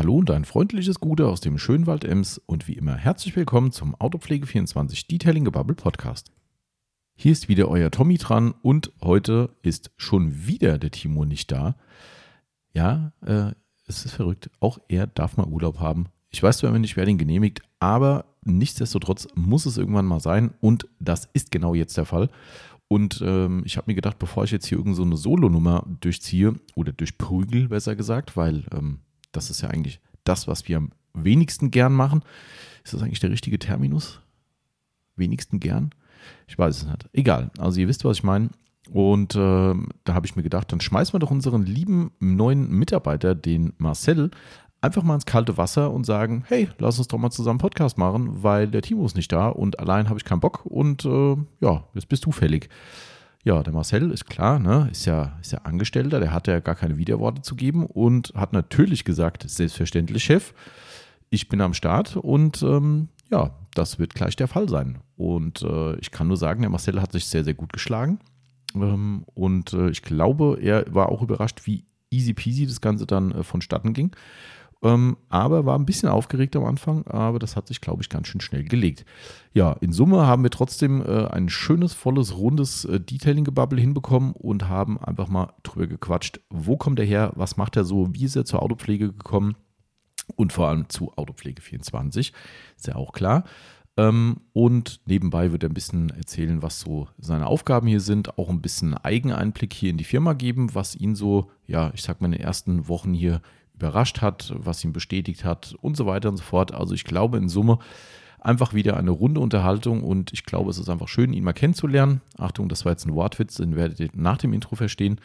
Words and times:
Hallo 0.00 0.16
und 0.16 0.30
ein 0.30 0.46
freundliches 0.46 0.98
Gute 0.98 1.28
aus 1.28 1.42
dem 1.42 1.58
schönen 1.58 1.86
Wald 1.86 2.06
Ems 2.06 2.40
und 2.46 2.66
wie 2.66 2.72
immer 2.72 2.96
herzlich 2.96 3.36
willkommen 3.36 3.70
zum 3.70 3.94
Autopflege24 3.96 5.06
Detailing 5.08 5.44
Gebubble 5.44 5.76
Podcast. 5.76 6.32
Hier 7.14 7.32
ist 7.32 7.50
wieder 7.50 7.68
euer 7.68 7.90
Tommy 7.90 8.16
dran 8.16 8.54
und 8.62 8.92
heute 9.02 9.50
ist 9.60 9.90
schon 9.98 10.46
wieder 10.46 10.78
der 10.78 10.90
Timo 10.90 11.26
nicht 11.26 11.52
da. 11.52 11.76
Ja, 12.72 13.12
äh, 13.26 13.50
es 13.86 14.06
ist 14.06 14.12
verrückt. 14.12 14.48
Auch 14.58 14.78
er 14.88 15.06
darf 15.06 15.36
mal 15.36 15.46
Urlaub 15.46 15.80
haben. 15.80 16.06
Ich 16.30 16.42
weiß 16.42 16.56
zwar 16.56 16.70
nicht, 16.78 16.96
wer 16.96 17.04
den 17.04 17.18
genehmigt, 17.18 17.60
aber 17.78 18.24
nichtsdestotrotz 18.42 19.28
muss 19.34 19.66
es 19.66 19.76
irgendwann 19.76 20.06
mal 20.06 20.20
sein 20.20 20.54
und 20.62 20.88
das 20.98 21.28
ist 21.34 21.50
genau 21.50 21.74
jetzt 21.74 21.98
der 21.98 22.06
Fall. 22.06 22.30
Und 22.88 23.20
ähm, 23.22 23.64
ich 23.66 23.76
habe 23.76 23.90
mir 23.90 23.96
gedacht, 23.96 24.18
bevor 24.18 24.44
ich 24.44 24.50
jetzt 24.50 24.64
hier 24.64 24.78
irgendeine 24.78 25.14
so 25.14 25.24
Solo-Nummer 25.24 25.86
durchziehe 26.00 26.54
oder 26.74 26.90
durchprügel, 26.90 27.68
besser 27.68 27.96
gesagt, 27.96 28.34
weil 28.34 28.64
ähm, 28.72 29.00
das 29.32 29.50
ist 29.50 29.62
ja 29.62 29.70
eigentlich 29.70 30.00
das, 30.24 30.48
was 30.48 30.68
wir 30.68 30.76
am 30.76 30.90
wenigsten 31.14 31.70
gern 31.70 31.92
machen. 31.92 32.22
Ist 32.84 32.94
das 32.94 33.02
eigentlich 33.02 33.20
der 33.20 33.30
richtige 33.30 33.58
Terminus? 33.58 34.20
Wenigsten 35.16 35.60
gern? 35.60 35.90
Ich 36.46 36.58
weiß 36.58 36.78
es 36.78 36.86
nicht. 36.86 37.08
Egal. 37.12 37.50
Also 37.58 37.80
ihr 37.80 37.88
wisst, 37.88 38.04
was 38.04 38.18
ich 38.18 38.22
meine. 38.22 38.50
Und 38.90 39.34
äh, 39.34 39.74
da 40.04 40.14
habe 40.14 40.26
ich 40.26 40.36
mir 40.36 40.42
gedacht, 40.42 40.72
dann 40.72 40.80
schmeißen 40.80 41.12
wir 41.12 41.20
doch 41.20 41.30
unseren 41.30 41.64
lieben 41.64 42.12
neuen 42.18 42.70
Mitarbeiter, 42.70 43.34
den 43.34 43.72
Marcel, 43.78 44.30
einfach 44.80 45.02
mal 45.02 45.14
ins 45.14 45.26
kalte 45.26 45.56
Wasser 45.56 45.90
und 45.92 46.04
sagen, 46.04 46.44
hey, 46.48 46.68
lass 46.78 46.98
uns 46.98 47.08
doch 47.08 47.18
mal 47.18 47.30
zusammen 47.30 47.58
Podcast 47.58 47.98
machen, 47.98 48.42
weil 48.42 48.68
der 48.68 48.82
Timo 48.82 49.04
ist 49.04 49.16
nicht 49.16 49.30
da 49.30 49.48
und 49.48 49.78
allein 49.78 50.08
habe 50.08 50.18
ich 50.18 50.24
keinen 50.24 50.40
Bock 50.40 50.64
und 50.64 51.04
äh, 51.04 51.36
ja, 51.60 51.84
jetzt 51.94 52.08
bist 52.08 52.24
du 52.24 52.32
fällig. 52.32 52.68
Ja, 53.42 53.62
der 53.62 53.72
Marcel 53.72 54.10
ist 54.10 54.26
klar, 54.26 54.58
ne, 54.58 54.88
ist 54.90 55.06
ja, 55.06 55.38
ist 55.40 55.52
ja 55.52 55.60
Angestellter, 55.62 56.20
der 56.20 56.32
hat 56.32 56.46
ja 56.46 56.60
gar 56.60 56.74
keine 56.74 56.98
Widerworte 56.98 57.40
zu 57.40 57.56
geben 57.56 57.86
und 57.86 58.32
hat 58.34 58.52
natürlich 58.52 59.04
gesagt, 59.04 59.48
selbstverständlich 59.48 60.24
Chef, 60.24 60.52
ich 61.30 61.48
bin 61.48 61.60
am 61.62 61.72
Start 61.72 62.16
und 62.16 62.62
ähm, 62.62 63.08
ja, 63.30 63.54
das 63.74 63.98
wird 63.98 64.14
gleich 64.14 64.36
der 64.36 64.48
Fall 64.48 64.68
sein. 64.68 64.98
Und 65.16 65.62
äh, 65.62 65.96
ich 65.96 66.10
kann 66.10 66.28
nur 66.28 66.36
sagen, 66.36 66.60
der 66.62 66.70
Marcel 66.70 67.00
hat 67.00 67.12
sich 67.12 67.26
sehr, 67.26 67.44
sehr 67.44 67.54
gut 67.54 67.72
geschlagen. 67.72 68.18
Ähm, 68.74 69.24
und 69.34 69.72
äh, 69.72 69.90
ich 69.90 70.02
glaube, 70.02 70.58
er 70.60 70.84
war 70.92 71.08
auch 71.08 71.22
überrascht, 71.22 71.62
wie 71.64 71.84
easy 72.10 72.34
peasy 72.34 72.66
das 72.66 72.80
Ganze 72.80 73.06
dann 73.06 73.32
äh, 73.32 73.42
vonstatten 73.44 73.92
ging. 73.94 74.10
Ähm, 74.82 75.18
aber 75.28 75.66
war 75.66 75.78
ein 75.78 75.84
bisschen 75.84 76.08
aufgeregt 76.08 76.56
am 76.56 76.64
Anfang, 76.64 77.06
aber 77.06 77.38
das 77.38 77.54
hat 77.54 77.68
sich, 77.68 77.82
glaube 77.82 78.02
ich, 78.02 78.08
ganz 78.08 78.28
schön 78.28 78.40
schnell 78.40 78.64
gelegt. 78.64 79.04
Ja, 79.52 79.72
in 79.72 79.92
Summe 79.92 80.26
haben 80.26 80.42
wir 80.42 80.50
trotzdem 80.50 81.02
äh, 81.02 81.26
ein 81.26 81.50
schönes, 81.50 81.92
volles, 81.92 82.36
rundes 82.36 82.86
äh, 82.86 82.98
Detailing-Gebubble 82.98 83.80
hinbekommen 83.80 84.32
und 84.32 84.68
haben 84.68 84.98
einfach 84.98 85.28
mal 85.28 85.52
drüber 85.62 85.86
gequatscht, 85.86 86.40
wo 86.48 86.78
kommt 86.78 86.98
er 86.98 87.04
her, 87.04 87.32
was 87.34 87.58
macht 87.58 87.76
er 87.76 87.84
so, 87.84 88.08
wie 88.14 88.24
ist 88.24 88.36
er 88.36 88.46
zur 88.46 88.62
Autopflege 88.62 89.12
gekommen? 89.12 89.56
Und 90.36 90.52
vor 90.52 90.68
allem 90.68 90.88
zu 90.88 91.12
Autopflege 91.14 91.60
24, 91.60 92.32
ist 92.76 92.86
ja 92.86 92.94
auch 92.94 93.12
klar. 93.12 93.44
Ähm, 93.96 94.40
und 94.52 95.00
nebenbei 95.06 95.52
wird 95.52 95.64
er 95.64 95.68
ein 95.68 95.74
bisschen 95.74 96.10
erzählen, 96.10 96.62
was 96.62 96.80
so 96.80 97.08
seine 97.18 97.46
Aufgaben 97.46 97.86
hier 97.86 98.00
sind, 98.00 98.38
auch 98.38 98.48
ein 98.48 98.62
bisschen 98.62 98.94
Eigeneinblick 98.94 99.74
hier 99.74 99.90
in 99.90 99.98
die 99.98 100.04
Firma 100.04 100.32
geben, 100.32 100.74
was 100.74 100.94
ihn 100.94 101.14
so, 101.14 101.50
ja, 101.66 101.90
ich 101.94 102.02
sag 102.02 102.20
mal, 102.20 102.28
in 102.28 102.32
den 102.32 102.40
ersten 102.40 102.88
Wochen 102.88 103.12
hier 103.12 103.42
überrascht 103.80 104.20
hat, 104.20 104.52
was 104.54 104.84
ihn 104.84 104.92
bestätigt 104.92 105.44
hat 105.44 105.74
und 105.80 105.96
so 105.96 106.04
weiter 106.04 106.28
und 106.28 106.36
so 106.36 106.42
fort. 106.42 106.74
Also 106.74 106.94
ich 106.94 107.04
glaube 107.04 107.38
in 107.38 107.48
Summe 107.48 107.78
einfach 108.38 108.74
wieder 108.74 108.96
eine 108.96 109.10
runde 109.10 109.40
Unterhaltung 109.40 110.04
und 110.04 110.32
ich 110.32 110.44
glaube, 110.44 110.70
es 110.70 110.78
ist 110.78 110.90
einfach 110.90 111.08
schön, 111.08 111.32
ihn 111.32 111.44
mal 111.44 111.52
kennenzulernen. 111.54 112.20
Achtung, 112.38 112.68
das 112.68 112.84
war 112.84 112.92
jetzt 112.92 113.06
ein 113.06 113.14
Wortwitz, 113.14 113.56
den 113.56 113.76
werdet 113.76 113.98
ihr 114.00 114.10
nach 114.14 114.38
dem 114.38 114.52
Intro 114.52 114.76
verstehen. 114.76 115.20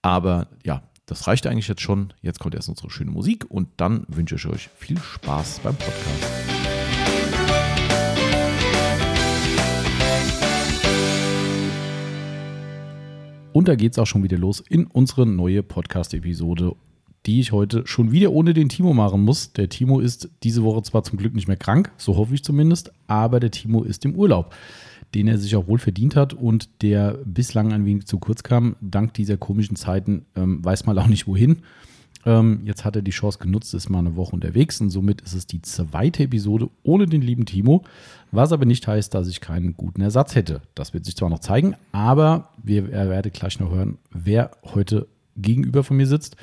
Aber 0.00 0.46
ja, 0.64 0.82
das 1.06 1.26
reicht 1.26 1.46
eigentlich 1.46 1.68
jetzt 1.68 1.82
schon. 1.82 2.12
Jetzt 2.22 2.38
kommt 2.38 2.54
erst 2.54 2.68
unsere 2.68 2.90
schöne 2.90 3.10
Musik 3.10 3.46
und 3.48 3.68
dann 3.78 4.04
wünsche 4.08 4.36
ich 4.36 4.46
euch 4.46 4.68
viel 4.76 4.98
Spaß 4.98 5.60
beim 5.60 5.74
Podcast. 5.74 6.48
Und 13.52 13.66
da 13.66 13.74
geht 13.74 13.92
es 13.92 13.98
auch 13.98 14.06
schon 14.06 14.22
wieder 14.22 14.38
los 14.38 14.60
in 14.60 14.86
unsere 14.86 15.26
neue 15.26 15.64
Podcast-Episode 15.64 16.76
die 17.28 17.40
ich 17.40 17.52
heute 17.52 17.86
schon 17.86 18.10
wieder 18.10 18.32
ohne 18.32 18.54
den 18.54 18.70
Timo 18.70 18.94
machen 18.94 19.22
muss. 19.22 19.52
Der 19.52 19.68
Timo 19.68 20.00
ist 20.00 20.30
diese 20.42 20.62
Woche 20.62 20.82
zwar 20.82 21.04
zum 21.04 21.18
Glück 21.18 21.34
nicht 21.34 21.46
mehr 21.46 21.58
krank, 21.58 21.92
so 21.98 22.16
hoffe 22.16 22.34
ich 22.34 22.42
zumindest, 22.42 22.90
aber 23.06 23.38
der 23.38 23.50
Timo 23.50 23.82
ist 23.82 24.06
im 24.06 24.14
Urlaub, 24.14 24.54
den 25.14 25.28
er 25.28 25.36
sich 25.36 25.54
auch 25.54 25.68
wohl 25.68 25.78
verdient 25.78 26.16
hat 26.16 26.32
und 26.32 26.70
der 26.80 27.18
bislang 27.26 27.74
ein 27.74 27.84
wenig 27.84 28.06
zu 28.06 28.18
kurz 28.18 28.42
kam. 28.42 28.76
Dank 28.80 29.12
dieser 29.12 29.36
komischen 29.36 29.76
Zeiten 29.76 30.24
ähm, 30.36 30.64
weiß 30.64 30.86
man 30.86 30.98
auch 30.98 31.06
nicht 31.06 31.26
wohin. 31.26 31.58
Ähm, 32.24 32.62
jetzt 32.64 32.86
hat 32.86 32.96
er 32.96 33.02
die 33.02 33.10
Chance 33.10 33.38
genutzt, 33.38 33.74
ist 33.74 33.90
mal 33.90 33.98
eine 33.98 34.16
Woche 34.16 34.32
unterwegs 34.32 34.80
und 34.80 34.88
somit 34.88 35.20
ist 35.20 35.34
es 35.34 35.46
die 35.46 35.60
zweite 35.60 36.22
Episode 36.22 36.70
ohne 36.82 37.04
den 37.04 37.20
lieben 37.20 37.44
Timo, 37.44 37.84
was 38.32 38.52
aber 38.52 38.64
nicht 38.64 38.88
heißt, 38.88 39.12
dass 39.12 39.28
ich 39.28 39.42
keinen 39.42 39.74
guten 39.74 40.00
Ersatz 40.00 40.34
hätte. 40.34 40.62
Das 40.74 40.94
wird 40.94 41.04
sich 41.04 41.14
zwar 41.14 41.28
noch 41.28 41.40
zeigen, 41.40 41.74
aber 41.92 42.48
wir 42.62 42.90
werden 42.90 43.32
gleich 43.32 43.60
noch 43.60 43.70
hören, 43.70 43.98
wer 44.12 44.50
heute 44.64 45.08
gegenüber 45.36 45.84
von 45.84 45.98
mir 45.98 46.06
sitzt. 46.06 46.36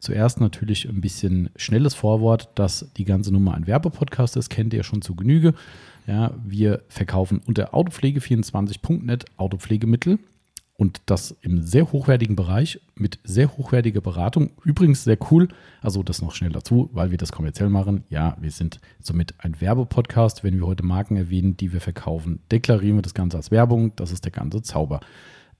Zuerst 0.00 0.40
natürlich 0.40 0.88
ein 0.88 1.00
bisschen 1.00 1.50
schnelles 1.56 1.94
Vorwort, 1.94 2.48
dass 2.54 2.90
die 2.96 3.04
ganze 3.04 3.32
Nummer 3.32 3.54
ein 3.54 3.66
Werbepodcast 3.66 4.36
ist, 4.36 4.48
kennt 4.48 4.72
ihr 4.72 4.82
schon 4.82 5.02
zu 5.02 5.14
Genüge. 5.14 5.54
Ja, 6.06 6.32
wir 6.44 6.82
verkaufen 6.88 7.42
unter 7.46 7.74
autopflege24.net 7.74 9.26
Autopflegemittel 9.36 10.18
und 10.80 11.02
das 11.04 11.36
im 11.42 11.60
sehr 11.60 11.92
hochwertigen 11.92 12.34
Bereich 12.34 12.80
mit 12.94 13.18
sehr 13.24 13.54
hochwertiger 13.58 14.00
Beratung. 14.00 14.52
Übrigens 14.64 15.04
sehr 15.04 15.18
cool, 15.30 15.48
also 15.82 16.02
das 16.02 16.22
noch 16.22 16.34
schnell 16.34 16.52
dazu, 16.52 16.88
weil 16.94 17.10
wir 17.10 17.18
das 17.18 17.32
kommerziell 17.32 17.68
machen. 17.68 18.04
Ja, 18.08 18.38
wir 18.40 18.50
sind 18.50 18.80
somit 19.00 19.34
ein 19.38 19.60
Werbepodcast. 19.60 20.42
Wenn 20.42 20.58
wir 20.58 20.66
heute 20.66 20.82
Marken 20.82 21.16
erwähnen, 21.16 21.58
die 21.58 21.74
wir 21.74 21.82
verkaufen, 21.82 22.40
deklarieren 22.50 22.96
wir 22.96 23.02
das 23.02 23.12
Ganze 23.12 23.36
als 23.36 23.50
Werbung. 23.50 23.94
Das 23.96 24.10
ist 24.10 24.24
der 24.24 24.32
ganze 24.32 24.62
Zauber. 24.62 25.00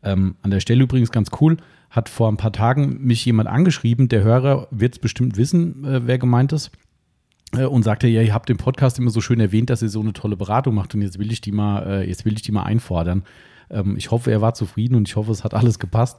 Ähm, 0.02 0.36
an 0.40 0.50
der 0.50 0.60
Stelle 0.60 0.82
übrigens 0.82 1.12
ganz 1.12 1.28
cool, 1.38 1.58
hat 1.90 2.08
vor 2.08 2.30
ein 2.30 2.36
paar 2.36 2.52
Tagen 2.52 3.04
mich 3.04 3.24
jemand 3.24 3.48
angeschrieben, 3.48 4.08
der 4.08 4.22
Hörer 4.22 4.68
wird 4.70 4.94
es 4.94 4.98
bestimmt 5.00 5.36
wissen, 5.36 5.84
äh, 5.84 6.06
wer 6.06 6.18
gemeint 6.18 6.52
ist, 6.52 6.70
äh, 7.52 7.64
und 7.64 7.82
sagte, 7.82 8.06
ja, 8.06 8.22
ihr 8.22 8.32
habt 8.32 8.48
den 8.48 8.56
Podcast 8.56 8.98
immer 8.98 9.10
so 9.10 9.20
schön 9.20 9.40
erwähnt, 9.40 9.70
dass 9.70 9.82
ihr 9.82 9.88
so 9.88 10.00
eine 10.00 10.12
tolle 10.12 10.36
Beratung 10.36 10.74
macht 10.74 10.94
und 10.94 11.02
jetzt 11.02 11.18
will 11.18 11.32
ich 11.32 11.40
die 11.40 11.52
mal, 11.52 11.82
äh, 11.86 12.08
jetzt 12.08 12.24
will 12.24 12.34
ich 12.34 12.42
die 12.42 12.52
mal 12.52 12.62
einfordern. 12.62 13.24
Ähm, 13.70 13.96
ich 13.96 14.10
hoffe, 14.12 14.30
er 14.30 14.40
war 14.40 14.54
zufrieden 14.54 14.94
und 14.94 15.08
ich 15.08 15.16
hoffe, 15.16 15.32
es 15.32 15.42
hat 15.42 15.54
alles 15.54 15.78
gepasst. 15.78 16.18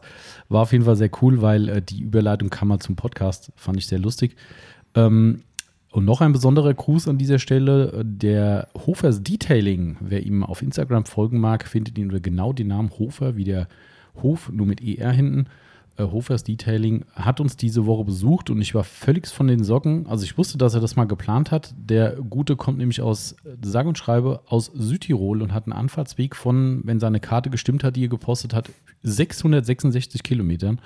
War 0.49 0.63
auf 0.63 0.73
jeden 0.73 0.85
Fall 0.85 0.97
sehr 0.97 1.09
cool, 1.21 1.41
weil 1.41 1.69
äh, 1.69 1.81
die 1.81 2.01
Überleitung 2.01 2.49
kam 2.49 2.67
mal 2.67 2.79
zum 2.79 2.97
Podcast, 2.97 3.53
fand 3.55 3.77
ich 3.77 3.87
sehr 3.87 3.99
lustig. 3.99 4.35
Ähm, 4.93 5.43
und 5.91 6.05
noch 6.05 6.21
ein 6.21 6.31
besonderer 6.31 6.73
Gruß 6.73 7.09
an 7.09 7.17
dieser 7.17 7.37
Stelle, 7.37 8.03
der 8.05 8.69
Hofers 8.75 9.23
Detailing. 9.23 9.97
Wer 9.99 10.25
ihm 10.25 10.41
auf 10.43 10.61
Instagram 10.61 11.03
folgen 11.03 11.39
mag, 11.39 11.67
findet 11.67 11.97
ihn 11.97 12.05
unter 12.05 12.21
genau 12.21 12.53
den 12.53 12.67
Namen 12.67 12.91
Hofer, 12.97 13.35
wie 13.35 13.43
der 13.43 13.67
Hof, 14.21 14.49
nur 14.51 14.65
mit 14.65 14.81
ER 14.81 15.11
hinten. 15.11 15.47
Äh, 15.97 16.03
Hofers 16.03 16.43
Detailing 16.43 17.05
hat 17.13 17.39
uns 17.39 17.57
diese 17.57 17.85
Woche 17.85 18.05
besucht 18.05 18.49
und 18.49 18.61
ich 18.61 18.73
war 18.73 18.83
völlig 18.83 19.27
von 19.27 19.47
den 19.47 19.63
Socken. 19.63 20.07
Also 20.07 20.23
ich 20.23 20.37
wusste, 20.37 20.57
dass 20.57 20.73
er 20.73 20.81
das 20.81 20.95
mal 20.95 21.05
geplant 21.05 21.51
hat. 21.51 21.73
Der 21.77 22.15
Gute 22.15 22.55
kommt 22.55 22.77
nämlich 22.77 23.01
aus, 23.01 23.35
sage 23.61 23.89
und 23.89 23.97
schreibe, 23.97 24.41
aus 24.47 24.71
Südtirol 24.73 25.41
und 25.41 25.53
hat 25.53 25.65
einen 25.65 25.73
Anfahrtsweg 25.73 26.35
von, 26.35 26.81
wenn 26.85 26.99
seine 26.99 27.19
Karte 27.19 27.49
gestimmt 27.49 27.83
hat, 27.83 27.95
die 27.95 28.05
er 28.05 28.09
gepostet 28.09 28.53
hat, 28.53 28.69
666 29.03 30.23
Kilometern. 30.23 30.79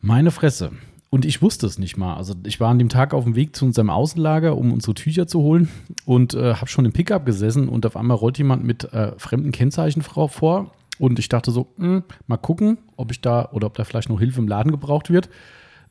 Meine 0.00 0.30
Fresse. 0.30 0.72
Und 1.10 1.26
ich 1.26 1.42
wusste 1.42 1.66
es 1.66 1.78
nicht 1.78 1.98
mal. 1.98 2.16
Also 2.16 2.34
ich 2.44 2.58
war 2.58 2.70
an 2.70 2.78
dem 2.78 2.88
Tag 2.88 3.12
auf 3.12 3.24
dem 3.24 3.36
Weg 3.36 3.54
zu 3.54 3.66
unserem 3.66 3.90
Außenlager, 3.90 4.56
um 4.56 4.72
unsere 4.72 4.94
Tücher 4.94 5.26
zu 5.26 5.40
holen 5.40 5.68
und 6.06 6.32
äh, 6.32 6.54
habe 6.54 6.68
schon 6.68 6.86
im 6.86 6.92
Pickup 6.92 7.26
gesessen 7.26 7.68
und 7.68 7.84
auf 7.84 7.96
einmal 7.96 8.16
rollt 8.16 8.38
jemand 8.38 8.64
mit 8.64 8.92
äh, 8.94 9.12
fremden 9.18 9.52
Kennzeichen 9.52 10.00
vor 10.00 10.72
und 10.98 11.18
ich 11.18 11.28
dachte 11.28 11.50
so, 11.50 11.72
mh, 11.76 11.86
hm, 11.86 12.02
mal 12.26 12.36
gucken, 12.36 12.78
ob 12.96 13.10
ich 13.10 13.20
da 13.20 13.50
oder 13.52 13.66
ob 13.66 13.76
da 13.76 13.84
vielleicht 13.84 14.08
noch 14.08 14.20
Hilfe 14.20 14.40
im 14.40 14.48
Laden 14.48 14.72
gebraucht 14.72 15.10
wird. 15.10 15.28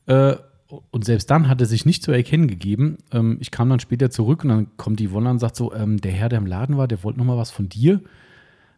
Äh, 0.06 0.36
und 0.90 1.04
selbst 1.04 1.30
dann 1.30 1.50
hat 1.50 1.60
er 1.60 1.68
sich 1.68 1.86
nicht 1.86 2.04
zu 2.04 2.12
erkennen 2.12 2.48
gegeben. 2.48 2.98
Ähm, 3.12 3.38
ich 3.42 3.52
kam 3.52 3.70
dann 3.70 3.80
später 3.80 4.10
zurück 4.10 4.44
und 4.44 4.50
dann 4.50 4.78
kommt 4.78 5.00
die 5.00 5.12
Wonne 5.12 5.30
und 5.30 5.40
sagt 5.40 5.56
so, 5.56 5.74
ähm, 5.74 6.00
der 6.00 6.12
Herr, 6.12 6.30
der 6.30 6.40
im 6.40 6.46
Laden 6.46 6.78
war, 6.78 6.88
der 6.88 7.04
wollte 7.04 7.20
noch 7.20 7.26
mal 7.26 7.38
was 7.38 7.52
von 7.52 7.68
dir. 7.68 8.02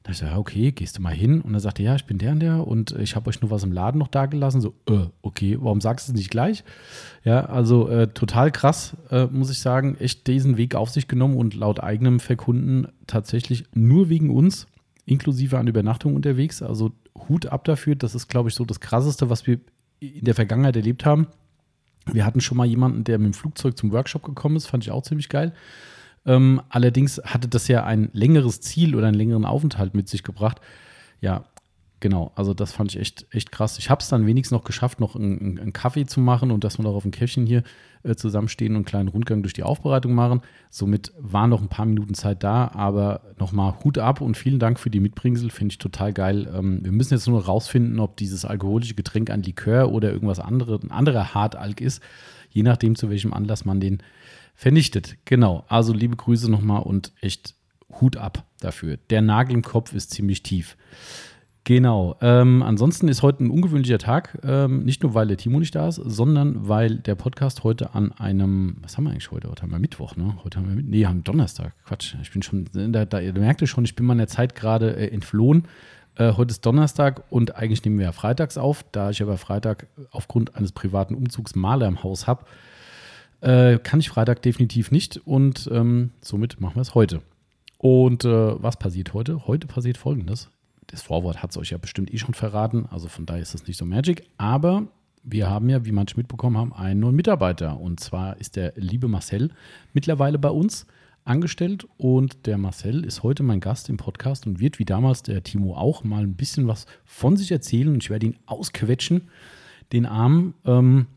Da 0.04 0.12
ich 0.12 0.18
so, 0.18 0.26
ja, 0.26 0.38
okay, 0.38 0.74
gehst 0.74 0.98
du 0.98 1.02
mal 1.02 1.14
hin? 1.14 1.40
Und 1.40 1.54
er 1.54 1.62
sagte, 1.62 1.82
ja, 1.82 1.96
ich 1.96 2.06
bin 2.06 2.18
der 2.18 2.32
und 2.34 2.40
der 2.42 2.68
und 2.68 2.92
ich 3.00 3.16
habe 3.16 3.30
euch 3.30 3.42
nur 3.42 3.52
was 3.52 3.64
im 3.64 3.72
Laden 3.72 4.00
noch 4.00 4.10
da 4.10 4.26
gelassen. 4.26 4.60
So, 4.60 4.74
äh, 4.90 5.06
okay, 5.22 5.58
warum 5.62 5.80
sagst 5.80 6.08
du 6.08 6.12
es 6.12 6.18
nicht 6.18 6.30
gleich? 6.30 6.66
Ja, 7.24 7.46
also 7.46 7.88
äh, 7.88 8.08
total 8.08 8.52
krass, 8.52 8.98
äh, 9.12 9.28
muss 9.28 9.50
ich 9.50 9.60
sagen. 9.60 9.96
Echt 10.00 10.28
diesen 10.28 10.58
Weg 10.58 10.76
auf 10.76 10.90
sich 10.90 11.08
genommen 11.08 11.38
und 11.38 11.54
laut 11.54 11.82
eigenem 11.82 12.20
Verkunden 12.20 12.88
tatsächlich 13.08 13.64
nur 13.74 14.10
wegen 14.10 14.30
uns, 14.30 14.68
inklusive 15.06 15.58
an 15.58 15.68
Übernachtung 15.68 16.16
unterwegs. 16.16 16.62
Also 16.62 16.92
Hut 17.30 17.48
ab 17.48 17.66
dafür. 17.66 17.96
Das 17.96 18.16
ist, 18.16 18.28
glaube 18.28 18.50
ich, 18.50 18.56
so 18.56 18.66
das 18.66 18.80
Krasseste, 18.80 19.30
was 19.30 19.48
wir 19.48 19.60
in 20.00 20.26
der 20.26 20.36
Vergangenheit 20.36 20.76
erlebt 20.76 21.06
haben. 21.06 21.28
Wir 22.06 22.26
hatten 22.26 22.42
schon 22.42 22.58
mal 22.58 22.66
jemanden, 22.66 23.04
der 23.04 23.18
mit 23.18 23.28
dem 23.28 23.34
Flugzeug 23.34 23.78
zum 23.78 23.92
Workshop 23.92 24.24
gekommen 24.24 24.58
ist, 24.58 24.68
fand 24.68 24.84
ich 24.84 24.92
auch 24.92 25.04
ziemlich 25.04 25.30
geil. 25.30 25.54
Ähm, 26.26 26.62
allerdings 26.70 27.22
hatte 27.24 27.48
das 27.48 27.68
ja 27.68 27.84
ein 27.86 28.10
längeres 28.14 28.62
Ziel 28.62 28.96
oder 28.96 29.08
einen 29.08 29.18
längeren 29.18 29.46
Aufenthalt 29.46 29.94
mit 29.94 30.10
sich 30.10 30.24
gebracht. 30.24 30.60
Ja, 31.22 31.46
genau. 32.00 32.32
Also 32.36 32.54
das 32.54 32.72
fand 32.72 32.94
ich 32.94 33.00
echt, 33.00 33.26
echt 33.32 33.52
krass. 33.52 33.78
Ich 33.78 33.90
habe 33.90 34.02
es 34.02 34.10
dann 34.10 34.26
wenigstens 34.26 34.56
noch 34.56 34.64
geschafft, 34.64 35.00
noch 35.00 35.16
einen, 35.16 35.60
einen, 35.60 35.74
Kaffee 35.74 36.06
zu 36.06 36.20
machen 36.20 36.52
und 36.52 36.64
dass 36.64 36.78
wir 36.78 36.84
noch 36.84 36.96
auf 36.96 37.04
dem 37.04 37.12
Käffchen 37.12 37.46
hier 37.46 37.64
äh, 38.04 38.16
zusammenstehen 38.16 38.74
und 38.74 38.78
einen 38.78 38.86
kleinen 38.86 39.08
Rundgang 39.10 39.44
durch 39.44 39.54
die 39.54 39.64
Aufbereitung 39.64 40.14
machen. 40.14 40.42
Somit 40.70 41.14
waren 41.18 41.50
noch 41.50 41.62
ein 41.62 41.70
paar 41.70 41.86
Minuten 41.86 42.14
Zeit 42.14 42.44
da, 42.44 42.72
aber 42.74 43.22
nochmal 43.40 43.76
Hut 43.84 43.98
ab 43.98 44.22
und 44.22 44.38
vielen 44.38 44.60
Dank 44.60 44.80
für 44.80 44.90
die 44.90 45.00
Mitbringsel. 45.00 45.50
Finde 45.50 45.74
ich 45.74 45.78
total 45.78 46.14
geil. 46.14 46.52
Ähm, 46.54 46.84
wir 46.84 46.92
müssen 46.92 47.14
jetzt 47.14 47.28
nur 47.28 47.46
rausfinden, 47.46 48.00
ob 48.00 48.18
dieses 48.18 48.46
alkoholische 48.46 48.96
Getränk 48.96 49.30
ein 49.30 49.44
Likör 49.44 49.92
oder 49.92 50.12
irgendwas 50.12 50.40
anderes, 50.40 50.84
ein 50.84 50.92
anderer 50.92 51.34
Hartalk 51.34 51.82
ist, 51.82 52.02
je 52.50 52.64
nachdem, 52.64 52.96
zu 52.96 53.10
welchem 53.10 53.34
Anlass 53.34 53.66
man 53.66 53.80
den 53.80 54.04
vernichtet. 54.56 55.18
Genau. 55.26 55.66
Also 55.68 55.94
liebe 55.94 56.16
Grüße 56.16 56.50
nochmal 56.50 56.84
und 56.84 57.12
echt 57.22 57.56
Hut 58.02 58.18
ab 58.18 58.46
dafür. 58.60 58.98
Der 59.10 59.22
Nagel 59.22 59.56
im 59.56 59.62
Kopf 59.62 59.94
ist 59.94 60.12
ziemlich 60.12 60.44
tief. 60.44 60.78
Genau. 61.66 62.18
Ähm, 62.20 62.62
ansonsten 62.62 63.08
ist 63.08 63.22
heute 63.22 63.46
ein 63.46 63.50
ungewöhnlicher 63.50 63.98
Tag. 63.98 64.38
Ähm, 64.44 64.84
nicht 64.84 65.02
nur, 65.02 65.14
weil 65.14 65.28
der 65.28 65.38
Timo 65.38 65.60
nicht 65.60 65.74
da 65.76 65.88
ist, 65.88 65.96
sondern 65.96 66.68
weil 66.68 66.98
der 66.98 67.16
Podcast 67.16 67.64
heute 67.64 67.96
an 67.96 68.12
einem, 68.12 68.78
was 68.82 68.98
haben 68.98 69.06
wir 69.06 69.12
eigentlich 69.12 69.32
heute? 69.32 69.50
Heute 69.50 69.62
haben 69.62 69.72
wir 69.72 69.80
Mittwoch, 69.80 70.18
ne? 70.18 70.36
Heute 70.44 70.60
haben 70.60 70.76
wir, 70.76 70.84
nee, 70.84 71.06
haben 71.06 71.24
Donnerstag. 71.24 71.74
Quatsch. 71.86 72.16
Ich 72.22 72.32
bin 72.32 72.42
schon, 72.42 72.66
da, 72.74 73.06
da 73.06 73.20
ihr 73.22 73.32
merkt 73.34 73.66
schon, 73.68 73.86
ich 73.86 73.96
bin 73.96 74.06
meiner 74.06 74.28
Zeit 74.28 74.56
gerade 74.56 74.94
äh, 74.98 75.08
entflohen. 75.08 75.64
Äh, 76.16 76.34
heute 76.34 76.52
ist 76.52 76.66
Donnerstag 76.66 77.24
und 77.30 77.56
eigentlich 77.56 77.84
nehmen 77.86 77.98
wir 77.98 78.08
ja 78.08 78.12
freitags 78.12 78.58
auf. 78.58 78.84
Da 78.92 79.10
ich 79.12 79.22
aber 79.22 79.38
Freitag 79.38 79.88
aufgrund 80.12 80.58
eines 80.58 80.74
privaten 80.74 81.16
Umzugs 81.16 81.56
Maler 81.56 81.88
im 81.88 82.04
Haus 82.04 82.28
habe, 82.28 82.44
äh, 83.40 83.80
kann 83.80 84.02
ich 84.02 84.10
Freitag 84.10 84.42
definitiv 84.42 84.92
nicht 84.92 85.22
und 85.24 85.70
ähm, 85.72 86.12
somit 86.20 86.60
machen 86.60 86.76
wir 86.76 86.82
es 86.82 86.94
heute. 86.94 87.22
Und 87.78 88.26
äh, 88.26 88.62
was 88.62 88.78
passiert 88.78 89.14
heute? 89.14 89.48
Heute 89.48 89.68
passiert 89.68 89.98
folgendes 89.98 90.50
das 90.94 91.02
Vorwort 91.02 91.42
hat 91.42 91.50
es 91.50 91.58
euch 91.58 91.72
ja 91.72 91.80
bestimmt 91.80 92.14
eh 92.14 92.20
schon 92.20 92.36
verraten, 92.36 92.86
also 92.86 93.08
von 93.08 93.26
daher 93.26 93.42
ist 93.42 93.56
das 93.56 93.66
nicht 93.66 93.78
so 93.78 93.86
magic. 93.86 94.28
Aber 94.38 94.88
wir 95.24 95.50
haben 95.50 95.68
ja, 95.68 95.86
wie 95.86 95.92
manche 95.92 96.16
mitbekommen 96.16 96.56
haben, 96.56 96.72
einen 96.72 97.00
neuen 97.00 97.16
Mitarbeiter. 97.16 97.80
Und 97.80 98.00
zwar 98.00 98.40
ist 98.40 98.56
der 98.56 98.74
liebe 98.76 99.08
Marcel 99.08 99.50
mittlerweile 99.94 100.38
bei 100.38 100.50
uns 100.50 100.86
angestellt. 101.26 101.88
Und 101.98 102.46
der 102.46 102.60
Marcel 102.60 103.04
ist 103.04 103.24
heute 103.24 103.42
mein 103.42 103.60
Gast 103.60 103.90
im 103.90 103.98
Podcast 103.98 104.46
und 104.46 104.60
wird 104.60 104.78
wie 104.78 104.86
damals 104.86 105.24
der 105.24 105.42
Timo 105.42 105.76
auch 105.76 106.04
mal 106.04 106.22
ein 106.22 106.36
bisschen 106.36 106.68
was 106.68 106.86
von 107.06 107.38
sich 107.38 107.52
erzählen. 107.52 107.88
Und 107.88 108.04
ich 108.04 108.12
werde 108.12 108.28
ihn 108.28 108.38
ausquetschen, 108.46 109.30
den 109.94 110.06
Arm. 110.06 110.54
Ähm, 110.64 111.08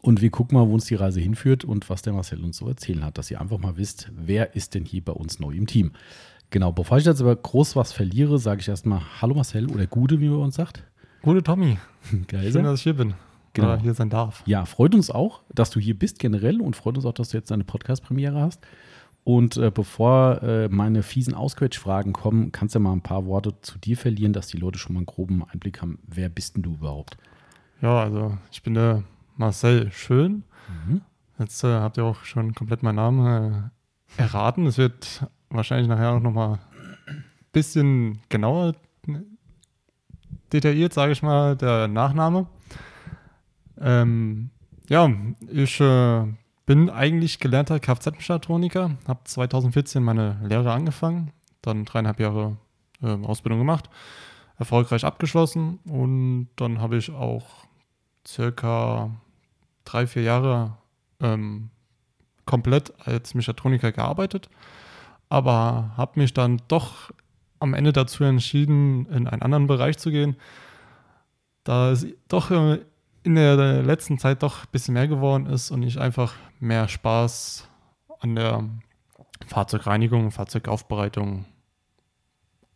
und 0.00 0.22
wir 0.22 0.30
gucken 0.30 0.56
mal, 0.56 0.66
wo 0.66 0.72
uns 0.72 0.86
die 0.86 0.94
Reise 0.94 1.20
hinführt 1.20 1.64
und 1.64 1.90
was 1.90 2.00
der 2.00 2.14
Marcel 2.14 2.42
uns 2.42 2.56
so 2.56 2.66
erzählen 2.66 3.04
hat, 3.04 3.18
dass 3.18 3.30
ihr 3.30 3.40
einfach 3.40 3.58
mal 3.58 3.76
wisst, 3.76 4.10
wer 4.16 4.56
ist 4.56 4.74
denn 4.74 4.86
hier 4.86 5.04
bei 5.04 5.12
uns 5.12 5.40
neu 5.40 5.52
im 5.52 5.66
Team. 5.66 5.92
Genau, 6.54 6.70
bevor 6.70 6.98
ich 6.98 7.04
jetzt 7.04 7.20
aber 7.20 7.34
groß 7.34 7.74
was 7.74 7.92
verliere, 7.92 8.38
sage 8.38 8.60
ich 8.60 8.68
erstmal 8.68 9.00
Hallo 9.20 9.34
Marcel 9.34 9.68
oder 9.72 9.88
Gude, 9.88 10.20
wie 10.20 10.28
man 10.28 10.38
uns 10.38 10.54
sagt. 10.54 10.84
Gute 11.20 11.42
Tommy. 11.42 11.78
Geil. 12.28 12.52
Schön, 12.52 12.62
dass 12.62 12.78
ich 12.78 12.84
hier 12.84 12.94
bin. 12.94 13.14
Genau. 13.54 13.76
Hier 13.78 13.92
sein 13.92 14.08
darf. 14.08 14.44
Ja, 14.46 14.64
freut 14.64 14.94
uns 14.94 15.10
auch, 15.10 15.42
dass 15.52 15.70
du 15.70 15.80
hier 15.80 15.98
bist 15.98 16.20
generell 16.20 16.60
und 16.60 16.76
freut 16.76 16.94
uns 16.94 17.06
auch, 17.06 17.12
dass 17.12 17.30
du 17.30 17.38
jetzt 17.38 17.50
deine 17.50 17.64
Podcast-Premiere 17.64 18.40
hast. 18.40 18.64
Und 19.24 19.56
äh, 19.56 19.72
bevor 19.74 20.44
äh, 20.44 20.68
meine 20.68 21.02
fiesen 21.02 21.34
Ausquetschfragen 21.34 22.12
kommen, 22.12 22.52
kannst 22.52 22.76
du 22.76 22.78
ja 22.78 22.84
mal 22.84 22.92
ein 22.92 23.02
paar 23.02 23.26
Worte 23.26 23.60
zu 23.60 23.76
dir 23.78 23.96
verlieren, 23.96 24.32
dass 24.32 24.46
die 24.46 24.56
Leute 24.56 24.78
schon 24.78 24.94
mal 24.94 25.00
einen 25.00 25.06
groben 25.06 25.42
Einblick 25.42 25.82
haben. 25.82 25.98
Wer 26.06 26.28
bist 26.28 26.54
denn 26.54 26.62
du 26.62 26.74
überhaupt? 26.74 27.16
Ja, 27.82 28.00
also 28.00 28.38
ich 28.52 28.62
bin 28.62 28.74
der 28.74 29.02
Marcel 29.36 29.90
Schön. 29.90 30.44
Mhm. 30.86 31.00
Jetzt 31.36 31.64
äh, 31.64 31.80
habt 31.80 31.96
ihr 31.96 32.04
auch 32.04 32.22
schon 32.22 32.54
komplett 32.54 32.84
meinen 32.84 32.94
Namen 32.94 33.72
äh, 34.18 34.22
erraten. 34.22 34.66
Es 34.66 34.78
wird 34.78 35.26
wahrscheinlich 35.56 35.88
nachher 35.88 36.12
auch 36.12 36.20
nochmal 36.20 36.58
ein 37.06 37.24
bisschen 37.52 38.20
genauer 38.28 38.74
detailliert, 40.52 40.92
sage 40.92 41.12
ich 41.12 41.22
mal, 41.22 41.56
der 41.56 41.88
Nachname. 41.88 42.46
Ähm, 43.80 44.50
ja, 44.88 45.10
ich 45.50 45.80
äh, 45.80 46.26
bin 46.66 46.90
eigentlich 46.90 47.40
gelernter 47.40 47.80
Kfz-Mechatroniker, 47.80 48.92
habe 49.06 49.20
2014 49.24 50.02
meine 50.02 50.38
Lehre 50.44 50.72
angefangen, 50.72 51.32
dann 51.62 51.84
dreieinhalb 51.84 52.20
Jahre 52.20 52.56
äh, 53.02 53.06
Ausbildung 53.06 53.58
gemacht, 53.58 53.90
erfolgreich 54.58 55.04
abgeschlossen 55.04 55.80
und 55.84 56.48
dann 56.56 56.80
habe 56.80 56.96
ich 56.96 57.10
auch 57.10 57.66
circa 58.26 59.10
drei, 59.84 60.06
vier 60.06 60.22
Jahre 60.22 60.76
ähm, 61.20 61.70
komplett 62.46 62.92
als 63.06 63.34
Mechatroniker 63.34 63.92
gearbeitet 63.92 64.48
aber 65.34 65.90
habe 65.96 66.20
mich 66.20 66.32
dann 66.32 66.62
doch 66.68 67.10
am 67.58 67.74
Ende 67.74 67.92
dazu 67.92 68.22
entschieden, 68.22 69.06
in 69.06 69.26
einen 69.26 69.42
anderen 69.42 69.66
Bereich 69.66 69.98
zu 69.98 70.10
gehen, 70.10 70.36
da 71.64 71.90
es 71.90 72.06
doch 72.28 72.52
äh, 72.52 72.78
in 73.24 73.34
der 73.34 73.82
letzten 73.82 74.18
Zeit 74.18 74.44
doch 74.44 74.64
ein 74.64 74.68
bisschen 74.70 74.94
mehr 74.94 75.08
geworden 75.08 75.46
ist 75.46 75.72
und 75.72 75.82
ich 75.82 75.98
einfach 75.98 76.34
mehr 76.60 76.86
Spaß 76.86 77.66
an 78.20 78.36
der 78.36 78.68
Fahrzeugreinigung, 79.46 80.30
Fahrzeugaufbereitung 80.30 81.46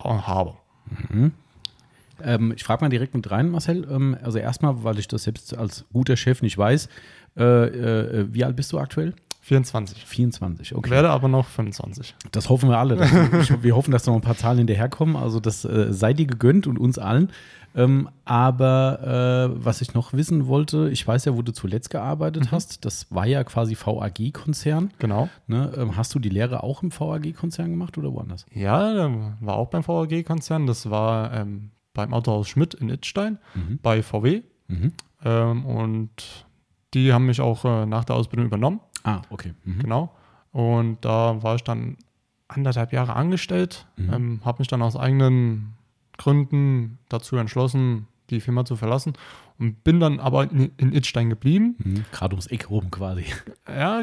habe. 0.02 0.54
Mhm. 1.10 1.32
Ähm, 2.20 2.52
ich 2.56 2.64
frage 2.64 2.84
mal 2.84 2.88
direkt 2.88 3.14
mit 3.14 3.30
rein, 3.30 3.50
Marcel. 3.50 3.86
Ähm, 3.88 4.16
also 4.22 4.38
erstmal, 4.38 4.82
weil 4.82 4.98
ich 4.98 5.06
das 5.06 5.24
selbst 5.24 5.56
als 5.56 5.84
guter 5.92 6.16
Chef 6.16 6.42
nicht 6.42 6.58
weiß, 6.58 6.88
äh, 7.36 7.42
äh, 7.44 8.26
wie 8.32 8.44
alt 8.44 8.56
bist 8.56 8.72
du 8.72 8.78
aktuell? 8.78 9.14
24. 9.48 10.04
24, 10.04 10.74
okay. 10.74 10.86
Ich 10.86 10.90
werde 10.90 11.08
aber 11.08 11.26
noch 11.28 11.46
25. 11.46 12.14
Das 12.32 12.50
hoffen 12.50 12.68
wir 12.68 12.78
alle. 12.78 13.02
ich, 13.40 13.62
wir 13.62 13.74
hoffen, 13.74 13.92
dass 13.92 14.06
noch 14.06 14.14
ein 14.14 14.20
paar 14.20 14.36
Zahlen 14.36 14.58
hinterherkommen. 14.58 15.16
Also 15.16 15.40
das 15.40 15.64
äh, 15.64 15.90
sei 15.90 16.12
dir 16.12 16.26
gegönnt 16.26 16.66
und 16.66 16.78
uns 16.78 16.98
allen. 16.98 17.32
Ähm, 17.74 18.10
aber 18.26 19.50
äh, 19.54 19.64
was 19.64 19.80
ich 19.80 19.94
noch 19.94 20.12
wissen 20.12 20.48
wollte, 20.48 20.90
ich 20.90 21.06
weiß 21.06 21.24
ja, 21.24 21.34
wo 21.34 21.40
du 21.40 21.52
zuletzt 21.52 21.88
gearbeitet 21.88 22.46
mhm. 22.46 22.50
hast. 22.50 22.84
Das 22.84 23.06
war 23.10 23.26
ja 23.26 23.42
quasi 23.44 23.74
VAG-Konzern. 23.74 24.90
Genau. 24.98 25.30
Ne? 25.46 25.72
Ähm, 25.76 25.96
hast 25.96 26.14
du 26.14 26.18
die 26.18 26.28
Lehre 26.28 26.62
auch 26.62 26.82
im 26.82 26.92
VAG-Konzern 26.92 27.70
gemacht 27.70 27.96
oder 27.96 28.12
woanders? 28.12 28.44
Ja, 28.52 29.10
war 29.40 29.56
auch 29.56 29.68
beim 29.68 29.86
VAG-Konzern. 29.86 30.66
Das 30.66 30.90
war 30.90 31.32
ähm, 31.32 31.70
beim 31.94 32.12
Autohaus 32.12 32.48
Schmidt 32.48 32.74
in 32.74 32.90
Itzstein 32.90 33.38
mhm. 33.54 33.78
bei 33.82 34.02
VW. 34.02 34.42
Mhm. 34.66 34.92
Ähm, 35.24 35.64
und 35.64 36.44
die 36.94 37.12
haben 37.12 37.26
mich 37.26 37.40
auch 37.40 37.64
äh, 37.64 37.86
nach 37.86 38.04
der 38.04 38.16
Ausbildung 38.16 38.46
übernommen. 38.46 38.80
Ah, 39.04 39.22
okay. 39.30 39.54
Mhm. 39.64 39.80
Genau. 39.80 40.10
Und 40.52 41.04
da 41.04 41.42
war 41.42 41.56
ich 41.56 41.62
dann 41.62 41.96
anderthalb 42.48 42.92
Jahre 42.92 43.14
angestellt, 43.14 43.86
mhm. 43.96 44.12
ähm, 44.12 44.40
habe 44.44 44.60
mich 44.60 44.68
dann 44.68 44.82
aus 44.82 44.96
eigenen 44.96 45.74
Gründen 46.16 46.98
dazu 47.08 47.36
entschlossen, 47.36 48.06
die 48.30 48.40
Firma 48.40 48.64
zu 48.64 48.76
verlassen 48.76 49.12
und 49.58 49.84
bin 49.84 50.00
dann 50.00 50.20
aber 50.20 50.50
in, 50.50 50.72
in 50.76 50.92
Itzstein 50.92 51.30
geblieben. 51.30 51.76
Mhm. 51.78 52.04
Gerade 52.12 52.34
ums 52.34 52.46
Eck 52.46 52.70
oben 52.70 52.90
quasi. 52.90 53.26
Ja, 53.68 54.02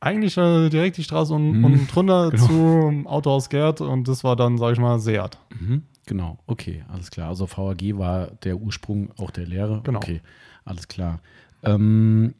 eigentlich 0.00 0.36
äh, 0.36 0.68
direkt 0.68 0.96
die 0.96 1.04
Straße 1.04 1.34
und, 1.34 1.58
mhm. 1.58 1.64
und 1.64 1.94
drunter 1.94 2.30
genau. 2.30 2.46
zum 2.46 3.06
Autohaus 3.06 3.48
Gerd 3.48 3.80
und 3.80 4.06
das 4.08 4.22
war 4.24 4.36
dann, 4.36 4.58
sage 4.58 4.74
ich 4.74 4.78
mal, 4.78 4.98
Seat. 5.00 5.38
Mhm. 5.58 5.82
Genau, 6.06 6.38
okay, 6.46 6.84
alles 6.88 7.10
klar. 7.10 7.28
Also 7.28 7.46
VAG 7.46 7.98
war 7.98 8.28
der 8.42 8.56
Ursprung 8.56 9.10
auch 9.18 9.30
der 9.30 9.46
Lehre. 9.46 9.82
Genau. 9.84 9.98
Okay, 9.98 10.22
alles 10.64 10.88
klar. 10.88 11.20
Ähm, 11.62 12.34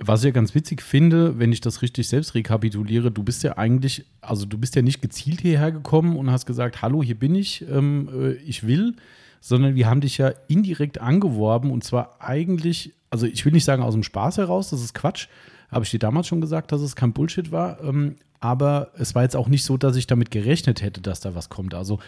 was 0.00 0.20
ich 0.20 0.26
ja 0.26 0.30
ganz 0.30 0.54
witzig 0.54 0.80
finde, 0.80 1.38
wenn 1.38 1.52
ich 1.52 1.60
das 1.60 1.82
richtig 1.82 2.08
selbst 2.08 2.34
rekapituliere, 2.34 3.10
du 3.10 3.22
bist 3.22 3.42
ja 3.42 3.58
eigentlich, 3.58 4.06
also 4.20 4.46
du 4.46 4.56
bist 4.56 4.74
ja 4.74 4.82
nicht 4.82 5.02
gezielt 5.02 5.42
hierher 5.42 5.70
gekommen 5.70 6.16
und 6.16 6.30
hast 6.30 6.46
gesagt, 6.46 6.80
hallo, 6.80 7.02
hier 7.02 7.18
bin 7.18 7.34
ich, 7.34 7.66
ähm, 7.68 8.08
äh, 8.12 8.32
ich 8.34 8.66
will, 8.66 8.96
sondern 9.40 9.74
wir 9.74 9.88
haben 9.88 10.00
dich 10.00 10.18
ja 10.18 10.32
indirekt 10.48 11.00
angeworben 11.00 11.70
und 11.70 11.84
zwar 11.84 12.16
eigentlich, 12.20 12.94
also 13.10 13.26
ich 13.26 13.44
will 13.44 13.52
nicht 13.52 13.64
sagen 13.64 13.82
aus 13.82 13.92
dem 13.92 14.02
Spaß 14.02 14.38
heraus, 14.38 14.70
das 14.70 14.82
ist 14.82 14.94
Quatsch, 14.94 15.28
habe 15.70 15.84
ich 15.84 15.90
dir 15.90 15.98
damals 15.98 16.26
schon 16.26 16.40
gesagt, 16.40 16.72
dass 16.72 16.80
es 16.80 16.96
kein 16.96 17.12
Bullshit 17.12 17.52
war, 17.52 17.82
ähm, 17.82 18.16
aber 18.40 18.92
es 18.96 19.14
war 19.14 19.22
jetzt 19.22 19.36
auch 19.36 19.48
nicht 19.48 19.64
so, 19.64 19.76
dass 19.76 19.96
ich 19.96 20.06
damit 20.06 20.30
gerechnet 20.30 20.82
hätte, 20.82 21.00
dass 21.00 21.20
da 21.20 21.34
was 21.34 21.48
kommt. 21.48 21.74
Also 21.74 22.00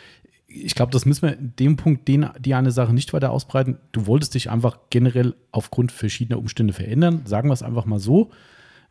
ich 0.46 0.74
glaube, 0.74 0.92
das 0.92 1.06
müssen 1.06 1.22
wir 1.22 1.36
in 1.36 1.54
dem 1.58 1.76
Punkt 1.76 2.06
den, 2.06 2.28
die 2.38 2.54
eine 2.54 2.70
Sache 2.70 2.92
nicht 2.92 3.12
weiter 3.12 3.30
ausbreiten. 3.30 3.78
Du 3.92 4.06
wolltest 4.06 4.34
dich 4.34 4.50
einfach 4.50 4.78
generell 4.90 5.34
aufgrund 5.50 5.90
verschiedener 5.90 6.38
Umstände 6.38 6.72
verändern. 6.72 7.22
Sagen 7.24 7.48
wir 7.48 7.54
es 7.54 7.62
einfach 7.62 7.86
mal 7.86 7.98
so. 7.98 8.30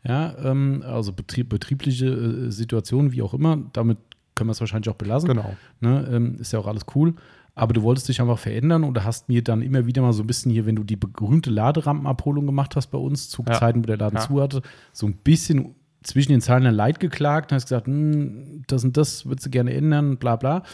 Ja, 0.06 0.36
ähm, 0.38 0.84
also 0.86 1.12
betrieb, 1.12 1.48
betriebliche 1.48 2.06
äh, 2.06 2.50
Situationen, 2.50 3.12
wie 3.12 3.22
auch 3.22 3.32
immer, 3.32 3.58
damit 3.72 3.96
können 4.34 4.48
wir 4.48 4.52
es 4.52 4.60
wahrscheinlich 4.60 4.90
auch 4.90 4.96
belassen. 4.96 5.28
Genau. 5.28 5.56
Ne, 5.80 6.06
ähm, 6.12 6.36
ist 6.38 6.52
ja 6.52 6.58
auch 6.58 6.66
alles 6.66 6.84
cool. 6.94 7.14
Aber 7.54 7.72
du 7.72 7.82
wolltest 7.82 8.08
dich 8.08 8.20
einfach 8.20 8.38
verändern 8.38 8.82
und 8.82 9.02
hast 9.04 9.28
mir 9.28 9.42
dann 9.42 9.62
immer 9.62 9.86
wieder 9.86 10.02
mal 10.02 10.12
so 10.12 10.24
ein 10.24 10.26
bisschen 10.26 10.50
hier, 10.50 10.66
wenn 10.66 10.74
du 10.74 10.82
die 10.82 10.96
berühmte 10.96 11.50
Laderampenabholung 11.50 12.46
gemacht 12.46 12.74
hast 12.74 12.88
bei 12.88 12.98
uns, 12.98 13.28
zu 13.28 13.44
ja. 13.46 13.54
Zeiten, 13.54 13.82
wo 13.82 13.86
der 13.86 13.96
Laden 13.96 14.16
ja. 14.16 14.22
zu 14.22 14.42
hatte, 14.42 14.62
so 14.92 15.06
ein 15.06 15.14
bisschen 15.14 15.74
zwischen 16.02 16.32
den 16.32 16.40
Zeilen 16.40 16.66
ein 16.66 16.74
Leid 16.74 17.00
geklagt 17.00 17.52
und 17.52 17.56
hast 17.56 17.66
gesagt, 17.66 17.86
hm, 17.86 18.64
das 18.66 18.84
und 18.84 18.96
das 18.96 19.24
würdest 19.24 19.46
du 19.46 19.50
gerne 19.50 19.72
ändern, 19.72 20.18
bla 20.18 20.36
bla. 20.36 20.64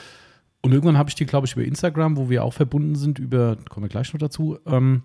Und 0.62 0.72
irgendwann 0.72 0.98
habe 0.98 1.08
ich 1.08 1.14
die, 1.14 1.26
glaube 1.26 1.46
ich, 1.46 1.54
über 1.54 1.64
Instagram, 1.64 2.16
wo 2.16 2.28
wir 2.28 2.44
auch 2.44 2.52
verbunden 2.52 2.94
sind, 2.94 3.18
über, 3.18 3.56
kommen 3.68 3.84
wir 3.84 3.88
gleich 3.88 4.12
noch 4.12 4.20
dazu, 4.20 4.58
ähm, 4.66 5.02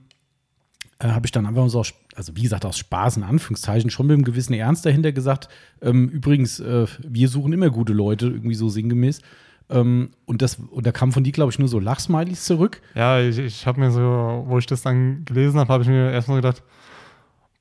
äh, 0.99 1.09
habe 1.09 1.25
ich 1.25 1.31
dann 1.31 1.45
einfach 1.45 1.67
so, 1.69 1.83
also 2.15 2.35
wie 2.35 2.43
gesagt, 2.43 2.65
aus 2.65 2.77
Spaß 2.77 3.17
in 3.17 3.23
Anführungszeichen, 3.23 3.89
schon 3.89 4.07
mit 4.07 4.15
einem 4.15 4.23
gewissen 4.23 4.53
Ernst 4.53 4.85
dahinter 4.85 5.11
gesagt, 5.11 5.49
ähm, 5.81 6.09
übrigens, 6.09 6.59
äh, 6.59 6.87
wir 6.99 7.29
suchen 7.29 7.53
immer 7.53 7.69
gute 7.69 7.93
Leute, 7.93 8.27
irgendwie 8.27 8.55
so 8.55 8.69
sinngemäß. 8.69 9.21
Ähm, 9.69 10.11
und, 10.25 10.41
das, 10.41 10.55
und 10.55 10.85
da 10.85 10.91
kam 10.91 11.11
von 11.11 11.23
dir, 11.23 11.31
glaube 11.31 11.51
ich, 11.51 11.59
nur 11.59 11.67
so 11.67 11.79
Lachsmilies 11.79 12.45
zurück. 12.45 12.81
Ja, 12.93 13.19
ich, 13.19 13.37
ich 13.39 13.65
habe 13.65 13.79
mir 13.79 13.91
so, 13.91 14.43
wo 14.47 14.57
ich 14.57 14.67
das 14.67 14.83
dann 14.83 15.25
gelesen 15.25 15.59
habe, 15.59 15.73
habe 15.73 15.83
ich 15.83 15.89
mir 15.89 16.11
erstmal 16.11 16.37
gedacht, 16.37 16.63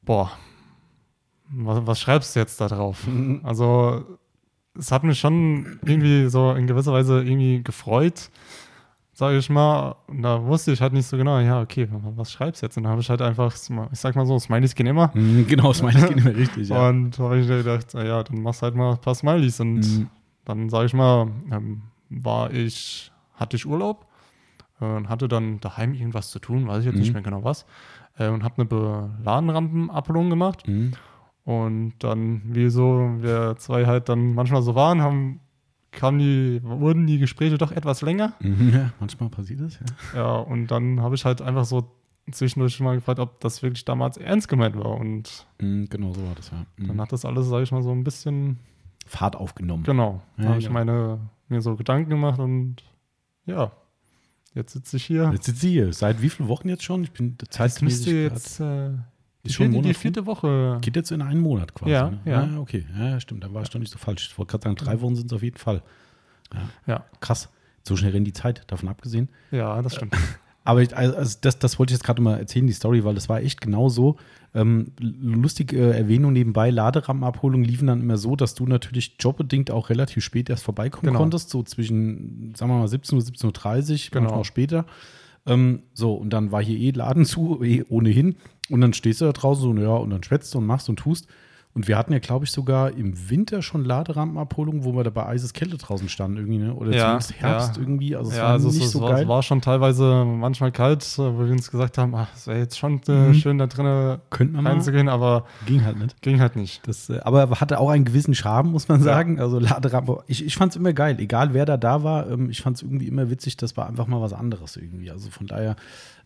boah, 0.02 0.30
was, 1.48 1.86
was 1.86 2.00
schreibst 2.00 2.34
du 2.34 2.40
jetzt 2.40 2.60
da 2.60 2.68
drauf? 2.68 3.06
Also, 3.42 4.18
es 4.78 4.90
hat 4.92 5.04
mich 5.04 5.18
schon 5.20 5.78
irgendwie 5.84 6.28
so 6.28 6.52
in 6.52 6.66
gewisser 6.66 6.92
Weise 6.92 7.22
irgendwie 7.22 7.62
gefreut, 7.62 8.30
sage 9.12 9.38
ich 9.38 9.48
mal. 9.50 9.94
Und 10.08 10.22
da 10.22 10.44
wusste 10.44 10.72
ich 10.72 10.80
halt 10.80 10.92
nicht 10.92 11.06
so 11.06 11.16
genau, 11.16 11.38
ja, 11.38 11.60
okay, 11.60 11.88
was 12.16 12.32
schreibst 12.32 12.62
du 12.62 12.66
jetzt? 12.66 12.76
Und 12.76 12.82
dann 12.84 12.90
habe 12.92 13.00
ich 13.00 13.08
halt 13.10 13.22
einfach, 13.22 13.54
ich 13.54 13.98
sag 14.00 14.16
mal 14.16 14.26
so, 14.26 14.38
Smileys 14.38 14.74
gehen 14.74 14.86
immer. 14.86 15.10
Mhm, 15.14 15.46
Genau, 15.46 15.72
Smileys 15.72 16.06
gehen 16.08 16.18
immer 16.18 16.34
richtig, 16.34 16.68
ja. 16.68 16.88
Und 16.88 17.18
da 17.18 17.22
habe 17.24 17.38
ich 17.38 17.46
mir 17.48 17.58
gedacht, 17.58 17.94
ja, 17.94 18.22
dann 18.22 18.42
machst 18.42 18.62
halt 18.62 18.74
mal 18.74 18.92
ein 18.92 19.00
paar 19.00 19.14
Smileys. 19.14 19.60
Und 19.60 19.74
Mhm. 19.76 20.10
dann, 20.44 20.68
sage 20.68 20.86
ich 20.86 20.94
mal, 20.94 21.28
ähm, 21.52 21.82
war 22.10 22.52
ich, 22.52 23.12
hatte 23.34 23.56
ich 23.56 23.66
Urlaub 23.66 24.06
äh, 24.80 24.84
und 24.84 25.08
hatte 25.08 25.28
dann 25.28 25.60
daheim 25.60 25.94
irgendwas 25.94 26.30
zu 26.30 26.38
tun, 26.40 26.66
weiß 26.66 26.80
ich 26.80 26.86
jetzt 26.86 26.94
Mhm. 26.94 27.00
nicht 27.00 27.12
mehr 27.14 27.22
genau 27.22 27.44
was. 27.44 27.64
Äh, 28.18 28.28
und 28.28 28.42
habe 28.44 28.54
eine 28.56 28.64
Beladenrampenabholung 28.66 30.30
gemacht. 30.30 30.66
Mhm. 30.66 30.92
Und 31.44 31.94
dann, 31.98 32.42
wie 32.46 32.68
so 32.70 33.16
wir 33.20 33.56
zwei 33.58 33.84
halt 33.86 34.08
dann 34.08 34.34
manchmal 34.34 34.62
so 34.62 34.74
waren, 34.74 35.02
haben, 35.02 35.40
kamen 35.90 36.18
die, 36.18 36.60
wurden 36.62 37.06
die 37.06 37.18
Gespräche 37.18 37.58
doch 37.58 37.70
etwas 37.70 38.00
länger. 38.02 38.32
Mhm, 38.40 38.70
ja, 38.72 38.90
manchmal 38.98 39.28
passiert 39.28 39.60
das, 39.60 39.78
ja. 39.78 39.86
Ja, 40.20 40.36
und 40.36 40.68
dann 40.68 41.00
habe 41.02 41.14
ich 41.14 41.24
halt 41.24 41.42
einfach 41.42 41.64
so 41.66 41.90
zwischendurch 42.32 42.80
mal 42.80 42.94
gefragt, 42.96 43.18
ob 43.18 43.40
das 43.40 43.62
wirklich 43.62 43.84
damals 43.84 44.16
ernst 44.16 44.48
gemeint 44.48 44.74
war. 44.76 44.98
Und 44.98 45.46
Mhm, 45.60 45.88
genau 45.90 46.12
so 46.14 46.26
war 46.26 46.34
das, 46.34 46.50
ja. 46.50 46.64
Mhm. 46.78 46.88
dann 46.88 47.00
hat 47.02 47.12
das 47.12 47.24
alles, 47.26 47.46
sage 47.46 47.64
ich 47.64 47.72
mal, 47.72 47.82
so 47.82 47.92
ein 47.92 48.04
bisschen, 48.04 48.58
Fahrt 49.06 49.36
aufgenommen. 49.36 49.82
genau, 49.84 50.22
Ja, 50.38 50.42
da 50.44 50.48
habe 50.48 50.58
ich 50.60 50.64
genau. 50.64 50.78
meine, 50.78 51.18
mir 51.48 51.60
so 51.60 51.76
Gedanken 51.76 52.08
gemacht 52.08 52.40
und 52.40 52.76
ja, 53.44 53.70
jetzt 54.54 54.72
sitze 54.72 54.96
ich 54.96 55.04
hier. 55.04 55.30
Jetzt 55.30 55.44
sitzt 55.44 55.60
sie 55.60 55.68
hier. 55.72 55.92
Seit 55.92 56.22
wie 56.22 56.30
vielen 56.30 56.48
Wochen 56.48 56.70
jetzt 56.70 56.84
schon? 56.84 57.04
Ich 57.04 57.12
bin 57.12 57.36
Das 57.36 57.50
zeitmäßig 57.50 57.82
müsste 58.06 58.22
grad- 58.22 58.32
jetzt 58.32 58.60
äh, 58.60 58.90
Ist 59.44 59.54
schon 59.54 59.82
die 59.82 59.94
vierte 59.94 60.26
Woche. 60.26 60.78
Geht 60.80 60.96
jetzt 60.96 61.12
in 61.12 61.22
einen 61.22 61.40
Monat 61.40 61.74
quasi. 61.74 61.92
Ja, 61.92 62.10
ne? 62.10 62.18
ja. 62.24 62.42
Ah, 62.44 62.58
okay. 62.58 62.84
Ja, 62.98 63.20
stimmt. 63.20 63.44
Da 63.44 63.52
war 63.52 63.62
ich 63.62 63.68
doch 63.70 63.78
nicht 63.78 63.92
so 63.92 63.98
falsch. 63.98 64.28
Ich 64.30 64.38
wollte 64.38 64.50
gerade 64.52 64.64
sagen, 64.64 64.76
drei 64.76 65.00
Wochen 65.00 65.14
sind 65.16 65.26
es 65.26 65.32
auf 65.32 65.42
jeden 65.42 65.58
Fall. 65.58 65.82
Ja, 66.86 67.04
Krass. 67.20 67.48
So 67.82 67.96
schnell 67.96 68.12
rennt 68.12 68.26
die 68.26 68.32
Zeit, 68.32 68.62
davon 68.68 68.88
abgesehen. 68.88 69.28
ja, 69.50 69.80
das 69.82 69.94
stimmt. 69.96 70.16
Aber 70.66 70.80
ich, 70.80 70.96
also 70.96 71.36
das, 71.42 71.58
das 71.58 71.78
wollte 71.78 71.92
ich 71.92 71.98
jetzt 71.98 72.04
gerade 72.06 72.22
mal 72.22 72.38
erzählen, 72.38 72.66
die 72.66 72.72
Story, 72.72 73.04
weil 73.04 73.14
das 73.14 73.28
war 73.28 73.40
echt 73.42 73.60
genau 73.60 73.90
so. 73.90 74.16
Ähm, 74.54 74.92
lustige 74.98 75.76
äh, 75.76 75.98
Erwähnung 75.98 76.32
nebenbei, 76.32 76.70
Laderampenabholungen 76.70 77.66
liefen 77.66 77.86
dann 77.88 78.00
immer 78.00 78.16
so, 78.16 78.34
dass 78.36 78.54
du 78.54 78.66
natürlich 78.66 79.16
jobbedingt 79.20 79.70
auch 79.70 79.90
relativ 79.90 80.24
spät 80.24 80.48
erst 80.48 80.64
vorbeikommen 80.64 81.08
Genau. 81.08 81.18
konntest, 81.18 81.50
so 81.50 81.62
zwischen, 81.64 82.54
sagen 82.56 82.72
wir 82.72 82.78
mal, 82.78 82.88
17 82.88 83.18
Uhr, 83.18 83.24
17.30 83.24 83.44
Uhr, 84.06 84.10
Genau. 84.12 84.20
manchmal 84.22 84.40
auch 84.40 84.44
später. 84.46 84.86
Ähm, 85.44 85.82
so, 85.92 86.14
und 86.14 86.30
dann 86.30 86.50
war 86.52 86.62
hier 86.62 86.78
eh 86.78 86.92
Laden 86.92 87.26
zu, 87.26 87.62
eh 87.62 87.84
ohnehin. 87.90 88.36
Und 88.70 88.80
dann 88.80 88.92
stehst 88.92 89.20
du 89.20 89.26
da 89.26 89.32
draußen 89.32 89.62
so, 89.62 89.82
ja, 89.82 89.90
und 89.94 90.10
dann 90.10 90.22
schwätzt 90.22 90.54
du 90.54 90.58
und 90.58 90.66
machst 90.66 90.88
und 90.88 90.96
tust. 90.96 91.26
Und 91.76 91.88
wir 91.88 91.98
hatten 91.98 92.12
ja, 92.12 92.20
glaube 92.20 92.44
ich, 92.44 92.52
sogar 92.52 92.92
im 92.92 93.28
Winter 93.30 93.60
schon 93.60 93.84
Laderampenabholungen, 93.84 94.84
wo 94.84 94.92
wir 94.94 95.02
da 95.02 95.10
bei 95.10 95.26
eises 95.26 95.52
Kälte 95.54 95.76
draußen 95.76 96.08
standen 96.08 96.36
irgendwie, 96.36 96.58
ne? 96.58 96.72
Oder 96.72 96.92
Ja, 96.92 97.18
zumindest 97.18 97.40
Herbst 97.42 97.76
ja. 97.76 97.82
irgendwie. 97.82 98.14
Also 98.14 98.30
es 98.30 98.36
ja, 98.36 98.44
war 98.44 98.50
also 98.52 98.68
nicht 98.68 98.84
es, 98.84 98.92
so 98.92 99.00
war, 99.00 99.10
geil. 99.10 99.22
es 99.24 99.28
war 99.28 99.42
schon 99.42 99.60
teilweise 99.60 100.24
manchmal 100.24 100.70
kalt, 100.70 101.02
äh, 101.02 101.18
wo 101.18 101.40
wir 101.44 101.50
uns 101.50 101.72
gesagt 101.72 101.98
haben, 101.98 102.14
ach, 102.14 102.28
es 102.36 102.46
wäre 102.46 102.60
jetzt 102.60 102.78
schon 102.78 103.00
äh, 103.08 103.10
Mhm. 103.30 103.34
schön 103.34 103.58
da 103.58 103.66
drinnen 103.66 104.18
Könnte 104.30 104.54
man 104.54 104.62
mal. 104.62 104.70
reinzugehen, 104.70 105.08
aber 105.08 105.46
Ging 105.66 105.84
halt 105.84 105.98
nicht. 105.98 106.22
ging 106.22 106.38
halt 106.40 106.54
nicht. 106.54 106.86
Das, 106.86 107.10
äh, 107.10 107.18
aber 107.24 107.50
hatte 107.60 107.80
auch 107.80 107.88
einen 107.90 108.04
gewissen 108.04 108.36
Charme, 108.36 108.70
muss 108.70 108.86
man 108.86 109.02
sagen. 109.02 109.40
Also 109.40 109.58
Laderampe, 109.58 110.22
ich, 110.28 110.44
ich 110.46 110.54
fand 110.56 110.70
es 110.70 110.76
immer 110.76 110.92
geil, 110.92 111.16
egal 111.18 111.54
wer 111.54 111.64
da 111.66 111.76
da 111.76 112.04
war. 112.04 112.30
Ähm, 112.30 112.50
ich 112.50 112.62
fand 112.62 112.76
es 112.76 112.82
irgendwie 112.84 113.08
immer 113.08 113.30
witzig, 113.30 113.56
das 113.56 113.76
war 113.76 113.88
einfach 113.88 114.06
mal 114.06 114.20
was 114.20 114.32
anderes 114.32 114.76
irgendwie. 114.76 115.10
Also 115.10 115.28
von 115.28 115.48
daher 115.48 115.74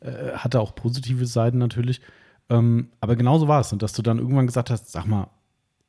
äh, 0.01 0.33
hatte 0.35 0.61
auch 0.61 0.75
positive 0.75 1.25
Seiten 1.25 1.57
natürlich. 1.57 2.03
Ähm, 2.51 2.89
aber 3.01 3.17
genauso 3.17 3.49
war 3.49 3.61
es. 3.61 3.73
Und 3.73 3.83
dass 3.83 3.93
du 3.93 4.03
dann 4.03 4.19
irgendwann 4.19 4.47
gesagt 4.47 4.71
hast, 4.71 4.91
sag 4.91 5.07
mal, 5.07 5.29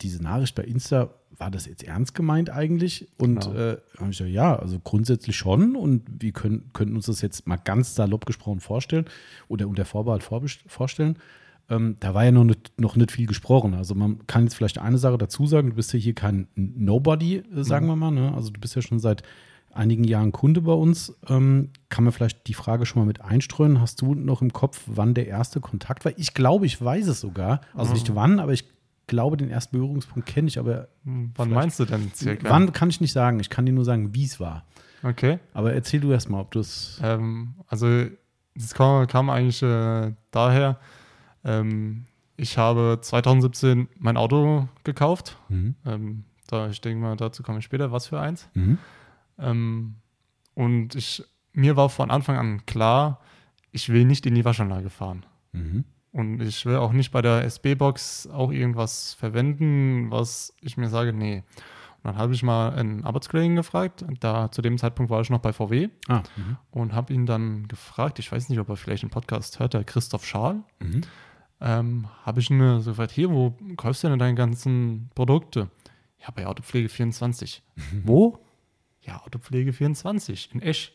diese 0.01 0.21
Nachricht 0.23 0.55
bei 0.55 0.63
Insta, 0.63 1.09
war 1.37 1.51
das 1.51 1.65
jetzt 1.67 1.83
ernst 1.83 2.15
gemeint 2.15 2.49
eigentlich? 2.49 3.07
Und 3.17 3.45
Genau. 3.45 3.55
äh, 3.55 3.77
habe 3.97 4.11
ich 4.11 4.17
gesagt, 4.17 4.29
ja, 4.31 4.55
also 4.57 4.79
grundsätzlich 4.79 5.37
schon. 5.37 5.75
Und 5.75 6.03
wir 6.21 6.31
können, 6.33 6.69
könnten 6.73 6.95
uns 6.95 7.05
das 7.05 7.21
jetzt 7.21 7.47
mal 7.47 7.57
ganz 7.57 7.95
salopp 7.95 8.25
gesprochen 8.25 8.59
vorstellen 8.59 9.05
oder 9.47 9.67
unter 9.67 9.85
Vorbehalt 9.85 10.23
vorstellen. 10.23 11.17
Ähm, 11.69 11.97
da 11.99 12.13
war 12.13 12.25
ja 12.25 12.31
noch 12.31 12.43
nicht, 12.45 12.73
noch 12.79 12.95
nicht 12.95 13.11
viel 13.11 13.27
gesprochen. 13.27 13.73
Also 13.73 13.95
man 13.95 14.25
kann 14.27 14.43
jetzt 14.43 14.55
vielleicht 14.55 14.79
eine 14.79 14.97
Sache 14.97 15.17
dazu 15.17 15.45
sagen, 15.47 15.69
du 15.69 15.75
bist 15.75 15.93
ja 15.93 15.99
hier 15.99 16.15
kein 16.15 16.47
Nobody, 16.55 17.37
äh, 17.37 17.63
sagen 17.63 17.87
wir 17.87 17.95
mal. 17.95 18.11
Ne? 18.11 18.33
Also 18.33 18.49
du 18.49 18.59
bist 18.59 18.75
ja 18.75 18.81
schon 18.81 18.99
seit 18.99 19.23
einigen 19.73 20.03
Jahren 20.03 20.31
Kunde 20.31 20.61
bei 20.61 20.73
uns. 20.73 21.13
Ähm, 21.27 21.69
kann 21.89 22.03
man 22.03 22.13
vielleicht 22.13 22.47
die 22.47 22.53
Frage 22.53 22.85
schon 22.85 23.01
mal 23.01 23.05
mit 23.05 23.21
einstreuen? 23.21 23.79
Hast 23.81 24.01
du 24.01 24.15
noch 24.15 24.41
im 24.41 24.51
Kopf, 24.53 24.81
wann 24.87 25.13
der 25.13 25.27
erste 25.27 25.59
Kontakt 25.61 26.05
war? 26.05 26.11
Ich 26.17 26.33
glaube, 26.33 26.65
ich 26.65 26.81
weiß 26.83 27.07
es 27.07 27.21
sogar. 27.21 27.61
Also 27.73 27.93
nicht 27.93 28.13
wann, 28.15 28.39
aber 28.39 28.53
ich 28.53 28.65
glaube, 29.07 29.37
den 29.37 29.49
ersten 29.49 29.77
Berührungspunkt 29.77 30.27
kenne 30.27 30.47
ich. 30.47 30.59
Aber 30.59 30.87
Wann 31.03 31.31
Vielleicht- 31.35 31.51
meinst 31.51 31.79
du 31.79 31.85
denn 31.85 32.11
circa? 32.13 32.49
wann 32.49 32.71
kann 32.73 32.89
ich 32.89 33.01
nicht 33.01 33.13
sagen. 33.13 33.39
Ich 33.39 33.49
kann 33.49 33.65
dir 33.65 33.73
nur 33.73 33.85
sagen, 33.85 34.13
wie 34.13 34.25
es 34.25 34.39
war. 34.39 34.65
Okay. 35.01 35.39
Aber 35.53 35.73
erzähl 35.73 35.99
du 36.01 36.11
erst 36.11 36.29
mal, 36.29 36.41
ob 36.41 36.51
du 36.51 36.59
es. 36.59 36.99
Ähm, 37.03 37.55
also 37.67 38.05
das 38.55 38.73
kam, 38.73 39.07
kam 39.07 39.29
eigentlich 39.29 39.63
äh, 39.63 40.13
daher, 40.31 40.77
ähm, 41.45 42.05
ich 42.37 42.57
habe 42.57 42.99
2017 43.01 43.87
mein 43.97 44.17
Auto 44.17 44.67
gekauft. 44.83 45.37
Mhm. 45.49 45.75
Ähm, 45.85 46.23
da, 46.47 46.67
ich 46.69 46.81
denke 46.81 47.01
mal, 47.01 47.15
dazu 47.15 47.43
komme 47.43 47.59
ich 47.59 47.65
später. 47.65 47.91
Was 47.91 48.07
für 48.07 48.19
eins? 48.19 48.49
Mhm. 48.53 48.77
Ähm, 49.39 49.95
und 50.55 50.95
ich, 50.95 51.23
mir 51.53 51.75
war 51.75 51.89
von 51.89 52.11
Anfang 52.11 52.37
an 52.37 52.65
klar, 52.65 53.19
ich 53.71 53.89
will 53.89 54.05
nicht 54.05 54.25
in 54.25 54.35
die 54.35 54.45
Waschanlage 54.45 54.89
fahren. 54.89 55.25
Mhm. 55.51 55.85
Und 56.11 56.41
ich 56.41 56.65
will 56.65 56.77
auch 56.77 56.91
nicht 56.91 57.11
bei 57.11 57.21
der 57.21 57.43
SB-Box 57.43 58.27
auch 58.27 58.51
irgendwas 58.51 59.13
verwenden, 59.13 60.09
was 60.09 60.55
ich 60.61 60.75
mir 60.75 60.89
sage, 60.89 61.13
nee. 61.13 61.43
Und 62.01 62.05
dann 62.11 62.17
habe 62.17 62.33
ich 62.33 62.41
mal 62.43 62.73
einen 62.73 63.03
Arbeitskollegen 63.05 63.55
gefragt. 63.55 64.05
Da 64.21 64.49
zu 64.51 64.61
dem 64.61 64.77
Zeitpunkt 64.77 65.11
war 65.11 65.21
ich 65.21 65.29
noch 65.29 65.39
bei 65.39 65.53
VW 65.53 65.89
Ah. 66.07 66.23
Mhm. 66.35 66.57
und 66.71 66.93
habe 66.93 67.13
ihn 67.13 67.25
dann 67.25 67.67
gefragt, 67.67 68.19
ich 68.19 68.31
weiß 68.31 68.49
nicht, 68.49 68.59
ob 68.59 68.69
er 68.69 68.75
vielleicht 68.77 69.03
einen 69.03 69.11
Podcast 69.11 69.59
hört, 69.59 69.73
der 69.73 69.83
Christoph 69.83 70.25
Schaal. 70.25 70.63
Mhm. 70.79 71.01
Ähm, 71.61 72.07
habe 72.23 72.39
ich 72.39 72.49
ihn 72.49 72.79
so 72.79 72.91
gefragt, 72.91 73.11
hier, 73.11 73.29
wo 73.29 73.53
kaufst 73.75 74.03
du 74.03 74.07
denn 74.07 74.17
deine 74.17 74.35
ganzen 74.35 75.09
Produkte? 75.13 75.69
Ja, 76.21 76.31
bei 76.31 76.47
Autopflege 76.47 76.89
24. 76.89 77.61
Wo? 78.03 78.39
Ja, 79.01 79.21
Autopflege 79.25 79.73
24 79.73 80.49
in 80.53 80.61
Esch. 80.61 80.93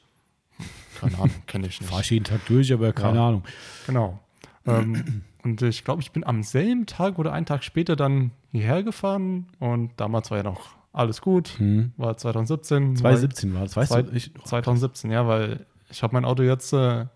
Keine 1.00 1.16
Ahnung, 1.16 1.30
kenne 1.46 1.66
ich 1.66 1.80
nicht. 1.80 1.90
Fahr 1.90 2.00
ich 2.00 2.10
jeden 2.10 2.24
Tag 2.24 2.44
durch, 2.46 2.72
aber 2.72 2.92
keine 2.92 3.18
Ja. 3.18 3.28
Ahnung. 3.28 3.44
Genau. 3.86 4.20
ähm, 4.66 5.22
und 5.42 5.60
ich 5.62 5.84
glaube, 5.84 6.00
ich 6.00 6.12
bin 6.12 6.24
am 6.24 6.42
selben 6.42 6.86
Tag 6.86 7.18
oder 7.18 7.32
einen 7.32 7.44
Tag 7.46 7.64
später 7.64 7.96
dann 7.96 8.30
hierher 8.52 8.82
gefahren 8.82 9.48
und 9.58 9.90
damals 9.98 10.30
war 10.30 10.38
ja 10.38 10.44
noch 10.44 10.70
alles 10.92 11.20
gut. 11.20 11.56
Mhm. 11.58 11.92
War 11.96 12.16
2017. 12.16 12.96
2017 12.96 13.52
war 13.54 13.62
das, 13.62 13.76
weißt 13.76 13.92
Zwei- 13.92 14.02
du? 14.02 14.12
Ich, 14.16 14.32
2017, 14.44 15.10
ja, 15.10 15.26
weil 15.26 15.66
ich 15.90 16.02
habe 16.02 16.14
mein 16.14 16.24
Auto 16.24 16.42
jetzt, 16.44 16.72
äh, 16.72 17.06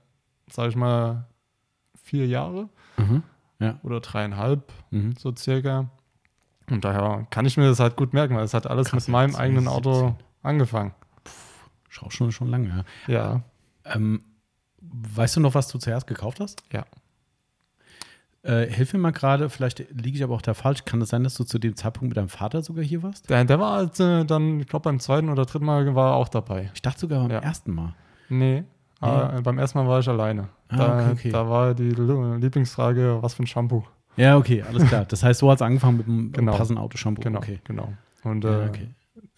sage 0.50 0.68
ich 0.70 0.76
mal, 0.76 1.26
vier 2.02 2.26
Jahre 2.26 2.68
Mhm. 2.96 3.22
Ja. 3.60 3.78
oder 3.84 4.00
dreieinhalb, 4.00 4.72
Mhm. 4.90 5.14
so 5.16 5.32
circa. 5.36 5.88
Und 6.70 6.84
daher 6.84 7.26
kann 7.30 7.46
ich 7.46 7.56
mir 7.56 7.68
das 7.68 7.78
halt 7.80 7.96
gut 7.96 8.12
merken, 8.12 8.34
weil 8.36 8.44
es 8.44 8.52
hat 8.52 8.66
alles 8.66 8.88
Krass, 8.90 9.06
mit 9.06 9.12
meinem 9.12 9.36
eigenen 9.36 9.68
Auto 9.68 9.92
2017. 9.92 10.27
angefangen. 10.42 10.92
Schau 11.88 12.10
schon, 12.10 12.32
schon 12.32 12.48
lange, 12.48 12.68
ja. 12.68 12.84
Ja, 13.12 13.42
Ähm, 13.84 14.22
weißt 14.80 15.36
du 15.36 15.40
noch, 15.40 15.54
was 15.54 15.68
du 15.68 15.78
zuerst 15.78 16.06
gekauft 16.06 16.40
hast? 16.40 16.62
ja. 16.72 16.84
Äh, 18.44 18.66
hilf 18.70 18.92
mir 18.92 19.00
mal 19.00 19.10
gerade, 19.10 19.50
vielleicht 19.50 19.80
liege 19.90 20.16
ich 20.16 20.22
aber 20.22 20.34
auch 20.36 20.40
da 20.42 20.54
falsch. 20.54 20.84
Kann 20.84 21.02
es 21.02 21.08
sein, 21.08 21.24
dass 21.24 21.34
du 21.34 21.42
zu 21.44 21.58
dem 21.58 21.74
Zeitpunkt 21.74 22.10
mit 22.10 22.16
deinem 22.16 22.28
Vater 22.28 22.62
sogar 22.62 22.84
hier 22.84 23.02
warst? 23.02 23.28
Der, 23.28 23.44
der 23.44 23.58
war 23.58 23.72
halt, 23.72 23.98
äh, 23.98 24.24
dann, 24.24 24.60
ich 24.60 24.68
glaube, 24.68 24.84
beim 24.84 25.00
zweiten 25.00 25.28
oder 25.28 25.44
dritten 25.44 25.64
Mal 25.66 25.92
war 25.96 26.12
er 26.12 26.14
auch 26.14 26.28
dabei. 26.28 26.70
Ich 26.72 26.80
dachte 26.80 27.00
sogar 27.00 27.20
beim 27.20 27.32
Ja. 27.32 27.40
ersten 27.40 27.74
Mal. 27.74 27.94
Nee, 28.28 28.62
aber 29.00 29.42
beim 29.42 29.58
ersten 29.58 29.78
Mal 29.78 29.88
war 29.88 29.98
ich 29.98 30.08
alleine. 30.08 30.48
Ah, 30.68 30.76
da, 30.76 30.98
okay, 30.98 31.12
okay. 31.12 31.30
da 31.32 31.48
war 31.50 31.74
die 31.74 31.90
Lieblingsfrage, 31.90 33.18
was 33.20 33.34
für 33.34 33.42
ein 33.42 33.46
Shampoo. 33.48 33.84
Ja, 34.16 34.36
okay, 34.36 34.62
alles 34.62 34.86
klar. 34.86 35.04
Das 35.04 35.22
heißt, 35.24 35.40
so 35.40 35.50
hat 35.50 35.56
es 35.58 35.62
angefangen 35.62 35.96
mit 35.98 36.06
dem 36.06 36.32
Genau. 36.32 36.56
passenden 36.56 36.80
Autoshampoo. 36.80 37.22
Genau, 37.22 37.38
Okay. 37.40 37.60
genau. 37.64 37.92
Und 38.22 38.44
Ja, 38.44 38.64
äh, 38.66 38.68
okay. 38.68 38.88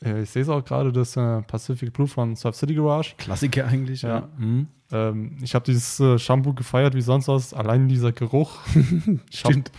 Äh, 0.04 0.22
ich 0.22 0.30
sehe 0.30 0.42
es 0.42 0.48
auch 0.48 0.64
gerade, 0.64 0.92
das 0.92 1.16
äh, 1.16 1.42
Pacific 1.42 1.92
Blue 1.92 2.06
von 2.06 2.36
Surf 2.36 2.56
City 2.56 2.74
Garage. 2.74 3.14
Klassiker 3.18 3.66
eigentlich, 3.66 4.02
ja. 4.02 4.20
Ja. 4.20 4.28
Mhm. 4.38 4.68
Ähm, 4.92 5.38
ich 5.42 5.54
habe 5.54 5.64
dieses 5.64 6.00
äh, 6.00 6.18
Shampoo 6.18 6.54
gefeiert 6.54 6.94
wie 6.94 7.02
sonst 7.02 7.28
was. 7.28 7.54
Allein 7.54 7.88
dieser 7.88 8.12
Geruch. 8.12 8.58
Stimmt. 9.30 9.70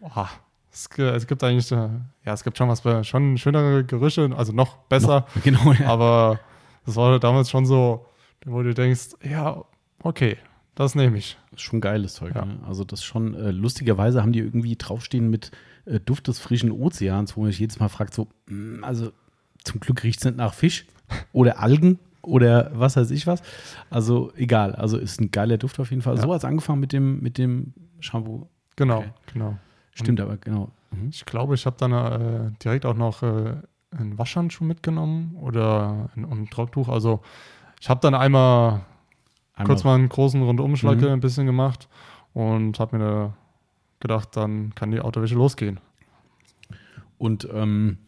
Boah, 0.00 0.30
es, 0.70 0.88
gibt 0.88 1.44
eigentlich, 1.44 1.70
ja, 1.70 2.00
es 2.24 2.42
gibt 2.42 2.58
schon 2.58 2.68
was, 2.68 2.82
schon 3.06 3.38
schönere 3.38 3.84
Gerüche, 3.84 4.30
also 4.36 4.52
noch 4.52 4.76
besser. 4.88 5.26
Genau, 5.44 5.72
ja. 5.72 5.88
Aber 5.88 6.40
das 6.84 6.96
war 6.96 7.18
damals 7.20 7.50
schon 7.50 7.66
so, 7.66 8.06
wo 8.44 8.62
du 8.62 8.74
denkst, 8.74 9.10
ja, 9.22 9.64
okay, 10.02 10.36
das 10.74 10.94
nehme 10.94 11.18
ich. 11.18 11.38
Das 11.50 11.60
ist 11.60 11.66
schon 11.66 11.80
geiles 11.80 12.14
Zeug. 12.14 12.34
Ja. 12.34 12.44
Ne? 12.44 12.58
Also 12.66 12.84
das 12.84 13.04
schon, 13.04 13.34
äh, 13.34 13.50
lustigerweise 13.50 14.22
haben 14.22 14.32
die 14.32 14.40
irgendwie 14.40 14.76
draufstehen 14.76 15.30
mit 15.30 15.52
äh, 15.84 16.00
Duft 16.00 16.26
des 16.28 16.40
frischen 16.40 16.72
Ozeans, 16.72 17.36
wo 17.36 17.42
man 17.42 17.50
sich 17.50 17.60
jedes 17.60 17.78
Mal 17.78 17.88
fragt, 17.88 18.14
so, 18.14 18.28
mm, 18.48 18.82
also 18.82 19.12
zum 19.64 19.80
Glück 19.80 20.02
riecht 20.04 20.20
es 20.20 20.24
nicht 20.24 20.36
nach 20.36 20.54
Fisch 20.54 20.86
oder 21.32 21.58
Algen 21.58 21.98
oder 22.22 22.70
was 22.74 22.96
weiß 22.96 23.10
ich 23.10 23.26
was. 23.26 23.42
Also 23.90 24.32
egal. 24.36 24.74
Also 24.74 24.96
ist 24.98 25.20
ein 25.20 25.30
geiler 25.30 25.58
Duft 25.58 25.78
auf 25.80 25.90
jeden 25.90 26.02
Fall. 26.02 26.16
Ja. 26.16 26.22
So 26.22 26.30
hat 26.32 26.38
es 26.38 26.44
angefangen 26.44 26.80
mit 26.80 26.92
dem, 26.92 27.20
mit 27.20 27.36
dem 27.38 27.74
Shampoo. 28.00 28.46
Genau, 28.76 28.98
Okay. 28.98 29.10
genau. 29.32 29.56
Stimmt 29.94 30.20
aber, 30.20 30.36
genau. 30.38 30.70
Mhm. 30.90 31.08
Ich 31.10 31.24
glaube, 31.24 31.54
ich 31.54 31.66
habe 31.66 31.76
dann 31.78 31.92
äh, 31.92 32.50
direkt 32.62 32.84
auch 32.86 32.96
noch 32.96 33.22
äh, 33.22 33.54
einen 33.90 34.18
Waschhandschuh 34.18 34.64
mitgenommen 34.64 35.36
oder 35.40 36.10
ein, 36.16 36.24
und 36.24 36.42
ein 36.42 36.50
Trocktuch. 36.50 36.88
Also 36.88 37.20
ich 37.80 37.88
habe 37.88 38.00
dann 38.00 38.14
einmal, 38.14 38.80
Einmal- 39.54 39.66
kurz 39.66 39.84
mal 39.84 39.94
einen 39.94 40.08
großen 40.08 40.42
Rundumschlag 40.42 41.00
Mhm. 41.00 41.06
ein 41.08 41.20
bisschen 41.20 41.46
gemacht 41.46 41.88
und 42.32 42.80
habe 42.80 42.98
mir 42.98 43.04
da 43.04 43.34
gedacht, 44.00 44.30
dann 44.36 44.74
kann 44.74 44.90
die 44.90 45.00
Autowäsche 45.00 45.36
losgehen. 45.36 45.78
Und 47.18 47.48
ähm, 47.52 47.98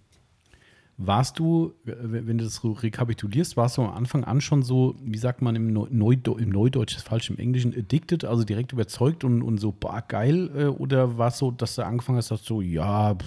warst 0.99 1.39
du, 1.39 1.75
wenn 1.85 2.39
du 2.39 2.45
das 2.45 2.55
so 2.57 2.73
rekapitulierst, 2.73 3.57
warst 3.57 3.77
du 3.77 3.83
am 3.83 3.93
Anfang 3.95 4.25
an 4.25 4.41
schon 4.41 4.63
so, 4.63 4.95
wie 5.03 5.19
sagt 5.19 5.43
man 5.43 5.55
im, 5.55 5.73
Neu 5.73 5.87
Neudeu 5.91 6.37
im 6.37 6.49
Neudeutsch, 6.49 6.97
ist 6.97 7.07
falsch, 7.07 7.29
im 7.29 7.37
Englischen, 7.39 7.75
addicted, 7.77 8.25
also 8.25 8.45
direkt 8.45 8.73
überzeugt 8.73 9.23
und, 9.23 9.43
und 9.43 9.59
so, 9.59 9.73
boah, 9.73 10.03
geil? 10.09 10.51
Äh, 10.57 10.65
oder 10.67 11.19
war 11.19 11.29
es 11.29 11.39
so, 11.39 11.51
dass 11.51 11.75
du 11.77 11.85
angefangen 11.85 12.17
hast, 12.19 12.31
dass 12.31 12.45
so, 12.45 12.63
ja, 12.63 13.15
pff, 13.15 13.25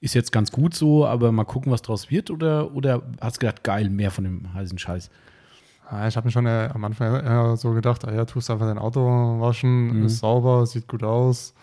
ist 0.00 0.14
jetzt 0.14 0.32
ganz 0.32 0.50
gut 0.50 0.74
so, 0.74 1.06
aber 1.06 1.30
mal 1.30 1.44
gucken, 1.44 1.70
was 1.70 1.82
draus 1.82 2.10
wird? 2.10 2.30
Oder, 2.30 2.74
oder 2.74 3.02
hast 3.20 3.36
du 3.36 3.46
gedacht, 3.46 3.62
geil, 3.62 3.88
mehr 3.88 4.10
von 4.10 4.24
dem 4.24 4.52
heißen 4.52 4.76
Scheiß? 4.76 5.08
Ja, 5.90 6.08
ich 6.08 6.16
habe 6.16 6.26
mir 6.26 6.32
schon 6.32 6.46
äh, 6.46 6.68
am 6.74 6.82
Anfang 6.84 7.14
eher 7.24 7.56
so 7.56 7.70
gedacht, 7.72 8.04
ah 8.08 8.12
ja, 8.12 8.24
tust 8.24 8.50
einfach 8.50 8.66
dein 8.66 8.78
Auto 8.78 9.00
waschen, 9.40 10.00
Mhm. 10.00 10.06
ist 10.06 10.18
sauber, 10.18 10.66
sieht 10.66 10.88
gut 10.88 11.04
aus. 11.04 11.54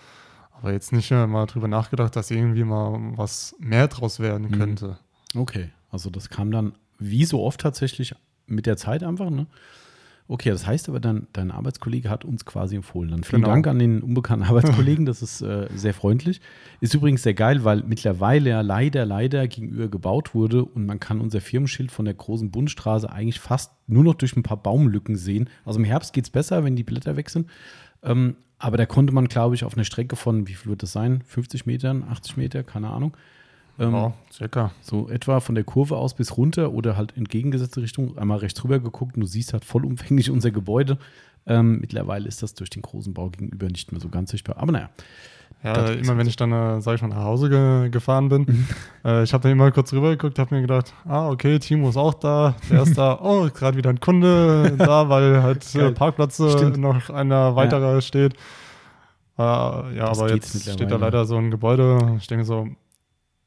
Aber 0.62 0.72
jetzt 0.72 0.94
nicht 0.94 1.12
äh, 1.12 1.28
mal 1.28 1.46
drüber 1.48 1.68
nachgedacht, 1.68 2.16
dass 2.16 2.32
irgendwie 2.32 2.64
mal 2.64 2.98
was 3.18 3.56
mehr 3.60 3.88
draus 3.90 4.20
werden 4.22 4.48
Mhm. 4.50 4.78
Okay, 5.36 5.70
also 5.92 6.10
das 6.10 6.30
kam 6.30 6.52
dann, 6.52 6.74
wie 6.98 7.26
so 7.26 7.42
oft 7.44 7.62
tatsächlich, 7.62 8.16
mit 8.48 8.66
der 8.66 8.78
Zeit 8.78 9.04
einfach, 9.04 9.30
ne? 9.30 9.48
Okay, 10.32 10.50
das 10.52 10.68
heißt 10.68 10.90
aber 10.90 11.00
dann, 11.00 11.26
dein 11.34 11.50
Arbeitskollege 11.50 12.08
hat 12.08 12.24
uns 12.24 12.46
quasi 12.46 12.76
empfohlen. 12.76 13.10
Dann 13.10 13.24
vielen 13.24 13.42
Genau. 13.42 13.52
Dank 13.52 13.66
an 13.66 13.80
den 13.80 14.04
unbekannten 14.04 14.46
Arbeitskollegen, 14.46 15.08
das 15.08 15.24
ist 15.24 15.42
äh, 15.42 15.68
sehr 15.76 15.96
freundlich. 15.96 16.40
Ist 16.82 16.94
übrigens 16.94 17.24
sehr 17.24 17.34
geil, 17.34 17.64
weil 17.64 17.82
mittlerweile 17.84 18.52
ja 18.52 18.62
leider, 18.62 19.08
leider 19.08 19.48
gegenüber 19.48 19.88
gebaut 19.88 20.36
wurde 20.36 20.64
und 20.64 20.86
man 20.86 21.00
kann 21.00 21.20
unser 21.20 21.42
Firmenschild 21.42 21.92
von 21.92 22.06
der 22.06 22.14
großen 22.14 22.52
Bundesstraße 22.52 23.12
eigentlich 23.12 23.40
fast 23.40 23.72
nur 23.88 24.04
noch 24.04 24.14
durch 24.14 24.36
ein 24.38 24.44
paar 24.44 24.62
Baumlücken 24.62 25.16
sehen. 25.16 25.50
Also 25.66 25.80
im 25.80 25.86
Herbst 25.86 26.14
geht 26.14 26.26
es 26.26 26.30
besser, 26.30 26.64
wenn 26.64 26.76
die 26.76 26.84
Blätter 26.84 27.16
weg 27.16 27.32
sind. 27.32 27.50
Ähm, 28.04 28.36
aber 28.60 28.78
da 28.78 28.86
konnte 28.86 29.12
man, 29.14 29.30
glaube 29.30 29.56
ich, 29.56 29.64
auf 29.64 29.74
einer 29.74 29.84
Strecke 29.86 30.16
von, 30.16 30.48
wie 30.48 30.54
viel 30.54 30.70
wird 30.70 30.84
das 30.84 30.92
sein? 30.92 31.24
50 31.26 31.66
Metern, 31.66 32.04
80 32.04 32.38
Meter, 32.38 32.64
keine 32.64 32.90
Ahnung. 32.92 33.18
Ähm, 33.80 33.94
ja, 33.94 34.14
circa. 34.32 34.72
so 34.82 35.10
etwa 35.10 35.40
von 35.40 35.56
der 35.56 35.64
Kurve 35.64 35.96
aus 35.96 36.14
bis 36.14 36.38
runter 36.38 36.72
oder 36.74 36.98
halt 36.98 37.16
entgegengesetzte 37.16 37.82
Richtung 37.82 38.18
einmal 38.18 38.40
rechts 38.40 38.64
rüber 38.64 38.80
geguckt 38.80 39.16
und 39.16 39.22
du 39.22 39.28
siehst 39.28 39.54
halt 39.54 39.64
vollumfänglich 39.66 40.30
unser 40.32 40.52
Gebäude. 40.52 40.98
Ähm, 41.48 41.80
mittlerweile 41.80 42.28
ist 42.28 42.44
das 42.44 42.54
durch 42.54 42.70
den 42.70 42.82
großen 42.82 43.14
Bau 43.14 43.30
gegenüber 43.30 43.68
nicht 43.68 43.92
mehr 43.92 44.02
so 44.02 44.10
ganz 44.10 44.32
sichtbar. 44.32 44.58
Aber 44.58 44.72
naja, 44.74 44.90
Ja, 45.64 45.90
immer 45.92 46.18
wenn 46.18 46.28
ich 46.28 46.36
dann, 46.36 46.52
äh, 46.52 46.82
sag 46.82 46.96
ich 46.96 47.02
mal, 47.02 47.08
nach 47.08 47.24
Hause 47.24 47.50
ge 47.50 47.90
gefahren 47.90 48.30
bin, 48.30 48.68
äh, 49.06 49.24
ich 49.24 49.34
habe 49.34 49.44
dann 49.44 49.54
immer 49.54 49.72
kurz 49.72 49.92
rüber 49.94 50.12
geguckt, 50.12 50.38
habe 50.38 50.54
mir 50.54 50.62
gedacht, 50.62 50.94
ah, 51.06 51.30
okay, 51.30 51.58
Timo 51.60 51.90
ist 51.90 51.98
auch 51.98 52.14
da, 52.14 52.56
der 52.70 52.84
ist 52.84 52.98
da, 52.98 53.18
oh, 53.24 53.50
gerade 53.54 53.78
wieder 53.78 53.90
ein 53.90 54.00
Kunde 54.00 54.76
da, 54.78 55.10
weil 55.10 55.42
halt 55.42 55.64
äh, 55.76 55.90
äh, 55.90 56.52
Stimmt. 56.52 56.78
noch 56.78 57.10
einer 57.10 57.56
weiterer 57.56 58.02
steht. 58.02 58.34
Äh, 59.38 59.42
ja, 59.42 60.08
Das 60.10 60.20
aber 60.20 60.34
jetzt 60.34 60.70
steht 60.70 60.92
da 60.92 60.98
leider 60.98 61.26
so 61.26 61.38
ein 61.38 61.50
Gebäude. 61.50 62.18
Ich 62.20 62.28
denke 62.28 62.44
so, 62.44 62.68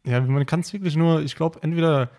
ja, 0.06 0.20
man 0.20 0.46
kann 0.46 0.60
es 0.60 0.72
wirklich 0.72 0.96
nur, 0.96 1.22
ich 1.22 1.36
glaube, 1.36 1.62
entweder 1.62 2.10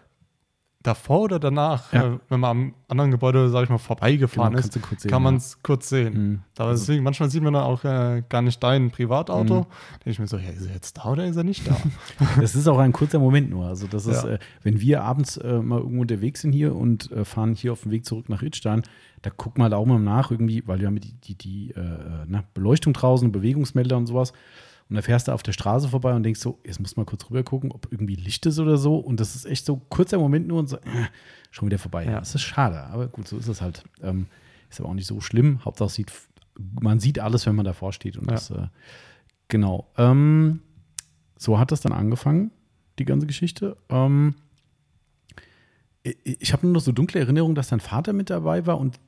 davor 0.86 1.22
oder 1.22 1.40
danach, 1.40 1.94
Ja. 1.94 2.16
äh, 2.16 2.20
wenn 2.28 2.42
man 2.42 2.50
am 2.52 2.74
anderen 2.90 3.12
Gebäude, 3.12 3.48
sag 3.50 3.64
ich 3.64 3.70
mal, 3.70 3.78
vorbeigefahren 3.78 4.52
Genau, 4.54 4.60
ist, 4.66 4.74
sehen, 4.74 4.82
kann 4.84 5.10
ja. 5.12 5.20
man 5.20 5.36
es 5.38 5.64
kurz 5.64 5.88
sehen. 5.88 6.14
Mhm. 6.14 6.40
Aber 6.58 6.70
Also- 6.72 6.82
deswegen, 6.84 7.04
manchmal 7.06 7.30
sieht 7.30 7.42
man 7.42 7.54
da 7.54 7.64
auch 7.64 7.86
äh, 7.86 8.22
gar 8.28 8.42
nicht 8.42 8.62
dein 8.62 8.92
Privatauto. 8.92 9.62
Mhm. 9.62 9.66
Denke 10.00 10.10
ich 10.10 10.20
mir 10.20 10.28
so, 10.28 10.36
ja, 10.36 10.50
ist 10.50 10.66
er 10.68 10.74
jetzt 10.74 10.98
da 10.98 11.06
oder 11.06 11.26
ist 11.26 11.38
er 11.38 11.46
nicht 11.46 11.66
da? 11.66 11.78
Das 12.42 12.54
ist 12.54 12.68
auch 12.68 12.80
ein 12.80 12.92
kurzer 12.92 13.20
Moment 13.20 13.50
nur. 13.50 13.66
Also 13.66 13.88
das 13.88 14.06
ist, 14.08 14.24
Ja. 14.26 14.32
äh, 14.32 14.40
wenn 14.64 14.82
wir 14.82 15.04
abends 15.06 15.38
äh, 15.38 15.60
mal 15.62 15.80
irgendwo 15.80 16.02
unterwegs 16.02 16.42
sind 16.42 16.52
hier 16.52 16.76
und 16.76 17.10
äh, 17.14 17.24
fahren 17.24 17.56
hier 17.56 17.72
auf 17.72 17.84
dem 17.84 17.92
Weg 17.92 18.06
zurück 18.06 18.28
nach 18.28 18.42
Rittstein, 18.42 18.82
da 19.22 19.30
gucken 19.30 19.62
wir 19.62 19.64
halt 19.64 19.74
auch 19.76 19.86
mal 19.86 20.00
nach 20.00 20.32
irgendwie, 20.32 20.64
weil 20.68 20.82
wir 20.82 20.88
haben 20.88 21.00
die, 21.00 21.14
die, 21.14 21.36
die 21.38 21.74
na, 22.28 22.44
Beleuchtung 22.54 22.92
draußen, 22.92 23.32
Bewegungsmelder 23.32 23.96
und 23.96 24.08
sowas. 24.08 24.34
Und 24.94 24.98
da 24.98 25.02
fährst 25.02 25.28
du 25.28 25.32
auf 25.32 25.42
der 25.42 25.54
Straße 25.54 25.90
vorbei 25.90 26.14
und 26.14 26.22
denkst 26.22 26.40
so, 26.40 26.60
jetzt 26.64 26.80
muss 26.80 26.96
mal 26.96 27.04
kurz 27.04 27.28
rüber 27.28 27.42
gucken, 27.42 27.72
ob 27.72 27.88
irgendwie 27.90 28.14
Licht 28.14 28.46
ist 28.46 28.60
oder 28.60 28.78
so. 28.78 28.98
Und 28.98 29.20
das 29.20 29.34
ist 29.36 29.46
echt 29.46 29.66
so 29.66 29.78
kurzer 29.90 30.20
Moment 30.20 30.48
nur 30.48 30.60
und 30.60 30.68
so, 30.68 30.76
äh, 30.78 30.82
schon 31.50 31.66
wieder 31.66 31.80
vorbei. 31.80 32.06
Ja. 32.06 32.20
Das 32.20 32.36
ist 32.36 32.44
schade, 32.44 32.80
aber 32.84 33.08
gut, 33.08 33.28
so 33.28 33.40
ist 33.40 33.48
es 33.48 33.60
halt. 33.60 33.84
Ähm, 34.04 34.28
ist 34.70 34.80
aber 34.80 34.90
auch 34.90 34.94
nicht 34.94 35.08
so 35.08 35.20
schlimm. 35.20 35.66
Hauptsache 35.66 35.90
sieht, 35.90 36.12
man 36.80 37.00
sieht 37.00 37.18
alles, 37.18 37.48
wenn 37.48 37.56
man 37.56 37.66
davor 37.66 37.92
steht. 37.92 38.18
Und 38.18 38.26
Ja. 38.28 38.34
das, 38.34 38.52
äh, 38.52 38.68
genau. 39.48 39.88
Ähm, 39.98 40.60
so 41.40 41.58
hat 41.58 41.72
das 41.72 41.82
dann 41.82 41.92
angefangen, 41.92 42.52
die 43.00 43.06
ganze 43.06 43.26
Geschichte. 43.26 43.76
Ähm, 43.90 44.36
ich 46.04 46.54
habe 46.54 46.68
nur 46.68 46.74
noch 46.74 46.82
so 46.82 46.92
dunkle 46.92 47.20
Erinnerungen, 47.20 47.56
dass 47.56 47.70
dein 47.70 47.80
Vater 47.80 48.14
mit 48.14 48.30
dabei 48.30 48.68
war 48.68 48.78
und 48.78 49.00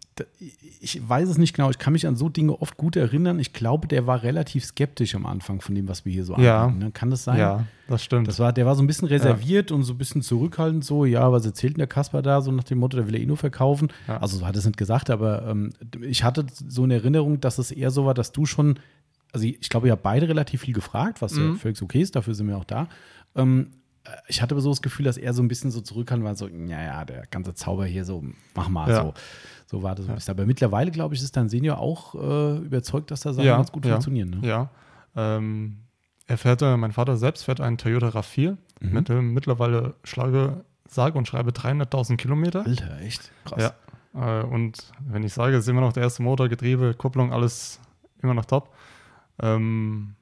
ich 0.81 1.07
weiß 1.07 1.27
es 1.29 1.37
nicht 1.37 1.55
genau. 1.55 1.69
Ich 1.69 1.77
kann 1.77 1.93
mich 1.93 2.07
an 2.07 2.15
so 2.15 2.29
Dinge 2.29 2.61
oft 2.61 2.77
gut 2.77 2.95
erinnern. 2.95 3.39
Ich 3.39 3.51
glaube, 3.53 3.87
der 3.87 4.07
war 4.07 4.23
relativ 4.23 4.63
skeptisch 4.65 5.13
am 5.15 5.25
Anfang 5.25 5.59
von 5.61 5.75
dem, 5.75 5.87
was 5.89 6.05
wir 6.05 6.13
hier 6.13 6.23
so 6.23 6.35
Ja. 6.37 6.65
anbieten. 6.65 6.85
ne? 6.85 6.91
Kann 6.91 7.09
das 7.09 7.23
sein? 7.25 7.37
ja, 7.39 7.65
das 7.87 8.03
stimmt. 8.03 8.27
Das 8.27 8.39
war, 8.39 8.53
der 8.53 8.65
war 8.65 8.75
so 8.75 8.83
ein 8.83 8.87
bisschen 8.87 9.07
reserviert 9.07 9.71
und 9.71 9.83
so 9.83 9.93
ein 9.93 9.97
bisschen 9.97 10.21
zurückhaltend, 10.21 10.85
so, 10.85 11.03
ja, 11.05 11.31
was 11.31 11.45
erzählt 11.45 11.73
denn 11.73 11.79
der 11.79 11.87
Kasper 11.87 12.21
da, 12.21 12.41
so 12.41 12.51
nach 12.51 12.63
dem 12.63 12.77
Motto, 12.79 12.95
der 12.97 13.07
will 13.07 13.15
er 13.15 13.21
eh 13.21 13.25
nur 13.25 13.37
verkaufen. 13.37 13.89
Ja. 14.07 14.17
Also 14.21 14.37
so 14.37 14.45
hat 14.45 14.55
er 14.55 14.59
es 14.59 14.65
nicht 14.65 14.77
gesagt, 14.77 15.09
aber 15.09 15.45
ähm, 15.47 15.71
ich 16.01 16.23
hatte 16.23 16.45
so 16.67 16.83
eine 16.83 16.93
Erinnerung, 16.95 17.41
dass 17.41 17.57
es 17.57 17.71
eher 17.71 17.91
so 17.91 18.05
war, 18.05 18.13
dass 18.13 18.31
du 18.31 18.45
schon, 18.45 18.79
also 19.33 19.45
ich 19.45 19.69
glaube, 19.69 19.87
ihr 19.87 19.91
habt 19.93 20.03
beide 20.03 20.27
relativ 20.29 20.61
viel 20.61 20.73
gefragt, 20.73 21.21
was 21.21 21.35
ja 21.35 21.43
Mhm. 21.43 21.57
völlig 21.57 21.81
okay 21.81 22.01
ist, 22.01 22.15
dafür 22.15 22.33
sind 22.35 22.47
wir 22.47 22.57
auch 22.57 22.63
da. 22.63 22.87
Ähm, 23.35 23.67
äh, 23.71 23.75
ich 24.27 24.41
hatte 24.41 24.53
aber 24.55 24.61
so 24.61 24.69
das 24.69 24.81
Gefühl, 24.81 25.05
dass 25.05 25.17
er 25.17 25.33
so 25.33 25.41
ein 25.43 25.47
bisschen 25.47 25.71
so 25.71 25.81
zurückhaltend 25.81 26.25
war, 26.25 26.35
so, 26.35 26.47
ja, 26.47 26.81
ja, 26.81 27.05
der 27.05 27.25
ganze 27.27 27.53
Zauber 27.53 27.85
hier, 27.85 28.05
so, 28.05 28.23
mach 28.55 28.69
mal, 28.69 28.89
Ja. 28.89 29.01
so. 29.03 29.13
So 29.67 29.81
war 29.81 29.95
das 29.95 30.05
so 30.05 30.11
ein 30.11 30.15
bisschen. 30.15 30.31
Aber 30.35 30.45
mittlerweile, 30.45 30.91
glaube 30.91 31.15
ich, 31.15 31.23
ist 31.23 31.35
dein 31.35 31.49
Senior 31.49 31.79
auch 31.79 32.13
äh, 32.13 32.57
überzeugt, 32.59 33.09
dass 33.09 33.21
da 33.21 33.33
Sachen 33.33 33.45
Ja, 33.47 33.57
ganz 33.57 33.71
gut 33.71 33.83
ja. 33.83 33.93
funktionieren. 33.93 34.29
Ne? 34.41 34.47
Ja. 34.47 34.69
Ähm, 35.15 35.77
er 36.27 36.37
fährt, 36.37 36.61
äh, 36.61 36.77
mein 36.77 36.91
Vater 36.91 37.17
selbst 37.17 37.43
fährt 37.45 37.61
einen 37.61 37.77
Toyota 37.79 38.09
RAV4 38.09 38.57
Mhm. 38.81 38.93
mit 38.93 39.09
dem 39.09 39.33
mittlerweile 39.33 39.95
schlage, 40.03 40.63
sage 40.87 41.17
und 41.17 41.27
schreibe 41.27 41.51
300.000 41.51 42.17
Kilometer. 42.17 42.63
Alter, 42.65 42.99
echt? 43.01 43.31
Krass. 43.45 43.73
Ja. 44.13 44.41
Äh, 44.41 44.45
und 44.45 44.77
wenn 45.07 45.23
ich 45.23 45.33
sage, 45.33 45.57
ist 45.57 45.67
immer 45.67 45.81
noch 45.81 45.93
der 45.93 46.03
erste 46.03 46.21
Motor, 46.21 46.47
Getriebe, 46.47 46.93
Kupplung, 46.93 47.33
alles 47.33 47.79
immer 48.21 48.33
noch 48.35 48.45
top. 48.45 48.71
Ähm, 49.41 50.15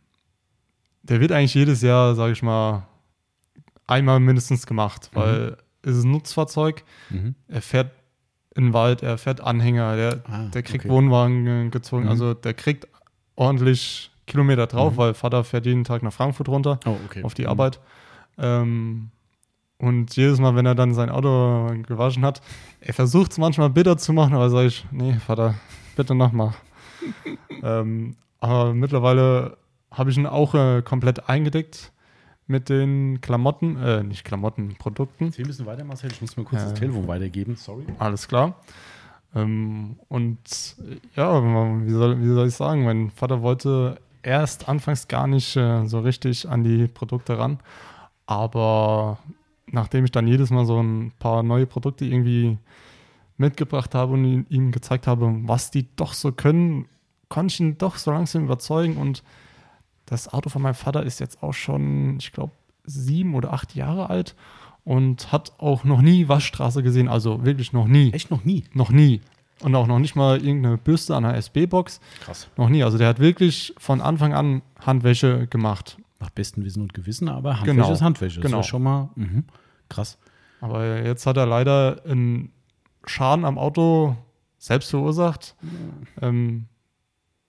der 1.03 1.19
wird 1.19 1.31
eigentlich 1.33 1.53
jedes 1.53 1.81
Jahr, 1.81 2.15
sage 2.15 2.31
ich 2.31 2.41
mal, 2.43 2.87
einmal 3.87 4.19
mindestens 4.19 4.65
gemacht, 4.67 5.09
weil 5.13 5.57
es 5.81 5.97
ist 5.97 6.03
ein 6.05 6.11
Nutzfahrzeug. 6.11 6.83
Mhm. 7.09 7.35
Er 7.47 7.61
fährt 7.61 7.91
in 8.55 8.65
den 8.65 8.73
Wald, 8.73 9.01
er 9.03 9.17
fährt 9.17 9.41
Anhänger, 9.41 9.95
der, 9.95 10.21
Ah, 10.29 10.45
der 10.53 10.63
kriegt 10.63 10.85
okay. 10.85 10.93
Wohnwagen 10.93 11.71
gezogen, 11.71 12.03
Mhm. 12.03 12.09
also 12.09 12.33
der 12.33 12.53
kriegt 12.53 12.87
ordentlich 13.35 14.11
Kilometer 14.27 14.67
drauf, 14.67 14.93
Mhm. 14.93 14.97
weil 14.97 15.13
Vater 15.15 15.43
fährt 15.43 15.65
jeden 15.65 15.83
Tag 15.83 16.03
nach 16.03 16.13
Frankfurt 16.13 16.47
runter 16.49 16.79
Oh, 16.85 16.95
okay. 17.05 17.23
auf 17.23 17.33
die 17.33 17.43
Mhm. 17.43 17.49
Arbeit. 17.49 17.79
Ähm, 18.37 19.09
und 19.79 20.15
jedes 20.15 20.39
Mal, 20.39 20.55
wenn 20.55 20.65
er 20.65 20.75
dann 20.75 20.93
sein 20.93 21.09
Auto 21.09 21.73
gewaschen 21.87 22.23
hat, 22.23 22.41
er 22.79 22.93
versucht 22.93 23.31
es 23.31 23.37
manchmal 23.37 23.69
bitter 23.69 23.97
zu 23.97 24.13
machen, 24.13 24.33
aber 24.33 24.49
sage 24.49 24.67
ich, 24.67 24.85
nee, 24.91 25.13
Vater, 25.15 25.55
bitte 25.95 26.15
nochmal. 26.15 26.53
ähm, 27.63 28.15
aber 28.39 28.73
mittlerweile 28.73 29.57
habe 29.91 30.09
ich 30.09 30.17
ihn 30.17 30.25
auch 30.25 30.53
äh, 30.55 30.81
komplett 30.83 31.27
eingedeckt 31.29 31.91
mit 32.47 32.69
den 32.69 33.21
Klamotten, 33.21 33.77
äh, 33.77 34.03
nicht 34.03 34.23
Klamotten, 34.25 34.75
Produkten. 34.77 35.25
Ein 35.25 35.43
bisschen 35.47 35.65
weiter, 35.65 35.83
Marcel. 35.83 36.11
Ich 36.11 36.21
muss 36.21 36.35
mir 36.37 36.43
kurz 36.43 36.61
Ja. 36.61 36.69
das 36.69 36.79
Telefon 36.79 37.07
weitergeben. 37.07 37.55
Sorry. 37.55 37.85
Alles 37.99 38.27
klar. 38.27 38.55
Ähm, 39.35 39.97
und 40.09 40.37
äh, 40.79 40.97
ja, 41.15 41.41
wie 41.85 41.91
soll, 41.91 42.21
wie 42.21 42.27
soll 42.33 42.47
ich 42.47 42.55
sagen, 42.55 42.83
mein 42.83 43.09
Vater 43.11 43.41
wollte 43.41 43.99
erst 44.21 44.69
anfangs 44.69 45.07
gar 45.07 45.27
nicht 45.27 45.55
äh, 45.55 45.85
so 45.85 45.99
richtig 45.99 46.47
an 46.47 46.63
die 46.63 46.87
Produkte 46.87 47.37
ran. 47.39 47.59
Aber 48.25 49.17
nachdem 49.67 50.05
ich 50.05 50.11
dann 50.11 50.27
jedes 50.27 50.49
Mal 50.49 50.65
so 50.65 50.81
ein 50.81 51.11
paar 51.19 51.43
neue 51.43 51.65
Produkte 51.65 52.05
irgendwie 52.05 52.57
mitgebracht 53.37 53.95
habe 53.95 54.13
und 54.13 54.45
ihm 54.49 54.71
gezeigt 54.71 55.07
habe, 55.07 55.33
was 55.45 55.71
die 55.71 55.87
doch 55.95 56.13
so 56.13 56.31
können, 56.31 56.85
konnte 57.29 57.53
ich 57.53 57.59
ihn 57.59 57.77
doch 57.77 57.95
so 57.97 58.11
langsam 58.11 58.43
überzeugen. 58.45 58.97
Und 58.97 59.23
das 60.13 60.31
Auto 60.31 60.49
von 60.49 60.61
meinem 60.61 60.75
Vater 60.75 61.03
ist 61.03 61.19
jetzt 61.19 61.43
auch 61.43 61.53
schon, 61.53 62.17
ich 62.19 62.31
glaube, 62.31 62.53
sieben 62.85 63.33
oder 63.35 63.51
acht 63.51 63.75
Jahre 63.75 64.09
alt 64.09 64.35
und 64.83 65.31
hat 65.31 65.53
auch 65.57 65.83
noch 65.83 66.01
nie 66.01 66.27
Waschstraße 66.27 66.83
gesehen. 66.83 67.07
Also 67.07 67.45
wirklich 67.45 67.73
noch 67.73 67.87
nie. 67.87 68.11
Echt 68.13 68.31
noch 68.31 68.43
nie. 68.45 68.65
Noch 68.73 68.91
nie. 68.91 69.21
Und 69.61 69.75
auch 69.75 69.87
noch 69.87 69.99
nicht 69.99 70.15
mal 70.15 70.37
irgendeine 70.43 70.77
Bürste 70.77 71.15
an 71.15 71.25
einer 71.25 71.37
SB-Box. 71.37 71.99
Krass. 72.21 72.47
Noch 72.57 72.69
nie. 72.69 72.83
Also 72.83 72.97
der 72.97 73.07
hat 73.07 73.19
wirklich 73.19 73.73
von 73.77 74.01
Anfang 74.01 74.33
an 74.33 74.61
Handwäsche 74.79 75.47
gemacht. 75.47 75.97
Nach 76.19 76.29
bestem 76.29 76.63
Wissen 76.63 76.81
und 76.81 76.93
Gewissen, 76.93 77.27
aber 77.29 77.59
Handwäsche 77.59 77.75
Genau. 77.75 77.91
ist 77.91 78.01
Handwäsche. 78.01 78.39
Das 78.41 78.45
Genau. 78.49 78.59
ist 78.59 78.65
ja 78.67 78.69
schon 78.69 78.83
mal 78.83 79.09
mhm. 79.15 79.45
krass. 79.89 80.17
Aber 80.61 81.03
jetzt 81.03 81.25
hat 81.25 81.37
er 81.37 81.45
leider 81.45 82.01
einen 82.05 82.51
Schaden 83.05 83.45
am 83.45 83.57
Auto 83.57 84.15
selbst 84.57 84.89
verursacht. 84.89 85.55
Ähm, 86.21 86.67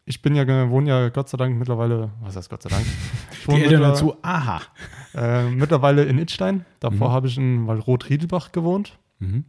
ich 0.07 0.21
bin 0.23 0.35
ja, 0.35 0.47
wohne 0.71 0.89
ja 0.89 1.09
Gott 1.09 1.29
sei 1.29 1.37
Dank 1.39 1.57
mittlerweile, 1.59 2.11
was 2.21 2.37
heißt 2.37 2.51
Gott 2.51 2.63
sei 2.63 2.71
Dank? 2.71 2.85
Ich 3.33 3.41
Die 3.41 3.49
wohne 3.49 3.65
Eltern 3.65 3.81
mittler- 3.81 3.89
dazu, 3.91 4.17
aha. 4.23 4.61
äh, 5.15 5.49
mittlerweile 5.51 6.05
in 6.05 6.19
Itstein. 6.19 6.65
Davor 6.81 7.09
Mhm. 7.11 7.13
habe 7.13 7.27
ich 7.27 7.37
in 7.37 7.67
Waldrot-Riedelbach 7.67 8.53
gewohnt. 8.53 8.99
Mhm. 9.19 9.45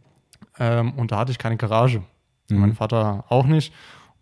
Ähm, 0.58 0.92
und 0.94 1.12
da 1.12 1.18
hatte 1.18 1.32
ich 1.32 1.38
keine 1.38 1.56
Garage. 1.56 2.02
Mhm. 2.50 2.58
Mein 2.58 2.72
Vater 2.74 3.24
auch 3.30 3.46
nicht. 3.46 3.72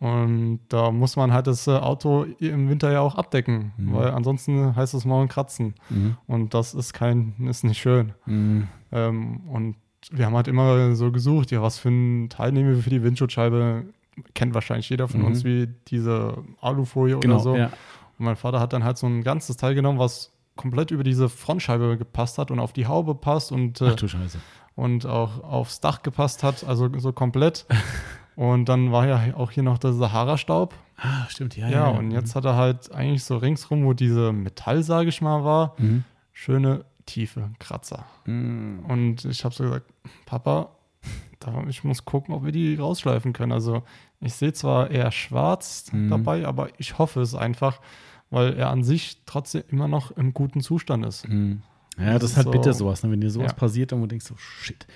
Und 0.01 0.61
da 0.69 0.91
muss 0.91 1.17
man 1.17 1.33
halt 1.33 1.47
das 1.47 1.67
äh, 1.67 1.71
Auto 1.73 2.25
im 2.39 2.69
Winter 2.69 2.93
ja 2.93 3.01
auch 3.01 3.15
abdecken, 3.17 3.73
Mhm. 3.77 3.93
weil 3.95 4.11
ansonsten 4.11 4.77
heißt 4.77 4.95
es 4.95 5.05
morgen 5.05 5.29
kratzen. 5.29 5.75
Mhm. 5.91 6.17
Und 6.27 6.55
das 6.55 6.75
ist 6.75 6.93
kein, 6.93 7.35
ist 7.49 7.65
nicht 7.65 7.79
schön. 7.81 8.13
Mhm. 8.27 8.69
Ähm, 8.93 9.41
und 9.49 9.77
wir 10.13 10.27
haben 10.27 10.35
halt 10.37 10.49
immer 10.49 10.95
so 10.95 11.11
gesucht, 11.11 11.51
ja, 11.51 11.63
was 11.63 11.79
für 11.79 11.89
ein 11.89 12.29
Teil 12.29 12.53
nehmen 12.53 12.75
wir 12.77 12.83
für 12.83 12.91
die 12.91 13.03
Windschutzscheibe. 13.03 13.85
Kennt 14.35 14.55
wahrscheinlich 14.55 14.89
jeder 14.91 15.09
von 15.09 15.21
Mhm. 15.21 15.27
uns, 15.27 15.45
wie 15.45 15.69
diese 15.89 16.39
Alufolie 16.61 17.19
Genau, 17.19 17.35
oder 17.35 17.43
so. 17.43 17.57
ja. 17.57 17.67
Und 18.19 18.27
mein 18.27 18.37
Vater 18.37 18.61
hat 18.61 18.73
dann 18.73 18.85
halt 18.85 18.97
so 18.99 19.07
ein 19.07 19.23
ganzes 19.25 19.57
Teil 19.57 19.75
genommen, 19.75 19.99
was 19.99 20.31
komplett 20.57 20.91
über 20.93 21.03
diese 21.03 21.29
Frontscheibe 21.29 21.97
gepasst 21.99 22.39
hat 22.39 22.51
und 22.53 22.61
auf 22.61 22.73
die 22.73 22.87
Haube 22.87 23.15
passt 23.17 23.51
und, 23.51 23.81
äh, 23.81 23.97
und 24.77 25.05
auch 25.07 25.43
aufs 25.43 25.81
Dach 25.81 26.03
gepasst 26.03 26.43
hat, 26.45 26.63
also 26.65 26.89
so 26.99 27.13
komplett. 27.13 27.67
und 28.37 28.69
dann 28.69 28.93
war 28.93 29.07
ja 29.09 29.35
auch 29.37 29.51
hier 29.51 29.63
noch 29.65 29.79
der 29.79 29.93
Sahara-Staub. 29.93 30.75
Ah, 30.97 31.27
stimmt, 31.29 31.57
ja. 31.57 31.69
Ja, 31.69 31.89
und 31.89 32.13
jetzt 32.13 32.37
hat 32.37 32.45
er 32.45 32.55
halt 32.55 32.93
eigentlich 32.93 33.25
so 33.25 33.37
ringsrum, 33.37 33.85
wo 33.85 33.95
diese 33.95 34.33
Metall, 34.33 34.85
sage 34.85 35.09
ich 35.09 35.21
mal, 35.21 35.43
war, 35.45 35.75
Mhm. 35.79 36.05
schöne 36.33 36.85
tiefe 37.07 37.51
Kratzer. 37.59 38.05
Mhm. 38.27 38.85
Und 38.89 39.25
ich 39.25 39.45
habe 39.45 39.55
so 39.55 39.65
gesagt, 39.65 39.87
Papa, 40.25 40.69
ich 41.69 41.85
muss 41.85 42.05
gucken, 42.05 42.35
ob 42.35 42.45
wir 42.45 42.53
die 42.53 42.77
rausschleifen 42.77 43.33
können. 43.33 43.53
Also 43.53 43.83
ich 44.21 44.35
sehe 44.35 44.53
zwar 44.53 44.91
eher 44.91 45.11
schwarz 45.13 45.87
Mhm. 45.93 46.11
dabei, 46.11 46.47
aber 46.47 46.69
ich 46.79 46.99
hoffe 46.99 47.21
es 47.21 47.35
einfach, 47.35 47.81
weil 48.31 48.55
er 48.55 48.71
an 48.71 48.83
sich 48.85 49.23
trotzdem 49.27 49.63
immer 49.69 49.89
noch 49.89 50.11
im 50.13 50.35
guten 50.35 50.61
Zustand 50.61 51.05
ist. 51.07 51.29
Mhm. 51.29 51.63
Ja, 51.99 52.13
Das 52.15 52.23
das 52.23 52.31
ist 52.33 52.37
halt 52.39 52.45
so- 52.47 52.51
bitter 52.51 52.73
sowas, 52.73 53.03
ne? 53.05 53.11
wenn 53.11 53.21
dir 53.21 53.31
sowas 53.31 53.53
Ja. 53.53 53.57
passiert 53.57 53.93
und 53.93 54.01
du 54.01 54.07
denkst 54.07 54.27
so, 54.27 54.35
shit. 54.37 54.87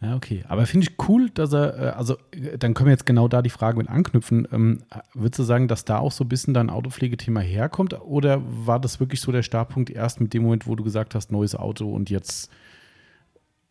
Ja, 0.00 0.16
okay. 0.16 0.44
Aber 0.48 0.66
finde 0.66 0.88
ich 0.88 0.96
cool, 1.08 1.30
dass 1.30 1.52
er, 1.52 1.78
äh, 1.78 1.88
also 1.90 2.16
äh, 2.32 2.58
dann 2.58 2.74
können 2.74 2.86
wir 2.88 2.92
jetzt 2.92 3.06
genau 3.06 3.28
da 3.28 3.40
die 3.40 3.50
Frage 3.50 3.78
mit 3.78 3.88
anknüpfen. 3.88 4.48
Ähm, 4.50 4.82
würdest 5.14 5.38
du 5.38 5.42
sagen, 5.44 5.68
dass 5.68 5.84
da 5.84 5.98
auch 5.98 6.10
so 6.10 6.24
ein 6.24 6.28
bisschen 6.28 6.54
dein 6.54 6.70
Autopflegethema 6.70 7.38
herkommt? 7.40 7.94
Oder 8.00 8.40
war 8.44 8.80
das 8.80 8.98
wirklich 8.98 9.20
so 9.20 9.30
der 9.30 9.42
Startpunkt 9.44 9.90
erst 9.90 10.20
mit 10.20 10.34
dem 10.34 10.42
Moment, 10.42 10.66
wo 10.66 10.74
du 10.74 10.82
gesagt 10.82 11.14
hast, 11.14 11.30
neues 11.30 11.54
Auto 11.54 11.88
und 11.92 12.10
jetzt 12.10 12.50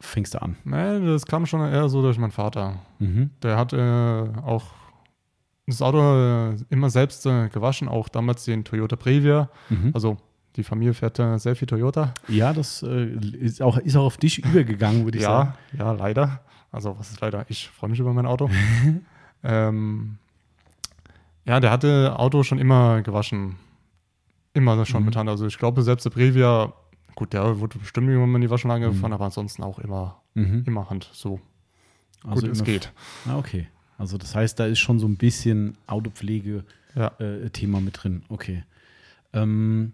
fängst 0.02 0.34
du 0.34 0.42
an? 0.42 0.56
Nee, 0.64 1.06
das 1.06 1.26
kam 1.26 1.46
schon 1.46 1.62
eher 1.62 1.88
so 1.90 2.02
durch 2.02 2.18
meinen 2.18 2.32
Vater. 2.32 2.80
Mhm. 3.00 3.30
Der 3.42 3.58
hat 3.58 3.74
äh, 3.74 4.24
auch 4.46 4.66
das 5.68 5.82
Auto 5.82 6.00
äh, 6.52 6.56
immer 6.70 6.90
selbst 6.90 7.26
äh, 7.26 7.48
gewaschen, 7.50 7.88
auch 7.88 8.10
damals 8.10 8.44
den 8.46 8.64
Toyota 8.66 8.96
Previa. 8.98 9.50
Mhm. 9.70 9.92
Also 9.94 10.18
die 10.58 10.64
Familie 10.64 10.94
fährt 10.94 11.18
äh, 11.20 11.38
sehr 11.38 11.56
viel 11.56 11.68
Toyota. 11.68 12.14
Ja, 12.28 12.52
das 12.52 12.84
äh, 12.84 13.06
ist, 13.06 13.62
auch, 13.62 13.78
ist 13.78 13.96
auch 13.96 14.06
auf 14.06 14.18
dich 14.18 14.40
übergegangen, 14.44 15.06
würde 15.06 15.18
ich 15.18 15.24
sagen. 15.24 15.54
Ja, 15.78 15.86
ja, 15.86 15.92
leider. 15.94 16.42
Also, 16.74 16.98
was 17.00 17.12
ist 17.12 17.22
leider? 17.22 17.46
Ich 17.48 17.70
freue 17.70 17.90
mich 17.90 18.00
über 18.00 18.12
mein 18.14 18.26
Auto. 18.26 18.50
ähm, 19.44 20.18
ja, 21.46 21.60
der 21.60 21.72
hatte 21.72 22.16
Auto 22.18 22.44
schon 22.44 22.60
immer 22.60 23.02
gewaschen. 23.02 23.56
Immer 24.54 24.86
schon 24.86 25.02
Mhm. 25.02 25.06
mit 25.08 25.16
Hand. 25.16 25.30
Also, 25.30 25.46
ich 25.48 25.58
glaube, 25.58 25.82
selbst 25.84 26.04
der 26.06 26.10
Previa, 26.12 26.74
gut, 27.22 27.34
der 27.34 27.60
wurde 27.60 27.78
bestimmt 27.78 28.10
irgendwann 28.10 28.34
in 28.36 28.42
die 28.42 28.50
Waschanlage 28.50 28.88
Mhm. 28.88 28.94
gefahren, 28.94 29.14
aber 29.14 29.26
ansonsten 29.26 29.62
auch 29.62 29.78
immer, 29.78 30.22
Mhm. 30.34 30.64
immer 30.66 30.90
Hand. 30.90 31.08
So 31.14 31.40
Also 32.28 32.48
gut 32.48 32.56
es 32.56 32.64
geht. 32.64 32.92
Ah, 33.28 33.38
okay. 33.38 33.68
Also 34.00 34.18
das 34.18 34.34
heißt, 34.34 34.60
da 34.60 34.66
ist 34.66 34.80
schon 34.80 34.98
so 34.98 35.08
ein 35.08 35.18
bisschen 35.18 35.78
Autopflege 35.86 36.64
Ja. 36.96 37.12
äh, 37.20 37.68
mit 37.82 38.04
drin. 38.04 38.24
Okay. 38.30 38.64
Ähm, 39.34 39.94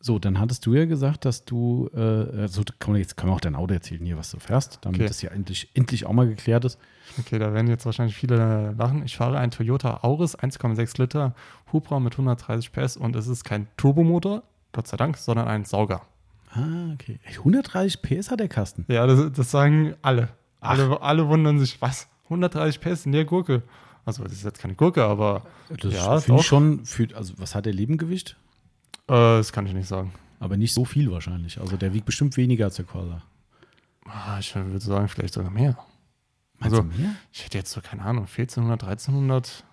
so, 0.00 0.18
dann 0.18 0.40
hattest 0.40 0.64
du 0.64 0.72
ja 0.74 0.86
gesagt, 0.86 1.26
dass 1.26 1.44
du, 1.44 1.90
äh, 1.94 1.98
also 2.00 2.62
kann 2.78 2.92
man, 2.92 3.00
jetzt 3.02 3.18
kann 3.18 3.28
man 3.28 3.36
auch 3.36 3.40
dein 3.42 3.54
Auto 3.54 3.74
erzählen 3.74 4.02
hier, 4.04 4.16
was 4.16 4.30
du 4.30 4.38
fährst, 4.40 4.78
damit 4.80 5.00
Okay. 5.00 5.08
das 5.08 5.20
ja 5.20 5.30
endlich, 5.30 5.68
endlich 5.74 6.06
auch 6.06 6.14
mal 6.14 6.26
geklärt 6.26 6.64
ist. 6.64 6.78
Okay, 7.18 7.38
da 7.38 7.52
werden 7.52 7.66
jetzt 7.68 7.84
wahrscheinlich 7.84 8.16
viele 8.16 8.72
lachen. 8.72 9.04
Ich 9.04 9.18
fahre 9.18 9.36
einen 9.38 9.50
Toyota 9.52 9.98
Auris 10.02 10.34
1,6 10.38 10.96
Liter 10.98 11.34
Hubraum 11.74 12.04
mit 12.04 12.16
130 12.16 12.72
PS 12.72 12.96
und 12.96 13.14
es 13.14 13.26
ist 13.26 13.44
kein 13.44 13.66
Turbomotor, 13.76 14.42
Gott 14.72 14.86
sei 14.86 14.96
Dank, 14.96 15.16
sondern 15.16 15.48
ein 15.48 15.64
Sauger. 15.64 16.02
Ah, 16.52 16.92
okay. 16.94 17.18
Ey, 17.24 17.36
130 17.38 18.02
PS 18.02 18.30
hat 18.30 18.40
der 18.40 18.48
Kasten. 18.48 18.84
Ja, 18.88 19.06
das, 19.06 19.32
das 19.32 19.50
sagen 19.50 19.94
alle. 20.02 20.28
Ach. 20.60 20.70
alle. 20.70 21.00
Alle 21.02 21.28
wundern 21.28 21.58
sich, 21.58 21.80
was? 21.80 22.08
130 22.24 22.80
PS 22.80 23.06
in 23.06 23.12
der 23.12 23.24
Gurke? 23.24 23.62
Also, 24.04 24.22
das 24.24 24.32
ist 24.32 24.44
jetzt 24.44 24.58
keine 24.60 24.74
Gurke, 24.74 25.04
aber 25.04 25.42
Das 25.68 25.92
Ja, 25.92 26.18
finde 26.20 26.40
ich 26.40 26.46
schon, 26.46 26.84
für, 26.84 27.08
also 27.14 27.34
was 27.38 27.54
hat 27.54 27.66
der 27.66 27.72
Lebengewicht? 27.72 28.36
äh, 29.08 29.12
das 29.12 29.52
kann 29.52 29.66
ich 29.66 29.74
nicht 29.74 29.88
sagen. 29.88 30.12
Aber 30.38 30.56
nicht 30.56 30.72
so 30.72 30.84
viel 30.84 31.10
wahrscheinlich. 31.10 31.60
Also 31.60 31.76
der 31.76 31.92
wiegt 31.92 32.06
bestimmt 32.06 32.36
weniger 32.36 32.64
als 32.66 32.76
der 32.76 32.86
Corsa. 32.86 33.22
Ah, 34.06 34.38
ich 34.40 34.54
würde 34.54 34.80
sagen, 34.80 35.06
vielleicht 35.08 35.34
sogar 35.34 35.50
mehr. 35.50 35.76
Meinst 36.58 36.76
Also- 36.76 36.88
du 36.88 36.96
mehr? 36.96 37.14
Ich 37.32 37.44
hätte 37.44 37.58
jetzt 37.58 37.70
so, 37.72 37.80
keine 37.80 38.02
Ahnung, 38.02 38.26
1400, 38.26 38.82
1300, 38.82 39.64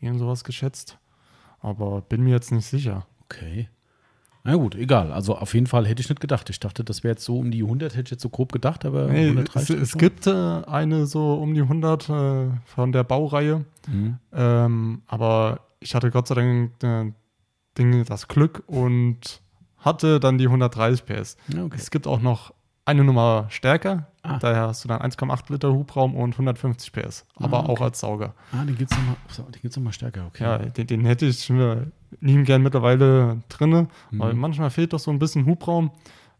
irgend 0.00 0.18
sowas 0.18 0.42
geschätzt. 0.44 0.98
Aber 1.60 2.00
bin 2.02 2.22
mir 2.22 2.30
jetzt 2.30 2.50
nicht 2.52 2.66
sicher. 2.66 3.06
Okay. 3.24 3.68
Na 4.46 4.54
gut, 4.54 4.74
egal. 4.76 5.12
Also 5.12 5.36
auf 5.36 5.54
jeden 5.54 5.66
Fall 5.66 5.86
hätte 5.86 6.00
ich 6.00 6.08
nicht 6.08 6.20
gedacht. 6.20 6.48
Ich 6.50 6.60
dachte, 6.60 6.84
das 6.84 7.02
wäre 7.02 7.12
jetzt 7.12 7.24
so 7.24 7.38
um 7.38 7.50
die 7.50 7.62
100, 7.62 7.92
hätte 7.94 8.04
ich 8.06 8.10
jetzt 8.12 8.22
so 8.22 8.28
grob 8.28 8.52
gedacht, 8.52 8.84
aber 8.84 9.08
Nee, 9.08 9.24
es, 9.24 9.30
130 9.30 9.76
es 9.80 9.90
schon? 9.90 9.98
gibt 9.98 10.26
äh, 10.26 10.30
eine 10.30 11.06
so 11.06 11.34
um 11.34 11.52
die 11.54 11.62
100 11.62 12.08
äh, 12.08 12.48
von 12.64 12.92
der 12.92 13.02
Baureihe. 13.04 13.64
Mhm. 13.88 14.18
Ähm, 14.32 15.02
aber 15.08 15.60
ich 15.80 15.94
hatte 15.94 16.10
Gott 16.10 16.28
sei 16.28 16.36
Dank 16.36 16.82
äh, 16.82 17.12
Ding, 17.76 18.04
das 18.04 18.28
Glück 18.28 18.62
und 18.66 19.40
hatte 19.78 20.20
dann 20.20 20.38
die 20.38 20.46
130 20.46 21.04
PS. 21.04 21.36
Okay. 21.50 21.68
Es 21.76 21.90
gibt 21.90 22.06
auch 22.06 22.20
noch 22.20 22.54
eine 22.86 23.04
Nummer 23.04 23.46
stärker. 23.50 24.06
Ah. 24.22 24.38
Daher 24.38 24.68
hast 24.68 24.82
du 24.84 24.88
dann 24.88 25.00
1,8 25.02 25.52
Liter 25.52 25.72
Hubraum 25.72 26.14
und 26.16 26.32
150 26.32 26.92
PS. 26.92 27.26
Aber 27.36 27.58
Ah, 27.58 27.60
okay. 27.64 27.72
auch 27.72 27.80
als 27.82 28.00
Sauger. 28.00 28.34
Ah, 28.52 28.64
den 28.64 28.76
gibt 28.76 28.90
es 28.90 28.96
nochmal 28.96 29.16
noch 29.62 29.76
mal 29.78 29.92
stärker, 29.92 30.26
okay. 30.26 30.42
Ja, 30.44 30.58
den, 30.58 30.86
den 30.86 31.04
hätte 31.04 31.26
ich 31.26 31.50
mir 31.50 31.90
lieben 32.20 32.44
gern 32.44 32.62
mittlerweile 32.62 33.42
drinne, 33.48 33.88
weil 34.12 34.32
Mhm. 34.34 34.40
manchmal 34.40 34.70
fehlt 34.70 34.92
doch 34.92 34.98
so 34.98 35.10
ein 35.10 35.18
bisschen 35.18 35.44
Hubraum. 35.46 35.90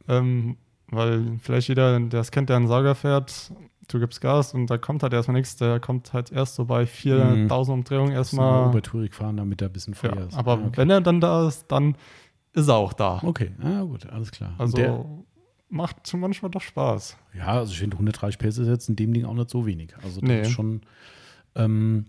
Ähm, 0.09 0.57
weil 0.89 1.39
vielleicht 1.43 1.69
jeder, 1.69 1.99
der 1.99 2.21
es 2.21 2.31
kennt, 2.31 2.49
der 2.49 2.57
einen 2.57 2.69
Sauger 2.69 2.95
fährt, 2.95 3.53
du 3.89 3.99
gibst 3.99 4.21
Gas 4.21 4.55
und 4.55 4.69
da 4.69 4.79
kommt 4.79 5.03
halt 5.03 5.13
erstmal 5.13 5.37
nichts. 5.37 5.57
Der 5.57 5.81
kommt 5.81 6.13
halt 6.13 6.31
erst 6.31 6.55
so 6.55 6.65
bei 6.65 6.87
4000 6.87 7.75
Umdrehungen 7.75 8.13
Erstmal 8.13 8.47
erstmal. 8.47 8.69
Obertourig 8.69 9.15
fahren, 9.15 9.37
damit 9.37 9.61
er 9.63 9.69
ein 9.69 9.73
bisschen 9.73 9.95
Ja, 9.95 10.11
Feuer 10.11 10.27
ist. 10.29 10.37
aber 10.37 10.53
Ah, 10.53 10.67
okay. 10.67 10.77
wenn 10.77 10.91
er 10.91 11.01
dann 11.01 11.21
da 11.21 11.49
ist, 11.49 11.67
dann 11.73 11.97
ist 12.53 12.69
er 12.69 12.77
auch 12.77 12.93
da. 12.93 13.21
Okay, 13.25 13.51
ah, 13.63 13.83
gut, 13.83 14.07
alles 14.11 14.31
klar. 14.31 14.55
Also 14.59 15.25
macht 15.69 16.09
schon 16.09 16.21
manchmal 16.21 16.51
doch 16.51 16.61
Spaß. 16.63 17.17
ja, 17.37 17.47
also 17.59 17.73
ich 17.73 17.79
finde 17.79 17.97
130 17.97 18.39
PS 18.39 18.59
ist 18.59 18.69
jetzt 18.69 18.89
in 18.89 18.97
dem 18.97 19.13
Ding 19.13 19.25
auch 19.25 19.35
nicht 19.35 19.51
so 19.51 19.67
wenig. 19.67 19.95
Also 20.03 20.21
das 20.21 20.29
Nee. 20.29 20.43
ist 20.43 20.51
schon. 20.51 20.83
Ähm, 21.55 22.07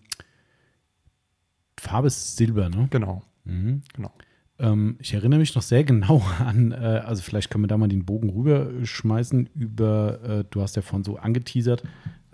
Farbe 1.79 2.07
ist 2.07 2.35
Silber, 2.37 2.69
ne? 2.69 2.87
Genau, 2.89 3.23
Mhm. 3.45 3.81
genau. 3.93 4.11
Ähm, 4.59 4.97
ich 4.99 5.13
erinnere 5.13 5.39
mich 5.39 5.53
noch 5.53 5.61
sehr 5.61 5.83
genau 5.83 6.21
an, 6.39 6.71
äh, 6.71 6.75
also 7.05 7.21
vielleicht 7.21 7.49
können 7.51 7.63
wir 7.63 7.67
da 7.67 7.77
mal 7.77 7.87
den 7.87 8.05
Bogen 8.05 8.29
rüberschmeißen 8.29 9.49
über, 9.53 10.21
äh, 10.23 10.43
du 10.49 10.61
hast 10.61 10.75
ja 10.75 10.81
vorhin 10.81 11.03
so 11.03 11.17
angeteasert, 11.17 11.83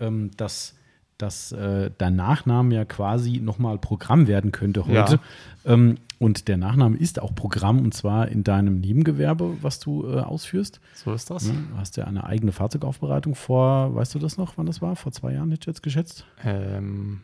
ähm, 0.00 0.30
dass, 0.36 0.74
dass 1.18 1.52
äh, 1.52 1.90
dein 1.98 2.16
Nachname 2.16 2.74
ja 2.74 2.84
quasi 2.84 3.38
nochmal 3.40 3.78
Programm 3.78 4.26
werden 4.26 4.52
könnte 4.52 4.86
heute. 4.86 5.20
Ähm, 5.64 5.98
und 6.18 6.48
der 6.48 6.56
Nachname 6.56 6.96
ist 6.96 7.20
auch 7.20 7.34
Programm 7.34 7.80
und 7.80 7.92
zwar 7.92 8.28
in 8.28 8.44
deinem 8.44 8.80
Nebengewerbe, 8.80 9.58
was 9.62 9.78
du 9.80 10.06
äh, 10.08 10.20
ausführst. 10.20 10.80
So 10.94 11.12
ist 11.12 11.28
das. 11.30 11.46
Ne? 11.48 11.54
Du 11.72 11.76
hast 11.78 11.96
ja 11.96 12.04
eine 12.04 12.24
eigene 12.24 12.52
Fahrzeugaufbereitung 12.52 13.34
vor, 13.34 13.94
weißt 13.94 14.14
du 14.14 14.18
das 14.18 14.36
noch, 14.38 14.56
wann 14.56 14.66
das 14.66 14.80
war? 14.80 14.96
Vor 14.96 15.12
zwei 15.12 15.32
Jahren 15.34 15.50
hätte 15.50 15.62
ich 15.62 15.66
jetzt 15.66 15.82
geschätzt? 15.82 16.24
Ähm, 16.44 17.20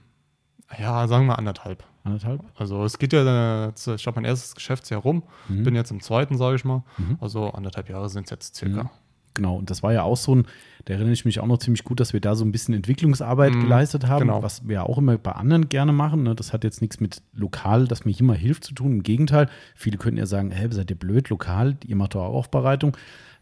ja, 0.79 1.07
sagen 1.09 1.27
wir 1.27 1.39
anderthalb. 1.39 1.85
Anderthalb? 2.05 2.43
Also 2.57 2.85
es 2.85 2.99
geht 2.99 3.13
ja, 3.13 3.67
jetzt, 3.67 3.87
ich 3.89 4.07
habe 4.07 4.17
mein 4.17 4.25
erstes 4.25 4.55
Geschäftsjahr 4.55 5.01
rum, 5.01 5.23
Mhm. 5.49 5.65
bin 5.65 5.75
jetzt 5.75 5.91
im 5.91 6.01
zweiten, 6.01 6.37
sage 6.37 6.57
ich 6.57 6.65
mal. 6.65 6.83
Mhm. 6.99 7.19
Also 7.21 7.51
anderthalb 7.51 7.89
Jahre 7.89 8.09
sind 8.09 8.25
es 8.25 8.31
jetzt 8.31 8.57
circa. 8.57 8.85
Mhm. 8.85 8.91
Genau, 9.35 9.57
und 9.57 9.71
das 9.71 9.83
war 9.83 9.93
ja 9.93 10.03
auch 10.03 10.17
so 10.17 10.35
ein, 10.35 10.47
da 10.87 10.95
erinnere 10.95 11.13
ich 11.13 11.25
mich 11.25 11.39
auch 11.41 11.47
noch 11.47 11.59
ziemlich 11.59 11.85
gut, 11.85 12.01
dass 12.01 12.13
wir 12.13 12.21
da 12.21 12.35
so 12.35 12.45
ein 12.45 12.53
bisschen 12.53 12.75
Entwicklungsarbeit 12.75 13.55
Mhm, 13.55 13.61
geleistet 13.61 14.07
haben, 14.09 14.27
genau. 14.27 14.43
was 14.43 14.67
wir 14.67 14.85
auch 14.89 14.99
immer 14.99 15.17
bei 15.19 15.33
anderen 15.33 15.69
gerne 15.69 15.93
machen. 15.93 16.23
Ne? 16.25 16.35
Das 16.35 16.53
hat 16.53 16.65
jetzt 16.65 16.81
nichts 16.81 17.01
mit 17.01 17.23
lokal, 17.35 17.87
das 17.87 18.05
mir 18.05 18.15
mal 18.23 18.37
hilft 18.37 18.65
zu 18.65 18.75
tun. 18.75 18.93
Im 18.93 19.03
Gegenteil, 19.03 19.49
viele 19.77 19.99
könnten 19.99 20.19
ja 20.19 20.27
sagen, 20.27 20.51
hä, 20.51 20.67
seid 20.71 20.91
ihr 20.91 20.99
blöd, 20.99 21.29
lokal, 21.29 21.77
ihr 21.87 21.97
macht 21.97 22.15
doch 22.15 22.23
auch 22.25 22.35
Aufbereitung. 22.35 22.97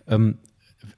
Ähm, 0.06 0.38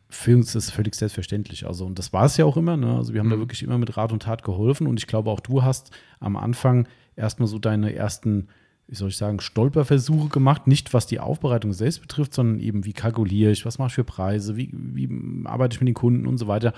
für 0.08 0.34
uns 0.36 0.48
ist 0.54 0.66
das 0.68 0.70
völlig 0.74 0.94
selbstverständlich. 0.94 1.66
Also, 1.66 1.86
und 1.86 1.98
das 1.98 2.12
war 2.12 2.24
es 2.26 2.36
ja 2.36 2.44
auch 2.44 2.56
immer. 2.56 2.76
Ne? 2.76 2.96
Also, 2.96 3.12
wir 3.14 3.20
haben 3.20 3.30
da 3.30 3.36
Mhm. 3.36 3.40
wirklich 3.40 3.62
immer 3.62 3.78
mit 3.78 3.96
Rat 3.96 4.12
und 4.12 4.22
Tat 4.24 4.42
geholfen. 4.42 4.86
Und 4.86 4.98
ich 4.98 5.06
glaube, 5.06 5.30
auch 5.30 5.40
du 5.40 5.62
hast 5.62 5.90
am 6.18 6.36
Anfang 6.36 6.88
erstmal 7.16 7.46
so 7.48 7.58
deine 7.58 7.94
ersten 7.94 8.48
wie 8.90 8.96
soll 8.96 9.10
ich 9.10 9.16
sagen, 9.16 9.38
Stolperversuche 9.38 10.30
gemacht. 10.30 10.66
Nicht 10.66 10.92
was 10.92 11.06
die 11.06 11.20
Aufbereitung 11.20 11.72
selbst 11.72 12.02
betrifft, 12.02 12.34
sondern 12.34 12.58
eben, 12.58 12.84
wie 12.84 12.92
kalkuliere 12.92 13.52
ich, 13.52 13.64
was 13.64 13.78
mache 13.78 13.88
ich 13.88 13.94
für 13.94 14.04
Preise, 14.04 14.56
wie, 14.56 14.68
wie 14.72 15.08
arbeite 15.44 15.74
ich 15.76 15.80
mit 15.80 15.86
den 15.86 15.94
Kunden 15.94 16.26
und 16.26 16.38
so 16.38 16.48
weiter. 16.48 16.72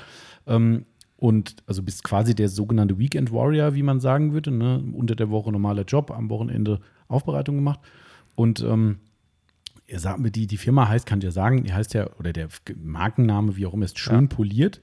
Ähm, 0.46 0.84
und 1.16 1.56
also 1.66 1.82
bist 1.82 2.04
quasi 2.04 2.34
der 2.34 2.50
sogenannte 2.50 2.98
Weekend 2.98 3.32
Warrior, 3.32 3.74
wie 3.74 3.82
man 3.82 3.98
sagen 3.98 4.34
würde. 4.34 4.50
Ne? 4.50 4.84
Unter 4.92 5.16
der 5.16 5.30
Woche 5.30 5.50
normaler 5.50 5.84
Job, 5.84 6.10
am 6.10 6.28
Wochenende 6.28 6.80
Aufbereitung 7.08 7.56
gemacht. 7.56 7.80
Und 8.34 8.60
ähm, 8.60 8.98
ihr 9.86 9.98
sagt 9.98 10.20
mir, 10.20 10.30
die, 10.30 10.46
die 10.46 10.58
Firma 10.58 10.88
heißt, 10.88 11.06
kann 11.06 11.20
ich 11.20 11.24
ja 11.24 11.30
sagen, 11.30 11.64
die 11.64 11.72
heißt 11.72 11.94
ja, 11.94 12.10
oder 12.18 12.34
der 12.34 12.48
Markenname, 12.76 13.56
wie 13.56 13.64
auch 13.64 13.72
immer, 13.72 13.86
ist 13.86 13.98
schön 13.98 14.28
ja. 14.28 14.36
poliert. 14.36 14.82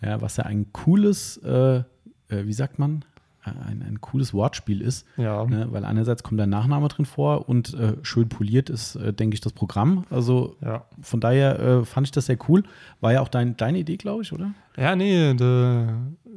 Ja, 0.00 0.22
was 0.22 0.38
ja 0.38 0.44
ein 0.44 0.72
cooles, 0.72 1.36
äh, 1.44 1.78
äh, 1.78 1.82
wie 2.28 2.54
sagt 2.54 2.78
man, 2.78 3.04
ein, 3.42 3.82
ein 3.82 4.00
cooles 4.00 4.34
Wortspiel 4.34 4.80
ist. 4.80 5.06
Ja. 5.16 5.44
Ne, 5.46 5.68
weil 5.70 5.84
einerseits 5.84 6.22
kommt 6.22 6.40
dein 6.40 6.50
Nachname 6.50 6.88
drin 6.88 7.06
vor 7.06 7.48
und 7.48 7.74
äh, 7.74 7.96
schön 8.02 8.28
poliert 8.28 8.70
ist, 8.70 8.96
äh, 8.96 9.12
denke 9.12 9.34
ich, 9.34 9.40
das 9.40 9.52
Programm. 9.52 10.04
Also 10.10 10.56
ja. 10.60 10.84
von 11.00 11.20
daher 11.20 11.58
äh, 11.58 11.84
fand 11.84 12.06
ich 12.06 12.12
das 12.12 12.26
sehr 12.26 12.38
cool. 12.48 12.62
War 13.00 13.12
ja 13.12 13.20
auch 13.20 13.28
dein, 13.28 13.56
deine 13.56 13.78
Idee, 13.78 13.96
glaube 13.96 14.22
ich, 14.22 14.32
oder? 14.32 14.52
Ja, 14.76 14.94
nee, 14.94 15.34
de, 15.34 15.88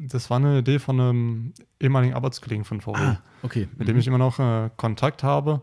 das 0.08 0.30
war 0.30 0.38
eine 0.38 0.60
Idee 0.60 0.80
von 0.80 1.00
einem 1.00 1.54
ehemaligen 1.80 2.14
Arbeitskollegen 2.14 2.66
von 2.66 2.82
VW. 2.82 2.98
Ah, 2.98 3.22
okay. 3.42 3.68
Mit 3.72 3.82
mhm. 3.82 3.86
dem 3.86 3.98
ich 3.98 4.08
immer 4.08 4.18
noch 4.18 4.40
äh, 4.40 4.70
Kontakt 4.78 5.24
habe, 5.24 5.62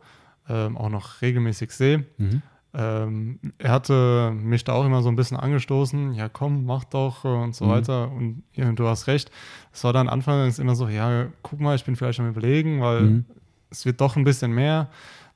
ähm, 0.48 0.76
auch 0.76 0.90
noch 0.90 1.22
regelmäßig 1.22 1.70
sehe. 1.72 2.04
Mhm. 2.18 2.42
Ähm, 2.72 3.40
er 3.58 3.72
hatte 3.72 4.32
mich 4.32 4.62
da 4.62 4.74
auch 4.74 4.84
immer 4.84 5.02
so 5.02 5.08
ein 5.08 5.16
bisschen 5.16 5.36
angestoßen, 5.36 6.14
ja 6.14 6.28
komm, 6.28 6.66
mach 6.66 6.84
doch 6.84 7.24
äh, 7.24 7.28
und 7.28 7.54
so 7.54 7.64
mhm. 7.64 7.70
weiter. 7.70 8.10
Und 8.12 8.44
ja, 8.54 8.70
du 8.70 8.86
hast 8.86 9.08
recht. 9.08 9.30
Es 9.72 9.82
war 9.82 9.92
dann 9.92 10.08
anfangs 10.08 10.58
immer 10.58 10.76
so, 10.76 10.88
ja, 10.88 11.26
guck 11.42 11.60
mal, 11.60 11.74
ich 11.74 11.84
bin 11.84 11.96
vielleicht 11.96 12.20
am 12.20 12.28
überlegen, 12.28 12.80
weil 12.80 13.00
mhm. 13.02 13.24
es 13.70 13.84
wird 13.86 14.00
doch 14.00 14.16
ein 14.16 14.24
bisschen 14.24 14.52
mehr 14.52 14.88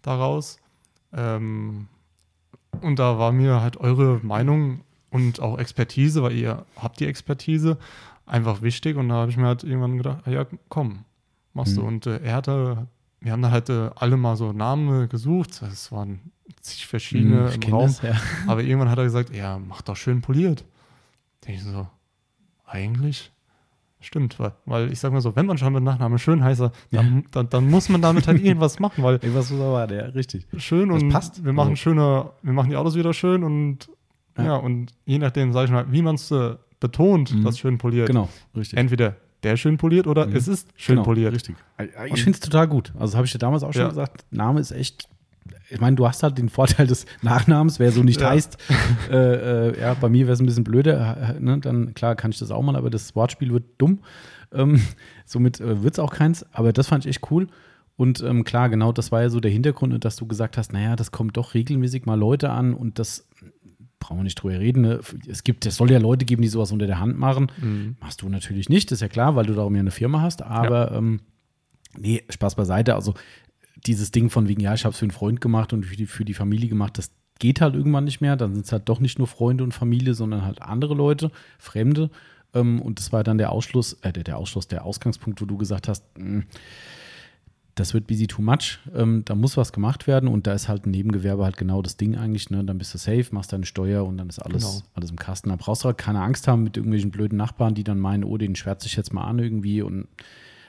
daraus. 0.02 0.58
Ähm, 1.12 1.88
und 2.80 2.98
da 2.98 3.18
war 3.18 3.32
mir 3.32 3.60
halt 3.60 3.78
eure 3.78 4.20
Meinung 4.22 4.80
und 5.10 5.40
auch 5.40 5.58
Expertise, 5.58 6.22
weil 6.22 6.32
ihr 6.32 6.64
habt 6.76 7.00
die 7.00 7.06
Expertise, 7.06 7.78
einfach 8.26 8.62
wichtig. 8.62 8.96
Und 8.96 9.08
da 9.08 9.16
habe 9.16 9.30
ich 9.30 9.36
mir 9.36 9.46
halt 9.46 9.64
irgendwann 9.64 9.96
gedacht, 9.96 10.26
ja 10.28 10.46
komm, 10.68 11.04
machst 11.52 11.76
mhm. 11.76 11.80
du. 11.80 11.86
Und 11.86 12.06
äh, 12.06 12.20
er 12.22 12.36
hatte, 12.36 12.86
wir 13.20 13.32
haben 13.32 13.42
da 13.42 13.50
halt 13.50 13.70
äh, 13.70 13.90
alle 13.96 14.16
mal 14.16 14.36
so 14.36 14.52
Namen 14.52 15.08
gesucht. 15.08 15.62
Es 15.62 15.90
waren 15.90 16.32
zig 16.60 16.86
verschiedene 16.86 17.52
hm, 17.52 17.62
im 17.62 17.72
Raum. 17.72 17.86
Das, 17.86 18.02
ja. 18.02 18.14
Aber 18.46 18.62
irgendwann 18.62 18.90
hat 18.90 18.98
er 18.98 19.04
gesagt, 19.04 19.34
ja, 19.34 19.58
mach 19.58 19.82
doch 19.82 19.96
schön 19.96 20.20
poliert. 20.20 20.64
Denke 21.44 21.60
ich 21.60 21.64
so, 21.64 21.86
eigentlich 22.66 23.30
stimmt, 24.04 24.38
weil, 24.38 24.52
weil 24.66 24.92
ich 24.92 25.00
sag 25.00 25.12
mal 25.12 25.20
so, 25.20 25.34
wenn 25.34 25.46
man 25.46 25.58
schon 25.58 25.72
mit 25.72 25.82
Nachnamen 25.82 26.18
schön 26.18 26.44
heißt, 26.44 26.60
dann, 26.60 26.70
ja. 26.90 27.04
dann, 27.30 27.48
dann, 27.48 27.70
muss 27.70 27.88
man 27.88 28.02
damit 28.02 28.26
halt 28.26 28.40
irgendwas 28.44 28.78
machen, 28.78 29.02
weil 29.02 29.14
irgendwas 29.14 29.50
muss 29.50 29.60
aber 29.60 29.92
ja, 29.92 30.04
richtig. 30.06 30.46
Schön 30.58 30.90
das 30.90 31.02
und 31.02 31.08
passt. 31.10 31.44
wir 31.44 31.52
machen 31.52 31.70
also. 31.70 31.76
schöne, 31.80 32.30
wir 32.42 32.52
machen 32.52 32.70
die 32.70 32.76
Autos 32.76 32.94
wieder 32.94 33.12
schön 33.12 33.42
und 33.42 33.88
ja, 34.36 34.44
ja 34.44 34.56
und 34.56 34.92
je 35.06 35.18
nachdem, 35.18 35.52
sag 35.52 35.64
ich 35.64 35.70
mal, 35.70 35.90
wie 35.90 36.02
man 36.02 36.16
es 36.16 36.30
äh, 36.30 36.56
betont, 36.80 37.34
mhm. 37.34 37.44
das 37.44 37.58
schön 37.58 37.78
poliert. 37.78 38.06
Genau, 38.06 38.28
richtig. 38.54 38.78
Entweder 38.78 39.16
der 39.42 39.56
schön 39.56 39.76
poliert 39.76 40.06
oder 40.06 40.26
mhm. 40.26 40.36
es 40.36 40.48
ist 40.48 40.68
schön 40.76 40.96
genau, 40.96 41.04
poliert. 41.04 41.34
Richtig. 41.34 41.56
Ich 42.12 42.22
finde 42.22 42.36
es 42.36 42.40
total 42.40 42.66
gut. 42.66 42.92
Also 42.98 43.16
habe 43.16 43.26
ich 43.26 43.32
dir 43.32 43.38
damals 43.38 43.62
auch 43.62 43.72
schon 43.72 43.82
ja. 43.82 43.88
gesagt, 43.88 44.24
Name 44.30 44.60
ist 44.60 44.70
echt 44.70 45.08
ich 45.70 45.80
meine, 45.80 45.96
du 45.96 46.06
hast 46.06 46.22
halt 46.22 46.38
den 46.38 46.48
Vorteil 46.48 46.86
des 46.86 47.06
Nachnamens, 47.22 47.78
wer 47.78 47.92
so 47.92 48.02
nicht 48.02 48.20
ja. 48.20 48.30
heißt. 48.30 48.58
Äh, 49.10 49.16
äh, 49.16 49.80
ja, 49.80 49.94
bei 49.94 50.08
mir 50.08 50.26
wäre 50.26 50.32
es 50.32 50.40
ein 50.40 50.46
bisschen 50.46 50.64
blöder. 50.64 51.36
Ne? 51.38 51.58
Dann, 51.58 51.94
klar, 51.94 52.16
kann 52.16 52.30
ich 52.30 52.38
das 52.38 52.50
auch 52.50 52.62
mal, 52.62 52.76
aber 52.76 52.90
das 52.90 53.14
Wortspiel 53.14 53.52
wird 53.52 53.64
dumm. 53.78 54.00
Ähm, 54.52 54.80
somit 55.26 55.60
äh, 55.60 55.82
wird 55.82 55.94
es 55.94 55.98
auch 55.98 56.12
keins. 56.12 56.46
Aber 56.52 56.72
das 56.72 56.88
fand 56.88 57.04
ich 57.04 57.10
echt 57.10 57.30
cool. 57.30 57.48
Und 57.96 58.22
ähm, 58.22 58.44
klar, 58.44 58.68
genau 58.70 58.92
das 58.92 59.12
war 59.12 59.22
ja 59.22 59.28
so 59.28 59.40
der 59.40 59.50
Hintergrund, 59.50 60.04
dass 60.04 60.16
du 60.16 60.26
gesagt 60.26 60.56
hast, 60.58 60.72
naja, 60.72 60.96
das 60.96 61.12
kommt 61.12 61.36
doch 61.36 61.54
regelmäßig 61.54 62.06
mal 62.06 62.18
Leute 62.18 62.50
an 62.50 62.74
und 62.74 62.98
das 62.98 63.28
brauchen 64.00 64.18
wir 64.18 64.24
nicht 64.24 64.34
drüber 64.36 64.58
reden. 64.58 64.82
Ne? 64.82 65.00
Es 65.28 65.44
gibt, 65.44 65.64
es 65.64 65.76
soll 65.76 65.90
ja 65.90 65.98
Leute 65.98 66.24
geben, 66.24 66.42
die 66.42 66.48
sowas 66.48 66.72
unter 66.72 66.86
der 66.86 67.00
Hand 67.00 67.18
machen. 67.18 67.50
Mhm. 67.60 67.96
Machst 68.00 68.20
du 68.22 68.28
natürlich 68.28 68.68
nicht, 68.68 68.90
das 68.90 68.96
ist 68.96 69.02
ja 69.02 69.08
klar, 69.08 69.36
weil 69.36 69.46
du 69.46 69.54
darum 69.54 69.74
ja 69.74 69.80
eine 69.80 69.90
Firma 69.90 70.20
hast. 70.20 70.42
Aber 70.42 70.92
ja. 70.92 70.98
ähm, 70.98 71.20
nee, 71.96 72.22
Spaß 72.28 72.56
beiseite. 72.56 72.94
Also 72.94 73.14
dieses 73.86 74.10
Ding 74.10 74.30
von 74.30 74.48
wegen, 74.48 74.60
ja, 74.60 74.74
ich 74.74 74.84
habe 74.84 74.92
es 74.92 74.98
für 74.98 75.04
einen 75.04 75.10
Freund 75.10 75.40
gemacht 75.40 75.72
und 75.72 75.84
für 75.84 75.96
die, 75.96 76.06
für 76.06 76.24
die 76.24 76.34
Familie 76.34 76.68
gemacht, 76.68 76.98
das 76.98 77.10
geht 77.38 77.60
halt 77.60 77.74
irgendwann 77.74 78.04
nicht 78.04 78.20
mehr. 78.20 78.36
Dann 78.36 78.54
sind 78.54 78.66
es 78.66 78.72
halt 78.72 78.88
doch 78.88 79.00
nicht 79.00 79.18
nur 79.18 79.26
Freunde 79.26 79.64
und 79.64 79.72
Familie, 79.72 80.14
sondern 80.14 80.44
halt 80.44 80.62
andere 80.62 80.94
Leute, 80.94 81.30
Fremde. 81.58 82.10
Ähm, 82.54 82.80
und 82.80 82.98
das 82.98 83.12
war 83.12 83.24
dann 83.24 83.38
der 83.38 83.52
Ausschluss, 83.52 83.94
äh, 84.02 84.12
der, 84.12 84.24
der 84.24 84.38
Ausschluss, 84.38 84.68
der 84.68 84.84
Ausgangspunkt, 84.84 85.40
wo 85.40 85.46
du 85.46 85.56
gesagt 85.56 85.88
hast, 85.88 86.04
mh, 86.16 86.24
hm, 86.24 86.44
das 87.74 87.92
wird 87.92 88.06
busy 88.06 88.26
too 88.26 88.42
much, 88.42 88.78
ähm, 88.94 89.24
da 89.24 89.34
muss 89.34 89.56
was 89.56 89.72
gemacht 89.72 90.06
werden 90.06 90.28
und 90.28 90.46
da 90.46 90.52
ist 90.52 90.68
halt 90.68 90.86
ein 90.86 90.92
Nebengewerbe 90.92 91.44
halt 91.44 91.56
genau 91.56 91.82
das 91.82 91.96
Ding 91.96 92.16
eigentlich, 92.16 92.50
ne? 92.50 92.64
Dann 92.64 92.78
bist 92.78 92.94
du 92.94 92.98
safe, 92.98 93.26
machst 93.32 93.52
deine 93.52 93.66
Steuer 93.66 94.04
und 94.04 94.16
dann 94.16 94.28
ist 94.28 94.38
alles, 94.38 94.62
genau. 94.64 94.82
alles 94.94 95.10
im 95.10 95.18
Kasten. 95.18 95.48
Da 95.48 95.56
brauchst 95.56 95.82
du 95.82 95.86
halt 95.86 95.98
keine 95.98 96.20
Angst 96.20 96.46
haben 96.46 96.62
mit 96.62 96.76
irgendwelchen 96.76 97.10
blöden 97.10 97.36
Nachbarn, 97.36 97.74
die 97.74 97.82
dann 97.82 97.98
meinen, 97.98 98.22
oh, 98.22 98.38
den 98.38 98.54
schwärze 98.54 98.86
ich 98.86 98.94
jetzt 98.94 99.12
mal 99.12 99.24
an 99.24 99.40
irgendwie 99.40 99.82
und 99.82 100.06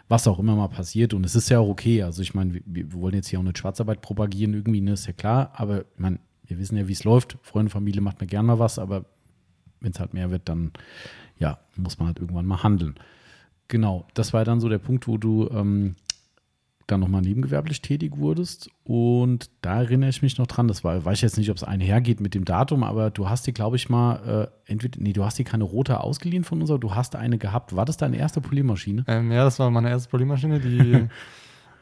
was 0.07 0.27
auch 0.27 0.39
immer 0.39 0.55
mal 0.55 0.67
passiert. 0.67 1.13
Und 1.13 1.25
es 1.25 1.35
ist 1.35 1.49
ja 1.49 1.59
auch 1.59 1.67
okay. 1.67 2.03
Also 2.03 2.21
ich 2.21 2.33
meine, 2.33 2.53
wir, 2.53 2.61
wir, 2.65 2.93
wollen 2.93 3.15
jetzt 3.15 3.27
hier 3.27 3.39
auch 3.39 3.43
nicht 3.43 3.57
Schwarzarbeit 3.57 4.01
propagieren, 4.01 4.53
irgendwie, 4.53 4.81
ne, 4.81 4.93
ist 4.93 5.07
ja 5.07 5.13
klar. 5.13 5.51
Aber 5.55 5.81
ich 5.81 5.99
meine, 5.99 6.19
wir 6.45 6.57
wissen 6.59 6.77
ja, 6.77 6.87
wie 6.87 6.93
es 6.93 7.03
läuft. 7.03 7.37
Freunde, 7.41 7.71
Familie 7.71 8.01
macht 8.01 8.21
mir 8.21 8.27
gern 8.27 8.45
mal 8.45 8.59
was, 8.59 8.77
aber 8.79 9.05
wenn 9.79 9.91
es 9.91 9.99
halt 9.99 10.13
mehr 10.13 10.31
wird, 10.31 10.47
dann 10.47 10.71
ja, 11.37 11.59
muss 11.75 11.99
man 11.99 12.07
halt 12.07 12.19
irgendwann 12.19 12.45
mal 12.45 12.63
handeln. 12.63 12.95
Genau, 13.67 14.07
das 14.13 14.31
war 14.33 14.45
dann 14.45 14.59
so 14.59 14.69
der 14.69 14.77
Punkt, 14.77 15.07
wo 15.07 15.17
du 15.17 15.49
ähm, 15.49 15.95
dann 16.87 16.99
nochmal 16.99 17.21
nebengewerblich 17.21 17.81
tätig 17.81 18.17
wurdest. 18.17 18.69
Und 18.83 19.49
da 19.61 19.81
erinnere 19.81 20.09
ich 20.09 20.21
mich 20.21 20.37
noch 20.37 20.47
dran, 20.47 20.67
das 20.67 20.83
war, 20.83 21.03
weiß 21.03 21.17
ich 21.17 21.21
jetzt 21.21 21.37
nicht, 21.37 21.49
ob 21.49 21.57
es 21.57 21.63
einhergeht 21.63 22.19
mit 22.19 22.35
dem 22.35 22.45
Datum, 22.45 22.83
aber 22.83 23.09
du 23.09 23.29
hast 23.29 23.47
dir, 23.47 23.53
glaube 23.53 23.75
ich, 23.75 23.89
mal, 23.89 24.49
äh, 24.67 24.71
entweder, 24.71 24.99
nee, 25.01 25.13
du 25.13 25.25
hast 25.25 25.39
dir 25.39 25.45
keine 25.45 25.63
rote 25.63 25.99
ausgeliehen 25.99 26.43
von 26.43 26.61
uns, 26.61 26.69
aber 26.69 26.79
du 26.79 26.93
hast 26.93 27.15
eine 27.15 27.37
gehabt. 27.37 27.75
War 27.75 27.85
das 27.85 27.97
deine 27.97 28.17
erste 28.17 28.41
Poliermaschine? 28.41 29.03
Ähm, 29.07 29.31
ja, 29.31 29.43
das 29.43 29.59
war 29.59 29.71
meine 29.71 29.89
erste 29.89 30.09
Poliermaschine, 30.09 30.59
die, 30.59 30.93
äh, 30.93 31.07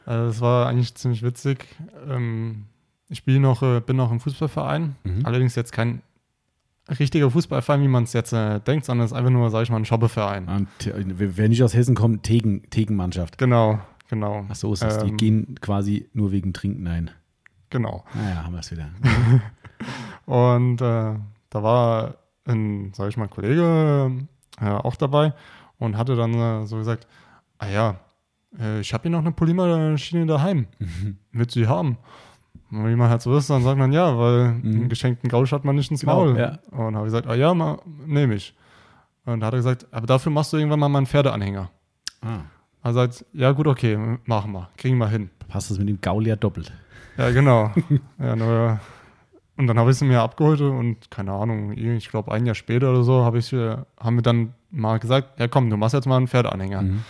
das 0.06 0.40
war 0.40 0.68
eigentlich 0.68 0.94
ziemlich 0.94 1.22
witzig. 1.22 1.66
Ähm, 2.08 2.64
ich 3.08 3.18
spiele 3.18 3.40
noch, 3.40 3.62
äh, 3.62 3.80
bin 3.80 3.96
noch 3.96 4.10
im 4.10 4.20
Fußballverein, 4.20 4.96
mhm. 5.04 5.26
allerdings 5.26 5.54
jetzt 5.54 5.72
kein 5.72 6.02
richtiger 6.98 7.30
Fußballverein, 7.30 7.82
wie 7.82 7.88
man 7.88 8.04
es 8.04 8.12
jetzt 8.12 8.32
äh, 8.32 8.60
denkt, 8.60 8.84
sondern 8.84 9.06
es 9.06 9.12
ist 9.12 9.16
einfach 9.16 9.30
nur, 9.30 9.50
sage 9.50 9.64
ich 9.64 9.70
mal, 9.70 9.78
ein 9.78 9.84
Schobbeverein. 9.84 10.48
Und, 10.48 10.68
wer 10.86 11.48
nicht 11.48 11.62
aus 11.62 11.74
Hessen 11.74 11.94
kommt, 11.94 12.24
Tegen, 12.24 12.68
Tegenmannschaft. 12.70 13.38
Genau, 13.38 13.80
Genau. 14.08 14.46
Ach 14.48 14.54
so 14.54 14.72
ist 14.72 14.82
es. 14.82 15.02
Ähm, 15.02 15.06
die 15.08 15.16
gehen 15.16 15.54
quasi 15.60 16.08
nur 16.12 16.32
wegen 16.32 16.52
Trinken 16.52 16.86
ein. 16.86 17.10
Genau. 17.70 18.04
Naja, 18.14 18.40
ah 18.40 18.44
haben 18.44 18.52
wir 18.52 18.60
es 18.60 18.70
wieder. 18.70 18.90
und 20.26 20.80
äh, 20.80 21.14
da 21.50 21.62
war 21.62 22.14
ein, 22.44 22.92
sag 22.94 23.08
ich 23.08 23.16
mal, 23.16 23.28
Kollege 23.28 24.12
äh, 24.60 24.66
auch 24.66 24.96
dabei 24.96 25.32
und 25.78 25.96
hatte 25.96 26.16
dann 26.16 26.34
äh, 26.34 26.66
so 26.66 26.76
gesagt, 26.76 27.06
ah 27.58 27.68
ja, 27.68 27.96
äh, 28.58 28.80
ich 28.80 28.92
habe 28.92 29.02
hier 29.02 29.10
noch 29.10 29.20
eine 29.20 29.32
Polymermaschine 29.32 30.26
daheim. 30.26 30.66
Mhm. 30.78 31.18
Willst 31.32 31.56
du 31.56 31.60
die 31.60 31.68
haben? 31.68 31.98
Und 32.70 32.88
wie 32.88 32.96
man 32.96 33.08
halt 33.08 33.22
so 33.22 33.36
ist, 33.36 33.50
dann 33.50 33.62
sagt 33.62 33.78
man 33.78 33.92
ja, 33.92 34.18
weil 34.18 34.52
mhm. 34.52 34.62
einen 34.64 34.88
geschenkten 34.88 35.28
Gausch 35.28 35.52
hat 35.52 35.64
man 35.64 35.76
nicht 35.76 35.90
ins 35.90 36.00
genau, 36.00 36.26
Maul. 36.26 36.38
Ja. 36.38 36.58
Und 36.70 36.96
habe 36.96 37.06
ich 37.06 37.12
gesagt, 37.12 37.26
ah 37.26 37.34
ja, 37.34 37.54
nehme 38.06 38.34
ich. 38.34 38.54
Und 39.24 39.40
da 39.40 39.46
hat 39.46 39.54
er 39.54 39.58
gesagt, 39.58 39.86
aber 39.90 40.06
dafür 40.06 40.32
machst 40.32 40.52
du 40.52 40.56
irgendwann 40.58 40.80
mal 40.80 40.88
meinen 40.88 41.06
Pferdeanhänger. 41.06 41.70
Ah. 42.20 42.40
Er 42.84 42.92
sagt, 42.92 43.24
ja 43.32 43.50
gut, 43.52 43.66
okay, 43.66 44.18
machen 44.26 44.52
wir, 44.52 44.68
kriegen 44.76 44.98
wir 44.98 45.08
hin. 45.08 45.30
Passt 45.48 45.70
das 45.70 45.78
mit 45.78 45.88
dem 45.88 46.00
Gaul 46.02 46.26
ja 46.26 46.36
doppelt. 46.36 46.70
Ja, 47.16 47.30
genau. 47.30 47.72
ja, 48.18 48.36
nur, 48.36 48.78
und 49.56 49.66
dann 49.66 49.78
habe 49.78 49.90
ich 49.90 49.96
sie 49.96 50.04
mir 50.04 50.20
abgeholt 50.20 50.60
und 50.60 51.10
keine 51.10 51.32
Ahnung, 51.32 51.72
ich 51.72 52.10
glaube 52.10 52.30
ein 52.30 52.44
Jahr 52.44 52.54
später 52.54 52.90
oder 52.90 53.02
so 53.02 53.24
habe 53.24 53.38
ich, 53.38 53.52
haben 53.52 54.16
wir 54.16 54.22
dann 54.22 54.52
mal 54.70 54.98
gesagt, 54.98 55.40
ja 55.40 55.48
komm, 55.48 55.70
du 55.70 55.78
machst 55.78 55.94
jetzt 55.94 56.06
mal 56.06 56.18
einen 56.18 56.28
Pferdeanhänger. 56.28 56.82
Mhm. 56.82 57.04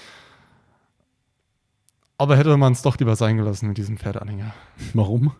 Aber 2.18 2.36
hätte 2.36 2.56
man 2.56 2.72
es 2.72 2.82
doch 2.82 2.96
lieber 2.98 3.16
sein 3.16 3.36
gelassen 3.36 3.66
mit 3.66 3.76
diesem 3.76 3.98
Pferdeanhänger. 3.98 4.54
Warum? 4.92 5.32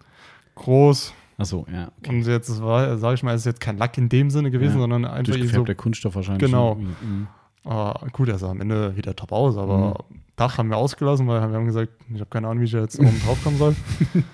Groß. 0.56 1.14
Achso, 1.38 1.64
ja. 1.72 1.92
Okay. 1.98 2.10
Und 2.10 2.26
jetzt 2.26 2.60
war, 2.60 2.98
sage 2.98 3.14
ich 3.14 3.22
mal, 3.22 3.34
ist 3.34 3.46
jetzt 3.46 3.60
kein 3.60 3.78
Lack 3.78 3.96
in 3.98 4.08
dem 4.08 4.30
Sinne 4.30 4.50
gewesen, 4.50 4.74
ja, 4.74 4.80
sondern 4.80 5.04
einfach 5.04 5.34
so. 5.36 5.62
der 5.62 5.74
Kunststoff 5.76 6.16
wahrscheinlich. 6.16 6.44
Genau. 6.44 6.74
Mhm. 6.74 7.28
Uh, 7.64 7.94
gut, 8.12 8.28
er 8.28 8.38
sah 8.38 8.50
am 8.50 8.60
Ende 8.60 8.96
wieder 8.96 9.16
top 9.16 9.32
aus, 9.32 9.56
aber 9.56 10.04
mhm. 10.08 10.18
Dach 10.36 10.58
haben 10.58 10.68
wir 10.68 10.76
ausgelassen, 10.76 11.26
weil 11.28 11.40
wir 11.40 11.56
haben 11.56 11.66
gesagt, 11.66 11.92
ich 12.12 12.20
habe 12.20 12.28
keine 12.28 12.48
Ahnung, 12.48 12.60
wie 12.60 12.66
ich 12.66 12.72
jetzt 12.72 12.98
oben 12.98 13.20
drauf 13.24 13.42
kommen 13.42 13.56
soll. 13.56 13.76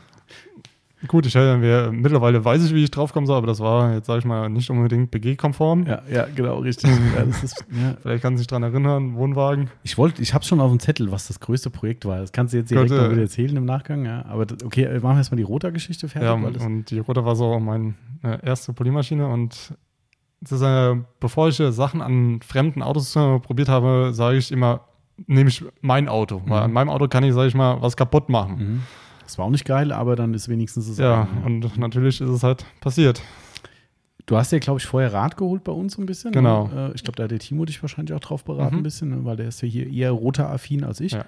Gut, 1.08 1.24
ich 1.24 1.34
wir, 1.34 1.90
mittlerweile 1.92 2.44
weiß 2.44 2.62
ich, 2.64 2.74
wie 2.74 2.84
ich 2.84 2.90
draufkommen 2.90 3.26
soll, 3.26 3.38
aber 3.38 3.46
das 3.46 3.60
war 3.60 3.94
jetzt, 3.94 4.06
sage 4.06 4.18
ich 4.18 4.24
mal, 4.26 4.50
nicht 4.50 4.68
unbedingt 4.68 5.10
BG-konform. 5.10 5.86
Ja, 5.86 6.02
ja, 6.10 6.26
genau, 6.34 6.58
richtig. 6.58 6.90
ja, 7.16 7.22
ist, 7.42 7.64
ja. 7.70 7.96
Vielleicht 8.02 8.22
kannst 8.22 8.38
du 8.38 8.40
dich 8.40 8.46
daran 8.48 8.64
erinnern, 8.64 9.14
Wohnwagen. 9.14 9.70
Ich 9.82 9.96
wollte, 9.96 10.20
ich 10.20 10.34
habe 10.34 10.44
schon 10.44 10.60
auf 10.60 10.70
dem 10.70 10.78
Zettel, 10.78 11.10
was 11.10 11.26
das 11.26 11.40
größte 11.40 11.70
Projekt 11.70 12.04
war. 12.04 12.18
Das 12.18 12.32
kannst 12.32 12.52
du 12.52 12.58
jetzt 12.58 12.70
direkt 12.70 12.90
Gott, 12.90 13.12
äh, 13.12 13.20
erzählen 13.20 13.56
im 13.56 13.64
Nachgang, 13.64 14.04
ja. 14.04 14.26
Aber 14.26 14.44
das, 14.44 14.62
okay, 14.62 14.86
machen 15.00 15.14
wir 15.14 15.16
erstmal 15.16 15.38
die 15.38 15.42
Rota-Geschichte 15.42 16.08
fertig. 16.08 16.28
Ja, 16.60 16.66
und 16.66 16.90
die 16.90 16.98
Rota 16.98 17.24
war 17.24 17.34
so 17.34 17.58
meine 17.58 17.94
äh, 18.22 18.44
erste 18.44 18.74
Polymaschine 18.74 19.26
und 19.26 19.72
äh, 19.72 19.74
bevor 21.20 21.48
ich 21.48 21.60
äh, 21.60 21.72
Sachen 21.72 22.00
an 22.02 22.40
fremden 22.42 22.82
Autos 22.82 23.14
äh, 23.16 23.38
probiert 23.40 23.68
habe, 23.68 24.10
sage 24.12 24.38
ich 24.38 24.50
immer, 24.52 24.80
nehme 25.26 25.48
ich 25.50 25.64
mein 25.80 26.08
Auto. 26.08 26.40
Mhm. 26.40 26.50
Weil 26.50 26.62
an 26.62 26.72
meinem 26.72 26.88
Auto 26.88 27.08
kann 27.08 27.24
ich, 27.24 27.34
sage 27.34 27.48
ich 27.48 27.54
mal, 27.54 27.80
was 27.82 27.96
kaputt 27.96 28.28
machen. 28.28 28.56
Mhm. 28.58 28.80
Das 29.24 29.38
war 29.38 29.44
auch 29.44 29.50
nicht 29.50 29.64
geil, 29.64 29.92
aber 29.92 30.16
dann 30.16 30.34
ist 30.34 30.48
wenigstens 30.48 30.88
es 30.88 30.98
Ja, 30.98 31.22
eigene. 31.22 31.44
und 31.46 31.78
natürlich 31.78 32.20
ist 32.20 32.28
es 32.30 32.42
halt 32.42 32.64
passiert. 32.80 33.22
Du 34.26 34.36
hast 34.36 34.50
ja, 34.52 34.58
glaube 34.58 34.78
ich, 34.80 34.86
vorher 34.86 35.12
Rat 35.12 35.36
geholt 35.36 35.62
bei 35.64 35.72
uns 35.72 35.94
so 35.94 36.02
ein 36.02 36.06
bisschen. 36.06 36.32
Genau. 36.32 36.68
Ne? 36.68 36.90
Äh, 36.90 36.94
Ich 36.94 37.02
glaube, 37.04 37.16
da 37.16 37.24
hat 37.24 37.30
der 37.30 37.38
Timo 37.38 37.64
dich 37.64 37.80
wahrscheinlich 37.82 38.14
auch 38.14 38.20
drauf 38.20 38.44
beraten, 38.44 38.74
Mhm. 38.76 38.80
ein 38.80 38.82
bisschen, 38.84 39.10
ne? 39.10 39.24
weil 39.24 39.36
der 39.36 39.48
ist 39.48 39.60
ja 39.62 39.68
hier 39.68 39.88
eher 39.90 40.10
roter 40.12 40.50
affin 40.50 40.84
als 40.84 41.00
ich. 41.00 41.12
Ja. 41.12 41.24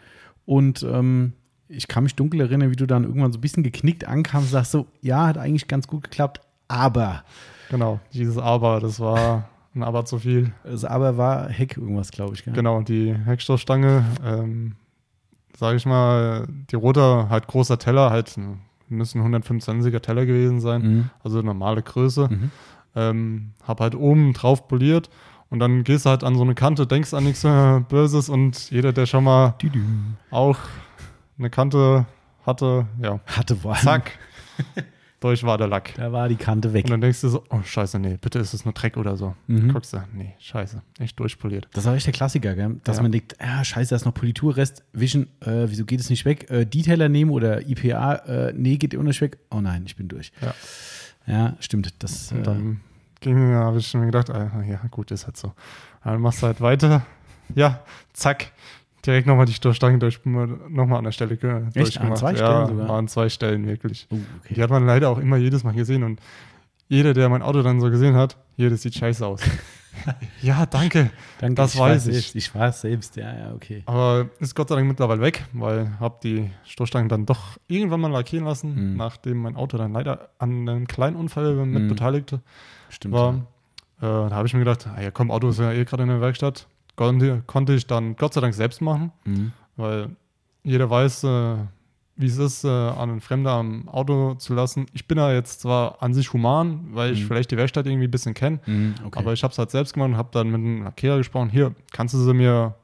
Und 0.46 0.82
ähm, 0.84 1.32
ich 1.68 1.86
kann 1.88 2.02
mich 2.04 2.14
dunkel 2.14 2.40
erinnern, 2.40 2.70
wie 2.70 2.76
du 2.76 2.86
dann 2.86 3.04
irgendwann 3.04 3.32
so 3.32 3.38
ein 3.38 3.40
bisschen 3.40 3.62
geknickt 3.62 4.06
ankamst 4.06 4.48
und 4.48 4.52
sagst 4.52 4.72
so, 4.72 4.86
ja, 5.00 5.26
hat 5.26 5.38
eigentlich 5.38 5.68
ganz 5.68 5.86
gut 5.86 6.02
geklappt, 6.04 6.40
aber. 6.68 7.24
Genau, 7.72 7.98
dieses 8.12 8.38
Aber, 8.38 8.78
das 8.78 9.00
war 9.00 9.48
ein 9.74 9.82
Aber 9.82 10.04
zu 10.04 10.18
viel. 10.18 10.52
Das 10.62 10.84
aber 10.84 11.16
war 11.16 11.48
Heck 11.48 11.76
irgendwas, 11.78 12.10
glaube 12.12 12.34
ich. 12.34 12.44
Gell? 12.44 12.52
Genau, 12.54 12.82
die 12.82 13.12
Heckstoßstange, 13.14 14.04
ähm, 14.24 14.76
sage 15.56 15.76
ich 15.78 15.86
mal, 15.86 16.46
die 16.70 16.76
rote, 16.76 17.28
halt 17.30 17.46
großer 17.48 17.78
Teller, 17.78 18.10
halt 18.10 18.34
müssen 18.88 19.22
125er 19.22 20.00
Teller 20.00 20.26
gewesen 20.26 20.60
sein, 20.60 20.82
Mhm. 20.82 21.10
also 21.24 21.40
normale 21.40 21.82
Größe. 21.82 22.28
Mhm. 22.30 22.50
Ähm, 22.94 23.52
hab 23.66 23.80
halt 23.80 23.94
oben 23.94 24.34
drauf 24.34 24.68
poliert 24.68 25.08
und 25.48 25.58
dann 25.60 25.82
gehst 25.82 26.04
du 26.04 26.10
halt 26.10 26.22
an 26.24 26.34
so 26.36 26.42
eine 26.42 26.54
Kante, 26.54 26.86
denkst 26.86 27.14
an 27.14 27.24
nichts 27.24 27.42
Böses 27.88 28.28
und 28.28 28.70
jeder, 28.70 28.92
der 28.92 29.06
schon 29.06 29.24
mal 29.24 29.54
Düdü. 29.62 29.80
auch 30.30 30.58
eine 31.38 31.48
Kante 31.48 32.04
hatte, 32.44 32.84
ja, 33.00 33.18
Hatte 33.26 33.56
vor 33.56 33.72
allem, 33.72 33.80
zack, 33.82 34.10
durch 35.22 35.42
war 35.44 35.56
der 35.58 35.68
Lack. 35.68 35.94
da 35.94 36.12
war 36.12 36.28
die 36.28 36.36
Kante 36.36 36.72
weg. 36.72 36.84
Und 36.84 36.90
dann 36.90 37.00
denkst 37.00 37.20
du 37.22 37.28
so, 37.28 37.44
oh 37.50 37.62
scheiße, 37.62 37.98
nee, 37.98 38.18
bitte 38.20 38.38
ist 38.38 38.52
es 38.54 38.64
nur 38.64 38.74
Dreck 38.74 38.96
oder 38.96 39.16
so. 39.16 39.34
Mhm. 39.46 39.72
Guckst 39.72 39.92
du, 39.92 40.02
nee, 40.14 40.34
scheiße, 40.38 40.82
echt 40.98 41.18
durchpoliert. 41.18 41.68
Das 41.72 41.84
war 41.86 41.94
echt 41.94 42.06
der 42.06 42.12
Klassiker, 42.12 42.54
gell? 42.54 42.80
dass 42.84 42.96
Ja. 42.98 43.02
man 43.02 43.12
denkt, 43.12 43.36
ah, 43.40 43.64
scheiße, 43.64 43.90
da 43.90 43.96
ist 43.96 44.04
noch 44.04 44.14
Politurrest, 44.14 44.84
wischen, 44.92 45.28
äh, 45.40 45.64
wieso 45.68 45.84
geht 45.84 46.00
es 46.00 46.10
nicht 46.10 46.24
weg? 46.24 46.50
Äh, 46.50 46.66
Detailer 46.66 47.08
nehmen 47.08 47.30
oder 47.30 47.66
IPA, 47.66 48.14
äh, 48.26 48.52
nee, 48.56 48.76
geht 48.76 48.94
immer 48.94 49.04
nicht 49.04 49.20
weg. 49.20 49.38
Oh 49.50 49.60
nein, 49.60 49.84
ich 49.86 49.96
bin 49.96 50.08
durch. 50.08 50.32
Ja. 50.40 50.54
Ja, 51.26 51.56
stimmt. 51.60 51.94
Das, 52.02 52.32
Und 52.32 52.44
dann 52.46 52.80
ging, 53.20 53.38
habe 53.54 53.78
ich 53.78 53.94
mir 53.94 54.06
gedacht, 54.06 54.28
ah, 54.30 54.62
ja, 54.68 54.80
gut, 54.90 55.12
ist 55.12 55.24
halt 55.26 55.36
so. 55.36 55.52
Dann 56.02 56.20
machst 56.20 56.42
du 56.42 56.46
halt 56.46 56.60
weiter. 56.60 57.06
Ja, 57.54 57.80
zack. 58.12 58.50
Direkt 59.04 59.26
nochmal 59.26 59.46
die 59.46 59.52
Stoßstange 59.52 59.98
durch, 59.98 60.20
nochmal 60.24 60.98
an 60.98 61.04
der 61.04 61.12
Stelle 61.12 61.36
ge- 61.36 61.62
durchgemacht. 61.74 62.18
zwei 62.18 62.32
ja, 62.32 62.36
Stellen 62.36 62.66
sogar? 62.68 62.90
An 62.90 63.08
zwei 63.08 63.28
Stellen, 63.28 63.66
wirklich. 63.66 64.06
oh, 64.10 64.16
okay. 64.40 64.54
Die 64.54 64.62
hat 64.62 64.70
man 64.70 64.86
leider 64.86 65.08
auch 65.10 65.18
immer 65.18 65.36
jedes 65.36 65.64
Mal 65.64 65.74
gesehen 65.74 66.04
und 66.04 66.20
jeder, 66.88 67.12
der 67.14 67.28
mein 67.28 67.42
Auto 67.42 67.62
dann 67.62 67.80
so 67.80 67.90
gesehen 67.90 68.14
hat, 68.14 68.36
hier, 68.56 68.70
das 68.70 68.82
sieht 68.82 68.94
scheiße 68.94 69.26
aus. 69.26 69.40
ja, 70.42 70.66
danke. 70.66 71.10
Danke, 71.40 71.54
das 71.56 71.74
ich 71.74 71.80
weiß 71.80 72.06
ich. 72.08 72.14
Selbst. 72.14 72.36
Ich 72.36 72.54
war 72.54 72.68
es 72.68 72.80
selbst, 72.80 73.16
ja, 73.16 73.32
ja, 73.36 73.52
okay. 73.54 73.82
Aber 73.86 74.28
ist 74.40 74.54
Gott 74.54 74.68
sei 74.68 74.76
Dank 74.76 74.86
mittlerweile 74.88 75.20
weg, 75.20 75.44
weil 75.52 75.98
habe 75.98 76.18
die 76.22 76.50
Stoßstangen 76.64 77.08
dann 77.08 77.26
doch 77.26 77.58
irgendwann 77.66 78.00
mal 78.00 78.10
lackieren 78.10 78.44
lassen, 78.46 78.92
Mhm. 78.92 78.96
nachdem 78.96 79.38
mein 79.38 79.56
Auto 79.56 79.78
dann 79.78 79.92
leider 79.92 80.30
an 80.38 80.68
einem 80.68 80.86
kleinen 80.86 81.16
Unfall 81.16 81.54
mit 81.54 81.82
Mhm. 81.82 81.88
beteiligte 81.88 82.40
Stimmt. 82.88 83.14
war. 83.14 83.34
ja. 84.00 84.26
Äh, 84.26 84.30
da 84.30 84.36
habe 84.36 84.46
ich 84.46 84.52
mir 84.54 84.60
gedacht, 84.60 84.86
ah 84.86 85.00
ja 85.00 85.10
komm, 85.10 85.30
Auto 85.30 85.48
ist 85.48 85.58
ja 85.60 85.72
eh 85.72 85.84
gerade 85.84 86.02
in 86.04 86.08
der 86.08 86.20
Werkstatt. 86.20 86.66
Konnte, 86.96 87.42
konnte 87.46 87.72
ich 87.74 87.86
dann 87.86 88.16
Gott 88.16 88.34
sei 88.34 88.40
Dank 88.40 88.54
selbst 88.54 88.80
machen, 88.80 89.12
Mhm. 89.24 89.52
weil 89.76 90.10
jeder 90.62 90.88
weiß, 90.90 91.24
äh, 91.24 91.56
wie 92.16 92.26
es 92.26 92.36
ist, 92.36 92.64
äh, 92.64 92.68
an 92.68 93.10
einen 93.10 93.20
Fremder 93.20 93.52
am 93.52 93.88
Auto 93.88 94.34
zu 94.34 94.54
lassen. 94.54 94.86
Ich 94.92 95.08
bin 95.08 95.16
da 95.16 95.32
jetzt 95.32 95.62
zwar 95.62 96.02
an 96.02 96.12
sich 96.14 96.32
human, 96.32 96.88
weil 96.92 97.12
ich 97.14 97.22
Mhm. 97.22 97.26
vielleicht 97.28 97.50
die 97.50 97.56
Werkstatt 97.56 97.86
irgendwie 97.86 98.06
ein 98.06 98.10
bisschen 98.10 98.34
kenne, 98.34 98.60
Mhm, 98.66 98.94
okay. 99.04 99.18
aber 99.18 99.32
ich 99.32 99.42
habe 99.42 99.52
es 99.52 99.58
halt 99.58 99.70
selbst 99.70 99.94
gemacht 99.94 100.10
und 100.10 100.16
habe 100.18 100.28
dann 100.32 100.48
mit 100.48 100.56
einem 100.60 100.82
Lackierer 100.84 101.16
gesprochen, 101.16 101.48
hier, 101.48 101.74
kannst 101.92 102.14
du 102.14 102.18
sie 102.18 102.34
mir 102.34 102.74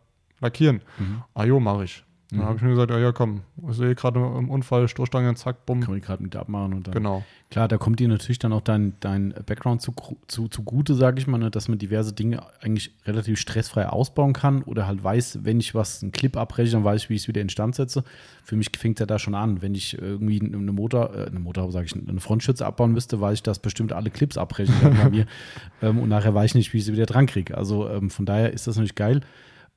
lackieren? 0.41 0.81
mhm. 0.99 1.23
Ah 1.35 1.45
jo, 1.45 1.61
mache 1.61 1.85
ich. 1.85 2.03
Dann 2.31 2.41
Mhm. 2.41 2.45
habe 2.45 2.57
ich 2.57 2.63
mir 2.63 2.69
gesagt, 2.71 2.91
ja, 2.91 2.99
ja 2.99 3.13
komm, 3.13 3.41
ich 3.71 3.77
sehe 3.77 3.95
gerade 3.95 4.19
im 4.21 4.51
Unfall, 4.51 4.87
Stoßstange, 4.87 5.35
zack, 5.37 5.65
bumm. 5.65 5.81
Kann 5.81 5.93
man 5.93 6.01
gerade 6.03 6.23
mit 6.23 6.37
abmachen 6.37 6.75
und 6.75 6.87
dann. 6.87 6.93
Genau. 6.93 7.25
Klar, 7.51 7.69
da 7.69 7.79
kommt 7.79 8.01
dir 8.01 8.09
natürlich 8.09 8.39
dann 8.39 8.53
auch 8.53 8.61
dein, 8.61 8.93
dein 9.01 9.33
Background 9.47 9.81
zu, 9.81 9.95
zu, 10.27 10.49
zugute, 10.49 10.95
sage 10.95 11.19
ich 11.21 11.27
mal, 11.27 11.39
ne, 11.39 11.51
dass 11.51 11.69
man 11.69 11.79
diverse 11.79 12.13
Dinge 12.13 12.43
eigentlich 12.61 12.93
relativ 13.07 13.39
stressfrei 13.41 13.89
ausbauen 13.89 14.35
kann 14.35 14.63
oder 14.65 14.87
halt 14.87 15.03
weiß, 15.03 15.39
wenn 15.45 15.59
ich 15.59 15.75
was, 15.75 16.03
einen 16.03 16.13
Clip 16.13 16.37
abbreche, 16.37 16.73
dann 16.73 16.85
weiß 16.85 17.05
ich, 17.05 17.09
wie 17.09 17.15
ich 17.15 17.23
es 17.23 17.29
wieder 17.29 17.41
instand 17.41 17.75
setze. 17.77 18.05
Für 18.45 18.57
mich 18.57 18.71
fängt 18.77 19.01
ja 19.01 19.07
da 19.07 19.19
schon 19.19 19.35
an. 19.35 19.63
Wenn 19.63 19.75
ich 19.75 19.97
irgendwie 19.97 20.39
eine 20.43 20.73
Motor, 20.73 21.15
äh, 21.15 21.27
eine 21.29 21.41
Motor, 21.41 21.73
sage 21.73 21.87
ich, 21.87 21.95
eine 21.97 22.21
Frontschütze 22.21 22.67
abbauen 22.67 22.93
müsste, 22.93 23.23
weiß 23.23 23.37
ich, 23.37 23.43
dass 23.43 23.59
bestimmt 23.59 23.95
alle 23.95 24.11
Clips 24.11 24.37
abbrechen 24.37 24.75
bei 24.83 25.09
mir. 25.09 25.27
Ähm, 25.81 26.01
und 26.01 26.09
nachher 26.09 26.35
weiß 26.35 26.51
ich 26.51 26.55
nicht, 26.57 26.73
wie 26.73 26.79
ich 26.79 26.85
sie 26.85 26.93
wieder 26.93 27.07
dran 27.07 27.27
kriege. 27.27 27.57
Also 27.57 27.89
ähm, 27.89 28.11
von 28.11 28.27
daher 28.27 28.53
ist 28.53 28.67
das 28.67 28.75
natürlich 28.75 28.97
geil. 28.97 29.21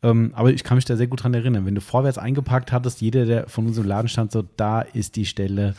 Ähm, 0.04 0.32
aber 0.36 0.52
ich 0.52 0.64
kann 0.64 0.76
mich 0.76 0.86
da 0.86 0.96
sehr 0.96 1.08
gut 1.08 1.24
dran 1.24 1.34
erinnern. 1.34 1.66
Wenn 1.66 1.76
du 1.76 1.82
vorwärts 1.82 2.18
eingepackt 2.18 2.72
hattest, 2.72 3.02
jeder, 3.02 3.26
der 3.26 3.48
von 3.48 3.68
uns 3.68 3.78
im 3.78 3.86
Laden 3.86 4.08
stand, 4.08 4.32
so, 4.32 4.44
da 4.58 4.82
ist 4.82 5.16
die 5.16 5.26
Stelle. 5.26 5.76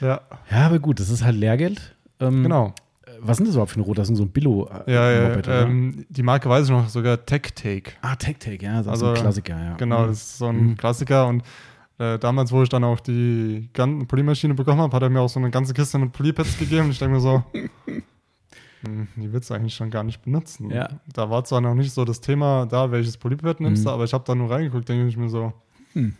Ja, 0.00 0.20
Ja, 0.50 0.66
aber 0.66 0.78
gut, 0.78 1.00
das 1.00 1.10
ist 1.10 1.22
halt 1.22 1.36
Lehrgeld. 1.36 1.94
Ähm, 2.18 2.42
genau. 2.44 2.74
äh, 3.06 3.10
Was 3.20 3.36
sind 3.36 3.46
das 3.46 3.54
überhaupt 3.54 3.72
für 3.72 3.76
eine 3.76 3.84
Route? 3.84 4.00
Das 4.00 4.08
ist 4.08 4.16
so 4.16 4.22
ein 4.24 4.30
billo 4.30 4.70
äh, 4.86 4.92
Ja, 4.92 5.10
ja, 5.12 5.28
Moped, 5.28 5.46
ähm, 5.48 6.06
die 6.08 6.22
Marke 6.22 6.48
weiß 6.48 6.64
ich 6.64 6.70
noch, 6.70 6.88
sogar 6.88 7.24
Tech 7.26 7.42
Take. 7.54 7.92
Ah, 8.00 8.16
Tech 8.16 8.36
Take, 8.38 8.64
ja, 8.64 8.78
das 8.78 8.86
ist 8.86 8.88
Also, 8.88 9.08
ein 9.08 9.14
Klassiker, 9.16 9.58
ja. 9.62 9.74
Genau, 9.76 10.04
Mhm. 10.04 10.08
das 10.08 10.16
ist 10.22 10.38
so 10.38 10.46
ein 10.46 10.66
Mhm. 10.68 10.76
Klassiker 10.78 11.26
und 11.28 11.42
äh, 11.98 12.18
damals, 12.18 12.50
wo 12.52 12.62
ich 12.62 12.68
dann 12.70 12.84
auch 12.84 13.00
die 13.00 13.68
Polymaschine 14.08 14.54
bekommen 14.54 14.80
habe, 14.80 14.96
hat 14.96 15.02
er 15.02 15.10
mir 15.10 15.20
auch 15.20 15.28
so 15.28 15.38
eine 15.38 15.50
ganze 15.50 15.74
Kiste 15.74 15.98
mit 15.98 16.12
Polypads 16.12 16.58
gegeben 16.58 16.86
und 16.86 16.90
ich 16.92 16.98
denke 16.98 17.14
mir 17.16 17.20
so, 17.20 17.44
die 19.16 19.32
willst 19.32 19.50
du 19.50 19.54
eigentlich 19.54 19.74
schon 19.74 19.90
gar 19.90 20.02
nicht 20.04 20.22
benutzen. 20.22 20.70
Ja. 20.70 20.88
Da 21.12 21.30
war 21.30 21.44
zwar 21.44 21.60
noch 21.60 21.74
nicht 21.74 21.92
so 21.92 22.04
das 22.04 22.20
Thema 22.20 22.66
da, 22.66 22.90
welches 22.90 23.16
Polypad 23.16 23.60
nimmst 23.60 23.82
Mhm. 23.82 23.88
du, 23.88 23.90
aber 23.94 24.04
ich 24.04 24.12
habe 24.12 24.24
da 24.26 24.34
nur 24.34 24.50
reingeguckt, 24.50 24.88
denke 24.88 25.06
ich 25.06 25.16
mir 25.16 25.28
so, 25.28 25.52
Hm. 25.92 26.14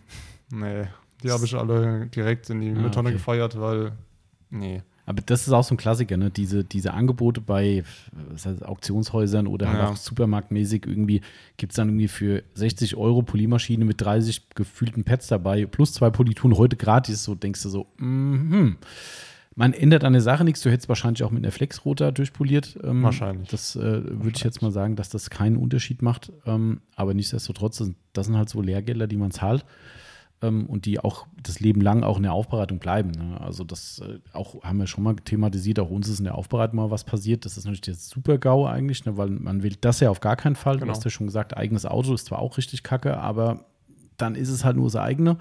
nee, 0.53 0.85
die 1.22 1.31
habe 1.31 1.44
ich 1.44 1.55
alle 1.55 2.07
direkt 2.09 2.51
in 2.51 2.61
die 2.61 2.70
Ah, 2.70 2.75
Mülltonne 2.75 3.09
okay. 3.09 3.16
gefeiert, 3.18 3.59
weil, 3.61 3.92
nee. 4.51 4.83
Aber 5.05 5.20
das 5.20 5.48
ist 5.48 5.53
auch 5.53 5.64
so 5.64 5.75
ein 5.75 5.79
Klassiker, 5.79 6.16
ne? 6.16 6.31
Diese, 6.31 6.62
diese 6.62 6.94
Angebote 6.94 7.40
bei 7.40 7.83
heißt, 8.44 8.64
Auktionshäusern 8.64 9.48
oder 9.48 9.68
halt 9.68 9.79
Ja. 9.81 9.88
auch 9.90 9.96
supermarktmäßig 9.96 10.87
irgendwie 10.87 11.22
gibt 11.57 11.72
es 11.72 11.77
dann 11.77 11.88
irgendwie 11.88 12.07
für 12.07 12.44
60 12.55 12.94
Euro 12.96 13.22
Polymaschine 13.22 13.85
mit 13.85 14.01
30 14.01 14.51
gefühlten 14.55 15.03
Pads 15.03 15.27
dabei, 15.27 15.66
plus 15.66 15.92
zwei 15.94 16.11
Polituren 16.11 16.57
heute 16.57 16.77
gratis. 16.77 17.25
So 17.25 17.35
denkst 17.35 17.62
du 17.64 17.68
so, 17.68 17.87
mhm. 17.98 18.77
Man 19.55 19.73
ändert 19.75 20.05
an 20.05 20.12
der 20.15 20.23
Sache 20.23 20.45
nichts. 20.45 20.62
Du 20.62 20.71
hättest 20.71 20.88
wahrscheinlich 20.88 21.23
auch 21.25 21.31
mit 21.31 21.43
einer 21.45 21.53
Flexrotor 21.53 22.11
durchpoliert. 22.12 22.79
Ähm, 22.83 23.03
Wahrscheinlich. 23.03 23.49
Das 23.51 23.77
äh, 23.77 23.81
würde 24.05 24.33
ich 24.37 24.43
jetzt 24.45 24.62
mal 24.62 24.71
sagen, 24.71 24.97
dass 24.97 25.11
das 25.11 25.29
keinen 25.31 25.57
Unterschied 25.57 26.01
macht. 26.03 26.33
Ähm, 26.47 26.81
aber 26.97 27.12
nichtsdestotrotz, 27.15 27.79
das, 27.79 27.91
das 28.12 28.27
sind 28.27 28.37
halt 28.37 28.49
so 28.49 28.62
Lehrgelder, 28.62 29.07
die 29.07 29.17
man 29.19 29.31
zahlt 29.31 29.65
ähm, 30.41 30.65
und 30.67 30.87
die 30.87 31.01
auch 31.01 31.27
das 31.43 31.61
Leben 31.61 31.83
lang 31.83 32.03
auch 32.03 32.17
in 32.17 32.23
der 32.23 32.33
Aufbereitung 32.33 32.79
bleiben. 32.79 33.11
Ne? 33.11 33.38
Also 33.41 33.62
das 33.65 34.01
äh, 34.01 34.21
auch 34.33 34.62
haben 34.65 34.79
wir 34.79 34.87
schon 34.87 35.05
mal 35.05 35.17
thematisiert, 35.17 35.79
auch 35.81 35.91
uns 35.91 36.09
ist 36.09 36.19
in 36.19 36.25
der 36.25 36.37
Aufbereitung 36.37 36.77
mal 36.77 36.91
was 36.91 37.05
passiert. 37.05 37.45
Das 37.45 37.59
ist 37.59 37.65
natürlich 37.65 37.83
der 37.83 37.95
Super-GAU 37.95 38.67
eigentlich, 38.67 39.05
ne? 39.05 39.19
weil 39.19 39.29
man 39.29 39.62
will 39.62 39.77
das 39.81 40.01
ja 40.01 40.09
auf 40.09 40.21
gar 40.21 40.37
keinen 40.37 40.57
Fall. 40.57 40.77
Du 40.77 40.81
Genau. 40.81 40.93
hast 40.95 41.05
ja 41.05 41.11
schon 41.11 41.27
gesagt, 41.27 41.57
eigenes 41.57 41.85
Auto 41.85 42.15
ist 42.15 42.27
zwar 42.27 42.38
auch 42.38 42.57
richtig 42.57 42.83
kacke, 42.83 43.19
aber 43.19 43.67
dann 44.17 44.35
ist 44.35 44.49
es 44.51 44.65
halt 44.65 44.77
nur 44.77 44.87
das 44.87 44.97
eigene. 44.97 45.37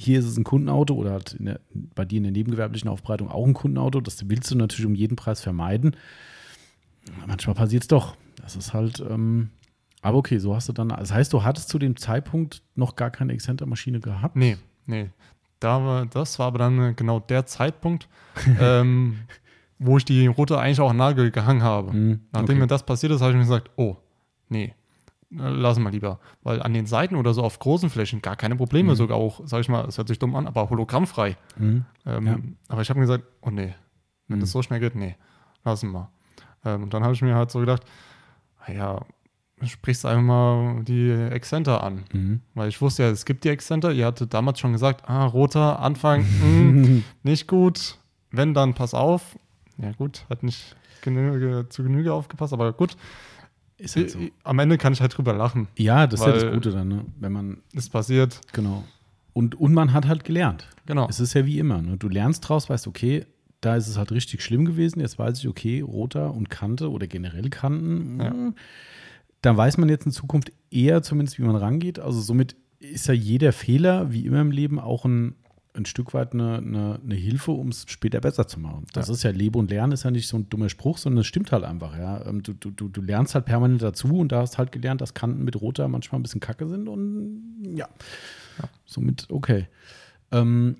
Hier 0.00 0.18
ist 0.18 0.24
es 0.24 0.38
ein 0.38 0.44
Kundenauto 0.44 0.94
oder 0.94 1.18
der, 1.38 1.60
bei 1.70 2.06
dir 2.06 2.16
in 2.16 2.22
der 2.22 2.32
nebengewerblichen 2.32 2.88
Aufbereitung 2.88 3.30
auch 3.30 3.46
ein 3.46 3.52
Kundenauto. 3.52 4.00
Das 4.00 4.30
willst 4.30 4.50
du 4.50 4.56
natürlich 4.56 4.86
um 4.86 4.94
jeden 4.94 5.14
Preis 5.14 5.42
vermeiden. 5.42 5.94
Manchmal 7.26 7.54
passiert 7.54 7.82
es 7.82 7.88
doch. 7.88 8.16
Das 8.40 8.56
ist 8.56 8.72
halt, 8.72 9.04
ähm, 9.06 9.50
aber 10.00 10.16
okay, 10.16 10.38
so 10.38 10.54
hast 10.54 10.70
du 10.70 10.72
dann, 10.72 10.88
das 10.88 11.12
heißt, 11.12 11.30
du 11.34 11.44
hattest 11.44 11.68
zu 11.68 11.78
dem 11.78 11.98
Zeitpunkt 11.98 12.62
noch 12.76 12.96
gar 12.96 13.10
keine 13.10 13.34
Exzenter-Maschine 13.34 14.00
gehabt? 14.00 14.36
Nee, 14.36 14.56
nee. 14.86 15.10
Da 15.58 15.84
war, 15.84 16.06
das 16.06 16.38
war 16.38 16.46
aber 16.46 16.58
dann 16.58 16.96
genau 16.96 17.20
der 17.20 17.44
Zeitpunkt, 17.44 18.08
ähm, 18.58 19.18
wo 19.78 19.98
ich 19.98 20.06
die 20.06 20.28
Route 20.28 20.58
eigentlich 20.58 20.80
auch 20.80 20.88
an 20.88 20.96
Nagel 20.96 21.30
gehangen 21.30 21.62
habe. 21.62 21.92
Mhm, 21.92 22.20
Nachdem 22.32 22.54
okay. 22.54 22.60
mir 22.60 22.66
das 22.68 22.86
passiert 22.86 23.12
ist, 23.12 23.20
habe 23.20 23.32
ich 23.32 23.36
mir 23.36 23.42
gesagt, 23.42 23.68
oh, 23.76 23.98
nee, 24.48 24.72
lassen 25.30 25.82
wir 25.84 25.90
lieber. 25.90 26.18
Weil 26.42 26.60
an 26.62 26.74
den 26.74 26.86
Seiten 26.86 27.14
oder 27.16 27.32
so 27.34 27.42
auf 27.42 27.58
großen 27.58 27.88
Flächen 27.90 28.20
gar 28.22 28.36
keine 28.36 28.56
Probleme, 28.56 28.92
Mhm. 28.92 28.96
sogar 28.96 29.16
auch, 29.16 29.40
sag 29.44 29.60
ich 29.60 29.68
mal, 29.68 29.84
es 29.86 29.96
hört 29.98 30.08
sich 30.08 30.18
dumm 30.18 30.34
an, 30.34 30.46
aber 30.46 30.68
hologrammfrei. 30.70 31.36
Mhm. 31.56 31.84
Ähm, 32.06 32.26
Ja. 32.26 32.38
Aber 32.68 32.82
ich 32.82 32.90
habe 32.90 32.98
mir 33.00 33.06
gesagt, 33.06 33.24
oh 33.42 33.50
nee, 33.50 33.74
wenn 34.28 34.38
Mhm. 34.38 34.40
das 34.40 34.50
so 34.52 34.62
schnell 34.62 34.80
geht, 34.80 34.94
nee, 34.96 35.16
lassen 35.64 35.92
wir. 35.92 36.10
Ähm, 36.64 36.82
und 36.84 36.92
dann 36.94 37.02
habe 37.04 37.14
ich 37.14 37.22
mir 37.22 37.34
halt 37.36 37.50
so 37.50 37.60
gedacht, 37.60 37.82
ah 38.66 38.72
ja, 38.72 39.00
sprichst 39.62 40.06
einfach 40.06 40.22
mal 40.22 40.82
die 40.84 41.10
Exzenter 41.10 41.84
an. 41.84 42.04
Mhm. 42.12 42.40
Weil 42.54 42.68
ich 42.68 42.80
wusste 42.80 43.02
ja, 43.04 43.10
es 43.10 43.24
gibt 43.26 43.44
die 43.44 43.50
Exzenter. 43.50 43.92
Ihr 43.92 44.06
hattet 44.06 44.32
damals 44.34 44.58
schon 44.58 44.72
gesagt, 44.72 45.08
ah, 45.08 45.26
roter 45.26 45.80
Anfang, 45.80 46.22
mh, 46.42 47.02
nicht 47.22 47.46
gut. 47.46 47.98
Wenn, 48.32 48.54
dann 48.54 48.74
pass 48.74 48.94
auf. 48.94 49.38
Ja 49.76 49.92
gut, 49.92 50.24
hat 50.30 50.42
nicht 50.42 50.76
genüge, 51.02 51.66
zu 51.68 51.82
Genüge 51.82 52.12
aufgepasst, 52.12 52.52
aber 52.52 52.72
gut. 52.72 52.96
Ist 53.80 53.96
halt 53.96 54.10
so. 54.10 54.18
I- 54.18 54.32
Am 54.44 54.58
Ende 54.58 54.78
kann 54.78 54.92
ich 54.92 55.00
halt 55.00 55.16
drüber 55.16 55.32
lachen. 55.32 55.68
Ja, 55.76 56.06
das 56.06 56.20
ist 56.20 56.26
ja 56.26 56.32
das 56.32 56.52
Gute 56.52 56.70
dann, 56.70 56.88
ne? 56.88 57.04
wenn 57.18 57.32
man, 57.32 57.58
Ist 57.72 57.90
passiert. 57.90 58.40
genau. 58.52 58.84
Und, 59.32 59.54
und 59.54 59.72
man 59.72 59.92
hat 59.92 60.06
halt 60.06 60.24
gelernt. 60.24 60.68
Genau. 60.86 61.08
Es 61.08 61.20
ist 61.20 61.34
ja 61.34 61.46
wie 61.46 61.58
immer. 61.58 61.80
Ne? 61.82 61.96
Du 61.96 62.08
lernst 62.08 62.48
draus, 62.48 62.68
weißt, 62.68 62.86
okay, 62.88 63.24
da 63.60 63.76
ist 63.76 63.88
es 63.88 63.96
halt 63.96 64.10
richtig 64.12 64.42
schlimm 64.42 64.64
gewesen. 64.64 65.00
Jetzt 65.00 65.18
weiß 65.18 65.38
ich, 65.38 65.48
okay, 65.48 65.80
roter 65.82 66.34
und 66.34 66.50
Kante 66.50 66.90
oder 66.90 67.06
generell 67.06 67.48
Kanten. 67.50 68.20
Ja. 68.20 68.30
mh, 68.30 68.52
Da 69.42 69.56
weiß 69.56 69.78
man 69.78 69.88
jetzt 69.88 70.04
in 70.06 70.12
Zukunft 70.12 70.52
eher 70.70 71.02
zumindest, 71.02 71.38
wie 71.38 71.42
man 71.42 71.56
rangeht. 71.56 71.98
Also 71.98 72.20
somit 72.20 72.56
ist 72.80 73.06
ja 73.06 73.14
jeder 73.14 73.52
Fehler, 73.52 74.12
wie 74.12 74.26
immer 74.26 74.40
im 74.40 74.50
Leben, 74.50 74.78
auch 74.80 75.04
ein, 75.04 75.34
ein 75.74 75.84
Stück 75.86 76.14
weit 76.14 76.32
eine, 76.32 76.58
eine, 76.58 77.00
eine 77.04 77.14
Hilfe, 77.14 77.52
um 77.52 77.68
es 77.68 77.84
später 77.88 78.20
besser 78.20 78.46
zu 78.46 78.58
machen. 78.60 78.86
Das 78.92 79.08
Ja. 79.08 79.14
ist 79.14 79.22
ja 79.22 79.30
Lebe 79.30 79.58
und 79.58 79.70
Lernen 79.70 79.92
ist 79.92 80.02
ja 80.02 80.10
nicht 80.10 80.26
so 80.28 80.36
ein 80.36 80.48
dummer 80.48 80.68
Spruch, 80.68 80.98
sondern 80.98 81.20
es 81.20 81.26
stimmt 81.26 81.52
halt 81.52 81.64
einfach. 81.64 81.96
Ja. 81.96 82.26
Ähm, 82.26 82.42
Du, 82.42 82.52
du, 82.54 82.70
du, 82.70 82.88
du 82.88 83.00
lernst 83.02 83.34
halt 83.34 83.44
permanent 83.44 83.82
dazu 83.82 84.18
und 84.18 84.32
da 84.32 84.40
hast 84.40 84.58
halt 84.58 84.72
gelernt, 84.72 85.00
dass 85.00 85.14
Kanten 85.14 85.44
mit 85.44 85.60
roter 85.60 85.86
manchmal 85.88 86.18
ein 86.18 86.22
bisschen 86.22 86.40
kacke 86.40 86.66
sind 86.66 86.88
und 86.88 87.62
ja, 87.76 87.88
somit 88.84 89.26
okay. 89.30 89.68
Ähm, 90.32 90.76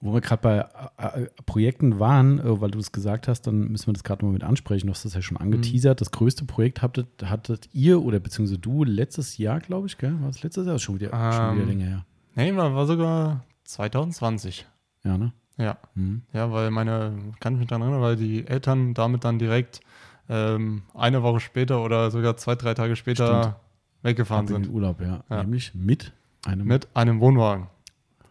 wo 0.00 0.12
wir 0.12 0.20
gerade 0.20 0.42
bei 0.42 0.58
äh, 0.98 1.22
äh, 1.22 1.28
Projekten 1.46 1.98
waren, 1.98 2.38
äh, 2.38 2.60
weil 2.60 2.70
du 2.70 2.78
es 2.78 2.92
gesagt 2.92 3.26
hast, 3.26 3.42
dann 3.46 3.68
müssen 3.70 3.86
wir 3.86 3.94
das 3.94 4.04
gerade 4.04 4.24
mal 4.24 4.32
mit 4.32 4.44
ansprechen. 4.44 4.86
Du 4.88 4.92
hast 4.92 5.04
das 5.06 5.14
ja 5.14 5.22
schon 5.22 5.38
angeteasert. 5.38 5.98
Das 6.00 6.10
größte 6.10 6.44
Projekt 6.44 6.82
hattet, 6.82 7.08
hattet 7.24 7.70
ihr 7.72 8.02
oder 8.02 8.20
beziehungsweise 8.20 8.58
du 8.58 8.84
letztes 8.84 9.38
Jahr, 9.38 9.60
glaube 9.60 9.86
ich, 9.86 9.96
gell? 9.96 10.14
War 10.20 10.28
es 10.28 10.42
letztes 10.42 10.66
Jahr? 10.66 10.78
Schon 10.78 10.96
wieder, 11.00 11.08
schon 11.08 11.54
wieder 11.56 11.62
Ähm, 11.62 11.68
länger 11.68 11.86
her. 11.86 12.04
Nee, 12.36 12.54
war, 12.54 12.74
war 12.74 12.86
sogar 12.86 13.44
2020. 13.64 14.66
Ja, 15.04 15.18
ne? 15.18 15.32
Ja. 15.56 15.76
Mhm. 15.94 16.22
Ja, 16.32 16.50
weil 16.52 16.70
meine, 16.70 17.12
kann 17.40 17.54
ich 17.54 17.60
mich 17.60 17.68
daran 17.68 17.82
erinnern, 17.82 18.00
weil 18.02 18.16
die 18.16 18.46
Eltern 18.46 18.94
damit 18.94 19.24
dann 19.24 19.38
direkt 19.38 19.80
ähm, 20.28 20.82
eine 20.94 21.22
Woche 21.22 21.40
später 21.40 21.82
oder 21.84 22.10
sogar 22.10 22.36
zwei, 22.36 22.54
drei 22.54 22.74
Tage 22.74 22.96
später 22.96 23.42
Stimmt. 23.42 23.56
weggefahren 24.02 24.46
sind. 24.46 24.68
Urlaub, 24.68 25.00
ja. 25.00 25.22
Ja. 25.28 25.42
Nämlich 25.42 25.74
mit 25.74 26.12
einem 26.46 26.66
Mit 26.66 26.88
einem 26.94 27.20
Wohnwagen. 27.20 27.68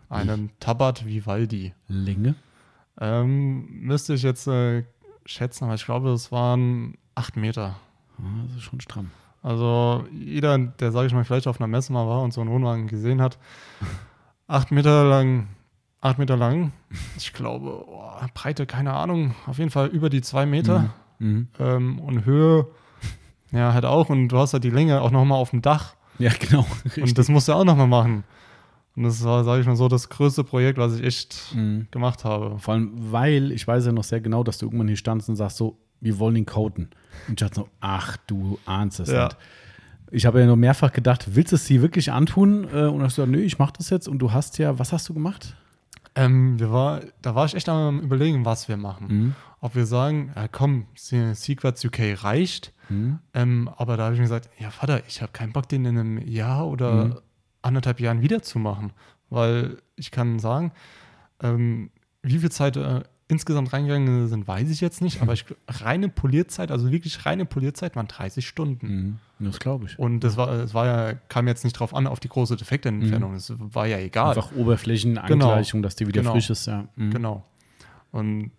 Einem 0.09 0.51
Tabat 0.59 1.05
Vivaldi. 1.05 1.73
Länge. 1.87 2.35
Ähm, 2.99 3.67
müsste 3.81 4.13
ich 4.13 4.21
jetzt 4.21 4.47
äh, 4.47 4.83
schätzen, 5.25 5.63
aber 5.65 5.75
ich 5.75 5.85
glaube, 5.85 6.11
es 6.11 6.31
waren 6.31 6.95
acht 7.15 7.35
Meter. 7.35 7.75
Ah, 8.19 8.43
das 8.47 8.57
ist 8.57 8.63
schon 8.63 8.81
stramm. 8.81 9.09
Also 9.41 10.05
jeder, 10.11 10.57
der, 10.57 10.91
sage 10.91 11.07
ich 11.07 11.13
mal, 11.13 11.25
vielleicht 11.25 11.47
auf 11.47 11.59
einer 11.59 11.67
Messe 11.67 11.91
mal 11.91 12.07
war 12.07 12.21
und 12.21 12.31
so 12.33 12.41
einen 12.41 12.51
Wohnwagen 12.51 12.87
gesehen 12.87 13.21
hat, 13.21 13.39
acht 14.47 14.71
Meter 14.71 15.03
lang, 15.05 15.47
acht 16.01 16.17
Meter 16.19 16.37
lang, 16.37 16.71
ich 17.17 17.33
glaube, 17.33 17.85
oh, 17.87 18.11
Breite, 18.33 18.65
keine 18.65 18.93
Ahnung, 18.93 19.33
auf 19.47 19.57
jeden 19.57 19.69
Fall 19.71 19.87
über 19.87 20.09
die 20.09 20.21
zwei 20.21 20.45
Meter 20.45 20.93
Mhm. 21.19 21.47
ähm, 21.59 21.99
und 21.99 22.25
Höhe, 22.25 22.67
ja, 23.51 23.73
halt 23.73 23.85
auch 23.85 24.09
und 24.09 24.27
du 24.29 24.37
hast 24.37 24.53
halt 24.53 24.63
die 24.63 24.69
Länge 24.71 25.01
auch 25.01 25.11
nochmal 25.11 25.37
auf 25.37 25.51
dem 25.51 25.61
Dach 25.61 25.95
Ja, 26.19 26.31
genau. 26.37 26.65
und 27.01 27.17
das 27.17 27.29
musst 27.29 27.47
du 27.47 27.53
auch 27.53 27.63
nochmal 27.63 27.87
machen. 27.87 28.23
Und 28.95 29.03
das 29.03 29.23
war, 29.23 29.43
sage 29.43 29.61
ich 29.61 29.67
mal 29.67 29.75
so, 29.75 29.87
das 29.87 30.09
größte 30.09 30.43
Projekt, 30.43 30.77
was 30.77 30.95
ich 30.99 31.03
echt 31.03 31.55
Mhm. 31.55 31.87
gemacht 31.91 32.23
habe. 32.25 32.59
Vor 32.59 32.73
allem, 32.75 32.91
weil 33.11 33.51
ich 33.51 33.65
weiß 33.67 33.85
ja 33.87 33.91
noch 33.91 34.03
sehr 34.03 34.21
genau, 34.21 34.43
dass 34.43 34.57
du 34.59 34.65
irgendwann 34.67 34.87
hier 34.87 34.97
standst 34.97 35.29
und 35.29 35.35
sagst 35.35 35.57
so, 35.57 35.77
wir 36.01 36.19
wollen 36.19 36.35
ihn 36.35 36.45
coden. 36.45 36.89
Und 37.27 37.41
ich 37.41 37.47
dachte 37.47 37.55
so, 37.61 37.69
ach, 37.79 38.17
du 38.27 38.59
ahnst 38.65 38.99
es 38.99 39.09
Ja. 39.11 39.25
nicht. 39.25 39.37
Ich 40.15 40.25
habe 40.27 40.39
ja 40.39 40.45
noch 40.45 40.55
mehrfach 40.55 40.91
gedacht, 40.91 41.35
willst 41.35 41.51
du 41.51 41.55
es 41.55 41.65
sie 41.65 41.81
wirklich 41.81 42.11
antun? 42.11 42.67
Äh, 42.73 42.85
Und 42.85 43.01
hast 43.01 43.17
du 43.17 43.23
gesagt, 43.23 43.31
nö, 43.31 43.39
ich 43.41 43.57
mache 43.57 43.73
das 43.77 43.89
jetzt. 43.89 44.07
Und 44.07 44.19
du 44.19 44.31
hast 44.31 44.57
ja, 44.59 44.77
was 44.77 44.93
hast 44.93 45.09
du 45.09 45.13
gemacht? 45.13 45.55
Ähm, 46.15 46.59
war, 46.59 47.01
da 47.23 47.33
war 47.33 47.45
ich 47.47 47.55
echt 47.55 47.67
am 47.67 47.99
überlegen, 47.99 48.45
was 48.45 48.67
wir 48.67 48.77
machen. 48.77 49.07
Mhm. 49.09 49.35
Ob 49.59 49.73
wir 49.75 49.87
sagen, 49.87 50.31
ja, 50.35 50.47
komm, 50.47 50.85
Se- 50.95 51.33
Secrets 51.33 51.83
UK 51.83 52.23
reicht. 52.23 52.73
Mhm. 52.89 53.19
Ähm, 53.33 53.69
aber 53.75 53.97
da 53.97 54.03
habe 54.03 54.13
ich 54.13 54.19
mir 54.19 54.25
gesagt, 54.25 54.49
ja, 54.59 54.69
Vater, 54.69 55.01
ich 55.07 55.21
habe 55.23 55.31
keinen 55.31 55.51
Bock, 55.53 55.67
den 55.67 55.83
in 55.85 55.97
einem 55.97 56.17
Jahr 56.19 56.67
oder 56.67 57.05
Mhm. 57.05 57.15
anderthalb 57.63 57.99
Jahren 57.99 58.21
wiederzumachen. 58.21 58.93
Weil 59.31 59.77
ich 59.95 60.11
kann 60.11 60.37
sagen, 60.37 60.71
ähm, 61.41 61.89
wie 62.21 62.37
viel 62.37 62.51
Zeit 62.51 62.77
äh, 62.77 63.01
insgesamt 63.27 63.71
reingegangen 63.73 64.27
sind, 64.27 64.47
weiß 64.47 64.69
ich 64.69 64.81
jetzt 64.81 65.01
nicht. 65.01 65.21
Aber 65.21 65.33
ich, 65.33 65.45
reine 65.67 66.09
Polierzeit, 66.09 66.71
also 66.71 66.91
wirklich 66.91 67.25
reine 67.25 67.45
Polierzeit, 67.45 67.95
waren 67.95 68.07
30 68.07 68.47
Stunden. 68.47 69.19
Mhm. 69.39 69.45
Das 69.45 69.59
glaube 69.59 69.85
ich. 69.85 69.97
Und 69.97 70.21
das 70.21 70.37
war, 70.37 70.49
es 70.51 70.73
war 70.73 70.85
ja, 70.85 71.13
kam 71.29 71.47
jetzt 71.47 71.63
nicht 71.63 71.73
drauf 71.73 71.93
an, 71.95 72.05
auf 72.07 72.19
die 72.19 72.29
große 72.29 72.55
Defektentfernung. 72.57 73.33
Es 73.33 73.51
war 73.57 73.87
ja 73.87 73.97
egal. 73.97 74.29
Einfach 74.29 74.51
Oberflächenangleichung, 74.55 75.81
dass 75.81 75.95
die 75.95 76.07
wieder 76.07 76.21
Genau. 76.21 76.33
frisch 76.33 76.49
ist, 76.49 76.65
ja. 76.67 76.87
Mhm. 76.95 77.11
Genau. 77.11 77.43
Und 78.11 78.51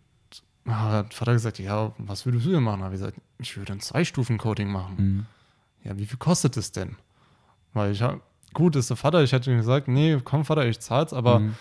ah, 0.67 0.91
hat 0.93 1.15
Vater 1.15 1.33
gesagt, 1.35 1.59
ja, 1.59 1.93
was 1.99 2.27
würdest 2.27 2.47
du 2.47 2.51
denn 2.51 2.63
machen? 2.63 2.83
Habe 2.83 2.95
ich 2.95 3.01
gesagt, 3.01 3.19
ich 3.39 3.57
würde 3.57 3.73
ein 3.75 3.81
Zwei-Stufen-Coating 3.81 4.69
machen. 4.71 4.95
Mhm. 4.99 5.27
Ja, 5.85 5.97
wie 5.99 6.07
viel 6.07 6.19
kostet 6.19 6.57
es 6.57 6.73
denn? 6.73 6.97
Weil 7.75 7.93
ich 7.93 8.03
habe, 8.03 8.21
gut, 8.55 8.77
ist 8.77 8.89
der 8.91 8.97
Vater, 8.97 9.23
ich 9.23 9.33
hätte 9.33 9.55
gesagt, 9.55 9.89
nee, 9.89 10.19
komm 10.25 10.45
Vater, 10.45 10.67
ich 10.67 10.81
zahl's, 10.81 11.13
aber 11.13 11.41
Mhm. 11.41 11.55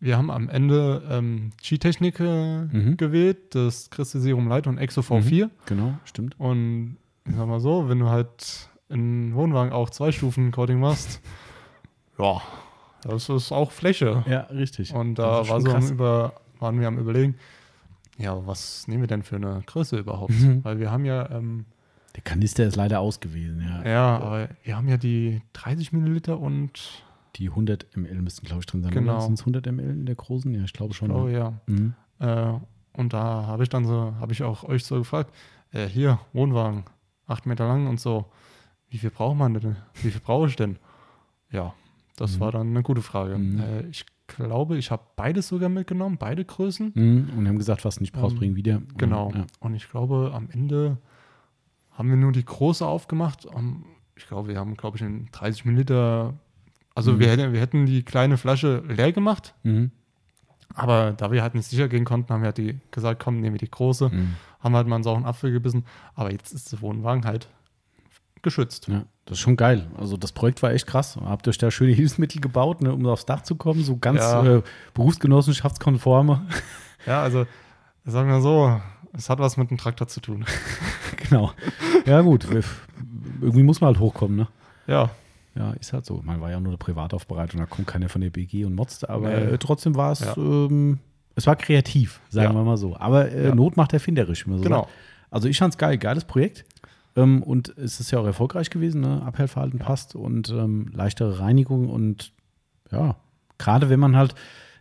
Wir 0.00 0.16
haben 0.16 0.30
am 0.30 0.48
Ende 0.48 1.02
ähm, 1.10 1.50
G-Technik 1.62 2.20
äh, 2.20 2.62
Mhm. 2.64 2.96
gewählt, 2.96 3.54
das 3.54 3.90
Christi 3.90 4.20
Serum 4.20 4.48
Light 4.48 4.66
und 4.66 4.78
Exo 4.78 5.00
V4. 5.00 5.50
Genau, 5.66 5.94
stimmt. 6.04 6.38
Und 6.38 6.96
ich 7.28 7.34
sag 7.34 7.46
mal 7.46 7.60
so, 7.60 7.88
wenn 7.88 7.98
du 7.98 8.08
halt 8.08 8.68
in 8.88 9.34
Wohnwagen 9.34 9.72
auch 9.72 9.90
Zwei-Stufen-Coating 9.90 10.78
machst, 10.80 11.20
ja, 12.18 12.40
das 13.02 13.28
ist 13.28 13.52
auch 13.52 13.70
Fläche. 13.70 14.24
Ja, 14.28 14.40
richtig. 14.42 14.94
Und 14.94 15.16
da 15.16 15.48
war 15.48 15.60
so 15.60 15.76
über, 15.92 16.32
waren 16.58 16.80
wir 16.80 16.88
am 16.88 16.98
überlegen, 16.98 17.34
ja, 18.16 18.44
was 18.46 18.88
nehmen 18.88 19.02
wir 19.02 19.06
denn 19.08 19.22
für 19.22 19.36
eine 19.36 19.62
Größe 19.66 19.96
überhaupt? 19.98 20.32
Mhm. 20.32 20.64
Weil 20.64 20.78
wir 20.80 20.90
haben 20.90 21.04
ja, 21.04 21.30
ähm, 21.30 21.66
Der 22.16 22.22
Kanister 22.22 22.64
ist 22.66 22.74
leider 22.76 22.98
aus 23.00 23.20
gewesen, 23.20 23.60
ja. 23.62 23.88
ja, 23.88 24.16
aber 24.18 24.48
wir 24.64 24.76
haben 24.76 24.88
ja 24.88 24.96
die 24.96 25.40
30 25.52 25.92
Milliliter 25.92 26.38
und 26.40 27.04
Die 27.38 27.48
100 27.48 27.96
ml 27.96 28.22
müssten, 28.22 28.44
glaube 28.46 28.60
ich, 28.60 28.66
drin 28.66 28.82
sein. 28.82 28.92
Genau. 28.92 29.20
Sind 29.20 29.34
es 29.34 29.40
100 29.40 29.66
ml 29.66 29.90
in 29.90 30.06
der 30.06 30.14
großen? 30.16 30.52
Ja, 30.54 30.64
ich 30.64 30.72
glaube 30.72 30.94
schon. 30.94 31.10
oh 31.10 31.26
ne? 31.26 31.32
ja. 31.32 31.60
Mhm. 31.66 31.94
Äh, 32.18 32.52
und 32.94 33.12
da 33.12 33.46
habe 33.46 33.62
ich 33.62 33.68
dann 33.68 33.84
so, 33.84 34.14
habe 34.18 34.32
ich 34.32 34.42
auch 34.42 34.64
euch 34.64 34.84
so 34.84 34.96
gefragt, 34.98 35.32
äh, 35.70 35.86
hier, 35.86 36.18
Wohnwagen, 36.32 36.84
acht 37.26 37.46
Meter 37.46 37.66
lang 37.68 37.86
und 37.86 38.00
so, 38.00 38.26
wie 38.90 38.98
viel 38.98 39.10
braucht 39.10 39.36
man 39.36 39.54
denn? 39.54 39.76
Wie 40.02 40.10
viel 40.10 40.20
brauche 40.20 40.48
ich 40.48 40.56
denn? 40.56 40.78
Ja, 41.50 41.74
das 42.16 42.36
Mhm. 42.36 42.40
war 42.40 42.52
dann 42.52 42.68
eine 42.68 42.82
gute 42.82 43.02
Frage. 43.02 43.38
Mhm. 43.38 43.60
Äh, 43.60 43.86
ich 43.88 44.04
glaube, 44.26 44.76
ich 44.76 44.90
habe 44.90 45.02
beides 45.16 45.48
sogar 45.48 45.68
mitgenommen, 45.68 46.16
beide 46.18 46.44
Größen. 46.44 46.92
Mhm. 46.94 47.30
Und 47.38 47.46
haben 47.48 47.58
gesagt, 47.58 47.84
was 47.84 47.96
du 47.96 48.00
nicht 48.02 48.12
brauchst, 48.12 48.32
Ähm, 48.34 48.38
bring 48.40 48.56
wieder. 48.56 48.82
Genau. 48.96 49.30
Ja. 49.34 49.46
Und 49.60 49.74
ich 49.74 49.88
glaube, 49.88 50.32
am 50.34 50.48
Ende 50.50 50.98
haben 51.92 52.08
wir 52.10 52.16
nur 52.16 52.32
die 52.32 52.44
große 52.44 52.84
aufgemacht. 52.84 53.46
Um, 53.46 53.84
ich 54.16 54.26
glaube, 54.26 54.48
wir 54.48 54.56
haben, 54.58 54.76
glaube 54.76 54.96
ich, 54.96 55.02
in 55.02 55.28
30 55.32 55.64
Milliliter. 55.64 56.34
Also 56.98 57.12
Mhm. 57.12 57.18
wir, 57.20 57.30
hätten, 57.30 57.52
wir 57.52 57.60
hätten 57.60 57.86
die 57.86 58.02
kleine 58.02 58.36
Flasche 58.38 58.82
leer 58.88 59.12
gemacht, 59.12 59.54
Mhm. 59.62 59.92
aber 60.74 61.12
da 61.12 61.30
wir 61.30 61.42
halt 61.42 61.54
nicht 61.54 61.68
sicher 61.68 61.86
gehen 61.88 62.04
konnten, 62.04 62.32
haben 62.32 62.40
wir 62.42 62.46
halt 62.46 62.58
die 62.58 62.76
gesagt, 62.90 63.22
komm, 63.22 63.40
nehmen 63.40 63.54
wir 63.54 63.58
die 63.60 63.70
große. 63.70 64.08
Mhm. 64.08 64.34
Haben 64.60 64.74
halt 64.74 64.88
mal 64.88 64.96
einen 64.96 65.04
sauren 65.04 65.24
Apfel 65.24 65.52
gebissen. 65.52 65.84
Aber 66.16 66.32
jetzt 66.32 66.52
ist 66.52 66.72
der 66.72 66.80
Wohnwagen 66.80 67.24
halt 67.24 67.48
geschützt. 68.42 68.88
Ja, 68.88 69.04
das 69.26 69.38
ist 69.38 69.42
schon 69.42 69.56
geil. 69.56 69.86
Also 69.96 70.16
das 70.16 70.32
Projekt 70.32 70.60
war 70.62 70.72
echt 70.72 70.86
krass. 70.88 71.16
Habt 71.24 71.46
euch 71.46 71.58
da 71.58 71.70
schöne 71.70 71.92
Hilfsmittel 71.92 72.40
gebaut, 72.40 72.82
ne, 72.82 72.92
um 72.92 73.06
aufs 73.06 73.26
Dach 73.26 73.42
zu 73.42 73.54
kommen? 73.54 73.84
So 73.84 73.96
ganz 73.96 74.18
Ja. 74.20 74.44
äh, 74.56 74.62
berufsgenossenschaftskonforme. 74.94 76.42
Ja, 77.06 77.22
also 77.22 77.46
sagen 78.04 78.28
wir 78.28 78.40
so, 78.40 78.80
es 79.12 79.30
hat 79.30 79.38
was 79.38 79.56
mit 79.56 79.70
dem 79.70 79.78
Traktor 79.78 80.08
zu 80.08 80.20
tun. 80.20 80.44
genau. 81.16 81.52
Ja 82.06 82.20
gut, 82.22 82.46
irgendwie 83.40 83.62
muss 83.62 83.80
man 83.80 83.88
halt 83.88 84.00
hochkommen, 84.00 84.36
ne? 84.36 84.48
Ja, 84.86 85.10
Ja, 85.58 85.72
ist 85.72 85.92
halt 85.92 86.06
so. 86.06 86.20
Man 86.24 86.40
war 86.40 86.50
ja 86.50 86.60
nur 86.60 86.70
eine 86.70 86.78
Privataufbereitung, 86.78 87.58
da 87.58 87.66
kommt 87.66 87.88
keiner 87.88 88.08
von 88.08 88.20
der 88.20 88.30
BG 88.30 88.64
und 88.64 88.74
motzte, 88.76 89.10
aber 89.10 89.32
äh, 89.32 89.58
trotzdem 89.58 89.96
war 89.96 90.12
es, 90.12 90.20
Ja. 90.20 90.36
ähm, 90.36 91.00
es 91.34 91.46
war 91.48 91.56
kreativ, 91.56 92.20
sagen 92.30 92.54
wir 92.54 92.62
mal 92.62 92.76
so. 92.76 92.96
Aber 92.96 93.30
äh. 93.32 93.52
Not 93.54 93.76
macht 93.76 93.92
erfinderisch, 93.92 94.46
wie 94.46 94.50
man 94.50 94.58
so 94.58 94.64
Genau. 94.64 94.82
sagt. 94.82 94.92
Also 95.30 95.48
ich 95.48 95.58
fand's 95.58 95.76
geil, 95.76 95.98
geiles 95.98 96.24
Projekt. 96.24 96.64
Ähm, 97.16 97.42
und 97.42 97.76
es 97.76 97.98
ist 97.98 98.10
ja 98.12 98.20
auch 98.20 98.24
erfolgreich 98.26 98.70
gewesen, 98.70 99.00
ne? 99.00 99.22
Abhellverhalten 99.24 99.78
passt 99.80 100.14
und 100.14 100.50
ähm, 100.50 100.90
leichtere 100.94 101.40
Reinigung 101.40 101.88
und 101.88 102.32
ja, 102.92 103.16
gerade 103.58 103.90
wenn 103.90 103.98
man 104.00 104.16
halt 104.16 104.34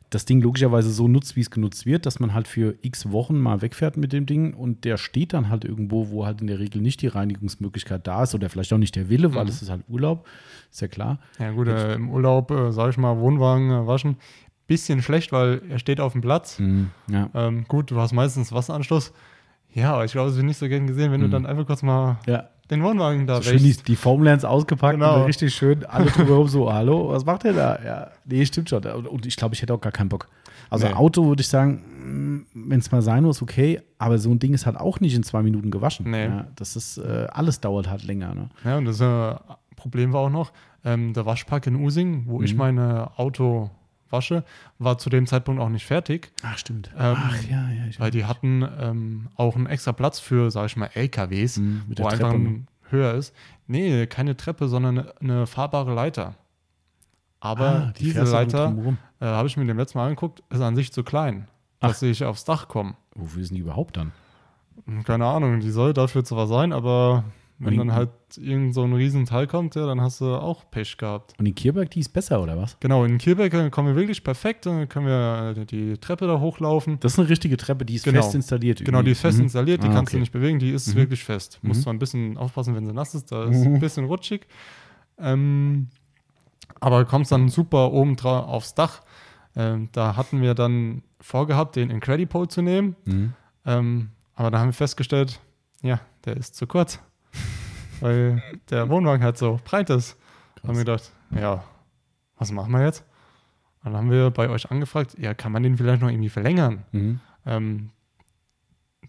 das 0.09 0.23
Ding 0.25 0.39
logischerweise 0.41 0.89
so 0.89 1.07
nutzt, 1.09 1.35
wie 1.35 1.41
es 1.41 1.51
genutzt 1.51 1.85
wird, 1.85 2.05
dass 2.05 2.19
man 2.21 2.33
halt 2.33 2.47
für 2.47 2.75
x 2.81 3.11
Wochen 3.11 3.37
mal 3.39 3.61
wegfährt 3.61 3.97
mit 3.97 4.13
dem 4.13 4.25
Ding 4.25 4.53
und 4.53 4.85
der 4.85 4.97
steht 4.97 5.33
dann 5.33 5.49
halt 5.49 5.65
irgendwo, 5.65 6.09
wo 6.09 6.25
halt 6.25 6.39
in 6.39 6.47
der 6.47 6.59
Regel 6.59 6.81
nicht 6.81 7.01
die 7.01 7.07
Reinigungsmöglichkeit 7.07 8.07
da 8.07 8.23
ist 8.23 8.33
oder 8.33 8.49
vielleicht 8.49 8.71
auch 8.71 8.77
nicht 8.77 8.95
der 8.95 9.09
Wille, 9.09 9.35
weil 9.35 9.43
Mhm. 9.43 9.49
es 9.49 9.61
ist 9.61 9.69
halt 9.69 9.83
Urlaub, 9.89 10.25
ist 10.71 10.79
ja 10.81 10.87
klar. 10.87 11.19
Ja 11.39 11.51
gut, 11.51 11.67
äh, 11.67 11.95
im 11.95 12.09
Urlaub, 12.09 12.51
äh, 12.51 12.71
sag 12.71 12.89
ich 12.91 12.97
mal, 12.97 13.17
Wohnwagen 13.19 13.69
äh, 13.71 13.85
waschen. 13.87 14.15
Bisschen 14.65 15.01
schlecht, 15.01 15.31
weil 15.31 15.61
er 15.69 15.79
steht 15.79 15.99
auf 15.99 16.11
dem 16.13 16.21
Platz. 16.21 16.59
Mhm, 16.59 16.89
ja. 17.09 17.29
Ähm, 17.33 17.65
gut, 17.67 17.91
du 17.91 17.99
hast 17.99 18.11
meistens 18.13 18.51
Wasseranschluss. 18.51 19.13
Ja, 19.73 19.93
aber 19.93 20.05
ich 20.05 20.11
glaube, 20.13 20.29
es 20.29 20.35
wird 20.35 20.45
nicht 20.45 20.57
so 20.57 20.67
gern 20.67 20.87
gesehen, 20.87 21.11
wenn 21.11 21.19
Mhm. 21.21 21.25
du 21.25 21.29
dann 21.31 21.45
einfach 21.45 21.65
kurz 21.67 21.83
mal 21.83 22.17
ja. 22.27 22.49
Den 22.69 22.83
Wohnwagen 22.83 23.27
da 23.27 23.37
So 23.37 23.43
schön 23.51 23.59
die, 23.59 23.73
die 23.77 23.95
Formlands 23.95 24.43
ausgepackt 24.45 24.95
Genau. 24.99 25.21
und 25.21 25.25
richtig 25.25 25.53
schön 25.55 25.85
alle 25.85 26.07
drumherum 26.11 26.47
so, 26.47 26.71
hallo, 26.71 27.09
was 27.09 27.25
macht 27.25 27.43
der 27.43 27.53
da? 27.53 27.79
Ja, 27.85 28.11
nee, 28.25 28.45
stimmt 28.45 28.69
schon. 28.69 28.83
Und- 28.83 29.25
ich 29.25 29.35
glaube, 29.35 29.55
ich 29.55 29.61
hätte 29.61 29.73
auch 29.73 29.81
gar 29.81 29.91
keinen 29.91 30.09
Bock. 30.09 30.27
Also 30.69 30.85
Nee. 30.87 30.93
Auto 30.93 31.25
würde 31.27 31.41
ich 31.41 31.47
sagen, 31.47 32.45
wenn 32.53 32.79
es 32.79 32.91
mal 32.91 33.01
sein 33.01 33.23
muss, 33.23 33.41
okay, 33.41 33.81
aber 33.97 34.17
so 34.17 34.29
ein 34.31 34.39
Ding 34.39 34.53
ist 34.53 34.65
halt 34.65 34.75
auch 34.77 34.99
nicht 34.99 35.15
in 35.15 35.23
zwei 35.23 35.41
Minuten 35.41 35.71
gewaschen. 35.71 36.11
Nee. 36.11 36.25
Ja, 36.25 36.47
das 36.55 36.75
ist, 36.75 36.97
äh, 36.97 37.27
alles 37.31 37.61
dauert 37.61 37.89
halt 37.89 38.03
länger. 38.03 38.35
Ne? 38.35 38.49
Ja, 38.65 38.77
und 38.77 38.85
das 38.85 38.99
äh, 38.99 39.35
Problem 39.77 40.11
war 40.11 40.21
auch 40.21 40.29
noch, 40.29 40.51
ähm, 40.83 41.13
der 41.13 41.25
Waschpark 41.25 41.67
in 41.67 41.75
Using, 41.77 42.23
wo 42.27 42.41
ich 42.41 42.51
Mhm. 42.53 42.57
meine 42.59 43.11
Auto 43.17 43.69
wasche, 44.11 44.43
war 44.79 44.97
zu 44.97 45.09
dem 45.09 45.27
Zeitpunkt 45.27 45.61
auch 45.61 45.69
nicht 45.69 45.85
fertig, 45.85 46.31
Ach, 46.43 46.57
stimmt. 46.57 46.89
Ähm, 46.97 47.17
Ach, 47.17 47.43
ja, 47.43 47.69
ja. 47.69 47.85
Ich 47.89 47.99
weil 47.99 48.11
die 48.11 48.25
hatten 48.25 48.67
ähm, 48.79 49.27
auch 49.35 49.55
einen 49.55 49.65
extra 49.67 49.91
Platz 49.91 50.19
für, 50.19 50.51
sag 50.51 50.65
ich 50.67 50.77
mal, 50.77 50.89
LKWs, 50.93 51.57
Mhm, 51.57 51.83
mit 51.87 51.99
wo 51.99 52.03
der 52.03 52.11
einfach 52.13 52.29
Treppe, 52.29 52.43
ein 52.43 52.67
höher 52.89 53.13
ist. 53.13 53.33
Nee, 53.67 54.07
keine 54.07 54.37
Treppe, 54.37 54.67
sondern 54.67 54.99
eine, 54.99 55.13
eine 55.19 55.47
fahrbare 55.47 55.93
Leiter. 55.93 56.35
Aber 57.39 57.65
Ah, 57.67 57.93
die 57.97 58.05
diese 58.05 58.23
Leiter, 58.23 58.75
äh, 59.19 59.25
habe 59.25 59.47
ich 59.47 59.57
mir 59.57 59.65
dem 59.65 59.77
letzten 59.77 59.97
Mal 59.99 60.05
angeguckt, 60.05 60.41
ist 60.49 60.61
an 60.61 60.75
sich 60.75 60.91
zu 60.91 61.03
klein, 61.03 61.47
dass 61.79 62.01
ich 62.01 62.23
aufs 62.25 62.45
Dach 62.45 62.67
komme. 62.67 62.95
Wofür 63.13 63.43
sind 63.43 63.55
die 63.55 63.61
überhaupt 63.61 63.97
dann? 63.97 64.11
Keine 65.05 65.25
Ahnung, 65.25 65.59
die 65.59 65.69
soll 65.69 65.93
dafür 65.93 66.23
zwar 66.23 66.47
sein, 66.47 66.71
aber 66.71 67.23
wenn 67.59 67.75
dann 67.77 67.91
halt 67.93 68.09
irgend 68.37 68.73
so 68.75 68.83
ein 68.83 68.93
Riesenteil 68.93 69.47
kommt, 69.47 69.73
ja, 69.75 69.85
dann 69.87 69.99
hast 69.99 70.21
du 70.21 70.35
auch 70.35 70.69
Pech 70.69 70.97
gehabt. 70.97 71.33
Und 71.39 71.45
die 71.45 71.53
Kierberg, 71.53 71.89
die 71.91 72.01
ist 72.01 72.09
besser, 72.09 72.41
oder 72.41 72.55
was? 72.57 72.77
Genau, 72.79 73.03
in 73.03 73.17
Kirbeck 73.17 73.53
äh, 73.53 73.69
kommen 73.71 73.87
wir 73.89 73.95
wirklich 73.95 74.23
perfekt, 74.23 74.65
dann 74.67 74.87
können 74.87 75.07
wir 75.07 75.55
äh, 75.57 75.65
die 75.65 75.97
Treppe 75.97 76.27
da 76.27 76.39
hochlaufen. 76.39 76.99
Das 76.99 77.13
ist 77.13 77.19
eine 77.19 77.29
richtige 77.29 77.57
Treppe, 77.57 77.83
die 77.85 77.95
ist 77.95 78.03
Genau. 78.05 78.21
fest 78.21 78.35
installiert. 78.35 78.85
Genau, 78.85 79.01
die 79.01 79.11
ist 79.11 79.21
fest 79.21 79.37
Mhm. 79.39 79.45
installiert, 79.45 79.81
die 79.83 79.87
Ah, 79.87 79.93
kannst 79.93 80.11
okay. 80.11 80.17
du 80.17 80.19
nicht 80.21 80.31
bewegen, 80.31 80.59
die 80.59 80.69
ist 80.71 80.87
Mhm. 80.89 80.95
wirklich 80.99 81.23
fest. 81.23 81.59
Mhm. 81.61 81.69
Musst 81.69 81.81
zwar 81.81 81.93
ein 81.93 81.99
bisschen 81.99 82.37
aufpassen, 82.37 82.75
wenn 82.75 82.85
sie 82.85 82.93
nass 82.93 83.15
ist, 83.15 83.31
da 83.31 83.45
ist 83.45 83.65
Mhm. 83.65 83.75
ein 83.75 83.79
bisschen 83.79 84.05
rutschig. 84.05 84.45
Ähm, 85.17 85.87
aber 86.79 87.05
kommst 87.05 87.31
dann 87.31 87.49
super 87.49 87.91
oben 87.91 88.15
drauf 88.15 88.47
aufs 88.47 88.75
Dach. 88.75 89.01
Ähm, 89.55 89.89
da 89.93 90.15
hatten 90.15 90.41
wir 90.41 90.53
dann 90.53 91.01
vorgehabt, 91.19 91.75
den 91.75 91.89
Incredipole 91.89 92.47
zu 92.47 92.61
nehmen. 92.61 92.95
Mhm. 93.05 93.33
Ähm, 93.65 94.09
aber 94.35 94.51
da 94.51 94.59
haben 94.59 94.67
wir 94.67 94.73
festgestellt, 94.73 95.39
ja, 95.81 95.99
der 96.25 96.37
ist 96.37 96.55
zu 96.55 96.67
kurz. 96.67 96.99
Weil 98.01 98.41
der 98.69 98.89
Wohnwagen 98.89 99.23
halt 99.23 99.37
so 99.37 99.59
breit 99.63 99.89
ist. 99.89 100.17
Haben 100.63 100.75
wir 100.75 100.85
gedacht, 100.85 101.11
ja, 101.31 101.63
was 102.37 102.51
machen 102.51 102.71
wir 102.71 102.83
jetzt? 102.83 103.05
Dann 103.83 103.95
haben 103.95 104.11
wir 104.11 104.31
bei 104.31 104.49
euch 104.49 104.69
angefragt, 104.69 105.15
ja, 105.17 105.33
kann 105.33 105.51
man 105.51 105.63
den 105.63 105.77
vielleicht 105.77 106.01
noch 106.01 106.09
irgendwie 106.09 106.29
verlängern? 106.29 106.83
Mhm. 106.91 107.19
Ähm, 107.45 107.89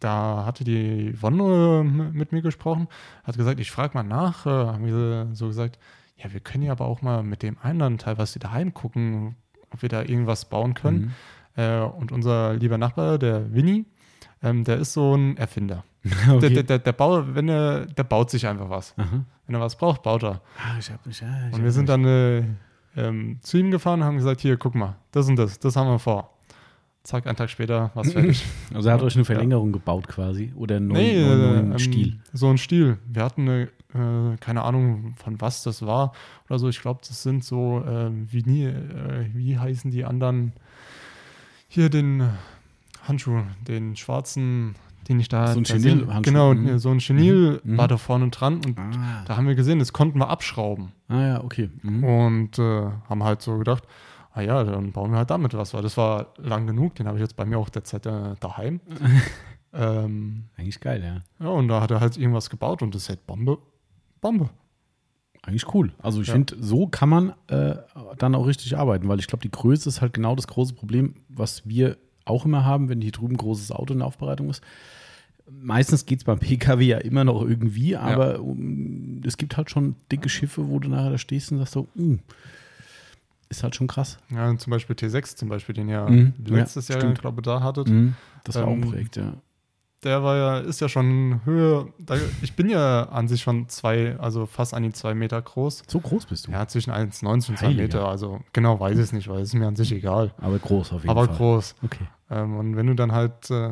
da 0.01 0.45
hatte 0.47 0.65
die 0.65 1.15
Yvonne 1.17 1.81
äh, 1.81 1.83
mit 1.85 2.33
mir 2.33 2.43
gesprochen, 2.43 2.89
hat 3.25 3.37
gesagt, 3.37 3.59
ich 3.59 3.71
frage 3.71 3.95
mal 3.95 4.05
nach. 4.05 4.47
Äh, 4.47 4.51
haben 4.51 4.87
wir 4.87 5.29
so 5.33 5.49
gesagt, 5.49 5.79
ja, 6.17 6.33
wir 6.33 6.41
können 6.41 6.65
ja 6.65 6.73
aber 6.73 6.87
auch 6.87 7.03
mal 7.03 7.23
mit 7.23 7.43
dem 7.43 7.57
anderen 7.63 7.99
Teil, 7.99 8.19
was 8.19 8.33
sie 8.33 8.39
daheim 8.39 8.75
gucken, 8.75 9.37
ob 9.71 9.83
wir 9.83 9.89
da 9.89 10.03
irgendwas 10.03 10.49
bauen 10.49 10.75
können. 10.75 11.15
Mhm. 11.57 11.63
Äh, 11.63 11.81
und 11.81 12.13
unser 12.13 12.55
lieber 12.55 12.79
Nachbar, 12.79 13.19
der 13.19 13.53
Winnie, 13.53 13.87
ähm, 14.43 14.65
der 14.65 14.79
ist 14.79 14.93
so 14.93 15.15
ein 15.15 15.37
Erfinder. 15.37 15.85
Okay. 16.29 16.41
Der, 16.41 16.51
der, 16.51 16.63
der, 16.63 16.79
der, 16.79 16.93
Bau, 16.93 17.23
wenn 17.35 17.49
er, 17.49 17.87
der 17.87 18.05
baut 18.05 18.31
sich 18.31 18.47
einfach 18.47 18.69
was. 18.69 18.95
Aha. 18.97 19.25
Wenn 19.47 19.55
er 19.55 19.61
was 19.61 19.77
braucht, 19.77 20.03
baut 20.03 20.23
er. 20.23 20.41
Ah, 20.59 20.79
ich 20.79 20.91
hab 20.91 21.05
mich, 21.07 21.21
ja, 21.21 21.29
ich 21.49 21.55
Und 21.55 21.65
wir 21.65 21.73
sind 21.73 21.89
dann 21.89 22.05
äh, 22.05 22.45
ähm, 22.97 23.39
zu 23.41 23.59
ihm 23.59 23.71
gefahren 23.71 24.01
und 24.01 24.07
haben 24.07 24.17
gesagt, 24.17 24.41
hier, 24.41 24.57
guck 24.57 24.75
mal, 24.75 24.97
das 25.13 25.29
und 25.29 25.37
das, 25.37 25.59
das 25.59 25.77
haben 25.77 25.89
wir 25.89 25.99
vor. 25.99 26.31
Zack, 27.05 27.27
einen 27.27 27.37
Tag 27.37 27.49
später 27.49 27.91
war 27.95 28.05
es 28.05 28.13
fertig. 28.13 28.45
Also 28.75 28.91
er 28.91 28.95
hat 28.95 29.03
euch 29.03 29.15
eine 29.15 29.25
Verlängerung 29.25 29.73
gebaut 29.73 30.09
quasi. 30.09 30.53
Oder 30.57 30.77
einen 30.77 30.89
neuen, 30.89 31.01
nee, 31.01 31.25
neuen, 31.25 31.41
äh, 31.41 31.47
neuen 31.47 31.73
ähm, 31.73 31.79
Stil. 31.79 32.19
So 32.35 32.51
ein 32.51 32.59
Stil. 32.59 32.99
Wir 33.07 33.25
hatten 33.25 33.49
eine, 33.49 33.63
äh, 33.95 34.37
keine 34.39 34.63
Ahnung, 34.63 35.15
von 35.17 35.41
was 35.41 35.63
das 35.63 35.87
war 35.87 36.13
oder 36.49 36.59
so. 36.59 36.69
Ich 36.69 36.81
glaube, 36.83 37.01
das 37.07 37.23
sind 37.23 37.45
so, 37.45 37.83
äh, 37.87 38.11
wie, 38.13 38.43
nie, 38.43 38.65
äh, 38.65 39.27
wie 39.33 39.59
heißen 39.59 39.91
die 39.91 40.05
anderen? 40.05 40.53
Hier 41.69 41.89
den 41.89 42.29
Handschuh, 43.07 43.43
den 43.67 43.97
schwarzen, 43.97 44.75
den 45.09 45.19
ich 45.21 45.29
da. 45.29 45.49
So 45.49 45.61
ein 45.61 45.65
da. 45.65 45.75
Chenil-Handschuh. 45.75 46.23
Genau, 46.33 46.55
Mhm. 46.55 46.79
so 46.79 46.91
ein 46.91 46.99
Chenil 46.99 47.61
Mhm. 47.65 47.79
war 47.79 47.89
da 47.89 47.97
vorne 47.97 48.29
dran 48.31 48.57
und 48.65 48.79
Ah. 48.79 49.25
da 49.27 49.37
haben 49.37 49.47
wir 49.47 49.55
gesehen, 49.55 49.79
das 49.79 49.93
konnten 49.93 50.19
wir 50.19 50.29
abschrauben. 50.29 50.93
ah 51.09 51.21
ja, 51.27 51.45
okay. 51.45 51.71
Mhm. 51.83 52.05
Und 52.05 52.59
äh, 52.59 52.91
haben 53.09 53.25
halt 53.25 53.41
so 53.43 53.57
gedacht, 53.59 53.85
ah 54.33 54.41
ja, 54.43 54.63
dann 54.65 54.93
bauen 54.93 55.11
wir 55.11 55.19
halt 55.19 55.31
damit 55.31 55.55
was, 55.55 55.73
weil 55.75 55.83
das 55.83 55.97
war 55.97 56.35
lang 56.37 56.67
genug, 56.67 56.95
den 56.97 57.07
habe 57.07 57.17
ich 57.19 57.23
jetzt 57.23 57.37
bei 57.37 57.45
mir 57.47 57.59
auch 57.59 57.69
derzeit 57.71 58.05
äh, 58.07 58.35
daheim. 58.41 58.81
ähm, 59.73 60.45
Eigentlich 60.57 60.81
geil, 60.81 61.03
ja. 61.41 61.45
ja, 61.45 61.51
und 61.53 61.69
da 61.69 61.81
hat 61.81 61.91
er 61.91 62.01
halt 62.01 62.17
irgendwas 62.17 62.51
gebaut 62.51 62.83
und 62.83 62.95
das 62.95 63.03
ist 63.03 63.09
halt 63.11 63.27
Bombe. 63.27 63.59
Bombe. 64.21 64.51
Eigentlich 65.43 65.73
cool. 65.73 65.93
Also 66.03 66.21
ich 66.21 66.27
Ja. 66.29 66.35
finde, 66.35 66.57
so 66.61 66.89
kann 66.89 67.09
man 67.09 67.33
äh, 67.47 67.77
dann 68.19 68.35
auch 68.35 68.47
richtig 68.47 68.77
arbeiten, 68.77 69.09
weil 69.09 69.19
ich 69.21 69.27
glaube, 69.29 69.43
die 69.43 69.51
Größe 69.51 69.89
ist 69.89 70.01
halt 70.01 70.13
genau 70.13 70.35
das 70.35 70.47
große 70.47 70.75
Problem, 70.75 71.15
was 71.29 71.67
wir 71.67 71.97
auch 72.29 72.45
immer 72.45 72.65
haben, 72.65 72.89
wenn 72.89 73.01
hier 73.01 73.13
drüben 73.13 73.35
ein 73.35 73.39
großes 73.39 73.73
Auto 73.73 73.93
in 73.93 73.99
der 74.01 74.07
Aufbereitung 74.09 74.51
ist. 74.51 74.63
Meistens 75.51 76.05
geht 76.05 76.19
es 76.19 76.25
beim 76.25 76.39
Pkw 76.39 76.83
ja 76.85 76.99
immer 76.99 77.25
noch 77.25 77.43
irgendwie, 77.43 77.97
aber 77.97 78.41
um, 78.41 79.23
es 79.25 79.37
gibt 79.39 79.57
halt 79.57 79.71
schon 79.71 79.97
dicke 80.13 80.29
Schiffe, 80.29 80.69
wo 80.69 80.79
du 80.79 80.89
nachher 80.89 81.11
da 81.11 81.19
stehst 81.19 81.51
und 81.53 81.59
sagst 81.59 81.73
so, 81.73 81.89
"Uh, 81.97 82.19
ist 83.49 83.63
halt 83.63 83.75
schon 83.75 83.87
krass. 83.87 84.19
Ja, 84.31 84.55
zum 84.59 84.71
Beispiel 84.71 84.95
T6 84.95 85.37
zum 85.37 85.49
Beispiel, 85.49 85.75
den 85.75 85.89
ihr 85.89 86.07
Mhm, 86.07 86.35
letztes 86.45 86.89
ja, 86.89 86.95
Jahr, 86.97 87.01
stimmt. 87.03 87.15
ich 87.17 87.21
glaube, 87.23 87.41
da 87.41 87.63
hattet. 87.63 87.89
Mhm. 87.89 88.15
Das 88.45 88.57
war 88.57 88.67
auch 88.67 88.73
ein 88.75 88.83
Ähm, 88.83 88.91
Projekt, 88.91 89.17
ja. 89.17 89.33
Der 90.05 90.23
war 90.23 90.37
ja, 90.37 90.59
ist 90.59 90.81
ja 90.81 90.89
schon 90.89 91.41
Höhe, 91.45 91.93
da, 91.99 92.15
ich 92.41 92.55
bin 92.55 92.69
ja 92.71 93.05
an 93.09 93.27
sich 93.27 93.43
schon 93.43 93.69
zwei, 93.69 94.17
also 94.19 94.47
fast 94.47 94.73
an 94.73 94.85
die 94.85 94.93
zwei 94.93 95.13
Meter 95.15 95.43
groß. 95.43 95.83
So 95.89 95.99
groß 95.99 96.27
bist 96.27 96.47
du. 96.47 96.53
Ja, 96.53 96.69
zwischen 96.69 96.93
1,90 96.93 97.27
und 97.27 97.43
2 97.59 97.67
Heiliger. 97.67 97.83
Meter, 97.83 98.09
also 98.09 98.41
genau 98.53 98.79
weiß 98.79 98.97
ich 98.97 99.03
es 99.05 99.13
nicht, 99.13 99.27
weil 99.29 99.41
es 99.41 99.49
ist 99.49 99.55
mir 99.55 99.67
an 99.67 99.75
sich 99.75 99.91
egal. 99.91 100.33
Aber 100.39 100.57
groß 100.61 100.93
auf 100.93 101.01
jeden 101.01 101.11
Aber 101.11 101.27
Fall. 101.27 101.37
groß. 101.37 101.75
Okay. 101.83 102.07
Ähm, 102.31 102.57
und 102.59 102.77
wenn 102.77 102.87
du 102.87 102.95
dann 102.95 103.11
halt 103.11 103.51
äh, 103.51 103.71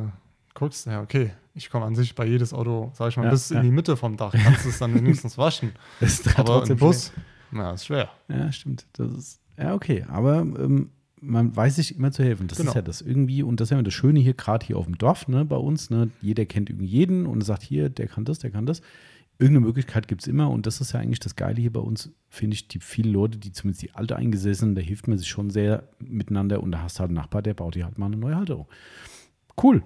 guckst, 0.54 0.86
ja, 0.86 1.00
okay, 1.00 1.30
ich 1.54 1.70
komme 1.70 1.84
an 1.86 1.94
sich 1.94 2.14
bei 2.16 2.26
jedes 2.26 2.52
Auto, 2.52 2.90
sag 2.94 3.10
ich 3.10 3.16
mal, 3.16 3.24
Ja, 3.24 3.30
bis 3.30 3.50
ja. 3.50 3.58
in 3.58 3.62
die 3.62 3.70
Mitte 3.70 3.96
vom 3.96 4.16
Dach, 4.16 4.32
kannst 4.32 4.64
du 4.64 4.70
es 4.70 4.78
dann 4.78 4.94
wenigstens 4.94 5.38
waschen. 5.38 5.72
Das 6.00 6.14
ist 6.20 6.38
Aber 6.40 6.44
trotzdem 6.58 6.74
im 6.74 6.80
Bus, 6.80 7.12
na, 7.52 7.70
ist 7.70 7.86
schwer. 7.86 8.10
Ja, 8.28 8.50
stimmt. 8.50 8.84
Das 8.94 9.12
ist, 9.12 9.40
ja, 9.56 9.74
okay. 9.74 10.04
Aber 10.10 10.38
ähm, 10.40 10.90
man 11.26 11.54
weiß 11.54 11.76
sich 11.76 11.96
immer 11.96 12.12
zu 12.12 12.22
helfen. 12.24 12.48
Das 12.48 12.58
Genau. 12.58 12.70
ist 12.70 12.74
ja 12.74 12.82
das 12.82 13.00
irgendwie, 13.02 13.42
und 13.42 13.60
das 13.60 13.66
ist 13.70 13.76
ja 13.76 13.82
das 13.82 13.94
Schöne 13.94 14.20
hier, 14.20 14.34
gerade 14.34 14.64
hier 14.66 14.76
auf 14.78 14.86
dem 14.86 14.96
Dorf, 14.98 15.28
ne, 15.28 15.44
bei 15.44 15.56
uns, 15.56 15.90
ne, 15.90 16.10
jeder 16.22 16.46
kennt 16.46 16.70
irgendwie 16.70 16.86
jeden 16.86 17.26
und 17.26 17.42
sagt, 17.42 17.62
hier, 17.62 17.88
der 17.90 18.06
kann 18.06 18.24
das, 18.24 18.38
der 18.38 18.50
kann 18.50 18.66
das. 18.66 18.80
Irgendeine 19.38 19.66
Möglichkeit 19.66 20.08
gibt 20.08 20.22
es 20.22 20.28
immer 20.28 20.48
und 20.50 20.64
das 20.66 20.80
ist 20.80 20.92
ja 20.92 21.00
eigentlich 21.00 21.20
das 21.20 21.36
Geile 21.36 21.60
hier 21.60 21.72
bei 21.72 21.80
uns, 21.80 22.10
finde 22.30 22.54
ich, 22.54 22.68
die 22.68 22.80
viele 22.80 23.10
Leute, 23.10 23.36
die 23.36 23.52
zumindest 23.52 23.82
die 23.82 23.94
alte 23.94 24.16
eingesessen, 24.16 24.74
da 24.74 24.80
hilft 24.80 25.08
man 25.08 25.18
sich 25.18 25.28
schon 25.28 25.50
sehr 25.50 25.82
miteinander 25.98 26.62
und 26.62 26.72
da 26.72 26.80
hast 26.82 26.96
du 26.96 27.00
halt 27.00 27.10
einen 27.10 27.16
Nachbar, 27.16 27.42
der 27.42 27.52
baut 27.52 27.74
dir 27.74 27.84
halt 27.84 27.98
mal 27.98 28.06
eine 28.06 28.16
neue 28.16 28.34
Halterung. 28.36 28.66
Cool. 29.62 29.82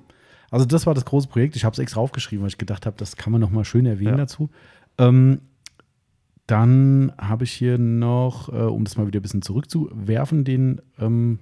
Also 0.52 0.66
das 0.66 0.86
war 0.86 0.94
das 0.94 1.04
große 1.04 1.28
Projekt. 1.28 1.56
Ich 1.56 1.64
habe 1.64 1.72
es 1.72 1.78
extra 1.78 2.00
aufgeschrieben, 2.00 2.42
weil 2.42 2.48
ich 2.50 2.58
gedacht 2.58 2.86
habe, 2.86 2.96
das 2.96 3.16
kann 3.16 3.32
man 3.32 3.40
noch 3.40 3.50
mal 3.50 3.64
schön 3.64 3.86
erwähnen 3.86 4.10
Ja. 4.12 4.16
dazu. 4.18 4.50
Ähm, 4.98 5.40
dann 6.50 7.12
habe 7.18 7.44
ich 7.44 7.52
hier 7.52 7.78
noch, 7.78 8.48
äh, 8.52 8.56
um 8.62 8.84
das 8.84 8.96
mal 8.96 9.06
wieder 9.06 9.20
ein 9.20 9.22
bisschen 9.22 9.42
zurückzuwerfen, 9.42 10.44
den, 10.44 10.80
ähm, 10.98 11.38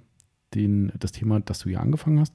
den, 0.54 0.92
das 0.98 1.12
Thema, 1.12 1.40
das 1.40 1.60
du 1.60 1.68
hier 1.70 1.80
angefangen 1.80 2.20
hast. 2.20 2.34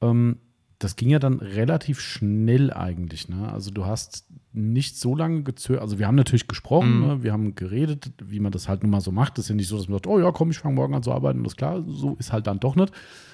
Ähm, 0.00 0.36
das 0.78 0.96
ging 0.96 1.08
ja 1.08 1.18
dann 1.18 1.38
relativ 1.38 2.00
schnell 2.00 2.72
eigentlich. 2.72 3.28
Ne? 3.28 3.50
Also 3.50 3.70
du 3.70 3.86
hast 3.86 4.26
nicht 4.52 4.98
so 4.98 5.14
lange 5.16 5.42
gezögert. 5.42 5.82
Also 5.82 5.98
wir 5.98 6.06
haben 6.06 6.16
natürlich 6.16 6.46
gesprochen, 6.48 7.00
Mhm. 7.00 7.06
ne? 7.06 7.22
wir 7.22 7.32
haben 7.32 7.54
geredet, 7.54 8.10
wie 8.22 8.40
man 8.40 8.52
das 8.52 8.68
halt 8.68 8.82
nun 8.82 8.90
mal 8.90 9.00
so 9.00 9.10
macht. 9.12 9.38
Das 9.38 9.46
ist 9.46 9.48
ja 9.48 9.54
nicht 9.54 9.68
so, 9.68 9.76
dass 9.78 9.88
man 9.88 9.96
sagt, 9.96 10.06
oh 10.06 10.18
ja, 10.20 10.30
komm, 10.32 10.50
ich 10.50 10.58
fange 10.58 10.74
morgen 10.74 10.94
an 10.94 11.02
zu 11.02 11.12
arbeiten. 11.12 11.38
Und 11.38 11.44
das 11.44 11.54
ist 11.54 11.58
klar, 11.58 11.82
so 11.86 12.16
ist 12.18 12.32
halt 12.32 12.46
dann 12.46 12.60
doch 12.60 12.76
nicht. 12.76 12.92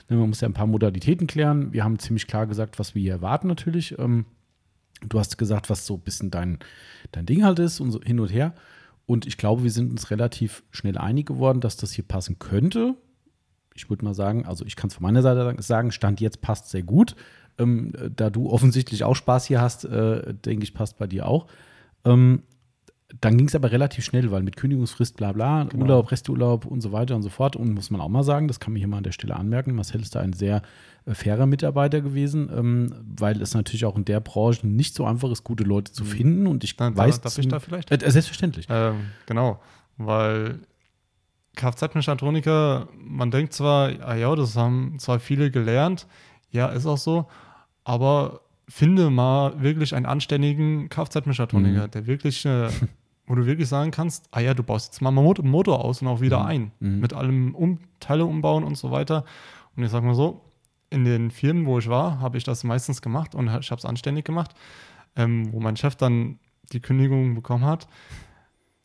Man 0.09 0.29
muss 0.29 0.41
ja 0.41 0.49
ein 0.49 0.55
paar 0.55 0.67
Modalitäten 0.67 1.27
klären. 1.27 1.73
Wir 1.73 1.83
haben 1.85 1.99
ziemlich 1.99 2.27
klar 2.27 2.47
gesagt, 2.47 2.79
was 2.79 2.95
wir 2.95 3.03
hier 3.03 3.13
erwarten 3.13 3.49
natürlich. 3.49 3.99
Ähm, 3.99 4.27
Du 5.01 5.19
hast 5.19 5.39
gesagt, 5.39 5.71
was 5.71 5.87
so 5.87 5.95
ein 5.95 6.01
bisschen 6.01 6.31
dein, 6.31 6.59
dein 7.13 7.27
Ding 7.27 7.45
halt 7.45 7.59
ist 7.59 7.81
und 7.81 7.91
so 7.91 8.01
hin 8.03 8.21
und 8.21 8.29
her. 8.29 8.55
Und 9.07 9.27
ich 9.27 9.39
glaube, 9.39 9.63
wir 9.65 9.71
sind 9.71 9.91
uns 9.91 10.11
relativ 10.11 10.63
schnell 10.71 10.97
einig 10.97 11.27
geworden, 11.27 11.61
dass 11.61 11.77
das 11.77 11.93
hier 11.93 12.05
passen 12.07 12.39
könnte. 12.39 12.95
Ich 13.75 13.91
würde 13.91 14.05
mal 14.05 14.15
sagen, 14.15 14.47
also 14.47 14.65
ich 14.65 14.77
kann 14.77 14.89
es 14.89 14.95
von 14.95 15.03
meiner 15.03 15.23
Seite 15.23 15.57
sagen, 15.63 15.91
Stand 15.91 16.21
jetzt 16.21 16.43
passt 16.43 16.71
sehr 16.71 16.83
gut. 16.83 17.17
Ähm, 17.59 17.93
äh, 17.95 18.11
da 18.15 18.31
du 18.31 18.51
offensichtlich 18.51 19.05
auch 19.05 19.17
Spaß 19.17 19.47
hier 19.47 19.61
hast, 19.61 19.85
äh, 19.85 20.35
denke 20.35 20.65
ich, 20.65 20.75
passt 20.75 20.99
bei 20.99 21.07
dir 21.07 21.27
auch. 21.27 21.47
Ähm, 22.05 22.43
dann 23.21 23.37
ging 23.39 23.49
es 23.49 23.55
aber 23.55 23.73
relativ 23.73 24.05
schnell, 24.05 24.31
weil 24.31 24.43
mit 24.43 24.57
Kündigungsfrist, 24.57 25.17
bla 25.17 25.33
bla, 25.33 25.65
Genau. 25.65 25.83
Urlaub, 25.83 26.13
Resturlaub 26.13 26.65
und 26.67 26.81
so 26.81 26.93
weiter 26.93 27.17
und 27.17 27.23
so 27.23 27.29
fort. 27.29 27.57
Und 27.57 27.75
muss 27.75 27.91
man 27.91 28.01
auch 28.01 28.09
mal 28.09 28.23
sagen, 28.23 28.47
das 28.49 28.61
kann 28.61 28.73
man 28.73 28.79
hier 28.79 28.87
mal 28.89 28.99
an 28.99 29.03
der 29.05 29.13
Stelle 29.13 29.35
anmerken, 29.37 29.75
Marcel 29.75 30.01
ist 30.01 30.15
da 30.15 30.21
ein 30.21 30.33
sehr 30.33 30.63
äh, 31.07 31.15
fairer 31.15 31.47
Mitarbeiter 31.47 32.01
gewesen, 32.03 32.49
ähm, 32.57 32.95
weil 33.19 33.43
es 33.43 33.53
natürlich 33.55 33.85
auch 33.85 33.97
in 33.97 34.05
der 34.05 34.21
Branche 34.21 34.67
nicht 34.67 34.95
so 34.95 35.05
einfach 35.07 35.31
ist, 35.31 35.43
gute 35.45 35.65
Leute 35.65 35.91
zu 35.93 36.05
finden. 36.05 36.47
Und 36.47 36.63
ich 36.63 36.77
Dann, 36.77 36.97
weiß. 36.97 37.21
darf 37.21 37.37
ich 37.39 37.49
da 37.49 37.59
vielleicht? 37.59 37.91
Äh, 37.91 37.97
äh, 37.97 38.11
selbstverständlich. 38.11 38.67
Ähm, 38.71 39.07
genau, 39.27 39.61
weil 39.97 40.61
Kfz-Mechatroniker, 41.57 42.89
man 42.99 43.31
denkt 43.31 43.53
zwar, 43.53 43.91
ah 44.03 44.15
ja, 44.15 44.35
das 44.35 44.57
haben 44.57 44.97
zwar 44.99 45.19
viele 45.21 45.51
gelernt, 45.51 46.07
ja, 46.51 46.67
ist 46.69 46.87
auch 46.87 46.99
so, 46.99 47.27
aber 47.85 48.41
finde 48.69 49.11
mal 49.11 49.61
wirklich 49.61 49.95
einen 49.95 50.07
anständigen 50.07 50.89
Kfz-Mechatroniker, 50.89 51.87
Mhm. 51.87 51.91
der 51.91 52.07
wirklich, 52.07 52.45
äh, 52.47 52.69
wo 53.31 53.37
du 53.37 53.47
wirklich 53.47 53.69
sagen 53.69 53.93
kannst, 53.93 54.29
ah 54.33 54.41
ja, 54.41 54.55
du 54.55 54.65
baust 54.65 54.89
jetzt 54.93 55.01
mal 55.01 55.11
einen 55.11 55.23
Mot- 55.23 55.45
Motor 55.45 55.85
aus 55.85 56.03
und 56.03 56.09
auch 56.09 56.21
wieder 56.21 56.41
Mhm. 56.41 56.47
ein, 56.47 56.73
Mhm. 56.81 56.99
mit 57.01 57.13
allem 57.15 57.55
um 57.55 57.79
Teile 58.01 58.27
umbauen 58.27 58.65
und 58.65 58.77
so 58.77 58.91
weiter. 58.91 59.25
Und 59.77 59.85
ich 59.85 59.91
sag 59.91 60.03
mal 60.03 60.17
so, 60.17 60.41
in 60.91 61.05
den 61.05 61.31
Firmen, 61.31 61.65
wo 61.65 61.79
ich 61.79 61.89
war, 61.89 62.19
habe 62.19 62.37
ich 62.39 62.43
das 62.45 62.65
meistens 62.65 63.01
gemacht 63.03 63.37
und 63.37 63.47
ich 63.47 63.71
habe 63.71 63.79
es 63.79 63.85
anständig 63.85 64.25
gemacht, 64.25 64.51
ähm, 65.15 65.53
wo 65.53 65.61
mein 65.61 65.77
Chef 65.77 65.95
dann 65.95 66.41
die 66.73 66.81
Kündigung 66.81 67.37
bekommen 67.37 67.65
hat. 67.65 67.87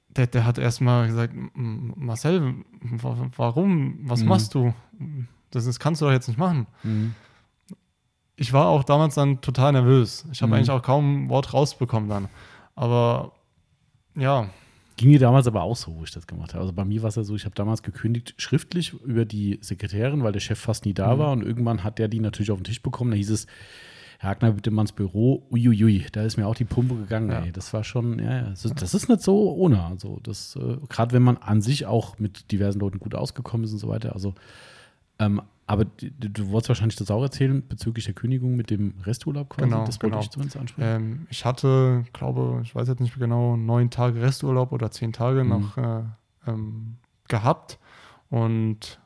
Der, 0.09 0.27
der 0.27 0.45
hat 0.45 0.59
erstmal 0.59 1.07
gesagt, 1.07 1.33
"M- 1.33 1.93
Marcel, 1.97 2.53
wa- 2.81 3.17
warum, 3.35 3.97
was 4.03 4.21
Mhm. 4.21 4.27
machst 4.29 4.53
du? 4.53 4.73
Das 5.49 5.65
ist, 5.65 5.79
kannst 5.79 6.01
du 6.01 6.05
doch 6.05 6.11
jetzt 6.11 6.27
nicht 6.27 6.37
machen. 6.37 6.67
Mhm. 6.83 7.15
Ich 8.35 8.53
war 8.53 8.67
auch 8.67 8.83
damals 8.83 9.15
dann 9.15 9.41
total 9.41 9.71
nervös. 9.71 10.25
Ich 10.31 10.41
habe 10.41 10.49
Mhm. 10.49 10.53
eigentlich 10.57 10.71
auch 10.71 10.81
kaum 10.83 11.23
ein 11.25 11.29
Wort 11.29 11.53
rausbekommen 11.53 12.09
dann. 12.09 12.27
Aber 12.75 13.31
ja, 14.16 14.49
Ging 14.97 15.09
mir 15.09 15.20
damals 15.20 15.45
aber 15.45 15.61
auch 15.63 15.76
so, 15.76 15.93
wo 15.93 16.05
ich 16.05 16.11
das 16.11 16.26
gemacht 16.26 16.53
habe. 16.53 16.61
Also 16.61 16.72
bei 16.72 16.86
mir 16.86 17.01
war 17.01 17.09
es 17.09 17.16
ja 17.16 17.24
so, 17.26 17.36
ich 17.36 17.43
habe 17.43 17.53
damals 17.53 17.84
gekündigt, 17.84 18.34
schriftlich 18.38 18.93
über 19.03 19.26
die 19.26 19.59
Sekretärin, 19.61 20.24
weil 20.24 20.32
der 20.32 20.39
Chef 20.39 20.57
fast 20.57 20.86
nie 20.86 20.93
da 20.93 21.16
Mhm. 21.16 21.20
war. 21.20 21.32
Und 21.34 21.41
irgendwann 21.43 21.84
hat 21.84 21.99
der 21.99 22.07
die 22.07 22.22
natürlich 22.22 22.49
auf 22.49 22.59
den 22.59 22.63
Tisch 22.63 22.82
bekommen. 22.82 23.11
Da 23.11 23.18
hieß 23.18 23.30
es, 23.30 23.45
Herr 24.20 24.30
Hagner, 24.30 24.53
bitte 24.53 24.72
mal 24.72 24.84
ins 24.84 24.93
Büro. 24.93 25.45
Uiuiui, 25.51 26.05
da 26.13 26.24
ist 26.24 26.38
mir 26.38 26.47
auch 26.47 26.55
die 26.55 26.63
Pumpe 26.63 26.95
gegangen. 26.95 27.30
Ja. 27.30 27.41
Ey. 27.43 27.51
Das 27.51 27.74
war 27.74 27.84
schon, 27.84 28.20
ja, 28.20 28.36
ja. 28.38 28.41
Das 28.51 28.63
ist, 28.63 28.82
das 28.82 28.93
ist 28.93 29.09
nicht 29.09 29.20
so 29.22 29.51
ohne. 29.53 29.84
Also 29.84 30.22
das, 30.24 30.55
äh, 30.55 30.78
gerade 30.88 31.11
wenn 31.13 31.24
man 31.24 31.36
an 31.36 31.61
sich 31.61 31.86
auch 31.86 32.18
mit 32.18 32.49
diversen 32.53 32.80
Leuten 32.80 32.99
gut 32.99 33.16
ausgekommen 33.16 33.66
ist 33.66 33.74
und 33.74 33.80
so 33.80 33.89
weiter. 33.89 34.13
Also, 34.13 34.34
ähm, 35.20 35.41
aber 35.68 35.86
du, 35.86 36.09
du 36.30 36.49
wolltest 36.49 36.70
wahrscheinlich 36.70 36.95
das 36.95 37.09
auch 37.09 37.24
erzählen 37.24 37.68
bezüglich 37.68 38.05
der 38.05 38.13
Kündigung 38.13 38.55
mit 38.55 38.70
dem 38.70 38.93
Resturlaub 39.03 39.49
quasi. 39.49 39.70
Genau, 39.70 39.86
das 39.86 39.95
wollte 39.95 40.11
genau. 40.11 40.20
ich 40.22 40.30
zumindest 40.30 40.57
ansprechen. 40.57 40.88
Ähm, 40.88 41.28
ich 41.30 41.43
hatte, 41.43 42.03
glaube, 42.13 42.61
ich 42.63 42.76
weiß 42.76 42.88
jetzt 42.88 42.99
nicht 42.99 43.18
mehr 43.18 43.28
genau, 43.28 43.57
neun 43.57 43.89
Tage 43.89 44.22
Resturlaub 44.22 44.72
oder 44.72 44.91
zehn 44.91 45.11
Tage 45.11 45.43
Mhm. 45.43 45.49
noch 45.49 45.78
äh, 45.78 46.03
ähm, 46.47 46.97
gehabt. 47.28 47.80
Und 48.30 48.99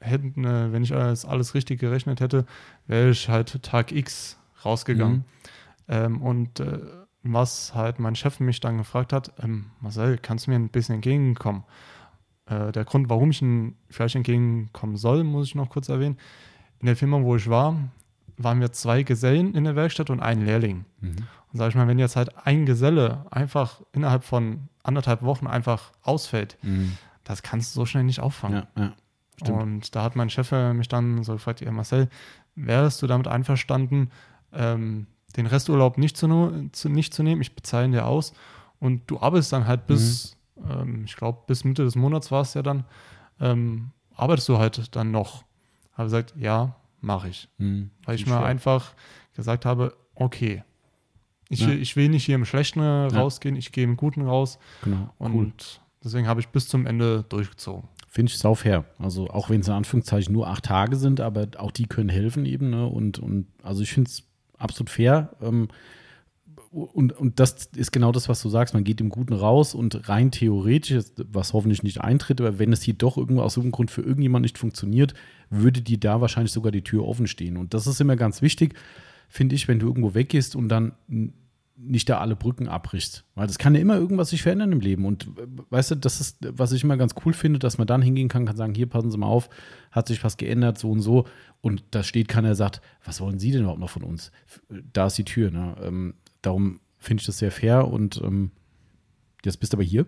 hätten, 0.00 0.44
äh, 0.44 0.72
wenn 0.72 0.82
ich 0.82 0.94
alles, 0.94 1.24
alles 1.24 1.54
richtig 1.54 1.80
gerechnet 1.80 2.20
hätte, 2.20 2.46
wäre 2.86 3.10
ich 3.10 3.28
halt 3.28 3.62
Tag 3.62 3.90
X 3.90 4.38
rausgegangen. 4.64 5.18
Mhm. 5.18 5.24
Ähm, 5.88 6.22
und 6.22 6.60
äh, 6.60 6.78
was 7.22 7.74
halt 7.74 7.98
mein 7.98 8.14
Chef 8.14 8.38
mich 8.40 8.60
dann 8.60 8.78
gefragt 8.78 9.12
hat, 9.12 9.32
ähm, 9.42 9.66
Marcel, 9.80 10.18
kannst 10.18 10.46
du 10.46 10.50
mir 10.50 10.56
ein 10.56 10.68
bisschen 10.68 10.96
entgegenkommen? 10.96 11.64
Äh, 12.48 12.72
der 12.72 12.84
Grund, 12.84 13.08
warum 13.10 13.30
ich 13.30 13.42
ihm 13.42 13.74
vielleicht 13.90 14.14
entgegenkommen 14.16 14.96
soll, 14.96 15.24
muss 15.24 15.48
ich 15.48 15.54
noch 15.54 15.68
kurz 15.70 15.88
erwähnen. 15.88 16.16
In 16.80 16.86
der 16.86 16.96
Firma, 16.96 17.20
wo 17.22 17.36
ich 17.36 17.48
war, 17.50 17.76
waren 18.36 18.60
wir 18.60 18.72
zwei 18.72 19.02
Gesellen 19.02 19.54
in 19.54 19.64
der 19.64 19.74
Werkstatt 19.76 20.10
und 20.10 20.20
ein 20.20 20.44
Lehrling. 20.44 20.84
Mhm. 21.00 21.16
Und 21.52 21.58
sag 21.58 21.70
ich 21.70 21.74
mal, 21.74 21.88
wenn 21.88 21.98
jetzt 21.98 22.14
halt 22.16 22.46
ein 22.46 22.66
Geselle 22.66 23.26
einfach 23.30 23.80
innerhalb 23.92 24.22
von 24.22 24.68
anderthalb 24.82 25.22
Wochen 25.22 25.46
einfach 25.46 25.92
ausfällt, 26.02 26.56
Mhm. 26.62 26.96
das 27.24 27.42
kannst 27.42 27.74
du 27.74 27.80
so 27.80 27.86
schnell 27.86 28.04
nicht 28.04 28.20
auffangen. 28.20 28.66
Ja, 28.76 28.82
ja. 28.82 28.92
Stimmt. 29.36 29.62
Und 29.62 29.94
da 29.96 30.02
hat 30.02 30.16
mein 30.16 30.30
Chef 30.30 30.50
äh, 30.52 30.72
mich 30.72 30.88
dann 30.88 31.22
so 31.24 31.32
gefragt, 31.34 31.60
ja 31.60 31.70
Marcel, 31.70 32.08
wärst 32.54 33.02
du 33.02 33.06
damit 33.06 33.28
einverstanden, 33.28 34.10
ähm, 34.52 35.06
den 35.36 35.46
Resturlaub 35.46 35.98
nicht 35.98 36.16
zu, 36.16 36.68
zu, 36.72 36.88
nicht 36.88 37.12
zu 37.14 37.22
nehmen? 37.22 37.40
Ich 37.42 37.54
bezahle 37.54 37.84
ihn 37.86 37.92
dir 37.92 38.06
aus 38.06 38.32
und 38.80 39.02
du 39.10 39.20
arbeitest 39.20 39.52
dann 39.52 39.66
halt 39.66 39.86
bis, 39.86 40.32
Mhm. 40.32 40.37
Ähm, 40.68 41.04
ich 41.04 41.16
glaube, 41.16 41.40
bis 41.46 41.64
Mitte 41.64 41.84
des 41.84 41.94
Monats 41.96 42.30
war 42.30 42.42
es 42.42 42.54
ja 42.54 42.62
dann, 42.62 42.84
ähm, 43.40 43.90
arbeitest 44.14 44.48
du 44.48 44.58
halt 44.58 44.94
dann 44.96 45.10
noch. 45.10 45.44
Habe 45.94 46.04
gesagt, 46.04 46.34
ja, 46.38 46.74
mache 47.00 47.28
ich. 47.28 47.48
Mhm. 47.58 47.90
Weil 48.04 48.16
ich 48.16 48.26
mir 48.26 48.40
einfach 48.42 48.92
gesagt 49.34 49.64
habe, 49.64 49.94
okay, 50.14 50.64
ich, 51.48 51.60
Ja. 51.60 51.70
ich 51.70 51.96
will 51.96 52.08
nicht 52.08 52.24
hier 52.24 52.34
im 52.34 52.44
Schlechten 52.44 52.80
äh, 52.80 53.06
rausgehen, 53.06 53.56
ich 53.56 53.72
gehe 53.72 53.84
im 53.84 53.96
Guten 53.96 54.22
raus. 54.22 54.58
Genau, 54.82 55.14
Und 55.18 55.34
cool. 55.34 55.52
deswegen 56.04 56.26
habe 56.28 56.40
ich 56.40 56.48
bis 56.48 56.68
zum 56.68 56.86
Ende 56.86 57.24
durchgezogen. 57.28 57.88
Finde 58.08 58.30
ich 58.32 58.38
sau 58.38 58.54
fair. 58.54 58.84
Also 58.98 59.28
auch 59.28 59.48
wenn 59.50 59.60
es 59.60 59.68
in 59.68 59.74
Anführungszeichen 59.74 60.32
nur 60.32 60.48
acht 60.48 60.64
Tage 60.64 60.96
sind, 60.96 61.20
aber 61.20 61.46
auch 61.58 61.70
die 61.70 61.86
können 61.86 62.08
helfen 62.08 62.46
eben. 62.46 62.70
Ne? 62.70 62.86
Und, 62.86 63.18
und 63.18 63.46
also 63.62 63.82
ich 63.82 63.92
finde 63.92 64.08
es 64.08 64.24
absolut 64.56 64.90
fair. 64.90 65.30
Ähm, 65.40 65.68
und, 66.70 67.12
und 67.12 67.40
das 67.40 67.66
ist 67.76 67.92
genau 67.92 68.12
das, 68.12 68.28
was 68.28 68.42
du 68.42 68.48
sagst. 68.48 68.74
Man 68.74 68.84
geht 68.84 69.00
im 69.00 69.08
Guten 69.08 69.32
raus 69.32 69.74
und 69.74 70.08
rein 70.08 70.30
theoretisch, 70.30 71.04
was 71.16 71.52
hoffentlich 71.52 71.82
nicht 71.82 72.00
eintritt, 72.00 72.40
aber 72.40 72.58
wenn 72.58 72.72
es 72.72 72.82
hier 72.82 72.94
doch 72.94 73.16
irgendwo 73.16 73.42
aus 73.42 73.56
irgendeinem 73.56 73.76
Grund 73.76 73.90
für 73.90 74.02
irgendjemand 74.02 74.42
nicht 74.42 74.58
funktioniert, 74.58 75.14
würde 75.50 75.80
dir 75.80 75.98
da 75.98 76.20
wahrscheinlich 76.20 76.52
sogar 76.52 76.72
die 76.72 76.84
Tür 76.84 77.06
offen 77.06 77.26
stehen. 77.26 77.56
Und 77.56 77.74
das 77.74 77.86
ist 77.86 78.00
immer 78.00 78.16
ganz 78.16 78.42
wichtig, 78.42 78.74
finde 79.28 79.54
ich, 79.54 79.68
wenn 79.68 79.78
du 79.78 79.86
irgendwo 79.86 80.14
weggehst 80.14 80.56
und 80.56 80.68
dann 80.68 80.92
nicht 81.80 82.08
da 82.08 82.18
alle 82.18 82.34
Brücken 82.34 82.68
abbrichst. 82.68 83.24
Weil 83.34 83.46
das 83.46 83.58
kann 83.58 83.74
ja 83.74 83.80
immer 83.80 83.96
irgendwas 83.96 84.30
sich 84.30 84.42
verändern 84.42 84.72
im 84.72 84.80
Leben. 84.80 85.06
Und 85.06 85.28
weißt 85.70 85.92
du, 85.92 85.94
das 85.94 86.20
ist, 86.20 86.38
was 86.40 86.72
ich 86.72 86.82
immer 86.82 86.96
ganz 86.96 87.14
cool 87.24 87.32
finde, 87.32 87.60
dass 87.60 87.78
man 87.78 87.86
dann 87.86 88.02
hingehen 88.02 88.28
kann, 88.28 88.46
kann 88.46 88.56
sagen, 88.56 88.74
hier 88.74 88.88
passen 88.88 89.10
Sie 89.10 89.16
mal 89.18 89.26
auf, 89.26 89.48
hat 89.92 90.08
sich 90.08 90.22
was 90.24 90.36
geändert, 90.36 90.76
so 90.78 90.90
und 90.90 91.00
so. 91.00 91.26
Und 91.60 91.84
da 91.92 92.02
steht 92.02 92.28
keiner, 92.28 92.54
sagt, 92.54 92.82
was 93.04 93.20
wollen 93.20 93.38
Sie 93.38 93.52
denn 93.52 93.62
überhaupt 93.62 93.80
noch 93.80 93.90
von 93.90 94.02
uns? 94.02 94.32
Da 94.92 95.06
ist 95.06 95.18
die 95.18 95.24
Tür. 95.24 95.50
Ne? 95.50 96.14
Darum 96.42 96.80
finde 96.98 97.20
ich 97.20 97.26
das 97.26 97.38
sehr 97.38 97.50
fair 97.52 97.88
und 97.88 98.20
ähm, 98.24 98.50
jetzt 99.44 99.58
bist 99.60 99.72
du 99.72 99.76
aber 99.76 99.84
hier. 99.84 100.06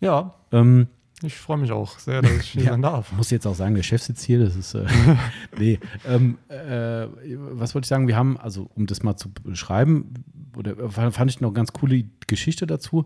Ja, 0.00 0.34
Ähm, 0.52 0.88
ich 1.22 1.36
freue 1.36 1.58
mich 1.58 1.70
auch 1.70 1.98
sehr, 1.98 2.22
dass 2.22 2.32
ich 2.32 2.50
hier 2.52 2.62
Ja. 2.64 2.70
sein 2.70 2.80
darf. 2.82 3.12
muss 3.12 3.30
jetzt 3.30 3.46
auch 3.46 3.54
sagen, 3.54 3.74
der 3.74 3.82
Chef 3.82 4.02
sitzt 4.02 4.24
hier, 4.24 4.38
das 4.42 4.56
ist, 4.56 4.74
äh, 4.74 4.86
nee, 5.58 5.78
ähm, 6.06 6.38
äh, 6.48 7.06
was 7.36 7.74
wollte 7.74 7.84
ich 7.84 7.88
sagen, 7.90 8.08
wir 8.08 8.16
haben, 8.16 8.38
also 8.38 8.70
um 8.74 8.86
das 8.86 9.02
mal 9.02 9.16
zu 9.16 9.30
beschreiben, 9.30 10.14
oder 10.56 10.78
äh, 10.78 10.88
fand 11.10 11.30
ich 11.30 11.40
noch 11.42 11.50
eine 11.50 11.54
ganz 11.56 11.72
coole 11.74 12.04
Geschichte 12.26 12.66
dazu, 12.66 13.04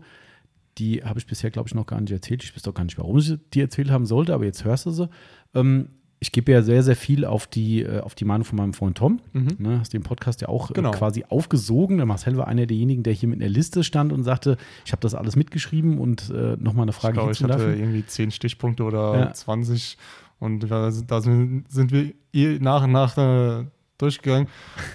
die 0.77 1.03
habe 1.03 1.19
ich 1.19 1.25
bisher, 1.27 1.51
glaube 1.51 1.67
ich, 1.67 1.75
noch 1.75 1.85
gar 1.85 1.99
nicht 1.99 2.11
erzählt, 2.11 2.43
ich 2.43 2.55
weiß 2.55 2.61
doch 2.63 2.73
gar 2.73 2.85
nicht, 2.85 2.97
warum 2.97 3.17
ich 3.17 3.33
die 3.53 3.59
erzählt 3.61 3.91
haben 3.91 4.05
sollte, 4.05 4.33
aber 4.33 4.45
jetzt 4.45 4.63
hörst 4.63 4.85
du 4.85 4.91
sie. 4.91 5.09
Ähm, 5.53 5.89
ich 6.25 6.31
gebe 6.31 6.51
ja 6.51 6.63
sehr, 6.63 6.81
sehr 6.81 6.95
viel 6.95 7.23
auf 7.23 7.45
die, 7.45 7.83
äh, 7.83 7.99
auf 7.99 8.15
die 8.15 8.25
Meinung 8.25 8.45
von 8.45 8.57
meinem 8.57 8.73
Freund 8.73 8.97
Tom. 8.97 9.19
Mhm. 9.33 9.55
Ne, 9.59 9.79
hast 9.79 9.93
den 9.93 10.01
Podcast 10.01 10.41
ja 10.41 10.47
auch 10.49 10.73
Genau. 10.73 10.91
äh, 10.91 10.97
quasi 10.97 11.23
aufgesogen. 11.29 11.97
Der 11.97 12.07
Marcel 12.07 12.35
war 12.35 12.47
einer 12.47 12.65
derjenigen, 12.65 13.03
der 13.03 13.13
hier 13.13 13.29
mit 13.29 13.35
in 13.35 13.41
der 13.41 13.49
Liste 13.49 13.83
stand 13.83 14.11
und 14.11 14.23
sagte, 14.23 14.57
ich 14.85 14.91
habe 14.91 15.01
das 15.01 15.13
alles 15.13 15.35
mitgeschrieben 15.35 15.99
und 15.99 16.31
äh, 16.31 16.57
nochmal 16.59 16.83
eine 16.85 16.91
Ich 16.91 16.97
Frage 16.97 17.13
glaube, 17.13 17.31
ich 17.31 17.43
hatte 17.43 17.53
hinzuwerfen. 17.53 17.79
irgendwie 17.83 18.05
zehn 18.07 18.31
Stichpunkte 18.31 18.83
oder 18.83 19.19
Ja. 19.19 19.33
20 19.33 19.97
und 20.39 20.59
da 20.69 20.89
sind, 20.91 21.11
da 21.11 21.21
sind 21.21 21.65
sind 21.71 21.91
wir 21.91 22.11
eh 22.33 22.57
nach 22.59 22.83
und 22.85 22.91
nach 22.91 23.15
äh, 23.17 23.65
durchgegangen. 23.99 24.47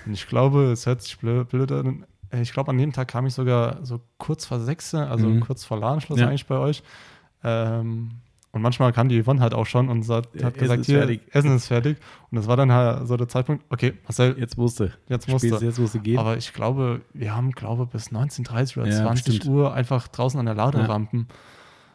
Und 0.06 0.12
ich 0.12 0.26
glaube, 0.26 0.72
es 0.72 0.84
hört 0.86 1.00
sich 1.02 1.16
blöd, 1.18 1.48
blöd 1.48 1.70
an. 1.72 2.04
Äh, 2.30 2.42
Ich 2.42 2.52
glaube, 2.52 2.70
an 2.72 2.78
dem 2.78 2.92
Tag 2.92 3.08
kam 3.08 3.24
ich 3.26 3.34
sogar 3.34 3.78
so 3.86 4.00
kurz 4.18 4.44
vor 4.46 4.58
sechs, 4.60 4.94
also 4.94 5.28
Mhm. 5.28 5.40
kurz 5.40 5.64
vor 5.64 5.78
Ladenschluss 5.78 6.18
Ja. 6.18 6.26
eigentlich 6.28 6.46
bei 6.46 6.58
euch. 6.58 6.82
Ähm, 7.42 8.10
und 8.52 8.62
manchmal 8.62 8.92
kam 8.92 9.08
die 9.08 9.22
Yvonne 9.22 9.40
halt 9.40 9.54
auch 9.54 9.66
schon 9.66 9.88
und 9.88 10.04
Ja, 10.08 10.16
hat 10.16 10.56
Essen 10.56 10.58
gesagt, 10.58 10.80
ist 10.80 10.86
hier, 10.86 10.98
fertig. 10.98 11.20
Essen 11.32 11.54
ist 11.56 11.66
fertig. 11.68 11.98
Und 12.30 12.36
das 12.36 12.46
war 12.48 12.56
dann 12.56 12.72
halt 12.72 13.06
so 13.06 13.16
der 13.16 13.28
Zeitpunkt, 13.28 13.64
okay, 13.70 13.94
Marcel, 14.04 14.36
Jetzt 14.38 14.58
musste. 14.58 14.92
jetzt 15.08 15.28
musst 15.28 15.44
Spätestens 15.44 15.66
jetzt 15.68 15.78
musste 15.78 16.00
gehen. 16.00 16.18
Aber 16.18 16.36
ich 16.36 16.52
glaube, 16.52 17.00
wir 17.14 17.34
haben, 17.36 17.52
glaube 17.52 17.86
bis 17.86 18.10
19.30 18.10 18.78
oder 18.80 18.88
Ja, 18.90 19.02
20 19.02 19.24
bestimmt. 19.24 19.54
Uhr 19.54 19.72
einfach 19.74 20.08
draußen 20.08 20.38
an 20.40 20.46
der 20.46 20.54
Laderampen. 20.56 21.28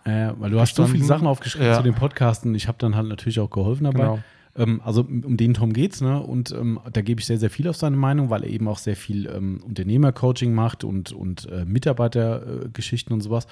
Äh, 0.06 0.32
weil 0.38 0.52
du 0.52 0.60
hast 0.60 0.76
so 0.76 0.86
viele. 0.86 1.04
Sachen 1.04 1.28
aufgeschrieben 1.28 1.68
Ja. 1.68 1.78
zu 1.78 1.84
den 1.84 1.96
Podcasten. 1.96 2.54
Ich 2.56 2.68
habe 2.68 2.78
dann 2.80 2.96
halt 2.96 3.08
natürlich 3.08 3.40
auch 3.40 3.50
geholfen 3.50 3.86
dabei. 3.86 3.98
Genau. 4.04 4.20
Ähm, 4.56 4.80
also 4.86 5.02
um 5.02 5.36
den 5.36 5.54
Tom 5.56 5.74
geht's, 5.74 6.00
ne? 6.00 6.22
Und 6.22 6.52
ähm, 6.52 6.80
da 6.94 7.02
gebe 7.02 7.20
ich 7.20 7.26
sehr, 7.28 7.38
sehr 7.40 7.50
viel 7.50 7.68
auf 7.68 7.76
seine 7.76 7.98
Meinung, 7.98 8.30
weil 8.30 8.44
er 8.44 8.50
eben 8.50 8.68
auch 8.70 8.78
sehr 8.78 8.96
viel 8.96 9.26
ähm, 9.28 9.62
Unternehmercoaching 9.68 10.54
macht 10.54 10.84
und, 10.86 11.12
und 11.12 11.50
äh, 11.52 11.66
Mitarbeitergeschichten 11.66 13.12
und 13.14 13.22
sowas. 13.22 13.48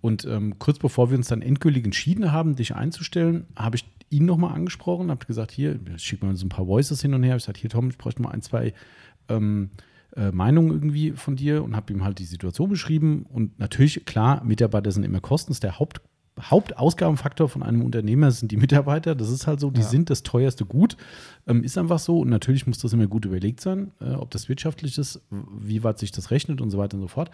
Und 0.00 0.24
ähm, 0.24 0.58
kurz 0.58 0.78
bevor 0.78 1.10
wir 1.10 1.16
uns 1.18 1.28
dann 1.28 1.42
endgültig 1.42 1.84
entschieden 1.84 2.32
haben, 2.32 2.56
dich 2.56 2.74
einzustellen, 2.74 3.46
habe 3.56 3.76
ich 3.76 3.84
ihn 4.10 4.24
nochmal 4.24 4.54
angesprochen, 4.54 5.10
habe 5.10 5.26
gesagt, 5.26 5.50
hier, 5.50 5.78
schick 5.96 6.22
mal 6.22 6.36
so 6.36 6.46
ein 6.46 6.50
paar 6.50 6.66
Voices 6.66 7.02
hin 7.02 7.14
und 7.14 7.22
her. 7.22 7.36
Ich 7.36 7.42
gesagt, 7.42 7.58
hier 7.58 7.70
Tom, 7.70 7.88
ich 7.88 7.98
bräuchte 7.98 8.22
mal 8.22 8.30
ein, 8.30 8.42
zwei 8.42 8.72
ähm, 9.28 9.70
äh, 10.14 10.30
Meinungen 10.30 10.70
irgendwie 10.70 11.10
von 11.12 11.36
dir 11.36 11.64
und 11.64 11.74
habe 11.74 11.92
ihm 11.92 12.04
halt 12.04 12.18
die 12.18 12.24
Situation 12.24 12.68
beschrieben. 12.68 13.26
Und 13.32 13.58
natürlich, 13.58 14.04
klar, 14.04 14.44
Mitarbeiter 14.44 14.92
sind 14.92 15.02
immer 15.02 15.20
Kosten, 15.20 15.52
ist 15.52 15.62
der 15.62 15.78
Haupt, 15.78 16.00
Hauptausgabenfaktor 16.40 17.48
von 17.48 17.62
einem 17.62 17.82
Unternehmer 17.82 18.30
sind 18.30 18.52
die 18.52 18.56
Mitarbeiter. 18.56 19.14
Das 19.14 19.30
ist 19.30 19.46
halt 19.46 19.60
so, 19.60 19.70
die 19.70 19.80
Ja. 19.80 19.86
sind 19.86 20.10
das 20.10 20.22
teuerste 20.22 20.64
Gut. 20.66 20.96
Ähm, 21.46 21.64
ist 21.64 21.78
einfach 21.78 21.98
so. 21.98 22.20
Und 22.20 22.28
natürlich 22.28 22.66
muss 22.66 22.78
das 22.78 22.92
immer 22.92 23.06
gut 23.06 23.24
überlegt 23.24 23.60
sein, 23.60 23.92
äh, 24.00 24.10
ob 24.12 24.30
das 24.30 24.48
wirtschaftlich 24.48 24.98
ist, 24.98 25.20
wie 25.30 25.82
weit 25.82 25.98
sich 25.98 26.12
das 26.12 26.30
rechnet 26.30 26.60
und 26.60 26.70
so 26.70 26.78
weiter 26.78 26.96
und 26.96 27.02
so 27.02 27.08
fort. 27.08 27.30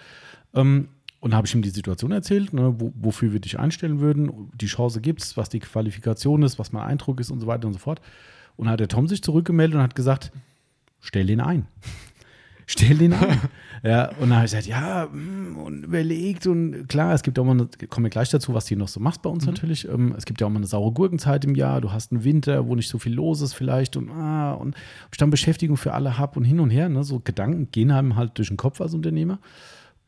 Ähm, 0.54 0.88
und 1.22 1.36
habe 1.36 1.46
ich 1.46 1.54
ihm 1.54 1.62
die 1.62 1.70
Situation 1.70 2.10
erzählt, 2.10 2.52
ne, 2.52 2.74
wo, 2.78 2.92
wofür 2.96 3.32
wir 3.32 3.38
dich 3.38 3.56
einstellen 3.56 4.00
würden, 4.00 4.50
die 4.60 4.66
Chance 4.66 5.00
gibt 5.00 5.22
es, 5.22 5.36
was 5.36 5.48
die 5.48 5.60
Qualifikation 5.60 6.42
ist, 6.42 6.58
was 6.58 6.72
mein 6.72 6.82
Eindruck 6.82 7.20
ist 7.20 7.30
und 7.30 7.38
so 7.38 7.46
weiter 7.46 7.68
und 7.68 7.74
so 7.74 7.78
fort. 7.78 8.00
Und 8.56 8.64
dann 8.64 8.72
hat 8.72 8.80
der 8.80 8.88
Tom 8.88 9.06
sich 9.06 9.22
zurückgemeldet 9.22 9.76
und 9.76 9.82
hat 9.82 9.94
gesagt, 9.94 10.32
stell 11.00 11.26
den 11.26 11.40
ein. 11.40 11.68
stell 12.66 12.98
den 12.98 13.12
ein. 13.12 13.40
ja, 13.84 14.08
und 14.16 14.30
dann 14.30 14.34
habe 14.34 14.46
ich 14.46 14.50
gesagt, 14.50 14.66
ja, 14.66 15.06
mm, 15.06 15.58
und 15.58 15.84
überlegt 15.84 16.48
und 16.48 16.88
klar, 16.88 17.14
es 17.14 17.22
gibt 17.22 17.38
auch 17.38 17.44
mal, 17.44 17.52
eine, 17.52 17.68
kommen 17.88 18.06
wir 18.06 18.10
gleich 18.10 18.30
dazu, 18.30 18.52
was 18.52 18.66
du 18.66 18.74
noch 18.74 18.88
so 18.88 18.98
machst 18.98 19.22
bei 19.22 19.30
uns 19.30 19.46
natürlich. 19.46 19.86
Ähm, 19.88 20.16
es 20.18 20.24
gibt 20.24 20.40
ja 20.40 20.48
auch 20.48 20.50
mal 20.50 20.56
eine 20.56 20.66
saure 20.66 20.90
Gurkenzeit 20.90 21.44
im 21.44 21.54
Jahr, 21.54 21.80
du 21.80 21.92
hast 21.92 22.10
einen 22.10 22.24
Winter, 22.24 22.66
wo 22.66 22.74
nicht 22.74 22.88
so 22.88 22.98
viel 22.98 23.14
los 23.14 23.42
ist 23.42 23.52
vielleicht 23.52 23.96
und, 23.96 24.10
ah, 24.10 24.54
und 24.54 24.74
ich 25.12 25.18
dann 25.18 25.30
Beschäftigung 25.30 25.76
für 25.76 25.94
alle 25.94 26.18
habe 26.18 26.40
und 26.40 26.44
hin 26.44 26.58
und 26.58 26.70
her, 26.70 26.88
ne, 26.88 27.04
so 27.04 27.20
Gedanken 27.20 27.70
gehen 27.70 27.92
einem 27.92 28.16
halt 28.16 28.38
durch 28.38 28.48
den 28.48 28.56
Kopf 28.56 28.80
als 28.80 28.92
Unternehmer. 28.92 29.38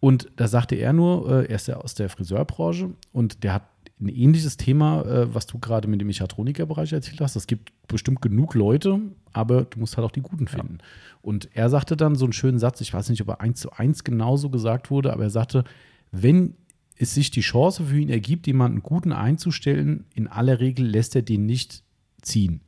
Und 0.04 0.30
da 0.36 0.48
sagte 0.48 0.74
er 0.74 0.92
nur, 0.92 1.30
äh, 1.30 1.46
er 1.46 1.56
ist 1.56 1.66
ja 1.66 1.78
aus 1.78 1.94
der 1.94 2.10
Friseurbranche 2.10 2.90
und 3.14 3.42
der 3.42 3.54
hat 3.54 3.70
ein 3.98 4.10
ähnliches 4.10 4.58
Thema, 4.58 5.00
äh, 5.00 5.34
was 5.34 5.46
du 5.46 5.58
gerade 5.58 5.88
mit 5.88 5.98
dem 5.98 6.08
Mechatronikerbereich 6.08 6.92
erzählt 6.92 7.22
hast. 7.22 7.36
Es 7.36 7.46
gibt 7.46 7.72
bestimmt 7.88 8.20
genug 8.20 8.54
Leute, 8.54 9.00
aber 9.32 9.64
du 9.64 9.78
musst 9.78 9.96
halt 9.96 10.04
auch 10.06 10.10
die 10.10 10.20
Guten 10.20 10.46
finden. 10.46 10.76
Und 11.22 11.48
er 11.54 11.70
sagte 11.70 11.96
dann 11.96 12.16
so 12.16 12.26
einen 12.26 12.34
schönen 12.34 12.58
Satz, 12.58 12.82
ich 12.82 12.92
weiß 12.92 13.08
nicht, 13.08 13.22
ob 13.22 13.28
er 13.28 13.40
eins 13.40 13.60
zu 13.60 13.72
eins 13.72 14.04
genauso 14.04 14.50
gesagt 14.50 14.90
wurde, 14.90 15.10
aber 15.10 15.22
er 15.22 15.30
sagte, 15.30 15.64
wenn 16.12 16.52
es 16.98 17.14
sich 17.14 17.30
die 17.30 17.40
Chance 17.40 17.84
für 17.84 17.98
ihn 17.98 18.10
ergibt, 18.10 18.46
jemanden 18.46 18.82
Guten 18.82 19.12
einzustellen, 19.12 20.04
in 20.14 20.28
aller 20.28 20.60
Regel 20.60 20.84
lässt 20.86 21.16
er 21.16 21.22
den 21.22 21.46
nicht 21.46 21.82
ziehen. 22.20 22.60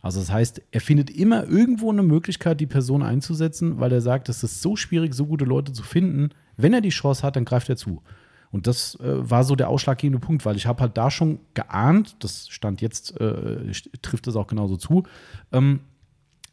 Also 0.00 0.18
das 0.18 0.32
heißt, 0.32 0.62
er 0.72 0.80
findet 0.80 1.10
immer 1.10 1.46
irgendwo 1.46 1.92
eine 1.92 2.02
Möglichkeit, 2.02 2.58
die 2.58 2.66
Person 2.66 3.04
einzusetzen, 3.04 3.78
weil 3.78 3.92
er 3.92 4.00
sagt, 4.00 4.28
es 4.28 4.42
ist 4.42 4.62
so 4.62 4.74
schwierig, 4.74 5.14
so 5.14 5.26
gute 5.26 5.44
Leute 5.44 5.72
zu 5.72 5.84
finden. 5.84 6.30
Wenn 6.56 6.72
er 6.72 6.80
die 6.80 6.90
Chance 6.90 7.22
hat, 7.22 7.36
dann 7.36 7.44
greift 7.44 7.68
er 7.68 7.76
zu. 7.76 8.02
Und 8.50 8.66
das 8.66 8.96
äh, 9.00 9.30
war 9.30 9.44
so 9.44 9.56
der 9.56 9.70
ausschlaggebende 9.70 10.24
Punkt, 10.24 10.44
weil 10.44 10.56
ich 10.56 10.66
habe 10.66 10.82
halt 10.82 10.96
da 10.96 11.10
schon 11.10 11.40
geahnt, 11.54 12.16
das 12.20 12.48
stand 12.48 12.82
jetzt, 12.82 13.18
äh, 13.18 13.72
trifft 14.02 14.26
es 14.26 14.36
auch 14.36 14.46
genauso 14.46 14.76
zu, 14.76 15.04
ähm, 15.52 15.80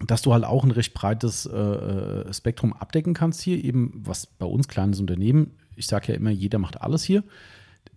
dass 0.08 0.22
du 0.22 0.32
halt 0.32 0.46
auch 0.46 0.64
ein 0.64 0.72
recht 0.72 0.94
breites 0.94 1.46
äh, 1.46 1.58
äh, 1.58 2.34
Spektrum 2.34 2.72
abdecken 2.72 3.14
kannst 3.14 3.42
hier, 3.42 3.62
eben 3.62 4.02
was 4.06 4.28
bei 4.28 4.46
uns 4.46 4.70
kleines 4.70 5.02
Unternehmen, 5.02 5.52
ich 5.76 5.88
sage 5.88 6.14
ja 6.14 6.18
immer, 6.18 6.30
jeder 6.30 6.58
macht 6.58 6.82
alles 6.82 7.04
hier. 7.04 7.24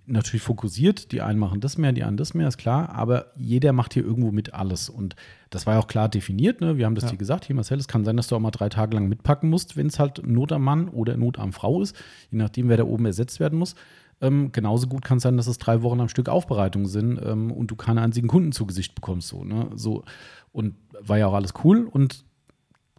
Natürlich 0.04 0.42
fokussiert, 0.42 1.12
die 1.12 1.22
einen 1.22 1.38
machen 1.38 1.60
das 1.60 1.78
mehr, 1.78 1.92
die 1.92 2.02
anderen 2.02 2.16
das 2.16 2.34
mehr, 2.34 2.48
ist 2.48 2.58
klar, 2.58 2.90
aber 2.90 3.26
jeder 3.36 3.72
macht 3.72 3.94
hier 3.94 4.04
irgendwo 4.04 4.32
mit 4.32 4.52
alles. 4.52 4.88
Und 4.88 5.14
das 5.50 5.64
war 5.64 5.74
ja 5.74 5.80
auch 5.80 5.86
klar 5.86 6.08
definiert, 6.08 6.60
ne? 6.60 6.76
wir 6.76 6.86
haben 6.86 6.96
das 6.96 7.04
ja. 7.04 7.10
dir 7.10 7.18
gesagt, 7.18 7.44
hier 7.44 7.54
Marcel, 7.54 7.78
es 7.78 7.86
kann 7.86 8.04
sein, 8.04 8.16
dass 8.16 8.26
du 8.26 8.34
auch 8.34 8.40
mal 8.40 8.50
drei 8.50 8.68
Tage 8.68 8.96
lang 8.96 9.08
mitpacken 9.08 9.48
musst, 9.48 9.76
wenn 9.76 9.86
es 9.86 10.00
halt 10.00 10.26
Not 10.26 10.50
am 10.50 10.64
Mann 10.64 10.88
oder 10.88 11.16
Not 11.16 11.38
am 11.38 11.52
Frau 11.52 11.80
ist, 11.80 11.94
je 12.30 12.38
nachdem, 12.38 12.68
wer 12.68 12.78
da 12.78 12.84
oben 12.84 13.06
ersetzt 13.06 13.38
werden 13.38 13.58
muss. 13.58 13.76
Ähm, 14.20 14.50
genauso 14.52 14.88
gut 14.88 15.04
kann 15.04 15.18
es 15.18 15.22
sein, 15.22 15.36
dass 15.36 15.46
es 15.46 15.58
drei 15.58 15.82
Wochen 15.82 16.00
am 16.00 16.08
Stück 16.08 16.28
Aufbereitung 16.28 16.86
sind 16.86 17.20
ähm, 17.24 17.52
und 17.52 17.70
du 17.70 17.76
keinen 17.76 17.98
einzigen 17.98 18.28
Kunden 18.28 18.52
zu 18.52 18.66
Gesicht 18.66 18.94
bekommst. 18.94 19.28
So, 19.28 19.44
ne? 19.44 19.70
so, 19.74 20.04
und 20.52 20.74
war 21.00 21.18
ja 21.18 21.26
auch 21.26 21.34
alles 21.34 21.54
cool. 21.64 21.84
Und 21.86 22.24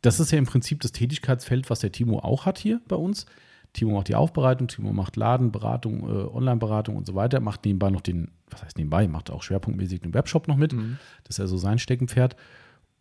das 0.01 0.19
ist 0.19 0.31
ja 0.31 0.37
im 0.37 0.45
Prinzip 0.45 0.81
das 0.81 0.91
Tätigkeitsfeld, 0.91 1.69
was 1.69 1.79
der 1.79 1.91
Timo 1.91 2.19
auch 2.19 2.45
hat 2.45 2.59
hier 2.59 2.81
bei 2.87 2.97
uns. 2.97 3.25
Timo 3.73 3.91
macht 3.95 4.07
die 4.07 4.15
Aufbereitung, 4.15 4.67
Timo 4.67 4.93
macht 4.93 5.15
Laden, 5.15 5.51
Beratung, 5.51 6.01
äh, 6.07 6.27
Online-Beratung 6.27 6.95
und 6.95 7.05
so 7.05 7.15
weiter, 7.15 7.39
macht 7.39 7.65
nebenbei 7.65 7.89
noch 7.89 8.01
den, 8.01 8.29
was 8.49 8.63
heißt 8.63 8.77
nebenbei, 8.77 9.07
macht 9.07 9.31
auch 9.31 9.41
schwerpunktmäßig 9.41 10.01
den 10.01 10.13
Webshop 10.13 10.47
noch 10.47 10.57
mit. 10.57 10.73
Mhm. 10.73 10.97
Das 11.23 11.35
ist 11.35 11.39
ja 11.39 11.47
so 11.47 11.57
sein 11.57 11.79
Steckenpferd. 11.79 12.35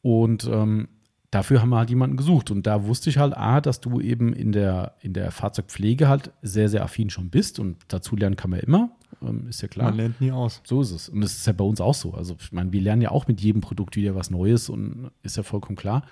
Und 0.00 0.48
ähm, 0.50 0.88
dafür 1.30 1.60
haben 1.60 1.70
wir 1.70 1.78
halt 1.78 1.90
jemanden 1.90 2.16
gesucht. 2.16 2.50
Und 2.50 2.66
da 2.66 2.86
wusste 2.86 3.10
ich 3.10 3.18
halt, 3.18 3.36
A, 3.36 3.60
dass 3.60 3.80
du 3.80 4.00
eben 4.00 4.32
in 4.32 4.52
der, 4.52 4.94
in 5.00 5.12
der 5.12 5.30
Fahrzeugpflege 5.30 6.08
halt 6.08 6.30
sehr, 6.42 6.68
sehr 6.68 6.82
affin 6.82 7.10
schon 7.10 7.30
bist. 7.30 7.58
Und 7.58 7.76
dazu 7.88 8.16
lernen 8.16 8.36
kann 8.36 8.50
man 8.50 8.60
immer. 8.60 8.90
Ähm, 9.20 9.48
ist 9.48 9.62
ja 9.62 9.68
klar. 9.68 9.88
Man 9.88 9.96
lernt 9.96 10.20
nie 10.20 10.32
aus. 10.32 10.60
So 10.64 10.82
ist 10.82 10.90
es. 10.90 11.08
Und 11.08 11.20
das 11.20 11.32
ist 11.32 11.46
ja 11.46 11.52
bei 11.52 11.64
uns 11.64 11.80
auch 11.80 11.94
so. 11.94 12.14
Also, 12.14 12.36
ich 12.38 12.52
meine, 12.52 12.72
wir 12.72 12.80
lernen 12.80 13.02
ja 13.02 13.10
auch 13.10 13.26
mit 13.26 13.40
jedem 13.40 13.60
Produkt 13.60 13.96
wieder 13.96 14.14
was 14.14 14.30
Neues 14.30 14.68
und 14.68 15.10
ist 15.22 15.36
ja 15.36 15.42
vollkommen 15.42 15.76
klar. 15.76 16.02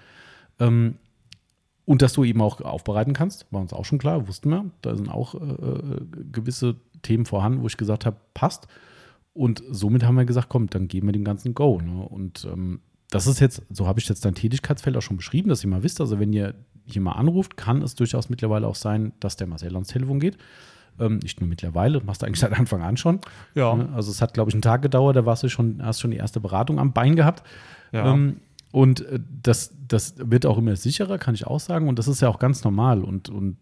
Ähm, 0.59 0.97
und 1.85 2.03
dass 2.03 2.13
du 2.13 2.25
eben 2.25 2.41
auch 2.41 2.61
aufbereiten 2.61 3.13
kannst, 3.13 3.47
war 3.51 3.61
uns 3.61 3.73
auch 3.73 3.85
schon 3.85 3.99
klar, 3.99 4.29
wussten 4.29 4.51
wir. 4.51 4.71
Da 4.83 4.95
sind 4.95 5.09
auch 5.09 5.35
äh, 5.35 5.39
äh 5.39 6.07
gewisse 6.31 6.77
Themen 7.03 7.27
vorhanden, 7.27 7.63
wo 7.63 7.67
ich 7.67 7.77
gesagt 7.77 8.07
habe, 8.07 8.17
passt. 8.35 8.69
Und 9.33 9.63
somit 9.71 10.05
haben 10.05 10.17
wir 10.17 10.25
gesagt, 10.25 10.49
komm, 10.49 10.69
dann 10.69 10.89
geben 10.89 11.09
wir 11.09 11.13
dem 11.13 11.25
ganzen 11.25 11.55
Go. 11.55 11.81
Ne? 11.81 12.03
Und 12.03 12.47
ähm, 12.51 12.81
das 13.11 13.27
ist 13.27 13.41
jetzt, 13.41 13.63
so 13.71 13.87
habe 13.87 13.99
ich 13.99 14.09
jetzt 14.09 14.25
dein 14.25 14.35
Tätigkeitsfeld 14.35 14.97
auch 14.97 15.03
schon 15.03 15.17
beschrieben, 15.17 15.49
dass 15.49 15.65
ihr 15.65 15.71
mal 15.71 15.83
wisst, 15.83 16.01
also 16.01 16.21
wenn 16.21 16.33
ihr 16.33 16.55
hier 16.87 17.03
mal 17.03 17.13
anruft, 17.13 17.57
kann 17.57 17.83
es 17.83 17.95
durchaus 17.95 18.29
mittlerweile 18.29 18.67
auch 18.67 18.75
sein, 18.75 19.13
dass 19.21 19.37
der 19.37 19.47
Marcel 19.47 19.75
ans 19.75 19.89
Telefon 19.89 20.21
geht. 20.21 20.37
Ähm, 20.99 21.19
nicht 21.19 21.41
nur 21.41 21.49
mittlerweile, 21.49 22.01
machst 22.03 22.23
du 22.23 22.27
eigentlich 22.27 22.41
seit 22.41 22.53
Anfang 22.53 22.83
an 22.83 22.97
schon. 22.97 23.21
Ja. 23.55 23.75
Ne? 23.75 23.89
Also 23.95 24.11
es 24.11 24.21
hat, 24.21 24.35
glaube 24.35 24.51
ich, 24.51 24.55
einen 24.55 24.63
Tag 24.63 24.83
gedauert, 24.83 25.17
da 25.17 25.27
warst 25.27 25.43
du 25.43 25.49
schon, 25.49 25.81
hast 25.83 26.01
schon 26.01 26.11
die 26.11 26.17
erste 26.17 26.41
Beratung 26.41 26.79
am 26.79 26.93
Bein 26.93 27.17
gehabt. 27.17 27.43
Ja. 27.93 28.13
Ähm, 28.13 28.41
und 28.73 29.01
äh, 29.01 29.21
das, 29.43 29.75
das 29.87 30.15
wird 30.19 30.47
auch 30.47 30.59
immer 30.59 30.77
sicherer, 30.77 31.19
kann 31.19 31.35
ich 31.35 31.47
auch 31.47 31.61
sagen. 31.61 31.89
Und 31.89 31.99
das 31.99 32.09
ist 32.09 32.21
ja 32.21 32.29
auch 32.29 32.39
ganz 32.39 32.65
normal. 32.65 33.03
Und, 33.03 33.29
und 33.29 33.57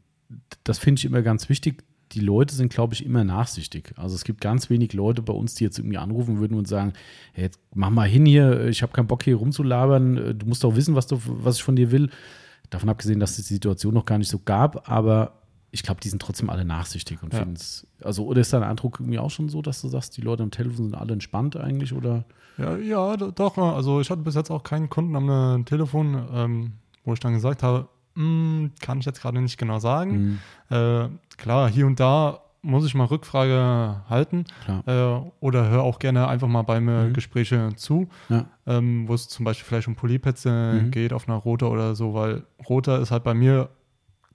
das 0.64 0.78
finde 0.78 1.00
ich 1.00 1.04
immer 1.04 1.22
ganz 1.22 1.48
wichtig, 1.48 1.84
die 2.12 2.20
Leute 2.20 2.54
sind, 2.54 2.72
glaube 2.72 2.94
ich, 2.94 3.04
immer 3.04 3.24
nachsichtig. 3.24 3.92
Also 3.96 4.14
es 4.14 4.24
gibt 4.24 4.40
ganz 4.40 4.70
wenig 4.70 4.94
Leute 4.94 5.20
bei 5.20 5.32
uns, 5.32 5.54
die 5.54 5.64
jetzt 5.64 5.78
irgendwie 5.78 5.98
anrufen 5.98 6.38
würden 6.38 6.56
und 6.56 6.66
sagen, 6.66 6.94
hey, 7.32 7.44
jetzt 7.44 7.60
mach 7.74 7.90
mal 7.90 8.08
hin 8.08 8.24
hier, 8.24 8.66
ich 8.66 8.82
habe 8.82 8.92
keinen 8.92 9.06
Bock 9.08 9.22
hier 9.22 9.36
rumzulabern, 9.36 10.38
du 10.38 10.46
musst 10.46 10.64
doch 10.64 10.74
wissen, 10.74 10.94
was, 10.94 11.06
du, 11.06 11.20
was 11.26 11.56
ich 11.56 11.62
von 11.62 11.76
dir 11.76 11.90
will. 11.90 12.08
Davon 12.70 12.88
abgesehen, 12.88 13.20
dass 13.20 13.38
es 13.38 13.48
die 13.48 13.54
Situation 13.54 13.94
noch 13.94 14.06
gar 14.06 14.18
nicht 14.18 14.30
so 14.30 14.38
gab, 14.38 14.90
aber 14.90 15.37
ich 15.70 15.82
glaube, 15.82 16.00
die 16.00 16.08
sind 16.08 16.22
trotzdem 16.22 16.48
alle 16.50 16.64
nachsichtig 16.64 17.22
und 17.22 17.32
ja. 17.32 17.40
finden 17.40 17.56
es. 17.56 17.86
Also, 18.02 18.24
oder 18.24 18.40
ist 18.40 18.52
dein 18.52 18.62
Eindruck 18.62 19.00
irgendwie 19.00 19.18
auch 19.18 19.30
schon 19.30 19.48
so, 19.48 19.60
dass 19.60 19.80
du 19.82 19.88
sagst, 19.88 20.16
die 20.16 20.22
Leute 20.22 20.42
am 20.42 20.50
Telefon 20.50 20.84
sind 20.84 20.94
alle 20.94 21.12
entspannt 21.12 21.56
eigentlich? 21.56 21.92
Oder? 21.92 22.24
Ja, 22.56 22.76
ja, 22.76 23.16
doch. 23.16 23.58
Also 23.58 24.00
ich 24.00 24.10
hatte 24.10 24.22
bis 24.22 24.34
jetzt 24.34 24.50
auch 24.50 24.62
keinen 24.62 24.88
Kunden 24.88 25.14
am 25.14 25.64
Telefon, 25.64 26.26
ähm, 26.32 26.72
wo 27.04 27.12
ich 27.12 27.20
dann 27.20 27.34
gesagt 27.34 27.62
habe, 27.62 27.88
hm, 28.14 28.72
kann 28.80 28.98
ich 28.98 29.06
jetzt 29.06 29.20
gerade 29.20 29.40
nicht 29.40 29.58
genau 29.58 29.78
sagen. 29.78 30.40
Mhm. 30.70 30.76
Äh, 30.76 31.08
klar, 31.36 31.70
hier 31.70 31.86
und 31.86 32.00
da 32.00 32.40
muss 32.62 32.84
ich 32.84 32.94
mal 32.94 33.04
Rückfrage 33.04 34.02
halten 34.10 34.44
äh, 34.86 34.92
oder 35.40 35.68
höre 35.68 35.82
auch 35.82 35.98
gerne 35.98 36.26
einfach 36.26 36.48
mal 36.48 36.62
bei 36.62 36.80
mir 36.80 37.04
mhm. 37.04 37.12
Gespräche 37.12 37.70
zu, 37.76 38.08
ja. 38.28 38.46
ähm, 38.66 39.06
wo 39.06 39.14
es 39.14 39.28
zum 39.28 39.44
Beispiel 39.44 39.66
vielleicht 39.66 39.88
um 39.88 39.94
Polyplätze 39.94 40.82
mhm. 40.82 40.90
geht 40.90 41.12
auf 41.12 41.28
einer 41.28 41.38
Roter 41.38 41.70
oder 41.70 41.94
so, 41.94 42.14
weil 42.14 42.42
Roter 42.68 42.98
ist 43.00 43.10
halt 43.10 43.22
bei 43.22 43.34
mir 43.34 43.70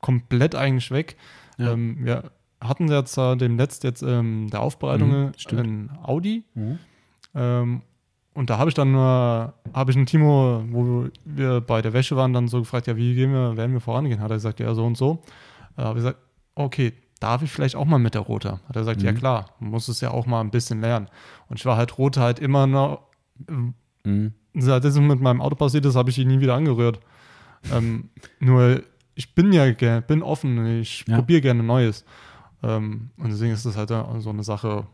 komplett 0.03 0.53
eigentlich 0.53 0.91
weg. 0.91 1.15
Ja. 1.57 1.71
Ähm, 1.71 1.97
wir 2.01 2.31
hatten 2.61 2.87
jetzt 2.89 3.17
äh, 3.17 3.35
demnächst 3.35 3.83
jetzt 3.83 4.03
ähm, 4.03 4.49
der 4.51 4.61
Aufbereitung 4.61 5.09
mhm, 5.09 5.57
in 5.57 5.89
Audi 6.03 6.43
mhm. 6.53 6.79
ähm, 7.33 7.81
und 8.33 8.49
da 8.49 8.57
habe 8.57 8.69
ich 8.69 8.73
dann 8.73 8.91
nur, 8.91 9.53
habe 9.73 9.91
ich 9.91 9.97
einen 9.97 10.07
Timo, 10.07 10.63
wo 10.69 11.05
wir 11.23 11.61
bei 11.61 11.81
der 11.81 11.93
Wäsche 11.93 12.15
waren, 12.15 12.33
dann 12.33 12.47
so 12.47 12.59
gefragt, 12.59 12.87
ja, 12.87 12.95
wie 12.95 13.13
gehen 13.13 13.31
wir, 13.31 13.57
werden 13.57 13.73
wir 13.73 13.79
vorangehen? 13.79 14.21
Hat 14.21 14.31
er 14.31 14.37
gesagt, 14.37 14.59
ja, 14.59 14.73
so 14.73 14.85
und 14.85 14.97
so. 14.97 15.21
Da 15.75 15.83
habe 15.83 15.99
ich 15.99 16.03
gesagt, 16.03 16.19
okay, 16.55 16.93
darf 17.19 17.43
ich 17.43 17.51
vielleicht 17.51 17.75
auch 17.75 17.85
mal 17.85 17.99
mit 17.99 18.15
der 18.15 18.21
Rote? 18.21 18.59
Hat 18.67 18.75
er 18.75 18.81
gesagt, 18.81 19.01
mhm. 19.01 19.05
ja 19.05 19.13
klar, 19.13 19.45
muss 19.59 19.87
es 19.87 20.01
ja 20.01 20.09
auch 20.09 20.25
mal 20.25 20.41
ein 20.41 20.49
bisschen 20.49 20.81
lernen. 20.81 21.09
Und 21.47 21.59
ich 21.59 21.65
war 21.65 21.77
halt 21.77 21.97
Rote 21.97 22.21
halt 22.21 22.39
immer 22.39 22.65
noch, 22.65 23.03
mhm. 24.03 24.33
seit 24.55 24.83
das 24.83 24.97
mit 24.97 25.21
meinem 25.21 25.41
Auto 25.41 25.55
passiert 25.55 25.85
ist, 25.85 25.95
habe 25.95 26.09
ich 26.09 26.17
ihn 26.17 26.27
nie 26.27 26.39
wieder 26.39 26.55
angerührt. 26.55 26.99
ähm, 27.71 28.09
nur 28.39 28.81
ich 29.15 29.35
bin 29.35 29.53
ja 29.53 29.71
bin 30.01 30.23
offen, 30.23 30.79
ich 30.79 31.05
ja. 31.07 31.17
probiere 31.17 31.41
gerne 31.41 31.63
Neues. 31.63 32.05
Ähm, 32.61 33.09
und 33.17 33.31
deswegen 33.31 33.53
ist 33.53 33.65
das 33.65 33.77
halt 33.77 33.89
so 33.89 34.29
eine 34.29 34.43
Sache, 34.43 34.87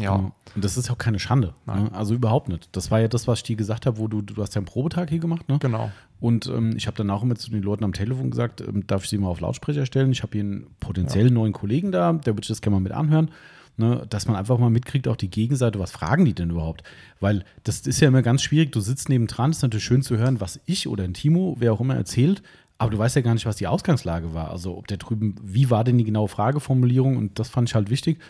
ja. 0.00 0.16
Genau. 0.16 0.34
Und 0.54 0.64
das 0.64 0.76
ist 0.76 0.88
ja 0.88 0.94
auch 0.94 0.98
keine 0.98 1.18
Schande. 1.18 1.54
Ne? 1.66 1.90
Also 1.92 2.14
überhaupt 2.14 2.48
nicht. 2.48 2.68
Das 2.72 2.90
war 2.90 3.00
ja 3.00 3.08
das, 3.08 3.28
was 3.28 3.40
ich 3.40 3.42
dir 3.44 3.56
gesagt 3.56 3.86
habe, 3.86 3.98
wo 3.98 4.08
du, 4.08 4.22
du 4.22 4.40
hast 4.42 4.54
ja 4.54 4.60
einen 4.60 4.66
Probetag 4.66 5.10
hier 5.10 5.18
gemacht, 5.18 5.48
ne? 5.48 5.58
Genau. 5.60 5.90
Und 6.18 6.46
ähm, 6.46 6.74
ich 6.76 6.86
habe 6.86 6.96
dann 6.96 7.10
auch 7.10 7.22
immer 7.22 7.36
zu 7.36 7.50
den 7.50 7.62
Leuten 7.62 7.84
am 7.84 7.92
Telefon 7.92 8.30
gesagt, 8.30 8.60
ähm, 8.60 8.86
darf 8.86 9.04
ich 9.04 9.10
sie 9.10 9.18
mal 9.18 9.28
auf 9.28 9.40
Lautsprecher 9.40 9.86
stellen? 9.86 10.12
Ich 10.12 10.22
habe 10.22 10.32
hier 10.32 10.42
einen 10.42 10.66
potenziell 10.80 11.26
ja. 11.26 11.32
neuen 11.32 11.52
Kollegen 11.52 11.92
da, 11.92 12.12
der 12.12 12.34
würde 12.34 12.48
das 12.48 12.60
gerne 12.60 12.76
mal 12.76 12.80
mit 12.80 12.92
anhören. 12.92 13.30
Ne, 13.76 14.04
dass 14.10 14.26
man 14.26 14.36
einfach 14.36 14.58
mal 14.58 14.68
mitkriegt, 14.68 15.08
auch 15.08 15.16
die 15.16 15.30
Gegenseite, 15.30 15.78
was 15.78 15.90
fragen 15.90 16.26
die 16.26 16.34
denn 16.34 16.50
überhaupt? 16.50 16.82
Weil 17.18 17.44
das 17.64 17.80
ist 17.86 18.00
ja 18.00 18.08
immer 18.08 18.20
ganz 18.20 18.42
schwierig, 18.42 18.72
du 18.72 18.80
sitzt 18.80 19.08
nebendran, 19.08 19.52
ist 19.52 19.62
natürlich 19.62 19.84
schön 19.84 20.02
zu 20.02 20.18
hören, 20.18 20.38
was 20.38 20.60
ich 20.66 20.86
oder 20.86 21.04
ein 21.04 21.14
Timo, 21.14 21.56
wer 21.58 21.72
auch 21.72 21.80
immer 21.80 21.94
erzählt, 21.94 22.42
aber 22.80 22.90
du 22.90 22.96
weißt 22.96 23.14
ja 23.14 23.20
gar 23.20 23.34
nicht, 23.34 23.44
was 23.44 23.56
die 23.56 23.66
Ausgangslage 23.66 24.32
war. 24.32 24.50
Also 24.50 24.78
ob 24.78 24.86
der 24.86 24.96
drüben, 24.96 25.34
wie 25.42 25.68
war 25.68 25.84
denn 25.84 25.98
die 25.98 26.04
genaue 26.04 26.28
Frageformulierung 26.28 27.18
und 27.18 27.38
das 27.38 27.50
fand 27.50 27.68
ich 27.68 27.74
halt 27.74 27.90
wichtig. 27.90 28.20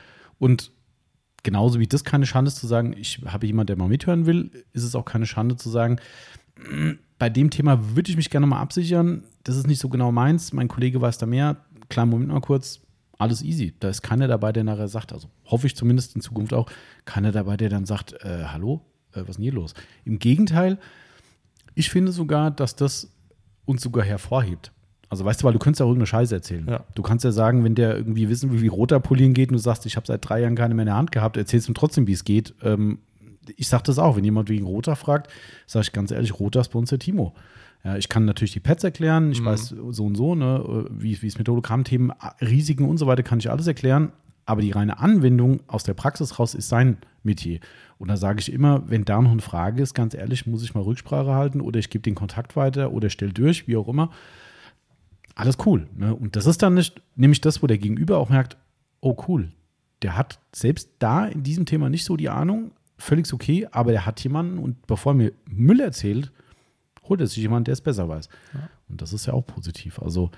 Und 0.41 0.73
genauso 1.45 1.79
wie 1.79 1.87
das 1.87 2.03
keine 2.03 2.27
Schande 2.27 2.49
ist 2.49 2.57
zu 2.57 2.67
sagen, 2.67 2.93
ich 2.99 3.21
habe 3.27 3.47
jemanden, 3.47 3.69
der 3.69 3.77
mal 3.77 3.87
mithören 3.87 4.27
will, 4.27 4.51
ist 4.73 4.83
es 4.83 4.97
auch 4.97 5.05
keine 5.05 5.27
Schande 5.27 5.55
zu 5.55 5.71
sagen, 5.71 6.01
bei 7.17 7.31
dem 7.31 7.51
Thema 7.51 7.95
würde 7.95 8.11
ich 8.11 8.17
mich 8.17 8.29
gerne 8.29 8.49
mal 8.49 8.59
absichern. 8.59 9.23
Das 9.45 9.55
ist 9.55 9.69
nicht 9.69 9.79
so 9.79 9.89
genau 9.89 10.11
meins. 10.11 10.53
Mein 10.53 10.67
Kollege 10.67 11.01
weiß 11.01 11.19
da 11.19 11.27
mehr. 11.27 11.59
Kleinen 11.89 12.11
Moment 12.11 12.33
mal 12.33 12.41
kurz. 12.41 12.81
Alles 13.19 13.43
easy. 13.43 13.77
Da 13.79 13.89
ist 13.89 14.03
keiner 14.03 14.27
dabei, 14.27 14.51
der 14.51 14.65
nachher 14.65 14.89
sagt, 14.89 15.13
also 15.13 15.29
hoffe 15.47 15.69
ich 15.69 15.77
zumindest 15.77 16.17
in 16.17 16.23
Zukunft 16.23 16.53
auch, 16.55 16.69
keiner 17.05 17.31
dabei, 17.31 17.57
der 17.57 17.69
dann 17.69 17.87
sagt, 17.87 18.15
äh, 18.25 18.47
hallo, 18.47 18.81
äh, 19.13 19.21
was 19.21 19.29
ist 19.29 19.37
denn 19.37 19.45
hier 19.45 19.53
los? 19.53 19.75
Im 20.05 20.19
Gegenteil, 20.19 20.81
ich 21.77 21.89
finde 21.89 22.11
sogar, 22.11 22.51
dass 22.51 22.75
das 22.75 23.13
uns 23.71 23.83
sogar 23.83 24.05
hervorhebt. 24.05 24.73
Also 25.09 25.25
weißt 25.25 25.43
du, 25.43 25.47
weil 25.47 25.53
du 25.53 25.59
könntest 25.59 25.81
ja 25.81 25.87
auch 25.87 25.91
irgendeine 25.91 26.07
Scheiße 26.07 26.35
erzählen. 26.35 26.67
Ja. 26.69 26.85
Du 26.95 27.03
kannst 27.03 27.25
ja 27.25 27.33
sagen, 27.33 27.65
wenn 27.65 27.75
der 27.75 27.97
irgendwie 27.97 28.29
wissen 28.29 28.53
will, 28.53 28.63
wie 28.63 28.69
roter 28.69 29.01
Polieren 29.01 29.35
geht 29.35 29.49
und 29.49 29.55
du 29.55 29.59
sagst, 29.59 29.85
ich 29.85 29.97
habe 29.97 30.07
seit 30.07 30.29
drei 30.29 30.41
Jahren 30.41 30.55
keine 30.55 30.75
mehr 30.75 30.85
in 30.85 30.87
der 30.87 30.97
Hand 30.97 31.11
gehabt, 31.11 31.37
erzählst 31.37 31.69
ihm 31.69 31.75
trotzdem, 31.75 32.07
wie 32.07 32.13
es 32.13 32.25
geht. 32.25 32.55
Ähm, 32.63 33.01
ich 33.57 33.67
sage 33.67 33.83
das 33.87 33.99
auch, 33.99 34.17
wenn 34.17 34.25
jemand 34.25 34.49
wegen 34.49 34.65
Roter 34.65 34.95
fragt, 34.95 35.33
sage 35.67 35.85
ich 35.85 35.93
ganz 35.93 36.13
ehrlich, 36.13 36.39
Roter 36.39 36.61
ist 36.61 36.69
bei 36.69 36.79
uns 36.79 36.91
der 36.91 37.01
Timo. 37.01 37.35
Ja, 37.83 37.97
ich 37.97 38.09
kann 38.09 38.25
natürlich 38.25 38.53
die 38.53 38.61
Pads 38.61 38.85
erklären, 38.85 39.33
ich 39.33 39.41
mhm. 39.41 39.47
weiß 39.47 39.75
so 39.91 40.05
und 40.05 40.15
so, 40.15 40.35
ne, 40.35 40.87
wie, 40.91 41.15
es 41.15 41.39
mit 41.39 41.49
Hologrammthemen, 41.49 42.13
Risiken 42.41 42.85
und 42.85 42.99
so 42.99 43.07
weiter 43.07 43.23
kann 43.23 43.39
ich 43.39 43.51
alles 43.51 43.67
erklären, 43.67 44.13
aber 44.51 44.63
die 44.63 44.73
reine 44.73 44.99
Anwendung 44.99 45.61
aus 45.67 45.85
der 45.85 45.95
Praxis 45.95 46.39
raus 46.39 46.55
ist 46.55 46.69
sein 46.69 46.99
Metier. 47.23 47.61
Und 47.99 48.09
da 48.09 48.17
sage 48.17 48.41
ich 48.41 48.53
immer, 48.53 48.89
wenn 48.89 49.05
da 49.05 49.21
noch 49.21 49.31
eine 49.31 49.43
Frage 49.43 49.83
ist, 49.83 49.95
ganz 49.95 50.15
ehrlich, 50.15 50.47
muss 50.47 50.63
ich 50.63 50.75
mal 50.75 50.83
Rücksprache 50.83 51.35
halten 51.35 51.61
oder 51.61 51.79
ich 51.79 51.91
gebe 51.91 52.03
den 52.03 52.15
Kontakt 52.15 52.57
weiter 52.57 52.93
oder 52.93 53.11
stelle 53.11 53.33
durch, 53.33 53.69
wie 53.69 53.77
auch 53.77 53.89
immer 53.89 54.11
alles 55.35 55.57
cool. 55.67 55.89
Ne? 55.97 56.15
Und 56.15 56.37
das 56.37 56.47
ist 56.47 56.63
dann 56.63 56.75
nicht, 56.75 57.01
nämlich 57.17 57.41
das, 57.41 57.63
wo 57.63 57.67
der 57.67 57.79
Gegenüber 57.79 58.19
auch 58.19 58.29
merkt, 58.29 58.57
oh 59.01 59.17
cool, 59.29 59.53
der 60.03 60.17
hat 60.17 60.39
selbst 60.53 60.91
da 60.99 61.27
in 61.27 61.43
diesem 61.43 61.67
Thema 61.67 61.89
nicht 61.89 62.05
so 62.05 62.17
die 62.17 62.29
Ahnung, 62.29 62.73
völlig 62.99 63.33
okay, 63.33 63.67
aber 63.71 63.93
der 63.93 64.07
hat 64.07 64.23
jemanden 64.23 64.59
und 64.59 64.87
bevor 64.87 65.13
er 65.13 65.17
mir 65.17 65.33
Müll 65.47 65.81
erzählt, 65.81 66.33
holt 67.09 67.21
er 67.21 67.27
sich 67.27 67.39
jemanden, 67.39 67.65
der 67.65 67.73
es 67.73 67.81
besser 67.81 68.09
weiß. 68.09 68.29
Ja. 68.55 68.69
Und 68.89 69.01
das 69.01 69.13
ist 69.13 69.27
ja 69.27 69.33
auch 69.33 69.47
positiv. 69.47 70.01
Also, 70.01 70.31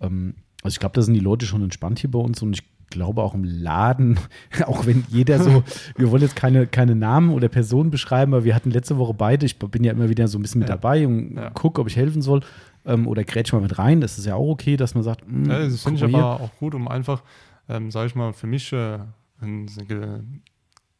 ähm, 0.00 0.34
also 0.62 0.74
ich 0.74 0.80
glaube, 0.80 0.94
da 0.94 1.02
sind 1.02 1.14
die 1.14 1.20
Leute 1.20 1.46
schon 1.46 1.62
entspannt 1.62 2.00
hier 2.00 2.10
bei 2.10 2.18
uns 2.18 2.42
und 2.42 2.52
ich 2.52 2.64
glaube 2.90 3.22
auch 3.22 3.34
im 3.34 3.44
Laden, 3.44 4.18
auch 4.66 4.86
wenn 4.86 5.04
jeder 5.08 5.42
so, 5.42 5.62
wir 5.96 6.10
wollen 6.10 6.22
jetzt 6.22 6.36
keine, 6.36 6.66
keine 6.66 6.94
Namen 6.94 7.30
oder 7.30 7.48
Personen 7.48 7.90
beschreiben, 7.90 8.34
aber 8.34 8.44
wir 8.44 8.54
hatten 8.54 8.70
letzte 8.70 8.98
Woche 8.98 9.14
beide, 9.14 9.46
ich 9.46 9.58
bin 9.58 9.84
ja 9.84 9.92
immer 9.92 10.08
wieder 10.08 10.28
so 10.28 10.38
ein 10.38 10.42
bisschen 10.42 10.60
mit 10.60 10.68
ja. 10.68 10.76
dabei 10.76 11.06
und 11.06 11.36
ja. 11.36 11.50
gucke, 11.50 11.80
ob 11.80 11.88
ich 11.88 11.96
helfen 11.96 12.22
soll 12.22 12.42
ähm, 12.84 13.06
oder 13.06 13.24
grätsch 13.24 13.52
mal 13.52 13.60
mit 13.62 13.78
rein. 13.78 14.00
Das 14.00 14.18
ist 14.18 14.26
ja 14.26 14.34
auch 14.34 14.48
okay, 14.48 14.76
dass 14.76 14.94
man 14.94 15.04
sagt, 15.04 15.26
mh, 15.26 15.32
hm, 15.32 15.50
ja, 15.50 15.58
das 15.68 15.82
finde 15.82 16.06
ich 16.06 16.14
aber 16.14 16.40
auch 16.40 16.54
gut, 16.56 16.74
um 16.74 16.88
einfach 16.88 17.22
ähm, 17.68 17.90
sage 17.90 18.06
ich 18.06 18.14
mal, 18.14 18.32
für 18.32 18.46
mich 18.46 18.72
äh, 18.72 18.98
eine 19.40 19.66
ge 19.86 20.20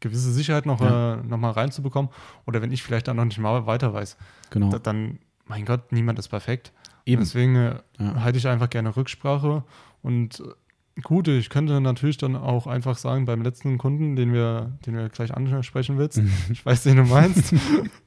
gewisse 0.01 0.33
Sicherheit 0.33 0.65
noch, 0.65 0.81
Ja. 0.81 1.15
äh, 1.15 1.17
noch 1.25 1.39
mal 1.39 1.51
reinzubekommen. 1.51 2.09
Oder 2.47 2.63
wenn 2.63 2.71
ich 2.71 2.85
vielleicht 2.85 3.09
dann 3.09 3.17
noch 3.17 3.25
nicht 3.25 3.39
mal 3.39 3.67
weiter 3.67 3.93
weiß, 3.93 4.17
Genau. 4.51 4.71
da, 4.71 4.79
dann, 4.79 5.19
mein 5.45 5.65
Gott, 5.65 5.91
niemand 5.91 6.21
ist 6.21 6.29
perfekt. 6.29 6.73
Eben. 7.05 7.23
Deswegen 7.23 7.57
äh, 7.57 7.81
Ja. 7.99 8.23
halte 8.23 8.39
ich 8.39 8.47
einfach 8.47 8.71
gerne 8.71 8.95
Rücksprache. 8.95 9.65
Und 10.03 10.39
äh, 10.39 10.45
gut, 11.03 11.29
ich 11.29 11.49
könnte 11.51 11.81
natürlich 11.81 12.17
dann 12.19 12.37
auch 12.37 12.67
einfach 12.67 12.97
sagen, 12.97 13.25
beim 13.25 13.43
letzten 13.43 13.79
Kunden, 13.79 14.17
den 14.17 14.33
wir, 14.33 14.73
den 14.87 14.97
wir 14.97 15.09
gleich 15.09 15.35
ansprechen 15.35 15.99
willst, 15.99 16.21
ich 16.53 16.65
weiß, 16.65 16.83
den 16.85 16.97
du 16.97 17.05
meinst, 17.05 17.55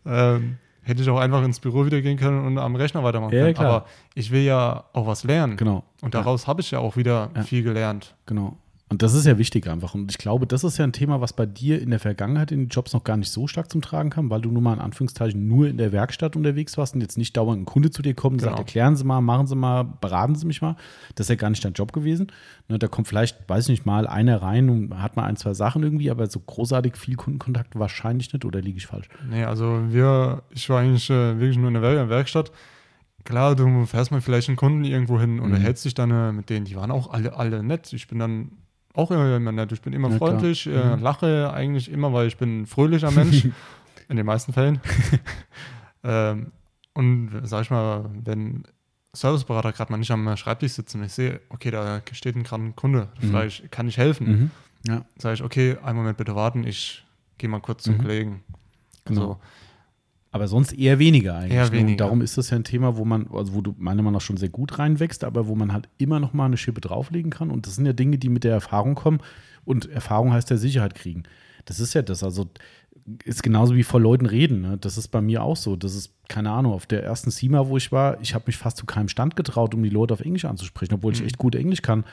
ähm, 0.06 0.58
hätte 0.84 1.02
ich 1.04 1.10
auch 1.10 1.20
einfach 1.20 1.44
ins 1.44 1.60
Büro 1.60 1.86
wieder 1.86 2.02
gehen 2.02 2.18
können 2.18 2.46
und 2.46 2.58
am 2.58 2.76
Rechner 2.76 3.04
weitermachen 3.04 3.34
Ja, 3.34 3.42
können. 3.44 3.54
klar. 3.54 3.68
Aber 3.76 3.86
ich 4.16 4.32
will 4.32 4.42
ja 4.42 4.84
auch 4.94 5.06
was 5.08 5.24
lernen. 5.24 5.58
Genau. 5.58 5.84
Und 6.02 6.14
daraus 6.16 6.48
habe 6.48 6.62
ich 6.62 6.72
ja 6.72 6.80
auch 6.80 6.98
wieder 6.98 7.30
Ja. 7.36 7.44
viel 7.44 7.64
gelernt. 7.64 8.16
Genau. 8.26 8.58
Und 8.92 9.02
das 9.02 9.14
ist 9.14 9.26
ja 9.26 9.38
wichtig 9.38 9.68
einfach. 9.70 9.96
Und 9.96 10.12
ich 10.12 10.18
glaube, 10.18 10.46
das 10.46 10.66
ist 10.66 10.78
ja 10.78 10.84
ein 10.84 10.92
Thema, 10.92 11.22
was 11.22 11.32
bei 11.34 11.46
dir 11.46 11.82
in 11.82 11.90
der 11.92 12.00
Vergangenheit 12.00 12.52
in 12.52 12.60
den 12.60 12.68
Jobs 12.68 12.92
noch 12.94 13.06
gar 13.06 13.16
nicht 13.16 13.30
so 13.32 13.48
stark 13.48 13.72
zum 13.72 13.82
Tragen 13.82 14.10
kam, 14.10 14.30
weil 14.30 14.42
du 14.42 14.52
nun 14.52 14.62
mal 14.62 14.74
in 14.74 14.80
Anführungszeichen 14.82 15.48
nur 15.48 15.70
in 15.70 15.78
der 15.78 15.94
Werkstatt 15.94 16.36
unterwegs 16.36 16.78
warst 16.78 16.94
und 16.94 17.00
jetzt 17.02 17.18
nicht 17.18 17.38
dauernd 17.38 17.62
ein 17.62 17.66
Kunde 17.66 17.90
zu 17.90 18.02
dir 18.02 18.14
kommt 18.14 18.34
und 18.34 18.40
Genau. 18.40 18.52
sagt, 18.52 18.60
erklären 18.60 18.98
Sie 18.98 19.06
mal, 19.06 19.22
machen 19.22 19.48
Sie 19.48 19.56
mal, 19.56 19.84
beraten 19.84 20.36
Sie 20.36 20.46
mich 20.46 20.62
mal. 20.62 20.76
Das 21.16 21.26
ist 21.26 21.30
ja 21.30 21.36
gar 21.36 21.50
nicht 21.50 21.64
dein 21.64 21.72
Job 21.72 21.94
gewesen. 21.94 22.34
Ne, 22.68 22.78
da 22.80 22.88
kommt 22.90 23.08
vielleicht, 23.08 23.48
weiß 23.50 23.64
ich 23.64 23.70
nicht 23.70 23.86
mal, 23.86 24.06
einer 24.08 24.42
rein 24.42 24.70
und 24.70 25.02
hat 25.02 25.16
mal 25.16 25.24
ein, 25.24 25.38
zwei 25.38 25.54
Sachen 25.54 25.84
irgendwie, 25.84 26.12
aber 26.12 26.30
so 26.30 26.42
großartig 26.42 26.98
viel 26.98 27.16
Kundenkontakt 27.16 27.80
wahrscheinlich 27.80 28.34
nicht 28.34 28.44
oder 28.44 28.60
liege 28.62 28.78
ich 28.78 28.88
falsch? 28.88 29.08
Nee, 29.30 29.46
also 29.46 29.80
wir, 29.88 30.44
ich 30.50 30.70
war 30.70 30.82
eigentlich 30.82 31.10
äh, 31.10 31.40
wirklich 31.40 31.58
nur 31.58 31.70
in 31.70 31.76
der 31.76 31.82
Werk 31.82 32.10
Werkstatt. 32.10 32.52
Klar, 33.24 33.56
du 33.56 33.86
fährst 33.86 34.12
mal 34.12 34.20
vielleicht 34.20 34.50
einen 34.50 34.58
Kunden 34.58 34.84
irgendwo 34.84 35.18
hin 35.18 35.40
und 35.40 35.50
Mhm. 35.50 35.56
erhältst 35.56 35.86
dich 35.86 35.94
dann 35.94 36.12
äh, 36.12 36.34
mit 36.34 36.50
denen. 36.50 36.66
Die 36.66 36.76
waren 36.76 36.92
auch 36.92 37.12
alle, 37.14 37.38
alle 37.38 37.64
nett. 37.64 37.94
Ich 37.94 38.08
bin 38.10 38.20
dann 38.20 38.52
auch 38.94 39.12
immer, 39.12 39.52
nett. 39.52 39.72
Ich 39.72 39.82
bin 39.82 39.94
immer 39.94 40.10
Ja, 40.10 40.18
freundlich, 40.18 40.68
äh, 40.68 40.96
Mhm. 40.96 41.02
lache 41.02 41.52
eigentlich 41.54 41.90
immer, 41.92 42.12
weil 42.14 42.28
ich 42.28 42.38
bin 42.38 42.62
ein 42.62 42.66
fröhlicher 42.66 43.12
Mensch. 43.12 43.48
in 44.10 44.18
den 44.18 44.26
meisten 44.26 44.52
Fällen. 44.52 44.82
ähm, 46.04 46.52
und 46.94 47.42
sag 47.44 47.62
ich 47.64 47.70
mal, 47.72 48.10
wenn 48.24 48.64
Serviceberater 49.14 49.72
gerade 49.72 49.92
mal 49.92 49.98
nicht 49.98 50.12
am 50.12 50.36
Schreibtisch 50.38 50.74
sitzen 50.74 51.00
und 51.00 51.06
ich 51.06 51.14
sehe, 51.14 51.40
okay, 51.50 51.72
da 51.72 52.02
steht 52.12 52.36
ein 52.36 52.44
gerade 52.44 52.64
ein 52.64 52.76
Kunde, 52.76 53.08
Mhm. 53.22 53.28
vielleicht 53.28 53.72
kann 53.72 53.88
ich 53.88 53.98
helfen. 53.98 54.28
Mhm. 54.28 54.52
Ja, 54.88 55.06
Sage 55.18 55.36
ich, 55.36 55.44
okay, 55.44 55.78
einen 55.84 55.98
Moment 55.98 56.18
bitte 56.18 56.36
warten, 56.36 56.66
ich 56.66 57.06
gehe 57.38 57.50
mal 57.50 57.60
kurz 57.62 57.84
zum 57.84 57.96
Mhm. 57.96 58.02
Kollegen. 58.02 58.44
Genau. 59.06 59.22
So. 59.22 59.38
Aber 60.32 60.48
sonst 60.48 60.72
eher 60.74 60.98
weniger 60.98 61.36
eigentlich. 61.36 61.54
Eher 61.54 61.66
ne? 61.66 61.72
weniger. 61.74 61.92
Und 61.92 61.98
darum 62.00 62.22
ist 62.22 62.38
das 62.38 62.50
ja 62.50 62.56
ein 62.58 62.64
Thema, 62.64 62.96
wo 62.98 63.04
man, 63.06 63.28
also 63.34 63.54
wo 63.54 63.62
du 63.62 63.76
meiner 63.78 64.02
Meinung 64.02 64.14
nach 64.14 64.22
schon 64.22 64.38
sehr 64.38 64.50
gut 64.50 64.80
reinwächst, 64.80 65.24
aber 65.26 65.48
wo 65.48 65.56
man 65.56 65.74
halt 65.74 65.90
immer 65.98 66.20
noch 66.20 66.34
mal 66.34 66.46
eine 66.46 66.58
Schippe 66.58 66.80
drauflegen 66.82 67.32
kann. 67.32 67.52
Und 67.52 67.68
das 67.68 67.76
sind 67.76 67.86
ja 67.86 67.94
Dinge, 67.94 68.18
die 68.18 68.30
mit 68.30 68.44
der 68.46 68.54
Erfahrung 68.54 68.96
kommen. 68.96 69.20
Und 69.66 69.90
Erfahrung 69.90 70.32
heißt 70.32 70.50
ja 70.50 70.58
Sicherheit 70.58 70.96
kriegen. 70.96 71.24
Das 71.66 71.80
ist 71.80 71.94
ja 71.94 72.02
das. 72.02 72.24
Also 72.24 72.48
ist 73.26 73.44
genauso 73.44 73.76
wie 73.76 73.84
vor 73.84 74.00
Leuten 74.00 74.26
reden. 74.26 74.62
Ne? 74.62 74.78
Das 74.80 74.98
ist 74.98 75.10
bei 75.10 75.22
mir 75.22 75.44
auch 75.44 75.58
so. 75.58 75.76
Das 75.76 75.96
ist, 75.96 76.14
keine 76.30 76.52
Ahnung, 76.52 76.74
auf 76.74 76.86
der 76.86 77.04
ersten 77.04 77.30
SEMA, 77.32 77.68
wo 77.68 77.76
ich 77.78 77.92
war, 77.92 78.20
ich 78.22 78.34
habe 78.34 78.46
mich 78.48 78.58
fast 78.58 78.78
zu 78.78 78.86
keinem 78.86 79.10
Stand 79.10 79.36
getraut, 79.36 79.74
um 79.76 79.84
die 79.84 79.90
Leute 79.90 80.14
auf 80.14 80.22
Englisch 80.22 80.46
anzusprechen, 80.46 80.94
obwohl 80.94 81.14
ich 81.14 81.20
Mhm. 81.20 81.26
echt 81.28 81.38
gut 81.38 81.56
Englisch 81.56 81.82
kann. 81.82 82.06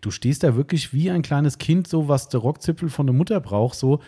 Du 0.00 0.10
stehst 0.10 0.44
da 0.44 0.56
wirklich 0.56 0.92
wie 0.92 1.10
ein 1.10 1.22
kleines 1.22 1.58
Kind, 1.58 1.88
so 1.88 2.08
was 2.08 2.28
der 2.28 2.40
Rockzipfel 2.40 2.88
von 2.88 3.06
der 3.06 3.14
Mutter 3.14 3.40
braucht, 3.40 3.74
so 3.76 4.00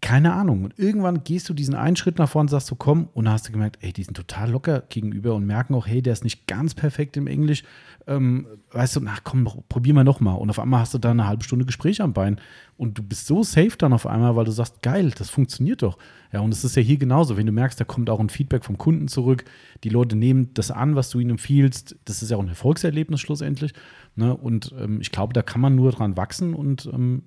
keine 0.00 0.32
Ahnung. 0.32 0.64
Und 0.64 0.78
irgendwann 0.78 1.24
gehst 1.24 1.48
du 1.48 1.54
diesen 1.54 1.74
einen 1.74 1.96
Schritt 1.96 2.18
nach 2.18 2.28
vorne 2.28 2.44
und 2.44 2.48
sagst 2.50 2.68
so, 2.68 2.74
komm, 2.74 3.08
und 3.12 3.26
dann 3.26 3.34
hast 3.34 3.48
du 3.48 3.52
gemerkt, 3.52 3.78
ey, 3.80 3.92
die 3.92 4.02
sind 4.02 4.16
total 4.16 4.50
locker 4.50 4.82
gegenüber 4.88 5.34
und 5.34 5.46
merken 5.46 5.74
auch, 5.74 5.86
hey, 5.86 6.00
der 6.00 6.12
ist 6.12 6.24
nicht 6.24 6.46
ganz 6.46 6.74
perfekt 6.74 7.16
im 7.16 7.26
Englisch. 7.26 7.64
Ähm, 8.06 8.46
weißt 8.72 8.96
du, 8.96 9.00
na 9.00 9.16
komm, 9.22 9.48
probier 9.68 9.94
mal 9.94 10.04
noch 10.04 10.20
mal. 10.20 10.32
Und 10.32 10.48
auf 10.50 10.58
einmal 10.58 10.80
hast 10.80 10.94
du 10.94 10.98
da 10.98 11.10
eine 11.10 11.26
halbe 11.26 11.44
Stunde 11.44 11.66
Gespräch 11.66 12.00
am 12.00 12.12
Bein. 12.12 12.40
Und 12.76 12.96
du 12.96 13.02
bist 13.02 13.26
so 13.26 13.42
safe 13.42 13.76
dann 13.76 13.92
auf 13.92 14.06
einmal, 14.06 14.36
weil 14.36 14.44
du 14.44 14.52
sagst, 14.52 14.82
geil, 14.82 15.12
das 15.16 15.28
funktioniert 15.28 15.82
doch. 15.82 15.98
Ja, 16.32 16.40
und 16.40 16.52
es 16.52 16.64
ist 16.64 16.76
ja 16.76 16.82
hier 16.82 16.96
genauso. 16.96 17.36
Wenn 17.36 17.46
du 17.46 17.52
merkst, 17.52 17.78
da 17.78 17.84
kommt 17.84 18.08
auch 18.08 18.20
ein 18.20 18.30
Feedback 18.30 18.64
vom 18.64 18.78
Kunden 18.78 19.06
zurück, 19.06 19.44
die 19.84 19.90
Leute 19.90 20.16
nehmen 20.16 20.54
das 20.54 20.70
an, 20.70 20.96
was 20.96 21.10
du 21.10 21.20
ihnen 21.20 21.30
empfiehlst. 21.30 21.96
Das 22.04 22.22
ist 22.22 22.30
ja 22.30 22.36
auch 22.36 22.42
ein 22.42 22.48
Erfolgserlebnis 22.48 23.20
schlussendlich. 23.20 23.74
Ne? 24.16 24.34
Und 24.34 24.74
ähm, 24.78 25.00
ich 25.00 25.12
glaube, 25.12 25.34
da 25.34 25.42
kann 25.42 25.60
man 25.60 25.74
nur 25.74 25.92
dran 25.92 26.16
wachsen 26.16 26.54
und 26.54 26.88
ähm, 26.92 27.24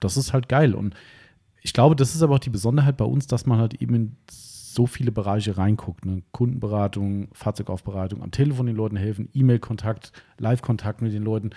das 0.00 0.16
ist 0.16 0.32
halt 0.32 0.48
geil. 0.48 0.74
Und 0.74 0.94
ich 1.68 1.74
glaube, 1.74 1.94
das 1.94 2.14
ist 2.14 2.22
aber 2.22 2.36
auch 2.36 2.40
die 2.40 2.48
Besonderheit 2.48 2.96
bei 2.96 3.04
uns, 3.04 3.26
dass 3.26 3.44
man 3.44 3.58
halt 3.58 3.74
eben 3.74 3.94
in 3.94 4.16
so 4.26 4.86
viele 4.86 5.12
Bereiche 5.12 5.58
reinguckt. 5.58 6.06
Ne? 6.06 6.22
Kundenberatung, 6.32 7.28
Fahrzeugaufbereitung, 7.34 8.22
am 8.22 8.30
Telefon 8.30 8.64
den 8.64 8.76
Leuten 8.76 8.96
helfen, 8.96 9.28
E-Mail-Kontakt, 9.34 10.12
Live-Kontakt 10.38 11.02
mit 11.02 11.12
den 11.12 11.24
Leuten. 11.24 11.50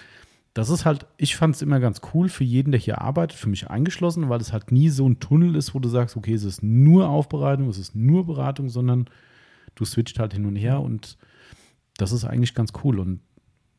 Das 0.54 0.70
ist 0.70 0.84
halt, 0.84 1.06
ich 1.16 1.38
fand 1.38 1.56
es 1.56 1.62
immer 1.62 1.80
ganz 1.80 2.02
cool 2.14 2.28
für 2.28 2.44
jeden, 2.44 2.72
der 2.72 2.82
hier 2.82 3.00
arbeitet, 3.00 3.40
für 3.40 3.48
mich 3.48 3.70
eingeschlossen, 3.70 4.28
weil 4.28 4.42
es 4.42 4.52
halt 4.52 4.74
nie 4.74 4.90
so 4.90 5.08
ein 5.08 5.22
Tunnel 5.22 5.56
ist, 5.56 5.74
wo 5.74 5.80
du 5.80 5.88
sagst, 5.88 6.18
okay, 6.18 6.34
es 6.34 6.44
ist 6.44 6.62
nur 6.62 7.08
Aufbereitung, 7.08 7.70
es 7.70 7.78
ist 7.78 7.96
nur 7.96 8.26
Beratung, 8.26 8.68
sondern 8.68 9.10
du 9.76 9.86
switcht 9.86 10.20
halt 10.20 10.34
hin 10.34 10.46
und 10.46 10.58
her 10.58 10.82
und 10.82 11.18
das 11.96 12.12
ist 12.12 12.26
eigentlich 12.26 12.54
ganz 12.54 12.74
cool. 12.84 13.00
Und, 13.00 13.22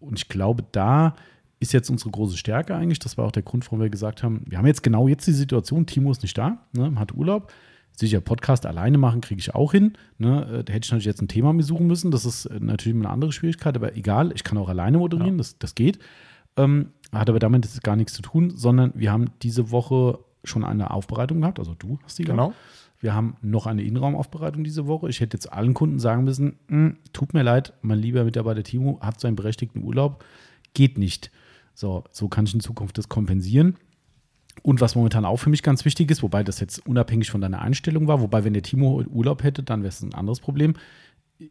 und 0.01 0.19
ich 0.19 0.31
glaube, 0.31 0.65
da 0.73 1.15
ist 1.63 1.73
jetzt 1.73 1.89
unsere 1.91 2.11
große 2.11 2.37
Stärke 2.37 2.75
eigentlich. 2.75 2.99
Das 2.99 3.17
war 3.17 3.25
auch 3.27 3.33
der 3.33 3.43
Grund, 3.43 3.65
warum 3.67 3.81
wir 3.81 3.89
gesagt 3.91 4.23
haben, 4.23 4.43
wir 4.47 4.59
haben 4.59 4.67
jetzt 4.67 4.83
genau 4.83 5.09
jetzt 5.09 5.27
die 5.27 5.33
Situation, 5.33 5.87
Timo 5.87 6.11
ist 6.11 6.23
nicht 6.23 6.37
da, 6.37 6.59
ne, 6.73 6.93
hat 6.97 7.15
Urlaub. 7.15 7.53
Sicher, 7.95 8.21
Podcast 8.23 8.65
alleine 8.65 8.97
machen 8.97 9.21
kriege 9.21 9.39
ich 9.39 9.55
auch 9.55 9.73
hin. 9.73 9.93
Ne? 10.19 10.47
Äh, 10.47 10.65
Da 10.65 10.73
hätte 10.73 10.87
ich 10.87 10.91
natürlich 10.91 11.05
jetzt 11.05 11.21
ein 11.21 11.29
Thema 11.29 11.53
mir 11.53 11.63
suchen 11.63 11.87
müssen. 11.87 12.11
Das 12.11 12.25
ist 12.25 12.47
äh, 12.47 12.59
natürlich 12.59 12.99
eine 12.99 13.11
andere 13.11 13.33
Schwierigkeit, 13.33 13.77
aber 13.77 13.97
egal, 13.97 14.33
ich 14.35 14.45
kann 14.45 14.57
auch 14.59 14.69
alleine 14.71 14.97
moderieren, 14.99 15.35
Ja. 15.35 15.39
das, 15.39 15.59
das 15.59 15.75
geht. 15.75 15.99
Ähm, 16.57 16.89
hat 17.13 17.29
aber 17.29 17.39
damit 17.39 17.65
jetzt 17.67 17.83
gar 17.83 17.97
nichts 17.97 18.15
zu 18.15 18.23
tun, 18.23 18.51
sondern 18.57 18.93
wir 18.95 19.13
haben 19.13 19.27
diese 19.43 19.71
Woche 19.71 20.19
schon 20.45 20.65
eine 20.65 20.91
Aufbereitung 20.91 21.41
gehabt, 21.43 21.59
also 21.59 21.75
du 21.79 21.99
hast 22.05 22.19
die 22.19 22.25
gehabt. 22.25 22.39
Genau. 22.41 22.55
Wir 23.01 23.15
haben 23.15 23.37
noch 23.43 23.67
eine 23.67 23.83
Innenraumaufbereitung 23.83 24.65
diese 24.65 24.87
Woche. 24.87 25.09
Ich 25.11 25.21
hätte 25.21 25.37
jetzt 25.37 25.53
allen 25.53 25.75
Kunden 25.75 25.99
sagen 25.99 26.25
müssen, 26.25 26.57
"Mm, 26.69 26.89
tut 27.13 27.35
mir 27.35 27.43
leid, 27.43 27.75
mein 27.83 27.99
lieber 27.99 28.25
Mitarbeiter 28.25 28.63
Timo 28.63 28.99
hat 29.03 29.21
seinen 29.21 29.37
berechtigten 29.37 29.83
Urlaub, 29.83 30.25
geht 30.73 30.99
nicht. 30.99 31.31
So, 31.75 32.05
so 32.11 32.29
kann 32.29 32.45
ich 32.45 32.55
in 32.55 32.61
Zukunft 32.61 32.99
das 32.99 33.09
kompensieren. 33.09 33.77
Und 34.63 34.81
was 34.81 34.95
momentan 34.95 35.25
auch 35.25 35.39
für 35.39 35.51
mich 35.51 35.63
ganz 35.63 35.85
wichtig 35.85 36.11
ist, 36.11 36.23
wobei 36.23 36.45
das 36.45 36.61
jetzt 36.61 36.87
unabhängig 36.87 37.31
von 37.31 37.41
deiner 37.41 37.63
Einstellung 37.63 38.07
war, 38.07 38.21
wobei 38.21 38.45
wenn 38.45 38.53
der 38.53 38.63
Timo 38.63 39.03
Urlaub 39.11 39.43
hätte, 39.43 39.63
dann 39.63 39.83
wäre 39.83 39.89
es 39.89 40.03
ein 40.03 40.15
anderes 40.15 40.41
Problem. 40.41 40.75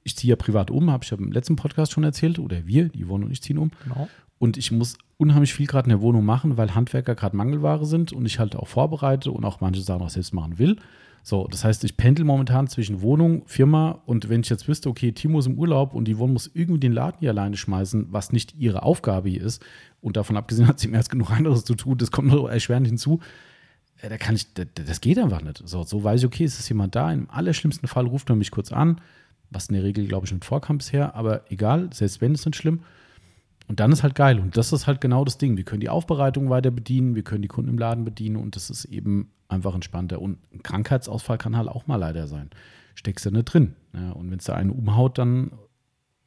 Ich 0.04 0.16
ziehe 0.16 0.30
ja 0.30 0.36
privat 0.36 0.72
um, 0.72 0.92
habe 0.92 1.04
ich 1.04 1.10
ja 1.10 1.18
im 1.18 1.32
letzten 1.32 1.56
Podcast 1.56 1.92
schon 1.92 2.04
erzählt, 2.04 2.40
oder 2.40 2.66
wir, 2.68 2.90
die 2.90 3.04
Yvonne 3.04 3.26
und 3.26 3.32
ich 3.32 3.42
ziehen 3.42 3.58
um. 3.58 3.72
genau. 3.84 4.08
Und 4.38 4.58
ich 4.58 4.72
muss 4.72 4.98
unheimlich 5.18 5.54
viel 5.54 5.68
gerade 5.68 5.86
in 5.86 5.90
der 5.90 6.02
Wohnung 6.02 6.26
machen, 6.26 6.58
weil 6.58 6.74
Handwerker 6.74 7.14
gerade 7.14 7.38
Mangelware 7.38 7.86
sind 7.86 8.12
und 8.12 8.26
ich 8.26 8.40
halt 8.40 8.56
auch 8.56 8.68
vorbereite 8.68 9.32
und 9.32 9.46
auch 9.46 9.62
manche 9.62 9.82
Sachen 9.82 10.02
auch 10.02 10.10
selbst 10.10 10.34
machen 10.34 10.58
will. 10.58 10.78
So, 11.24 11.48
das 11.48 11.64
heißt, 11.64 11.84
ich 11.84 11.98
pendel 11.98 12.26
momentan 12.26 12.68
zwischen 12.68 13.02
Wohnung, 13.02 13.44
Firma 13.46 14.02
und 14.06 14.30
wenn 14.30 14.42
ich 14.42 14.50
jetzt 14.50 14.68
wüsste, 14.68 14.90
okay, 14.90 15.12
Timo 15.12 15.40
ist 15.40 15.46
im 15.46 15.58
Urlaub 15.58 15.94
und 15.94 16.06
die 16.06 16.16
Yvonne 16.16 16.34
muss 16.34 16.50
irgendwie 16.54 16.80
den 16.80 16.94
Laden 16.94 17.20
hier 17.20 17.30
alleine 17.30 17.58
schmeißen, 17.58 18.08
was 18.10 18.32
nicht 18.32 18.56
ihre 18.58 18.84
Aufgabe 18.84 19.30
hier 19.30 19.44
ist 19.44 19.64
und 20.02 20.18
davon 20.18 20.36
abgesehen 20.36 20.68
hat 20.68 20.80
sie 20.80 20.88
mehr 20.88 21.00
als 21.00 21.10
genug 21.10 21.30
anderes 21.32 21.64
zu 21.64 21.76
tun, 21.76 21.98
das 21.98 22.12
kommt 22.12 22.30
noch 22.30 22.48
erschwerend 22.48 22.88
hinzu, 22.88 23.20
äh, 24.02 24.10
da 24.10 24.18
kann 24.18 24.36
ich, 24.36 24.48
das, 24.54 25.02
geht 25.02 25.20
einfach 25.20 25.42
nicht. 25.42 25.62
So, 25.66 25.84
so 25.84 26.04
weiß 26.04 26.22
ich, 26.22 26.26
okay, 26.26 26.44
es 26.44 26.60
ist 26.60 26.70
jemand 26.70 26.96
da, 26.96 27.12
im 27.12 27.30
allerschlimmsten 27.30 27.88
Fall 27.88 28.08
ruft 28.08 28.30
er 28.30 28.36
mich 28.36 28.52
kurz 28.52 28.72
an, 28.72 29.00
was 29.52 29.68
in 29.68 29.76
der 29.76 29.84
Regel, 29.84 30.08
glaube 30.08 30.26
ich, 30.26 30.32
nicht 30.32 30.46
vorkam 30.46 30.80
bisher, 30.80 31.14
aber 31.16 31.52
egal, 31.52 31.90
selbst 31.94 32.22
wenn, 32.22 32.34
ist 32.34 32.46
nicht 32.46 32.56
schlimm. 32.56 32.82
Und 33.72 33.80
dann 33.80 33.94
ist 33.94 34.04
halt 34.04 34.16
geil. 34.16 34.38
Und 34.38 34.58
das 34.58 34.74
ist 34.74 34.86
halt 34.86 35.00
genau 35.00 35.24
das 35.24 35.38
Ding. 35.38 35.56
Wir 35.56 35.64
können 35.64 35.80
die 35.80 35.88
Aufbereitung 35.88 36.50
weiter 36.50 36.72
bedienen, 36.72 37.16
wir 37.16 37.24
können 37.24 37.42
die 37.42 37.48
Kunden 37.48 37.70
im 37.70 37.78
Laden 37.78 38.04
bedienen 38.04 38.36
und 38.36 38.58
das 38.58 38.70
ist 38.70 38.84
eben 38.84 39.32
einfach 39.48 39.74
entspannter. 39.74 40.22
Und 40.22 40.40
ein 40.54 40.62
Krankheitsausfall 40.62 41.38
kann 41.38 41.56
halt 41.56 41.70
auch 41.70 41.88
mal 41.88 41.96
leider 41.96 42.28
sein. 42.28 42.50
Steckst 42.96 43.26
du 43.26 43.32
nicht 43.32 43.46
drin. 43.46 43.76
Ja, 43.94 44.12
und 44.12 44.30
wenn 44.30 44.40
es 44.40 44.44
da 44.44 44.56
einen 44.56 44.72
umhaut, 44.72 45.18
dann, 45.18 45.52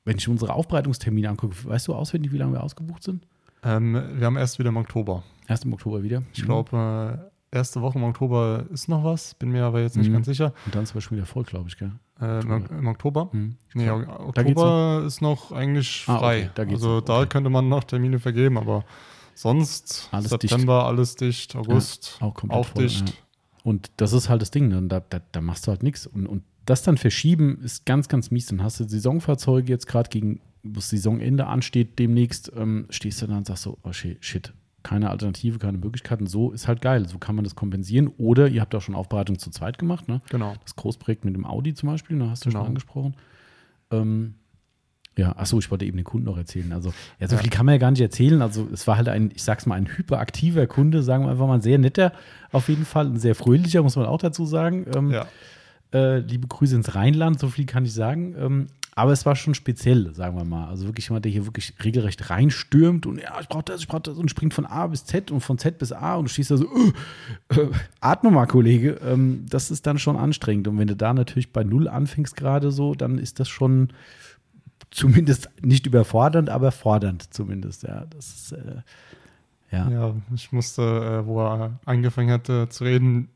wenn 0.07 0.17
ich 0.17 0.27
unsere 0.27 0.55
Aufbereitungstermine 0.55 1.29
angucke, 1.29 1.55
weißt 1.67 1.87
du 1.87 1.95
auswendig, 1.95 2.33
wie 2.33 2.39
lange 2.39 2.55
wir 2.55 2.63
ausgebucht 2.63 3.03
sind? 3.03 3.27
Ähm, 3.63 3.93
wir 3.93 4.25
haben 4.25 4.39
erst 4.39 4.59
wieder 4.59 4.71
im 4.71 4.79
Oktober. 4.79 5.23
Erst 5.47 5.67
im 5.67 5.75
Oktober 5.75 6.03
wieder. 6.03 6.23
Ich 6.33 6.45
glaube, 6.45 7.31
äh, 7.53 7.57
erste 7.59 7.83
Woche 7.83 7.99
im 7.99 8.05
Oktober 8.05 8.65
ist 8.73 8.89
noch 8.89 9.05
was, 9.05 9.35
bin 9.35 9.51
mir 9.51 9.65
aber 9.65 9.83
jetzt 9.83 9.99
nicht 9.99 10.09
Mhm. 10.09 10.15
ganz 10.15 10.27
sicher. 10.29 10.55
Und 10.65 10.75
dann 10.75 10.85
ist 10.85 10.93
aber 10.93 11.03
schon 11.03 11.19
wieder 11.19 11.27
voll, 11.27 11.45
glaube 11.45 11.69
ich, 11.69 11.77
gell? 11.77 11.93
Äh, 12.21 12.41
im, 12.43 12.67
Im 12.79 12.87
Oktober? 12.87 13.29
Mhm. 13.33 13.57
Nee, 13.75 13.91
Oktober 13.91 15.03
ist 15.07 15.21
noch 15.21 15.51
eigentlich 15.53 16.05
Ah, 16.07 16.19
frei. 16.19 16.39
okay, 16.43 16.51
da 16.55 16.63
also 16.63 16.95
noch, 16.97 17.01
da 17.03 17.19
okay. 17.21 17.29
könnte 17.29 17.51
man 17.51 17.69
noch 17.69 17.85
Termine 17.85 18.19
vergeben, 18.21 18.57
aber 18.57 18.85
sonst 19.35 20.09
Alles 20.13 20.31
September 20.31 20.87
alles 20.87 21.17
dicht, 21.17 21.57
August 21.57 22.19
auch 22.21 22.35
komplett 22.35 22.61
auch 22.61 22.67
voll, 22.67 22.85
dicht. 22.85 23.09
ja. 23.09 23.15
Und 23.65 23.91
das 23.97 24.13
ist 24.13 24.29
halt 24.29 24.43
das 24.43 24.51
Ding, 24.51 24.69
ne? 24.69 24.83
Da, 24.83 25.01
da, 25.01 25.21
da 25.33 25.41
machst 25.41 25.67
du 25.67 25.71
halt 25.71 25.83
nichts. 25.83 26.07
Und, 26.07 26.27
und 26.27 26.43
das 26.67 26.83
dann 26.83 26.99
verschieben 26.99 27.59
ist 27.63 27.87
ganz, 27.87 28.09
ganz 28.09 28.31
mies. 28.31 28.47
Dann 28.47 28.63
hast 28.63 28.79
du 28.81 28.85
Saisonfahrzeuge 28.85 29.69
jetzt 29.73 29.87
gerade 29.87 30.09
gegen, 30.11 30.41
wo 30.63 30.75
das 30.77 30.91
Saisonende 30.91 31.47
ansteht, 31.47 31.99
demnächst, 31.99 32.53
ähm, 32.55 32.87
stehst 32.91 33.23
du 33.23 33.27
dann 33.27 33.39
und 33.39 33.47
sagst 33.47 33.63
so, 33.65 33.79
oh 33.83 33.93
shit, 33.93 34.53
keine 34.85 35.11
Alternative, 35.11 35.59
keine 35.59 35.79
Möglichkeiten. 35.79 36.27
So 36.29 36.53
ist 36.53 36.69
halt 36.69 36.81
geil. 36.81 37.09
So 37.09 37.19
kann 37.19 37.35
man 37.35 37.43
das 37.45 37.57
kompensieren. 37.57 38.07
Oder 38.19 38.47
ihr 38.49 38.61
habt 38.61 38.73
auch 38.77 38.83
schon 38.83 38.95
Aufbereitung 38.95 39.39
zu 39.41 39.51
zweit 39.51 39.79
gemacht, 39.79 40.07
ne? 40.07 40.21
Genau. 40.31 40.55
Das 40.63 40.77
Großprojekt 40.77 41.25
mit 41.25 41.35
dem 41.35 41.45
Audi 41.45 41.75
zum 41.75 41.89
Beispiel, 41.89 42.17
da 42.19 42.31
hast 42.31 42.45
du 42.45 42.51
Genau. 42.51 42.61
schon 42.61 42.69
angesprochen. 42.69 43.15
Ähm, 43.91 44.35
Ja, 45.17 45.37
achso, 45.37 45.61
ich 45.61 45.71
wollte 45.71 45.85
eben 45.85 45.97
den 45.97 46.03
Kunden 46.05 46.27
noch 46.27 46.37
erzählen. 46.37 46.73
Also, 46.73 46.93
ja, 47.21 47.29
so 47.29 47.37
viel 47.37 47.49
kann 47.49 47.65
man 47.67 47.75
ja 47.75 47.79
gar 47.79 47.93
nicht 47.93 48.01
erzählen. 48.01 48.43
Also, 48.43 48.69
es 48.73 48.87
war 48.89 48.97
halt 48.97 49.09
ein, 49.09 49.31
ich 49.33 49.45
sag's 49.45 49.65
mal, 49.65 49.77
ein 49.77 49.87
hyperaktiver 49.87 50.67
Kunde, 50.67 51.05
sagen 51.05 51.25
wir 51.25 51.31
einfach 51.31 51.47
mal, 51.47 51.55
ein 51.55 51.61
sehr 51.61 51.79
netter, 51.79 52.13
auf 52.51 52.69
jeden 52.69 52.85
Fall, 52.85 53.07
ein 53.07 53.19
sehr 53.21 53.37
fröhlicher, 53.37 53.83
muss 53.85 53.95
man 53.95 54.07
auch 54.07 54.19
dazu 54.19 54.45
sagen. 54.45 54.87
Ähm, 54.93 55.11
Ja. 55.13 55.27
äh, 55.93 56.19
liebe 56.19 56.49
Grüße 56.49 56.75
ins 56.75 56.97
Rheinland, 56.97 57.39
so 57.39 57.47
viel 57.47 57.65
kann 57.65 57.85
ich 57.85 57.93
sagen. 57.95 58.35
Ähm, 58.37 58.67
aber 58.95 59.13
es 59.13 59.27
war 59.27 59.35
schon 59.35 59.55
speziell, 59.55 60.15
sagen 60.15 60.37
wir 60.37 60.45
mal. 60.45 60.69
Also 60.69 60.87
wirklich 60.87 61.09
jemand, 61.09 61.25
der 61.25 61.33
hier 61.33 61.47
wirklich 61.47 61.75
regelrecht 61.83 62.31
reinstürmt 62.31 63.07
und 63.07 63.19
ja, 63.19 63.41
ich 63.41 63.49
brauche 63.49 63.65
das, 63.65 63.81
ich 63.81 63.89
brauche 63.89 64.03
das 64.03 64.19
und 64.19 64.31
springt 64.31 64.55
von 64.55 64.67
A 64.67 64.87
bis 64.87 65.05
Z 65.05 65.31
und 65.31 65.41
von 65.41 65.59
Z 65.59 65.79
bis 65.79 65.93
A 65.93 66.15
und 66.17 66.31
stehst 66.31 66.51
da 66.51 66.57
so, 66.57 66.67
äh, 66.67 67.61
äh, 67.61 67.71
atme 68.01 68.31
mal, 68.31 68.47
Kollege. 68.47 69.01
Ähm, 69.05 69.47
das 69.49 69.71
ist 69.71 69.87
dann 69.87 69.99
schon 69.99 70.17
anstrengend. 70.17 70.69
Und 70.69 70.79
wenn 70.79 70.89
du 70.89 70.97
da 70.97 71.13
natürlich 71.13 71.53
bei 71.53 71.65
Null 71.65 71.89
anfängst 71.89 72.37
gerade 72.37 72.71
so, 72.71 72.95
dann 72.95 73.19
ist 73.19 73.41
das 73.41 73.49
schon 73.49 73.93
zumindest 74.91 75.51
nicht 75.61 75.87
überfordernd, 75.87 76.49
aber 76.49 76.71
fordernd 76.71 77.35
zumindest. 77.35 77.83
Ja, 77.83 78.07
das 78.07 78.35
ist, 78.35 78.53
äh, 78.53 78.83
ja. 79.73 79.91
Ja, 79.91 80.15
ich 80.35 80.53
musste, 80.53 80.83
äh, 80.83 81.27
wo 81.27 81.41
er 81.41 81.81
angefangen 81.85 82.31
hatte 82.31 82.69
zu 82.69 82.85
reden, 82.85 83.29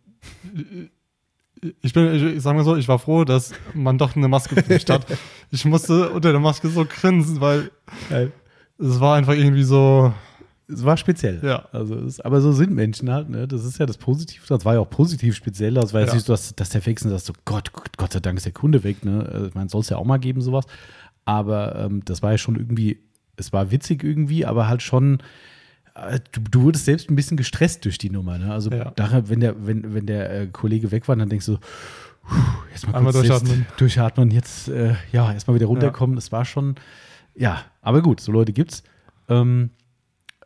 ich 1.82 1.92
bin, 1.92 2.36
ich, 2.36 2.42
sag 2.42 2.54
mal 2.54 2.64
so, 2.64 2.76
ich 2.76 2.88
war 2.88 2.98
froh, 2.98 3.24
dass 3.24 3.52
man 3.74 3.98
doch 3.98 4.14
eine 4.16 4.28
Maske 4.28 4.62
Pflicht 4.62 4.90
hat. 4.90 5.06
Ich 5.50 5.64
musste 5.64 6.11
unter 6.11 6.30
der 6.32 6.40
Maske 6.42 6.68
so 6.68 6.84
grinsen, 6.84 7.40
weil 7.40 7.70
Geil. 8.11 8.32
es 8.78 9.00
war 9.00 9.16
einfach 9.16 9.32
irgendwie 9.32 9.62
so, 9.62 10.12
Es 10.70 10.84
war 10.84 10.98
speziell. 10.98 11.40
Ja. 11.42 11.66
Also 11.72 11.94
es, 11.94 12.20
aber 12.20 12.42
so 12.42 12.52
sind 12.52 12.72
Menschen 12.74 13.11
halt, 13.11 13.30
ne? 13.30 13.48
Das 13.48 13.64
ist 13.64 13.78
ja 13.78 13.86
das 13.86 13.96
Positive. 13.96 14.42
Das 14.46 14.66
war 14.66 14.74
ja 14.74 14.80
auch 14.80 14.90
positiv 14.90 15.34
speziell. 15.34 15.72
Das 15.72 15.94
war 15.94 16.00
jetzt 16.02 16.11
Ja. 16.11 16.14
nicht 16.16 16.26
so, 16.26 16.34
dass, 16.34 16.54
dass 16.54 16.68
der 16.68 16.82
Fixen 16.82 17.09
sagt, 17.11 17.24
so 17.24 17.32
Gott, 17.46 17.72
Gott, 17.72 17.96
Gott 17.96 18.12
sei 18.12 18.20
Dank 18.20 18.36
ist 18.36 18.44
der 18.44 18.52
Kunde 18.52 18.84
weg, 18.84 19.04
ne? 19.06 19.26
Äh, 19.32 19.46
Ich 19.48 19.54
meine, 19.54 19.70
soll 19.70 19.80
es 19.80 19.88
ja 19.88 19.96
auch 19.96 20.04
mal 20.04 20.18
geben, 20.18 20.42
sowas. 20.42 20.66
Aber 21.24 21.76
ähm, 21.76 22.04
das 22.04 22.22
war 22.22 22.32
ja 22.32 22.38
schon 22.38 22.56
irgendwie, 22.56 22.98
es 23.36 23.52
war 23.54 23.70
witzig 23.70 24.04
irgendwie, 24.04 24.44
aber 24.44 24.68
halt 24.68 24.82
schon, 24.82 25.22
du, 26.32 26.40
du 26.51 26.62
wurdest 26.62 26.84
selbst 26.84 27.11
ein 27.11 27.16
bisschen 27.16 27.36
gestresst 27.36 27.84
durch 27.84 27.99
die 27.99 28.11
Nummer, 28.11 28.38
ne? 28.38 28.53
Also 28.53 28.70
Ja. 28.70 28.92
daher, 28.96 29.28
wenn 29.28 29.40
der, 29.40 29.66
wenn, 29.66 29.94
wenn 29.94 30.07
der 30.07 30.30
äh, 30.42 30.46
Kollege 30.46 30.90
weg 30.90 31.09
war, 31.09 31.16
dann 31.16 31.28
denkst 31.28 31.46
du, 31.46 31.57
puh, 31.57 32.34
jetzt 32.72 32.86
mal 32.86 32.94
Einmal 32.96 33.12
kurz 33.12 33.26
durchatmen. 33.26 33.66
durchatmen, 33.76 34.30
jetzt 34.30 34.68
äh, 34.68 34.94
ja, 35.12 35.32
erstmal 35.32 35.55
wieder 35.57 35.66
runterkommen. 35.66 36.16
Das 36.16 36.32
war 36.32 36.44
schon, 36.44 36.76
ja, 37.34 37.62
aber 37.82 38.03
gut, 38.03 38.20
so 38.20 38.32
Leute 38.32 38.53
gibt's. 38.53 38.82
Ähm, 39.28 39.70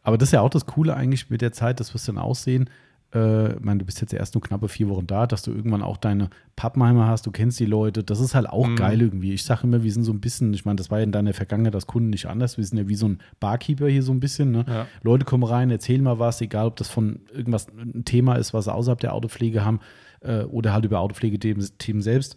aber 0.02 0.18
das 0.18 0.28
ist 0.28 0.32
ja 0.32 0.40
auch 0.40 0.50
das 0.50 0.66
Coole 0.66 0.94
eigentlich 0.96 1.30
mit 1.30 1.40
der 1.42 1.52
Zeit, 1.52 1.78
das 1.80 1.94
wirst 1.94 2.08
du 2.08 2.12
dann 2.12 2.22
aussehen. 2.22 2.68
Äh, 3.14 3.54
ich 3.54 3.60
meine, 3.60 3.78
du 3.80 3.84
bist 3.84 4.00
jetzt 4.00 4.14
erst 4.14 4.34
nur 4.34 4.42
knappe 4.42 4.68
vier 4.68 4.88
Wochen 4.88 5.06
da, 5.06 5.26
dass 5.26 5.42
du 5.42 5.50
irgendwann 5.52 5.82
auch 5.82 5.96
deine 5.96 6.30
Pappenheimer 6.56 7.06
hast, 7.06 7.26
du 7.26 7.30
kennst 7.30 7.60
die 7.60 7.66
Leute. 7.66 8.02
Das 8.04 8.20
ist 8.20 8.34
halt 8.34 8.48
auch 8.48 8.66
Mhm. 8.68 8.76
geil 8.76 9.00
irgendwie. 9.02 9.32
Ich 9.32 9.44
sage 9.44 9.62
immer, 9.64 9.82
wir 9.82 9.92
sind 9.92 10.04
so 10.04 10.12
ein 10.12 10.20
bisschen, 10.20 10.52
ich 10.54 10.64
meine, 10.64 10.76
das 10.76 10.90
war 10.90 10.98
ja 10.98 11.04
in 11.04 11.12
deiner 11.12 11.32
Vergangenheit 11.34 11.74
als 11.74 11.86
Kunden 11.86 12.10
nicht 12.10 12.26
anders. 12.26 12.56
Wir 12.56 12.64
sind 12.64 12.78
ja 12.78 12.88
wie 12.88 12.94
so 12.94 13.06
ein 13.08 13.18
Barkeeper 13.40 13.88
hier 13.88 14.02
so 14.02 14.12
ein 14.12 14.20
bisschen. 14.20 14.50
Ne? 14.50 14.64
Ja. 14.68 14.86
Leute 15.02 15.24
kommen 15.24 15.44
rein, 15.44 15.70
erzählen 15.70 16.02
mal 16.02 16.18
was, 16.18 16.40
egal 16.40 16.66
ob 16.66 16.76
das 16.76 16.88
von 16.88 17.20
irgendwas 17.32 17.68
ein 17.68 18.04
Thema 18.04 18.36
ist, 18.36 18.54
was 18.54 18.64
sie 18.64 18.72
außerhalb 18.74 19.00
der 19.00 19.14
Autopflege 19.14 19.64
haben 19.64 19.80
äh, 20.20 20.42
oder 20.44 20.72
halt 20.72 20.84
über 20.84 21.00
Autopflegethemen 21.00 22.02
selbst. 22.02 22.36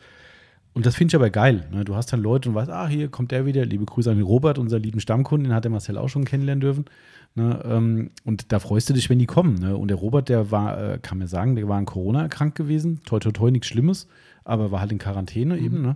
Und 0.76 0.86
das 0.86 0.96
finde 0.96 1.12
ich 1.12 1.16
aber 1.16 1.30
geil. 1.30 1.66
Ne? 1.72 1.86
Du 1.86 1.96
hast 1.96 2.12
dann 2.12 2.22
Leute 2.22 2.50
und 2.50 2.56
weißt, 2.56 2.70
ah, 2.70 2.88
hier 2.88 3.08
kommt 3.08 3.32
der 3.32 3.46
wieder. 3.46 3.66
Liebe 3.66 3.86
Grüße 3.86 4.12
an 4.12 4.18
den 4.18 4.26
Robert, 4.26 4.58
unser 4.60 4.78
lieben 4.78 5.00
Stammkunden, 5.00 5.50
den 5.50 5.56
hat 5.56 5.64
der 5.64 5.72
Marcel 5.72 5.98
auch 5.98 6.10
schon 6.10 6.26
kennenlernen 6.26 6.60
dürfen. 6.60 6.86
Ne? 7.34 7.62
Ähm, 7.66 8.12
und 8.26 8.52
da 8.52 8.60
freust 8.60 8.90
du 8.90 8.94
dich, 8.94 9.10
wenn 9.10 9.18
die 9.18 9.26
kommen. 9.26 9.56
Ne? 9.56 9.78
Und 9.78 9.88
der 9.88 9.96
Robert, 9.98 10.28
der 10.28 10.52
war, 10.52 10.78
äh, 10.96 11.00
kann 11.02 11.18
man 11.18 11.28
sagen, 11.28 11.56
der 11.56 11.68
war 11.70 11.78
an 11.78 11.86
Corona 11.86 12.24
erkrankt 12.24 12.56
gewesen. 12.58 13.00
Toi, 13.06 13.20
toi, 13.20 13.32
toi, 13.32 13.52
nichts 13.52 13.68
Schlimmes, 13.68 14.08
aber 14.44 14.70
war 14.72 14.82
halt 14.82 14.92
in 14.92 14.98
Quarantäne 14.98 15.58
eben. 15.58 15.82
Ne? 15.82 15.96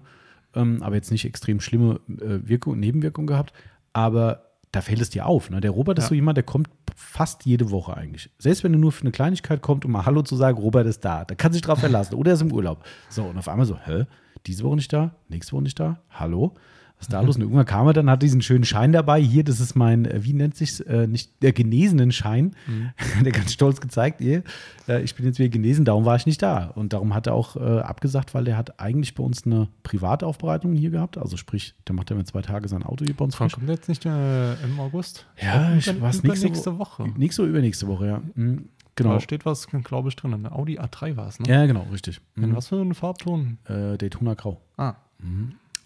Ähm, 0.56 0.82
aber 0.82 0.96
jetzt 0.96 1.12
nicht 1.12 1.26
extrem 1.26 1.60
schlimme 1.60 2.00
äh, 2.08 2.48
Wirkung, 2.48 2.80
Nebenwirkungen 2.80 3.28
gehabt. 3.28 3.52
Aber 3.92 4.46
da 4.72 4.80
fällt 4.80 5.02
es 5.02 5.10
dir 5.10 5.26
auf. 5.26 5.50
Ne? 5.50 5.60
Der 5.60 5.72
Robert 5.72 5.98
ist 5.98 6.06
Ja. 6.06 6.10
so 6.10 6.16
jemand, 6.16 6.38
der 6.38 6.44
kommt 6.46 6.70
fast 6.96 7.46
jede 7.46 7.70
Woche 7.70 7.98
eigentlich. 7.98 8.30
Selbst 8.40 8.64
wenn 8.64 8.74
er 8.74 8.80
nur 8.80 8.94
für 8.94 9.02
eine 9.02 9.12
Kleinigkeit 9.12 9.62
kommt, 9.62 9.84
um 9.84 9.92
mal 9.92 10.06
Hallo 10.06 10.22
zu 10.22 10.38
sagen, 10.38 10.58
Robert 10.58 10.88
ist 10.88 11.04
da. 11.04 11.26
Da 11.26 11.36
kann 11.36 11.52
sich 11.52 11.62
drauf 11.62 11.80
verlassen. 11.80 12.16
Oder 12.16 12.32
er 12.32 12.36
ist 12.36 12.42
im 12.42 12.54
Urlaub. 12.54 12.86
So, 13.10 13.24
und 13.24 13.38
auf 13.38 13.50
einmal 13.50 13.66
so, 13.66 13.78
hä? 13.78 14.06
Diese 14.48 14.64
Woche 14.64 14.76
nicht 14.76 14.94
da? 14.94 15.16
Nächste 15.28 15.54
Woche 15.54 15.64
nicht 15.64 15.80
da? 15.80 16.00
Hallo? 16.10 16.56
Was 17.00 17.08
ist 17.08 17.14
da 17.14 17.22
los? 17.22 17.38
Und 17.38 17.44
irgendwann 17.44 17.66
kam 17.66 17.88
er 17.88 17.94
dann, 17.94 18.10
hat 18.10 18.22
diesen 18.22 18.42
schönen 18.42 18.66
Schein 18.66 18.92
dabei. 18.92 19.22
Hier, 19.22 19.46
das 19.46 19.62
ist 19.62 19.74
mein, 19.74 20.04
äh, 20.04 20.26
wie 20.26 20.34
nennt 20.34 20.58
sich's, 20.58 20.82
äh, 20.82 21.08
nicht 21.08 21.42
der 21.42 21.54
genesenen 21.54 22.12
Schein. 22.12 22.56
der 23.24 23.32
ganz 23.32 23.54
stolz 23.54 23.80
gezeigt, 23.80 24.20
ihr, 24.20 24.44
äh, 24.90 25.02
ich 25.02 25.16
bin 25.16 25.26
jetzt 25.26 25.40
wieder 25.40 25.48
genesen, 25.48 25.86
darum 25.86 26.04
war 26.04 26.18
ich 26.18 26.26
nicht 26.26 26.42
da. 26.42 26.66
Und 26.76 26.92
darum 26.92 27.14
hat 27.14 27.28
er 27.28 27.36
auch 27.36 27.56
äh, 27.56 27.80
abgesagt, 27.80 28.34
weil 28.34 28.44
der 28.44 28.58
hat 28.58 28.82
eigentlich 28.82 29.16
bei 29.16 29.24
uns 29.24 29.46
eine 29.46 29.70
Privataufbereitung 29.84 30.74
hier 30.74 30.90
gehabt. 30.90 31.18
Also 31.18 31.38
sprich, 31.38 31.74
der 31.88 31.96
macht 31.96 32.10
ja 32.10 32.18
immer 32.18 32.26
zwei 32.26 32.42
Tage 32.42 32.68
sein 32.68 32.84
Auto 32.84 33.06
hier 33.06 33.16
bei 33.16 33.24
uns 33.24 33.36
frisch. 33.36 33.54
kommt 33.54 33.70
jetzt 33.70 33.88
nicht 33.88 34.06
äh, 34.06 34.54
im 34.62 34.78
August? 34.80 35.26
Ja, 35.42 35.74
ich 35.76 35.88
weiß 35.88 36.24
nächste, 36.24 36.48
nächste 36.48 36.78
Woche. 36.78 37.08
Nächste 37.16 37.44
oder 37.44 37.52
übernächste 37.52 37.88
Woche, 37.88 38.08
ja. 38.08 38.22
Mhm, 38.36 38.66
genau. 39.00 39.16
Da 39.16 39.20
steht 39.20 39.46
was, 39.46 39.68
glaube 39.68 40.10
ich, 40.10 40.16
drin. 40.16 40.34
Eine 40.34 40.52
Audi 40.52 40.80
A3 40.80 41.18
war 41.18 41.28
es, 41.28 41.40
ne? 41.40 41.50
Ja, 41.50 41.66
genau, 41.66 41.88
richtig. 41.92 42.22
In 42.36 42.50
Mhm. 42.52 42.56
was 42.56 42.68
für 42.68 42.80
einen 42.80 42.94
Farbton? 42.94 43.58
Äh, 43.66 43.98
Daytona 43.98 44.36
Grau. 44.36 44.62
Ah, 44.78 44.96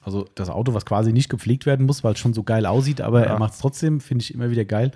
Also 0.05 0.27
das 0.35 0.49
Auto, 0.49 0.73
was 0.73 0.85
quasi 0.85 1.13
nicht 1.13 1.29
gepflegt 1.29 1.65
werden 1.65 1.85
muss, 1.85 2.03
weil 2.03 2.13
es 2.13 2.19
schon 2.19 2.33
so 2.33 2.43
geil 2.43 2.65
aussieht, 2.65 2.99
aber 2.99 3.21
Ja. 3.21 3.33
er 3.33 3.39
macht 3.39 3.53
es 3.53 3.59
trotzdem, 3.59 4.01
finde 4.01 4.21
ich 4.23 4.33
immer 4.33 4.49
wieder 4.51 4.65
geil. 4.65 4.91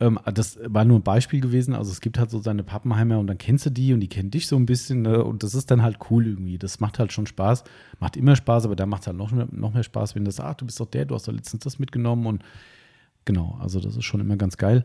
Ähm, 0.00 0.18
das 0.32 0.58
war 0.66 0.84
nur 0.84 0.98
ein 0.98 1.02
Beispiel 1.02 1.40
gewesen. 1.40 1.74
Also 1.74 1.90
es 1.92 2.00
gibt 2.00 2.18
halt 2.18 2.30
so 2.30 2.40
seine 2.40 2.62
Pappenheimer 2.64 3.18
und 3.18 3.26
dann 3.26 3.38
kennst 3.38 3.66
du 3.66 3.70
die 3.70 3.92
und 3.92 4.00
die 4.00 4.08
kennen 4.08 4.30
dich 4.30 4.46
so 4.48 4.56
ein 4.56 4.66
bisschen. 4.66 5.02
Ne? 5.02 5.22
Und 5.24 5.42
das 5.42 5.54
ist 5.54 5.70
dann 5.70 5.82
halt 5.82 5.98
cool 6.10 6.26
irgendwie. 6.26 6.58
Das 6.58 6.78
macht 6.80 6.98
halt 6.98 7.12
schon 7.12 7.26
Spaß. 7.26 7.62
Macht 8.00 8.16
immer 8.16 8.34
Spaß, 8.36 8.64
aber 8.64 8.74
da 8.76 8.86
macht 8.86 9.02
es 9.02 9.06
halt 9.08 9.16
noch 9.16 9.30
mehr, 9.32 9.46
noch 9.52 9.72
mehr 9.74 9.82
Spaß, 9.84 10.14
wenn 10.16 10.24
du 10.24 10.30
sagst, 10.32 10.48
ach, 10.50 10.54
du 10.54 10.66
bist 10.66 10.78
doch 10.80 10.86
der, 10.86 11.04
du 11.04 11.14
hast 11.14 11.26
doch 11.28 11.32
letztens 11.32 11.62
das 11.64 11.78
mitgenommen. 11.78 12.26
Und 12.26 12.42
genau, 13.24 13.56
also 13.60 13.80
das 13.80 13.96
ist 13.96 14.04
schon 14.04 14.20
immer 14.20 14.36
ganz 14.36 14.56
geil. 14.56 14.84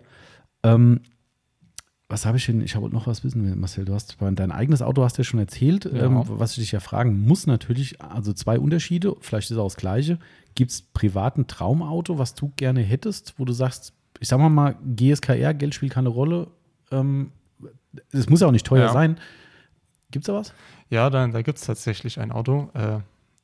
Ähm, 0.64 1.02
was 2.10 2.26
habe 2.26 2.38
ich 2.38 2.46
denn? 2.48 2.62
Ich 2.62 2.76
habe 2.76 2.90
noch 2.90 3.06
was 3.06 3.24
wissen, 3.24 3.60
Marcel. 3.60 3.86
Du 3.86 3.94
hast 3.94 4.18
dein 4.20 4.52
eigenes 4.52 4.82
Auto 4.82 5.04
hast 5.04 5.18
du 5.18 5.22
ja 5.22 5.24
schon 5.24 5.40
erzählt. 5.40 5.86
Ja. 5.86 6.06
Ähm, 6.06 6.22
was 6.26 6.52
ich 6.54 6.58
dich 6.64 6.72
ja 6.72 6.80
fragen 6.80 7.22
muss, 7.26 7.46
natürlich, 7.46 8.02
also 8.02 8.34
zwei 8.34 8.58
Unterschiede, 8.60 9.16
vielleicht 9.22 9.52
ist 9.52 9.58
auch 9.58 9.68
das 9.68 9.76
gleiche. 9.78 10.18
Gibt 10.56 10.72
es 10.72 10.82
privat 10.82 11.38
ein 11.38 11.46
Traumauto, 11.48 12.18
was 12.18 12.34
du 12.34 12.52
gerne 12.56 12.82
hättest, 12.82 13.36
wo 13.38 13.46
du 13.46 13.54
sagst, 13.54 13.94
ich 14.20 14.28
sag 14.28 14.40
mal 14.40 14.50
mal, 14.50 14.76
GSKR, 14.96 15.54
Geld 15.54 15.76
spielt 15.76 15.94
keine 15.94 16.10
Rolle. 16.10 16.48
Ähm, 16.92 17.32
es 18.12 18.28
muss 18.28 18.42
ja 18.42 18.48
auch 18.48 18.52
nicht 18.52 18.66
teuer 18.66 18.88
Ja. 18.88 18.94
sein. 18.94 19.20
Gibt 20.12 20.24
es 20.24 20.28
da 20.28 20.34
was? 20.34 20.54
ja, 20.90 21.12
da, 21.12 21.28
da 21.28 21.44
gibt 21.44 21.60
es 21.60 21.66
tatsächlich 21.66 22.20
ein 22.20 22.32
Auto. 22.32 22.72
Äh, 22.74 23.00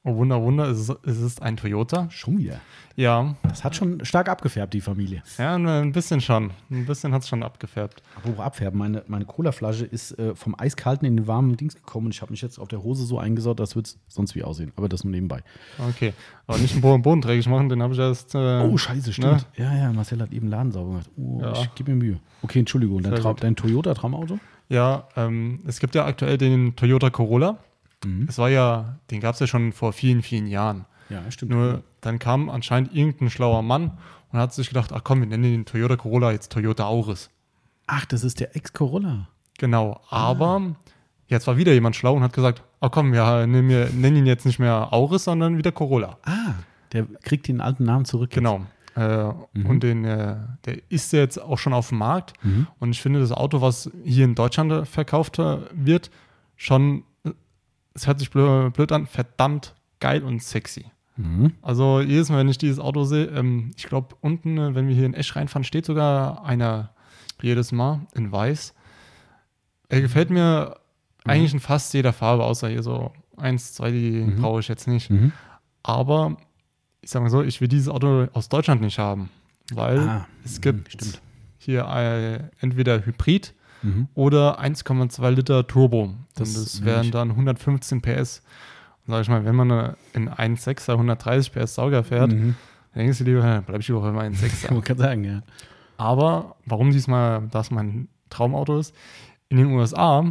oh 0.05 0.15
Wunder, 0.15 0.41
Wunder, 0.41 0.69
es 0.69 0.79
ist, 0.89 0.97
es 1.03 1.19
ist 1.19 1.41
ein 1.41 1.57
Toyota. 1.57 2.07
Schon 2.09 2.37
wieder. 2.37 2.61
Ja, 2.97 3.35
Das 3.43 3.65
hat 3.65 3.75
schon 3.75 4.05
stark 4.05 4.29
abgefärbt, 4.29 4.73
die 4.73 4.79
Familie. 4.79 5.21
ja, 5.37 5.55
ein 5.55 5.91
bisschen 5.91 6.21
schon. 6.21 6.51
Ein 6.71 6.85
bisschen 6.85 7.11
hat 7.13 7.23
es 7.23 7.27
schon 7.27 7.43
abgefärbt. 7.43 8.01
Apropos 8.15 8.39
abfärben, 8.45 8.79
meine, 8.79 9.03
meine 9.07 9.25
Colaflasche 9.25 9.83
ist 9.83 10.17
äh, 10.17 10.33
vom 10.33 10.55
Eiskalten 10.57 11.05
in 11.05 11.17
den 11.17 11.27
warmen 11.27 11.57
Dings 11.57 11.75
gekommen 11.75 12.05
und 12.05 12.13
ich 12.15 12.21
habe 12.21 12.31
mich 12.31 12.41
jetzt 12.41 12.57
auf 12.57 12.69
der 12.69 12.81
Hose 12.83 13.03
so 13.03 13.19
eingesaut, 13.19 13.59
das 13.59 13.75
wird 13.75 13.97
sonst 14.07 14.33
wie 14.35 14.43
aussehen. 14.43 14.71
Aber 14.77 14.87
das 14.87 15.03
nur 15.03 15.11
nebenbei. 15.11 15.43
Okay, 15.89 16.13
aber 16.47 16.57
nicht 16.59 16.71
einen 16.71 16.81
Boden 16.81 17.01
bodenträgig 17.01 17.49
machen, 17.49 17.67
den 17.67 17.83
habe 17.83 17.93
ich 17.93 17.99
erst. 17.99 18.33
Äh, 18.33 18.61
Oh, 18.61 18.77
scheiße, 18.77 19.11
stimmt. 19.11 19.45
Ja, 19.57 19.75
ja, 19.75 19.91
Marcel 19.91 20.21
hat 20.21 20.31
eben 20.31 20.47
Laden 20.47 20.71
sauber 20.71 20.91
gemacht. 20.91 21.09
Oh, 21.17 21.39
Ja. 21.41 21.51
ich 21.63 21.75
gebe 21.75 21.91
mir 21.91 21.97
Mühe. 21.97 22.19
Okay, 22.43 22.59
Entschuldigung. 22.59 23.01
Dein, 23.03 23.15
Traum, 23.15 23.35
dein 23.35 23.57
Toyota-Traumauto? 23.57 24.39
Ja, 24.69 25.09
ähm, 25.17 25.59
es 25.67 25.79
gibt 25.81 25.95
ja 25.95 26.05
aktuell 26.05 26.37
den 26.37 26.77
Toyota 26.77 27.09
Corolla. 27.09 27.57
Mhm. 28.05 28.25
Es 28.29 28.37
war 28.37 28.49
ja, 28.49 28.97
den 29.11 29.19
gab 29.21 29.33
es 29.33 29.39
ja 29.39 29.47
schon 29.47 29.71
vor 29.73 29.93
vielen, 29.93 30.21
vielen 30.21 30.47
Jahren. 30.47 30.85
Ja, 31.09 31.19
stimmt. 31.29 31.51
Nur 31.51 31.83
dann 32.01 32.19
kam 32.19 32.49
anscheinend 32.49 32.93
irgendein 32.95 33.29
schlauer 33.29 33.61
Mann 33.61 33.97
und 34.31 34.39
hat 34.39 34.53
sich 34.53 34.67
gedacht, 34.69 34.91
ach 34.93 35.03
komm, 35.03 35.19
wir 35.21 35.27
nennen 35.27 35.43
den 35.43 35.65
Toyota 35.65 35.95
Corolla 35.97 36.31
jetzt 36.31 36.51
Toyota 36.51 36.85
Auris. 36.85 37.29
Ach, 37.87 38.05
das 38.05 38.23
ist 38.23 38.39
der 38.39 38.55
Ex-Corolla. 38.55 39.27
Genau, 39.59 40.01
aber 40.09 40.75
jetzt 41.27 41.45
war 41.47 41.57
wieder 41.57 41.71
jemand 41.73 41.95
schlau 41.95 42.13
und 42.15 42.23
hat 42.23 42.33
gesagt, 42.33 42.63
ach 42.81 42.89
komm, 42.91 43.13
wir 43.13 43.45
nennen, 43.47 43.69
wir 43.69 43.89
nennen 43.91 44.17
ihn 44.17 44.25
jetzt 44.25 44.45
nicht 44.45 44.59
mehr 44.59 44.91
Auris, 44.91 45.23
sondern 45.25 45.57
wieder 45.57 45.71
Corolla. 45.71 46.17
Ah, 46.23 46.53
der 46.91 47.05
kriegt 47.23 47.47
den 47.47 47.61
alten 47.61 47.83
Namen 47.83 48.05
zurück. 48.05 48.31
jetzt. 48.31 48.35
Genau. 48.35 48.61
Äh, 48.95 49.33
Und 49.67 49.83
den, 49.83 50.05
äh, 50.05 50.37
der 50.65 50.77
ist 50.89 51.11
jetzt 51.13 51.37
auch 51.37 51.57
schon 51.57 51.73
auf 51.73 51.89
dem 51.89 51.97
Markt. 51.99 52.33
Mhm. 52.43 52.67
Und 52.79 52.91
ich 52.91 53.01
finde 53.01 53.19
das 53.19 53.31
Auto, 53.31 53.61
was 53.61 53.91
hier 54.03 54.23
in 54.25 54.35
Deutschland 54.35 54.87
verkauft 54.87 55.37
wird, 55.37 56.09
schon, 56.55 57.03
es 57.95 58.05
hört 58.07 58.19
sich 58.19 58.29
blöd, 58.29 58.91
an, 58.91 59.07
verdammt 59.07 59.73
geil 59.99 60.23
und 60.23 60.43
sexy. 60.43 60.85
Mhm. 61.17 61.53
Also 61.61 62.01
jedes 62.01 62.29
Mal, 62.29 62.39
wenn 62.39 62.49
ich 62.49 62.57
dieses 62.57 62.77
Auto 62.79 63.05
sehe, 63.05 63.25
ähm, 63.27 63.71
ich 63.77 63.85
glaube, 63.85 64.15
unten, 64.21 64.57
äh, 64.57 64.75
wenn 64.75 64.87
wir 64.87 64.95
hier 64.95 65.05
in 65.05 65.13
Esch 65.13 65.35
reinfahren, 65.35 65.63
steht 65.63 65.85
sogar 65.85 66.45
einer 66.45 66.91
jedes 67.41 67.71
Mal 67.71 68.01
in 68.13 68.31
weiß. 68.31 68.73
Er 69.89 70.01
gefällt 70.01 70.29
mir 70.29 70.77
eigentlich 71.23 71.53
in 71.53 71.59
fast 71.59 71.93
jeder 71.93 72.11
Farbe, 72.13 72.43
außer 72.43 72.67
hier 72.69 72.83
so 72.83 73.11
eins, 73.37 73.73
zwei, 73.73 73.91
die 73.91 74.21
brauche 74.39 74.59
ich 74.59 74.67
jetzt 74.67 74.87
nicht. 74.87 75.09
Mhm. 75.09 75.31
Aber 75.83 76.37
ich 77.01 77.09
sage 77.11 77.23
mal 77.23 77.29
so, 77.29 77.41
ich 77.43 77.61
will 77.61 77.67
dieses 77.67 77.87
Auto 77.89 78.27
aus 78.33 78.49
Deutschland 78.49 78.81
nicht 78.81 78.99
haben, 78.99 79.29
weil 79.73 79.99
Ah, 79.99 80.27
es 80.43 80.57
mhm, 80.57 80.61
gibt 80.61 80.91
stimmt. 80.91 81.21
hier 81.57 81.85
äh, 81.87 82.39
entweder 82.59 83.05
Hybrid 83.05 83.53
Mhm. 83.85 84.07
oder 84.15 84.59
1,2 84.59 85.29
Liter 85.31 85.67
Turbo. 85.67 86.13
Das 86.35 86.53
Das, 86.53 86.83
wären 86.83 87.11
dann 87.11 87.31
115 87.31 88.01
PS. 88.01 88.41
Und 89.07 89.13
sag 89.13 89.21
ich 89.21 89.29
mal, 89.29 89.45
wenn 89.45 89.55
man 89.55 89.71
eine, 89.71 89.97
in 90.13 90.29
1,6er 90.29 90.93
130 90.93 91.51
PS 91.53 91.75
Sauger 91.75 92.03
fährt, 92.03 92.31
Mhm. 92.31 92.55
Dann 92.93 93.03
denkst 93.03 93.17
du 93.17 93.23
lieber, 93.25 93.61
bleib 93.67 93.81
ich 93.81 93.89
lieber 93.89 93.99
bei 93.99 94.11
meinen 94.13 94.35
6 94.35 94.71
Man 94.71 94.81
kann 94.81 94.97
sagen, 94.97 95.23
ja. 95.25 95.41
Aber 95.97 96.55
warum 96.65 96.91
diesmal 96.91 97.45
das 97.51 97.69
mein 97.69 98.07
Traumauto 98.29 98.79
ist, 98.79 98.95
in 99.49 99.57
den 99.57 99.67
USA 99.67 100.23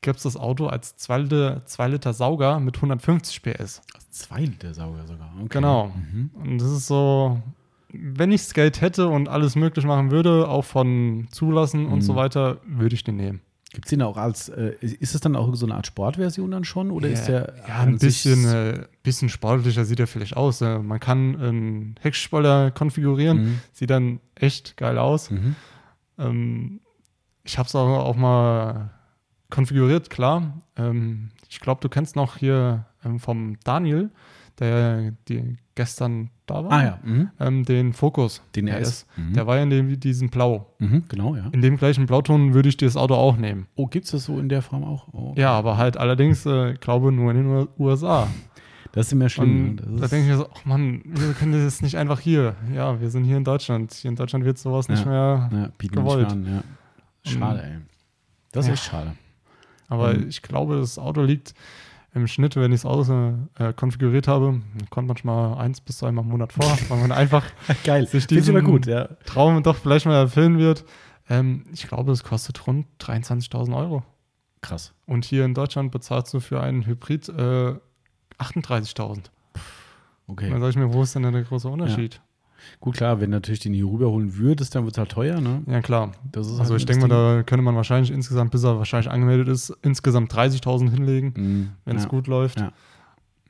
gibt 0.00 0.16
es 0.16 0.22
das 0.22 0.36
Auto 0.36 0.68
als 0.68 0.96
2 0.96 1.18
Liter, 1.18 1.66
2 1.66 1.88
Liter 1.88 2.12
Sauger 2.14 2.60
mit 2.60 2.76
150 2.76 3.42
PS. 3.42 3.82
2 4.10 4.40
Liter 4.40 4.72
Sauger 4.72 5.06
sogar. 5.06 5.30
Okay. 5.36 5.48
Genau. 5.50 5.88
Mhm. 5.88 6.30
Und 6.34 6.58
das 6.62 6.70
ist 6.70 6.86
so, 6.86 7.40
wenn 8.00 8.32
ich 8.32 8.42
das 8.42 8.54
Geld 8.54 8.80
hätte 8.80 9.08
und 9.08 9.28
alles 9.28 9.56
möglich 9.56 9.84
machen 9.84 10.10
würde, 10.10 10.48
auch 10.48 10.64
von 10.64 11.28
Zulassen 11.30 11.86
und 11.86 11.96
Mhm. 11.98 12.02
so 12.02 12.16
weiter, 12.16 12.58
würde 12.66 12.94
ich 12.94 13.04
den 13.04 13.16
nehmen. 13.16 13.40
Gibt 13.72 13.84
es 13.86 13.90
den 13.90 14.00
auch 14.02 14.16
als, 14.16 14.48
äh, 14.48 14.74
ist 14.80 15.14
es 15.14 15.20
dann 15.20 15.36
auch 15.36 15.54
so 15.54 15.66
eine 15.66 15.74
Art 15.74 15.86
Sportversion 15.86 16.50
dann 16.50 16.64
schon? 16.64 16.90
Oder 16.90 17.08
ist 17.10 17.26
der 17.26 17.52
ja, 17.68 17.80
ein 17.80 17.98
bisschen, 17.98 18.44
äh, 18.46 18.86
bisschen 19.02 19.28
sportlicher 19.28 19.84
sieht 19.84 20.00
er 20.00 20.06
vielleicht 20.06 20.36
aus. 20.38 20.62
Äh, 20.62 20.78
man 20.78 20.98
kann 21.00 21.36
einen 21.36 21.94
Heckspoiler 22.00 22.70
konfigurieren, 22.70 23.36
Mhm. 23.42 23.58
sieht 23.72 23.90
dann 23.90 24.20
echt 24.36 24.76
geil 24.78 24.96
aus. 24.96 25.30
Mhm. 25.30 25.54
Ähm, 26.18 26.80
ich 27.44 27.58
habe 27.58 27.66
es 27.66 27.74
auch, 27.74 27.88
auch 28.04 28.16
mal 28.16 28.90
konfiguriert, 29.50 30.08
klar. 30.10 30.62
Ähm, 30.76 31.30
ich 31.48 31.60
glaube, 31.60 31.80
du 31.82 31.88
kennst 31.88 32.16
noch 32.16 32.36
hier 32.38 32.86
ähm, 33.04 33.18
vom 33.20 33.58
Daniel, 33.64 34.10
der 34.58 35.12
die 35.28 35.56
gestern 35.74 36.30
da 36.48 36.64
war, 36.64 36.72
Ah 36.72 36.82
ja, 36.84 36.98
mhm. 37.04 37.30
ähm, 37.38 37.64
den 37.64 37.92
Fokus. 37.92 38.42
den 38.56 38.66
Der 38.66 38.80
RS. 38.80 39.06
Mhm. 39.16 39.32
Der 39.34 39.46
war 39.46 39.56
ja 39.56 39.62
in 39.62 39.70
dem, 39.70 40.00
diesem 40.00 40.28
Blau. 40.30 40.66
mhm, 40.80 41.04
genau, 41.08 41.36
ja. 41.36 41.46
In 41.52 41.62
dem 41.62 41.76
gleichen 41.76 42.06
Blauton 42.06 42.54
würde 42.54 42.68
ich 42.68 42.76
das 42.76 42.96
Auto 42.96 43.14
auch 43.14 43.36
nehmen. 43.36 43.66
Oh, 43.76 43.86
gibt 43.86 44.06
es 44.06 44.10
das 44.10 44.24
so 44.24 44.38
in 44.40 44.48
der 44.48 44.62
Form 44.62 44.82
auch? 44.82 45.06
Oh, 45.12 45.30
okay. 45.30 45.40
Ja, 45.42 45.52
aber 45.52 45.76
halt 45.76 45.96
allerdings, 45.96 46.44
äh, 46.46 46.74
glaube 46.74 47.12
nur 47.12 47.30
in 47.30 47.36
den 47.44 47.68
USA. 47.78 48.26
Das 48.92 49.06
ist 49.08 49.12
immer 49.12 49.28
schlimm. 49.28 49.74
Ne? 49.76 50.00
da 50.00 50.08
denke 50.08 50.16
ich 50.16 50.22
ist, 50.22 50.28
mir 50.28 50.36
so, 50.38 50.48
ach 50.52 50.64
Mann, 50.64 51.02
wir 51.04 51.34
können 51.34 51.52
das 51.52 51.82
nicht 51.82 51.96
einfach 51.96 52.18
hier. 52.20 52.56
Ja, 52.74 53.00
wir 53.00 53.10
sind 53.10 53.24
hier 53.24 53.36
in 53.36 53.44
Deutschland. 53.44 53.92
Hier 53.92 54.08
in 54.10 54.16
Deutschland 54.16 54.44
wird 54.46 54.58
sowas 54.58 54.88
nicht 54.88 55.04
Ja. 55.04 55.10
mehr. 55.10 55.48
ja, 55.52 55.52
wir 55.52 55.60
nicht 55.80 55.92
gewollt. 55.92 56.20
mehr 56.22 56.30
an, 56.32 56.64
ja. 57.24 57.30
Schade, 57.30 57.62
ey. 57.62 57.76
Das 58.52 58.66
ist 58.66 58.72
echt 58.72 58.84
schade. 58.84 59.12
Aber 59.88 60.14
Mhm. 60.14 60.28
ich 60.28 60.40
glaube, 60.42 60.76
das 60.80 60.98
Auto 60.98 61.22
liegt 61.22 61.52
im 62.18 62.26
Schnitt, 62.26 62.56
wenn 62.56 62.72
ich 62.72 62.80
es 62.80 62.84
aus 62.86 63.08
äh, 63.08 63.72
konfiguriert 63.74 64.28
habe, 64.28 64.60
kommt 64.90 65.08
manchmal 65.08 65.56
eins 65.58 65.80
bis 65.80 65.98
zweimal 65.98 66.24
im 66.24 66.30
Monat 66.30 66.52
vor, 66.52 66.64
weil 66.88 66.98
man 67.00 67.12
einfach 67.12 67.44
Geil. 67.84 68.06
Sich 68.06 68.26
diesen- 68.26 68.54
immer 68.56 68.64
gut, 68.64 68.86
ja. 68.86 69.08
Traum 69.24 69.62
doch 69.62 69.76
vielleicht 69.76 70.06
mal 70.06 70.14
erfüllen 70.16 70.58
wird. 70.58 70.84
Ähm, 71.30 71.64
ich 71.72 71.86
glaube, 71.88 72.12
es 72.12 72.22
kostet 72.24 72.66
rund 72.66 72.86
23.000 73.00 73.76
Euro. 73.76 74.02
Krass. 74.60 74.92
Und 75.06 75.24
hier 75.24 75.44
in 75.44 75.54
Deutschland 75.54 75.92
bezahlst 75.92 76.32
du 76.34 76.40
für 76.40 76.60
einen 76.60 76.84
Hybrid 76.86 77.28
äh, 77.28 77.74
38.000. 78.38 79.24
Okay. 80.26 80.50
Dann 80.50 80.60
sage 80.60 80.70
ich 80.70 80.76
mir, 80.76 80.92
wo 80.92 81.02
ist 81.02 81.14
denn 81.14 81.22
der 81.22 81.42
große 81.42 81.68
Unterschied? 81.68 82.20
Gut, 82.80 82.96
klar, 82.96 83.20
wenn 83.20 83.30
natürlich 83.30 83.60
den 83.60 83.72
hier 83.74 83.86
rüberholen 83.86 84.36
würdest, 84.36 84.74
dann 84.74 84.84
wird 84.84 84.94
es 84.94 84.98
halt 84.98 85.10
teuer, 85.10 85.40
ne? 85.40 85.62
Ja, 85.66 85.80
klar. 85.80 86.12
Das 86.32 86.46
ist 86.46 86.58
Also 86.58 86.72
halt 86.72 86.80
ich 86.80 86.86
denke 86.86 87.06
mal, 87.06 87.36
da 87.36 87.42
könnte 87.42 87.62
man 87.62 87.74
wahrscheinlich 87.76 88.10
insgesamt, 88.10 88.50
bis 88.50 88.64
er 88.64 88.78
wahrscheinlich 88.78 89.10
angemeldet 89.10 89.48
ist, 89.48 89.76
insgesamt 89.82 90.32
30.000 90.34 90.90
hinlegen, 90.90 91.32
Mhm, 91.36 91.68
wenn 91.84 91.96
es 91.96 92.04
ja. 92.04 92.08
gut 92.08 92.26
läuft. 92.26 92.60
Ja. 92.60 92.72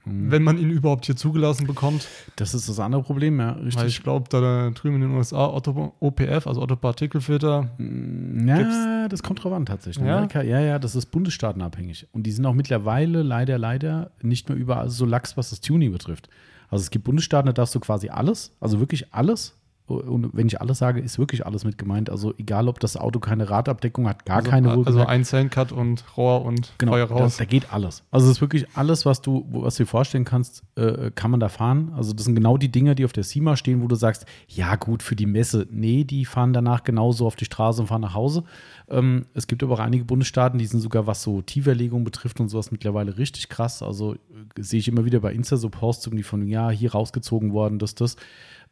Mhm. 0.04 0.30
Wenn 0.30 0.42
man 0.42 0.56
ihn 0.56 0.70
überhaupt 0.70 1.04
hier 1.04 1.16
zugelassen 1.16 1.66
bekommt. 1.66 2.08
Das 2.36 2.54
ist 2.54 2.68
das 2.68 2.78
andere 2.80 3.02
Problem, 3.02 3.38
ja, 3.40 3.50
richtig. 3.52 3.76
Weil 3.76 3.88
ich 3.88 4.02
glaube, 4.02 4.26
da 4.30 4.70
drüben 4.70 4.94
in 4.96 5.02
den 5.02 5.10
USA 5.10 5.48
Otto, 5.52 5.92
OPF, 6.00 6.46
also 6.46 6.62
Otto 6.62 6.76
Partikelfilter, 6.76 7.68
Mm, 7.78 8.48
Ja, 8.48 8.56
Gibt's- 8.58 8.76
das 9.10 9.22
kommt 9.22 9.42
drauf 9.44 9.52
an 9.52 9.66
tatsächlich. 9.66 10.06
Ja? 10.06 10.14
Amerika, 10.16 10.42
ja, 10.42 10.60
ja, 10.60 10.78
das 10.78 10.94
ist 10.94 11.06
bundesstaatenabhängig. 11.06 12.06
Und 12.12 12.22
die 12.24 12.30
sind 12.30 12.46
auch 12.46 12.54
mittlerweile 12.54 13.22
leider, 13.22 13.58
leider 13.58 14.10
nicht 14.22 14.48
mehr 14.48 14.56
überall 14.56 14.88
so 14.88 15.04
lax, 15.04 15.36
was 15.36 15.50
das 15.50 15.60
Tuning 15.60 15.92
betrifft. 15.92 16.28
Also 16.70 16.82
es 16.82 16.90
gibt 16.90 17.04
Bundesstaaten, 17.04 17.46
da 17.46 17.52
darfst 17.52 17.74
du 17.74 17.80
quasi 17.80 18.08
alles, 18.08 18.52
also 18.60 18.80
wirklich 18.80 19.12
alles. 19.12 19.54
Und 19.86 20.36
wenn 20.36 20.46
ich 20.48 20.60
alles 20.60 20.76
sage, 20.76 21.00
ist 21.00 21.18
wirklich 21.18 21.46
alles 21.46 21.64
mit 21.64 21.78
gemeint. 21.78 22.10
Also 22.10 22.34
egal, 22.36 22.68
ob 22.68 22.78
das 22.78 22.98
Auto 22.98 23.20
keine 23.20 23.48
Radabdeckung 23.48 24.06
hat, 24.06 24.26
gar 24.26 24.36
also, 24.36 24.50
keine 24.50 24.68
also 24.68 24.80
wohlgemerkt. 24.80 25.08
ein 25.10 25.24
Cell-Cut 25.24 25.72
und 25.72 26.04
Rohr 26.14 26.44
und 26.44 26.74
Genau, 26.76 26.92
Feuer 26.92 27.06
da, 27.06 27.14
raus. 27.14 27.38
da 27.38 27.46
geht 27.46 27.72
alles. 27.72 28.02
Also 28.10 28.26
es 28.26 28.32
ist 28.32 28.40
wirklich 28.42 28.66
alles, 28.74 29.06
was 29.06 29.22
du, 29.22 29.46
was 29.50 29.76
du 29.76 29.84
dir 29.84 29.86
vorstellen 29.86 30.26
kannst, 30.26 30.62
äh, 30.76 31.10
kann 31.14 31.30
man 31.30 31.40
da 31.40 31.48
fahren. 31.48 31.90
Also 31.96 32.12
das 32.12 32.26
sind 32.26 32.34
genau 32.34 32.58
die 32.58 32.70
Dinger, 32.70 32.94
die 32.94 33.06
auf 33.06 33.14
der 33.14 33.24
SEMA 33.24 33.56
stehen, 33.56 33.80
wo 33.82 33.88
du 33.88 33.94
sagst, 33.96 34.26
ja 34.46 34.76
gut, 34.76 35.02
für 35.02 35.16
die 35.16 35.24
Messe, 35.24 35.66
nee, 35.70 36.04
die 36.04 36.26
fahren 36.26 36.52
danach 36.52 36.84
genauso 36.84 37.26
auf 37.26 37.36
die 37.36 37.46
Straße 37.46 37.80
und 37.80 37.86
fahren 37.86 38.02
nach 38.02 38.12
Hause. 38.12 38.44
Ähm, 38.90 39.26
es 39.34 39.46
gibt 39.46 39.62
aber 39.62 39.74
auch 39.74 39.80
einige 39.80 40.04
Bundesstaaten, 40.04 40.58
die 40.58 40.66
sind 40.66 40.80
sogar, 40.80 41.06
was 41.06 41.22
so 41.22 41.42
Tieferlegung 41.42 42.04
betrifft 42.04 42.40
und 42.40 42.48
sowas 42.48 42.70
mittlerweile 42.70 43.18
richtig 43.18 43.48
krass. 43.48 43.82
Also 43.82 44.14
äh, 44.14 44.18
sehe 44.58 44.80
ich 44.80 44.88
immer 44.88 45.04
wieder 45.04 45.20
bei 45.20 45.32
Insta 45.32 45.56
so 45.56 45.68
Posts, 45.68 46.10
die 46.12 46.22
von, 46.22 46.46
ja, 46.46 46.70
hier 46.70 46.92
rausgezogen 46.92 47.52
worden, 47.52 47.78
das, 47.78 47.94
das. 47.94 48.16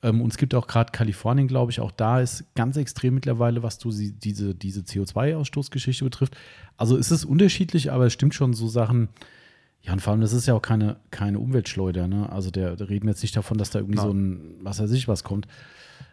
Ähm, 0.02 0.20
und 0.20 0.30
es 0.30 0.36
gibt 0.36 0.54
auch 0.54 0.66
gerade 0.66 0.92
Kalifornien, 0.92 1.48
glaube 1.48 1.70
ich, 1.70 1.80
auch 1.80 1.90
da 1.90 2.20
ist 2.20 2.44
ganz 2.54 2.76
extrem 2.76 3.14
mittlerweile, 3.14 3.62
was 3.62 3.78
du 3.78 3.90
sie, 3.90 4.12
diese, 4.12 4.54
diese 4.54 4.80
CO2-Ausstoßgeschichte 4.80 6.04
betrifft. 6.04 6.36
Also 6.76 6.96
es 6.96 7.10
ist 7.10 7.24
unterschiedlich, 7.24 7.92
aber 7.92 8.06
es 8.06 8.12
stimmt 8.12 8.34
schon 8.34 8.54
so 8.54 8.68
Sachen. 8.68 9.08
Ja, 9.82 9.92
und 9.92 10.00
vor 10.00 10.12
allem, 10.12 10.20
das 10.20 10.32
ist 10.32 10.46
ja 10.46 10.54
auch 10.54 10.62
keine, 10.62 10.96
keine 11.10 11.38
Umweltschleuder, 11.38 12.08
ne? 12.08 12.28
Also 12.30 12.50
der, 12.50 12.76
da 12.76 12.86
reden 12.86 13.06
wir 13.06 13.12
jetzt 13.12 13.22
nicht 13.22 13.36
davon, 13.36 13.56
dass 13.56 13.70
da 13.70 13.78
irgendwie 13.78 13.96
Nein. 13.96 14.06
so 14.06 14.12
ein, 14.12 14.54
was 14.60 14.80
weiß 14.80 14.90
ich, 14.92 15.06
was 15.08 15.22
kommt. 15.22 15.46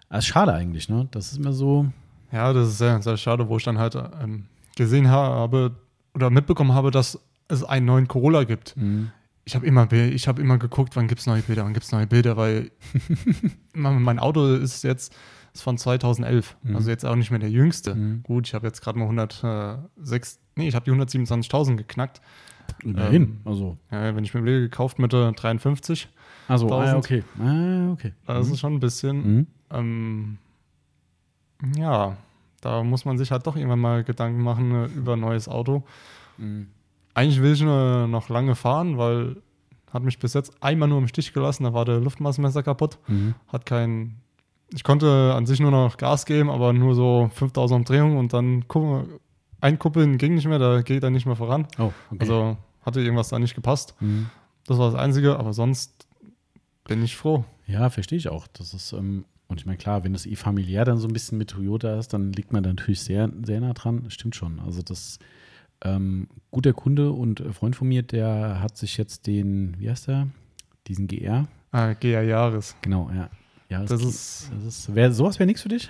Das 0.09 0.25
ist 0.25 0.27
schade 0.27 0.53
eigentlich, 0.53 0.89
ne? 0.89 1.07
Das 1.11 1.31
ist 1.31 1.39
mir 1.39 1.53
so. 1.53 1.87
Ja, 2.33 2.51
das 2.51 2.67
ist 2.69 2.77
sehr, 2.79 3.01
sehr 3.01 3.15
schade, 3.17 3.47
wo 3.47 3.57
ich 3.57 3.63
dann 3.63 3.77
halt 3.77 3.95
ähm, 3.95 4.45
gesehen 4.75 5.07
habe 5.09 5.75
oder 6.15 6.29
mitbekommen 6.29 6.73
habe, 6.73 6.89
dass 6.91 7.19
es 7.47 7.63
einen 7.63 7.85
neuen 7.85 8.07
Corolla 8.07 8.43
gibt. 8.43 8.75
mh, 8.75 9.11
Ich 9.45 9.55
habe 9.55 9.65
immer, 9.65 9.91
ich 9.91 10.27
hab 10.27 10.39
immer 10.39 10.57
geguckt, 10.57 10.95
wann 10.95 11.07
gibt 11.07 11.21
es 11.21 11.27
neue 11.27 11.41
Bilder, 11.43 11.63
wann 11.65 11.73
gibt 11.73 11.85
es 11.85 11.91
neue 11.91 12.07
Bilder, 12.07 12.35
weil 12.37 12.71
mein 13.73 14.19
Auto 14.19 14.53
ist 14.55 14.83
jetzt 14.83 15.13
ist 15.53 15.61
von 15.61 15.77
2011, 15.77 16.57
Mhm. 16.63 16.75
also 16.75 16.89
jetzt 16.89 17.05
auch 17.05 17.15
nicht 17.15 17.29
mehr 17.29 17.39
der 17.39 17.51
jüngste. 17.51 17.93
Mhm. 17.93 18.23
Gut, 18.23 18.47
ich 18.47 18.53
habe 18.55 18.65
jetzt 18.65 18.81
gerade 18.81 18.97
mal 18.97 19.05
106, 19.05 20.39
nee, 20.55 20.67
ich 20.67 20.73
habe 20.75 20.85
die 20.85 20.91
127.000 20.91 21.75
geknackt. 21.75 22.21
immerhin. 22.83 23.21
Ähm, 23.23 23.37
also, 23.45 23.77
Ja, 23.91 24.15
wenn 24.15 24.23
ich 24.23 24.33
mir 24.33 24.39
überlege, 24.39 24.61
gekauft 24.61 24.97
mit 24.97 25.11
der 25.13 25.31
53, 25.33 26.07
also 26.47 26.71
ah, 26.71 26.81
1000. 26.85 26.97
okay. 27.05 27.23
Ah, 27.39 27.91
okay. 27.91 28.13
das 28.25 28.47
Mhm. 28.47 28.53
ist 28.53 28.59
schon 28.61 28.73
ein 28.75 28.79
bisschen, 28.79 29.17
Mhm. 29.35 29.47
ähm, 29.69 30.37
ja, 31.75 32.17
da 32.61 32.83
muss 32.83 33.05
man 33.05 33.17
sich 33.17 33.31
halt 33.31 33.45
doch 33.47 33.55
irgendwann 33.55 33.79
mal 33.79 34.03
Gedanken 34.03 34.41
machen 34.41 34.71
äh, 34.73 34.85
über 34.87 35.13
ein 35.13 35.19
neues 35.19 35.47
Auto. 35.47 35.83
Mhm. 36.37 36.67
Eigentlich 37.13 37.41
will 37.41 37.53
ich 37.53 37.61
nur 37.61 38.07
noch 38.07 38.29
lange 38.29 38.55
fahren, 38.55 38.97
weil 38.97 39.37
hat 39.91 40.01
mich 40.03 40.17
bis 40.17 40.33
jetzt 40.33 40.51
einmal 40.63 40.89
nur 40.89 40.97
im 40.97 41.07
Stich 41.07 41.33
gelassen, 41.33 41.63
da 41.65 41.73
war 41.73 41.85
der 41.85 41.99
Luftmassenmesser 41.99 42.63
kaputt. 42.63 42.97
Mhm. 43.07 43.35
Hat 43.47 43.65
kein. 43.65 44.15
Ich 44.73 44.83
konnte 44.83 45.33
an 45.35 45.45
sich 45.45 45.59
nur 45.59 45.69
noch 45.69 45.97
Gas 45.97 46.25
geben, 46.25 46.49
aber 46.49 46.73
nur 46.73 46.95
so 46.95 47.29
5000 47.35 47.77
Umdrehungen 47.81 48.17
und 48.17 48.33
dann 48.33 48.67
ku- 48.67 49.03
einkuppeln 49.61 50.17
ging 50.17 50.33
nicht 50.33 50.47
mehr, 50.47 50.57
da 50.57 50.81
geht 50.81 51.03
er 51.03 51.11
nicht 51.11 51.27
mehr 51.27 51.35
voran. 51.35 51.67
Oh, 51.77 51.91
okay. 52.09 52.17
Also 52.21 52.57
hatte 52.83 53.01
irgendwas 53.01 53.29
da 53.29 53.37
nicht 53.37 53.53
gepasst. 53.53 53.93
Mhm. 53.99 54.29
Das 54.65 54.79
war 54.79 54.89
das 54.91 54.99
Einzige, 54.99 55.37
aber 55.37 55.53
sonst 55.53 56.07
bin 56.85 57.03
ich 57.03 57.15
froh. 57.15 57.45
Ja, 57.67 57.89
verstehe 57.91 58.17
ich 58.17 58.29
auch. 58.29 58.47
Das 58.47 58.73
ist, 58.73 58.93
ähm, 58.93 59.25
und 59.47 59.59
ich 59.59 59.65
meine, 59.65 59.77
klar, 59.77 60.03
wenn 60.03 60.13
das 60.13 60.25
eh 60.25 60.35
familiär 60.35 60.85
dann 60.85 60.97
so 60.97 61.07
ein 61.07 61.13
bisschen 61.13 61.37
mit 61.37 61.49
Toyota 61.51 61.97
ist, 61.99 62.13
dann 62.13 62.31
liegt 62.33 62.53
man 62.53 62.63
da 62.63 62.69
natürlich 62.69 63.01
sehr, 63.01 63.29
sehr 63.43 63.59
nah 63.61 63.73
dran. 63.73 64.05
Stimmt 64.09 64.35
schon. 64.35 64.59
Also 64.59 64.81
das 64.81 65.19
ähm, 65.83 66.27
guter 66.51 66.73
Kunde 66.73 67.11
und 67.11 67.39
äh, 67.41 67.51
Freund 67.53 67.75
von 67.75 67.87
mir, 67.87 68.03
der 68.03 68.61
hat 68.61 68.77
sich 68.77 68.97
jetzt 68.97 69.27
den, 69.27 69.75
wie 69.79 69.89
heißt 69.89 70.07
der? 70.07 70.27
Diesen 70.87 71.07
GR. 71.07 71.47
Ah, 71.71 71.93
GR 71.93 72.23
Jahres. 72.23 72.75
Genau, 72.81 73.09
ja. 73.13 73.29
Ja, 73.69 73.83
Das 73.83 74.01
ist, 74.03 74.51
das 74.53 74.63
ist 74.63 74.95
wär, 74.95 75.11
sowas 75.11 75.39
wäre 75.39 75.47
nichts 75.47 75.61
für 75.63 75.69
dich? 75.69 75.89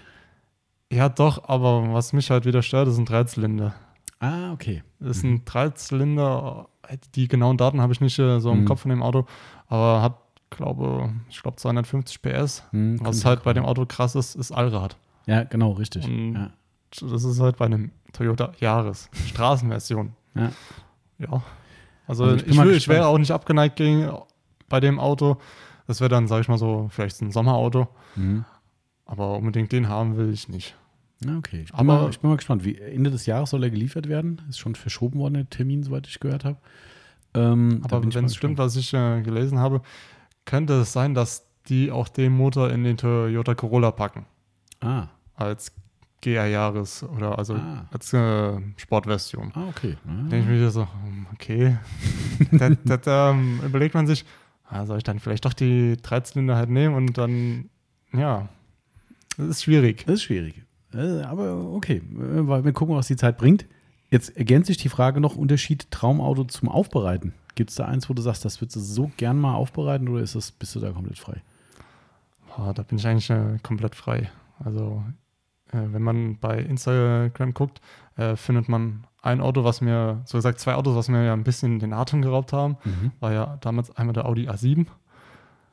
ja 0.92 1.10
doch, 1.10 1.50
aber 1.50 1.92
was 1.94 2.14
mich 2.14 2.30
halt 2.30 2.46
wieder 2.46 2.62
stört, 2.62 2.88
ist 2.88 2.98
ein 2.98 3.06
Dreizylinder. 3.06 3.74
Ah, 4.20 4.54
okay. 4.54 4.84
Das 5.00 5.18
ist 5.18 5.24
ein 5.24 5.44
Dreizylinder, 5.44 6.70
die 7.16 7.28
genauen 7.28 7.58
Daten 7.58 7.82
habe 7.82 7.92
ich 7.94 8.00
nicht 8.02 8.18
äh, 8.20 8.40
so 8.40 8.52
im 8.52 8.62
Mhm. 8.62 8.66
Kopf 8.66 8.82
von 8.82 8.90
dem 8.90 9.02
Auto, 9.04 9.26
aber 9.68 10.02
hat, 10.02 10.18
glaube 10.56 11.14
ich, 11.30 11.42
glaube 11.42 11.58
250 11.58 12.22
PS. 12.22 12.64
Hm, 12.72 13.00
Was 13.04 13.26
halt 13.26 13.44
bei 13.44 13.54
dem. 13.54 13.66
Auto 13.66 13.86
krass 13.86 14.16
ist, 14.16 14.36
ist 14.36 14.52
Allrad. 14.52 14.98
Ja, 15.26 15.44
genau, 15.44 15.72
richtig. 15.72 16.06
Ja. 16.08 16.52
Das 17.00 17.24
ist 17.24 17.40
halt 17.40 17.58
bei 17.58 17.66
einem 17.66 17.92
Toyota 18.12 18.52
Jahres, 18.60 19.10
Straßenversion. 19.28 20.14
Ja. 20.36 20.52
Ja. 21.20 21.44
Also, 22.08 22.26
Also 22.26 22.36
ich, 22.36 22.48
ich 22.48 22.58
will, 22.62 22.72
ich 22.76 22.88
wäre 22.88 23.08
auch 23.08 23.18
nicht 23.18 23.32
abgeneigt 23.32 23.78
gegen, 23.78 24.12
bei 24.70 24.80
dem 24.80 25.00
Auto. 25.00 25.38
Das 25.88 26.00
wäre 26.02 26.10
dann, 26.10 26.28
sage 26.28 26.42
ich 26.42 26.48
mal 26.50 26.58
so, 26.58 26.88
vielleicht 26.90 27.22
ein 27.22 27.32
Sommerauto. 27.32 27.88
Mhm. 28.16 28.46
Aber 29.06 29.38
unbedingt 29.38 29.72
den 29.72 29.88
haben 29.90 30.18
will 30.18 30.32
ich 30.32 30.48
nicht. 30.50 30.76
Okay. 31.38 31.62
Ich 31.64 31.72
bin, 31.72 31.80
Aber- 31.80 32.02
mal, 32.04 32.10
ich 32.10 32.20
bin 32.20 32.30
mal 32.30 32.36
gespannt. 32.38 32.64
Wie, 32.66 32.78
Ende 32.78 33.10
des 33.12 33.26
Jahres 33.26 33.50
soll 33.52 33.64
er 33.64 33.70
geliefert 33.70 34.08
werden. 34.10 34.42
Ist 34.50 34.60
schon 34.60 34.76
verschoben 34.76 35.20
worden, 35.20 35.36
der 35.36 35.50
Termin, 35.50 35.84
soweit 35.84 36.08
ich 36.08 36.20
gehört 36.20 36.44
habe. 36.46 36.58
Ähm, 37.34 37.82
Aber 37.84 38.04
wenn 38.14 38.26
es 38.26 38.36
stimmt, 38.36 38.58
was 38.60 38.76
ich 38.76 38.94
äh, 38.94 39.22
gelesen 39.22 39.58
habe, 39.60 39.82
könnte 40.46 40.74
es 40.82 40.94
sein, 40.94 41.14
dass 41.14 41.46
die 41.70 41.92
auch 41.92 42.08
den 42.10 42.34
Motor 42.34 42.70
in 42.72 42.84
den 42.84 42.98
Toyota 42.98 43.56
Corolla 43.56 43.92
packen. 43.92 44.26
Ah, 44.82 45.08
Als 45.36 45.72
GR 46.22 46.46
Jahres 46.48 47.04
oder 47.04 47.38
also 47.38 47.56
Ah. 47.56 47.86
als 47.92 48.14
äh, 48.14 48.54
Sportversion. 48.78 49.52
ah, 49.56 49.68
okay. 49.70 49.98
Ah. 50.08 50.30
denke 50.30 50.54
ich 50.54 50.60
mir 50.60 50.70
so, 50.70 50.82
hm, 50.84 51.28
okay. 51.34 51.78
da, 52.52 52.70
da, 52.84 52.98
da 52.98 53.32
ähm, 53.32 53.60
überlegt 53.66 53.94
man 53.96 54.08
sich, 54.08 54.26
ah, 54.70 54.86
soll 54.86 54.98
ich 54.98 55.04
dann 55.04 55.20
vielleicht 55.20 55.46
doch 55.46 55.54
die 55.54 55.98
Dreizylinder 56.02 56.56
halt 56.56 56.70
nehmen 56.70 56.96
und 56.96 57.18
dann 57.18 57.70
ja, 58.14 58.48
das 59.38 59.48
ist 59.48 59.64
schwierig. 59.64 60.04
Das 60.06 60.16
ist 60.16 60.24
schwierig. 60.24 60.62
Äh, 60.94 61.22
Aber 61.24 61.74
okay, 61.74 61.98
äh, 61.98 62.48
weil 62.48 62.64
wir 62.64 62.72
gucken, 62.74 62.96
was 62.96 63.08
die 63.08 63.16
Zeit 63.16 63.38
bringt. 63.38 63.66
Jetzt 64.12 64.38
ergänzt 64.38 64.68
sich 64.68 64.78
die 64.78 64.90
Frage 64.90 65.20
noch: 65.20 65.36
Unterschied 65.36 65.90
Traumauto 65.90 66.44
zum 66.44 66.70
Aufbereiten. 66.70 67.34
Gibt 67.56 67.70
es 67.70 67.76
da 67.76 67.86
eins, 67.86 68.10
wo 68.10 68.14
du 68.14 68.22
sagst, 68.22 68.44
das 68.46 68.60
würdest 68.62 68.76
du 68.76 68.80
so 68.82 69.12
gern 69.18 69.38
mal 69.40 69.54
aufbereiten 69.56 70.08
oder 70.10 70.22
ist 70.22 70.36
das, 70.36 70.52
bist 70.52 70.74
du 70.76 70.80
da 70.80 70.92
komplett 70.92 71.18
frei? 71.20 71.42
Boah, 72.56 72.74
da 72.74 72.84
bin 72.84 72.98
ich 72.98 73.08
eigentlich 73.08 73.30
äh, 73.30 73.58
komplett 73.64 73.96
frei. 73.96 74.30
Also, 74.64 75.04
äh, 75.72 75.78
wenn 75.92 76.02
man 76.04 76.38
bei 76.40 76.60
Instagram 76.60 77.54
guckt, 77.54 77.82
äh, 78.16 78.36
findet 78.36 78.70
man 78.70 79.06
ein 79.22 79.40
Auto, 79.42 79.64
was 79.64 79.82
mir, 79.82 80.22
so 80.26 80.38
gesagt, 80.38 80.60
zwei 80.60 80.76
Autos, 80.76 80.96
was 80.96 81.08
mir 81.10 81.26
ja 81.26 81.34
ein 81.34 81.44
bisschen 81.44 81.80
den 81.80 81.94
Atem 81.94 82.22
geraubt 82.22 82.54
haben. 82.54 82.78
War 83.20 83.32
ja 83.34 83.58
damals 83.62 83.96
einmal 83.96 84.14
der 84.14 84.26
Audi 84.26 84.50
A7, 84.50 84.86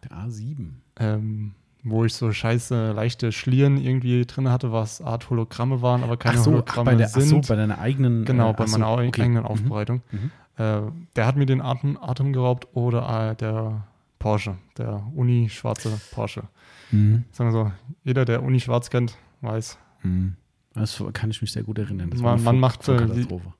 Der 0.04 0.12
A7. 0.12 0.68
ähm, 1.00 1.52
wo 1.82 2.04
ich 2.04 2.14
so 2.14 2.30
scheiße 2.30 2.92
leichte 2.92 3.32
Schlieren 3.32 3.76
irgendwie 3.78 4.24
drin 4.26 4.48
hatte, 4.50 4.70
was 4.70 5.00
Art 5.00 5.28
Hologramme 5.30 5.82
waren, 5.82 6.02
aber 6.04 6.16
keine 6.16 6.38
ach 6.38 6.44
so, 6.44 6.50
ach, 6.50 6.54
Hologramme 6.54 6.90
bei, 6.92 6.94
der, 6.96 7.06
ach 7.08 7.10
so, 7.12 7.20
sind. 7.20 7.48
bei 7.48 7.56
deiner 7.56 7.78
eigenen. 7.78 8.24
Genau, 8.24 8.50
äh, 8.50 8.52
bei 8.52 8.64
ach 8.64 8.68
so, 8.68 8.78
meiner 8.78 8.98
ei- 8.98 9.08
okay. 9.08 9.22
eigenen 9.22 9.42
Mhm. 9.42 9.48
Aufbereitung. 9.48 10.02
Mhm. 10.12 10.30
Äh, 10.56 10.82
der 11.16 11.26
hat 11.26 11.36
mir 11.36 11.46
den 11.46 11.60
Atem, 11.60 11.96
Atem 12.00 12.32
geraubt 12.32 12.68
oder 12.74 13.30
äh, 13.30 13.36
der 13.36 13.86
Porsche, 14.18 14.56
der 14.76 15.06
Uni-schwarze 15.14 15.98
Porsche. 16.12 16.42
Mhm. 16.90 17.24
Sagen 17.32 17.52
wir 17.52 17.64
so, 17.64 17.72
jeder, 18.04 18.24
der 18.24 18.42
Uni 18.42 18.60
schwarz 18.60 18.90
kennt, 18.90 19.16
weiß, 19.40 19.78
Mhm. 20.02 20.36
Das 20.72 21.02
kann 21.14 21.30
ich 21.30 21.42
mich 21.42 21.52
sehr 21.52 21.62
gut 21.64 21.78
erinnern. 21.78 22.10
Das 22.10 22.20
Man- 22.20 22.36
man 22.42 22.54
Voll- 22.54 22.60
macht, 22.60 22.80
äh, 22.82 22.84
Vollkatastrophe. 22.96 23.52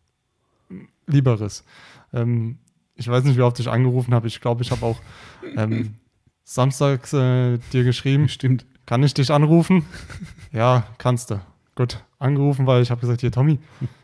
Lieberes. 1.06 1.64
Ähm, 2.12 2.58
ich 2.94 3.08
weiß 3.08 3.24
nicht, 3.24 3.36
wie 3.36 3.42
oft 3.42 3.58
ich 3.58 3.68
angerufen 3.68 4.14
habe. 4.14 4.26
Ich 4.28 4.40
glaube, 4.40 4.62
ich 4.62 4.70
habe 4.70 4.84
auch 4.86 5.00
ähm, 5.56 5.96
samstags 6.44 7.12
äh, 7.12 7.58
dir 7.72 7.84
geschrieben, 7.84 8.28
Stimmt. 8.28 8.64
kann 8.86 9.02
ich 9.02 9.12
dich 9.14 9.30
anrufen? 9.32 9.84
ja, 10.52 10.84
kannst 10.98 11.30
du. 11.30 11.40
Gut, 11.74 12.04
angerufen, 12.18 12.66
weil 12.66 12.82
ich 12.82 12.90
habe 12.90 13.00
gesagt, 13.00 13.20
hier 13.22 13.32
Tommy, 13.32 13.58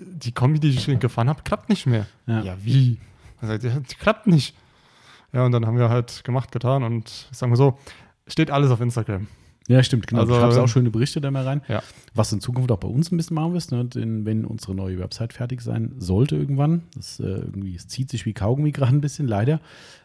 die 0.00 0.32
Kombi, 0.32 0.60
die 0.60 0.70
ich 0.70 0.86
gefahren 1.00 1.28
habe, 1.28 1.42
klappt 1.42 1.68
nicht 1.68 1.86
mehr. 1.86 2.06
Ja. 2.26 2.56
wie? 2.62 2.98
Er 3.40 3.48
sagt, 3.48 3.64
ja, 3.64 3.78
die 3.78 3.94
klappt 3.94 4.26
nicht. 4.26 4.54
Ja, 5.32 5.44
und 5.44 5.52
dann 5.52 5.66
haben 5.66 5.78
wir 5.78 5.88
halt 5.88 6.24
gemacht, 6.24 6.52
getan 6.52 6.82
und 6.82 7.08
sagen 7.30 7.52
wir 7.52 7.56
so, 7.56 7.78
steht 8.26 8.50
alles 8.50 8.70
auf 8.70 8.80
Instagram. 8.80 9.28
Ja, 9.68 9.84
stimmt, 9.84 10.08
genau. 10.08 10.22
Also, 10.22 10.34
du 10.34 10.40
schreibst 10.40 10.58
äh, 10.58 10.60
auch 10.62 10.68
schöne 10.68 10.90
Berichte 10.90 11.20
da 11.20 11.30
mal 11.30 11.44
rein. 11.44 11.62
Ja. 11.68 11.80
Was 12.12 12.30
du 12.30 12.36
in 12.36 12.40
Zukunft 12.40 12.72
auch 12.72 12.78
bei 12.78 12.88
uns 12.88 13.12
ein 13.12 13.16
bisschen 13.16 13.36
machen 13.36 13.54
wirst, 13.54 13.70
ne? 13.70 13.84
Denn 13.84 14.26
wenn 14.26 14.44
unsere 14.44 14.74
neue 14.74 14.98
Website 14.98 15.32
fertig 15.32 15.60
sein 15.60 15.92
sollte 15.98 16.34
irgendwann. 16.34 16.82
Das 16.96 17.20
äh, 17.20 17.24
irgendwie, 17.24 17.76
es 17.76 17.86
zieht 17.86 18.10
sich 18.10 18.26
wie 18.26 18.32
Kaugummi 18.32 18.72
gerade 18.72 18.92
ein 18.92 19.00
bisschen, 19.00 19.28
leider. 19.28 19.60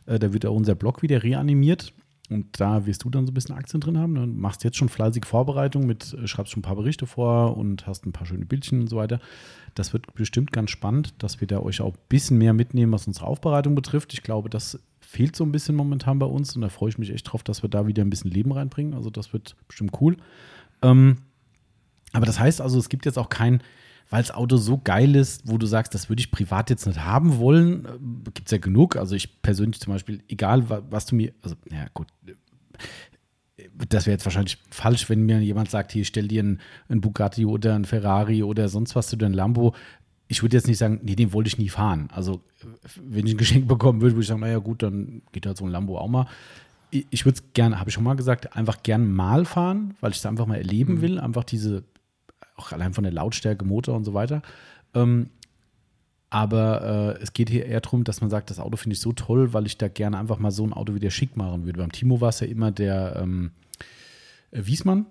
Äh, 0.05 0.19
da 0.19 0.33
wird 0.33 0.45
auch 0.45 0.53
unser 0.53 0.75
Blog 0.75 1.01
wieder 1.01 1.23
reanimiert. 1.23 1.93
Und 2.29 2.59
da 2.59 2.85
wirst 2.85 3.03
du 3.03 3.09
dann 3.09 3.25
so 3.25 3.31
ein 3.31 3.33
bisschen 3.33 3.55
Aktien 3.55 3.81
drin 3.81 3.97
haben. 3.97 4.13
Ne? 4.13 4.25
Machst 4.25 4.63
jetzt 4.63 4.77
schon 4.77 4.89
fleißig 4.89 5.25
Vorbereitung 5.25 5.85
mit, 5.85 6.13
äh, 6.13 6.27
schreibst 6.27 6.53
schon 6.53 6.59
ein 6.59 6.63
paar 6.63 6.75
Berichte 6.75 7.05
vor 7.05 7.55
und 7.57 7.85
hast 7.85 8.05
ein 8.05 8.13
paar 8.13 8.25
schöne 8.25 8.45
Bildchen 8.45 8.81
und 8.81 8.87
so 8.87 8.97
weiter. 8.97 9.19
Das 9.75 9.93
wird 9.93 10.13
bestimmt 10.15 10.51
ganz 10.51 10.71
spannend, 10.71 11.13
dass 11.19 11.41
wir 11.41 11.47
da 11.47 11.59
euch 11.59 11.81
auch 11.81 11.93
ein 11.93 11.99
bisschen 12.09 12.37
mehr 12.37 12.53
mitnehmen, 12.53 12.91
was 12.91 13.07
unsere 13.07 13.27
Aufbereitung 13.27 13.75
betrifft. 13.75 14.13
Ich 14.13 14.23
glaube, 14.23 14.49
das 14.49 14.79
fehlt 15.01 15.35
so 15.35 15.43
ein 15.43 15.51
bisschen 15.51 15.75
momentan 15.75 16.19
bei 16.19 16.25
uns 16.25 16.55
und 16.55 16.61
da 16.61 16.69
freue 16.69 16.89
ich 16.89 16.97
mich 16.97 17.11
echt 17.11 17.31
drauf, 17.31 17.43
dass 17.43 17.61
wir 17.61 17.69
da 17.69 17.87
wieder 17.87 18.03
ein 18.03 18.09
bisschen 18.09 18.31
Leben 18.31 18.51
reinbringen. 18.51 18.93
Also 18.93 19.09
das 19.09 19.33
wird 19.33 19.55
bestimmt 19.67 19.91
cool. 20.01 20.17
Ähm, 20.81 21.17
aber 22.13 22.25
das 22.25 22.39
heißt 22.39 22.61
also, 22.61 22.79
es 22.79 22.89
gibt 22.89 23.05
jetzt 23.05 23.17
auch 23.17 23.29
kein, 23.29 23.61
weil 24.09 24.21
das 24.21 24.31
Auto 24.31 24.57
so 24.57 24.77
geil 24.83 25.15
ist, 25.15 25.43
wo 25.49 25.57
du 25.57 25.65
sagst, 25.65 25.93
das 25.95 26.09
würde 26.09 26.19
ich 26.19 26.31
privat 26.31 26.69
jetzt 26.69 26.85
nicht 26.85 27.03
haben 27.03 27.37
wollen, 27.37 27.87
gibt 28.33 28.47
es 28.47 28.51
ja 28.51 28.57
genug. 28.59 28.95
Also 28.97 29.15
ich 29.15 29.41
persönlich 29.41 29.79
zum 29.81 29.93
Beispiel, 29.93 30.21
egal 30.27 30.69
wa- 30.69 30.83
was 30.89 31.05
du 31.07 31.15
mir, 31.15 31.33
also 31.41 31.55
ja 31.71 31.85
gut, 31.93 32.07
das 33.89 34.05
wäre 34.05 34.13
jetzt 34.13 34.25
wahrscheinlich 34.25 34.57
falsch, 34.69 35.09
wenn 35.09 35.25
mir 35.25 35.39
jemand 35.41 35.69
sagt, 35.69 35.91
hier 35.91 36.05
stell 36.05 36.27
dir 36.27 36.41
einen, 36.41 36.59
einen 36.89 37.01
Bugatti 37.01 37.45
oder 37.45 37.73
einen 37.75 37.85
Ferrari 37.85 38.43
oder 38.43 38.67
sonst 38.69 38.95
was 38.95 39.07
zu 39.07 39.15
deinem 39.17 39.33
Lambo. 39.33 39.73
Ich 40.27 40.41
würde 40.41 40.57
jetzt 40.57 40.67
nicht 40.67 40.77
sagen, 40.77 40.99
nee, 41.03 41.15
den 41.15 41.33
wollte 41.33 41.47
ich 41.47 41.57
nie 41.57 41.69
fahren. 41.69 42.09
Also 42.11 42.41
wenn 43.03 43.25
ich 43.27 43.33
ein 43.33 43.37
Geschenk 43.37 43.67
bekommen 43.67 44.01
würde, 44.01 44.15
würde 44.15 44.21
ich 44.23 44.27
sagen, 44.27 44.41
naja 44.41 44.59
gut, 44.59 44.83
dann 44.83 45.21
geht 45.31 45.45
halt 45.45 45.57
so 45.57 45.65
ein 45.65 45.71
Lambo 45.71 45.97
auch 45.97 46.07
mal. 46.07 46.27
Ich, 46.91 47.05
ich 47.11 47.25
würde 47.25 47.37
es 47.39 47.53
gerne, 47.53 47.79
habe 47.79 47.89
ich 47.89 47.93
schon 47.93 48.03
mal 48.03 48.15
gesagt, 48.15 48.55
einfach 48.55 48.83
gern 48.83 49.11
mal 49.11 49.45
fahren, 49.45 49.95
weil 50.01 50.11
ich 50.11 50.17
es 50.17 50.25
einfach 50.25 50.45
mal 50.45 50.57
erleben 50.57 51.01
will. 51.01 51.19
Einfach 51.19 51.43
diese, 51.43 51.83
auch 52.55 52.71
allein 52.71 52.93
von 52.93 53.03
der 53.03 53.13
Lautstärke, 53.13 53.65
Motor 53.65 53.95
und 53.95 54.03
so 54.03 54.13
weiter. 54.13 54.41
Ähm, 54.93 55.29
aber 56.29 57.15
äh, 57.17 57.23
es 57.23 57.33
geht 57.33 57.49
hier 57.49 57.65
eher 57.65 57.81
darum, 57.81 58.03
dass 58.03 58.21
man 58.21 58.29
sagt, 58.29 58.49
das 58.49 58.59
Auto 58.59 58.77
finde 58.77 58.95
ich 58.95 58.99
so 58.99 59.13
toll, 59.13 59.53
weil 59.53 59.65
ich 59.65 59.77
da 59.77 59.87
gerne 59.87 60.17
einfach 60.17 60.39
mal 60.39 60.51
so 60.51 60.65
ein 60.65 60.73
Auto 60.73 60.95
wieder 60.95 61.11
schick 61.11 61.37
machen 61.37 61.65
würde. 61.65 61.79
Beim 61.79 61.91
Timo 61.91 62.19
war 62.19 62.29
es 62.29 62.39
ja 62.39 62.47
immer 62.47 62.71
der 62.71 63.17
ähm, 63.21 63.51
äh, 64.51 64.65
Wiesmann. 64.65 65.05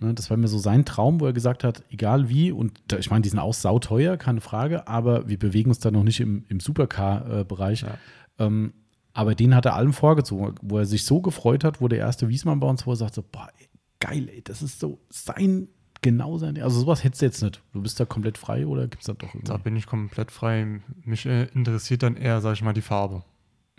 Ne, 0.00 0.14
das 0.14 0.30
war 0.30 0.36
mir 0.36 0.48
so 0.48 0.58
sein 0.58 0.84
Traum, 0.84 1.20
wo 1.20 1.26
er 1.26 1.32
gesagt 1.32 1.62
hat, 1.62 1.84
egal 1.90 2.28
wie, 2.28 2.52
und 2.52 2.80
da, 2.88 2.96
ich 2.98 3.10
meine, 3.10 3.22
die 3.22 3.28
sind 3.28 3.38
auch 3.38 3.52
sauteuer, 3.52 4.16
keine 4.16 4.40
Frage, 4.40 4.88
aber 4.88 5.28
wir 5.28 5.38
bewegen 5.38 5.70
uns 5.70 5.78
da 5.78 5.90
noch 5.90 6.04
nicht 6.04 6.20
im, 6.20 6.44
im 6.48 6.58
Supercar-Bereich. 6.58 7.82
Ja. 7.82 7.98
Ähm, 8.38 8.72
aber 9.12 9.34
den 9.34 9.54
hat 9.54 9.66
er 9.66 9.74
allem 9.74 9.92
vorgezogen, 9.92 10.54
wo 10.62 10.78
er 10.78 10.86
sich 10.86 11.04
so 11.04 11.20
gefreut 11.20 11.64
hat, 11.64 11.80
wo 11.80 11.88
der 11.88 11.98
erste 11.98 12.28
Wiesmann 12.28 12.60
bei 12.60 12.66
uns 12.66 12.86
war, 12.86 12.96
sagt 12.96 13.14
so, 13.14 13.22
boah, 13.22 13.48
ey, 13.58 13.68
geil, 14.00 14.28
ey, 14.32 14.42
das 14.42 14.62
ist 14.62 14.80
so 14.80 15.00
sein, 15.10 15.68
genau 16.02 16.38
sein, 16.38 16.60
also 16.62 16.80
sowas 16.80 17.02
hättest 17.04 17.22
du 17.22 17.26
jetzt 17.26 17.42
nicht. 17.42 17.62
Du 17.72 17.82
bist 17.82 17.98
da 18.00 18.04
komplett 18.04 18.38
frei 18.38 18.66
oder 18.66 18.82
gibt 18.88 19.02
es 19.02 19.06
da 19.06 19.12
doch 19.14 19.28
irgendwie? 19.34 19.46
Da 19.46 19.56
bin 19.56 19.76
ich 19.76 19.86
komplett 19.86 20.30
frei. 20.30 20.80
Mich 21.04 21.26
äh, 21.26 21.44
interessiert 21.54 22.02
dann 22.02 22.16
eher, 22.16 22.40
sag 22.40 22.54
ich 22.54 22.62
mal, 22.62 22.72
die 22.72 22.80
Farbe. 22.82 23.22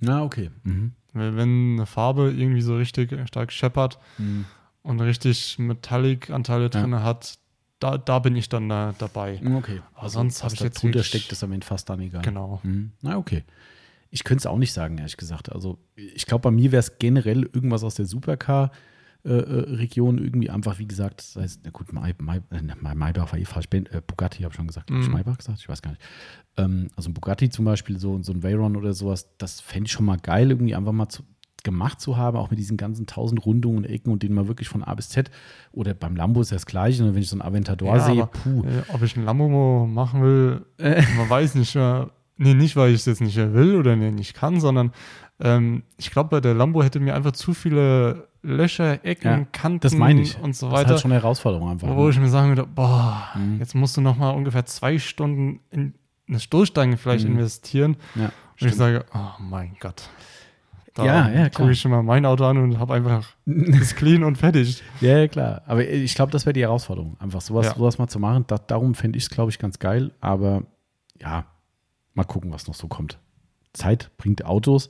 Na, 0.01 0.23
okay. 0.23 0.49
Mhm. 0.63 0.93
Wenn 1.13 1.73
eine 1.73 1.85
Farbe 1.85 2.31
irgendwie 2.31 2.61
so 2.61 2.75
richtig 2.77 3.15
stark 3.27 3.51
scheppert 3.51 3.99
Mhm. 4.17 4.45
und 4.83 5.01
richtig 5.01 5.57
Metallic-Anteile 5.59 6.69
drin 6.69 7.03
hat, 7.03 7.37
da, 7.79 7.97
da 7.97 8.19
bin 8.19 8.35
ich 8.35 8.49
dann 8.49 8.69
da, 8.69 8.93
dabei. 8.97 9.41
Okay. 9.55 9.81
Aber 9.95 10.09
sonst 10.09 10.37
was 10.37 10.43
habe 10.45 10.55
ich 10.55 10.59
jetzt 10.61 10.81
drunter 10.83 11.03
steckt, 11.03 11.31
ist 11.31 11.43
am 11.43 11.51
Ende 11.51 11.65
fast 11.65 11.89
dann 11.89 11.99
egal. 12.01 12.21
Genau. 12.21 12.59
Mhm. 12.63 12.91
Na, 13.01 13.17
okay. 13.17 13.43
Ich 14.11 14.23
könnte 14.23 14.41
es 14.41 14.45
auch 14.47 14.57
nicht 14.57 14.73
sagen, 14.73 14.97
ehrlich 14.97 15.17
gesagt. 15.17 15.51
Also, 15.51 15.77
ich 15.95 16.25
glaube, 16.25 16.41
bei 16.41 16.51
mir 16.51 16.71
wäre 16.71 16.79
es 16.79 16.97
generell 16.99 17.43
irgendwas 17.53 17.83
aus 17.83 17.95
der 17.95 18.05
Supercar-Region 19.23 20.17
irgendwie 20.17 20.49
einfach, 20.49 20.79
wie 20.79 20.87
gesagt, 20.87 21.19
das 21.19 21.35
heißt, 21.35 21.61
na 21.63 21.71
gut, 21.71 21.91
May, 21.93 22.13
May, 22.19 22.41
äh, 22.51 22.61
May, 22.79 22.95
Maybach 22.95 23.31
war 23.31 23.39
eh 23.39 23.45
falsch, 23.45 23.69
ben, 23.69 23.85
äh, 23.87 24.01
Bugatti 24.05 24.43
habe 24.43 24.51
ich 24.51 24.55
schon 24.55 24.67
gesagt. 24.67 24.89
Mhm. 24.89 25.11
Maybach 25.11 25.37
gesagt? 25.37 25.59
Ich 25.59 25.69
weiß 25.69 25.81
gar 25.81 25.91
nicht. 25.91 26.01
Ähm, 26.57 26.87
also 26.95 27.09
ein 27.09 27.13
Bugatti 27.13 27.49
zum 27.49 27.65
Beispiel, 27.65 27.99
so, 27.99 28.21
so 28.21 28.31
ein 28.31 28.43
Veyron 28.43 28.75
oder 28.75 28.93
sowas, 28.93 29.29
das 29.37 29.61
fände 29.61 29.87
ich 29.87 29.91
schon 29.91 30.05
mal 30.05 30.17
geil, 30.17 30.51
irgendwie 30.51 30.75
einfach 30.75 30.91
mal 30.91 31.09
zu, 31.09 31.23
gemacht 31.63 31.99
zu 31.99 32.15
haben, 32.15 32.37
auch 32.37 32.49
mit 32.49 32.59
diesen 32.59 32.77
ganzen 32.77 33.05
tausend 33.05 33.45
Rundungen 33.45 33.79
und 33.79 33.85
Ecken 33.85 34.11
und 34.11 34.23
den 34.23 34.33
mal 34.33 34.47
wirklich 34.47 34.69
von 34.69 34.83
A 34.83 34.95
bis 34.95 35.09
Z. 35.09 35.29
Oder 35.73 35.93
beim 35.93 36.15
Lambo 36.15 36.41
ist 36.41 36.51
ja 36.51 36.55
das 36.55 36.65
Gleiche, 36.65 37.03
und 37.03 37.13
wenn 37.13 37.21
ich 37.21 37.29
so 37.29 37.35
einen 37.35 37.41
Aventador 37.41 37.95
Ja, 37.95 37.99
sehe, 37.99 38.23
aber, 38.23 38.27
puh. 38.27 38.63
Äh, 38.63 38.83
ob 38.93 39.01
ich 39.03 39.17
ein 39.17 39.25
Lambo 39.25 39.85
machen 39.85 40.21
will, 40.21 40.65
man 40.77 41.29
weiß 41.29 41.55
nicht. 41.55 41.75
Äh, 41.75 42.05
nee, 42.37 42.53
nicht, 42.53 42.77
weil 42.77 42.91
ich 42.91 43.01
es 43.01 43.05
jetzt 43.05 43.21
nicht 43.21 43.35
will 43.35 43.75
oder 43.75 43.97
nee, 43.97 44.11
nicht 44.11 44.33
kann, 44.33 44.61
sondern 44.61 44.91
ähm, 45.39 45.83
ich 45.97 46.11
glaube, 46.11 46.29
bei 46.29 46.39
der 46.41 46.53
Lambo 46.53 46.83
hätte 46.83 46.99
mir 46.99 47.15
einfach 47.15 47.31
zu 47.33 47.53
viele 47.53 48.27
Löcher, 48.41 49.03
Ecken, 49.05 49.27
Ja, 49.39 49.45
Kanten 49.51 49.81
Das 49.81 49.93
meine 49.93 50.21
ich. 50.21 50.37
und 50.39 50.55
so 50.55 50.67
Das 50.67 50.73
ist 50.73 50.79
weiter. 50.79 50.89
halt 50.91 50.99
schon 51.01 51.11
eine 51.11 51.21
Herausforderung 51.21 51.69
einfach. 51.69 51.87
wo 51.95 52.03
ne? 52.05 52.09
ich 52.09 52.19
mir 52.19 52.29
sagen 52.29 52.49
würde, 52.49 52.65
boah, 52.65 53.29
Mhm. 53.35 53.59
jetzt 53.59 53.75
musst 53.75 53.97
du 53.97 54.01
noch 54.01 54.15
mal 54.17 54.29
ungefähr 54.31 54.65
zwei 54.65 54.97
Stunden 54.97 55.59
in 55.71 55.93
eine 56.27 56.39
Stoßstange 56.39 56.95
vielleicht 56.97 57.25
Mhm. 57.27 57.33
investieren. 57.35 57.97
ja, 58.15 58.25
Und 58.25 58.31
ich 58.55 58.57
stimmt. 58.59 58.75
sage, 58.75 59.05
oh 59.13 59.41
mein 59.41 59.75
Gott. 59.79 60.03
Da 60.93 61.05
Ja, 61.05 61.27
ja, 61.27 61.31
klar. 61.31 61.49
gucke 61.51 61.71
ich 61.71 61.81
schon 61.81 61.91
mal 61.91 62.01
mein 62.01 62.25
Auto 62.25 62.45
an 62.45 62.57
und 62.57 62.79
habe 62.79 62.93
einfach 62.93 63.27
das 63.45 63.95
clean 63.95 64.23
und 64.23 64.37
fertig. 64.37 64.81
Ja, 65.01 65.17
ja, 65.19 65.27
klar. 65.27 65.61
Aber 65.67 65.85
ich 65.87 66.15
glaube, 66.15 66.31
das 66.31 66.45
wäre 66.45 66.53
die 66.53 66.61
Herausforderung. 66.61 67.17
Einfach 67.19 67.41
sowas, 67.41 67.67
Ja. 67.67 67.75
sowas 67.75 67.97
mal 67.97 68.07
zu 68.07 68.19
machen. 68.19 68.45
Da, 68.47 68.57
darum 68.57 68.95
fände 68.95 69.17
ich 69.17 69.23
es, 69.25 69.29
glaube 69.29 69.51
ich, 69.51 69.59
ganz 69.59 69.79
geil. 69.79 70.11
Aber 70.21 70.63
ja, 71.21 71.45
mal 72.13 72.23
gucken, 72.23 72.51
was 72.51 72.67
noch 72.67 72.73
so 72.75 72.87
kommt. 72.87 73.19
Zeit 73.73 74.11
bringt 74.17 74.45
Autos 74.45 74.89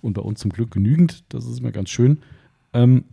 und 0.00 0.14
bei 0.14 0.22
uns 0.22 0.40
zum 0.40 0.50
Glück 0.50 0.70
genügend. 0.70 1.24
Das 1.32 1.46
ist 1.46 1.60
immer 1.60 1.72
ganz 1.72 1.90
schön. 1.90 2.20
Ähm, 2.72 3.04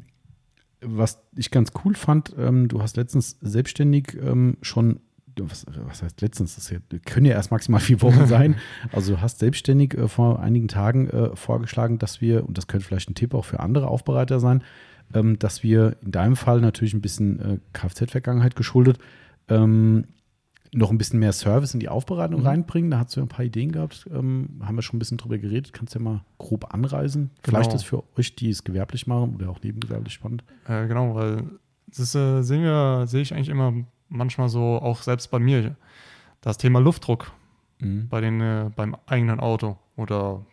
was 0.82 1.20
ich 1.36 1.52
ganz 1.52 1.72
cool 1.84 1.96
fand, 1.96 2.34
ähm, 2.38 2.68
du 2.68 2.82
hast 2.82 2.98
letztens 2.98 3.38
selbstständig 3.42 4.16
ähm, 4.22 4.58
schon, 4.62 5.00
was, 5.40 5.66
was 5.88 6.04
heißt 6.04 6.22
letztens, 6.22 6.56
das 6.56 6.70
hier, 6.70 6.82
können 7.06 7.26
ja 7.26 7.34
erst 7.34 7.52
maximal 7.52 7.80
vier 7.80 8.02
Wochen 8.02 8.26
sein. 8.28 8.56
Also 8.92 9.16
du 9.16 9.22
hast 9.22 9.40
selbstständig 9.40 9.96
äh, 9.96 10.08
vor 10.08 10.40
einigen 10.40 10.68
Tagen 10.68 11.10
äh, 11.10 11.36
vorgeschlagen, 11.36 11.98
dass 12.00 12.22
wir, 12.22 12.46
und 12.48 12.58
das 12.58 12.68
könnte 12.68 12.86
vielleicht 12.86 13.10
ein 13.10 13.16
Tipp 13.16 13.34
auch 13.34 13.46
für 13.46 13.60
andere 13.60 13.88
Aufbereiter 13.88 14.40
sein, 14.40 14.64
ähm, 15.14 15.40
dass 15.40 15.64
wir 15.64 15.98
in 16.04 16.12
deinem 16.12 16.36
Fall 16.36 16.62
natürlich 16.62 16.94
ein 16.94 17.02
bisschen 17.02 17.40
äh, 17.40 17.58
Kfz-Vergangenheit 17.74 18.56
geschuldet, 18.56 19.00
ähm, 19.48 20.06
noch 20.74 20.92
ein 20.92 20.98
bisschen 20.98 21.20
mehr 21.20 21.32
Service 21.34 21.74
in 21.74 21.80
die 21.80 21.90
Aufbereitung 21.90 22.42
Mhm. 22.42 22.48
reinbringen. 22.48 22.92
Da 22.92 23.00
hast 23.00 23.16
du 23.16 23.20
ja 23.20 23.26
ein 23.26 23.30
paar 23.30 23.46
Ideen 23.46 23.72
gehabt. 23.72 24.08
Ähm, 24.14 24.60
haben 24.64 24.76
wir 24.76 24.82
schon 24.82 24.98
ein 24.98 25.00
bisschen 25.00 25.18
drüber 25.18 25.38
geredet. 25.38 25.74
Kannst 25.74 25.96
du 25.96 26.00
ja 26.00 26.04
mal 26.04 26.22
grob 26.38 26.74
anreisen. 26.74 27.32
Vielleicht 27.44 27.70
Genau. 27.70 27.76
ist 27.76 27.84
für 27.86 28.04
euch, 28.18 28.36
die 28.36 28.50
es 28.50 28.64
gewerblich 28.64 29.08
machen 29.08 29.36
oder 29.36 29.50
auch 29.50 29.62
nebengewerblich 29.62 30.14
spannend. 30.14 30.44
Äh, 30.68 30.88
genau, 30.88 31.16
weil 31.16 31.44
das 31.88 32.14
äh, 32.16 32.42
sehen 32.42 32.64
wir, 32.64 33.06
sehe 33.08 33.22
ich 33.22 33.34
eigentlich 33.34 33.50
immer 33.50 33.74
manchmal 34.10 34.50
so, 34.50 34.62
auch 34.82 35.02
selbst 35.02 35.32
bei 35.32 35.40
mir, 35.40 35.76
das 36.42 36.58
Thema 36.58 36.80
Luftdruck 36.80 37.32
Mhm. 37.80 38.08
bei 38.10 38.22
den, 38.22 38.42
äh, 38.42 38.70
beim 38.76 38.96
eigenen 39.06 39.40
Auto 39.40 39.78
oder 39.96 40.46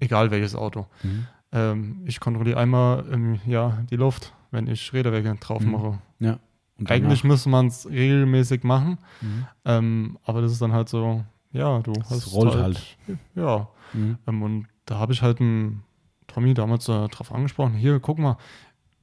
egal 0.00 0.30
welches 0.30 0.54
Auto. 0.54 0.86
Mhm. 1.02 1.26
Ähm, 1.52 2.00
ich 2.04 2.20
kontrolliere 2.20 2.58
einmal 2.60 3.06
im 3.08 3.38
Jahr 3.46 3.84
die 3.90 3.96
Luft, 3.96 4.32
wenn 4.50 4.66
ich 4.66 4.92
Räderwerke 4.92 5.34
drauf 5.40 5.62
Mhm. 5.62 5.70
mache. 5.70 5.98
Ja. 6.18 6.38
Und 6.80 6.90
Eigentlich 6.90 7.22
müsste 7.24 7.48
man 7.50 7.66
es 7.66 7.86
regelmäßig 7.88 8.64
machen, 8.64 8.98
Mhm. 9.20 9.46
ähm, 9.66 10.18
aber 10.24 10.40
das 10.42 10.52
ist 10.52 10.62
dann 10.62 10.72
halt 10.72 10.88
so, 10.88 11.22
ja, 11.52 11.78
du 11.80 11.92
Das 11.92 12.10
hast 12.10 12.32
rollt 12.32 12.54
halt. 12.54 12.96
Ja, 13.34 13.68
Mhm. 13.92 14.18
ähm, 14.26 14.42
und 14.42 14.66
da 14.86 14.98
habe 14.98 15.12
ich 15.12 15.20
halt 15.22 15.40
einen 15.40 15.82
Tommy 16.26 16.54
damals 16.54 16.88
äh, 16.88 17.08
drauf 17.08 17.32
angesprochen, 17.32 17.74
hier, 17.74 18.00
guck 18.00 18.18
mal, 18.18 18.36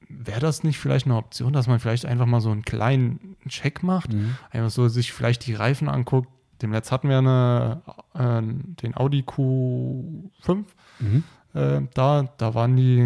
wäre 0.08 0.40
das 0.40 0.64
nicht 0.64 0.78
vielleicht 0.78 1.06
eine 1.06 1.16
Option, 1.16 1.52
dass 1.52 1.66
man 1.68 1.78
vielleicht 1.80 2.06
einfach 2.06 2.26
mal 2.26 2.40
so 2.40 2.50
einen 2.50 2.62
kleinen 2.62 3.36
Check 3.48 3.82
macht, 3.82 4.12
Mhm. 4.12 4.36
einfach 4.50 4.70
so 4.70 4.88
sich 4.88 5.12
vielleicht 5.12 5.46
die 5.46 5.54
Reifen 5.54 5.88
anguckt. 5.88 6.28
Dem 6.62 6.72
Letzt 6.72 6.90
hatten 6.90 7.08
wir 7.08 7.18
eine, 7.18 7.82
äh, 8.14 8.42
den 8.82 8.96
Audi 8.96 9.20
Q5. 9.22 10.64
Mhm. 10.98 11.22
Äh, 11.54 11.82
da, 11.94 12.24
da 12.36 12.54
waren 12.54 12.76
die, 12.76 13.02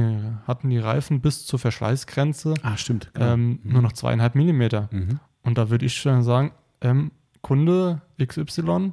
hatten 0.47 0.71
die 0.71 0.79
Reifen 0.79 1.21
bis 1.21 1.47
zur 1.47 1.59
Verschleißgrenze 1.59 2.55
Ah, 2.63 2.77
stimmt. 2.77 3.11
genau. 3.15 3.33
ähm, 3.35 3.61
Mhm. 3.63 3.73
nur 3.73 3.83
noch 3.83 3.93
zweieinhalb 3.93 4.35
Millimeter. 4.35 4.89
Mhm. 4.91 5.21
Und 5.43 5.59
da 5.59 5.71
würde 5.71 5.87
ich 5.87 6.05
äh, 6.07 6.23
sagen, 6.23 6.53
ähm, 6.81 7.13
Kunde 7.41 8.03
XY, 8.25 8.93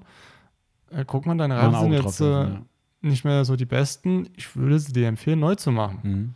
äh, 0.91 1.03
guck 1.05 1.25
mal, 1.25 1.37
deine 1.37 1.57
Reifen 1.57 1.79
sind 1.81 1.93
jetzt 1.93 2.21
äh, 2.21 2.25
werfen, 2.25 2.65
nicht 3.01 3.23
mehr 3.25 3.45
so 3.45 3.55
die 3.55 3.65
besten. 3.65 4.27
Ich 4.35 4.55
würde 4.55 4.79
sie 4.79 4.93
dir 4.93 5.07
empfehlen, 5.07 5.39
neu 5.39 5.55
zu 5.55 5.71
machen. 5.71 5.99
ja. 6.03 6.09
Mhm. 6.09 6.33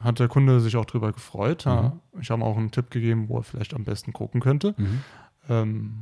Hat 0.00 0.18
der 0.18 0.26
Kunde 0.28 0.58
sich 0.60 0.76
auch 0.76 0.84
drüber 0.84 1.12
gefreut. 1.12 1.64
Ja. 1.64 1.92
Ich 2.20 2.30
habe 2.32 2.40
ihm 2.40 2.44
auch 2.44 2.56
einen 2.56 2.72
Tipp 2.72 2.90
gegeben, 2.90 3.28
wo 3.28 3.36
er 3.38 3.44
vielleicht 3.44 3.72
am 3.72 3.84
besten 3.84 4.12
gucken 4.12 4.40
könnte. 4.40 4.74
Mhm. 4.76 5.00
Ähm, 5.48 5.94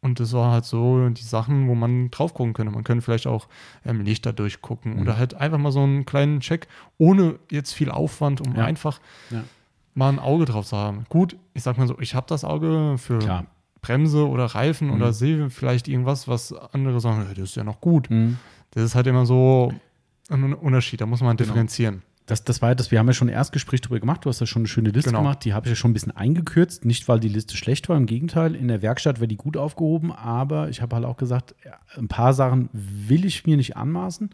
und 0.00 0.20
das 0.20 0.32
war 0.32 0.52
halt 0.52 0.64
so 0.64 1.08
die 1.08 1.22
Sachen, 1.22 1.68
wo 1.68 1.74
man 1.74 2.10
drauf 2.10 2.34
gucken 2.34 2.52
könnte. 2.54 2.72
Man 2.72 2.84
könnte 2.84 3.02
vielleicht 3.02 3.26
auch 3.26 3.48
ähm, 3.84 4.00
Lichter 4.02 4.32
durchgucken 4.32 4.94
Mhm. 4.94 5.00
oder 5.02 5.16
halt 5.18 5.34
einfach 5.34 5.58
mal 5.58 5.72
so 5.72 5.82
einen 5.82 6.04
kleinen 6.06 6.40
Check, 6.40 6.68
ohne 6.98 7.38
jetzt 7.50 7.72
viel 7.72 7.90
Aufwand, 7.90 8.40
um 8.46 8.54
Ja. 8.54 8.64
einfach 8.64 9.00
Ja. 9.30 9.42
mal 9.94 10.10
ein 10.10 10.18
Auge 10.18 10.44
drauf 10.44 10.66
zu 10.66 10.76
haben. 10.76 11.04
Gut, 11.08 11.36
ich 11.54 11.62
sag 11.62 11.78
mal 11.78 11.86
so, 11.88 11.98
ich 11.98 12.14
habe 12.14 12.26
das 12.28 12.44
Auge 12.44 12.94
für 12.98 13.18
Klar. 13.18 13.46
Bremse 13.80 14.28
oder 14.28 14.46
Reifen 14.46 14.88
Mhm. 14.88 14.94
oder 14.94 15.12
sehe 15.12 15.50
vielleicht 15.50 15.88
irgendwas, 15.88 16.28
was 16.28 16.52
andere 16.52 17.00
sagen, 17.00 17.24
"Hey, 17.26 17.34
das 17.34 17.50
ist 17.50 17.56
ja 17.56 17.64
noch 17.64 17.80
gut. 17.80 18.08
Mhm. 18.10 18.38
Das 18.72 18.82
ist 18.84 18.94
halt 18.94 19.06
immer 19.06 19.24
so 19.26 19.72
ein 20.30 20.52
Unterschied, 20.54 21.00
da 21.00 21.06
muss 21.06 21.20
man 21.22 21.36
Genau. 21.36 21.46
differenzieren. 21.48 22.02
Das, 22.28 22.44
das 22.44 22.62
war 22.62 22.68
ja 22.70 22.74
das, 22.76 22.90
wir 22.90 22.98
haben 22.98 23.06
ja 23.08 23.12
schon 23.14 23.28
ein 23.28 23.34
Erstgespräch 23.34 23.80
darüber 23.80 23.98
gemacht, 24.00 24.24
du 24.24 24.28
hast 24.28 24.38
ja 24.40 24.46
schon 24.46 24.60
eine 24.62 24.68
schöne 24.68 24.90
Liste 24.90 25.10
Genau. 25.10 25.20
gemacht, 25.22 25.44
die 25.44 25.54
habe 25.54 25.66
ich 25.66 25.70
ja 25.70 25.76
schon 25.76 25.90
ein 25.90 25.94
bisschen 25.94 26.16
eingekürzt, 26.16 26.84
nicht 26.84 27.08
weil 27.08 27.18
die 27.20 27.28
Liste 27.28 27.56
schlecht 27.56 27.88
war, 27.88 27.96
im 27.96 28.06
Gegenteil, 28.06 28.54
in 28.54 28.68
der 28.68 28.82
Werkstatt 28.82 29.18
wäre 29.18 29.28
die 29.28 29.36
gut 29.36 29.56
aufgehoben, 29.56 30.12
aber 30.12 30.68
ich 30.68 30.80
habe 30.82 30.94
halt 30.94 31.04
auch 31.04 31.16
gesagt, 31.16 31.54
ein 31.96 32.08
paar 32.08 32.34
Sachen 32.34 32.68
will 32.72 33.24
ich 33.24 33.46
mir 33.46 33.56
nicht 33.56 33.76
anmaßen. 33.76 34.30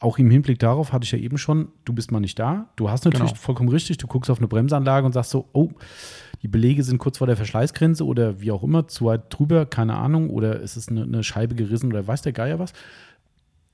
Auch 0.00 0.18
im 0.18 0.30
Hinblick 0.30 0.58
darauf 0.58 0.92
hatte 0.92 1.04
ich 1.04 1.12
ja 1.12 1.18
eben 1.18 1.38
schon, 1.38 1.68
du 1.84 1.92
bist 1.94 2.10
mal 2.12 2.20
nicht 2.20 2.38
da. 2.38 2.68
Du 2.76 2.90
hast 2.90 3.04
natürlich 3.04 3.30
Genau. 3.32 3.40
vollkommen 3.40 3.68
richtig, 3.70 3.96
du 3.98 4.06
guckst 4.06 4.30
auf 4.30 4.38
eine 4.38 4.48
Bremsanlage 4.48 5.06
und 5.06 5.12
sagst 5.12 5.30
so, 5.30 5.48
oh, 5.52 5.70
die 6.42 6.48
Belege 6.48 6.82
sind 6.82 6.98
kurz 6.98 7.18
vor 7.18 7.26
der 7.26 7.36
Verschleißgrenze 7.36 8.04
oder 8.04 8.40
wie 8.40 8.50
auch 8.50 8.62
immer, 8.62 8.86
zu 8.86 9.06
weit 9.06 9.22
drüber, 9.30 9.64
keine 9.64 9.94
Ahnung, 9.96 10.28
oder 10.30 10.60
ist 10.60 10.76
es 10.76 10.88
eine, 10.88 11.04
eine 11.04 11.24
Scheibe 11.24 11.54
gerissen 11.54 11.90
oder 11.90 12.06
weiß 12.06 12.20
der 12.22 12.32
Geier 12.32 12.58
was 12.58 12.72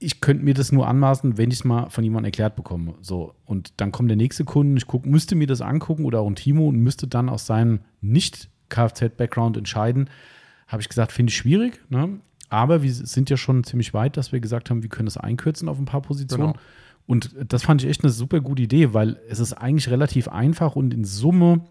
ich 0.02 0.20
könnte 0.20 0.44
mir 0.44 0.54
das 0.54 0.72
nur 0.72 0.88
anmaßen, 0.88 1.36
wenn 1.36 1.50
ich 1.50 1.58
es 1.58 1.64
mal 1.64 1.90
von 1.90 2.02
jemandem 2.02 2.28
erklärt 2.28 2.56
bekomme. 2.56 2.94
So. 3.02 3.34
Und 3.44 3.74
dann 3.76 3.92
kommt 3.92 4.08
der 4.08 4.16
nächste 4.16 4.44
Kunde, 4.46 4.78
ich 4.78 4.86
guck, 4.86 5.04
müsste 5.04 5.34
mir 5.34 5.46
das 5.46 5.60
angucken 5.60 6.06
oder 6.06 6.20
auch 6.20 6.26
ein 6.26 6.36
Timo 6.36 6.66
und 6.68 6.76
müsste 6.76 7.06
dann 7.06 7.28
aus 7.28 7.44
seinem 7.44 7.80
Nicht-Kfz-Background 8.00 9.58
entscheiden. 9.58 10.08
Habe 10.66 10.80
ich 10.80 10.88
gesagt, 10.88 11.12
finde 11.12 11.30
ich 11.30 11.36
schwierig. 11.36 11.82
Ne? 11.90 12.18
Aber 12.48 12.82
wir 12.82 12.92
sind 12.92 13.28
ja 13.28 13.36
schon 13.36 13.62
ziemlich 13.62 13.92
weit, 13.92 14.16
dass 14.16 14.32
wir 14.32 14.40
gesagt 14.40 14.70
haben, 14.70 14.82
wir 14.82 14.88
können 14.88 15.06
das 15.06 15.18
einkürzen 15.18 15.68
auf 15.68 15.78
ein 15.78 15.84
paar 15.84 16.00
Positionen. 16.00 16.52
Genau. 16.54 16.64
Und 17.06 17.34
das 17.46 17.64
fand 17.64 17.82
ich 17.82 17.90
echt 17.90 18.02
eine 18.02 18.10
super 18.10 18.40
gute 18.40 18.62
Idee, 18.62 18.94
weil 18.94 19.20
es 19.28 19.38
ist 19.38 19.52
eigentlich 19.52 19.90
relativ 19.90 20.28
einfach 20.28 20.76
und 20.76 20.94
in 20.94 21.04
Summe 21.04 21.66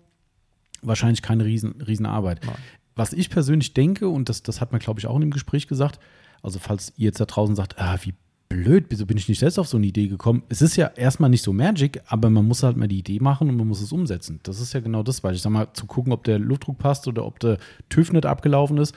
wahrscheinlich 0.84 1.24
keine 1.24 1.46
riesen, 1.46 1.82
riesen 1.82 2.06
Arbeit. 2.06 2.42
Nein. 2.46 2.56
Was 2.96 3.12
ich 3.14 3.30
persönlich 3.32 3.74
denke, 3.74 4.08
und 4.08 4.30
das, 4.30 4.44
das 4.44 4.62
hat 4.62 4.72
man, 4.72 4.80
glaube 4.80 5.00
ich, 5.00 5.08
auch 5.08 5.16
in 5.16 5.22
dem 5.22 5.32
Gespräch 5.32 5.68
gesagt, 5.68 6.00
also 6.42 6.60
falls 6.60 6.94
ihr 6.98 7.06
jetzt 7.06 7.20
da 7.20 7.26
draußen 7.26 7.56
sagt, 7.56 7.80
ah, 7.80 7.98
wie 8.02 8.14
blöd, 8.50 8.86
wieso 8.90 9.06
bin 9.06 9.18
ich 9.18 9.30
nicht 9.30 9.40
selbst 9.40 9.60
auf 9.60 9.68
so 9.68 9.78
eine 9.78 9.86
Idee 9.86 10.08
gekommen? 10.08 10.44
Es 10.50 10.62
ist 10.62 10.76
ja 10.76 10.88
erstmal 10.88 11.30
nicht 11.30 11.44
so 11.44 11.54
Magic, 11.54 12.02
aber 12.08 12.30
man 12.30 12.48
muss 12.48 12.64
halt 12.64 12.78
mal 12.78 12.88
die 12.88 13.00
Idee 13.00 13.20
machen 13.20 13.50
und 13.50 13.58
man 13.58 13.68
muss 13.68 13.82
es 13.82 13.92
umsetzen. 13.92 14.40
Das 14.44 14.60
ist 14.60 14.74
ja 14.74 14.80
genau 14.80 15.04
das, 15.04 15.24
weil 15.24 15.36
ich 15.36 15.42
sag 15.42 15.52
mal, 15.52 15.72
zu 15.74 15.86
gucken, 15.86 16.12
ob 16.12 16.24
der 16.24 16.40
Luftdruck 16.40 16.80
passt 16.80 17.08
oder 17.08 17.26
ob 17.26 17.40
der 17.40 17.60
TÜV 17.90 18.12
nicht 18.12 18.26
abgelaufen 18.26 18.78
ist, 18.78 18.96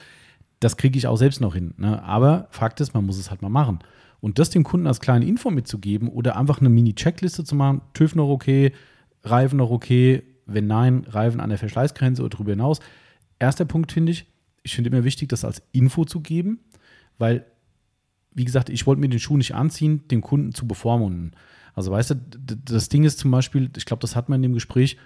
das 0.59 0.77
kriege 0.77 0.97
ich 0.97 1.07
auch 1.07 1.17
selbst 1.17 1.41
noch 1.41 1.53
hin. 1.53 1.73
Ne? 1.77 2.01
Aber 2.03 2.47
Fakt 2.49 2.81
ist, 2.81 2.93
man 2.93 3.05
muss 3.05 3.17
es 3.17 3.29
halt 3.29 3.41
mal 3.41 3.49
machen. 3.49 3.79
Und 4.21 4.39
das 4.39 4.49
dem 4.49 4.63
Kunden 4.63 4.87
als 4.87 5.01
kleine 5.01 5.25
Info 5.25 5.51
mitzugeben 5.51 6.07
oder 6.07 6.37
einfach 6.37 6.59
eine 6.59 6.69
Mini-Checkliste 6.69 7.43
zu 7.43 7.55
machen, 7.55 7.81
TÜV 7.93 8.15
noch 8.15 8.29
okay, 8.29 8.71
Reifen 9.23 9.57
noch 9.57 9.69
okay, 9.69 10.23
wenn 10.45 10.67
nein, 10.67 11.05
Reifen 11.07 11.39
an 11.39 11.49
der 11.49 11.59
Verschleißgrenze 11.59 12.21
oder 12.21 12.29
darüber 12.29 12.51
hinaus. 12.51 12.79
Erster 13.39 13.65
Punkt 13.65 13.91
finde 13.91 14.13
ich, 14.13 14.25
ich 14.63 14.75
finde 14.75 14.89
immer 14.89 15.03
wichtig, 15.03 15.29
das 15.29 15.43
als 15.43 15.61
Info 15.73 16.05
zu 16.05 16.21
geben, 16.21 16.59
weil, 17.17 17.45
wie 18.33 18.45
gesagt, 18.45 18.69
ich 18.69 18.85
wollte 18.87 18.99
mir 19.01 19.09
den 19.09 19.19
Schuh 19.19 19.37
nicht 19.37 19.53
anziehen, 19.55 20.07
den 20.09 20.21
Kunden 20.21 20.53
zu 20.53 20.67
bevormunden. 20.67 21.31
Also 21.75 21.91
weißt 21.91 22.11
du, 22.11 22.15
das 22.65 22.89
Ding 22.89 23.03
ist 23.03 23.19
zum 23.19 23.31
Beispiel, 23.31 23.69
ich 23.75 23.85
glaube, 23.85 24.01
das 24.01 24.15
hat 24.15 24.29
man 24.29 24.37
in 24.37 24.43
dem 24.43 24.53
Gespräch, 24.53 24.97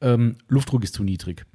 ähm, 0.00 0.36
Luftdruck 0.48 0.84
ist 0.84 0.94
zu 0.94 1.04
niedrig. 1.04 1.46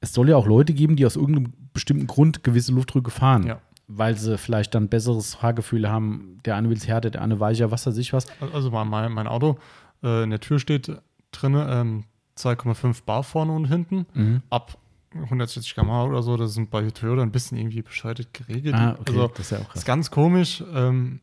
Es 0.00 0.12
soll 0.14 0.28
ja 0.30 0.36
auch 0.36 0.46
Leute 0.46 0.72
geben, 0.72 0.96
die 0.96 1.04
aus 1.06 1.16
irgendeinem 1.16 1.52
bestimmten 1.72 2.06
Grund 2.06 2.42
gewisse 2.42 2.72
Luftdrücke 2.72 3.10
fahren, 3.10 3.46
Ja. 3.46 3.60
weil 3.86 4.16
sie 4.16 4.38
vielleicht 4.38 4.74
dann 4.74 4.88
besseres 4.88 5.34
Fahrgefühl 5.34 5.88
haben. 5.88 6.38
Der 6.44 6.56
eine 6.56 6.68
will 6.70 6.76
es 6.76 6.88
härter, 6.88 7.10
der 7.10 7.22
eine 7.22 7.38
weicher, 7.38 7.70
was 7.70 7.86
weiß 7.86 7.96
ich 7.98 8.12
was. 8.12 8.26
Also 8.52 8.70
mein- 8.70 8.88
mein, 8.88 9.12
mein 9.12 9.26
Auto, 9.26 9.58
äh, 10.02 10.24
in 10.24 10.30
der 10.30 10.40
Tür 10.40 10.58
steht 10.58 10.90
drin 11.32 11.54
ähm, 11.56 12.04
2,5 12.36 13.04
Bar 13.04 13.22
vorne 13.22 13.52
und 13.52 13.66
hinten. 13.66 14.06
Mhm. 14.14 14.42
Ab 14.48 14.78
140 15.14 15.74
km/h 15.74 16.04
oder 16.04 16.22
so, 16.22 16.36
das 16.36 16.54
sind 16.54 16.70
bei 16.70 16.88
Toyota 16.90 17.22
ein 17.22 17.32
bisschen 17.32 17.58
irgendwie 17.58 17.82
bescheuert 17.82 18.32
geregelt. 18.32 18.74
Ah, 18.76 18.92
okay, 19.00 19.02
Also 19.08 19.28
das 19.28 19.38
ist 19.40 19.50
ja 19.50 19.58
auch 19.58 19.68
krass. 19.68 19.76
ist 19.80 19.84
ganz 19.84 20.10
komisch. 20.10 20.62
Ähm, 20.72 21.20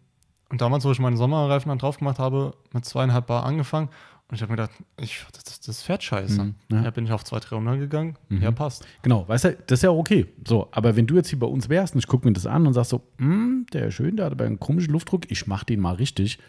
und 0.50 0.62
damals, 0.62 0.86
wo 0.86 0.92
ich 0.92 1.00
meine 1.00 1.18
Sommerreifen 1.18 1.70
dann 1.70 1.78
drauf 1.80 1.98
gemacht 1.98 2.20
habe, 2.20 2.54
mit 2.74 2.86
zweieinhalb 2.86 3.28
Bar 3.28 3.46
angefangen. 3.46 3.90
Und 4.30 4.36
ich 4.36 4.42
habe 4.42 4.52
mir 4.52 4.58
gedacht, 4.58 4.72
ich, 5.00 5.26
das, 5.32 5.62
das 5.62 5.82
fährt 5.84 6.04
scheiße. 6.04 6.44
Mhm, 6.44 6.56
ja. 6.70 6.84
ja. 6.84 6.90
bin 6.90 7.06
ich 7.06 7.12
auf 7.14 7.24
200, 7.24 7.52
300 7.52 7.80
gegangen. 7.80 8.18
Mhm. 8.28 8.42
Ja, 8.42 8.52
passt. 8.52 8.86
Genau, 9.02 9.26
weißt 9.28 9.46
du, 9.46 9.58
das 9.68 9.80
ist 9.80 9.84
ja 9.84 9.90
okay. 9.92 10.26
So, 10.46 10.68
aber 10.72 10.98
wenn 10.98 11.08
du 11.08 11.16
jetzt 11.16 11.30
hier 11.30 11.40
bei 11.40 11.48
uns 11.48 11.70
wärst 11.70 11.96
und 11.96 12.00
ich 12.00 12.08
gucke 12.08 12.28
mir 12.28 12.34
das 12.34 12.46
an 12.46 12.68
und 12.68 12.74
sagst 12.74 12.90
so, 12.90 13.02
"Hm, 13.20 13.66
der 13.72 13.88
ist 13.88 13.94
schön, 13.94 14.18
der 14.18 14.26
hat 14.26 14.34
aber 14.34 14.44
einen 14.46 14.60
komischen 14.60 14.92
Luftdruck, 14.92 15.32
ich 15.32 15.48
mach 15.48 15.64
den 15.64 15.80
mal 15.80 15.96
richtig 15.96 16.40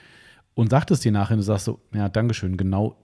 und 0.55 0.71
sagtest 0.71 1.05
dir 1.05 1.13
nachher 1.13 1.35
und 1.35 1.39
du 1.39 1.45
sagst 1.45 1.67
so, 1.67 1.79
ja, 1.95 2.09
Dankeschön, 2.09 2.57
genau, 2.57 2.97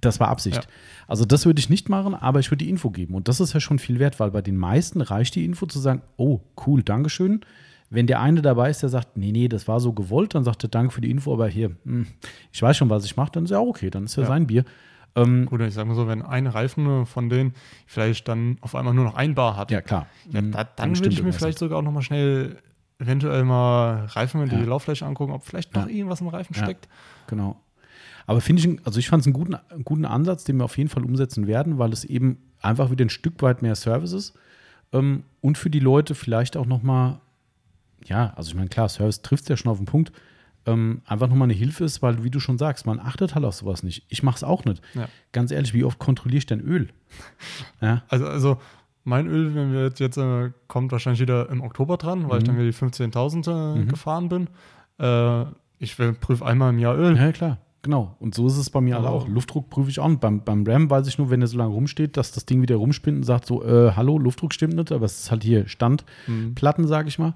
das 0.00 0.20
war 0.20 0.28
Absicht. 0.28 0.56
Ja. 0.64 0.70
Also 1.08 1.24
das 1.24 1.46
würde 1.46 1.58
ich 1.60 1.70
nicht 1.70 1.88
machen, 1.88 2.14
aber 2.14 2.40
ich 2.40 2.50
würde 2.50 2.64
die 2.64 2.70
Info 2.70 2.90
geben 2.90 3.14
und 3.14 3.28
das 3.28 3.40
ist 3.40 3.54
ja 3.54 3.60
schon 3.60 3.78
viel 3.78 3.98
wert, 3.98 4.20
weil 4.20 4.30
bei 4.30 4.42
den 4.42 4.56
meisten 4.56 5.00
reicht 5.00 5.34
die 5.34 5.44
Info 5.44 5.66
zu 5.66 5.78
sagen, 5.78 6.02
oh, 6.16 6.40
cool, 6.66 6.82
Dankeschön. 6.82 7.40
Wenn 7.90 8.06
der 8.06 8.20
eine 8.20 8.40
dabei 8.40 8.70
ist, 8.70 8.82
der 8.82 8.88
sagt, 8.88 9.16
nee, 9.18 9.32
nee, 9.32 9.48
das 9.48 9.68
war 9.68 9.78
so 9.80 9.92
gewollt, 9.92 10.34
dann 10.34 10.44
sagt 10.44 10.64
er, 10.64 10.68
danke 10.70 10.94
für 10.94 11.00
die 11.02 11.10
Info, 11.10 11.32
aber 11.32 11.46
hier, 11.48 11.72
hm, 11.84 12.06
ich 12.50 12.62
weiß 12.62 12.76
schon, 12.76 12.88
was 12.90 13.04
ich 13.04 13.16
mache, 13.16 13.32
dann 13.32 13.44
ist 13.44 13.50
ja 13.50 13.58
auch 13.58 13.66
okay, 13.66 13.90
dann 13.90 14.04
ist 14.04 14.16
ja, 14.16 14.22
Ja. 14.22 14.28
sein 14.28 14.46
Bier. 14.46 14.64
Ähm, 15.14 15.44
Gut, 15.44 15.60
ich 15.60 15.74
sage 15.74 15.88
mal 15.88 15.94
so, 15.94 16.08
wenn 16.08 16.22
ein 16.22 16.46
Reifen 16.46 17.04
von 17.04 17.28
denen 17.28 17.52
vielleicht 17.86 18.28
dann 18.28 18.56
auf 18.62 18.74
einmal 18.74 18.94
nur 18.94 19.04
noch 19.04 19.14
ein 19.14 19.34
Bar 19.34 19.58
hat, 19.58 19.70
ja, 19.70 19.82
klar. 19.82 20.06
ja, 20.30 20.40
Hm, 20.40 20.52
da, 20.52 20.64
dann 20.64 20.96
würde 20.98 21.10
ich 21.10 21.22
mir 21.22 21.34
vielleicht 21.34 21.58
sogar 21.58 21.78
auch 21.78 21.82
nochmal 21.82 22.02
schnell 22.02 22.56
eventuell 22.98 23.44
mal 23.44 24.06
Reifen 24.06 24.40
Ja. 24.40 24.46
die 24.58 24.64
Lauffläche 24.64 25.04
angucken, 25.04 25.32
ob 25.32 25.44
vielleicht 25.44 25.74
noch 25.74 25.86
Ja. 25.86 25.92
irgendwas 25.94 26.22
im 26.22 26.28
Reifen 26.28 26.54
Ja. 26.56 26.62
steckt. 26.62 26.88
Genau. 27.26 27.60
Aber 28.26 28.40
finde 28.40 28.62
ich, 28.62 28.86
also 28.86 28.98
ich 28.98 29.08
fand 29.08 29.20
es 29.22 29.26
einen 29.26 29.34
guten, 29.34 29.54
einen 29.54 29.84
guten 29.84 30.04
Ansatz, 30.04 30.44
den 30.44 30.56
wir 30.58 30.64
auf 30.64 30.76
jeden 30.78 30.90
Fall 30.90 31.04
umsetzen 31.04 31.46
werden, 31.46 31.78
weil 31.78 31.92
es 31.92 32.04
eben 32.04 32.38
einfach 32.60 32.90
wieder 32.90 33.04
ein 33.04 33.10
Stück 33.10 33.42
weit 33.42 33.62
mehr 33.62 33.74
Service 33.74 34.12
ist. 34.12 34.34
Ähm, 34.92 35.24
und 35.40 35.58
für 35.58 35.70
die 35.70 35.80
Leute 35.80 36.14
vielleicht 36.14 36.56
auch 36.56 36.66
nochmal, 36.66 37.20
ja, 38.04 38.32
also 38.36 38.50
ich 38.50 38.54
meine, 38.56 38.68
klar, 38.68 38.88
Service 38.88 39.22
trifft 39.22 39.48
ja 39.48 39.56
schon 39.56 39.70
auf 39.70 39.78
den 39.78 39.86
Punkt, 39.86 40.12
ähm, 40.66 41.02
einfach 41.06 41.26
nochmal 41.28 41.46
eine 41.46 41.54
Hilfe 41.54 41.84
ist, 41.84 42.02
weil, 42.02 42.22
wie 42.22 42.30
du 42.30 42.38
schon 42.38 42.56
sagst, 42.58 42.86
man 42.86 43.00
achtet 43.00 43.34
halt 43.34 43.44
auf 43.44 43.54
sowas 43.54 43.82
nicht. 43.82 44.04
Ich 44.08 44.22
mache 44.22 44.36
es 44.36 44.44
auch 44.44 44.64
nicht. 44.64 44.80
Ja. 44.94 45.08
Ganz 45.32 45.50
ehrlich, 45.50 45.74
wie 45.74 45.82
oft 45.82 45.98
kontrolliere 45.98 46.38
ich 46.38 46.46
denn 46.46 46.60
Öl? 46.60 46.88
Ja, 47.80 48.02
Also, 48.08 48.26
also 48.28 48.58
mein 49.04 49.26
Öl, 49.26 49.56
wenn 49.56 49.72
wir 49.72 49.82
jetzt, 49.82 49.98
jetzt 49.98 50.16
äh, 50.18 50.52
kommt 50.68 50.92
wahrscheinlich 50.92 51.20
wieder 51.20 51.48
im 51.50 51.60
Oktober 51.62 51.96
dran, 51.96 52.28
weil 52.28 52.38
ich 52.38 52.44
Mhm. 52.44 52.46
dann 52.46 52.56
wieder 52.58 52.66
die 52.66 52.72
15.000 52.76 53.48
äh, 53.48 53.78
Mhm. 53.80 53.88
gefahren 53.88 54.28
bin. 54.28 54.48
Äh, 55.00 55.46
ich 55.80 55.98
will- 55.98 56.12
prüfe 56.12 56.46
einmal 56.46 56.70
im 56.70 56.78
Jahr 56.78 56.96
Öl. 56.96 57.16
ja 57.16 57.32
klar. 57.32 57.58
Genau. 57.82 58.16
Und 58.20 58.34
so 58.34 58.46
ist 58.46 58.56
es 58.56 58.70
bei 58.70 58.80
mir 58.80 58.96
alle 58.96 59.08
Aber- 59.08 59.16
auch. 59.16 59.28
Luftdruck 59.28 59.68
prüfe 59.68 59.90
ich 59.90 59.98
auch. 59.98 60.04
Und 60.06 60.20
beim, 60.20 60.44
beim 60.44 60.64
Ram 60.64 60.88
weiß 60.88 61.08
ich 61.08 61.18
nur, 61.18 61.30
wenn 61.30 61.40
er 61.40 61.48
so 61.48 61.58
lange 61.58 61.72
rumsteht, 61.74 62.16
dass 62.16 62.30
das 62.32 62.46
Ding 62.46 62.62
wieder 62.62 62.76
rumspinnt 62.76 63.16
und 63.18 63.22
sagt 63.24 63.46
so, 63.46 63.64
äh, 63.64 63.92
hallo, 63.96 64.18
Luftdruck 64.18 64.54
stimmt 64.54 64.74
nicht, 64.74 64.92
aber 64.92 65.04
es 65.06 65.20
ist 65.24 65.30
halt 65.32 65.42
hier 65.42 65.66
Stand. 65.68 66.04
Mhm. 66.28 66.54
Sage 66.86 67.08
ich 67.08 67.18
mal. 67.18 67.34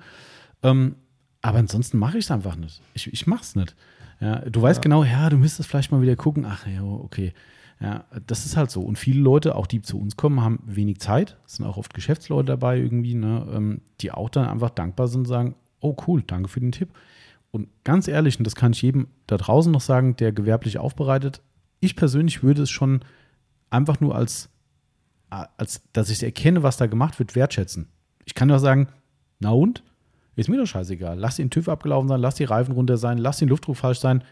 Ähm, 0.62 0.94
aber 1.42 1.58
ansonsten 1.58 1.98
mache 1.98 2.18
ich 2.18 2.26
es 2.26 2.30
einfach 2.30 2.56
nicht. 2.56 2.80
Ich, 2.94 3.12
ich 3.12 3.26
mache 3.26 3.42
es 3.42 3.56
nicht. 3.56 3.74
Ja, 4.20 4.36
du 4.40 4.62
weißt 4.62 4.78
Ja. 4.78 4.82
genau, 4.82 5.04
ja, 5.04 5.28
du 5.28 5.36
müsstest 5.36 5.68
vielleicht 5.68 5.90
mal 5.92 6.00
wieder 6.00 6.16
gucken. 6.16 6.44
Ach 6.48 6.66
ja, 6.66 6.82
okay. 6.82 7.34
Ja, 7.80 8.04
das 8.26 8.46
ist 8.46 8.56
halt 8.56 8.70
so. 8.70 8.80
Und 8.82 8.98
viele 8.98 9.20
Leute, 9.20 9.54
auch 9.54 9.66
die 9.66 9.82
zu 9.82 9.98
uns 10.00 10.16
kommen, 10.16 10.40
haben 10.40 10.60
wenig 10.64 11.00
Zeit. 11.00 11.36
Es 11.46 11.56
sind 11.56 11.66
auch 11.66 11.76
oft 11.76 11.92
Geschäftsleute 11.92 12.46
dabei 12.46 12.78
irgendwie, 12.78 13.14
ne, 13.14 13.46
ähm, 13.52 13.80
die 14.00 14.12
auch 14.12 14.30
dann 14.30 14.48
einfach 14.48 14.70
dankbar 14.70 15.08
sind 15.08 15.20
und 15.22 15.26
sagen, 15.26 15.56
oh 15.80 15.94
cool, 16.06 16.22
danke 16.26 16.48
für 16.48 16.60
den 16.60 16.72
Tipp. 16.72 16.88
Und 17.50 17.68
ganz 17.84 18.08
ehrlich, 18.08 18.38
und 18.38 18.44
das 18.44 18.54
kann 18.54 18.72
ich 18.72 18.82
jedem 18.82 19.08
da 19.26 19.36
draußen 19.36 19.72
noch 19.72 19.80
sagen, 19.80 20.16
der 20.16 20.32
gewerblich 20.32 20.78
aufbereitet, 20.78 21.42
ich 21.80 21.96
persönlich 21.96 22.42
würde 22.42 22.62
es 22.62 22.70
schon 22.70 23.00
einfach 23.70 24.00
nur 24.00 24.14
als, 24.14 24.50
als 25.30 25.82
dass 25.92 26.10
ich 26.10 26.22
erkenne, 26.22 26.62
was 26.62 26.76
da 26.76 26.86
gemacht 26.86 27.18
wird, 27.18 27.34
wertschätzen. 27.34 27.88
Ich 28.24 28.34
kann 28.34 28.48
doch 28.48 28.58
sagen, 28.58 28.88
na 29.38 29.50
und? 29.50 29.82
Ist 30.34 30.50
mir 30.50 30.58
doch 30.58 30.66
scheißegal. 30.66 31.18
Lass 31.18 31.36
den 31.36 31.48
TÜV 31.48 31.68
abgelaufen 31.68 32.08
sein, 32.08 32.20
lass 32.20 32.34
die 32.34 32.44
Reifen 32.44 32.72
runter 32.72 32.98
sein, 32.98 33.16
lass 33.16 33.38
den 33.38 33.48
Luftdruck 33.48 33.76
falsch 33.76 34.00
sein. 34.00 34.22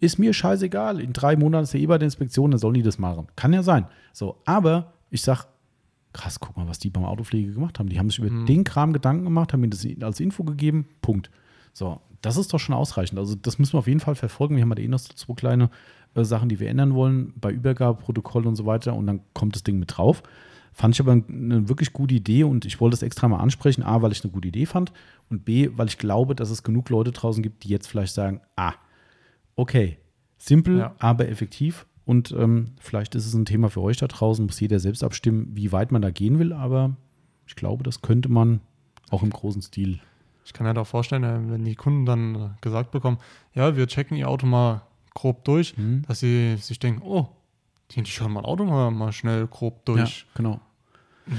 Ist 0.00 0.18
mir 0.18 0.32
scheißegal. 0.32 1.00
In 1.00 1.12
drei 1.12 1.36
Monaten 1.36 1.64
ist 1.64 1.74
der 1.74 1.80
eh 1.80 1.86
bei 1.86 1.98
der 1.98 2.06
Inspektion, 2.06 2.50
dann 2.50 2.58
sollen 2.58 2.74
die 2.74 2.82
das 2.82 2.98
machen. 2.98 3.28
Kann 3.36 3.52
ja 3.52 3.62
sein. 3.62 3.86
So, 4.12 4.38
aber 4.44 4.94
ich 5.10 5.22
sag, 5.22 5.46
krass, 6.12 6.40
guck 6.40 6.56
mal, 6.56 6.66
was 6.66 6.80
die 6.80 6.90
beim 6.90 7.04
Autopflege 7.04 7.52
gemacht 7.52 7.78
haben. 7.78 7.88
Die 7.88 7.98
haben 7.98 8.10
sich 8.10 8.18
über 8.18 8.30
mhm. 8.30 8.46
den 8.46 8.64
Kram 8.64 8.92
Gedanken 8.92 9.24
gemacht, 9.24 9.52
haben 9.52 9.60
mir 9.60 9.68
das 9.68 9.86
als 10.00 10.18
Info 10.18 10.42
gegeben. 10.42 10.88
Punkt. 11.00 11.30
So, 11.72 12.00
das 12.20 12.36
ist 12.36 12.52
doch 12.52 12.58
schon 12.58 12.74
ausreichend. 12.74 13.18
Also, 13.18 13.34
das 13.34 13.58
müssen 13.58 13.74
wir 13.74 13.78
auf 13.78 13.86
jeden 13.86 14.00
Fall 14.00 14.14
verfolgen. 14.14 14.56
Wir 14.56 14.62
haben 14.62 14.70
halt 14.70 14.80
eh 14.80 14.88
noch 14.88 14.98
so 14.98 15.12
zwei 15.14 15.34
kleine 15.34 15.70
äh, 16.14 16.24
Sachen, 16.24 16.48
die 16.48 16.60
wir 16.60 16.68
ändern 16.68 16.94
wollen, 16.94 17.32
bei 17.36 17.50
Übergabeprotokoll 17.50 18.46
und 18.46 18.56
so 18.56 18.66
weiter. 18.66 18.94
Und 18.94 19.06
dann 19.06 19.20
kommt 19.32 19.54
das 19.54 19.62
Ding 19.62 19.78
mit 19.78 19.96
drauf. 19.96 20.22
Fand 20.72 20.94
ich 20.94 21.00
aber 21.00 21.12
eine 21.12 21.68
wirklich 21.68 21.92
gute 21.92 22.14
Idee 22.14 22.44
und 22.44 22.64
ich 22.64 22.80
wollte 22.80 22.94
es 22.94 23.02
extra 23.02 23.26
mal 23.28 23.38
ansprechen. 23.38 23.82
A, 23.82 24.02
weil 24.02 24.12
ich 24.12 24.22
eine 24.22 24.32
gute 24.32 24.48
Idee 24.48 24.66
fand 24.66 24.92
und 25.28 25.44
B, 25.44 25.70
weil 25.74 25.88
ich 25.88 25.98
glaube, 25.98 26.34
dass 26.34 26.50
es 26.50 26.62
genug 26.62 26.90
Leute 26.90 27.10
draußen 27.10 27.42
gibt, 27.42 27.64
die 27.64 27.68
jetzt 27.68 27.88
vielleicht 27.88 28.14
sagen: 28.14 28.40
Ah, 28.56 28.74
okay, 29.56 29.98
simpel, 30.38 30.78
ja. 30.78 30.94
aber 30.98 31.28
effektiv. 31.28 31.86
Und 32.04 32.32
ähm, 32.32 32.72
vielleicht 32.80 33.14
ist 33.14 33.26
es 33.26 33.34
ein 33.34 33.44
Thema 33.44 33.68
für 33.68 33.82
euch 33.82 33.98
da 33.98 34.06
draußen, 34.06 34.44
muss 34.44 34.60
jeder 34.60 34.80
selbst 34.80 35.04
abstimmen, 35.04 35.50
wie 35.54 35.70
weit 35.70 35.92
man 35.92 36.02
da 36.02 36.10
gehen 36.10 36.38
will. 36.38 36.52
Aber 36.52 36.96
ich 37.46 37.56
glaube, 37.56 37.84
das 37.84 38.00
könnte 38.00 38.28
man 38.28 38.60
auch 39.10 39.22
im 39.22 39.30
großen 39.30 39.62
Stil. 39.62 40.00
Ich 40.50 40.54
kann 40.54 40.64
mir 40.64 40.70
halt 40.70 40.78
auch 40.78 40.86
vorstellen, 40.86 41.22
äh, 41.22 41.52
wenn 41.52 41.64
die 41.64 41.76
Kunden 41.76 42.04
dann 42.06 42.56
gesagt 42.60 42.90
bekommen, 42.90 43.18
ja, 43.54 43.76
wir 43.76 43.86
checken 43.86 44.16
ihr 44.16 44.28
Auto 44.28 44.46
mal 44.46 44.82
grob 45.14 45.44
durch, 45.44 45.78
mhm. 45.78 46.02
dass 46.08 46.18
sie 46.18 46.56
sich 46.56 46.80
denken, 46.80 47.02
oh, 47.04 47.28
die, 47.92 48.02
die 48.02 48.10
schauen 48.10 48.32
mein 48.32 48.44
Auto 48.44 48.64
mal, 48.64 48.90
mal 48.90 49.12
schnell 49.12 49.46
grob 49.46 49.84
durch. 49.84 50.20
Ja, 50.20 50.26
genau. 50.34 50.60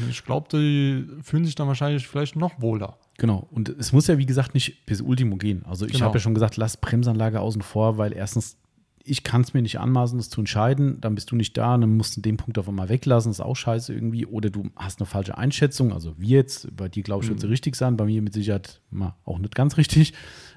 Ich 0.10 0.24
glaube, 0.24 0.48
die 0.50 1.06
fühlen 1.22 1.44
sich 1.44 1.56
dann 1.56 1.68
wahrscheinlich 1.68 2.08
vielleicht 2.08 2.38
noch 2.38 2.62
wohler. 2.62 2.98
Genau. 3.18 3.50
Und 3.52 3.68
es 3.68 3.92
muss 3.92 4.08
ja, 4.08 4.18
wie 4.18 4.26
gesagt, 4.26 4.54
nicht 4.54 4.86
bis 4.86 5.02
Ultimo 5.02 5.36
gehen. 5.36 5.66
Also 5.66 5.86
ich 5.86 5.92
genau. 5.92 6.06
habe 6.06 6.16
ja 6.16 6.22
schon 6.22 6.34
gesagt, 6.34 6.56
lass 6.56 6.78
Bremsanlage 6.78 7.42
außen 7.42 7.62
vor, 7.62 7.98
weil 7.98 8.14
erstens, 8.14 8.56
ich 9.04 9.24
kann 9.24 9.42
es 9.42 9.54
mir 9.54 9.62
nicht 9.62 9.80
anmaßen, 9.80 10.18
das 10.18 10.30
zu 10.30 10.42
entscheiden. 10.42 11.00
Dann 11.02 11.16
bist 11.16 11.32
du 11.32 11.36
nicht 11.36 11.58
da, 11.58 11.78
dann 11.78 11.98
musst 11.98 12.18
du 12.18 12.22
den 12.22 12.38
Punkt 12.38 12.58
auf 12.58 12.68
einmal 12.68 12.90
weglassen. 12.90 13.32
Das 13.32 13.40
ist 13.40 13.46
auch 13.46 13.56
scheiße 13.56 13.94
irgendwie. 13.94 14.26
Oder 14.26 14.50
du 14.50 14.70
hast 14.76 15.00
eine 15.00 15.06
falsche 15.06 15.38
Einschätzung. 15.38 15.94
Also 15.94 16.14
wie 16.18 16.30
jetzt, 16.30 16.76
bei 16.76 16.90
dir 16.90 17.04
glaube 17.04 17.24
ich, 17.24 17.30
wird 17.30 17.40
es 17.40 17.46
mhm. 17.46 17.52
richtig 17.52 17.76
sein, 17.76 17.98
bei 17.98 18.06
mir 18.06 18.22
mit 18.22 18.34
Sicherheit 18.34 18.82
mal 18.90 19.16
auch 19.26 19.40
nicht 19.40 19.56
ganz 19.56 19.78
richtig. 19.78 20.14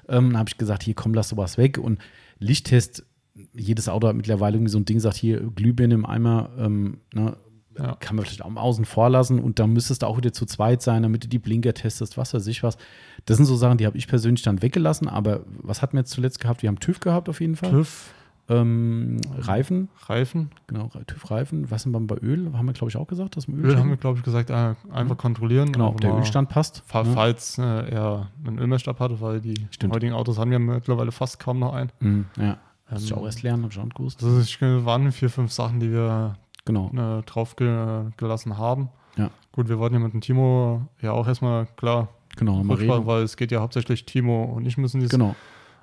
Ähm, 0.07 0.29
dann 0.29 0.37
habe 0.37 0.49
ich 0.49 0.57
gesagt, 0.57 0.83
hier 0.83 0.93
komm, 0.93 1.13
lass 1.13 1.29
sowas 1.29 1.57
weg. 1.57 1.77
Und 1.77 1.99
Lichttest 2.39 3.05
jedes 3.53 3.89
Auto 3.89 4.07
hat 4.07 4.15
mittlerweile 4.15 4.57
irgendwie 4.57 4.71
so 4.71 4.79
ein 4.79 4.85
Ding, 4.85 4.99
sagt 4.99 5.17
hier 5.17 5.41
Glühbirne 5.41 5.93
im 5.93 6.05
Eimer, 6.05 6.49
ähm, 6.57 6.99
ne, 7.13 7.35
ja. 7.77 7.95
kann 7.99 8.15
man 8.15 8.25
vielleicht 8.25 8.43
auch 8.43 8.55
außen 8.55 8.85
vor 8.85 9.09
lassen 9.09 9.39
und 9.39 9.59
dann 9.59 9.73
müsstest 9.73 10.01
du 10.01 10.07
auch 10.07 10.17
wieder 10.17 10.31
zu 10.31 10.45
zweit 10.45 10.81
sein, 10.81 11.03
damit 11.03 11.25
du 11.25 11.27
die 11.27 11.39
Blinker 11.39 11.73
testest, 11.73 12.17
was 12.17 12.33
weiß 12.33 12.47
ich 12.47 12.63
was. 12.63 12.77
Das 13.25 13.37
sind 13.37 13.45
so 13.45 13.55
Sachen, 13.57 13.77
die 13.77 13.85
habe 13.85 13.97
ich 13.97 14.07
persönlich 14.07 14.43
dann 14.43 14.61
weggelassen, 14.61 15.09
aber 15.09 15.43
was 15.61 15.81
hatten 15.81 15.97
wir 15.97 16.01
jetzt 16.01 16.11
zuletzt 16.11 16.39
gehabt? 16.39 16.61
Wir 16.61 16.69
haben 16.69 16.79
TÜV 16.79 17.01
gehabt 17.01 17.27
auf 17.27 17.41
jeden 17.41 17.57
Fall. 17.57 17.71
TÜV. 17.71 18.13
Ähm, 18.47 19.19
Reifen. 19.37 19.89
Reifen. 20.05 20.51
Genau, 20.67 20.89
TÜV-Reifen. 21.07 21.71
Was 21.71 21.83
sind 21.83 21.91
wir 21.93 21.99
bei 22.01 22.17
Öl? 22.17 22.53
Haben 22.53 22.67
wir, 22.67 22.73
glaube 22.73 22.89
ich, 22.89 22.97
auch 22.97 23.07
gesagt, 23.07 23.37
dass 23.37 23.47
Öl. 23.47 23.65
Öl 23.65 23.77
haben 23.77 23.89
wir, 23.89 23.97
glaube 23.97 24.19
ich, 24.19 24.23
gesagt, 24.23 24.51
äh, 24.51 24.75
einfach 24.91 25.17
kontrollieren. 25.17 25.71
Genau, 25.71 25.89
ob 25.89 26.01
der 26.01 26.15
Ölstand 26.15 26.49
passt. 26.49 26.83
Falls 26.85 27.57
ne? 27.57 27.87
er 27.89 28.27
einen 28.45 28.59
Ölmessstab 28.59 28.99
hatte, 28.99 29.19
weil 29.19 29.41
die 29.41 29.67
Stimmt. 29.71 29.93
heutigen 29.93 30.13
Autos 30.13 30.37
haben 30.37 30.51
ja 30.51 30.59
mittlerweile 30.59 31.11
fast 31.11 31.39
kaum 31.39 31.59
noch 31.59 31.73
einen. 31.73 31.91
Mhm, 31.99 32.25
ja. 32.37 32.57
Das 32.89 33.01
ähm, 33.01 33.05
ich 33.05 33.13
auch 33.13 33.25
erst 33.25 33.41
lernen, 33.41 33.63
habe 33.63 33.73
ich 33.73 33.79
auch 33.79 33.89
gewusst. 33.89 34.21
Das 34.21 34.31
ist, 34.31 34.61
waren 34.61 35.11
vier, 35.11 35.29
fünf 35.29 35.51
Sachen, 35.51 35.79
die 35.79 35.91
wir 35.91 36.35
genau. 36.65 36.91
äh, 36.93 37.23
drauf 37.23 37.55
ge 37.55 38.11
gelassen 38.17 38.57
haben. 38.57 38.89
Ja. 39.17 39.31
Gut, 39.51 39.69
wir 39.69 39.79
wollten 39.79 39.95
ja 39.95 40.01
mit 40.01 40.13
dem 40.13 40.21
Timo 40.21 40.87
ja 41.01 41.13
auch 41.13 41.27
erstmal 41.27 41.65
klar 41.77 42.09
genau, 42.35 42.61
reden. 42.61 43.07
weil 43.07 43.23
es 43.23 43.37
geht 43.37 43.51
ja 43.51 43.61
hauptsächlich 43.61 44.05
Timo 44.05 44.43
und 44.43 44.65
ich 44.65 44.77
müssen 44.77 44.99
dies 44.99 45.09
genau. 45.09 45.35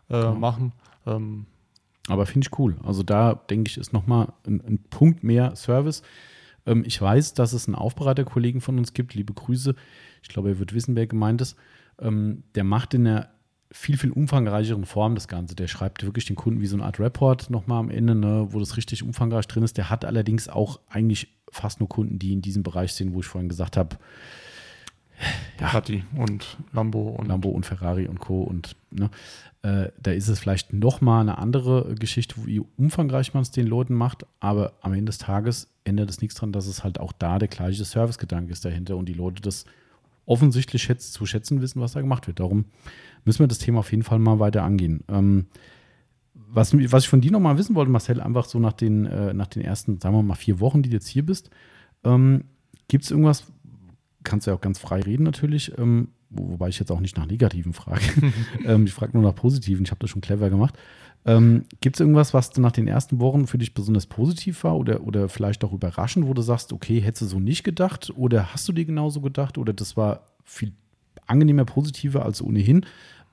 Äh, 0.08 0.20
genau. 0.20 0.34
machen. 0.34 0.72
Ähm, 1.06 1.46
aber 2.08 2.26
finde 2.26 2.46
ich 2.46 2.58
cool. 2.58 2.76
Also 2.84 3.02
da 3.02 3.34
denke 3.34 3.70
ich, 3.70 3.78
ist 3.78 3.92
nochmal 3.92 4.32
ein, 4.46 4.60
ein 4.60 4.78
Punkt 4.90 5.22
mehr 5.22 5.54
Service. 5.56 6.02
Ähm, 6.66 6.84
ich 6.86 7.00
weiß, 7.00 7.34
dass 7.34 7.52
es 7.52 7.66
einen 7.66 7.74
Aufbereiterkollegen 7.74 8.60
von 8.60 8.78
uns 8.78 8.92
gibt. 8.92 9.14
Liebe 9.14 9.32
Grüße. 9.32 9.74
Ich 10.22 10.28
glaube, 10.28 10.50
er 10.50 10.58
wird 10.58 10.74
wissen, 10.74 10.96
wer 10.96 11.06
gemeint 11.06 11.40
ist. 11.40 11.56
Ähm, 12.00 12.42
der 12.54 12.64
macht 12.64 12.94
in 12.94 13.04
der 13.04 13.30
viel, 13.70 13.96
viel 13.96 14.10
umfangreicheren 14.10 14.84
Form 14.84 15.14
das 15.14 15.28
Ganze. 15.28 15.54
Der 15.54 15.66
schreibt 15.66 16.04
wirklich 16.04 16.26
den 16.26 16.36
Kunden 16.36 16.60
wie 16.60 16.66
so 16.66 16.76
eine 16.76 16.84
Art 16.84 17.00
Report 17.00 17.48
nochmal 17.48 17.78
am 17.78 17.90
Ende, 17.90 18.14
ne, 18.14 18.48
wo 18.50 18.58
das 18.58 18.76
richtig 18.76 19.02
umfangreich 19.02 19.46
drin 19.46 19.62
ist. 19.62 19.78
Der 19.78 19.88
hat 19.88 20.04
allerdings 20.04 20.48
auch 20.48 20.80
eigentlich 20.88 21.28
fast 21.50 21.80
nur 21.80 21.88
Kunden, 21.88 22.18
die 22.18 22.32
in 22.32 22.42
diesem 22.42 22.62
Bereich 22.62 22.92
sind, 22.92 23.14
wo 23.14 23.20
ich 23.20 23.26
vorhin 23.26 23.48
gesagt 23.48 23.76
habe, 23.76 23.96
ja, 25.60 25.72
Hatti 25.72 26.04
und 26.16 26.58
Lambo 26.72 27.10
und 27.10 27.28
Lambo 27.28 27.48
und 27.48 27.64
Ferrari 27.64 28.06
und 28.08 28.18
Co. 28.18 28.42
Und 28.42 28.76
ne, 28.90 29.10
äh, 29.62 29.90
da 30.00 30.10
ist 30.10 30.28
es 30.28 30.40
vielleicht 30.40 30.72
nochmal 30.72 31.20
eine 31.20 31.38
andere 31.38 31.94
Geschichte, 31.94 32.34
wie 32.46 32.60
umfangreich 32.76 33.32
man 33.32 33.42
es 33.42 33.52
den 33.52 33.66
Leuten 33.66 33.94
macht, 33.94 34.26
aber 34.40 34.72
am 34.80 34.92
Ende 34.92 35.06
des 35.06 35.18
Tages 35.18 35.68
ändert 35.84 36.10
es 36.10 36.20
nichts 36.20 36.34
daran, 36.34 36.52
dass 36.52 36.66
es 36.66 36.82
halt 36.82 36.98
auch 36.98 37.12
da 37.12 37.38
der 37.38 37.48
gleiche 37.48 37.84
Servicegedanke 37.84 38.52
ist 38.52 38.64
dahinter 38.64 38.96
und 38.96 39.08
die 39.08 39.14
Leute 39.14 39.40
das 39.40 39.64
offensichtlich 40.26 40.82
schätz, 40.82 41.12
zu 41.12 41.26
schätzen 41.26 41.60
wissen, 41.60 41.80
was 41.80 41.92
da 41.92 42.00
gemacht 42.00 42.26
wird. 42.26 42.40
Darum 42.40 42.66
müssen 43.24 43.40
wir 43.40 43.48
das 43.48 43.58
Thema 43.58 43.80
auf 43.80 43.90
jeden 43.90 44.02
Fall 44.02 44.18
mal 44.18 44.38
weiter 44.38 44.62
angehen. 44.62 45.04
Ähm, 45.08 45.46
was, 46.34 46.74
was 46.74 47.04
ich 47.04 47.08
von 47.08 47.20
dir 47.20 47.30
nochmal 47.30 47.56
wissen 47.56 47.74
wollte, 47.74 47.90
Marcel, 47.90 48.20
einfach 48.20 48.44
so 48.44 48.58
nach 48.58 48.72
den, 48.72 49.06
äh, 49.06 49.32
nach 49.32 49.46
den 49.46 49.62
ersten, 49.62 49.98
sagen 50.00 50.14
wir 50.14 50.22
mal, 50.22 50.34
vier 50.34 50.60
Wochen, 50.60 50.82
die 50.82 50.90
du 50.90 50.96
jetzt 50.96 51.08
hier 51.08 51.24
bist, 51.24 51.50
ähm, 52.04 52.44
gibt 52.88 53.04
es 53.04 53.10
irgendwas, 53.10 53.44
kannst 54.22 54.46
du 54.46 54.50
ja 54.50 54.56
auch 54.56 54.60
ganz 54.60 54.78
frei 54.78 55.00
reden 55.00 55.22
natürlich, 55.22 55.76
ähm, 55.78 56.08
wobei 56.32 56.68
ich 56.68 56.78
jetzt 56.78 56.90
auch 56.90 57.00
nicht 57.00 57.16
nach 57.16 57.26
Negativen 57.26 57.72
frage. 57.72 58.02
ähm, 58.64 58.84
ich 58.84 58.92
frage 58.92 59.12
nur 59.12 59.22
nach 59.22 59.34
Positiven, 59.34 59.84
ich 59.84 59.90
habe 59.90 60.00
das 60.00 60.10
schon 60.10 60.22
clever 60.22 60.50
gemacht. 60.50 60.76
Ähm, 61.24 61.66
Gibt 61.80 61.96
es 61.96 62.00
irgendwas, 62.00 62.34
was 62.34 62.56
nach 62.56 62.72
den 62.72 62.88
ersten 62.88 63.20
Wochen 63.20 63.46
für 63.46 63.58
dich 63.58 63.74
besonders 63.74 64.06
positiv 64.06 64.64
war 64.64 64.76
oder, 64.76 65.04
oder 65.06 65.28
vielleicht 65.28 65.62
auch 65.64 65.72
überraschend, 65.72 66.26
wo 66.26 66.34
du 66.34 66.42
sagst, 66.42 66.72
okay, 66.72 67.00
hättest 67.00 67.22
du 67.22 67.26
so 67.26 67.40
nicht 67.40 67.62
gedacht 67.62 68.12
oder 68.16 68.52
hast 68.52 68.68
du 68.68 68.72
dir 68.72 68.84
genauso 68.84 69.20
gedacht 69.20 69.56
oder 69.56 69.72
das 69.72 69.96
war 69.96 70.26
viel 70.44 70.72
angenehmer, 71.26 71.64
positiver 71.64 72.24
als 72.24 72.42
ohnehin? 72.42 72.84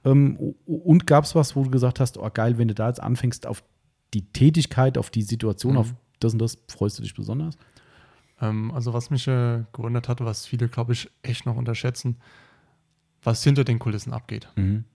Ähm, 0.05 0.55
und 0.65 1.07
gab 1.07 1.23
es 1.23 1.33
was, 1.33 1.55
wo 1.55 1.63
du 1.63 1.71
gesagt 1.71 1.99
hast, 1.99 2.17
oh 2.17 2.29
geil, 2.31 2.57
wenn 2.57 2.67
du 2.67 2.75
da 2.75 2.87
jetzt 2.87 3.01
anfängst 3.01 3.47
auf 3.47 3.63
die 4.13 4.21
Tätigkeit, 4.21 4.97
auf 4.97 5.09
die 5.09 5.23
Situation, 5.23 5.73
mhm. 5.73 5.79
auf 5.79 5.93
das 6.19 6.33
und 6.33 6.39
das, 6.39 6.57
freust 6.67 6.99
du 6.99 7.03
dich 7.03 7.15
besonders? 7.15 7.57
Ähm, 8.41 8.71
also 8.71 8.93
was 8.93 9.09
mich 9.09 9.27
äh, 9.27 9.63
gewundert 9.73 10.07
hat, 10.07 10.21
was 10.21 10.45
viele, 10.45 10.67
glaube 10.67 10.93
ich, 10.93 11.09
echt 11.23 11.45
noch 11.45 11.55
unterschätzen, 11.55 12.17
was 13.23 13.43
hinter 13.43 13.63
den 13.63 13.79
Kulissen 13.79 14.13
abgeht. 14.13 14.49
Mhm. 14.55 14.85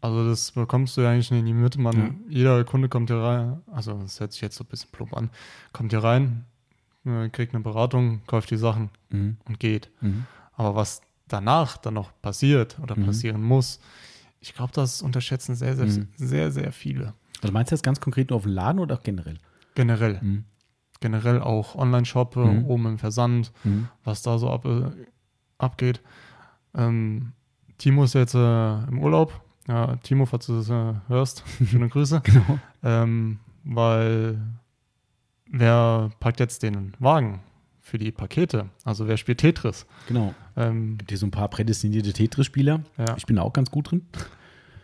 Also 0.00 0.28
das 0.28 0.52
bekommst 0.52 0.96
du 0.96 1.00
ja 1.00 1.10
eigentlich 1.10 1.30
in 1.32 1.46
die 1.46 1.52
Mitte. 1.52 1.80
Man, 1.80 1.96
ja. 1.96 2.10
Jeder 2.28 2.64
Kunde 2.64 2.88
kommt 2.88 3.10
hier 3.10 3.18
rein, 3.18 3.62
also 3.72 3.94
das 3.94 4.20
hört 4.20 4.32
sich 4.32 4.40
jetzt 4.40 4.56
so 4.56 4.64
ein 4.64 4.68
bisschen 4.68 4.90
plump 4.92 5.16
an, 5.16 5.30
kommt 5.72 5.92
hier 5.92 6.04
rein, 6.04 6.44
äh, 7.04 7.28
kriegt 7.28 7.54
eine 7.54 7.62
Beratung, 7.64 8.22
kauft 8.26 8.50
die 8.50 8.56
Sachen 8.56 8.90
mhm. 9.10 9.38
und 9.46 9.58
geht. 9.58 9.90
Mhm. 10.00 10.26
Aber 10.52 10.74
was 10.74 11.02
danach 11.28 11.76
dann 11.76 11.94
noch 11.94 12.12
passiert 12.22 12.78
oder 12.80 12.96
mhm. 12.96 13.06
passieren 13.06 13.42
muss, 13.42 13.80
ich 14.38 14.54
glaube, 14.54 14.72
das 14.74 15.02
unterschätzen 15.02 15.56
sehr, 15.56 15.74
sehr, 15.74 15.86
mhm. 15.86 16.08
sehr, 16.16 16.52
sehr 16.52 16.72
viele. 16.72 17.14
Also 17.42 17.52
meinst 17.52 17.72
du 17.72 17.74
das 17.74 17.82
ganz 17.82 18.00
konkret 18.00 18.30
nur 18.30 18.36
auf 18.36 18.44
den 18.44 18.52
Laden 18.52 18.78
oder 18.78 18.96
auch 18.96 19.02
generell? 19.02 19.38
Generell. 19.74 20.20
Mhm. 20.22 20.44
Generell 21.00 21.40
auch 21.40 21.74
Online-Shop, 21.74 22.36
oben 22.36 22.86
im 22.86 22.98
Versand, 22.98 23.52
was 24.02 24.22
da 24.22 24.38
so 24.38 24.50
ab, 24.50 24.64
äh, 24.64 24.90
abgeht. 25.58 26.00
Ähm, 26.74 27.32
Timo 27.78 28.04
ist 28.04 28.14
jetzt 28.14 28.34
äh, 28.34 28.84
im 28.84 28.98
Urlaub, 28.98 29.40
ja, 29.68 29.96
Timo, 29.96 30.26
falls 30.26 30.46
du 30.46 30.56
das 30.56 30.70
äh, 30.70 30.94
hörst, 31.08 31.42
schöne 31.66 31.88
Grüße. 31.88 32.20
genau. 32.22 32.58
Ähm, 32.82 33.38
weil 33.64 34.40
wer 35.50 36.10
packt 36.20 36.40
jetzt 36.40 36.62
den 36.62 36.92
Wagen 36.98 37.40
für 37.80 37.98
die 37.98 38.12
Pakete? 38.12 38.66
Also 38.84 39.08
wer 39.08 39.16
spielt 39.16 39.38
Tetris? 39.38 39.86
Genau. 40.08 40.34
Ähm, 40.56 40.98
Gibt 40.98 41.10
hier 41.10 41.18
so 41.18 41.26
ein 41.26 41.32
paar 41.32 41.48
prädestinierte 41.48 42.12
Tetris-Spieler. 42.12 42.80
Ja. 42.96 43.16
Ich 43.16 43.26
bin 43.26 43.36
da 43.36 43.42
auch 43.42 43.52
ganz 43.52 43.70
gut 43.70 43.90
drin. 43.90 44.02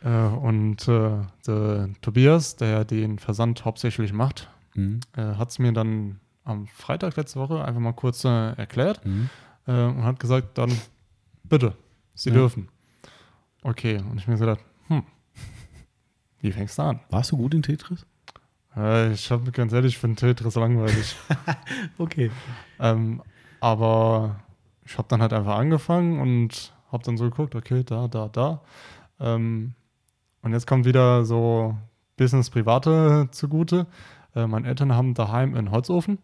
Äh, 0.04 0.08
und 0.08 0.88
äh, 0.88 1.20
der 1.46 1.90
Tobias, 2.00 2.56
der 2.56 2.84
den 2.84 3.18
Versand 3.18 3.64
hauptsächlich 3.64 4.12
macht, 4.12 4.50
mhm. 4.74 5.00
äh, 5.16 5.22
hat 5.22 5.50
es 5.50 5.58
mir 5.58 5.72
dann 5.72 6.20
am 6.44 6.66
Freitag 6.66 7.16
letzte 7.16 7.38
Woche 7.38 7.64
einfach 7.64 7.80
mal 7.80 7.92
kurz 7.92 8.24
äh, 8.24 8.52
erklärt 8.54 9.04
mhm. 9.06 9.30
Und 9.64 10.02
hat 10.02 10.18
gesagt, 10.18 10.58
dann 10.58 10.72
bitte, 11.44 11.76
Sie 12.14 12.30
ja. 12.30 12.34
dürfen. 12.34 12.68
Okay, 13.64 13.98
und 13.98 14.18
ich 14.18 14.26
mir 14.26 14.34
gesagt, 14.34 14.64
hm, 14.88 15.04
wie 16.40 16.50
fängst 16.50 16.78
du 16.78 16.82
an? 16.82 17.00
Warst 17.10 17.30
du 17.30 17.36
gut 17.36 17.54
in 17.54 17.62
Tetris? 17.62 18.04
Äh, 18.76 19.12
ich 19.12 19.30
habe 19.30 19.52
ganz 19.52 19.72
ehrlich, 19.72 19.94
ich 19.94 19.98
finde 19.98 20.16
Tetris 20.16 20.56
langweilig. 20.56 21.14
okay. 21.98 22.32
Ähm, 22.80 23.22
aber 23.60 24.40
ich 24.84 24.98
habe 24.98 25.06
dann 25.08 25.22
halt 25.22 25.32
einfach 25.32 25.56
angefangen 25.56 26.20
und 26.20 26.72
habe 26.90 27.04
dann 27.04 27.16
so 27.16 27.24
geguckt, 27.24 27.54
okay, 27.54 27.84
da, 27.84 28.08
da, 28.08 28.28
da. 28.28 28.62
Ähm, 29.20 29.74
und 30.42 30.52
jetzt 30.52 30.66
kommt 30.66 30.84
wieder 30.84 31.24
so 31.24 31.78
Business 32.16 32.50
Private 32.50 33.28
zugute. 33.30 33.86
Äh, 34.34 34.48
meine 34.48 34.66
Eltern 34.66 34.92
haben 34.92 35.14
daheim 35.14 35.54
einen 35.54 35.70
Holzofen 35.70 36.18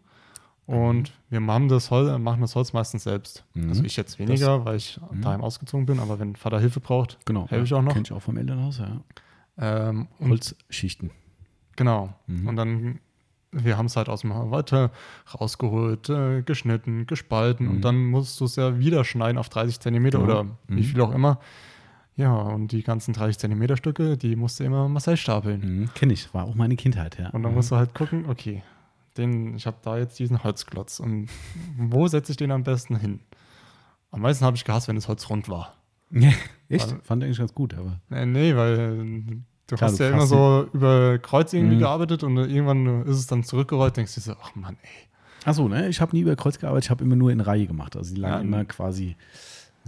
Und 0.77 1.13
wir 1.31 1.41
machen 1.41 1.69
das, 1.69 1.91
Holz, 1.91 2.19
machen 2.19 2.43
das 2.43 2.55
Holz 2.55 2.73
meistens 2.75 3.05
selbst. 3.05 3.45
Mhm. 3.55 3.71
Also 3.71 3.85
ich 3.85 3.97
jetzt 3.97 4.19
weniger, 4.19 4.65
weil 4.67 4.77
ich 4.77 5.01
Mhm. 5.11 5.23
daheim 5.23 5.41
ausgezogen 5.41 5.87
bin, 5.87 5.99
aber 5.99 6.19
wenn 6.19 6.37
Vater 6.37 6.61
Hilfe 6.61 6.81
braucht, 6.81 7.19
Genau. 7.25 7.49
helfe 7.49 7.65
ich 7.65 7.73
auch 7.75 7.81
noch. 7.83 7.95
Kenn 7.95 8.03
ich 8.03 8.13
auch 8.13 8.21
vom 8.23 8.37
Elternhaus, 8.37 8.79
ja. 8.79 9.01
Ähm, 9.57 10.09
Holzschichten. 10.21 11.11
Genau. 11.77 12.15
Mhm. 12.27 12.49
Und 12.49 12.57
dann, 12.57 12.99
wir 13.51 13.79
haben 13.79 13.87
es 13.87 13.97
halt 13.97 14.09
aus 14.11 14.21
dem 14.21 14.31
Weite 14.31 14.91
rausgeholt, 15.35 16.11
äh, 16.11 16.43
geschnitten, 16.43 17.07
gespalten 17.07 17.67
Mhm. 17.67 17.73
und 17.73 17.81
dann 17.83 18.05
musst 18.07 18.39
du 18.41 18.45
es 18.45 18.57
ja 18.57 18.79
wieder 18.79 19.05
schneiden 19.05 19.39
auf 19.39 19.49
30 19.49 19.81
Zentimeter 19.81 20.19
Genau. 20.19 20.41
oder 20.41 20.51
wie 20.69 20.81
Mhm. 20.81 20.85
viel 20.85 21.01
auch 21.01 21.15
immer. 21.15 21.41
Ja, 22.17 22.35
und 22.35 22.73
die 22.73 22.83
ganzen 22.83 23.15
30 23.15 23.39
Zentimeter 23.39 23.77
Stücke, 23.77 24.17
die 24.19 24.35
musst 24.37 24.61
du 24.61 24.65
immer 24.65 24.89
Marcel 24.89 25.17
stapeln. 25.17 25.61
Mhm. 25.81 25.95
Kenne 25.95 26.13
ich, 26.13 26.35
war 26.35 26.45
auch 26.45 26.55
meine 26.57 26.77
Kindheit, 26.77 27.17
ja. 27.19 27.31
Und 27.31 27.43
dann 27.43 27.55
musst 27.55 27.71
du 27.71 27.77
halt 27.77 27.95
gucken, 27.95 28.27
okay, 28.29 28.63
den, 29.19 29.57
ich 29.57 29.67
habe 29.67 29.77
da 29.83 29.99
jetzt 29.99 30.19
diesen 30.19 30.43
Holzklotz 30.45 31.01
und 31.01 31.29
wo 31.77 32.07
setze 32.09 32.33
ich 32.33 32.37
den 32.37 32.51
am 32.53 32.63
besten 32.63 32.97
hin? 32.97 33.21
Am 34.11 34.21
meisten 34.23 34.45
habe 34.45 34.57
ich 34.57 34.65
gehasst, 34.65 34.89
wenn 34.89 34.97
das 34.97 35.09
Holz 35.09 35.29
rund 35.29 35.49
war. 35.49 35.75
Ja, 36.11 36.31
echt? 36.69 36.91
Weil- 36.91 37.01
Fand 37.03 37.23
ich 37.23 37.27
eigentlich 37.27 37.39
ganz 37.39 37.55
gut, 37.55 37.75
aber. 37.75 38.01
Nee, 38.09 38.27
nee 38.27 38.57
weil 38.57 39.43
du 39.67 39.77
Klar, 39.77 39.91
hast 39.91 40.01
du 40.01 40.05
ja 40.05 40.11
immer 40.11 40.27
so 40.27 40.67
über 40.73 41.19
Kreuz 41.19 41.53
irgendwie 41.53 41.77
Mhm. 41.77 41.81
gearbeitet 41.81 42.23
und 42.23 42.37
irgendwann 42.39 43.03
ist 43.05 43.19
es 43.19 43.27
dann 43.27 43.43
zurückgerollt, 43.45 43.97
denkst 43.99 44.15
du 44.15 44.21
so, 44.23 44.33
ach 44.43 44.55
Mann, 44.55 44.77
ey. 44.83 44.89
Achso, 45.45 45.69
ne? 45.69 45.89
Ich 45.89 46.01
habe 46.01 46.17
nie 46.17 46.23
über 46.23 46.35
Kreuz 46.37 46.59
gearbeitet, 46.59 46.87
ich 46.87 46.91
habe 46.91 47.05
immer 47.05 47.17
nur 47.17 47.31
in 47.31 47.41
Reihe 47.41 47.67
gemacht. 47.67 47.97
Also 47.97 48.15
die 48.15 48.21
lagen 48.21 48.35
Ja. 48.35 48.41
immer 48.59 48.65
quasi 48.65 49.17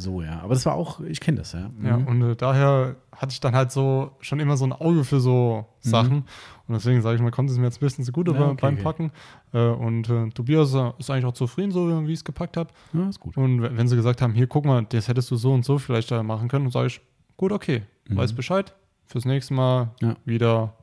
so, 0.01 0.23
ja. 0.23 0.41
Aber 0.41 0.55
das 0.55 0.67
war 0.67 0.75
auch, 0.75 1.01
ich 1.01 1.21
kenne 1.21 1.39
das, 1.39 1.53
ja. 1.53 1.71
Ja, 1.83 1.97
Mhm. 1.99 2.07
und 2.09 2.23
äh, 2.23 2.37
daher 2.37 2.97
hatte 3.15 3.33
ich 3.33 3.41
dann 3.41 3.55
halt 3.55 3.71
so 3.71 4.11
schon 4.21 4.41
immer 4.41 4.57
so 4.57 4.65
ein 4.65 4.73
Auge 4.73 5.05
für 5.05 5.21
so 5.21 5.67
Sachen. 5.81 6.25
Und 6.67 6.75
deswegen 6.75 7.03
sage 7.03 7.17
ich 7.17 7.23
mal, 7.23 7.31
kommt 7.31 7.51
es 7.51 7.59
mir 7.59 7.65
jetzt 7.65 7.77
ein 7.79 7.87
bisschen 7.87 8.05
zugute 8.05 8.33
Ja, 8.33 8.49
okay, 8.49 8.59
beim 8.61 8.75
okay. 8.75 8.83
Packen. 8.83 9.13
Äh, 9.53 9.69
und 9.69 10.09
äh, 10.09 10.29
Tobias 10.31 10.75
äh, 10.75 10.93
ist 10.99 11.11
eigentlich 11.11 11.25
auch 11.27 11.33
zufrieden, 11.35 11.71
so 11.71 11.89
wie 12.07 12.13
ich 12.13 12.19
es 12.21 12.25
gepackt 12.25 12.57
habe. 12.57 12.71
ja, 12.93 13.09
ist 13.09 13.21
gut. 13.21 13.37
Und 13.37 13.63
wenn 13.63 13.89
sie 13.89 13.97
gesagt 13.97 14.23
haben, 14.23 14.33
hier, 14.35 14.47
guck 14.47 14.65
mal, 14.65 14.85
das 14.89 15.09
hättest 15.09 15.31
du 15.31 15.37
so 15.37 15.53
und 15.53 15.65
so 15.65 15.79
vielleicht 15.79 16.11
da 16.11 16.23
machen 16.23 16.49
können, 16.49 16.71
sage 16.71 16.87
ich, 16.89 17.01
gut, 17.37 17.53
okay, 17.53 17.83
Mhm. 18.09 18.17
weiß 18.17 18.33
Bescheid. 18.33 18.75
Fürs 19.07 19.25
nächste 19.25 19.55
Mal 19.55 19.91
Ja. 20.01 20.17
wieder. 20.25 20.75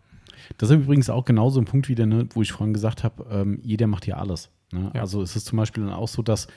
Das 0.57 0.69
ist 0.69 0.76
übrigens 0.76 1.10
auch 1.10 1.26
genauso 1.26 1.60
ein 1.60 1.65
Punkt 1.65 1.89
wieder, 1.89 2.06
ne, 2.06 2.27
wo 2.34 2.41
ich 2.41 2.52
vorhin 2.52 2.73
gesagt 2.73 3.03
habe, 3.03 3.26
ähm, 3.31 3.60
jeder 3.64 3.88
macht 3.88 4.06
hier 4.06 4.18
alles. 4.18 4.49
Ne? 4.72 4.91
Ja. 4.94 5.02
Also 5.02 5.22
es 5.22 5.35
ist 5.35 5.45
zum 5.45 5.57
Beispiel 5.57 5.84
dann 5.85 5.94
auch 5.94 6.07
so, 6.10 6.22
dass, 6.22 6.48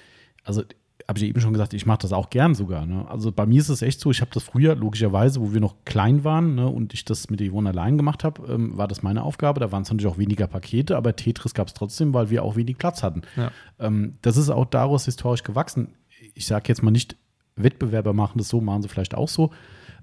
also 0.45 0.62
habe 1.11 1.19
ich 1.19 1.24
ja 1.24 1.28
eben 1.28 1.41
schon 1.41 1.53
gesagt, 1.53 1.74
ich 1.74 1.87
mache 1.87 2.03
das 2.03 2.12
auch 2.12 2.31
gern 2.31 2.55
sogar. 2.55 2.87
Ne? 2.87 3.05
Also 3.09 3.32
bei 3.32 3.45
mir 3.45 3.61
ist 3.61 3.69
es 3.69 3.82
echt 3.82 3.99
so, 3.99 4.12
ich 4.12 4.20
habe 4.20 4.31
das 4.32 4.45
früher, 4.45 4.77
logischerweise, 4.77 5.41
wo 5.41 5.53
wir 5.53 5.61
noch 5.61 5.74
klein 5.85 6.23
waren 6.23 6.55
ne, 6.55 6.69
und 6.69 6.95
ich 6.95 7.05
das 7.05 7.28
mit 7.31 7.41
der 7.41 7.51
Yvonne 7.51 7.70
allein 7.70 7.97
gemacht 7.97 8.23
habe, 8.23 8.47
ähm, 8.47 8.78
war 8.78 8.87
das 8.87 9.03
meine 9.03 9.24
Aufgabe. 9.24 9.59
Da 9.59 9.73
waren 9.73 9.82
es 9.82 9.91
natürlich 9.91 10.07
auch 10.07 10.19
weniger 10.19 10.47
Pakete, 10.47 10.97
aber 10.97 11.16
Tetris 11.16 11.53
gab 11.53 11.66
es 11.66 11.74
trotzdem, 11.74 12.15
weil 12.15 12.31
wir 12.31 12.45
auch 12.45 12.55
wenig 12.55 12.78
Platz 12.78 13.03
hatten. 13.03 13.23
Ja. 13.37 13.51
Ähm, 13.81 14.19
das 14.23 14.37
ist 14.37 14.51
auch 14.51 14.66
daraus 14.66 15.07
historisch 15.07 15.43
gewachsen. 15.43 15.89
Ich 16.35 16.47
sage 16.47 16.66
jetzt 16.69 16.81
mal 16.81 16.93
nicht, 16.93 17.16
Wettbewerber 17.57 18.12
machen 18.12 18.39
das 18.39 18.49
so, 18.49 18.61
machen 18.61 18.82
sie 18.82 18.89
vielleicht 18.89 19.16
auch 19.16 19.28
so. 19.28 19.51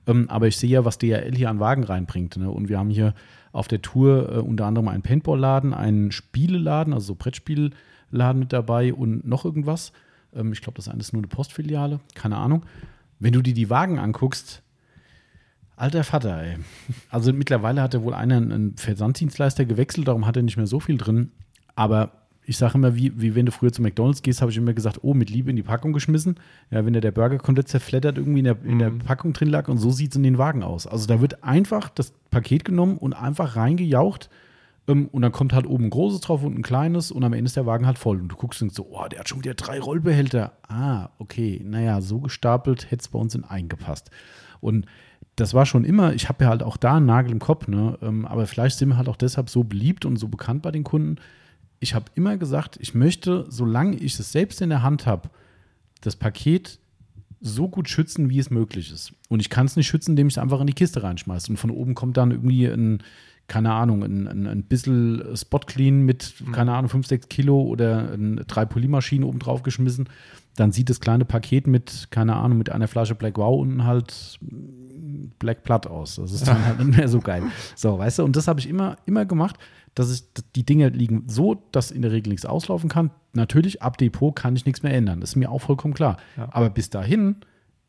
Ähm, 0.07 0.29
aber 0.29 0.47
ich 0.47 0.57
sehe 0.57 0.69
ja, 0.69 0.83
was 0.83 0.97
DRL 0.97 1.35
hier 1.35 1.49
an 1.49 1.61
Wagen 1.61 1.85
reinbringt. 1.85 2.35
Ne? 2.35 2.51
Und 2.51 2.67
wir 2.67 2.79
haben 2.79 2.89
hier 2.89 3.13
auf 3.53 3.69
der 3.69 3.81
Tour 3.81 4.29
äh, 4.29 4.39
unter 4.39 4.65
anderem 4.65 4.89
einen 4.89 5.03
Paintball-Laden, 5.03 5.73
einen 5.73 6.11
Spieleladen, 6.11 6.93
also 6.93 7.07
so 7.07 7.15
Brettspielladen 7.15 8.39
mit 8.39 8.51
dabei 8.51 8.93
und 8.93 9.25
noch 9.25 9.45
irgendwas. 9.45 9.93
Ähm, 10.35 10.51
ich 10.53 10.61
glaube, 10.61 10.75
das 10.77 10.87
eine 10.87 10.99
ist 10.99 11.13
nur 11.13 11.21
eine 11.21 11.27
Postfiliale, 11.27 11.99
keine 12.15 12.37
Ahnung. 12.37 12.65
Wenn 13.19 13.33
du 13.33 13.41
dir 13.41 13.53
die 13.53 13.69
Wagen 13.69 13.99
anguckst, 13.99 14.61
alter 15.75 16.03
Vater, 16.03 16.41
ey. 16.41 16.57
Also 17.09 17.33
mittlerweile 17.33 17.81
hat 17.81 17.93
er 17.93 18.03
wohl 18.03 18.13
einer 18.13 18.37
einen 18.37 18.75
Versanddienstleister 18.77 19.65
gewechselt, 19.65 20.07
darum 20.07 20.25
hat 20.25 20.35
er 20.37 20.43
nicht 20.43 20.57
mehr 20.57 20.67
so 20.67 20.79
viel 20.79 20.97
drin. 20.97 21.31
Aber 21.75 22.11
ich 22.49 22.57
sage 22.57 22.75
immer, 22.75 22.95
wie, 22.95 23.19
wie 23.19 23.35
wenn 23.35 23.45
du 23.45 23.51
früher 23.51 23.73
zu 23.73 23.81
McDonalds 23.81 24.21
gehst, 24.21 24.41
habe 24.41 24.51
ich 24.51 24.57
immer 24.57 24.73
gesagt, 24.73 24.99
oh, 25.01 25.13
mit 25.13 25.29
Liebe 25.29 25.49
in 25.49 25.55
die 25.57 25.63
Packung 25.63 25.91
geschmissen. 25.93 26.35
Ja, 26.71 26.85
wenn 26.85 26.93
der, 26.93 27.01
der 27.01 27.11
Burger 27.11 27.37
komplett 27.39 27.67
zerfleddert 27.67 28.17
irgendwie 28.17 28.39
in 28.39 28.45
der, 28.45 28.57
in 28.63 28.79
der 28.79 28.91
Mhm. 28.91 28.99
Packung 28.99 29.33
drin 29.33 29.49
lag 29.49 29.67
und 29.67 29.77
so 29.79 29.91
sieht 29.91 30.11
es 30.11 30.15
in 30.15 30.23
den 30.23 30.37
Wagen 30.37 30.63
aus. 30.63 30.87
Also 30.87 31.07
da 31.07 31.19
wird 31.21 31.43
einfach 31.43 31.89
das 31.89 32.13
Paket 32.31 32.63
genommen 32.63 32.97
und 32.97 33.13
einfach 33.13 33.55
reingejaucht 33.57 34.29
und 34.87 35.21
dann 35.21 35.33
kommt 35.33 35.51
halt 35.51 35.67
oben 35.67 35.85
ein 35.85 35.89
großes 35.89 36.21
drauf 36.21 36.43
und 36.43 36.57
ein 36.57 36.61
kleines 36.61 37.11
und 37.11 37.23
am 37.23 37.33
Ende 37.33 37.47
ist 37.47 37.57
der 37.57 37.65
Wagen 37.65 37.85
halt 37.85 37.97
voll. 37.97 38.21
Und 38.21 38.29
du 38.29 38.37
guckst 38.37 38.61
und 38.61 38.67
denkst 38.67 38.77
so, 38.77 38.87
oh, 38.89 39.07
der 39.09 39.19
hat 39.19 39.27
schon 39.27 39.39
wieder 39.39 39.53
drei 39.53 39.79
Rollbehälter. 39.79 40.53
Ah, 40.67 41.09
okay, 41.19 41.61
naja, 41.63 41.99
so 41.99 42.21
gestapelt 42.21 42.89
hätte 42.89 43.01
es 43.01 43.09
bei 43.09 43.19
uns 43.19 43.35
in 43.35 43.43
eingepasst. 43.43 44.11
Und 44.61 44.85
das 45.35 45.53
war 45.53 45.65
schon 45.65 45.83
immer, 45.83 46.13
ich 46.13 46.29
habe 46.29 46.45
ja 46.45 46.49
halt 46.49 46.63
auch 46.63 46.77
da 46.77 46.95
einen 46.95 47.05
Nagel 47.05 47.33
im 47.33 47.39
Kopf, 47.39 47.67
ne? 47.67 47.97
Ähm, 48.01 48.25
aber 48.25 48.47
vielleicht 48.47 48.77
sind 48.77 48.89
wir 48.89 48.97
halt 48.97 49.09
auch 49.09 49.17
deshalb 49.17 49.49
so 49.49 49.65
beliebt 49.65 50.05
und 50.05 50.15
so 50.15 50.29
bekannt 50.29 50.61
bei 50.61 50.71
den 50.71 50.85
Kunden. 50.85 51.17
Ich 51.79 51.93
habe 51.93 52.05
immer 52.15 52.37
gesagt, 52.37 52.77
ich 52.79 52.95
möchte, 52.95 53.45
solange 53.49 53.97
ich 53.97 54.17
es 54.17 54.31
selbst 54.31 54.61
in 54.61 54.69
der 54.69 54.83
Hand 54.83 55.05
habe, 55.05 55.29
das 56.01 56.15
Paket 56.15 56.79
so 57.41 57.67
gut 57.67 57.89
schützen, 57.89 58.29
wie 58.29 58.39
es 58.39 58.49
möglich 58.49 58.91
ist. 58.91 59.13
Und 59.29 59.41
ich 59.41 59.49
kann 59.49 59.65
es 59.65 59.75
nicht 59.75 59.87
schützen, 59.87 60.11
indem 60.11 60.27
ich 60.27 60.35
es 60.35 60.37
einfach 60.37 60.61
in 60.61 60.67
die 60.67 60.73
Kiste 60.73 61.03
reinschmeiße. 61.03 61.51
Und 61.51 61.57
von 61.57 61.71
oben 61.71 61.93
kommt 61.93 62.17
dann 62.17 62.31
irgendwie 62.31 62.65
ein, 62.65 63.03
keine 63.47 63.73
Ahnung, 63.73 64.03
ein, 64.03 64.27
ein, 64.27 64.47
ein 64.47 64.63
bisschen 64.63 65.35
Spot 65.35 65.59
Clean 65.59 66.01
mit, 66.01 66.43
keine 66.51 66.73
Ahnung, 66.73 66.89
5, 66.89 67.07
6 67.07 67.29
Kilo 67.29 67.61
oder 67.61 68.11
ein, 68.13 68.43
drei 68.47 68.65
Polymaschinen 68.65 69.27
oben 69.27 69.39
drauf 69.39 69.63
geschmissen. 69.63 70.09
Dann 70.55 70.71
sieht 70.71 70.89
das 70.89 70.99
kleine 70.99 71.23
Paket 71.23 71.67
mit, 71.67 72.07
keine 72.09 72.35
Ahnung, 72.35 72.57
mit 72.57 72.71
einer 72.71 72.87
Flasche 72.87 73.15
Black 73.15 73.37
Wow 73.37 73.61
unten 73.61 73.85
halt 73.85 74.39
Black 75.39 75.63
Platt 75.63 75.87
aus. 75.87 76.15
Das 76.15 76.31
ist 76.31 76.47
dann 76.47 76.65
halt 76.65 76.79
nicht 76.79 76.97
mehr 76.97 77.07
so 77.07 77.19
geil. 77.19 77.43
So, 77.75 77.97
weißt 77.97 78.19
du, 78.19 78.23
und 78.23 78.35
das 78.35 78.47
habe 78.47 78.59
ich 78.59 78.67
immer, 78.67 78.97
immer 79.05 79.25
gemacht, 79.25 79.57
dass 79.95 80.11
ich, 80.11 80.23
die 80.55 80.65
Dinge 80.65 80.89
liegen 80.89 81.23
so, 81.27 81.63
dass 81.71 81.91
in 81.91 82.01
der 82.01 82.11
Regel 82.11 82.31
nichts 82.31 82.45
auslaufen 82.45 82.89
kann. 82.89 83.11
Natürlich, 83.33 83.81
ab 83.81 83.97
Depot 83.97 84.35
kann 84.35 84.55
ich 84.55 84.65
nichts 84.65 84.83
mehr 84.83 84.93
ändern. 84.93 85.21
Das 85.21 85.31
ist 85.31 85.35
mir 85.35 85.51
auch 85.51 85.59
vollkommen 85.59 85.93
klar. 85.93 86.17
Ja. 86.35 86.49
Aber 86.51 86.69
bis 86.69 86.89
dahin 86.89 87.37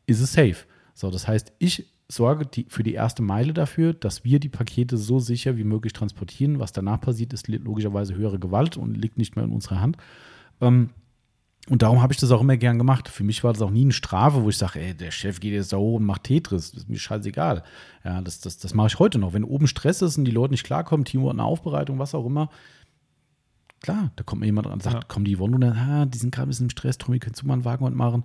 ist 0.05 0.21
es 0.21 0.33
safe. 0.33 0.57
So, 0.93 1.11
das 1.11 1.27
heißt, 1.27 1.53
ich 1.59 1.87
sorge 2.11 2.45
die, 2.45 2.65
für 2.69 2.83
die 2.83 2.93
erste 2.93 3.21
Meile 3.21 3.53
dafür, 3.53 3.93
dass 3.93 4.23
wir 4.23 4.39
die 4.39 4.49
Pakete 4.49 4.97
so 4.97 5.19
sicher 5.19 5.57
wie 5.57 5.63
möglich 5.63 5.93
transportieren. 5.93 6.59
Was 6.59 6.71
danach 6.71 6.99
passiert, 6.99 7.33
ist 7.33 7.47
logischerweise 7.47 8.15
höhere 8.15 8.39
Gewalt 8.39 8.77
und 8.77 8.95
liegt 8.95 9.17
nicht 9.17 9.35
mehr 9.35 9.45
in 9.45 9.51
unserer 9.51 9.79
Hand. 9.79 9.97
Ähm, 10.59 10.89
und 11.69 11.83
darum 11.83 12.01
habe 12.01 12.11
ich 12.11 12.19
das 12.19 12.31
auch 12.31 12.41
immer 12.41 12.57
gern 12.57 12.79
gemacht. 12.79 13.07
Für 13.09 13.23
mich 13.23 13.43
war 13.43 13.53
das 13.53 13.61
auch 13.61 13.69
nie 13.69 13.83
eine 13.83 13.91
Strafe, 13.91 14.43
wo 14.43 14.49
ich 14.49 14.57
sage, 14.57 14.79
ey, 14.79 14.95
der 14.95 15.11
Chef 15.11 15.39
geht 15.39 15.53
jetzt 15.53 15.71
da 15.71 15.77
hoch 15.77 15.97
und 15.97 16.05
macht 16.05 16.23
Tetris. 16.23 16.71
Das 16.71 16.81
ist 16.81 16.89
mir 16.89 16.97
scheißegal. 16.97 17.63
Ja, 18.03 18.21
das, 18.21 18.39
das, 18.39 18.57
das 18.57 18.73
mache 18.73 18.87
ich 18.87 18.97
heute 18.97 19.19
noch. 19.19 19.33
Wenn 19.33 19.43
oben 19.43 19.67
Stress 19.67 20.01
ist 20.01 20.17
und 20.17 20.25
die 20.25 20.31
Leute 20.31 20.51
nicht 20.53 20.63
klarkommen, 20.63 21.05
Team 21.05 21.21
hat 21.25 21.31
eine 21.31 21.43
Aufbereitung, 21.43 21.99
was 21.99 22.15
auch 22.15 22.25
immer, 22.25 22.49
klar, 23.81 24.11
da 24.15 24.23
kommt 24.23 24.39
mir 24.39 24.47
jemand 24.47 24.65
und 24.65 24.81
sagt, 24.81 24.95
Ja. 24.95 25.01
komm, 25.07 25.25
die 25.25 25.37
wollen 25.37 25.51
nur, 25.51 25.75
ah, 25.75 26.05
die 26.07 26.17
sind 26.17 26.33
gerade 26.33 26.47
ein 26.47 26.49
bisschen 26.49 26.65
im 26.65 26.69
Stress, 26.71 26.97
Tommy, 26.97 27.19
kannst 27.19 27.43
du 27.43 27.45
mal 27.45 27.53
einen 27.53 27.65
Wagen 27.65 27.95
machen? 27.95 28.23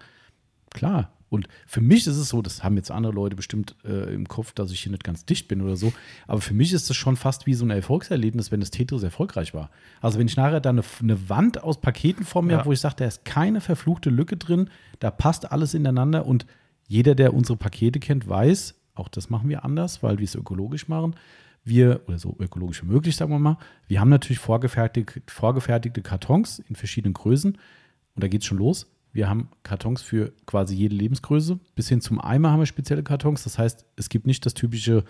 Klar. 0.70 1.10
Und 1.30 1.48
für 1.66 1.80
mich 1.80 2.06
ist 2.06 2.16
es 2.16 2.28
so, 2.28 2.42
das 2.42 2.62
haben 2.62 2.76
jetzt 2.76 2.90
andere 2.90 3.12
Leute 3.12 3.34
bestimmt 3.34 3.74
äh, 3.84 4.14
im 4.14 4.28
Kopf, 4.28 4.52
dass 4.52 4.70
ich 4.70 4.80
hier 4.80 4.92
nicht 4.92 5.04
ganz 5.04 5.24
dicht 5.24 5.48
bin 5.48 5.62
oder 5.62 5.76
so. 5.76 5.92
Aber 6.26 6.40
für 6.40 6.54
mich 6.54 6.72
ist 6.72 6.88
es 6.90 6.96
schon 6.96 7.16
fast 7.16 7.46
wie 7.46 7.54
so 7.54 7.64
ein 7.64 7.70
Erfolgserlebnis, 7.70 8.52
wenn 8.52 8.60
das 8.60 8.70
Tetris 8.70 9.02
erfolgreich 9.02 9.52
war. 9.54 9.70
Also 10.00 10.18
wenn 10.18 10.26
ich 10.28 10.36
nachher 10.36 10.60
da 10.60 10.70
eine, 10.70 10.82
eine 11.00 11.28
Wand 11.28 11.62
aus 11.62 11.80
Paketen 11.80 12.24
vor 12.24 12.42
mir 12.42 12.52
Ja. 12.52 12.58
habe, 12.58 12.68
wo 12.68 12.72
ich 12.72 12.80
sage, 12.80 12.96
da 12.98 13.06
ist 13.06 13.24
keine 13.24 13.60
verfluchte 13.60 14.10
Lücke 14.10 14.36
drin, 14.36 14.70
da 15.00 15.10
passt 15.10 15.50
alles 15.50 15.74
ineinander 15.74 16.26
und 16.26 16.46
jeder, 16.86 17.14
der 17.14 17.34
unsere 17.34 17.56
Pakete 17.56 17.98
kennt, 17.98 18.28
weiß, 18.28 18.74
auch 18.94 19.08
das 19.08 19.30
machen 19.30 19.48
wir 19.48 19.64
anders, 19.64 20.02
weil 20.02 20.18
wir 20.18 20.24
es 20.24 20.34
ökologisch 20.34 20.86
machen. 20.88 21.16
Wir, 21.64 22.02
oder 22.06 22.18
so 22.18 22.36
ökologisch 22.38 22.82
wie 22.82 22.86
möglich, 22.88 23.16
sagen 23.16 23.30
wir 23.32 23.38
mal, 23.38 23.56
wir 23.88 23.98
haben 23.98 24.10
natürlich 24.10 24.38
vorgefertigt, 24.38 25.22
vorgefertigte 25.30 26.02
Kartons 26.02 26.58
in 26.58 26.76
verschiedenen 26.76 27.14
Größen. 27.14 27.52
Und 27.52 28.22
da 28.22 28.28
geht 28.28 28.42
es 28.42 28.46
schon 28.46 28.58
los. 28.58 28.86
Wir 29.14 29.28
haben 29.28 29.48
Kartons 29.62 30.02
für 30.02 30.32
quasi 30.44 30.74
jede 30.74 30.94
Lebensgröße. 30.96 31.58
Bis 31.76 31.88
hin 31.88 32.00
zum 32.02 32.20
Eimer 32.20 32.50
haben 32.50 32.58
wir 32.58 32.66
spezielle 32.66 33.02
Kartons. 33.02 33.44
Das 33.44 33.58
heißt, 33.58 33.86
es 33.96 34.08
gibt 34.10 34.26
nicht 34.26 34.44
das 34.44 34.54
typische 34.54 35.04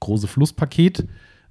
große 0.00 0.26
Flusspaket, 0.26 1.06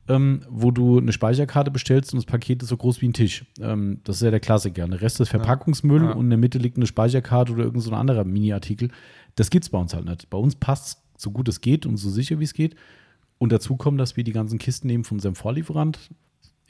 ähm, 0.10 0.42
wo 0.50 0.72
du 0.72 0.98
eine 0.98 1.14
Speicherkarte 1.14 1.70
bestellst 1.72 2.14
und 2.14 2.18
das 2.18 2.26
Paket 2.26 2.64
ist 2.64 2.70
so 2.70 2.78
groß 2.78 3.02
wie 3.02 3.08
ein 3.10 3.14
Tisch. 3.14 3.46
Ähm, 3.62 4.00
das 4.04 4.18
ist 4.18 4.24
ja 4.24 4.32
der 4.32 4.40
Klassiker. 4.40 4.88
Der 4.88 5.00
Rest 5.02 5.22
ist 5.22 5.30
Verpackungsmüll 5.30 6.04
Ja. 6.04 6.12
und 6.14 6.26
in 6.26 6.30
der 6.32 6.40
Mitte 6.40 6.58
liegt 6.58 6.78
eine 6.78 6.88
Speicherkarte 6.88 7.54
oder 7.54 7.64
irgendein 7.64 7.82
so 7.84 7.92
ein 7.92 7.98
anderer 8.00 8.24
Mini-Artikel. 8.26 8.90
Das 9.36 9.52
gibt 9.52 9.64
es 9.66 9.70
bei 9.70 9.78
uns 9.78 9.94
halt 9.94 10.06
nicht. 10.06 10.30
Bei 10.32 10.38
uns 10.40 10.56
passt 10.56 10.88
es 11.16 11.24
so 11.24 11.30
gut 11.32 11.48
es 11.48 11.62
geht 11.62 11.86
und 11.86 11.98
so 11.98 12.10
sicher 12.10 12.40
wie 12.40 12.44
es 12.44 12.54
geht. 12.54 12.76
Und 13.38 13.52
dazu 13.52 13.78
kommt, 13.78 14.00
dass 14.00 14.18
wir 14.18 14.24
die 14.24 14.34
ganzen 14.34 14.58
Kisten 14.58 14.88
nehmen 14.88 15.04
von 15.04 15.18
unserem 15.18 15.36
Vorlieferant, 15.36 16.00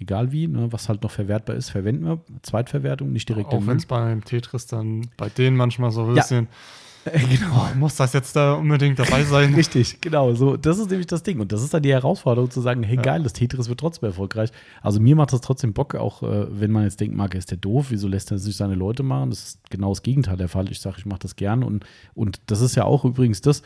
egal 0.02 0.32
wie, 0.32 0.48
ne, 0.48 0.72
was 0.72 0.90
halt 0.90 1.04
noch 1.04 1.12
verwertbar 1.12 1.56
ist, 1.56 1.70
verwenden 1.70 2.06
wir. 2.06 2.20
Zweitverwertung, 2.42 3.12
nicht 3.12 3.30
direkt 3.30 3.50
Auch 3.54 3.66
wenn 3.68 3.78
es 3.78 3.86
beim 3.86 4.24
Tetris 4.26 4.66
dann 4.68 5.08
bei 5.18 5.30
denen 5.30 5.56
manchmal 5.56 5.92
so 5.92 6.04
ein 6.04 6.10
Ja. 6.16 6.22
bisschen, 6.24 6.48
Äh, 7.04 7.18
genau. 7.36 7.68
oh, 7.74 7.76
muss 7.80 7.96
das 7.96 8.14
jetzt 8.14 8.36
da 8.36 8.54
unbedingt 8.54 9.00
dabei 9.00 9.24
sein? 9.24 9.54
Richtig, 9.56 10.02
genau. 10.02 10.36
So, 10.36 10.56
das 10.56 10.78
ist 10.78 10.92
nämlich 10.92 11.08
das 11.08 11.24
Ding. 11.24 11.40
Und 11.40 11.52
das 11.52 11.64
ist 11.64 11.74
dann 11.74 11.82
die 11.82 11.92
Herausforderung 11.92 12.52
zu 12.52 12.62
sagen, 12.62 12.84
hey 12.84 12.98
Ja. 12.98 13.02
geil, 13.02 13.24
das 13.24 13.34
Tetris 13.34 13.70
wird 13.70 13.80
trotzdem 13.80 14.06
erfolgreich. 14.10 14.52
Also 14.84 15.00
mir 15.00 15.16
macht 15.16 15.34
das 15.34 15.42
trotzdem 15.42 15.74
Bock, 15.74 15.96
auch 15.96 16.22
äh, 16.22 16.46
wenn 16.60 16.70
man 16.70 16.84
jetzt 16.84 17.00
denkt, 17.00 17.16
Marc, 17.18 17.34
ist 17.34 17.50
der 17.50 17.58
doof, 17.58 17.88
wieso 17.90 18.08
lässt 18.08 18.30
er 18.32 18.36
das 18.38 18.46
nicht 18.46 18.56
seine 18.56 18.76
Leute 18.76 19.02
machen? 19.02 19.32
Das 19.32 19.42
ist 19.44 19.70
genau 19.72 19.90
das 19.90 20.04
Gegenteil 20.04 20.38
der 20.38 20.48
Fall. 20.48 20.70
Ich 20.70 20.80
sage, 20.80 20.98
ich 21.00 21.08
mache 21.08 21.22
das 21.22 21.36
gern. 21.36 21.64
Und, 21.64 21.86
und 22.14 22.40
das 22.46 22.62
ist 22.62 22.76
ja 22.76 22.84
auch 22.84 23.04
übrigens 23.04 23.42
das, 23.42 23.64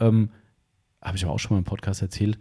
ähm, 0.00 0.30
habe 1.02 1.18
ich 1.18 1.24
aber 1.26 1.34
auch 1.34 1.38
schon 1.40 1.56
mal 1.56 1.58
im 1.58 1.64
Podcast 1.64 2.00
erzählt. 2.00 2.38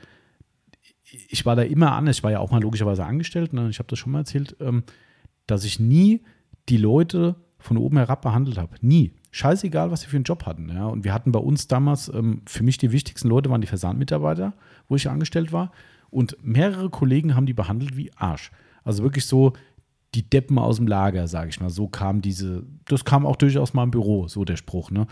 Ich 1.29 1.45
war 1.45 1.55
da 1.55 1.61
immer 1.61 1.93
an, 1.93 2.07
ich 2.07 2.23
war 2.23 2.31
ja 2.31 2.39
auch 2.39 2.51
mal 2.51 2.61
logischerweise 2.61 3.05
angestellt, 3.05 3.53
ne? 3.53 3.69
ich 3.69 3.79
habe 3.79 3.87
das 3.87 3.99
schon 3.99 4.11
mal 4.11 4.19
erzählt, 4.19 4.55
ähm, 4.59 4.83
dass 5.45 5.63
ich 5.63 5.79
nie 5.79 6.21
die 6.69 6.77
Leute 6.77 7.35
von 7.59 7.77
oben 7.77 7.97
herab 7.97 8.21
behandelt 8.21 8.57
habe. 8.57 8.75
Nie. 8.81 9.13
Scheißegal, 9.31 9.91
was 9.91 10.01
sie 10.01 10.07
für 10.07 10.15
einen 10.15 10.23
Job 10.23 10.45
hatten. 10.45 10.69
Ja. 10.69 10.87
Und 10.87 11.03
wir 11.03 11.13
hatten 11.13 11.31
bei 11.31 11.39
uns 11.39 11.67
damals, 11.67 12.09
ähm, 12.09 12.41
für 12.45 12.63
mich 12.63 12.77
die 12.77 12.91
wichtigsten 12.91 13.29
Leute 13.29 13.49
waren 13.49 13.61
die 13.61 13.67
Versandmitarbeiter, 13.67 14.53
wo 14.87 14.95
ich 14.95 15.09
angestellt 15.09 15.51
war. 15.51 15.71
Und 16.09 16.37
mehrere 16.41 16.89
Kollegen 16.89 17.35
haben 17.35 17.45
die 17.45 17.53
behandelt 17.53 17.97
wie 17.97 18.11
Arsch. 18.15 18.51
Also 18.83 19.03
wirklich 19.03 19.25
so 19.25 19.53
die 20.15 20.27
Deppen 20.27 20.57
aus 20.57 20.77
dem 20.77 20.87
Lager, 20.87 21.27
sage 21.27 21.49
ich 21.49 21.59
mal. 21.59 21.69
So 21.69 21.87
kam 21.87 22.21
diese, 22.21 22.63
das 22.85 23.05
kam 23.05 23.25
auch 23.25 23.35
durchaus 23.35 23.73
mal 23.73 23.83
im 23.83 23.91
Büro, 23.91 24.27
so 24.27 24.45
der 24.45 24.55
Spruch. 24.55 24.89
Ne? 24.89 25.07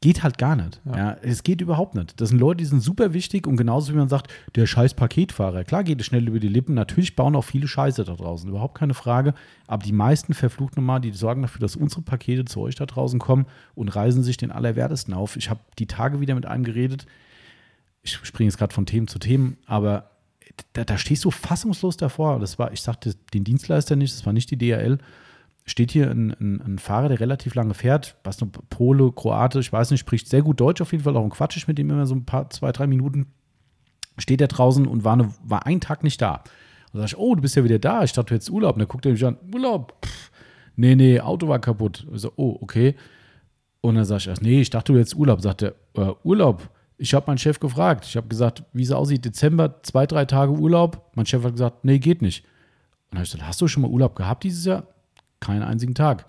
Geht 0.00 0.22
halt 0.22 0.38
gar 0.38 0.56
nicht. 0.56 0.80
Ja. 0.84 0.96
ja. 0.96 1.16
es 1.22 1.42
geht 1.42 1.60
überhaupt 1.60 1.94
nicht. 1.94 2.20
Das 2.20 2.28
sind 2.28 2.38
Leute, 2.38 2.58
die 2.58 2.64
sind 2.66 2.80
super 2.80 3.14
wichtig 3.14 3.46
und 3.46 3.56
genauso 3.56 3.92
wie 3.92 3.96
man 3.96 4.08
sagt, 4.08 4.32
der 4.54 4.66
scheiß 4.66 4.94
Paketfahrer. 4.94 5.64
Klar 5.64 5.84
geht 5.84 6.00
es 6.00 6.06
schnell 6.06 6.28
über 6.28 6.40
die 6.40 6.48
Lippen. 6.48 6.74
Natürlich 6.74 7.16
bauen 7.16 7.36
auch 7.36 7.44
viele 7.44 7.68
Scheiße 7.68 8.04
da 8.04 8.14
draußen. 8.14 8.48
Überhaupt 8.48 8.76
keine 8.76 8.94
Frage. 8.94 9.34
Aber 9.66 9.84
die 9.84 9.92
meisten 9.92 10.34
verflucht 10.34 10.76
nochmal, 10.76 11.00
die 11.00 11.12
sorgen 11.12 11.42
dafür, 11.42 11.60
dass 11.60 11.76
unsere 11.76 12.02
Pakete 12.02 12.44
zu 12.44 12.60
euch 12.60 12.74
da 12.74 12.86
draußen 12.86 13.18
kommen 13.18 13.46
und 13.74 13.94
reisen 13.94 14.22
sich 14.22 14.36
den 14.36 14.52
Allerwertesten 14.52 15.14
auf. 15.14 15.36
Ich 15.36 15.50
habe 15.50 15.60
die 15.78 15.86
Tage 15.86 16.20
wieder 16.20 16.34
mit 16.34 16.46
einem 16.46 16.64
geredet. 16.64 17.06
Ich 18.02 18.14
springe 18.22 18.48
jetzt 18.48 18.58
gerade 18.58 18.74
von 18.74 18.84
Themen 18.84 19.08
zu 19.08 19.18
Themen, 19.18 19.56
aber 19.66 20.10
da, 20.74 20.84
da 20.84 20.98
stehst 20.98 21.24
du 21.24 21.30
fassungslos 21.30 21.96
davor. 21.96 22.38
Das 22.38 22.58
war, 22.58 22.72
ich 22.72 22.82
sagte 22.82 23.14
den 23.32 23.44
Dienstleister 23.44 23.96
nicht, 23.96 24.14
das 24.14 24.26
war 24.26 24.32
nicht 24.32 24.50
die 24.50 24.58
DHL 24.58 24.98
steht 25.64 25.90
hier 25.90 26.10
ein, 26.10 26.30
ein, 26.38 26.60
ein, 26.60 26.78
Fahrer, 26.78 27.08
der 27.08 27.20
relativ 27.20 27.54
lange 27.54 27.74
fährt, 27.74 28.16
was 28.22 28.40
nur 28.40 28.50
Pole, 28.52 29.12
Kroate, 29.12 29.60
ich 29.60 29.72
weiß 29.72 29.90
nicht, 29.90 30.00
spricht 30.00 30.28
sehr 30.28 30.42
gut 30.42 30.60
Deutsch 30.60 30.82
auf 30.82 30.92
jeden 30.92 31.04
Fall, 31.04 31.16
auch 31.16 31.24
ein 31.24 31.30
Quatsch 31.30 31.56
ich 31.56 31.68
mit 31.68 31.78
dem 31.78 31.90
immer 31.90 32.06
so 32.06 32.14
ein 32.14 32.26
paar, 32.26 32.50
zwei, 32.50 32.70
drei 32.72 32.86
Minuten. 32.86 33.32
Steht 34.18 34.40
er 34.40 34.48
draußen 34.48 34.86
und 34.86 35.04
war, 35.04 35.14
eine, 35.14 35.34
war 35.42 35.66
einen 35.66 35.80
Tag 35.80 36.04
nicht 36.04 36.20
da. 36.22 36.44
Und 36.92 37.00
sag 37.00 37.06
ich, 37.06 37.18
oh, 37.18 37.34
du 37.34 37.42
bist 37.42 37.56
ja 37.56 37.64
wieder 37.64 37.80
da. 37.80 38.04
Ich 38.04 38.12
dachte, 38.12 38.28
du 38.28 38.34
hättest 38.34 38.50
Urlaub. 38.50 38.76
Und 38.76 38.80
dann 38.80 38.88
guckt 38.88 39.04
er 39.06 39.12
mich 39.12 39.24
an, 39.24 39.36
Urlaub? 39.52 39.94
Pff, 40.04 40.30
nee, 40.76 40.94
nee, 40.94 41.18
Auto 41.18 41.48
war 41.48 41.58
kaputt. 41.58 42.06
Ich 42.12 42.20
so, 42.20 42.32
oh, 42.36 42.56
okay. 42.60 42.94
Und 43.80 43.96
dann 43.96 44.04
sag 44.04 44.24
ich, 44.24 44.40
nee, 44.40 44.60
ich 44.60 44.70
dachte, 44.70 44.92
du 44.92 44.98
hättest 44.98 45.16
Urlaub. 45.16 45.40
Sagt 45.40 45.62
er, 45.62 45.74
äh, 45.94 46.12
Urlaub? 46.22 46.70
Ich 46.96 47.12
habe 47.12 47.26
meinen 47.26 47.38
Chef 47.38 47.58
gefragt. 47.58 48.04
Ich 48.04 48.16
habe 48.16 48.28
gesagt, 48.28 48.62
wie 48.72 48.84
es 48.84 48.92
aussieht, 48.92 49.24
Dezember, 49.24 49.82
zwei, 49.82 50.06
drei 50.06 50.24
Tage 50.24 50.52
Urlaub. 50.52 51.10
Mein 51.16 51.26
Chef 51.26 51.42
hat 51.42 51.52
gesagt, 51.52 51.84
nee, 51.84 51.98
geht 51.98 52.22
nicht. 52.22 52.44
Und 52.44 52.50
dann 53.10 53.18
habe 53.18 53.24
ich 53.24 53.32
gesagt, 53.32 53.48
hast 53.48 53.60
du 53.60 53.66
schon 53.66 53.82
mal 53.82 53.90
Urlaub 53.90 54.14
gehabt 54.14 54.44
dieses 54.44 54.64
Jahr? 54.64 54.86
Keinen 55.44 55.62
einzigen 55.62 55.94
Tag. 55.94 56.26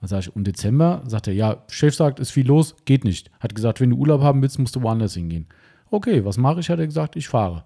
Dann 0.00 0.08
sage 0.08 0.20
ich, 0.20 0.36
im 0.36 0.44
Dezember 0.44 1.02
sagt 1.06 1.28
er, 1.28 1.34
ja, 1.34 1.64
Chef 1.68 1.94
sagt, 1.94 2.20
ist 2.20 2.30
viel 2.30 2.46
los, 2.46 2.74
geht 2.84 3.04
nicht. 3.04 3.30
Hat 3.38 3.54
gesagt, 3.54 3.80
wenn 3.80 3.90
du 3.90 3.96
Urlaub 3.96 4.22
haben 4.22 4.40
willst, 4.40 4.58
musst 4.58 4.76
du 4.76 4.82
woanders 4.82 5.14
hingehen. 5.14 5.46
Okay, 5.90 6.24
was 6.24 6.38
mache 6.38 6.60
ich? 6.60 6.70
Hat 6.70 6.78
er 6.78 6.86
gesagt, 6.86 7.16
ich 7.16 7.28
fahre. 7.28 7.64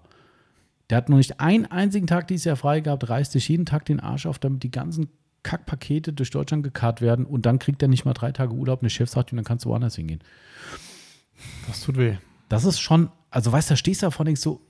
Der 0.89 0.97
hat 0.97 1.09
noch 1.09 1.17
nicht 1.17 1.39
einen 1.39 1.65
einzigen 1.65 2.07
Tag 2.07 2.27
dieses 2.27 2.45
Jahr 2.45 2.55
frei 2.55 2.81
gehabt, 2.81 3.09
reißt 3.09 3.31
sich 3.31 3.47
jeden 3.47 3.65
Tag 3.65 3.85
den 3.85 3.99
Arsch 3.99 4.25
auf, 4.25 4.39
damit 4.39 4.63
die 4.63 4.71
ganzen 4.71 5.09
Kackpakete 5.43 6.11
durch 6.11 6.31
Deutschland 6.31 6.63
gekarrt 6.63 7.01
werden 7.01 7.25
und 7.25 7.45
dann 7.45 7.59
kriegt 7.59 7.81
er 7.81 7.87
nicht 7.87 8.03
mal 8.03 8.13
drei 8.13 8.31
Tage 8.31 8.53
Urlaub, 8.53 8.81
eine 8.81 8.89
Chef 8.89 9.09
sagt, 9.09 9.31
und 9.31 9.37
dann 9.37 9.45
kannst 9.45 9.65
du 9.65 9.69
woanders 9.69 9.95
hingehen. 9.95 10.19
Das 11.67 11.81
tut 11.81 11.97
weh. 11.97 12.17
Das 12.49 12.65
ist 12.65 12.79
schon, 12.79 13.09
also 13.29 13.51
weißt 13.51 13.69
du, 13.69 13.73
da 13.73 13.77
stehst 13.77 14.01
du 14.01 14.07
davor 14.07 14.21
und 14.21 14.27
denkst 14.27 14.41
so, 14.41 14.61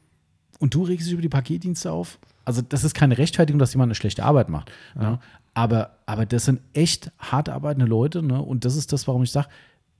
und 0.60 0.74
du 0.74 0.84
regst 0.84 1.08
dich 1.08 1.14
über 1.14 1.22
die 1.22 1.30
Paketdienste 1.30 1.92
auf? 1.92 2.20
Also, 2.46 2.62
das 2.62 2.84
ist 2.84 2.94
keine 2.94 3.18
Rechtfertigung, 3.18 3.60
dass 3.60 3.74
jemand 3.74 3.90
eine 3.90 3.96
schlechte 3.96 4.24
Arbeit 4.24 4.50
macht. 4.50 4.72
Ja. 4.96 5.12
Ne? 5.12 5.20
Aber, 5.56 5.98
aber 6.06 6.26
das 6.26 6.46
sind 6.46 6.62
echt 6.74 7.12
hart 7.18 7.50
arbeitende 7.50 7.88
Leute. 7.88 8.22
Ne? 8.22 8.40
Und 8.40 8.66
das 8.66 8.76
ist 8.76 8.94
das, 8.94 9.08
warum 9.08 9.24
ich 9.24 9.32
sage, 9.32 9.48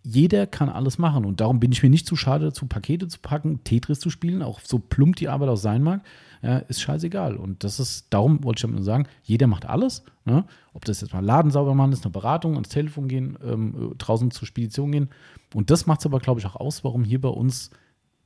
jeder 0.04 0.46
kann 0.46 0.70
alles 0.70 1.00
machen. 1.00 1.26
Und 1.26 1.40
darum 1.40 1.60
bin 1.60 1.72
ich 1.72 1.82
mir 1.82 1.90
nicht 1.90 2.06
zu 2.06 2.16
schade 2.16 2.46
dazu, 2.46 2.68
Pakete 2.68 3.08
zu 3.08 3.20
packen, 3.20 3.64
Tetris 3.64 4.00
zu 4.00 4.10
spielen, 4.10 4.44
auch 4.44 4.60
so 4.60 4.78
plump 4.78 5.16
die 5.16 5.30
Arbeit 5.30 5.50
auch 5.50 5.56
sein 5.56 5.82
mag. 5.82 6.02
Ja, 6.44 6.58
ist 6.58 6.82
scheißegal. 6.82 7.38
Und 7.38 7.64
das 7.64 7.80
ist, 7.80 8.08
darum 8.12 8.44
wollte 8.44 8.60
ich 8.60 8.62
damit 8.64 8.76
nur 8.76 8.84
sagen, 8.84 9.08
jeder 9.24 9.48
macht 9.48 9.66
alles. 9.66 10.04
Ne? 10.26 10.46
Ob 10.74 10.86
das 10.86 11.02
jetzt 11.02 11.14
mal 11.14 11.24
Laden 11.24 11.50
sauber 11.50 11.74
machen 11.74 11.94
ist, 11.94 12.04
eine 12.04 12.12
Beratung, 12.12 12.54
ans 12.54 12.70
Telefon 12.70 13.08
gehen, 13.08 13.38
ähm, 13.44 13.96
draußen 13.98 14.30
zur 14.32 14.46
Spedition 14.46 14.92
gehen. 14.92 15.10
Und 15.54 15.72
das 15.72 15.88
macht 15.88 16.02
es 16.02 16.06
aber, 16.06 16.20
glaube 16.20 16.42
ich, 16.42 16.46
auch 16.46 16.58
aus, 16.58 16.84
warum 16.84 17.06
hier 17.06 17.22
bei 17.22 17.30
uns 17.30 17.72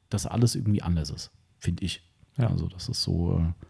das 0.10 0.26
alles 0.26 0.56
irgendwie 0.56 0.82
anders 0.82 1.12
ist, 1.12 1.32
finde 1.60 1.86
ich. 1.86 2.02
Ja. 2.38 2.48
Also, 2.48 2.68
das 2.68 2.90
ist 2.90 3.04
so. 3.04 3.38
Äh, 3.38 3.66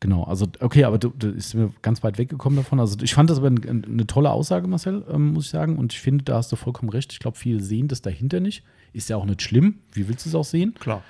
Genau, 0.00 0.24
also 0.24 0.46
okay, 0.60 0.84
aber 0.84 0.98
du, 0.98 1.10
du 1.10 1.28
ist 1.28 1.52
mir 1.52 1.70
ganz 1.82 2.02
weit 2.02 2.16
weggekommen 2.16 2.56
davon. 2.56 2.80
Also 2.80 2.96
ich 3.02 3.12
fand 3.12 3.28
das 3.28 3.36
aber 3.36 3.48
eine, 3.48 3.60
eine 3.60 4.06
tolle 4.06 4.30
Aussage, 4.30 4.66
Marcel, 4.66 5.04
ähm, 5.10 5.34
muss 5.34 5.44
ich 5.44 5.50
sagen. 5.50 5.76
Und 5.76 5.92
ich 5.92 6.00
finde, 6.00 6.24
da 6.24 6.36
hast 6.36 6.50
du 6.50 6.56
vollkommen 6.56 6.88
recht. 6.88 7.12
Ich 7.12 7.18
glaube, 7.18 7.36
viele 7.36 7.60
sehen 7.60 7.86
das 7.86 8.00
dahinter 8.00 8.40
nicht. 8.40 8.64
Ist 8.94 9.10
ja 9.10 9.18
auch 9.18 9.26
nicht 9.26 9.42
schlimm. 9.42 9.80
Wie 9.92 10.08
willst 10.08 10.24
du 10.24 10.30
es 10.30 10.34
auch 10.34 10.44
sehen? 10.44 10.74
Klar. 10.80 11.02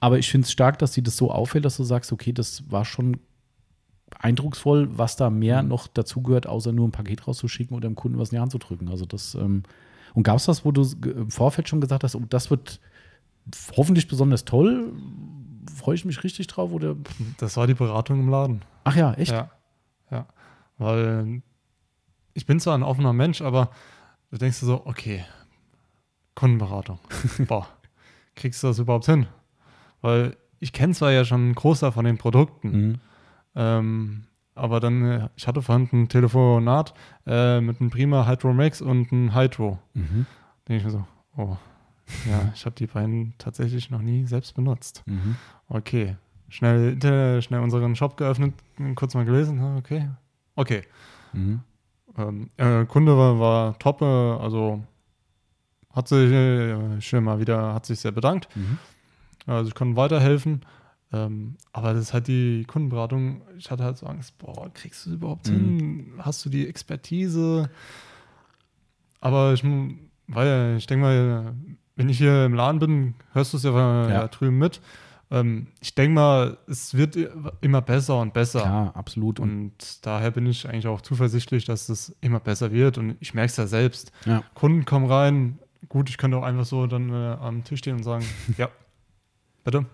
Aber 0.00 0.18
ich 0.18 0.28
finde 0.28 0.46
es 0.46 0.52
stark, 0.52 0.80
dass 0.80 0.92
sie 0.92 1.02
das 1.04 1.16
so 1.16 1.30
auffällt, 1.30 1.64
dass 1.64 1.76
du 1.76 1.84
sagst, 1.84 2.12
okay, 2.12 2.32
das 2.32 2.64
war 2.68 2.84
schon 2.84 3.18
eindrucksvoll, 4.18 4.88
was 4.98 5.14
da 5.14 5.30
mehr 5.30 5.62
mhm. 5.62 5.68
noch 5.68 5.86
dazugehört, 5.86 6.48
außer 6.48 6.72
nur 6.72 6.88
ein 6.88 6.92
Paket 6.92 7.28
rauszuschicken 7.28 7.76
oder 7.76 7.88
dem 7.88 7.94
Kunden 7.94 8.18
was 8.18 8.30
in 8.30 8.36
die 8.36 8.40
Hand 8.40 8.50
zu 8.50 8.58
drücken. 8.58 8.88
Also 8.88 9.06
das, 9.06 9.36
ähm, 9.36 9.62
und 10.14 10.24
gab 10.24 10.38
es 10.38 10.46
das, 10.46 10.64
wo 10.64 10.72
du 10.72 10.84
im 11.04 11.30
Vorfeld 11.30 11.68
schon 11.68 11.80
gesagt 11.80 12.02
hast, 12.02 12.16
oh, 12.16 12.22
das 12.28 12.50
wird 12.50 12.80
hoffentlich 13.76 14.08
besonders 14.08 14.44
toll? 14.44 14.92
Freue 15.74 15.94
ich 15.94 16.04
mich 16.04 16.24
richtig 16.24 16.46
drauf. 16.46 16.72
Oder? 16.72 16.96
Das 17.38 17.56
war 17.56 17.66
die 17.66 17.74
Beratung 17.74 18.20
im 18.20 18.28
Laden. 18.28 18.62
Ach 18.84 18.96
ja, 18.96 19.12
echt? 19.14 19.32
Ja. 19.32 19.50
ja. 20.10 20.26
Weil 20.78 21.42
ich 22.34 22.46
bin 22.46 22.60
zwar 22.60 22.76
ein 22.76 22.82
offener 22.82 23.12
Mensch, 23.12 23.42
aber 23.42 23.70
du 24.30 24.38
denkst 24.38 24.60
dir 24.60 24.66
so, 24.66 24.86
okay, 24.86 25.24
Kundenberatung. 26.34 26.98
Boah, 27.46 27.68
kriegst 28.34 28.62
du 28.62 28.68
das 28.68 28.78
überhaupt 28.78 29.06
hin? 29.06 29.26
Weil 30.00 30.36
ich 30.58 30.72
kenne 30.72 30.94
zwar 30.94 31.12
ja 31.12 31.24
schon 31.24 31.40
einen 31.40 31.54
Großteil 31.54 31.92
von 31.92 32.04
den 32.04 32.18
Produkten, 32.18 32.70
mhm. 32.70 33.00
ähm, 33.54 34.24
aber 34.54 34.80
dann, 34.80 35.04
äh, 35.04 35.28
ich 35.36 35.46
hatte 35.46 35.62
vorhin 35.62 35.88
ein 35.92 36.08
Telefonat 36.08 36.94
äh, 37.26 37.60
mit 37.60 37.80
einem 37.80 37.90
Prima 37.90 38.26
Hydro 38.26 38.52
Max 38.52 38.80
und 38.80 39.12
einem 39.12 39.34
Hydro. 39.34 39.78
Mhm. 39.94 40.26
Denke 40.68 40.78
ich 40.78 40.84
mir 40.84 40.90
so, 40.90 41.06
oh, 41.36 41.56
ja, 42.28 42.50
ich 42.54 42.64
habe 42.64 42.74
die 42.76 42.86
beiden 42.86 43.34
tatsächlich 43.38 43.90
noch 43.90 44.02
nie 44.02 44.26
selbst 44.26 44.54
benutzt. 44.54 45.02
Mhm. 45.06 45.36
Okay. 45.68 46.16
Schnell, 46.48 47.00
schnell 47.42 47.60
unseren 47.60 47.96
Shop 47.96 48.16
geöffnet, 48.16 48.54
kurz 48.94 49.14
mal 49.14 49.24
gelesen. 49.24 49.76
Okay. 49.78 50.08
Okay. 50.54 50.82
Mhm. 51.32 51.60
Ähm, 52.18 52.50
äh, 52.58 52.84
Kunde 52.84 53.16
war, 53.16 53.40
war 53.40 53.78
top, 53.78 54.02
äh, 54.02 54.04
also 54.04 54.84
hat 55.94 56.08
sich 56.08 56.30
äh, 56.30 57.00
schön 57.00 57.24
mal 57.24 57.40
wieder, 57.40 57.74
hat 57.74 57.86
sich 57.86 58.00
sehr 58.00 58.12
bedankt. 58.12 58.48
Mhm. 58.54 58.78
Also 59.46 59.68
ich 59.68 59.74
konnte 59.74 59.96
weiterhelfen. 59.96 60.62
Ähm, 61.12 61.56
aber 61.72 61.92
das 61.92 62.04
ist 62.04 62.12
halt 62.14 62.28
die 62.28 62.64
Kundenberatung. 62.66 63.42
Ich 63.58 63.70
hatte 63.70 63.84
halt 63.84 63.98
so 63.98 64.06
Angst, 64.06 64.38
boah, 64.38 64.70
kriegst 64.72 65.04
du 65.04 65.10
es 65.10 65.16
überhaupt 65.16 65.48
mhm. 65.48 65.52
hin? 65.52 66.12
Hast 66.18 66.44
du 66.44 66.48
die 66.48 66.66
Expertise? 66.66 67.68
Aber 69.20 69.52
ich, 69.52 69.62
weil 70.28 70.76
ich 70.78 70.86
denke 70.86 71.04
mal, 71.04 71.54
wenn 71.96 72.08
ich 72.08 72.18
hier 72.18 72.46
im 72.46 72.54
Laden 72.54 72.78
bin, 72.78 73.14
hörst 73.32 73.52
du 73.52 73.56
es 73.56 73.62
ja, 73.62 73.72
ja. 73.72 74.08
ja 74.08 74.28
drüben 74.28 74.58
mit. 74.58 74.80
Ähm, 75.30 75.68
ich 75.80 75.94
denke 75.94 76.14
mal, 76.14 76.58
es 76.66 76.94
wird 76.94 77.16
immer 77.62 77.80
besser 77.80 78.20
und 78.20 78.34
besser. 78.34 78.60
Ja, 78.60 78.92
absolut. 78.94 79.40
Und 79.40 80.04
daher 80.06 80.30
bin 80.30 80.46
ich 80.46 80.68
eigentlich 80.68 80.86
auch 80.86 81.00
zuversichtlich, 81.00 81.64
dass 81.64 81.88
es 81.88 82.14
immer 82.20 82.38
besser 82.38 82.70
wird. 82.70 82.98
Und 82.98 83.16
ich 83.20 83.32
merke 83.32 83.50
es 83.50 83.56
ja 83.56 83.66
selbst. 83.66 84.12
Ja. 84.26 84.42
Kunden 84.54 84.84
kommen 84.84 85.06
rein. 85.06 85.58
Gut, 85.88 86.10
ich 86.10 86.18
könnte 86.18 86.36
auch 86.36 86.42
einfach 86.42 86.66
so 86.66 86.86
dann 86.86 87.10
äh, 87.10 87.36
am 87.40 87.64
Tisch 87.64 87.80
stehen 87.80 87.96
und 87.96 88.02
sagen, 88.02 88.24
ja, 88.58 88.68
bitte. 89.64 89.86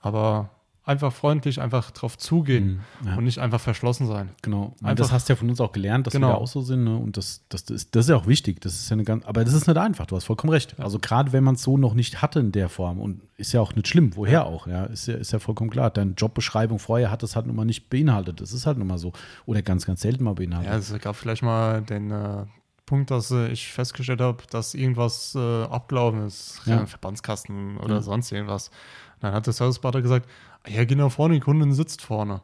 Aber 0.00 0.50
einfach 0.84 1.12
freundlich, 1.12 1.60
einfach 1.60 1.90
drauf 1.90 2.16
zugehen 2.16 2.80
mhm, 3.00 3.06
ja. 3.06 3.16
und 3.16 3.24
nicht 3.24 3.38
einfach 3.38 3.60
verschlossen 3.60 4.06
sein. 4.06 4.30
Genau. 4.42 4.74
Einfach, 4.82 4.96
das 4.96 5.12
hast 5.12 5.28
du 5.28 5.32
ja 5.34 5.36
von 5.36 5.50
uns 5.50 5.60
auch 5.60 5.72
gelernt, 5.72 6.06
dass 6.06 6.14
genau. 6.14 6.28
wir 6.28 6.32
da 6.32 6.38
auch 6.38 6.48
so 6.48 6.62
sind. 6.62 6.84
Ne? 6.84 6.96
Und 6.96 7.16
das, 7.16 7.42
das, 7.48 7.64
das, 7.64 7.76
ist, 7.76 7.94
das 7.94 8.06
ist 8.06 8.10
ja 8.10 8.16
auch 8.16 8.26
wichtig. 8.26 8.60
Das 8.60 8.74
ist 8.74 8.88
ja 8.88 8.94
eine 8.94 9.04
ganz, 9.04 9.24
aber 9.26 9.44
das 9.44 9.54
ist 9.54 9.66
nicht 9.66 9.76
einfach, 9.76 10.06
du 10.06 10.16
hast 10.16 10.24
vollkommen 10.24 10.52
recht. 10.52 10.74
Ja. 10.78 10.84
Also 10.84 10.98
gerade 10.98 11.32
wenn 11.32 11.44
man 11.44 11.54
es 11.54 11.62
so 11.62 11.76
noch 11.76 11.94
nicht 11.94 12.22
hatte 12.22 12.40
in 12.40 12.52
der 12.52 12.68
Form 12.68 12.98
und 12.98 13.20
ist 13.36 13.52
ja 13.52 13.60
auch 13.60 13.74
nicht 13.74 13.88
schlimm, 13.88 14.16
woher 14.16 14.46
auch, 14.46 14.66
ja, 14.66 14.84
ist 14.84 15.06
ja, 15.06 15.14
ist 15.14 15.32
ja 15.32 15.38
vollkommen 15.38 15.70
klar. 15.70 15.90
Deine 15.90 16.12
Jobbeschreibung 16.12 16.78
vorher 16.78 17.10
hat 17.10 17.22
das 17.22 17.36
halt 17.36 17.46
nun 17.46 17.56
mal 17.56 17.64
nicht 17.64 17.90
beinhaltet. 17.90 18.40
Das 18.40 18.52
ist 18.52 18.66
halt 18.66 18.78
nun 18.78 18.86
mal 18.86 18.98
so. 18.98 19.12
Oder 19.46 19.62
ganz, 19.62 19.86
ganz 19.86 20.00
selten 20.00 20.24
mal 20.24 20.34
beinhaltet. 20.34 20.72
Ja, 20.72 20.78
es 20.78 20.98
gab 21.00 21.16
vielleicht 21.16 21.42
mal 21.42 21.82
den 21.82 22.10
äh, 22.10 22.44
Punkt, 22.90 23.12
dass 23.12 23.30
äh, 23.30 23.48
ich 23.48 23.68
festgestellt 23.68 24.20
habe, 24.20 24.42
dass 24.50 24.74
irgendwas 24.74 25.34
äh, 25.36 25.38
abgelaufen 25.64 26.26
ist. 26.26 26.60
Ja. 26.64 26.86
Verbandskasten 26.86 27.76
oder 27.76 27.96
ja. 27.96 28.02
sonst 28.02 28.32
irgendwas. 28.32 28.72
Dann 29.20 29.34
hat 29.34 29.46
der 29.46 29.52
Service-Berater 29.52 30.02
gesagt, 30.02 30.28
ja, 30.66 30.84
genau 30.84 31.08
vorne, 31.08 31.34
die 31.34 31.40
Kundin 31.40 31.72
sitzt 31.72 32.02
vorne. 32.02 32.42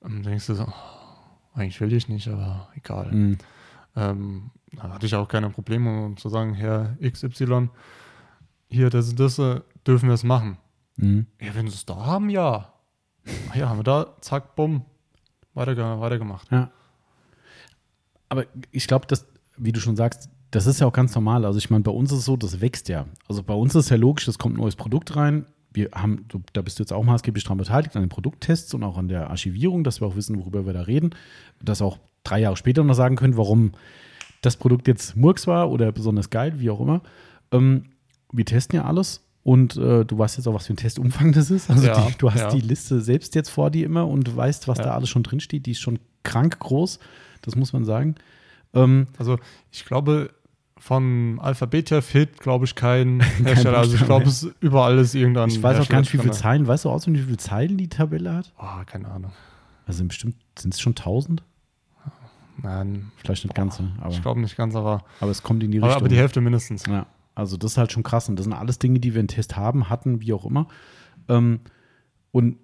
Und 0.00 0.16
dann 0.16 0.22
denkst 0.22 0.46
du 0.46 0.54
so, 0.54 0.64
oh, 0.64 1.58
eigentlich 1.58 1.80
will 1.80 1.92
ich 1.92 2.08
nicht, 2.08 2.28
aber 2.28 2.68
egal. 2.74 3.10
Mhm. 3.12 3.38
Ähm, 3.96 4.50
da 4.72 4.90
hatte 4.90 5.06
ich 5.06 5.14
auch 5.14 5.28
keine 5.28 5.50
Probleme, 5.50 6.06
um 6.06 6.16
zu 6.16 6.28
sagen, 6.28 6.54
Herr 6.54 6.96
XY, 7.02 7.68
hier, 8.68 8.90
das 8.90 9.10
und 9.10 9.20
das, 9.20 9.38
äh, 9.38 9.60
dürfen 9.86 10.08
wir 10.08 10.14
es 10.14 10.24
machen. 10.24 10.58
Mhm. 10.96 11.26
Ja, 11.40 11.54
wenn 11.54 11.68
sie 11.68 11.74
es 11.74 11.86
da 11.86 11.96
haben, 11.96 12.30
ja. 12.30 12.72
Ja, 13.54 13.68
haben 13.68 13.78
wir 13.78 13.84
da, 13.84 14.16
zack, 14.20 14.56
bumm, 14.56 14.84
weiter, 15.54 16.00
weitergemacht. 16.00 16.50
Ja. 16.50 16.70
Aber 18.28 18.46
ich 18.70 18.86
glaube, 18.86 19.06
dass, 19.06 19.26
wie 19.56 19.72
du 19.72 19.80
schon 19.80 19.96
sagst, 19.96 20.30
das 20.50 20.66
ist 20.66 20.80
ja 20.80 20.86
auch 20.86 20.92
ganz 20.92 21.14
normal. 21.14 21.44
Also 21.44 21.58
ich 21.58 21.70
meine, 21.70 21.82
bei 21.82 21.90
uns 21.90 22.12
ist 22.12 22.20
es 22.20 22.24
so, 22.24 22.36
das 22.36 22.60
wächst 22.60 22.88
ja. 22.88 23.06
Also 23.28 23.42
bei 23.42 23.54
uns 23.54 23.74
ist 23.74 23.84
es 23.84 23.90
ja 23.90 23.96
logisch, 23.96 24.26
es 24.28 24.38
kommt 24.38 24.56
ein 24.56 24.60
neues 24.60 24.76
Produkt 24.76 25.16
rein, 25.16 25.46
wir 25.74 25.90
haben, 25.94 26.24
du, 26.28 26.42
da 26.52 26.62
bist 26.62 26.78
du 26.78 26.82
jetzt 26.82 26.92
auch 26.92 27.04
maßgeblich 27.04 27.44
daran 27.44 27.58
beteiligt, 27.58 27.96
an 27.96 28.02
den 28.02 28.08
Produkttests 28.08 28.72
und 28.74 28.82
auch 28.82 28.98
an 28.98 29.08
der 29.08 29.30
Archivierung, 29.30 29.84
dass 29.84 30.00
wir 30.00 30.08
auch 30.08 30.16
wissen, 30.16 30.38
worüber 30.38 30.66
wir 30.66 30.72
da 30.72 30.82
reden, 30.82 31.10
dass 31.62 31.80
auch 31.82 31.98
drei 32.24 32.40
Jahre 32.40 32.56
später 32.56 32.84
noch 32.84 32.94
sagen 32.94 33.16
können, 33.16 33.36
warum 33.36 33.72
das 34.42 34.56
Produkt 34.56 34.88
jetzt 34.88 35.16
Murks 35.16 35.46
war 35.46 35.70
oder 35.70 35.92
besonders 35.92 36.30
geil, 36.30 36.54
wie 36.58 36.70
auch 36.70 36.80
immer. 36.80 37.00
Ähm, 37.52 37.84
wir 38.32 38.44
testen 38.44 38.76
ja 38.76 38.84
alles 38.84 39.24
und 39.44 39.76
äh, 39.76 40.04
du 40.04 40.18
weißt 40.18 40.36
jetzt 40.36 40.46
auch, 40.46 40.54
was 40.54 40.66
für 40.66 40.72
ein 40.74 40.76
Testumfang 40.76 41.32
das 41.32 41.50
ist. 41.50 41.70
Also 41.70 41.86
Ja, 41.86 42.06
die, 42.06 42.14
du 42.18 42.30
hast 42.30 42.40
ja. 42.40 42.50
die 42.50 42.60
Liste 42.60 43.00
selbst 43.00 43.34
jetzt 43.34 43.50
vor 43.50 43.70
dir 43.70 43.86
immer 43.86 44.06
und 44.08 44.36
weißt, 44.36 44.68
was 44.68 44.78
Ja. 44.78 44.84
da 44.84 44.94
alles 44.94 45.08
schon 45.08 45.22
drin 45.22 45.40
steht. 45.40 45.66
Die 45.66 45.72
ist 45.72 45.80
schon 45.80 45.98
krank 46.22 46.58
groß, 46.58 46.98
das 47.42 47.56
muss 47.56 47.72
man 47.72 47.84
sagen. 47.84 48.14
Ähm, 48.74 49.06
Also 49.18 49.38
ich 49.70 49.84
glaube, 49.84 50.30
von 50.82 51.38
Alphabet 51.40 51.92
her 51.92 52.02
fehlt, 52.02 52.40
glaube 52.40 52.64
ich, 52.64 52.74
kein 52.74 53.20
Hersteller. 53.20 53.78
Also 53.78 53.94
ich 53.94 54.04
glaube, 54.04 54.26
es 54.26 54.50
überall 54.58 54.98
ist 54.98 55.14
irgendein 55.14 55.48
ich 55.48 55.62
weiß 55.62 55.78
auch 55.78 55.88
gar 55.88 56.00
nicht, 56.00 56.12
wie 56.12 56.18
viele 56.18 56.32
Zeilen. 56.32 56.66
Weißt 56.66 56.84
du 56.84 56.90
auswendig, 56.90 57.22
wie 57.22 57.26
viele 57.26 57.38
Zeilen 57.38 57.76
die 57.78 57.88
Tabelle 57.88 58.34
hat? 58.34 58.52
Oh, 58.58 58.84
keine 58.84 59.08
Ahnung. 59.08 59.30
Also 59.86 60.04
bestimmt 60.04 60.34
sind 60.58 60.74
es 60.74 60.80
schon 60.80 60.92
1000? 60.92 61.44
Nein, 62.62 63.12
Vielleicht 63.16 63.44
nicht 63.44 63.54
ganz, 63.54 63.78
ne? 63.78 63.92
aber, 64.00 64.12
ich 64.12 64.22
glaube 64.22 64.40
nicht 64.40 64.56
ganz, 64.56 64.74
aber, 64.74 65.04
aber 65.20 65.30
es 65.30 65.42
kommt 65.42 65.62
in 65.62 65.70
die 65.70 65.78
Richtung. 65.78 65.96
aber 65.96 66.08
die 66.08 66.16
Hälfte 66.16 66.40
mindestens. 66.40 66.84
Ja, 66.86 67.06
also 67.34 67.56
das 67.56 67.72
ist 67.72 67.78
halt 67.78 67.92
schon 67.92 68.02
krass. 68.02 68.28
Und 68.28 68.36
das 68.36 68.44
sind 68.44 68.52
alles 68.52 68.80
Dinge, 68.80 68.98
die 68.98 69.14
wir 69.14 69.20
im 69.20 69.28
Test 69.28 69.56
haben, 69.56 69.88
hatten, 69.88 70.20
wie 70.20 70.32
auch 70.32 70.44
immer. 70.44 70.66
Ähm, 71.28 71.60
und 72.32 72.58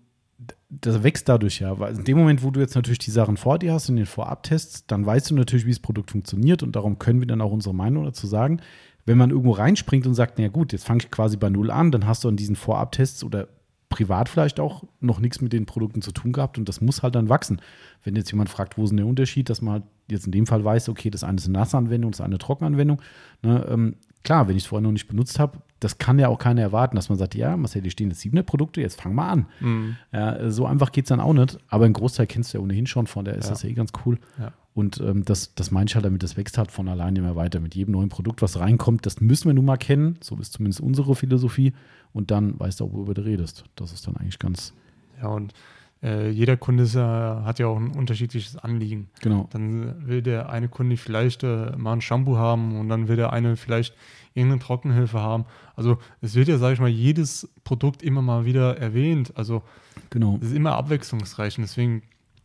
das 0.68 1.02
wächst 1.02 1.28
dadurch 1.28 1.60
ja. 1.60 1.78
Weil 1.78 1.96
in 1.96 2.04
dem 2.04 2.18
Moment, 2.18 2.42
wo 2.42 2.50
du 2.50 2.60
jetzt 2.60 2.74
natürlich 2.74 2.98
die 2.98 3.10
Sachen 3.10 3.36
vor 3.36 3.58
dir 3.58 3.72
hast, 3.72 3.88
in 3.88 3.96
den 3.96 4.06
Vorabtests, 4.06 4.86
dann 4.86 5.04
weißt 5.04 5.30
du 5.30 5.34
natürlich, 5.34 5.66
wie 5.66 5.70
das 5.70 5.80
Produkt 5.80 6.10
funktioniert. 6.10 6.62
Und 6.62 6.76
darum 6.76 6.98
können 6.98 7.20
wir 7.20 7.26
dann 7.26 7.40
auch 7.40 7.52
unsere 7.52 7.74
Meinung 7.74 8.04
dazu 8.04 8.26
sagen. 8.26 8.60
Wenn 9.04 9.18
man 9.18 9.30
irgendwo 9.30 9.52
reinspringt 9.52 10.06
und 10.06 10.14
sagt, 10.14 10.38
na 10.38 10.48
gut, 10.48 10.72
jetzt 10.72 10.86
fange 10.86 11.00
ich 11.02 11.10
quasi 11.10 11.36
bei 11.36 11.48
Null 11.48 11.70
an, 11.70 11.90
dann 11.90 12.06
hast 12.06 12.24
du 12.24 12.28
an 12.28 12.36
diesen 12.36 12.56
Vorabtests 12.56 13.24
oder 13.24 13.48
privat 13.88 14.28
vielleicht 14.28 14.60
auch 14.60 14.84
noch 15.00 15.18
nichts 15.18 15.40
mit 15.40 15.52
den 15.52 15.66
Produkten 15.66 16.02
zu 16.02 16.12
tun 16.12 16.32
gehabt 16.32 16.58
und 16.58 16.68
das 16.68 16.80
muss 16.80 17.02
halt 17.02 17.14
dann 17.14 17.30
wachsen. 17.30 17.60
Wenn 18.04 18.16
jetzt 18.16 18.30
jemand 18.30 18.50
fragt, 18.50 18.76
wo 18.76 18.84
ist 18.84 18.90
denn 18.90 18.98
der 18.98 19.06
Unterschied, 19.06 19.48
dass 19.48 19.62
man 19.62 19.72
halt 19.72 19.84
jetzt 20.10 20.26
in 20.26 20.32
dem 20.32 20.46
Fall 20.46 20.62
weiß, 20.62 20.90
okay, 20.90 21.08
das 21.10 21.24
eine 21.24 21.38
ist 21.38 21.46
eine 21.46 21.58
nasse 21.58 21.78
Anwendung, 21.78 22.10
das 22.10 22.20
eine 22.20 22.28
eine 22.28 22.38
Trockenanwendung. 22.38 23.00
Ne, 23.42 23.66
ähm, 23.68 23.96
klar, 24.24 24.46
wenn 24.46 24.56
ich 24.56 24.64
es 24.64 24.68
vorher 24.68 24.82
noch 24.82 24.92
nicht 24.92 25.08
benutzt 25.08 25.38
habe, 25.38 25.58
das 25.80 25.98
kann 25.98 26.18
ja 26.18 26.28
auch 26.28 26.38
keiner 26.38 26.62
erwarten, 26.62 26.96
dass 26.96 27.08
man 27.08 27.18
sagt, 27.18 27.34
ja, 27.34 27.56
Marcel, 27.56 27.82
hier 27.82 27.90
stehen 27.90 28.10
jetzt 28.10 28.20
700 28.20 28.44
Produkte, 28.46 28.80
jetzt 28.80 29.00
fang 29.00 29.14
mal 29.14 29.28
an. 29.30 29.46
Mhm. 29.60 29.96
Ja, 30.12 30.50
so 30.50 30.66
einfach 30.66 30.92
geht 30.92 31.04
es 31.04 31.08
dann 31.08 31.20
auch 31.20 31.32
nicht, 31.32 31.58
aber 31.68 31.84
einen 31.84 31.94
Großteil 31.94 32.26
kennst 32.26 32.52
du 32.52 32.58
ja 32.58 32.64
ohnehin 32.64 32.86
schon, 32.86 33.06
von 33.06 33.24
der 33.24 33.34
ist 33.36 33.44
Ja. 33.46 33.50
das 33.50 33.64
eh 33.64 33.72
ganz 33.74 33.92
cool. 34.04 34.18
Ja. 34.38 34.52
Und 34.74 35.00
ähm, 35.00 35.24
das, 35.24 35.54
das 35.56 35.70
meine 35.72 35.86
ich 35.88 35.94
halt 35.96 36.04
damit, 36.04 36.22
das 36.22 36.36
wächst 36.36 36.56
halt 36.56 36.70
von 36.70 36.88
alleine 36.88 37.18
immer 37.18 37.34
weiter. 37.34 37.58
Mit 37.58 37.74
jedem 37.74 37.92
neuen 37.92 38.08
Produkt, 38.10 38.42
was 38.42 38.60
reinkommt, 38.60 39.06
das 39.06 39.20
müssen 39.20 39.48
wir 39.48 39.54
nun 39.54 39.64
mal 39.64 39.76
kennen, 39.76 40.18
so 40.20 40.36
ist 40.36 40.52
zumindest 40.52 40.80
unsere 40.80 41.16
Philosophie. 41.16 41.72
Und 42.12 42.30
dann 42.30 42.58
weißt 42.60 42.80
du 42.80 42.84
auch, 42.86 42.92
worüber 42.92 43.14
du 43.14 43.24
redest. 43.24 43.64
Das 43.74 43.92
ist 43.92 44.06
dann 44.06 44.16
eigentlich 44.16 44.38
ganz, 44.38 44.72
Ja, 45.20 45.28
und 45.28 45.52
äh, 46.00 46.30
jeder 46.30 46.56
Kunde 46.56 46.84
ist 46.84 46.94
ja, 46.94 47.42
hat 47.44 47.58
ja 47.58 47.66
auch 47.66 47.76
ein 47.76 47.90
unterschiedliches 47.90 48.56
Anliegen. 48.56 49.08
genau. 49.20 49.48
Dann 49.50 50.06
will 50.06 50.22
der 50.22 50.48
eine 50.48 50.68
Kunde 50.68 50.96
vielleicht 50.96 51.42
äh, 51.42 51.72
mal 51.76 51.94
ein 51.94 52.00
Shampoo 52.00 52.36
haben 52.36 52.78
und 52.78 52.88
dann 52.88 53.08
will 53.08 53.16
der 53.16 53.32
eine 53.32 53.56
vielleicht 53.56 53.94
irgendeine 54.34 54.60
Trockenhilfe 54.60 55.20
haben. 55.20 55.44
Also 55.76 55.98
es 56.20 56.34
wird 56.34 56.48
ja, 56.48 56.58
sage 56.58 56.74
ich 56.74 56.80
mal, 56.80 56.88
jedes 56.88 57.48
Produkt 57.64 58.02
immer 58.02 58.22
mal 58.22 58.44
wieder 58.44 58.78
erwähnt. 58.78 59.32
Also 59.36 59.62
Genau. 60.10 60.38
es 60.40 60.48
ist 60.48 60.54
immer 60.56 60.76
abwechslungsreich 60.76 61.58
und 61.58 61.62
deswegen 61.62 62.02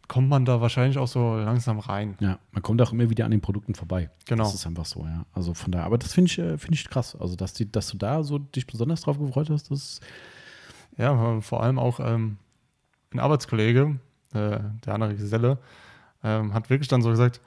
kommt 0.07 0.27
man 0.29 0.43
da 0.45 0.59
wahrscheinlich 0.61 0.97
auch 0.97 1.07
so 1.07 1.37
langsam 1.37 1.79
rein. 1.79 2.15
Ja, 2.19 2.37
man 2.51 2.61
kommt 2.61 2.81
auch 2.81 2.91
immer 2.91 3.09
wieder 3.09 3.25
an 3.25 3.31
den 3.31 3.41
Produkten 3.41 3.73
vorbei. 3.73 4.09
Genau. 4.25 4.43
Das 4.43 4.53
ist 4.53 4.67
einfach 4.67 4.85
so, 4.85 5.05
ja. 5.05 5.25
Also 5.33 5.53
von 5.53 5.71
daher, 5.71 5.85
aber 5.85 5.97
das 5.97 6.13
finde 6.13 6.29
ich, 6.29 6.37
äh, 6.39 6.57
finde 6.57 6.75
ich 6.75 6.89
krass. 6.89 7.15
Also, 7.15 7.35
dass, 7.35 7.53
die, 7.53 7.71
dass 7.71 7.87
du 7.87 7.97
da 7.97 8.21
so 8.23 8.37
dich 8.37 8.67
besonders 8.67 9.01
drauf 9.01 9.17
gefreut 9.17 9.49
hast, 9.49 9.71
das 9.71 10.01
Ja, 10.97 11.39
vor 11.41 11.63
allem 11.63 11.79
auch 11.79 11.99
ähm, 11.99 12.37
ein 13.13 13.19
Arbeitskollege, 13.19 13.99
äh, 14.33 14.59
der 14.85 14.93
andere 14.93 15.15
Geselle, 15.15 15.57
ähm, 16.23 16.53
hat 16.53 16.69
wirklich 16.69 16.87
dann 16.89 17.01
so 17.01 17.09
gesagt, 17.09 17.41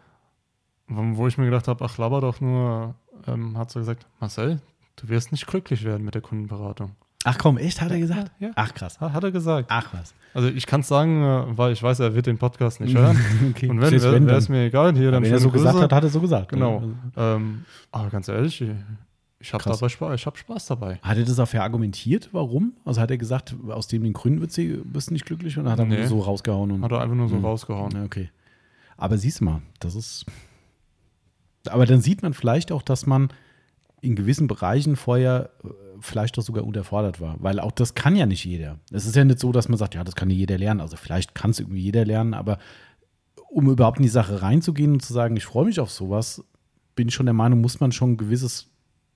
wo 0.88 1.02
wo 1.16 1.26
ich 1.28 1.36
mir 1.38 1.44
gedacht 1.44 1.68
habe, 1.68 1.84
ach, 1.84 1.98
laber 1.98 2.20
doch 2.20 2.40
nur, 2.40 2.94
ähm, 3.26 3.56
hat 3.58 3.70
so 3.70 3.80
gesagt, 3.80 4.06
Marcel, 4.20 4.60
du 4.96 5.08
wirst 5.08 5.32
nicht 5.32 5.46
glücklich 5.46 5.84
werden 5.84 6.04
mit 6.04 6.14
der 6.14 6.22
Kundenberatung. 6.22 6.92
Ach 7.24 7.38
komm, 7.38 7.58
echt, 7.58 7.80
hat 7.80 7.90
er 7.90 7.98
gesagt? 7.98 8.30
Ja, 8.38 8.48
ja. 8.48 8.52
Ach 8.56 8.72
krass. 8.72 9.00
Ha- 9.00 9.12
Hat 9.12 9.24
er 9.24 9.32
gesagt. 9.32 9.66
Ach 9.70 9.92
was. 9.92 10.14
Also 10.32 10.48
ich 10.48 10.64
kann 10.66 10.82
es 10.82 10.88
sagen, 10.88 11.22
äh, 11.24 11.58
weil 11.58 11.72
ich 11.72 11.82
weiß, 11.82 11.98
er 12.00 12.14
wird 12.14 12.26
den 12.26 12.38
Podcast 12.38 12.80
nicht 12.80 12.94
hören. 12.96 13.18
okay. 13.50 13.68
Und 13.68 13.80
wenn, 13.80 13.88
Selbst 13.98 14.04
wäre 14.26 14.36
es 14.36 14.48
mir 14.48 14.66
egal. 14.66 14.94
Hier 14.94 15.10
dann 15.10 15.24
wenn 15.24 15.32
er 15.32 15.40
so 15.40 15.50
gesagt 15.50 15.72
Grüße. 15.74 15.84
hat, 15.84 15.92
hat 15.92 16.04
er 16.04 16.10
so 16.10 16.20
gesagt. 16.20 16.50
Genau. 16.50 16.80
Ne? 16.80 16.94
Ähm, 17.16 17.64
aber 17.90 18.10
ganz 18.10 18.28
ehrlich, 18.28 18.60
ich, 18.60 18.70
ich 19.40 19.52
habe 19.52 19.64
dabei 19.64 19.88
Spaß, 19.88 20.14
ich 20.20 20.24
hab 20.26 20.38
Spaß 20.38 20.66
dabei. 20.66 21.00
Hat 21.02 21.16
er 21.18 21.24
das 21.24 21.40
auch 21.40 21.48
verargumentiert? 21.48 22.28
Warum? 22.32 22.74
Also 22.84 23.00
hat 23.00 23.10
er 23.10 23.18
gesagt, 23.18 23.56
aus 23.68 23.88
dem 23.88 24.04
den 24.04 24.12
Gründen 24.12 24.40
wird 24.40 24.52
sie, 24.52 24.80
bist 24.84 25.08
du 25.10 25.14
nicht 25.14 25.24
glücklich 25.26 25.58
oder 25.58 25.72
hat 25.72 25.80
er 25.80 25.86
Nee. 25.86 26.06
so 26.06 26.20
rausgehauen? 26.20 26.70
Und, 26.70 26.82
Hat 26.84 26.92
er 26.92 27.00
einfach 27.00 27.16
nur 27.16 27.28
so 27.28 27.36
Mhm. 27.36 27.44
rausgehauen. 27.44 27.90
Ja, 27.92 28.04
okay. 28.04 28.30
Aber 28.96 29.18
siehst 29.18 29.40
du 29.40 29.44
mal, 29.46 29.62
das 29.80 29.96
ist. 29.96 30.26
Aber 31.68 31.86
dann 31.86 32.00
sieht 32.00 32.22
man 32.22 32.34
vielleicht 32.34 32.72
auch, 32.72 32.82
dass 32.82 33.06
man 33.06 33.28
in 34.00 34.14
gewissen 34.14 34.46
Bereichen 34.46 34.96
vorher 34.96 35.50
äh, 35.64 35.68
vielleicht 36.00 36.36
doch 36.36 36.42
sogar 36.42 36.64
unterfordert 36.64 37.20
war. 37.20 37.36
Weil 37.40 37.60
auch 37.60 37.72
das 37.72 37.94
kann 37.94 38.16
ja 38.16 38.26
nicht 38.26 38.44
jeder. 38.44 38.78
Es 38.92 39.06
ist 39.06 39.16
ja 39.16 39.24
nicht 39.24 39.38
so, 39.38 39.52
dass 39.52 39.68
man 39.68 39.78
sagt, 39.78 39.94
ja, 39.94 40.04
das 40.04 40.14
kann 40.14 40.30
ja 40.30 40.36
jeder 40.36 40.58
lernen. 40.58 40.80
Also 40.80 40.96
vielleicht 40.96 41.34
kann 41.34 41.50
es 41.50 41.60
irgendwie 41.60 41.80
jeder 41.80 42.04
lernen, 42.04 42.34
aber 42.34 42.58
um 43.48 43.70
überhaupt 43.70 43.98
in 43.98 44.02
die 44.02 44.08
Sache 44.08 44.42
reinzugehen 44.42 44.92
und 44.92 45.02
zu 45.02 45.12
sagen, 45.12 45.36
ich 45.36 45.46
freue 45.46 45.64
mich 45.64 45.80
auf 45.80 45.90
sowas, 45.90 46.44
bin 46.94 47.08
ich 47.08 47.14
schon 47.14 47.26
der 47.26 47.32
Meinung, 47.32 47.60
muss 47.60 47.80
man 47.80 47.92
schon 47.92 48.12
ein 48.12 48.16
gewisses, 48.16 48.68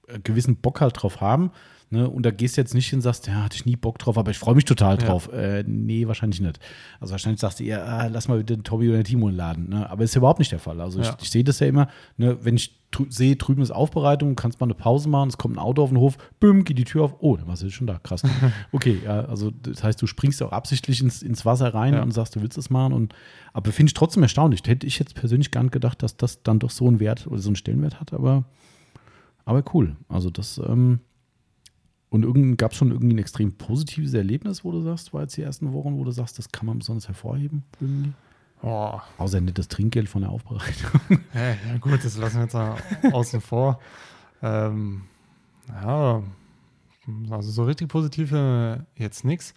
äh, 0.07 0.19
gewissen 0.21 0.57
Bock 0.57 0.81
halt 0.81 1.01
drauf 1.01 1.21
haben. 1.21 1.51
Ne? 1.93 2.09
Und 2.09 2.25
da 2.25 2.31
gehst 2.31 2.57
du 2.57 2.61
jetzt 2.61 2.73
nicht 2.73 2.89
hin 2.89 2.99
und 2.99 3.03
sagst, 3.03 3.27
ja, 3.27 3.43
hatte 3.43 3.57
ich 3.57 3.67
nie 3.67 3.75
Bock 3.75 3.99
drauf, 3.99 4.17
aber 4.17 4.31
ich 4.31 4.39
freue 4.39 4.55
mich 4.55 4.65
total 4.65 4.97
Ja. 5.01 5.09
drauf. 5.09 5.29
Äh, 5.33 5.65
nee, 5.67 6.07
wahrscheinlich 6.07 6.41
nicht. 6.41 6.61
Also 7.01 7.11
wahrscheinlich 7.11 7.41
sagst 7.41 7.59
du 7.59 7.65
eher, 7.65 7.85
ah, 7.85 8.07
lass 8.07 8.29
mal 8.29 8.45
den 8.45 8.63
Tobi 8.63 8.89
oder 8.89 8.99
den 8.99 9.05
Timo 9.05 9.29
laden. 9.29 9.71
Ne? 9.71 9.91
Aber 9.91 10.05
ist 10.05 10.15
ja 10.15 10.19
überhaupt 10.21 10.39
nicht 10.39 10.53
der 10.53 10.61
Fall. 10.61 10.81
Also 10.81 11.01
Ja. 11.01 11.17
ich, 11.19 11.25
ich 11.25 11.31
sehe 11.31 11.43
das 11.43 11.59
ja 11.59 11.67
immer, 11.67 11.89
ne? 12.17 12.39
wenn 12.45 12.55
ich 12.55 12.79
drü 12.93 13.07
sehe, 13.09 13.35
drüben 13.35 13.61
ist 13.63 13.73
Aufbereitung, 13.73 14.37
kannst 14.37 14.61
mal 14.61 14.67
eine 14.67 14.75
Pause 14.75 15.09
machen, 15.09 15.31
es 15.31 15.37
kommt 15.39 15.57
ein 15.57 15.59
Auto 15.59 15.83
auf 15.83 15.89
den 15.91 15.99
Hof, 15.99 16.17
büm, 16.39 16.63
geht 16.65 16.79
die 16.79 16.85
Tür 16.85 17.03
auf, 17.05 17.17
oh, 17.19 17.37
dann 17.37 17.49
warst 17.49 17.63
du 17.65 17.71
schon 17.71 17.89
da, 17.89 17.99
krass. 17.99 18.23
Okay, 18.73 18.99
ja, 19.05 19.23
also 19.25 19.51
das 19.51 19.83
heißt, 19.83 20.01
du 20.01 20.07
springst 20.07 20.41
auch 20.45 20.53
absichtlich 20.53 21.01
ins, 21.01 21.23
ins 21.23 21.45
Wasser 21.45 21.75
rein 21.75 21.95
Ja. 21.95 22.03
und 22.03 22.13
sagst, 22.13 22.37
du 22.37 22.41
willst 22.41 22.57
es 22.57 22.71
machen. 22.71 22.93
Und, 22.93 23.15
aber 23.53 23.73
finde 23.73 23.91
ich 23.91 23.95
trotzdem 23.95 24.23
erstaunlich. 24.23 24.63
Hätte 24.65 24.87
ich 24.87 24.99
jetzt 25.01 25.17
persönlich 25.17 25.51
gar 25.51 25.63
nicht 25.65 25.73
gedacht, 25.73 26.05
dass 26.05 26.17
das 26.17 26.45
dann 26.45 26.61
doch 26.61 26.71
so 26.71 26.87
einen 26.87 27.01
Wert 27.01 27.27
oder 27.27 27.39
so 27.41 27.49
einen 27.49 27.57
Stellenwert 27.57 27.99
hat, 28.01 28.13
aber, 28.13 28.45
aber 29.45 29.65
cool. 29.75 29.97
Also 30.09 30.31
das, 30.31 30.59
ähm, 30.65 31.01
und 32.11 32.57
gab 32.57 32.73
es 32.73 32.77
schon 32.79 32.91
irgendwie 32.91 33.15
ein 33.15 33.19
extrem 33.19 33.53
positives 33.53 34.13
Erlebnis, 34.15 34.65
wo 34.65 34.73
du 34.73 34.81
sagst, 34.83 35.15
war 35.15 35.23
jetzt 35.23 35.37
die 35.37 35.43
ersten 35.43 35.73
Wochen, 35.73 35.97
wo 35.97 36.05
du 36.05 36.11
sagst, 36.11 36.39
das 36.39 36.51
kann 36.51 36.67
man 36.67 36.79
besonders 36.79 37.07
hervorheben? 37.09 37.65
Irgendwie? 37.81 38.13
Oh, 38.63 39.01
Außer 39.17 39.41
nicht 39.41 39.57
das 39.59 39.69
Trinkgeld 39.69 40.09
von 40.09 40.23
der 40.23 40.31
Aufbereitung. 40.31 41.01
ja, 41.35 41.51
ja 41.51 41.79
gut, 41.81 42.05
das 42.05 42.17
lassen 42.19 42.37
wir 42.37 42.43
jetzt 42.43 42.53
mal 42.55 42.77
außen 43.13 43.41
vor. 43.41 43.81
Ähm, 44.43 45.03
ja, 45.69 46.23
also 47.31 47.51
so 47.51 47.65
richtig 47.65 47.89
positiv 47.89 48.33
äh, 48.33 48.79
jetzt 48.97 49.25
nichts. 49.25 49.55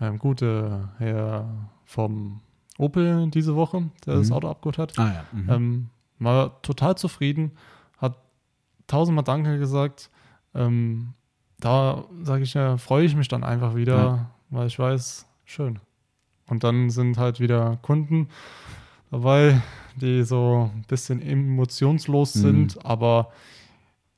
Ähm, 0.00 0.18
gut, 0.18 0.42
äh, 0.42 0.70
Herr 0.98 1.68
vom 1.84 2.40
Opel 2.78 3.28
diese 3.30 3.54
Woche, 3.54 3.90
der 4.06 4.14
das 4.16 4.28
Mhm. 4.28 4.32
Auto 4.34 4.48
abgeholt 4.48 4.78
hat, 4.78 4.98
Ah 4.98 5.12
ja. 5.12 5.24
Mhm. 5.32 5.50
ähm, 5.50 5.90
war 6.18 6.60
total 6.62 6.96
zufrieden, 6.96 7.52
hat 7.98 8.16
tausendmal 8.86 9.24
Danke 9.24 9.58
gesagt. 9.58 10.10
Ähm, 10.54 11.14
da 11.62 12.04
sage 12.22 12.42
ich 12.42 12.54
ja, 12.54 12.76
freue 12.76 13.04
ich 13.04 13.14
mich 13.14 13.28
dann 13.28 13.44
einfach 13.44 13.74
wieder, 13.74 13.96
Ja. 13.96 14.30
weil 14.50 14.66
ich 14.66 14.78
weiß, 14.78 15.26
schön. 15.44 15.78
Und 16.48 16.64
dann 16.64 16.90
sind 16.90 17.18
halt 17.18 17.40
wieder 17.40 17.78
Kunden 17.82 18.28
dabei, 19.10 19.62
die 19.96 20.22
so 20.24 20.70
ein 20.74 20.82
bisschen 20.88 21.22
emotionslos 21.22 22.34
Mhm. 22.34 22.40
sind, 22.40 22.84
aber 22.84 23.30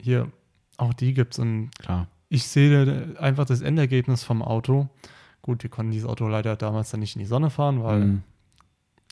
hier, 0.01 0.31
auch 0.79 0.95
die 0.95 1.15
gibt 1.15 1.35
es. 1.35 1.39
Und 1.39 1.71
Klar. 1.79 2.09
ich 2.29 2.47
sehe 2.49 3.15
einfach 3.21 3.45
das 3.45 3.61
Endergebnis 3.61 4.25
vom 4.25 4.43
Auto. 4.43 4.89
Gut, 5.43 5.63
wir 5.63 5.71
konnten 5.71 5.93
dieses 5.93 6.09
Auto 6.09 6.27
leider 6.27 6.57
damals 6.57 6.91
dann 6.91 7.01
nicht 7.01 7.15
in 7.17 7.21
die 7.21 7.27
Sonne 7.27 7.51
fahren, 7.51 7.83
weil 7.83 8.01
Mhm. 8.01 8.23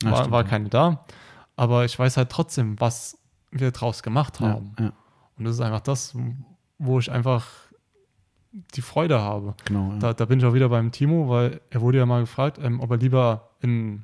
Ja, 0.03 0.11
war, 0.13 0.31
war 0.31 0.43
ja. 0.43 0.49
keine 0.49 0.69
da. 0.69 1.05
Aber 1.55 1.85
ich 1.85 1.97
weiß 1.99 2.17
halt 2.17 2.31
trotzdem, 2.31 2.81
was 2.81 3.19
wir 3.51 3.71
draus 3.73 4.03
gemacht 4.03 4.41
Ja, 4.41 4.49
haben. 4.49 4.75
ja, 4.81 4.93
Und 5.37 5.45
das 5.45 5.57
ist 5.57 5.61
einfach 5.61 5.81
das, 5.81 6.17
wo 6.79 6.99
ich 6.99 7.13
einfach 7.13 7.47
die 8.75 8.83
Freude 8.83 9.21
habe. 9.21 9.55
genau. 9.65 9.93
Ja. 9.93 9.99
Da, 9.99 10.13
da 10.15 10.25
bin 10.27 10.39
ich 10.39 10.45
auch 10.45 10.55
wieder 10.55 10.69
beim 10.69 10.91
Timo, 10.93 11.29
weil 11.29 11.61
er 11.71 11.81
wurde 11.81 11.99
ja 11.99 12.07
mal 12.07 12.21
gefragt, 12.21 12.59
ähm, 12.63 12.81
ob 12.81 12.91
er 12.91 12.97
lieber 12.99 13.49
in 13.61 14.03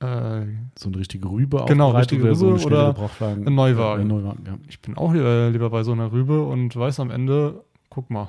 äh, 0.00 0.42
so 0.78 0.88
eine 0.88 0.98
richtige 0.98 1.28
Rübe 1.28 1.64
Genau, 1.66 1.90
richtige 1.90 2.34
so 2.36 2.46
eine 2.46 2.54
Rübe 2.54 2.60
schnelle 2.62 2.76
oder 2.82 2.92
Gebrauchtwagen. 2.94 3.46
ein 3.48 3.54
Neuwagen. 3.54 3.98
Ja, 4.08 4.16
ein 4.16 4.22
Neuwagen, 4.22 4.44
ja. 4.46 4.58
ich 4.68 4.80
bin 4.80 4.96
auch 4.96 5.12
lieber, 5.12 5.50
lieber 5.50 5.70
bei 5.70 5.82
so 5.82 5.90
einer 5.92 6.12
Rübe 6.12 6.44
und 6.44 6.76
weiß 6.76 7.00
am 7.00 7.10
Ende, 7.10 7.64
guck 7.90 8.08
mal. 8.10 8.28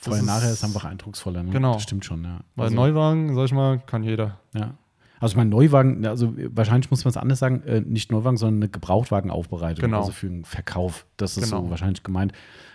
Vorher, 0.00 0.22
ist- 0.22 0.26
nachher 0.28 0.52
ist 0.52 0.62
einfach 0.64 0.84
eindrucksvoller. 0.84 1.42
Ne? 1.42 1.50
Genau. 1.50 1.72
Das 1.74 1.82
stimmt 1.82 2.04
schon, 2.04 2.22
ja. 2.22 2.38
Weil 2.54 2.66
Also, 2.66 2.76
Neuwagen, 2.76 3.34
sag 3.34 3.46
ich 3.46 3.52
mal, 3.52 3.80
kann 3.80 4.04
jeder. 4.04 4.38
ja. 4.54 4.74
Also 5.20 5.32
ich 5.32 5.36
meine, 5.36 5.50
Neuwagen, 5.50 6.06
also 6.06 6.34
wahrscheinlich 6.54 6.90
muss 6.90 7.04
man 7.04 7.10
es 7.10 7.16
anders 7.16 7.38
sagen, 7.38 7.62
äh, 7.64 7.80
nicht 7.80 8.12
Neuwagen, 8.12 8.36
sondern 8.36 8.62
eine 8.62 8.68
Gebrauchtwagenaufbereitung. 8.70 9.82
Genau. 9.84 10.00
Also 10.00 10.12
für 10.12 10.26
einen 10.28 10.44
Verkauf. 10.44 11.06
Das 11.16 11.36
ist 11.36 11.44
Genau. 11.50 11.64
so 11.64 11.70
wahrscheinlich 11.70 12.02
gemeint. 12.02 12.32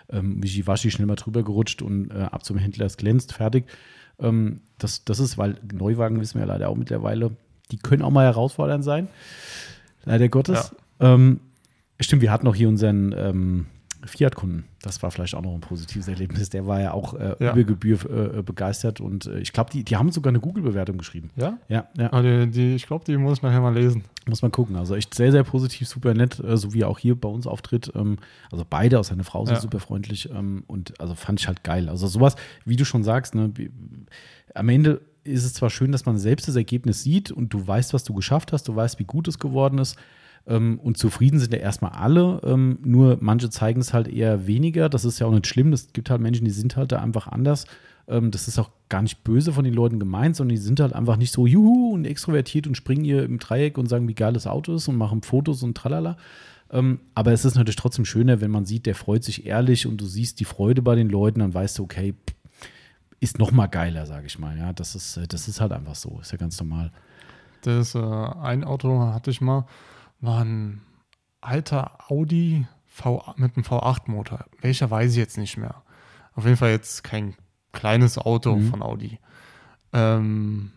Ähm, 0.09 0.43
Wischiwaschi 0.43 0.91
schnell 0.91 1.07
mal 1.07 1.15
drüber 1.15 1.43
gerutscht 1.43 1.81
und 1.81 2.11
äh, 2.11 2.15
ab 2.23 2.43
zum 2.43 2.57
Händler 2.57 2.85
es 2.85 2.97
glänzt, 2.97 3.33
fertig. 3.33 3.65
Ähm, 4.19 4.61
das, 4.77 5.05
das 5.05 5.19
ist, 5.19 5.37
weil 5.37 5.57
Neuwagen 5.71 6.19
wissen 6.19 6.35
wir 6.39 6.45
ja 6.45 6.53
leider 6.53 6.69
auch 6.69 6.75
mittlerweile, 6.75 7.31
die 7.71 7.77
können 7.77 8.01
auch 8.01 8.11
mal 8.11 8.25
herausfordernd 8.25 8.83
sein. 8.83 9.07
Leider 10.05 10.27
Gottes. 10.27 10.73
Ja. 10.99 11.13
Ähm, 11.13 11.39
stimmt, 11.99 12.21
wir 12.21 12.31
hatten 12.31 12.47
auch 12.47 12.55
hier 12.55 12.67
unseren 12.67 13.15
ähm, 13.17 13.65
Fiat-Kunden. 14.05 14.65
Das 14.81 15.01
war 15.01 15.11
vielleicht 15.11 15.35
auch 15.35 15.41
noch 15.41 15.53
ein 15.53 15.61
positives 15.61 16.07
Erlebnis. 16.07 16.49
Der 16.49 16.67
war 16.67 16.81
ja 16.81 16.93
auch 16.93 17.13
äh, 17.13 17.35
ja. 17.39 17.53
über 17.53 17.63
Gebühr 17.63 17.97
äh, 18.37 18.41
begeistert 18.41 18.99
und 18.99 19.25
äh, 19.27 19.39
ich 19.39 19.53
glaube, 19.53 19.71
die, 19.71 19.83
die 19.83 19.95
haben 19.95 20.11
sogar 20.11 20.29
eine 20.31 20.39
Google-Bewertung 20.39 20.97
geschrieben. 20.97 21.29
Ja? 21.35 21.57
Ja. 21.69 21.87
ja. 21.97 22.11
Ah, 22.11 22.21
die, 22.21 22.47
die, 22.47 22.75
ich 22.75 22.85
glaube, 22.85 23.05
die 23.05 23.17
muss 23.17 23.37
ich 23.37 23.43
nachher 23.43 23.61
mal 23.61 23.73
lesen. 23.73 24.03
Muss 24.27 24.41
man 24.41 24.51
gucken. 24.51 24.75
Also 24.75 24.95
echt 24.95 25.13
sehr, 25.13 25.31
sehr 25.31 25.43
positiv, 25.43 25.87
super 25.87 26.13
nett, 26.13 26.39
äh, 26.39 26.57
so 26.57 26.73
wie 26.73 26.81
er 26.81 26.89
auch 26.89 26.99
hier 26.99 27.15
bei 27.15 27.29
uns 27.29 27.47
auftritt. 27.47 27.91
Ähm, 27.95 28.17
also 28.51 28.65
beide, 28.69 28.99
auch 28.99 29.03
seine 29.03 29.23
Frau 29.23 29.45
sind 29.45 29.55
ja. 29.55 29.61
super 29.61 29.79
freundlich 29.79 30.29
ähm, 30.29 30.63
und 30.67 30.99
also 30.99 31.15
fand 31.15 31.39
ich 31.39 31.47
halt 31.47 31.63
geil. 31.63 31.89
Also 31.89 32.07
sowas, 32.07 32.35
wie 32.65 32.75
du 32.75 32.85
schon 32.85 33.03
sagst, 33.03 33.35
ne, 33.35 33.51
am 34.53 34.69
Ende 34.69 35.01
ist 35.23 35.45
es 35.45 35.53
zwar 35.53 35.69
schön, 35.69 35.91
dass 35.91 36.05
man 36.05 36.17
selbst 36.17 36.47
das 36.47 36.55
Ergebnis 36.55 37.03
sieht 37.03 37.31
und 37.31 37.53
du 37.53 37.65
weißt, 37.65 37.93
was 37.93 38.03
du 38.03 38.13
geschafft 38.13 38.51
hast, 38.51 38.67
du 38.67 38.75
weißt, 38.75 38.99
wie 38.99 39.05
gut 39.05 39.27
es 39.27 39.39
geworden 39.39 39.77
ist. 39.77 39.97
Ähm, 40.45 40.79
und 40.79 40.97
zufrieden 40.97 41.39
sind 41.39 41.53
ja 41.53 41.59
erstmal 41.59 41.91
alle, 41.91 42.41
ähm, 42.43 42.79
nur 42.83 43.17
manche 43.21 43.49
zeigen 43.49 43.79
es 43.79 43.93
halt 43.93 44.07
eher 44.07 44.45
weniger. 44.45 44.89
Das 44.89 45.05
ist 45.05 45.19
ja 45.19 45.27
auch 45.27 45.31
nicht 45.31 45.47
schlimm. 45.47 45.71
Es 45.71 45.93
gibt 45.93 46.09
halt 46.09 46.21
Menschen, 46.21 46.45
die 46.45 46.51
sind 46.51 46.75
halt 46.75 46.91
da 46.91 46.99
einfach 47.01 47.27
anders. 47.27 47.65
Ähm, 48.07 48.31
das 48.31 48.47
ist 48.47 48.59
auch 48.59 48.69
gar 48.89 49.01
nicht 49.01 49.23
böse 49.23 49.53
von 49.53 49.63
den 49.63 49.73
Leuten 49.73 49.99
gemeint, 49.99 50.35
sondern 50.35 50.55
die 50.55 50.61
sind 50.61 50.79
halt 50.79 50.93
einfach 50.93 51.15
nicht 51.15 51.31
so 51.31 51.47
juhu 51.47 51.93
und 51.93 52.05
extrovertiert 52.05 52.67
und 52.67 52.75
springen 52.75 53.05
hier 53.05 53.23
im 53.23 53.39
Dreieck 53.39 53.77
und 53.77 53.87
sagen, 53.87 54.07
wie 54.07 54.15
geil 54.15 54.33
das 54.33 54.47
Auto 54.47 54.75
ist 54.75 54.87
und 54.87 54.97
machen 54.97 55.21
Fotos 55.21 55.63
und 55.63 55.75
tralala. 55.77 56.17
Ähm, 56.69 56.99
aber 57.15 57.31
es 57.31 57.45
ist 57.45 57.55
natürlich 57.55 57.75
trotzdem 57.75 58.03
schöner, 58.03 58.41
wenn 58.41 58.51
man 58.51 58.65
sieht, 58.65 58.85
der 58.85 58.95
freut 58.95 59.23
sich 59.23 59.45
ehrlich 59.45 59.87
und 59.87 60.01
du 60.01 60.05
siehst 60.05 60.39
die 60.39 60.45
Freude 60.45 60.81
bei 60.81 60.95
den 60.95 61.09
Leuten, 61.09 61.39
dann 61.39 61.53
weißt 61.53 61.79
du, 61.79 61.83
okay, 61.83 62.15
ist 63.19 63.39
noch 63.39 63.51
mal 63.51 63.67
geiler, 63.67 64.05
sage 64.05 64.27
ich 64.27 64.37
mal. 64.37 64.57
Ja, 64.57 64.73
das 64.73 64.95
ist, 64.95 65.17
äh, 65.17 65.27
das 65.27 65.47
ist 65.47 65.61
halt 65.61 65.71
einfach 65.71 65.95
so, 65.95 66.19
ist 66.21 66.31
ja 66.31 66.37
ganz 66.37 66.59
normal. 66.59 66.91
Das 67.61 67.95
äh, 67.95 67.99
ein 67.99 68.65
Auto 68.65 68.99
hatte 68.99 69.31
ich 69.31 69.39
mal, 69.39 69.65
war 70.23 70.43
ein 70.43 70.81
alter 71.41 72.09
Audi 72.09 72.65
v, 72.85 73.33
mit 73.35 73.55
einem 73.55 73.65
V8-Motor. 73.65 74.45
Welcher 74.61 74.89
weiß 74.89 75.11
ich 75.11 75.17
jetzt 75.17 75.37
nicht 75.37 75.57
mehr. 75.57 75.83
Auf 76.35 76.45
jeden 76.45 76.57
Fall 76.57 76.71
jetzt 76.71 77.03
kein 77.03 77.35
kleines 77.73 78.17
Auto 78.17 78.55
mhm. 78.55 78.69
von 78.69 78.81
Audi. 78.81 79.19
Ähm, 79.91 80.71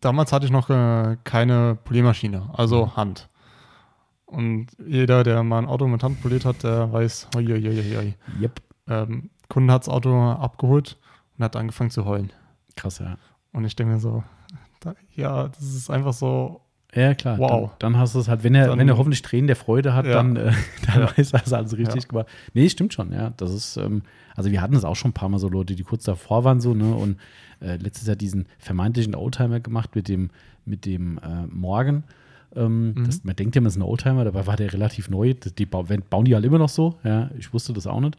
damals 0.00 0.32
hatte 0.32 0.46
ich 0.46 0.52
noch 0.52 0.70
äh, 0.70 1.16
keine 1.24 1.76
Poliermaschine, 1.84 2.50
also 2.52 2.86
mhm. 2.86 2.96
Hand. 2.96 3.28
Und 4.24 4.68
jeder, 4.86 5.24
der 5.24 5.42
mal 5.42 5.58
ein 5.58 5.66
Auto 5.66 5.86
mit 5.88 6.02
Hand 6.02 6.22
poliert 6.22 6.44
hat, 6.44 6.62
der 6.62 6.92
weiß, 6.92 7.28
hoi, 7.34 7.44
hoi, 7.44 7.60
hoi, 7.60 7.96
hoi. 7.96 8.14
Yep. 8.40 8.62
Ähm, 8.88 9.30
Kunde 9.48 9.74
hat 9.74 9.82
das 9.82 9.88
Auto 9.88 10.30
abgeholt 10.30 10.98
und 11.36 11.44
hat 11.44 11.56
angefangen 11.56 11.90
zu 11.90 12.04
heulen. 12.04 12.32
Krass, 12.76 13.00
ja. 13.00 13.18
Und 13.52 13.64
ich 13.64 13.76
denke 13.76 13.94
mir 13.94 14.00
so, 14.00 14.24
da, 14.80 14.94
ja, 15.10 15.48
das 15.48 15.62
ist 15.62 15.90
einfach 15.90 16.14
so 16.14 16.62
ja, 16.94 17.14
klar. 17.14 17.38
Wow. 17.38 17.70
Dann, 17.78 17.92
dann 17.92 18.00
hast 18.00 18.14
du 18.14 18.18
es 18.18 18.28
halt, 18.28 18.44
wenn 18.44 18.54
er, 18.54 18.68
dann, 18.68 18.78
wenn 18.78 18.88
er 18.88 18.98
hoffentlich 18.98 19.22
Tränen 19.22 19.46
der 19.46 19.56
Freude 19.56 19.94
hat, 19.94 20.06
ja. 20.06 20.12
dann, 20.12 20.36
äh, 20.36 20.52
dann 20.86 21.00
ja. 21.02 21.16
weiß 21.16 21.32
er 21.32 21.42
es 21.44 21.52
alles 21.52 21.76
richtig 21.76 22.02
ja. 22.02 22.08
gemacht. 22.08 22.26
Nee, 22.54 22.68
stimmt 22.68 22.92
schon, 22.92 23.12
ja. 23.12 23.32
Das 23.36 23.52
ist, 23.52 23.76
ähm, 23.76 24.02
also 24.36 24.50
wir 24.50 24.60
hatten 24.60 24.76
es 24.76 24.84
auch 24.84 24.96
schon 24.96 25.10
ein 25.10 25.14
paar 25.14 25.28
Mal 25.28 25.38
so 25.38 25.48
Leute, 25.48 25.74
die 25.74 25.82
kurz 25.82 26.04
davor 26.04 26.44
waren, 26.44 26.60
so, 26.60 26.74
ne, 26.74 26.94
und 26.94 27.18
äh, 27.60 27.76
letztes 27.76 28.06
Jahr 28.06 28.16
diesen 28.16 28.46
vermeintlichen 28.58 29.14
Oldtimer 29.14 29.60
gemacht 29.60 29.94
mit 29.94 30.08
dem, 30.08 30.30
mit 30.64 30.84
dem 30.84 31.18
äh, 31.18 31.46
Morgen. 31.48 32.04
Ähm, 32.54 32.92
mhm. 32.92 33.06
das, 33.06 33.24
man 33.24 33.36
denkt 33.36 33.54
ja, 33.54 33.62
man 33.62 33.68
ist 33.68 33.76
ein 33.76 33.82
Oldtimer, 33.82 34.24
dabei 34.24 34.46
war 34.46 34.56
der 34.56 34.72
relativ 34.72 35.08
neu. 35.08 35.34
Die 35.34 35.66
bauen 35.66 36.24
die 36.24 36.34
halt 36.34 36.44
immer 36.44 36.58
noch 36.58 36.68
so, 36.68 36.98
ja. 37.04 37.30
Ich 37.38 37.52
wusste 37.54 37.72
das 37.72 37.86
auch 37.86 38.00
nicht. 38.00 38.16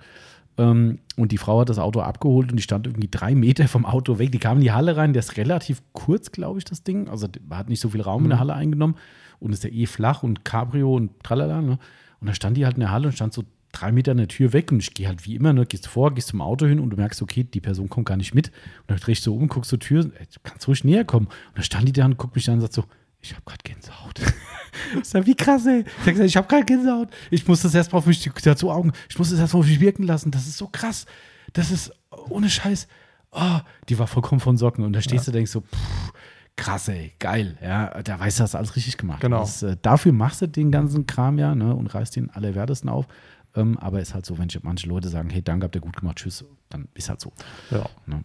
Ähm, 0.57 0.99
und 1.15 1.31
die 1.31 1.37
Frau 1.37 1.61
hat 1.61 1.69
das 1.69 1.79
Auto 1.79 2.01
abgeholt 2.01 2.51
und 2.51 2.57
die 2.57 2.63
stand 2.63 2.87
irgendwie 2.87 3.09
drei 3.09 3.35
Meter 3.35 3.67
vom 3.67 3.85
Auto 3.85 4.19
weg. 4.19 4.31
Die 4.31 4.39
kam 4.39 4.57
in 4.57 4.63
die 4.63 4.71
Halle 4.71 4.97
rein, 4.97 5.13
der 5.13 5.21
ist 5.21 5.37
relativ 5.37 5.81
kurz, 5.93 6.31
glaube 6.31 6.59
ich, 6.59 6.65
das 6.65 6.83
Ding. 6.83 7.07
Also 7.07 7.27
hat 7.49 7.69
nicht 7.69 7.79
so 7.79 7.89
viel 7.89 8.01
Raum 8.01 8.21
mhm. 8.21 8.25
in 8.25 8.29
der 8.29 8.37
mhm. 8.37 8.41
Halle 8.41 8.53
eingenommen 8.53 8.95
und 9.39 9.53
ist 9.53 9.63
ja 9.63 9.69
eh 9.69 9.85
flach 9.85 10.23
und 10.23 10.45
Cabrio 10.45 10.95
und 10.95 11.11
tralala. 11.23 11.61
Ne? 11.61 11.79
Und 12.19 12.27
dann 12.27 12.35
stand 12.35 12.57
die 12.57 12.65
halt 12.65 12.75
in 12.75 12.81
der 12.81 12.91
Halle 12.91 13.07
und 13.07 13.13
stand 13.13 13.33
so 13.33 13.43
drei 13.73 13.91
Meter 13.91 14.11
an 14.11 14.17
der 14.17 14.27
Tür 14.27 14.53
weg 14.53 14.71
und 14.71 14.79
ich 14.79 14.93
gehe 14.93 15.07
halt 15.07 15.25
wie 15.25 15.35
immer, 15.35 15.51
ne, 15.51 15.65
gehst 15.65 15.87
vor, 15.87 16.13
gehst 16.13 16.29
zum 16.29 16.41
Auto 16.41 16.65
hin 16.65 16.79
und 16.79 16.91
du 16.91 16.97
merkst, 16.97 17.21
okay, 17.21 17.43
die 17.43 17.59
Person 17.59 17.89
kommt 17.89 18.05
gar 18.05 18.17
nicht 18.17 18.33
mit. 18.33 18.49
Und 18.49 18.91
dann 18.91 18.97
drehst 18.99 19.25
du 19.25 19.31
so 19.31 19.35
um, 19.35 19.47
guckst 19.47 19.69
zur 19.69 19.79
Tür, 19.79 20.05
ey, 20.05 20.25
du 20.31 20.39
kannst 20.43 20.67
ruhig 20.67 20.83
näher 20.83 21.03
kommen. 21.03 21.25
Und 21.25 21.57
dann 21.57 21.63
stand 21.63 21.87
die 21.87 21.91
da 21.91 22.05
und 22.05 22.17
guckt 22.17 22.35
mich 22.35 22.47
an 22.49 22.55
und 22.55 22.61
sagt 22.61 22.73
so, 22.73 22.83
ich 23.23 23.31
habe 23.31 23.41
gerade 23.45 23.63
Gänsehaut. 23.63 24.19
ich 25.01 25.05
sag, 25.05 25.25
wie 25.25 25.35
krass, 25.35 25.65
ey. 25.65 25.85
Ich, 26.05 26.19
ich 26.19 26.37
habe 26.37 26.47
gerade 26.47 26.65
Gänsehaut. 26.65 27.09
Ich 27.31 27.47
muss 27.47 27.61
das 27.61 27.73
erstmal 27.73 27.99
auf 27.99 28.05
mich, 28.05 28.29
dazu 28.43 28.69
Augen, 28.69 28.91
ich 29.09 29.17
muss 29.17 29.29
das 29.29 29.39
erstmal 29.39 29.61
auf 29.61 29.67
mich 29.67 29.79
wirken 29.79 30.03
lassen. 30.03 30.29
Das 30.29 30.45
ist 30.45 30.57
so 30.57 30.67
krass. 30.67 31.05
Das 31.53 31.71
ist 31.71 31.91
ohne 32.29 32.49
Scheiß. 32.49 32.87
Oh, 33.31 33.59
die 33.87 33.97
war 33.97 34.07
vollkommen 34.07 34.41
von 34.41 34.57
Socken. 34.57 34.83
Und 34.83 34.93
da 34.93 35.01
stehst 35.01 35.25
ja. 35.25 35.31
du 35.31 35.31
und 35.31 35.35
denkst 35.37 35.51
so, 35.51 35.61
pff, 35.61 36.13
krass, 36.57 36.89
ey, 36.89 37.13
geil. 37.19 37.57
Ja, 37.61 38.01
da 38.03 38.19
weißt 38.19 38.39
du, 38.39 38.43
hast 38.43 38.55
alles 38.55 38.75
richtig 38.75 38.97
gemacht. 38.97 39.21
Genau. 39.21 39.39
Das, 39.39 39.63
äh, 39.63 39.77
dafür 39.81 40.11
machst 40.11 40.41
du 40.41 40.47
den 40.47 40.69
ganzen 40.69 41.07
Kram 41.07 41.39
ja 41.39 41.55
ne, 41.55 41.73
und 41.73 41.87
reißt 41.87 42.17
den 42.17 42.29
allerwertesten 42.29 42.89
auf. 42.89 43.07
Ähm, 43.55 43.77
aber 43.77 44.01
ist 44.01 44.13
halt 44.13 44.25
so, 44.25 44.37
wenn 44.37 44.49
manche 44.63 44.87
Leute 44.89 45.07
sagen, 45.07 45.29
hey, 45.29 45.41
danke, 45.41 45.63
habt 45.63 45.75
ihr 45.75 45.81
gut 45.81 45.95
gemacht, 45.95 46.17
tschüss, 46.17 46.43
dann 46.69 46.89
ist 46.93 47.07
halt 47.09 47.21
so. 47.21 47.31
Ja. 47.71 47.85
Ne? 48.05 48.23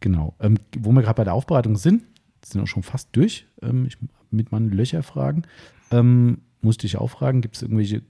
Genau. 0.00 0.34
Ähm, 0.40 0.58
wo 0.78 0.90
wir 0.92 1.02
gerade 1.02 1.16
bei 1.16 1.24
der 1.24 1.34
Aufbereitung 1.34 1.76
sind, 1.76 2.04
sind 2.44 2.62
auch 2.62 2.66
schon 2.66 2.82
fast 2.82 3.10
durch. 3.12 3.46
Ähm, 3.60 3.86
ich 3.86 3.98
mit 4.32 4.52
meinen 4.52 4.70
Löcherfragen. 4.70 5.46
Ähm, 5.90 6.38
musste 6.60 6.86
ich 6.86 6.96
auch 6.96 7.08
fragen, 7.08 7.40
gibt 7.40 7.56
es 7.56 7.62
irgendwelche 7.62 8.02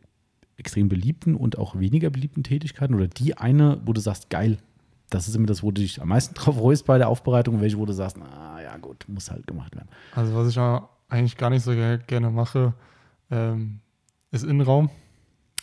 extrem 0.56 0.88
beliebten 0.88 1.34
und 1.34 1.58
auch 1.58 1.78
weniger 1.78 2.10
beliebten 2.10 2.44
Tätigkeiten 2.44 2.94
oder 2.94 3.08
die 3.08 3.36
eine, 3.36 3.80
wo 3.84 3.92
du 3.92 4.00
sagst, 4.00 4.30
geil, 4.30 4.58
das 5.10 5.28
ist 5.28 5.34
immer 5.34 5.46
das, 5.46 5.62
wo 5.62 5.70
du 5.70 5.80
dich 5.80 6.00
am 6.00 6.08
meisten 6.08 6.34
drauf 6.36 6.56
freust 6.56 6.86
bei 6.86 6.98
der 6.98 7.08
Aufbereitung, 7.08 7.60
welche, 7.60 7.78
wo 7.78 7.86
du 7.86 7.92
sagst, 7.92 8.16
na 8.18 8.62
ja 8.62 8.76
gut, 8.76 9.04
muss 9.08 9.30
halt 9.30 9.46
gemacht 9.46 9.74
werden. 9.74 9.88
Also 10.14 10.34
was 10.34 10.48
ich 10.48 10.58
eigentlich 11.08 11.36
gar 11.36 11.50
nicht 11.50 11.62
so 11.62 11.72
gerne 11.72 12.30
mache, 12.30 12.74
ähm, 13.30 13.80
ist 14.30 14.44
Innenraum. 14.44 14.90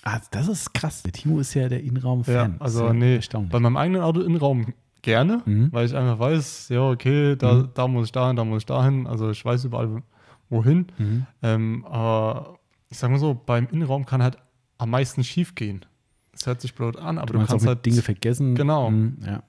Ah, 0.03 0.19
das 0.31 0.48
ist 0.48 0.73
krass. 0.73 1.03
Der 1.03 1.11
Timo 1.11 1.40
ist 1.40 1.53
ja 1.53 1.68
der 1.68 1.84
Innenraum-Fan. 1.84 2.52
Ja, 2.53 2.57
also 2.60 2.94
nee, 2.94 3.19
bei 3.49 3.60
meinem 3.60 3.76
eigenen 3.76 4.02
Auto 4.02 4.22
Innenraum 4.22 4.73
gerne, 5.02 5.41
mhm. 5.45 5.72
weil 5.72 5.86
ich 5.86 5.95
einfach 5.95 6.19
weiß, 6.19 6.69
ja, 6.69 6.90
okay, 6.90 7.36
da, 7.36 7.53
mhm. 7.53 7.69
da 7.73 7.88
muss 7.88 8.07
ich 8.07 8.11
dahin, 8.11 8.36
da 8.36 8.45
muss 8.45 8.60
ich 8.60 8.65
dahin. 8.65 9.07
Also 9.07 9.30
ich 9.31 9.44
weiß 9.44 9.65
überall, 9.65 10.02
wohin. 10.49 10.88
Mhm. 10.97 11.26
Ähm, 11.41 11.85
aber 11.85 12.59
ich 12.89 12.97
sag 12.97 13.11
mal 13.11 13.19
so, 13.19 13.34
beim 13.34 13.67
Innenraum 13.71 14.05
kann 14.05 14.23
halt 14.23 14.38
am 14.77 14.89
meisten 14.89 15.23
schief 15.23 15.55
gehen. 15.55 15.85
Das 16.31 16.45
hört 16.45 16.61
sich 16.61 16.73
blöd 16.73 16.97
an, 16.97 17.17
aber 17.17 17.34
du, 17.34 17.39
du 17.39 17.45
kannst 17.45 17.67
halt 17.67 17.85
Dinge 17.85 18.01
vergessen. 18.01 18.55
Genau. 18.55 18.89
Mhm, 18.89 19.17
ja. 19.26 19.43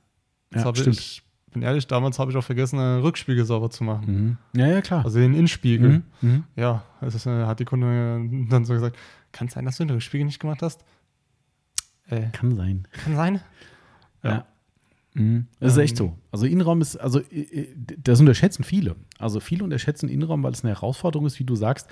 ja 0.55 0.74
stimmt. 0.74 0.98
Ich, 0.98 1.22
bin 1.52 1.62
ehrlich, 1.62 1.86
damals 1.86 2.18
habe 2.18 2.31
ich 2.31 2.36
auch 2.36 2.44
vergessen, 2.44 2.78
einen 2.78 3.02
Rückspiegel 3.02 3.44
sauber 3.44 3.70
zu 3.70 3.82
machen. 3.82 4.39
Mhm. 4.52 4.60
Ja, 4.60 4.68
ja, 4.68 4.81
klar. 4.81 5.05
Also 5.05 5.18
den 5.18 5.35
Innenspiegel. 5.35 5.89
Mhm. 5.89 6.05
mhm. 6.20 6.44
Ja, 6.56 6.85
das 7.01 7.27
äh, 7.27 7.44
hat 7.44 7.60
die 7.60 7.64
Kunde 7.64 8.22
dann 8.48 8.64
so 8.64 8.74
gesagt, 8.74 8.97
kann 9.32 9.48
es 9.48 9.55
sein, 9.55 9.64
dass 9.64 9.77
du 9.77 9.85
den 9.85 9.94
Rückspiegel 9.94 10.24
nicht 10.24 10.39
gemacht 10.39 10.62
hast? 10.62 10.85
Äh, 12.09 12.31
kann 12.32 12.55
sein. 12.55 12.86
Kann 12.93 13.16
sein. 13.16 13.40
Ja. 14.22 14.31
ja. 14.31 14.47
Mhm. 15.15 15.47
Das 15.59 15.73
ist 15.73 15.78
echt 15.78 15.97
so. 15.97 16.16
Also 16.31 16.47
Innenraum 16.47 16.81
ist, 16.81 16.97
also 16.97 17.20
das 17.99 18.20
unterschätzen 18.20 18.65
viele. 18.65 18.97
Also 19.19 19.41
viele 19.41 19.65
unterschätzen 19.65 20.09
Innenraum, 20.09 20.43
weil 20.43 20.53
es 20.53 20.65
eine 20.65 20.74
Herausforderung 20.74 21.27
ist, 21.27 21.39
wie 21.39 21.45
du 21.45 21.57
sagst, 21.57 21.89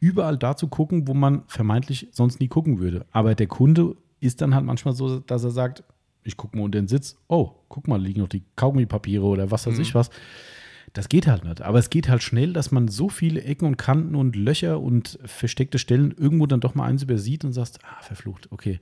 überall 0.00 0.36
da 0.36 0.56
zu 0.56 0.68
gucken, 0.68 1.06
wo 1.06 1.14
man 1.14 1.42
vermeintlich 1.46 2.08
sonst 2.12 2.40
nie 2.40 2.48
gucken 2.48 2.78
würde. 2.78 3.06
Aber 3.12 3.34
der 3.34 3.46
Kunde 3.46 3.96
ist 4.20 4.40
dann 4.40 4.54
halt 4.54 4.64
manchmal 4.64 4.94
so, 4.94 5.20
dass 5.20 5.44
er 5.44 5.50
sagt, 5.50 5.84
ich 6.24 6.36
gucke 6.36 6.56
mal 6.56 6.64
unter 6.64 6.80
den 6.80 6.88
Sitz, 6.88 7.16
oh, 7.28 7.52
guck 7.68 7.88
mal, 7.88 8.00
liegen 8.00 8.20
noch 8.20 8.28
die 8.28 8.44
Kaugummipapiere 8.56 9.24
oder 9.24 9.50
was 9.50 9.66
weiß 9.66 9.76
mhm. 9.76 9.82
ich 9.82 9.94
was. 9.94 10.10
Das 10.92 11.08
geht 11.08 11.26
halt 11.26 11.44
nicht. 11.44 11.62
Aber 11.62 11.78
es 11.78 11.90
geht 11.90 12.08
halt 12.08 12.22
schnell, 12.22 12.52
dass 12.52 12.70
man 12.70 12.88
so 12.88 13.08
viele 13.08 13.42
Ecken 13.42 13.66
und 13.66 13.78
Kanten 13.78 14.14
und 14.14 14.36
Löcher 14.36 14.80
und 14.80 15.18
versteckte 15.24 15.78
Stellen 15.78 16.12
irgendwo 16.12 16.46
dann 16.46 16.60
doch 16.60 16.74
mal 16.74 16.86
eins 16.86 17.02
übersieht 17.02 17.44
und 17.44 17.52
sagst, 17.52 17.78
ah, 17.84 18.02
verflucht, 18.02 18.48
okay, 18.50 18.80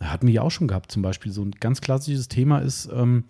hatten 0.00 0.26
wir 0.26 0.34
ja 0.34 0.42
auch 0.42 0.50
schon 0.50 0.68
gehabt, 0.68 0.92
zum 0.92 1.02
Beispiel. 1.02 1.32
So 1.32 1.42
ein 1.42 1.52
ganz 1.52 1.80
klassisches 1.80 2.28
Thema 2.28 2.58
ist 2.58 2.88
ähm, 2.92 3.24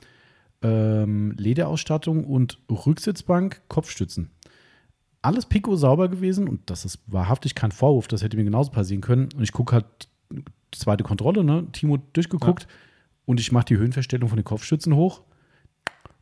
ähm, 0.63 1.35
Lederausstattung 1.37 2.25
und 2.25 2.59
Rücksitzbank, 2.71 3.63
Kopfstützen. 3.69 4.31
Alles 5.23 5.47
pico 5.47 5.77
sauber 5.77 6.09
gewesen 6.09 6.49
und 6.49 6.71
das 6.71 6.85
ist 6.85 7.01
wahrhaftig 7.07 7.55
kein 7.55 7.73
Vorwurf, 7.73 8.09
das 8.09 8.23
hätte 8.23 8.37
mir 8.37 8.45
genauso 8.45 8.71
passieren 8.71 9.01
können. 9.01 9.29
Und 9.37 9.43
ich 9.43 9.53
gucke 9.53 9.75
halt 9.75 9.87
zweite 10.73 11.05
Kontrolle, 11.05 11.45
ne? 11.45 11.67
Timo 11.73 11.99
durchgeguckt 12.13 12.65
ja. 12.65 12.69
und 13.25 13.41
ich 13.41 13.53
mache 13.53 13.67
die 13.67 13.77
Höhenverstellung 13.77 14.29
von 14.29 14.37
den 14.37 14.45
Kopfstützen 14.45 14.95
hoch. 14.95 15.23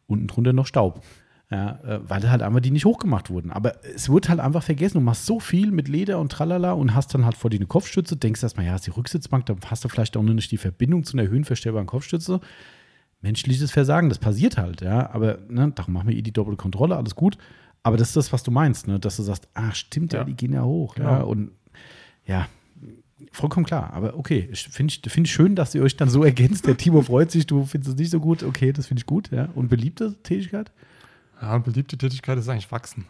Unten 0.07 0.27
drunter 0.27 0.53
noch 0.53 0.67
Staub. 0.67 1.03
Ja, 1.51 1.79
äh, 1.85 2.01
weil 2.09 2.29
halt 2.31 2.43
einfach 2.43 2.61
die 2.61 2.71
nicht 2.71 2.87
hochgemacht 2.87 3.31
wurden. 3.31 3.51
Aber 3.51 3.85
es 3.85 4.09
wird 4.09 4.29
halt 4.29 4.41
einfach 4.41 4.63
vergessen. 4.63 4.99
Du 4.99 5.05
machst 5.05 5.27
so 5.27 5.41
viel 5.41 5.71
mit 5.71 5.89
Leder 5.89 6.19
und 6.19 6.33
tralala 6.33 6.73
und 6.73 6.95
hast 6.95 7.15
dann 7.15 7.25
halt 7.25 7.37
vor 7.37 7.51
dir 7.51 7.59
eine 7.59 7.67
Kopfstütze, 7.67 8.17
denkst 8.17 8.43
erstmal, 8.43 8.67
ja, 8.67 8.75
ist 8.75 8.87
die 8.87 8.91
Rücksitzbank, 8.91 9.47
dann 9.47 9.59
hast 9.67 9.85
du 9.85 9.89
vielleicht 9.89 10.17
auch 10.17 10.23
nur 10.23 10.35
nicht 10.35 10.51
die 10.51 10.57
Verbindung 10.57 11.05
zu 11.05 11.17
einer 11.17 11.29
höhenverstellbaren 11.29 11.87
Kopfstütze. 11.87 12.41
Menschliches 13.21 13.71
Versagen, 13.71 14.09
das 14.09 14.19
passiert 14.19 14.57
halt, 14.57 14.81
ja. 14.81 15.11
Aber 15.11 15.39
ne, 15.49 15.71
darum 15.75 15.95
machen 15.95 16.09
wir 16.09 16.17
eh 16.17 16.23
die 16.23 16.33
doppelte 16.33 16.57
Kontrolle, 16.57 16.97
alles 16.97 17.15
gut. 17.15 17.37
Aber 17.83 17.99
das 17.99 18.09
ist 18.09 18.17
das, 18.17 18.33
was 18.33 18.43
du 18.43 18.51
meinst, 18.51 18.89
ne? 18.89 18.99
dass 18.99 19.17
du 19.17 19.23
sagst, 19.23 19.47
ach, 19.53 19.75
stimmt 19.75 20.15
ja, 20.15 20.21
ja 20.21 20.25
die 20.25 20.35
gehen 20.35 20.55
ja 20.55 20.65
hoch. 20.65 20.95
Genau. 20.95 21.11
Ja, 21.11 21.21
und 21.21 21.51
ja, 22.27 22.49
vollkommen 23.31 23.67
klar. 23.67 23.93
Aber 23.93 24.17
okay, 24.17 24.49
ich 24.51 24.69
finde 24.69 24.95
ich, 24.95 25.13
find 25.13 25.29
schön, 25.29 25.55
dass 25.55 25.75
ihr 25.75 25.83
euch 25.83 25.97
dann 25.97 26.09
so 26.09 26.25
ergänzt. 26.25 26.67
Der 26.67 26.77
Timo 26.77 27.03
freut 27.03 27.31
sich, 27.31 27.47
du 27.47 27.65
findest 27.65 27.93
es 27.93 27.99
nicht 27.99 28.11
so 28.11 28.21
gut. 28.21 28.43
Okay, 28.43 28.73
das 28.73 28.87
finde 28.87 29.01
ich 29.01 29.07
gut. 29.07 29.31
Ja. 29.31 29.51
Und 29.55 29.69
beliebte 29.69 30.15
Tätigkeit? 30.23 30.73
Ja, 31.45 31.59
beliebte 31.59 31.97
Tätigkeit 31.99 32.39
ist 32.39 32.49
eigentlich 32.49 32.71
Wachsen. 32.73 33.05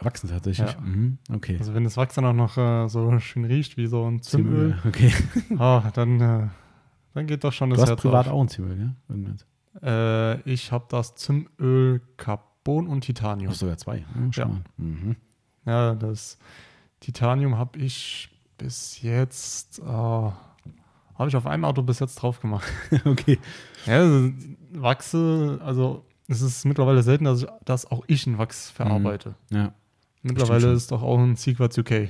Wachsen 0.00 0.28
tatsächlich. 0.30 0.72
Ja. 0.72 0.80
Mhm. 0.80 1.18
Okay. 1.32 1.56
Also 1.58 1.74
wenn 1.74 1.84
das 1.84 1.96
Wachs 1.96 2.14
dann 2.14 2.24
auch 2.26 2.32
noch 2.32 2.56
äh, 2.58 2.88
so 2.88 3.18
schön 3.18 3.44
riecht 3.44 3.76
wie 3.76 3.86
so 3.86 4.06
ein 4.10 4.22
Zimtöl, 4.22 4.78
Okay. 4.86 5.12
ah, 5.58 5.90
dann, 5.94 6.20
äh, 6.20 6.48
dann 7.14 7.26
geht 7.26 7.44
doch 7.44 7.52
schon 7.52 7.70
das 7.70 7.76
Du 7.78 7.82
hast 7.82 7.88
Herz 7.90 8.00
privat 8.02 8.26
auf. 8.28 8.34
auch 8.34 8.40
ein 8.42 8.48
Zwiebel, 8.48 8.76
gell? 8.76 8.92
Irgendwas. 9.08 9.46
Äh, 9.82 10.40
ich 10.50 10.72
habe 10.72 10.86
das 10.88 11.14
Zimtöl 11.16 12.00
Carbon 12.16 12.86
und 12.88 13.02
Titanium. 13.02 13.52
Ach, 13.52 13.56
sogar 13.56 13.76
zwei. 13.76 13.98
Ja, 13.98 14.04
schau 14.32 14.42
Ja. 14.42 14.60
Mhm. 14.78 15.16
Ja, 15.66 15.94
das 15.94 16.38
Titanium 17.00 17.58
habe 17.58 17.78
ich 17.78 18.30
bis 18.58 19.02
jetzt, 19.02 19.78
äh, 19.80 19.82
habe 19.84 21.28
ich 21.28 21.36
auf 21.36 21.46
einem 21.46 21.64
Auto 21.66 21.82
bis 21.82 21.98
jetzt 22.00 22.16
drauf 22.16 22.40
gemacht. 22.40 22.66
okay. 23.04 23.38
Ja, 23.84 23.98
also, 23.98 24.30
Wachse, 24.72 25.60
also 25.62 26.05
es 26.28 26.42
ist 26.42 26.64
mittlerweile 26.64 27.02
selten, 27.02 27.24
dass, 27.24 27.42
ich, 27.42 27.48
dass 27.64 27.90
auch 27.90 28.04
ich 28.06 28.26
ein 28.26 28.38
Wachs 28.38 28.70
verarbeite. 28.70 29.34
Ja. 29.52 29.72
Mittlerweile 30.22 30.72
ist 30.72 30.90
doch 30.90 31.02
auch 31.02 31.18
ein 31.18 31.36
Sequats 31.36 31.78
UK. 31.78 32.08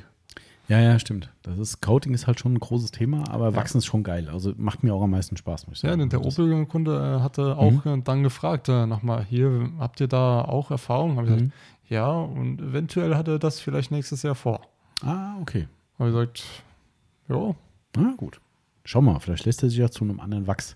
Ja, 0.68 0.80
ja, 0.80 0.98
stimmt. 0.98 1.30
Das 1.42 1.58
ist, 1.58 1.80
Coating 1.80 2.12
ist 2.12 2.26
halt 2.26 2.40
schon 2.40 2.54
ein 2.54 2.58
großes 2.58 2.90
Thema, 2.90 3.28
aber 3.30 3.50
Ja. 3.50 3.56
Wachsen 3.56 3.78
ist 3.78 3.86
schon 3.86 4.02
geil. 4.02 4.28
Also 4.28 4.52
macht 4.56 4.82
mir 4.82 4.94
auch 4.94 5.02
am 5.02 5.10
meisten 5.10 5.36
Spaß, 5.36 5.68
muss 5.68 5.76
ich 5.78 5.82
Ja, 5.84 5.90
sagen. 5.90 6.00
denn 6.00 6.08
der 6.08 6.24
Opel-Kunde 6.24 7.18
äh, 7.18 7.22
hatte 7.22 7.42
Mhm. 7.54 7.58
auch 7.60 7.86
äh, 7.86 8.00
dann 8.02 8.22
gefragt, 8.24 8.68
äh, 8.68 8.86
nochmal, 8.86 9.24
hier, 9.24 9.70
habt 9.78 10.00
ihr 10.00 10.08
da 10.08 10.40
auch 10.42 10.70
Erfahrung? 10.72 11.16
Habe 11.18 11.26
ich 11.28 11.32
Mhm. 11.34 11.36
gesagt, 11.36 11.52
ja, 11.88 12.10
und 12.10 12.60
eventuell 12.60 13.14
hat 13.14 13.28
er 13.28 13.38
das 13.38 13.60
vielleicht 13.60 13.92
nächstes 13.92 14.22
Jahr 14.24 14.34
vor. 14.34 14.60
Ah, 15.02 15.36
okay. 15.40 15.68
Habe 15.98 16.08
ich 16.10 16.14
gesagt, 16.14 16.44
ja, 17.28 17.54
Ah, 17.98 18.12
gut. 18.16 18.40
Schau 18.84 19.00
mal, 19.00 19.18
vielleicht 19.20 19.44
lässt 19.46 19.62
er 19.62 19.68
sich 19.70 19.78
ja 19.78 19.88
zu 19.88 20.04
einem 20.04 20.20
anderen 20.20 20.46
Wachs. 20.46 20.74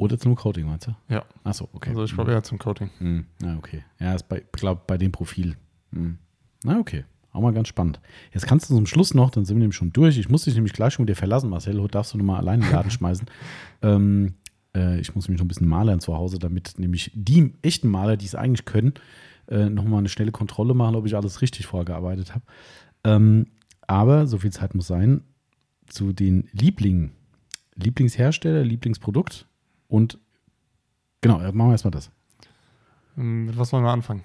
Oder 0.00 0.18
zu 0.18 0.28
einem 0.28 0.36
Coating, 0.36 0.64
meinst 0.64 0.86
du? 0.86 0.96
ja. 1.10 1.22
Achso, 1.44 1.68
okay. 1.74 1.90
Also 1.90 2.04
ich 2.04 2.14
glaube 2.14 2.32
eher 2.32 2.42
zum 2.42 2.58
Coating. 2.58 2.88
Hm, 2.98 3.26
Na, 3.42 3.58
okay. 3.58 3.84
Ja, 3.98 4.14
ist 4.14 4.28
bei, 4.30 4.42
glaube 4.52 4.80
bei 4.86 4.96
dem 4.96 5.12
Profil. 5.12 5.56
Hm. 5.92 6.16
Na, 6.64 6.78
okay. 6.78 7.04
Auch 7.32 7.42
mal 7.42 7.52
ganz 7.52 7.68
spannend. 7.68 8.00
Jetzt 8.32 8.46
kannst 8.46 8.70
du 8.70 8.74
zum 8.74 8.86
Schluss 8.86 9.12
noch, 9.12 9.28
dann 9.28 9.44
sind 9.44 9.56
wir 9.56 9.60
nämlich 9.60 9.76
schon 9.76 9.92
durch. 9.92 10.16
Ich 10.16 10.30
muss 10.30 10.44
dich 10.44 10.54
nämlich 10.54 10.72
gleich 10.72 10.94
schon 10.94 11.04
wieder 11.06 11.16
verlassen, 11.16 11.50
Marcel. 11.50 11.78
Heute 11.82 11.92
darfst 11.92 12.14
du 12.14 12.18
nochmal 12.18 12.38
allein 12.38 12.60
in 12.60 12.66
den 12.66 12.72
Laden 12.72 12.90
schmeißen. 12.90 13.26
Ähm, 13.82 14.36
äh, 14.74 14.98
ich 15.00 15.14
muss 15.14 15.28
mich 15.28 15.36
noch 15.36 15.44
ein 15.44 15.48
bisschen 15.48 15.68
malern 15.68 16.00
zu 16.00 16.16
Hause, 16.16 16.38
damit 16.38 16.78
nämlich 16.78 17.12
die 17.14 17.52
echten 17.60 17.88
Maler, 17.88 18.16
die 18.16 18.24
es 18.24 18.34
eigentlich 18.34 18.64
können, 18.64 18.94
äh, 19.48 19.68
nochmal 19.68 19.98
eine 19.98 20.08
schnelle 20.08 20.32
Kontrolle 20.32 20.72
machen, 20.72 20.96
ob 20.96 21.04
ich 21.04 21.14
alles 21.14 21.42
richtig 21.42 21.66
vorgearbeitet 21.66 22.34
habe. 22.34 22.44
Ähm, 23.04 23.48
aber 23.86 24.26
so 24.26 24.38
viel 24.38 24.50
Zeit 24.50 24.74
muss 24.74 24.86
sein 24.86 25.24
zu 25.86 26.14
den 26.14 26.48
Lieblingen. 26.52 27.12
Lieblingshersteller, 27.74 28.64
Lieblingsprodukt 28.64 29.46
und 29.90 30.18
genau, 31.20 31.38
machen 31.38 31.56
wir 31.56 31.72
erstmal 31.72 31.90
das. 31.90 32.10
Ähm, 33.18 33.46
Mit 33.46 33.58
was 33.58 33.72
wollen 33.72 33.84
wir 33.84 33.90
anfangen? 33.90 34.22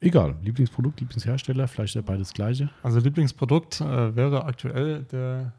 Egal, 0.00 0.36
Lieblingsprodukt, 0.42 1.00
Lieblingshersteller, 1.00 1.66
vielleicht 1.68 1.94
ja 1.94 2.02
beides 2.02 2.32
gleiche. 2.32 2.70
Also 2.82 3.00
Lieblingsprodukt 3.00 3.80
äh, 3.80 4.14
wäre 4.16 4.44
aktuell 4.44 5.04
der, 5.04 5.52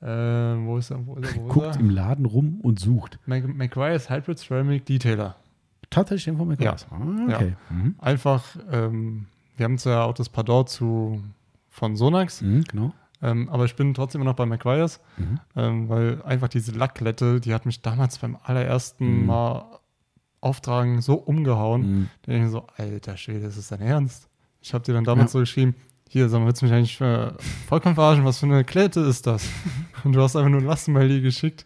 äh, 0.00 0.06
wo 0.66 0.76
ist 0.78 0.90
er, 0.90 1.06
wo 1.06 1.16
ist 1.16 1.34
er, 1.36 1.42
wo 1.42 1.48
Guckt 1.48 1.66
ist 1.68 1.76
er? 1.76 1.80
im 1.80 1.90
Laden 1.90 2.26
rum 2.26 2.60
und 2.62 2.78
sucht. 2.78 3.18
Mac 3.26 3.46
McGuire's 3.46 4.10
Hybrid 4.10 4.38
Ceramic 4.38 4.84
Detailer. 4.86 5.36
Tatsächlich 5.88 6.24
den 6.26 6.36
von 6.36 6.48
McGuire's. 6.48 6.86
Ah, 6.90 7.34
okay. 7.34 7.56
Mhm. 7.70 7.94
Einfach, 7.98 8.44
ähm, 8.70 9.26
wir 9.56 9.64
haben 9.64 9.78
zwar 9.78 10.04
auch 10.04 10.14
das 10.14 10.28
Pardon 10.28 10.66
zu, 10.66 11.22
von 11.68 11.96
Sonax, 11.96 12.42
Mhm, 12.42 12.64
genau. 12.64 12.92
Ähm, 13.22 13.48
aber 13.48 13.64
ich 13.66 13.74
bin 13.76 13.94
trotzdem 13.94 14.20
immer 14.22 14.30
noch 14.30 14.36
bei 14.36 14.46
McGuire's, 14.46 15.00
Mhm. 15.18 15.40
ähm, 15.56 15.88
weil 15.88 16.22
einfach 16.22 16.48
diese 16.48 16.72
Lacklette, 16.72 17.40
die 17.40 17.52
hat 17.54 17.66
mich 17.66 17.82
damals 17.82 18.18
beim 18.18 18.36
allerersten 18.42 19.20
Mhm. 19.20 19.26
Mal 19.26 19.78
auftragen 20.40 21.02
so 21.02 21.14
umgehauen. 21.14 21.82
Mhm. 21.82 22.08
Da 22.22 22.32
denke 22.32 22.46
ich 22.46 22.52
so, 22.52 22.66
alter 22.76 23.16
Schwede, 23.16 23.46
ist 23.46 23.58
das 23.58 23.68
dein 23.68 23.82
Ernst? 23.82 24.28
Ich 24.62 24.72
habe 24.72 24.84
dir 24.84 24.94
dann 24.94 25.04
damals 25.04 25.30
Ja. 25.30 25.32
so 25.34 25.38
geschrieben, 25.40 25.74
hier, 26.08 26.28
sag 26.28 26.40
mal, 26.40 26.46
willst 26.46 26.62
du 26.62 26.66
mich 26.66 26.74
eigentlich 26.74 27.00
äh, 27.00 27.30
vollkommen 27.68 27.94
verarschen? 27.94 28.24
Was 28.24 28.38
für 28.40 28.46
eine 28.46 28.64
Klette 28.64 29.00
ist 29.00 29.26
das? 29.26 29.46
Und 30.04 30.12
du 30.14 30.20
hast 30.22 30.34
einfach 30.36 30.50
nur 30.50 30.62
Lastenmail 30.62 31.20
geschickt. 31.20 31.64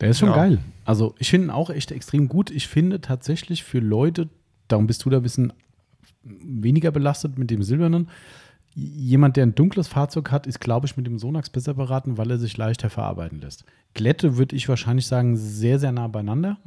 Der 0.00 0.10
ist 0.10 0.18
schon 0.18 0.30
Ja. 0.30 0.36
geil. 0.36 0.58
Also 0.84 1.14
ich 1.18 1.30
finde 1.30 1.48
ihn 1.48 1.50
auch 1.50 1.70
echt 1.70 1.90
extrem 1.92 2.28
gut. 2.28 2.50
Ich 2.50 2.68
finde 2.68 3.00
tatsächlich 3.00 3.64
für 3.64 3.80
Leute, 3.80 4.28
darum 4.68 4.86
bist 4.86 5.04
du 5.04 5.10
da 5.10 5.18
ein 5.18 5.22
bisschen 5.22 5.52
weniger 6.22 6.90
belastet 6.90 7.38
mit 7.38 7.50
dem 7.50 7.62
Silbernen. 7.62 8.08
Jemand, 8.74 9.36
der 9.36 9.46
ein 9.46 9.54
dunkles 9.54 9.86
Fahrzeug 9.86 10.32
hat, 10.32 10.46
ist, 10.46 10.60
glaube 10.60 10.86
ich, 10.86 10.96
mit 10.96 11.06
dem 11.06 11.18
Sonax 11.18 11.48
besser 11.48 11.74
beraten, 11.74 12.18
weil 12.18 12.30
er 12.30 12.38
sich 12.38 12.56
leichter 12.56 12.90
verarbeiten 12.90 13.40
lässt. 13.40 13.64
Glätte 13.94 14.36
würde 14.36 14.56
ich 14.56 14.68
wahrscheinlich 14.68 15.06
sagen, 15.06 15.36
sehr, 15.36 15.78
sehr 15.78 15.92
nah 15.92 16.08
beieinander. 16.08 16.58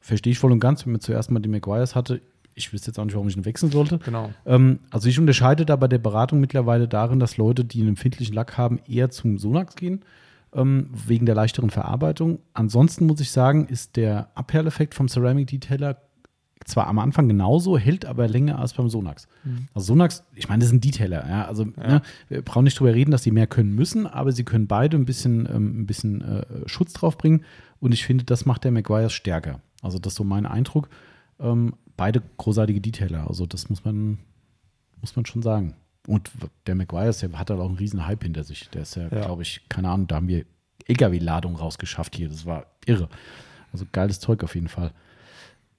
Verstehe 0.00 0.32
ich 0.32 0.38
voll 0.40 0.50
und 0.50 0.58
ganz, 0.58 0.84
wenn 0.84 0.92
man 0.92 1.00
zuerst 1.00 1.30
mal 1.30 1.38
die 1.38 1.48
McGuire's 1.48 1.94
hatte. 1.94 2.20
Ich 2.54 2.72
wüsste 2.72 2.88
jetzt 2.88 2.98
auch 2.98 3.04
nicht, 3.04 3.14
warum 3.14 3.28
ich 3.28 3.36
ihn 3.36 3.44
wechseln 3.44 3.70
sollte. 3.70 3.98
Genau. 3.98 4.30
Ähm, 4.44 4.80
also 4.90 5.08
ich 5.08 5.18
unterscheide 5.18 5.64
da 5.64 5.76
bei 5.76 5.88
der 5.88 5.98
Beratung 5.98 6.40
mittlerweile 6.40 6.88
darin, 6.88 7.20
dass 7.20 7.36
Leute, 7.36 7.64
die 7.64 7.80
einen 7.80 7.90
empfindlichen 7.90 8.34
Lack 8.34 8.58
haben, 8.58 8.80
eher 8.88 9.10
zum 9.10 9.38
Sonax 9.38 9.76
gehen, 9.76 10.04
ähm, 10.52 10.90
wegen 10.92 11.24
der 11.24 11.36
leichteren 11.36 11.70
Verarbeitung. 11.70 12.40
Ansonsten 12.52 13.06
muss 13.06 13.20
ich 13.20 13.30
sagen, 13.30 13.66
ist 13.68 13.96
der 13.96 14.30
Abperleffekt 14.34 14.94
vom 14.94 15.08
Ceramic 15.08 15.46
Detailer 15.46 15.96
zwar 16.64 16.86
am 16.86 16.98
Anfang 16.98 17.28
genauso, 17.28 17.76
hält 17.78 18.04
aber 18.04 18.28
länger 18.28 18.58
als 18.58 18.72
beim 18.74 18.88
Sonax. 18.88 19.26
Also 19.74 19.86
Sonax, 19.88 20.24
ich 20.34 20.48
meine, 20.48 20.62
das 20.64 20.72
ein 20.72 20.80
Detailer, 20.80 21.28
ja. 21.28 21.44
Also 21.46 21.64
Ne, 21.64 22.02
wir 22.28 22.42
brauchen 22.42 22.64
nicht 22.64 22.78
drüber 22.78 22.94
reden, 22.94 23.10
dass 23.10 23.22
die 23.22 23.30
mehr 23.30 23.46
können 23.46 23.74
müssen, 23.74 24.06
aber 24.06 24.32
sie 24.32 24.44
können 24.44 24.66
beide 24.66 24.96
ein 24.96 25.04
bisschen, 25.04 25.48
ähm, 25.52 25.80
ein 25.82 25.86
bisschen 25.86 26.20
äh, 26.22 26.44
Schutz 26.68 26.92
drauf 26.92 27.18
bringen. 27.18 27.44
Und 27.80 27.92
ich 27.92 28.04
finde, 28.04 28.24
das 28.24 28.46
macht 28.46 28.64
der 28.64 28.70
Maguires 28.70 29.12
stärker. 29.12 29.60
Also 29.82 29.98
das 29.98 30.12
ist 30.12 30.16
so 30.18 30.24
mein 30.24 30.46
Eindruck. 30.46 30.88
Ähm, 31.40 31.74
beide 31.96 32.22
großartige 32.38 32.80
Detailer. 32.80 33.26
Also 33.28 33.46
das 33.46 33.68
muss 33.68 33.84
man, 33.84 34.18
muss 35.00 35.16
man 35.16 35.26
schon 35.26 35.42
sagen. 35.42 35.74
Und 36.06 36.30
der 36.66 36.74
Maguires, 36.74 37.18
der 37.18 37.32
hat 37.38 37.50
halt 37.50 37.60
auch 37.60 37.68
einen 37.68 37.76
riesen 37.78 38.06
Hype 38.06 38.22
hinter 38.22 38.44
sich. 38.44 38.68
Der 38.70 38.82
ist 38.82 38.94
ja, 38.96 39.02
Ja. 39.04 39.24
glaube 39.26 39.42
ich, 39.42 39.62
keine 39.68 39.88
Ahnung, 39.88 40.06
da 40.06 40.16
haben 40.16 40.28
wir 40.28 40.44
LKW-Ladung 40.86 41.56
rausgeschafft 41.56 42.16
hier. 42.16 42.28
Das 42.28 42.44
war 42.46 42.66
irre. 42.86 43.08
Also 43.72 43.84
geiles 43.90 44.20
Zeug 44.20 44.42
auf 44.44 44.54
jeden 44.54 44.68
Fall. 44.68 44.92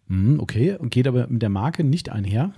Mhm, 0.08 0.40
okay, 0.40 0.76
und 0.78 0.90
geht 0.92 1.08
aber 1.08 1.28
mit 1.28 1.42
der 1.42 1.50
Marke 1.50 1.84
nicht 1.84 2.10
einher. 2.10 2.54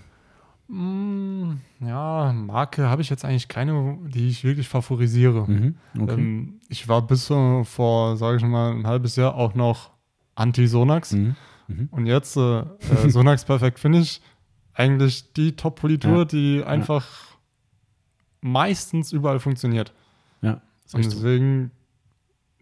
Mm, 0.67 1.51
ja, 1.79 2.33
Marke 2.33 2.89
habe 2.89 3.01
ich 3.03 3.09
jetzt 3.09 3.23
eigentlich 3.23 3.47
keine, 3.47 3.99
die 4.07 4.27
ich 4.29 4.43
wirklich 4.43 4.67
favorisiere. 4.67 5.45
Mhm, 5.49 5.75
okay. 5.99 6.13
Ähm, 6.13 6.59
ich 6.69 6.87
war 6.87 7.05
bis 7.05 7.27
so 7.27 7.63
vor, 7.65 8.17
sage 8.17 8.37
ich 8.37 8.43
mal, 8.43 8.71
ein 8.73 8.87
halbes 8.87 9.15
Jahr 9.15 9.35
auch 9.35 9.53
noch 9.53 9.91
Anti-Sonax. 10.33 11.13
Mhm. 11.13 11.35
Mhm. 11.67 11.89
Und 11.91 12.05
jetzt 12.07 12.35
äh, 12.37 12.59
äh, 12.61 12.65
Sonax 13.09 13.45
Perfect 13.45 13.79
Finish, 13.79 14.21
eigentlich 14.73 15.33
die 15.33 15.55
Top-Politur, 15.55 16.17
Ja. 16.19 16.25
die 16.25 16.63
einfach 16.63 17.07
meistens 18.41 19.11
überall 19.13 19.39
funktioniert. 19.39 19.93
Ja, 20.41 20.61
Und 20.93 21.05
deswegen, 21.05 21.71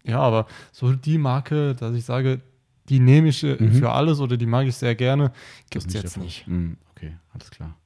ja, 0.04 0.20
aber 0.20 0.46
so 0.72 0.92
die 0.92 1.18
Marke, 1.18 1.74
dass 1.74 1.94
ich 1.94 2.04
sage, 2.04 2.40
die 2.88 3.00
nehme 3.00 3.28
ich 3.28 3.42
äh, 3.44 3.56
Mhm. 3.58 3.72
für 3.74 3.90
alles 3.90 4.20
oder 4.20 4.36
die 4.36 4.46
mag 4.46 4.66
ich 4.66 4.76
sehr 4.76 4.94
gerne, 4.94 5.32
Das 5.70 5.84
gibt 5.84 5.86
es 5.96 6.02
jetzt 6.02 6.16
nicht. 6.18 6.46
Mhm, 6.46 6.76
okay, 6.90 7.16
alles 7.32 7.50
klar. 7.50 7.76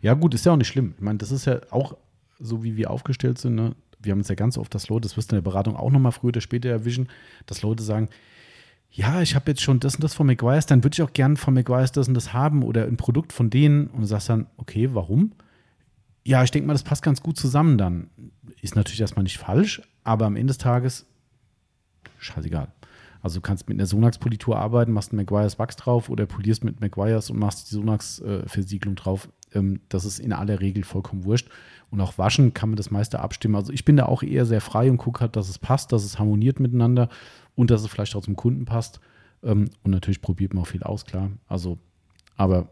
Ja, 0.00 0.14
gut, 0.14 0.34
ist 0.34 0.44
ja 0.46 0.52
auch 0.52 0.56
nicht 0.56 0.68
schlimm. 0.68 0.94
Ich 0.96 1.02
meine, 1.02 1.18
das 1.18 1.30
ist 1.32 1.44
ja 1.46 1.60
auch 1.70 1.96
so, 2.38 2.62
wie 2.62 2.76
wir 2.76 2.90
aufgestellt 2.90 3.38
sind. 3.38 3.54
Ne? 3.54 3.74
Wir 4.00 4.12
haben 4.12 4.20
es 4.20 4.28
ja 4.28 4.34
ganz 4.34 4.58
oft, 4.58 4.74
dass 4.74 4.88
Leute, 4.88 5.02
das 5.02 5.16
wirst 5.16 5.30
du 5.32 5.36
in 5.36 5.42
der 5.42 5.48
Beratung 5.50 5.76
auch 5.76 5.90
nochmal 5.90 6.12
früher 6.12 6.28
oder 6.28 6.40
später 6.40 6.68
erwischen, 6.68 7.08
dass 7.46 7.62
Leute 7.62 7.82
sagen, 7.82 8.08
ja, 8.90 9.22
ich 9.22 9.34
habe 9.34 9.50
jetzt 9.50 9.62
schon 9.62 9.80
das 9.80 9.94
und 9.94 10.04
das 10.04 10.12
von 10.14 10.26
McGuire's, 10.26 10.66
dann 10.66 10.84
würde 10.84 10.94
ich 10.94 11.02
auch 11.02 11.12
gern 11.14 11.36
von 11.38 11.54
McGuire's 11.54 11.92
das 11.92 12.08
und 12.08 12.14
das 12.14 12.32
haben 12.34 12.62
oder 12.62 12.84
ein 12.84 12.96
Produkt 12.98 13.32
von 13.32 13.48
denen 13.48 13.86
und 13.86 14.02
du 14.02 14.06
sagst 14.06 14.28
dann, 14.28 14.46
okay, 14.58 14.90
warum? 14.92 15.32
Ja, 16.24 16.44
ich 16.44 16.50
denke 16.50 16.66
mal, 16.66 16.74
das 16.74 16.82
passt 16.82 17.02
ganz 17.02 17.22
gut 17.22 17.36
zusammen 17.38 17.78
dann. 17.78 18.10
Ist 18.60 18.76
natürlich 18.76 19.00
erstmal 19.00 19.22
nicht 19.22 19.38
falsch, 19.38 19.80
aber 20.04 20.26
am 20.26 20.36
Ende 20.36 20.50
des 20.50 20.58
Tages 20.58 21.06
scheißegal. 22.18 22.68
Also 23.22 23.36
du 23.36 23.40
kannst 23.40 23.68
mit 23.68 23.78
einer 23.78 23.86
Sonax-Politur 23.86 24.58
arbeiten, 24.58 24.92
machst 24.92 25.12
einen 25.12 25.18
McGuire's 25.18 25.58
Wachs 25.58 25.76
drauf 25.76 26.10
oder 26.10 26.26
polierst 26.26 26.64
mit 26.64 26.80
McGuire's 26.80 27.30
und 27.30 27.38
machst 27.38 27.70
die 27.70 27.74
Sonax-Versiegelung 27.76 28.96
drauf. 28.96 29.28
Ähm, 29.54 29.80
das 29.88 30.04
ist 30.04 30.18
in 30.18 30.32
aller 30.32 30.60
Regel 30.60 30.82
vollkommen 30.82 31.24
wurscht. 31.24 31.48
Und 31.90 32.00
auch 32.00 32.18
waschen 32.18 32.52
kann 32.54 32.70
man 32.70 32.76
das 32.76 32.90
meiste 32.90 33.20
abstimmen. 33.20 33.54
Also 33.54 33.72
ich 33.72 33.84
bin 33.84 33.96
da 33.96 34.06
auch 34.06 34.22
eher 34.22 34.44
sehr 34.44 34.60
frei 34.60 34.90
und 34.90 34.96
gucke 34.96 35.20
halt, 35.20 35.36
dass 35.36 35.48
es 35.48 35.58
passt, 35.58 35.92
dass 35.92 36.04
es 36.04 36.18
harmoniert 36.18 36.58
miteinander 36.58 37.08
und 37.54 37.70
dass 37.70 37.82
es 37.82 37.88
vielleicht 37.88 38.16
auch 38.16 38.22
zum 38.22 38.36
Kunden 38.36 38.64
passt. 38.64 39.00
Ähm, 39.42 39.70
und 39.82 39.90
natürlich 39.92 40.20
probiert 40.20 40.54
man 40.54 40.64
auch 40.64 40.68
viel 40.68 40.82
aus, 40.82 41.04
klar. 41.04 41.30
Also, 41.46 41.78
aber 42.36 42.70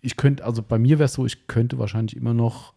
ich 0.00 0.16
könnte, 0.16 0.44
also 0.44 0.62
bei 0.62 0.78
mir 0.78 0.98
wäre 0.98 1.06
es 1.06 1.12
so, 1.12 1.26
ich 1.26 1.46
könnte 1.46 1.78
wahrscheinlich 1.78 2.16
immer 2.16 2.32
noch 2.32 2.72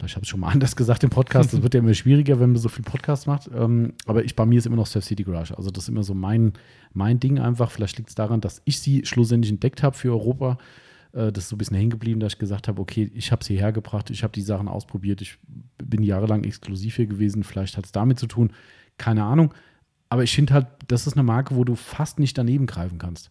Vielleicht 0.00 0.16
habe 0.16 0.24
ich 0.24 0.30
schon 0.30 0.40
mal 0.40 0.48
anders 0.52 0.74
gesagt 0.76 1.04
im 1.04 1.10
Podcast. 1.10 1.52
Das 1.52 1.62
wird 1.62 1.74
ja 1.74 1.80
immer 1.80 1.94
schwieriger, 1.94 2.40
wenn 2.40 2.52
man 2.52 2.58
so 2.58 2.68
viel 2.68 2.84
Podcast 2.84 3.26
macht. 3.26 3.48
Ähm, 3.54 3.92
aber 4.06 4.24
ich, 4.24 4.34
bei 4.34 4.46
mir 4.46 4.58
ist 4.58 4.66
immer 4.66 4.76
noch 4.76 4.86
Surf 4.86 5.04
City 5.04 5.22
Garage. 5.22 5.56
Also 5.56 5.70
das 5.70 5.84
ist 5.84 5.88
immer 5.88 6.02
so 6.02 6.14
mein, 6.14 6.54
mein 6.92 7.20
Ding 7.20 7.38
einfach. 7.38 7.70
Vielleicht 7.70 7.98
liegt 7.98 8.08
es 8.08 8.14
daran, 8.14 8.40
dass 8.40 8.62
ich 8.64 8.80
sie 8.80 9.04
schlussendlich 9.04 9.52
entdeckt 9.52 9.82
habe 9.82 9.96
für 9.96 10.10
Europa. 10.10 10.58
Äh, 11.12 11.32
das 11.32 11.44
ist 11.44 11.50
so 11.50 11.56
ein 11.56 11.58
bisschen 11.58 11.76
hängen 11.76 11.90
geblieben, 11.90 12.20
dass 12.20 12.34
ich 12.34 12.38
gesagt 12.38 12.68
habe, 12.68 12.80
okay, 12.80 13.10
ich 13.14 13.32
habe 13.32 13.44
sie 13.44 13.58
hergebracht, 13.58 14.10
ich 14.10 14.22
habe 14.22 14.32
die 14.32 14.42
Sachen 14.42 14.68
ausprobiert, 14.68 15.20
ich 15.20 15.38
bin 15.78 16.02
jahrelang 16.02 16.44
exklusiv 16.44 16.96
hier 16.96 17.06
gewesen. 17.06 17.44
Vielleicht 17.44 17.76
hat 17.76 17.84
es 17.84 17.92
damit 17.92 18.18
zu 18.18 18.26
tun. 18.26 18.52
Keine 18.98 19.24
Ahnung. 19.24 19.54
Aber 20.08 20.24
ich 20.24 20.34
finde 20.34 20.54
halt, 20.54 20.66
das 20.88 21.06
ist 21.06 21.14
eine 21.14 21.22
Marke, 21.22 21.54
wo 21.54 21.64
du 21.64 21.76
fast 21.76 22.18
nicht 22.18 22.36
daneben 22.36 22.66
greifen 22.66 22.98
kannst. 22.98 23.30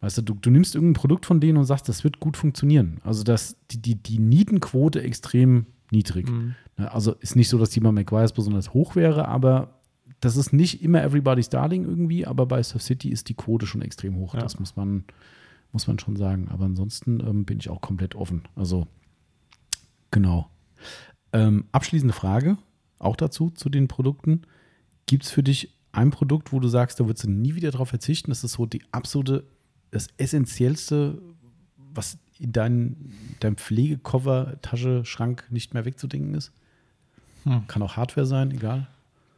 Weißt 0.00 0.18
du, 0.18 0.22
du, 0.22 0.34
du 0.34 0.50
nimmst 0.50 0.74
irgendein 0.74 1.00
Produkt 1.00 1.26
von 1.26 1.40
denen 1.40 1.58
und 1.58 1.64
sagst, 1.64 1.88
das 1.88 2.04
wird 2.04 2.20
gut 2.20 2.36
funktionieren. 2.36 3.00
Also 3.02 3.24
das, 3.24 3.56
die, 3.70 3.82
die, 3.82 3.96
die 3.96 4.18
Nietenquote 4.18 5.02
extrem 5.02 5.66
niedrig. 5.90 6.30
Mhm. 6.30 6.54
Ne, 6.76 6.92
Also 6.92 7.14
ist 7.14 7.36
nicht 7.36 7.48
so, 7.48 7.58
dass 7.58 7.70
die 7.70 7.80
bei 7.80 7.90
McGuire's 7.90 8.32
besonders 8.32 8.72
hoch 8.72 8.94
wäre, 8.94 9.26
aber 9.26 9.80
das 10.20 10.36
ist 10.36 10.52
nicht 10.52 10.82
immer 10.82 11.02
Everybody's 11.02 11.48
Darling 11.48 11.84
irgendwie, 11.84 12.26
aber 12.26 12.46
bei 12.46 12.62
Surf 12.62 12.82
City 12.82 13.10
ist 13.10 13.28
die 13.28 13.34
Quote 13.34 13.66
schon 13.66 13.82
extrem 13.82 14.16
hoch. 14.16 14.34
Ja. 14.34 14.40
Das 14.40 14.58
muss 14.58 14.76
man, 14.76 15.04
muss 15.72 15.86
man 15.86 15.98
schon 15.98 16.16
sagen. 16.16 16.48
Aber 16.48 16.64
ansonsten 16.64 17.20
ähm, 17.20 17.44
bin 17.44 17.58
ich 17.58 17.68
auch 17.68 17.80
komplett 17.80 18.14
offen. 18.14 18.42
Also 18.56 18.86
genau. 20.10 20.48
Ähm, 21.32 21.66
abschließende 21.72 22.14
Frage 22.14 22.58
auch 22.98 23.16
dazu, 23.16 23.50
zu 23.50 23.68
den 23.68 23.88
Produkten. 23.88 24.42
Gibt 25.06 25.24
es 25.24 25.30
für 25.30 25.42
dich 25.42 25.74
ein 25.92 26.10
Produkt, 26.10 26.52
wo 26.52 26.60
du 26.60 26.68
sagst, 26.68 27.00
da 27.00 27.06
würdest 27.06 27.24
du 27.24 27.30
nie 27.30 27.54
wieder 27.54 27.70
drauf 27.70 27.88
verzichten? 27.88 28.30
Das 28.30 28.44
ist 28.44 28.52
so 28.52 28.66
die 28.66 28.82
absolute, 28.92 29.44
das 29.90 30.08
Essentiellste, 30.18 31.20
was 31.94 32.18
in 32.38 32.52
deinem 32.52 32.96
dein 33.40 33.56
Pflegekoffer, 33.56 34.60
Tasche, 34.62 35.04
Schrank 35.04 35.44
nicht 35.50 35.74
mehr 35.74 35.84
wegzudenken 35.84 36.34
ist? 36.34 36.52
Hm. 37.44 37.66
Kann 37.68 37.82
auch 37.82 37.96
Hardware 37.96 38.26
sein, 38.26 38.50
egal. 38.50 38.86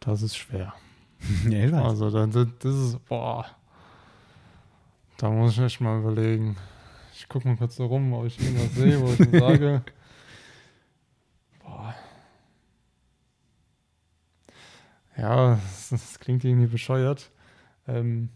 Das 0.00 0.22
ist 0.22 0.36
schwer. 0.36 0.74
ja, 1.48 1.64
ich 1.66 1.72
weiß. 1.72 1.82
Also 1.82 2.10
dann 2.10 2.32
sind- 2.32 2.64
das 2.64 2.74
ist, 2.74 3.04
boah. 3.06 3.46
Da 5.18 5.30
muss 5.30 5.52
ich 5.52 5.58
echt 5.60 5.80
mal 5.80 5.98
überlegen. 6.00 6.56
Ich 7.14 7.28
gucke 7.28 7.46
mal 7.46 7.56
kurz 7.56 7.76
so 7.76 7.84
rum, 7.86 8.12
ob 8.14 8.24
ich 8.26 8.40
irgendwas 8.40 8.74
sehe, 8.74 8.98
wo 9.00 9.12
ich 9.12 9.18
sage. 9.40 9.82
Boah. 11.62 11.94
Ja, 15.16 15.54
das, 15.56 15.88
das 15.90 16.18
klingt 16.20 16.44
irgendwie 16.44 16.66
bescheuert. 16.68 17.30
Ähm, 17.86 18.30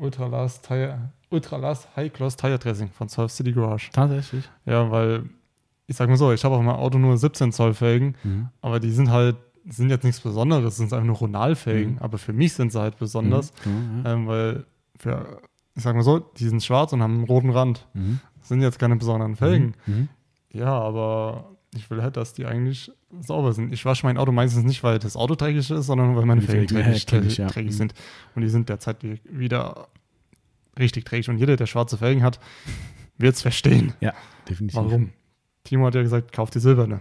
Ultralast 0.00 0.66
Tire, 0.66 1.10
Ultralast 1.30 1.88
High 1.96 2.12
Gloss 2.12 2.36
Tire 2.36 2.58
Dressing 2.58 2.88
von 2.90 3.08
Surf 3.08 3.30
City 3.32 3.52
Garage. 3.52 3.90
Tatsächlich. 3.92 4.48
Ja, 4.64 4.90
weil 4.90 5.24
ich 5.86 5.96
sag 5.96 6.08
mal 6.08 6.16
so, 6.16 6.32
ich 6.32 6.44
habe 6.44 6.54
auf 6.54 6.62
meinem 6.62 6.76
Auto 6.76 6.98
nur 6.98 7.16
17 7.16 7.52
Zoll 7.52 7.74
Felgen, 7.74 8.14
Mhm. 8.24 8.48
aber 8.60 8.80
die 8.80 8.90
sind 8.90 9.10
halt, 9.10 9.36
sind 9.68 9.90
jetzt 9.90 10.04
nichts 10.04 10.20
Besonderes, 10.20 10.76
sind 10.76 10.92
einfach 10.92 11.04
nur 11.06 11.16
Ronalfelgen. 11.16 11.94
Mhm. 11.94 11.98
Aber 11.98 12.18
für 12.18 12.32
mich 12.32 12.52
sind 12.54 12.72
sie 12.72 12.80
halt 12.80 12.98
besonders, 12.98 13.52
Mhm. 13.64 14.02
Ja, 14.04 14.12
ähm, 14.12 14.26
weil 14.26 14.64
für, 14.96 15.40
ich 15.74 15.82
sag 15.82 15.94
mal 15.96 16.02
so, 16.02 16.18
die 16.18 16.48
sind 16.48 16.62
schwarz 16.62 16.92
und 16.92 17.02
haben 17.02 17.14
einen 17.16 17.24
roten 17.24 17.50
Rand. 17.50 17.86
Mhm. 17.94 18.20
Sind 18.42 18.62
jetzt 18.62 18.78
keine 18.78 18.96
besonderen 18.96 19.36
Felgen. 19.36 19.74
Mhm. 19.86 20.08
Ja, 20.52 20.72
aber 20.72 21.49
ich 21.74 21.88
will 21.90 22.02
halt, 22.02 22.16
dass 22.16 22.32
die 22.32 22.46
eigentlich 22.46 22.90
sauber 23.20 23.52
sind. 23.52 23.72
Ich 23.72 23.84
wasche 23.84 24.04
mein 24.06 24.18
Auto 24.18 24.32
meistens 24.32 24.64
nicht, 24.64 24.82
weil 24.82 24.98
das 24.98 25.16
Auto 25.16 25.34
dreckig 25.36 25.70
ist, 25.70 25.86
sondern 25.86 26.16
weil 26.16 26.26
meine 26.26 26.42
Felgen 26.42 26.68
Felgen, 26.68 26.98
dreckig, 27.06 27.36
ja, 27.38 27.46
dreckig 27.48 27.72
Mhm. 27.72 27.76
sind. 27.76 27.94
Und 28.34 28.42
die 28.42 28.48
sind 28.48 28.68
derzeit 28.68 29.02
wie- 29.04 29.20
wieder 29.24 29.88
richtig 30.78 31.04
dreckig. 31.04 31.28
Und 31.28 31.38
jeder, 31.38 31.56
der 31.56 31.66
schwarze 31.66 31.98
Felgen 31.98 32.22
hat, 32.22 32.40
wird 33.18 33.34
es 33.36 33.42
verstehen. 33.42 33.92
Ja, 34.00 34.14
definitiv. 34.48 34.76
Warum? 34.76 35.10
Timo 35.64 35.86
hat 35.86 35.94
ja 35.94 36.02
gesagt, 36.02 36.32
kauf 36.32 36.50
die 36.50 36.58
silberne. 36.60 37.00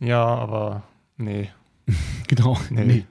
Ja, 0.00 0.24
aber 0.24 0.82
nee. 1.16 1.50
Genau. 2.28 2.58
Nee. 2.70 2.84
Nee. 2.84 3.04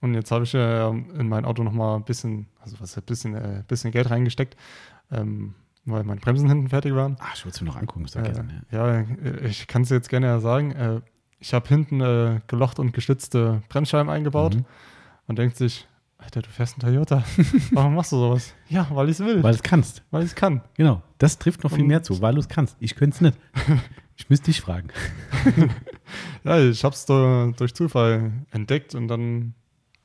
Und 0.00 0.14
jetzt 0.14 0.32
habe 0.32 0.42
ich 0.44 0.52
ja 0.52 0.88
in 0.90 1.28
mein 1.28 1.44
Auto 1.44 1.62
nochmal 1.62 1.94
ein 1.96 2.02
bisschen, 2.04 2.46
also 2.60 2.80
was 2.80 2.96
ein 2.96 3.04
bisschen, 3.04 3.34
äh, 3.36 3.62
bisschen 3.68 3.92
Geld 3.92 4.10
reingesteckt, 4.10 4.56
ähm, 5.12 5.54
weil 5.84 6.04
meine 6.04 6.20
Bremsen 6.20 6.48
hinten 6.48 6.68
fertig 6.68 6.94
waren. 6.94 7.16
Ach, 7.20 7.34
ich 7.34 7.44
wollte 7.44 7.56
es 7.56 7.60
mir 7.60 7.66
noch 7.68 7.76
angucken, 7.76 8.04
ist. 8.04 8.16
Äh, 8.16 8.32
ja, 8.70 8.98
äh, 9.00 9.46
ich 9.46 9.66
kann 9.66 9.82
es 9.82 9.88
jetzt 9.90 10.08
gerne 10.08 10.26
ja 10.26 10.38
sagen. 10.40 10.72
Äh, 10.72 11.00
ich 11.40 11.54
habe 11.54 11.66
hinten 11.68 12.00
äh, 12.00 12.40
gelocht 12.46 12.78
und 12.78 12.92
gestützte 12.92 13.62
Bremsscheiben 13.68 14.10
eingebaut 14.10 14.54
Mhm. 14.54 14.64
und 15.26 15.38
denkt 15.38 15.56
sich, 15.56 15.88
Alter, 16.18 16.40
du 16.42 16.48
fährst 16.50 16.74
einen 16.80 16.88
Toyota. 16.92 17.24
Warum 17.72 17.96
machst 17.96 18.12
du 18.12 18.16
sowas? 18.16 18.54
Ja, 18.68 18.86
weil 18.92 19.08
ich 19.08 19.18
es 19.18 19.26
will, 19.26 19.36
Weil 19.38 19.42
weil 19.42 19.52
du 19.52 19.56
es 19.56 19.62
kannst. 19.64 20.04
ich 20.12 20.18
es 20.20 20.34
kann. 20.36 20.60
Genau. 20.74 21.02
Das 21.18 21.38
trifft 21.38 21.64
noch 21.64 21.70
viel 21.72 21.80
Und- 21.82 21.88
mehr 21.88 22.04
zu, 22.04 22.20
weil 22.22 22.34
du 22.34 22.40
es 22.40 22.48
kannst. 22.48 22.76
Ich 22.78 22.94
könnte 22.94 23.14
es 23.16 23.20
nicht. 23.20 23.38
Ich 24.14 24.28
müsste 24.28 24.46
dich 24.46 24.60
fragen. 24.60 24.88
Ja, 26.44 26.58
ich 26.60 26.84
habe 26.84 26.94
es 26.94 27.06
durch 27.06 27.74
Zufall 27.74 28.32
entdeckt 28.50 28.94
und 28.94 29.08
dann 29.08 29.54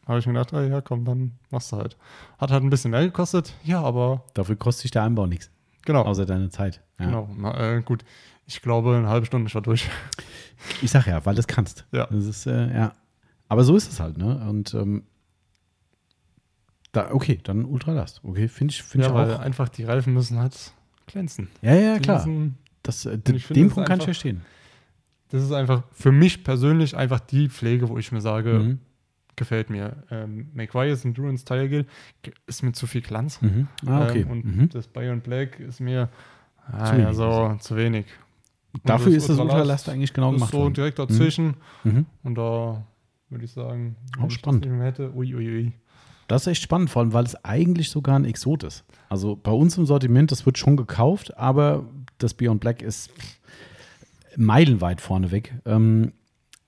habe 0.08 0.20
ich 0.20 0.26
mir 0.28 0.34
gedacht, 0.34 0.54
ah, 0.54 0.64
ja, 0.64 0.82
komm, 0.82 1.04
dann 1.06 1.34
machst 1.52 1.72
du 1.72 1.78
halt. 1.78 1.98
Hat 2.38 2.49
halt 2.52 2.64
ein 2.64 2.70
bisschen 2.70 2.91
mehr 2.91 3.02
gekostet, 3.02 3.54
ja, 3.64 3.82
aber 3.82 4.24
Dafür 4.34 4.56
kostet 4.56 4.84
sich 4.84 4.91
der 4.91 5.04
Einbau 5.04 5.26
nichts, 5.28 5.52
genau. 5.88 6.03
außer 6.03 6.26
deine 6.27 6.49
Zeit. 6.49 6.84
Ja. 6.99 7.05
genau. 7.07 7.30
Na, 7.38 7.76
äh, 7.77 7.81
gut, 7.81 8.05
ich 8.45 8.61
glaube, 8.61 8.95
eine 8.95 9.09
halbe 9.09 9.26
Stunde 9.26 9.45
ist 9.47 9.51
schon 9.53 9.64
durch. 9.64 9.89
Ich 10.81 10.89
sag 10.89 11.05
ja, 11.05 11.23
weil 11.23 11.35
du 11.35 11.39
es 11.39 11.45
kannst. 11.47 11.85
Ja. 11.91 12.07
Das 12.07 12.26
ist, 12.26 12.47
äh, 12.47 12.73
ja. 12.73 12.93
Aber 13.47 13.64
so 13.64 13.76
ist 13.77 13.91
es 13.91 13.99
halt, 13.99 14.18
ne? 14.18 14.43
Und 14.49 14.73
ähm, 14.73 15.03
da, 16.91 17.11
okay, 17.11 17.39
dann 17.43 17.64
Ultralast. 17.65 18.22
Okay, 18.23 18.47
finde 18.47 18.72
ich, 18.73 18.81
find 18.84 19.03
ja, 19.03 19.09
ich 19.09 19.15
weil 19.15 19.34
auch. 19.35 19.39
einfach 19.39 19.69
die 19.69 19.84
Reifen 19.84 20.14
müssen 20.14 20.39
halt 20.39 20.72
glänzen. 21.05 21.47
Ja, 21.61 21.76
ja, 21.76 21.95
Die 21.95 22.01
klar. 22.01 22.18
müssen- 22.26 22.57
Das, 22.84 23.05
äh, 23.05 23.18
den 23.19 23.39
Punkt 23.69 23.88
kann 23.88 23.99
ich 23.99 24.05
verstehen. 24.05 24.41
Das 25.30 25.43
ist 25.43 25.51
einfach 25.51 25.84
für 25.91 26.11
mich 26.11 26.43
persönlich 26.43 26.95
einfach 26.97 27.19
die 27.19 27.49
Pflege, 27.49 27.89
wo 27.89 27.97
ich 27.97 28.11
mir 28.11 28.22
sage, 28.22 28.53
Mhm. 28.53 28.80
Gefällt 29.38 29.69
mir. 29.69 30.03
Ähm, 30.11 30.49
McGuire's 30.53 31.05
Endurance 31.05 31.45
Tire 31.45 31.69
Gel 31.69 31.85
ist 32.45 32.64
mir 32.64 32.73
zu 32.73 32.88
viel 32.88 33.01
Glanz. 33.01 33.41
Mhm. 33.41 33.68
Ah, 33.85 34.05
okay. 34.05 34.22
Ähm, 34.22 34.31
und 34.31 34.45
mhm. 34.45 34.69
das 34.69 34.88
Bayern 34.88 35.22
Black 35.22 35.59
ist 35.59 35.80
mir 35.80 36.09
ah, 36.69 36.85
Zu 36.85 36.93
ja, 36.93 36.97
wenig. 37.05 37.15
so 37.15 37.55
zu 37.59 37.76
wenig. 37.77 38.05
Dafür 38.84 39.14
das 39.14 39.23
ist 39.23 39.30
das 39.30 39.39
Ultralast 39.39 39.89
eigentlich 39.89 40.14
genau 40.14 40.31
gemacht 40.31 40.51
so 40.51 40.59
worden. 40.59 40.73
direkt 40.73 40.99
dazwischen. 40.99 41.55
Mhm. 41.84 42.05
Und 42.23 42.35
da 42.35 42.84
würde 43.30 43.45
ich 43.45 43.51
sagen, 43.51 43.95
Auch 44.18 44.23
wenn 44.23 44.27
ich 44.27 44.34
spannend. 44.34 44.65
das 44.65 44.81
hätte, 44.81 45.15
ui, 45.15 45.34
ui, 45.34 45.47
ui. 45.47 45.72
Das 46.27 46.41
ist 46.41 46.47
echt 46.47 46.64
spannend, 46.64 46.89
vor 46.89 47.01
allem, 47.01 47.14
weil 47.14 47.23
es 47.23 47.43
eigentlich 47.45 47.89
sogar 47.89 48.19
ein 48.19 48.26
Exot 48.26 48.64
ist. 48.64 48.84
Also 49.07 49.35
bei 49.35 49.51
uns 49.51 49.77
im 49.77 49.85
Sortiment, 49.85 50.31
das 50.31 50.45
wird 50.45 50.57
schon 50.57 50.76
gekauft, 50.76 51.38
aber 51.38 51.85
das 52.18 52.34
Beyond 52.34 52.59
Black 52.59 52.81
ist 52.81 53.11
meilenweit 54.35 54.99
vorneweg. 54.99 55.53
Ähm, 55.65 56.11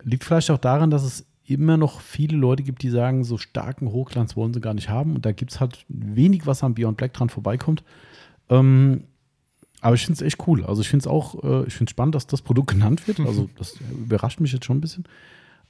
liegt 0.01 0.23
vielleicht 0.23 0.49
auch 0.49 0.57
daran, 0.57 0.89
dass 0.89 1.03
es 1.03 1.25
immer 1.49 1.77
noch 1.77 2.01
viele 2.01 2.37
Leute 2.37 2.63
gibt, 2.63 2.81
die 2.83 2.89
sagen, 2.89 3.23
so 3.23 3.37
starken 3.37 3.91
Hochglanz 3.91 4.35
wollen 4.35 4.53
sie 4.53 4.61
gar 4.61 4.73
nicht 4.73 4.89
haben. 4.89 5.15
Und 5.15 5.25
da 5.25 5.31
gibt 5.31 5.51
es 5.51 5.59
halt 5.59 5.85
wenig, 5.87 6.45
was 6.45 6.63
am 6.63 6.75
Beyond 6.75 6.97
Black 6.97 7.13
dran 7.13 7.29
vorbeikommt. 7.29 7.83
Ähm, 8.49 9.03
aber 9.81 9.95
ich 9.95 10.05
finde 10.05 10.17
es 10.17 10.21
echt 10.21 10.45
cool. 10.47 10.65
Also 10.65 10.81
ich 10.81 10.89
finde 10.89 11.03
es 11.03 11.07
auch, 11.07 11.35
äh, 11.43 11.65
ich 11.67 11.73
finde 11.73 11.89
es 11.89 11.91
spannend, 11.91 12.15
dass 12.15 12.27
das 12.27 12.41
Produkt 12.41 12.71
genannt 12.71 13.07
wird. 13.07 13.19
Also 13.21 13.49
das 13.57 13.77
überrascht 13.91 14.39
mich 14.39 14.51
jetzt 14.51 14.65
schon 14.65 14.77
ein 14.77 14.81
bisschen. 14.81 15.05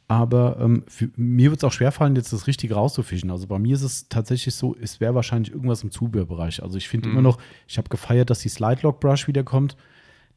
Aber 0.07 0.57
ähm, 0.59 0.83
für, 0.87 1.09
mir 1.15 1.51
wird 1.51 1.59
es 1.59 1.63
auch 1.63 1.71
schwerfallen, 1.71 2.15
jetzt 2.15 2.33
das 2.33 2.47
Richtige 2.47 2.73
rauszufischen. 2.73 3.29
Also 3.29 3.45
bei 3.45 3.59
mir 3.59 3.75
ist 3.75 3.83
es 3.83 4.09
tatsächlich 4.09 4.55
so, 4.55 4.75
es 4.81 4.99
wäre 4.99 5.13
wahrscheinlich 5.13 5.53
irgendwas 5.53 5.83
im 5.83 5.91
Zubehörbereich. 5.91 6.63
Also 6.63 6.77
ich 6.79 6.89
finde 6.89 7.07
Mhm. 7.09 7.13
immer 7.13 7.21
noch, 7.21 7.37
ich 7.67 7.77
habe 7.77 7.89
gefeiert, 7.89 8.31
dass 8.31 8.39
die 8.39 8.49
Slide 8.49 8.81
Lock 8.81 8.99
Brush 8.99 9.27
wiederkommt. 9.27 9.77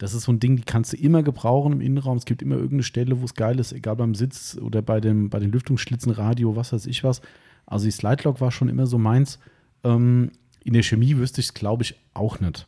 Das 0.03 0.15
ist 0.15 0.24
so 0.24 0.33
ein 0.33 0.41
Ding, 0.41 0.57
die 0.57 0.65
kannst 0.65 0.93
du 0.93 0.97
immer 0.97 1.23
gebrauchen 1.23 1.74
im 1.74 1.81
Innenraum. 1.81 2.16
Es 2.16 2.24
gibt 2.24 2.43
immer 2.43 2.57
irgendeine 2.57 2.83
Stelle, 2.83 3.20
wo 3.20 3.24
es 3.24 3.35
geil 3.35 3.61
ist, 3.61 3.73
egal 3.73 3.95
beim 3.95 4.16
Sitz 4.16 4.59
oder 4.61 4.83
bei, 4.83 5.01
dem, 5.01 5.31
bei 5.31 5.39
den 5.39 5.53
Lüftungsschlitzen, 5.53 6.11
Radio, 6.11 6.57
was 6.57 6.73
weiß 6.73 6.87
ich 6.87 7.05
was. 7.05 7.23
Also 7.66 7.85
die 7.85 7.93
Slide 7.93 8.24
Lock 8.24 8.41
war 8.41 8.51
schon 8.51 8.69
immer 8.69 8.87
so 8.87 8.99
meins. 8.99 9.39
Ähm, 9.85 10.33
in 10.65 10.73
der 10.73 10.83
Chemie 10.83 11.16
wüsste 11.19 11.41
ich 11.41 11.47
es, 11.47 11.55
glaube 11.55 11.85
ich, 11.85 11.95
auch 12.15 12.41
nicht. 12.41 12.66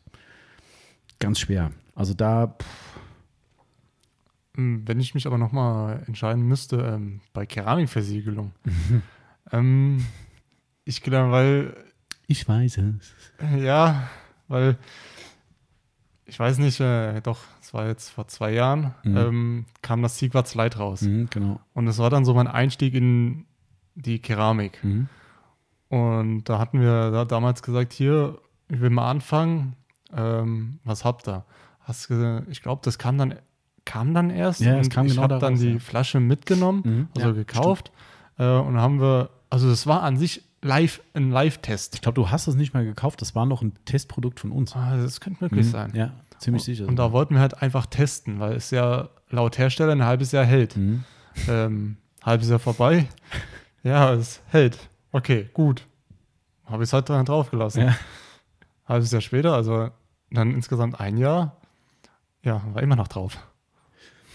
Ganz 1.19 1.41
schwer. 1.41 1.73
Also 1.97 2.15
da, 2.15 2.47
pff, 2.47 3.01
Ähm, 4.57 4.83
Wenn 4.87 5.01
ich 5.01 5.15
mich 5.15 5.27
aber 5.27 5.37
nochmal 5.37 6.05
entscheiden 6.07 6.47
müsste, 6.47 6.77
ähm, 6.77 7.21
bei 7.33 7.47
Keramikversiegelung. 7.47 8.53
Mhm. 8.65 9.03
ähm, 9.51 10.07
ich 10.85 11.03
glaube, 11.03 11.33
weil 11.33 11.77
ich 12.29 12.47
weiß 12.49 12.79
es. 12.79 13.13
Ja, 13.59 14.09
weil 14.47 14.79
ich 16.27 16.39
weiß 16.39 16.59
nicht, 16.59 16.81
äh, 16.81 17.21
doch, 17.21 17.39
es 17.61 17.75
war 17.75 17.87
jetzt 17.87 18.11
vor 18.11 18.27
zwei 18.29 18.53
Jahren, 18.53 18.95
Mhm. 19.05 19.17
ähm, 19.17 19.65
kam 19.83 20.03
das 20.03 20.19
Sequats 20.19 20.55
Light 20.55 20.79
raus. 20.79 21.03
Mhm, 21.03 21.29
genau. 21.31 21.61
Und 21.75 21.87
es 21.87 21.99
war 21.99 22.11
dann 22.11 22.25
so 22.25 22.35
mein 22.35 22.47
Einstieg 22.47 22.95
in 22.95 23.45
die 23.95 24.19
Keramik. 24.19 24.83
Mhm. 24.83 25.09
Und 25.89 26.45
da 26.45 26.59
hatten 26.59 26.81
wir 26.81 27.11
da 27.11 27.25
damals 27.25 27.63
gesagt, 27.63 27.93
hier, 27.93 28.39
ich 28.69 28.81
will 28.81 28.91
mal 28.91 29.11
anfangen, 29.11 29.77
ähm, 30.17 30.79
was 30.85 31.05
habt 31.05 31.29
ihr? 31.29 31.45
Hast 31.81 32.09
du, 32.11 32.45
ich 32.49 32.63
glaube, 32.63 32.81
das 32.85 32.99
kam 32.99 33.19
dann, 33.19 33.35
kam 33.85 34.15
dann 34.15 34.31
erst 34.31 34.61
Ja, 34.63 34.79
es 34.79 34.87
und 34.87 34.93
kam 34.93 35.07
ich 35.07 35.13
genau 35.13 35.23
habe 35.25 35.35
da 35.35 35.41
dann 35.41 35.57
die 35.57 35.75
ja. 35.75 35.79
Flasche 35.79 36.19
mitgenommen, 36.21 36.83
Mhm, 36.85 37.09
also 37.15 37.29
ja, 37.29 37.35
gekauft 37.35 37.93
äh, 38.39 38.47
und 38.57 38.79
haben 38.81 39.01
wir, 39.01 39.29
also 39.51 39.69
das 39.69 39.87
war 39.87 40.03
an 40.03 40.17
sich 40.17 40.43
live, 40.65 41.01
ein 41.13 41.31
Live-Test. 41.31 41.95
Ich 41.95 42.01
glaube, 42.01 42.17
du 42.17 42.31
hast 42.31 42.47
es 42.49 42.55
nicht 42.55 42.75
mal 42.75 42.85
gekauft. 42.85 43.21
Das 43.21 43.35
war 43.35 43.47
noch 43.47 43.63
ein 43.63 43.75
Testprodukt 43.85 44.41
von 44.41 44.51
uns. 44.51 44.75
Ah, 44.75 44.97
das 44.97 45.21
könnte 45.21 45.45
möglich 45.45 45.67
Mhm. 45.67 45.71
sein. 45.71 45.93
Ja, 45.95 46.13
ziemlich 46.39 46.65
sicher. 46.65 46.89
Und 46.89 46.97
da 46.97 47.13
wollten 47.13 47.35
wir 47.35 47.41
halt 47.41 47.61
einfach 47.63 47.87
testen, 47.87 48.41
weil 48.41 48.55
es 48.55 48.71
ja 48.71 49.09
laut 49.29 49.59
Hersteller 49.59 49.93
ein 49.93 50.05
halbes 50.05 50.33
Jahr 50.33 50.45
hält. 50.45 50.77
Mhm. 50.77 51.05
Ähm, 51.49 51.97
halbes 52.23 52.49
Jahr 52.49 52.59
vorbei. 52.59 53.07
Ja, 53.87 54.15
es 54.15 54.41
hält. 54.47 54.79
Okay, 55.13 55.51
gut. 55.53 55.87
Habe 56.65 56.85
ich 56.85 56.89
es 56.89 56.95
halt 56.95 57.07
dran 57.07 57.27
draufgelassen. 57.27 57.83
Ja. 57.85 57.95
Halbes 58.87 59.13
Jahr 59.13 59.21
später, 59.21 59.53
also 59.53 59.91
dann 60.31 60.53
insgesamt 60.55 60.99
ein 60.99 61.19
Jahr, 61.19 61.59
ja, 62.43 62.63
war 62.73 62.83
immer 62.83 62.97
noch 62.97 63.09
drauf. 63.09 63.37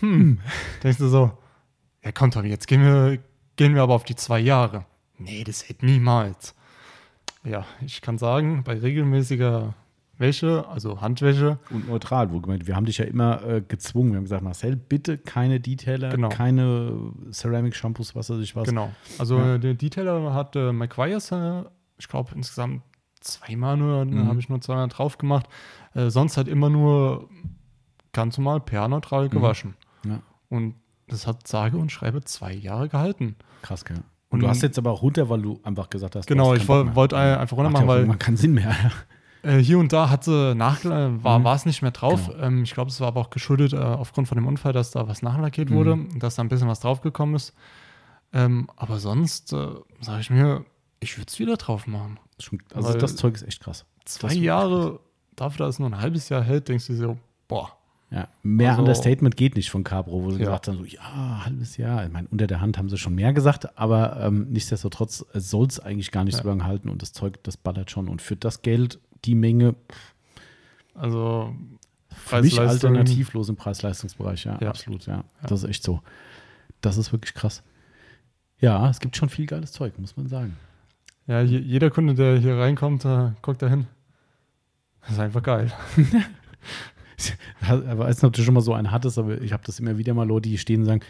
Hm. 0.01 0.37
Denkst 0.83 0.99
du 0.99 1.07
so, 1.07 1.31
ja 2.03 2.11
komm 2.11 2.29
Tommy, 2.29 2.49
jetzt 2.49 2.67
gehen 2.67 2.83
wir, 2.83 3.17
gehen 3.55 3.73
wir 3.73 3.81
aber 3.81 3.95
auf 3.95 4.03
die 4.03 4.15
zwei 4.15 4.39
Jahre. 4.39 4.85
Nee, 5.19 5.43
das 5.43 5.67
hält 5.67 5.83
niemals. 5.83 6.55
Ja, 7.43 7.65
ich 7.85 8.01
kann 8.01 8.17
sagen, 8.17 8.63
bei 8.63 8.77
regelmäßiger 8.79 9.73
Wäsche, 10.17 10.65
also 10.67 10.99
Handwäsche. 10.99 11.59
Und 11.69 11.87
neutral, 11.87 12.31
wo 12.31 12.41
gemeint, 12.41 12.67
wir 12.67 12.75
haben 12.75 12.85
dich 12.85 12.97
ja 12.97 13.05
immer 13.05 13.41
äh, 13.45 13.61
gezwungen. 13.61 14.11
Wir 14.11 14.17
haben 14.17 14.23
gesagt, 14.25 14.43
Marcel, 14.43 14.75
bitte 14.75 15.17
keine 15.17 15.61
Detailer, 15.61 16.09
Genau. 16.09 16.27
keine 16.29 17.11
Ceramic-Shampoos, 17.31 18.15
was 18.15 18.29
weiß 18.29 18.39
ich 18.39 18.55
was. 18.55 18.67
Genau. 18.67 18.91
Also 19.17 19.37
Ja. 19.37 19.57
der 19.57 19.75
Detailer 19.75 20.33
hat 20.33 20.55
äh, 20.57 20.73
McGuire's, 20.73 21.31
äh, 21.31 21.63
ich 21.97 22.09
glaube 22.09 22.31
insgesamt 22.35 22.81
zweimal 23.21 23.77
nur, 23.77 24.03
Mhm. 24.03 24.27
habe 24.27 24.39
ich 24.41 24.49
nur 24.49 24.59
zweimal 24.59 24.89
drauf 24.89 25.17
gemacht. 25.17 25.47
Äh, 25.93 26.09
sonst 26.09 26.35
halt 26.35 26.47
immer 26.49 26.69
nur 26.69 27.29
ganz 28.11 28.37
normal 28.37 28.59
pH-neutral 28.61 29.29
gewaschen. 29.29 29.75
Mhm. 30.03 30.11
Ja, 30.11 30.19
Und 30.49 30.75
das 31.07 31.27
hat 31.27 31.47
sage 31.47 31.77
und 31.77 31.91
schreibe 31.93 32.21
zwei 32.25 32.53
Jahre 32.53 32.89
gehalten. 32.89 33.35
krass, 33.61 33.85
gell. 33.85 34.01
Und, 34.29 34.41
du 34.41 34.47
hast 34.47 34.61
jetzt 34.61 34.77
aber 34.77 34.91
auch 34.91 35.01
runter, 35.01 35.27
weil 35.29 35.41
du 35.41 35.59
einfach 35.63 35.89
gesagt 35.89 36.15
hast, 36.15 36.29
du 36.29 36.33
Genau, 36.33 36.53
ich 36.53 36.67
wollte 36.67 37.17
einfach 37.17 37.57
runter 37.57 37.71
machen, 37.71 37.87
weil 37.87 37.99
irgendwann 37.99 38.19
keinen 38.19 38.37
Sinn 38.37 38.53
mehr. 38.53 38.75
Äh, 39.41 39.59
hier 39.59 39.79
und 39.79 39.93
da 39.93 40.09
hat 40.09 40.25
sie 40.25 40.53
nach, 40.53 40.83
äh, 40.83 41.23
war 41.23 41.39
Mhm. 41.39 41.43
war 41.45 41.55
es 41.55 41.65
nicht 41.65 41.81
mehr 41.81 41.91
drauf. 41.91 42.27
Genau. 42.27 42.43
Ähm, 42.43 42.63
ich 42.63 42.73
glaube, 42.73 42.91
es 42.91 42.99
war 42.99 43.07
aber 43.07 43.21
auch 43.21 43.29
geschuldet 43.29 43.71
äh, 43.71 43.77
aufgrund 43.77 44.27
von 44.27 44.35
dem 44.37 44.45
Unfall, 44.45 44.73
dass 44.73 44.91
da 44.91 45.07
was 45.07 45.21
nachlackiert 45.21 45.69
Mhm. 45.69 45.75
wurde, 45.75 45.97
dass 46.17 46.35
da 46.35 46.43
ein 46.43 46.49
bisschen 46.49 46.67
was 46.67 46.81
draufgekommen 46.81 47.35
ist. 47.35 47.53
Ähm, 48.33 48.69
aber 48.75 48.99
sonst 48.99 49.53
äh, 49.53 49.67
sage 50.01 50.19
ich 50.19 50.29
mir, 50.29 50.65
ich 50.99 51.17
würde 51.17 51.27
es 51.29 51.39
wieder 51.39 51.55
drauf 51.55 51.87
machen. 51.87 52.19
Also 52.73 52.89
Weil- 52.89 52.97
das 52.97 53.15
Zeug 53.15 53.35
ist 53.35 53.43
echt 53.47 53.61
krass. 53.63 53.85
Zwei 54.03 54.33
Jahre, 54.33 54.99
dafür, 55.37 55.65
dass 55.67 55.75
es 55.75 55.79
nur 55.79 55.87
ein 55.89 56.01
halbes 56.01 56.27
Jahr 56.27 56.43
hält, 56.43 56.67
denkst 56.67 56.87
du 56.87 56.93
dir 56.93 56.99
so, 56.99 57.17
boah. 57.47 57.71
Ja, 58.11 58.27
mehr 58.41 58.71
Also- 58.71 58.81
Understatement 58.81 59.37
geht 59.37 59.55
nicht 59.55 59.69
von 59.69 59.83
Capro, 59.83 60.23
wo 60.23 60.31
sie 60.31 60.39
Ja. 60.39 60.45
gesagt 60.45 60.67
haben, 60.67 60.77
so, 60.77 60.83
ja, 60.85 61.43
halbes 61.45 61.77
Jahr. 61.77 62.05
Ich 62.05 62.11
meine, 62.11 62.27
unter 62.29 62.47
der 62.47 62.59
Hand 62.59 62.77
haben 62.77 62.89
sie 62.89 62.97
schon 62.97 63.13
mehr 63.13 63.33
gesagt, 63.33 63.77
aber 63.77 64.19
ähm, 64.19 64.47
nichtsdestotrotz 64.49 65.25
soll 65.33 65.67
es 65.67 65.79
eigentlich 65.79 66.11
gar 66.11 66.23
nicht 66.23 66.35
Ja. 66.37 66.41
so 66.43 66.49
lange 66.49 66.65
halten 66.65 66.89
und 66.89 67.01
das 67.03 67.13
Zeug, 67.13 67.43
das 67.43 67.55
ballert 67.57 67.91
schon. 67.91 68.07
Und 68.09 68.21
für 68.23 68.35
das 68.35 68.61
Geld, 68.63 68.99
die 69.25 69.35
Menge, 69.35 69.75
Also 70.95 71.55
für 72.09 72.41
mich 72.41 72.59
alternativlos 72.59 73.47
im 73.49 73.55
Preis-Leistungsbereich, 73.55 74.43
ja, 74.45 74.57
Ja. 74.59 74.69
absolut, 74.69 75.05
ja. 75.05 75.23
Das 75.43 75.63
ist 75.63 75.69
echt 75.69 75.83
so. 75.83 76.01
Das 76.81 76.97
ist 76.97 77.11
wirklich 77.13 77.33
krass. 77.35 77.61
Ja, 78.59 78.89
es 78.89 78.99
gibt 78.99 79.15
schon 79.15 79.29
viel 79.29 79.45
geiles 79.45 79.71
Zeug, 79.71 79.97
muss 79.99 80.17
man 80.17 80.27
sagen. 80.27 80.57
Ja, 81.27 81.41
je, 81.41 81.59
jeder 81.59 81.89
Kunde, 81.91 82.15
der 82.15 82.37
hier 82.39 82.57
reinkommt, 82.57 83.05
äh, 83.05 83.31
guckt 83.41 83.61
da 83.61 83.67
hin. 83.69 83.85
Das 85.01 85.11
ist 85.11 85.19
einfach 85.19 85.43
geil. 85.43 85.71
Ich 87.61 87.69
weiß 87.69 88.17
nicht, 88.17 88.23
ob 88.23 88.33
du 88.33 88.41
schon 88.41 88.53
mal 88.53 88.61
so 88.61 88.73
einen 88.73 88.91
hattest, 88.91 89.17
aber 89.17 89.41
ich 89.41 89.51
habe 89.53 89.63
das 89.65 89.79
immer 89.79 89.97
wieder 89.97 90.13
mal 90.13 90.27
Leute, 90.27 90.49
die 90.49 90.57
stehen 90.57 90.81
und 90.81 90.85
sagen, 90.85 91.01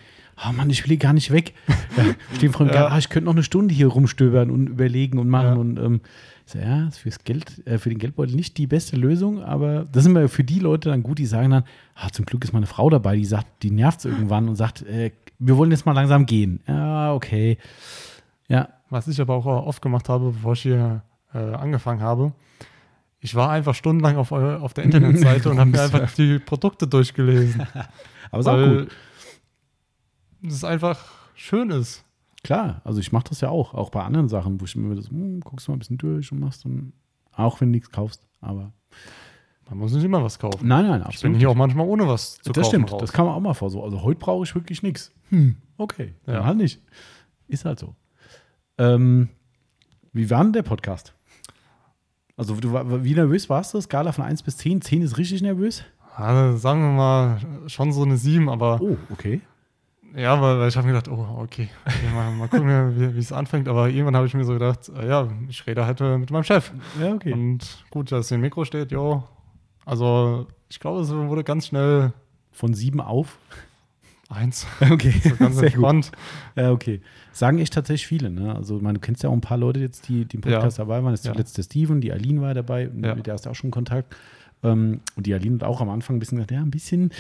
oh 0.45 0.52
Mann, 0.52 0.69
ich 0.69 0.84
will 0.84 0.90
hier 0.90 0.98
gar 0.98 1.14
nicht 1.14 1.31
weg. 1.31 1.53
Ja, 1.98 2.06
stehen 2.36 2.53
vor 2.53 2.65
dem 2.65 2.73
Ja. 2.73 2.81
Gar, 2.81 2.91
ah, 2.91 2.98
ich 2.98 3.10
könnte 3.10 3.26
noch 3.26 3.34
eine 3.34 3.44
Stunde 3.44 3.73
hier 3.73 3.88
rumstöbern 3.88 4.52
und 4.52 4.68
überlegen 4.68 5.18
und 5.19 5.27
machen. 5.27 5.48
Ja. 5.48 5.56
Und 5.56 5.80
ähm, 5.80 6.02
ich 6.45 6.53
so, 6.53 6.60
ja, 6.60 6.88
ist 6.88 6.99
fürs 6.99 7.23
Geld, 7.23 7.65
äh, 7.68 7.77
für 7.77 7.90
den 7.90 7.98
Geldbeutel 7.98 8.36
nicht 8.36 8.57
die 8.57 8.68
beste 8.68 8.95
Lösung, 8.95 9.44
aber 9.44 9.86
das 9.91 10.03
sind 10.03 10.14
wir 10.14 10.30
für 10.30 10.44
die 10.44 10.60
Leute 10.60 10.90
dann 10.90 11.03
gut, 11.03 11.19
die 11.19 11.26
sagen 11.26 11.52
dann, 11.52 11.64
ah, 11.95 12.10
zum 12.10 12.26
Glück 12.26 12.44
ist 12.44 12.53
meine 12.53 12.68
Frau 12.68 12.90
dabei, 12.90 13.18
die 13.18 13.26
sagt, 13.26 13.64
die 13.64 13.72
nervt 13.72 14.06
irgendwann 14.06 14.48
und 14.48 14.56
sagt, 14.56 14.84
äh, 14.84 15.11
wir 15.40 15.57
wollen 15.57 15.72
jetzt 15.72 15.86
mal 15.86 15.94
langsam 15.94 16.26
gehen. 16.26 16.61
Ja, 16.68 17.14
okay. 17.14 17.57
Ja, 18.48 18.69
Was 18.90 19.07
ich 19.07 19.19
aber 19.19 19.36
auch 19.36 19.45
oft 19.45 19.81
gemacht 19.81 20.10
habe, 20.10 20.31
bevor 20.31 20.53
ich 20.53 20.61
hier 20.61 21.02
äh, 21.34 21.38
angefangen 21.38 22.02
habe, 22.02 22.34
ich 23.19 23.35
war 23.35 23.49
einfach 23.49 23.75
stundenlang 23.75 24.17
auf, 24.17 24.31
eu- 24.31 24.57
auf 24.59 24.73
der 24.73 24.85
Internetseite 24.85 25.49
und 25.51 25.59
habe 25.59 25.69
mir 25.71 25.81
einfach 25.81 26.11
die 26.13 26.39
Produkte 26.39 26.87
durchgelesen. 26.87 27.67
aber 28.31 28.39
ist 28.39 28.47
auch 28.47 28.57
gut. 28.79 28.89
es 30.47 30.63
einfach 30.63 31.05
schön 31.35 31.69
ist. 31.69 32.05
Klar, 32.43 32.81
also 32.85 32.99
ich 33.01 33.11
mache 33.11 33.25
das 33.29 33.41
ja 33.41 33.49
auch, 33.49 33.73
auch 33.73 33.89
bei 33.89 34.01
anderen 34.03 34.29
Sachen, 34.29 34.61
wo 34.61 34.65
ich 34.65 34.75
mir 34.75 34.95
das, 34.95 35.09
hm, 35.09 35.41
guckst 35.41 35.67
du 35.67 35.71
mal 35.71 35.75
ein 35.75 35.79
bisschen 35.79 35.97
durch 35.97 36.31
und 36.31 36.39
machst 36.39 36.63
dann, 36.63 36.93
auch 37.33 37.59
wenn 37.59 37.67
du 37.69 37.71
nichts 37.71 37.91
kaufst, 37.91 38.25
aber 38.39 38.71
Man 39.69 39.79
muss 39.79 39.91
nicht 39.91 40.05
immer 40.05 40.23
was 40.23 40.39
kaufen. 40.39 40.65
nein, 40.67 40.87
nein, 40.87 41.01
ich 41.01 41.05
absolut. 41.07 41.33
bin 41.33 41.39
hier 41.39 41.49
auch 41.49 41.55
manchmal 41.55 41.85
ohne 41.85 42.07
was 42.07 42.35
zu 42.37 42.53
das 42.53 42.63
kaufen 42.63 42.69
stimmt, 42.69 42.91
raus. 42.93 43.01
das 43.01 43.11
kann 43.11 43.25
man 43.25 43.35
auch 43.35 43.41
mal 43.41 43.53
vor 43.53 43.69
so. 43.69 43.83
Also 43.83 44.01
heute 44.03 44.19
brauche 44.19 44.45
ich 44.45 44.55
wirklich 44.55 44.81
nichts. 44.83 45.11
Hm, 45.29 45.57
okay, 45.77 46.15
dann 46.25 46.35
Ja. 46.35 46.45
halt 46.45 46.57
nicht. 46.57 46.81
Ist 47.49 47.65
halt 47.65 47.79
so. 47.79 47.93
Ähm, 48.77 49.27
wie 50.13 50.29
war 50.29 50.41
denn 50.43 50.53
der 50.53 50.63
Podcast? 50.63 51.13
Also 52.40 52.56
du, 52.56 52.72
wie 53.03 53.14
nervös 53.16 53.49
warst 53.49 53.74
du? 53.74 53.82
Skala 53.82 54.14
von 54.14 54.24
1 54.24 54.44
bis 54.44 54.56
10. 54.56 54.82
10 54.82 55.02
ist 55.02 55.18
richtig 55.18 55.41
nervös? 55.41 55.84
Also, 56.16 56.57
sagen 56.57 56.80
wir 56.82 56.91
mal, 56.91 57.38
schon 57.68 57.91
so 57.91 58.03
eine 58.03 58.16
7, 58.16 58.48
aber 58.48 58.80
Oh, 58.82 58.95
okay. 59.11 59.41
ja, 60.16 60.41
weil, 60.41 60.57
weil 60.57 60.70
ich 60.70 60.78
habe 60.78 60.88
mir 60.88 60.94
gedacht, 60.94 61.10
oh, 61.10 61.28
okay, 61.41 61.68
okay 61.86 62.14
mal, 62.16 62.32
mal 62.32 62.48
gucken, 62.48 62.95
wie 62.98 63.14
wie 63.14 63.20
es 63.20 63.34
anfängt. 63.34 63.68
Aber 63.68 63.90
irgendwann 63.90 64.16
habe 64.16 64.26
ich 64.26 64.34
mir 64.34 64.45
so 64.45 64.53
gedacht, 64.53 64.90
äh, 64.98 65.10
ja, 65.10 65.28
ich 65.49 65.68
rede 65.68 65.86
halt 65.86 65.99
äh, 65.99 66.18
mit 66.18 66.32
meinem 66.32 66.45
Chef. 66.45 66.72
Ja, 66.98 67.14
okay. 67.14 67.34
Und 67.34 67.84
gut, 67.90 68.10
dass 68.10 68.30
hier 68.30 68.38
ein 68.38 68.41
Mikro 68.41 68.64
steht, 68.64 68.91
jo. 68.94 69.22
Also, 69.86 70.48
ich 70.70 70.80
glaube, 70.80 71.02
es 71.02 71.10
wurde 71.11 71.44
ganz 71.44 71.68
schnell 71.68 72.14
Von 72.53 72.74
7 72.74 73.02
auf? 73.02 73.38
Eins. 74.30 74.65
Okay, 74.80 75.11
So 75.23 75.35
ganz 75.35 75.56
sehr 75.57 75.72
gut. 75.72 75.73
entspannt. 75.73 76.11
Ja, 76.56 76.72
okay. 76.72 77.01
Sagen 77.31 77.60
echt 77.60 77.73
tatsächlich 77.73 78.07
viele. 78.07 78.30
Ne? 78.30 78.56
Also, 78.56 78.77
ich 78.77 78.81
meine, 78.84 78.95
du 78.95 78.99
kennst 79.01 79.23
ja 79.23 79.30
auch 79.30 79.34
ein 79.34 79.41
paar 79.41 79.57
Leute 79.57 79.80
jetzt, 79.80 80.07
die, 80.07 80.26
die 80.26 80.38
im 80.38 80.41
Podcast 80.41 80.80
dabei 80.80 81.03
waren. 81.03 81.14
Jetzt 81.14 81.26
Ja. 81.26 81.31
zuletzt 81.34 81.57
der 81.57 81.64
Steven, 81.64 81.99
die 82.01 82.11
Aline 82.11 82.41
war 82.41 82.53
dabei, 82.53 82.84
Ja. 83.01 83.15
mit 83.15 83.26
der 83.27 83.34
hast 83.34 83.45
du 83.45 83.49
auch 83.49 83.56
schon 83.56 83.72
Kontakt. 83.72 84.15
Ähm, 84.61 84.99
und 85.15 85.26
die 85.26 85.34
Aline 85.34 85.56
hat 85.56 85.64
auch 85.64 85.80
am 85.81 85.89
Anfang 85.89 86.18
ein 86.18 86.19
bisschen 86.19 86.38
gesagt, 86.38 86.51
ja, 86.51 86.60
ein 86.61 86.69
bisschen, 86.72 87.11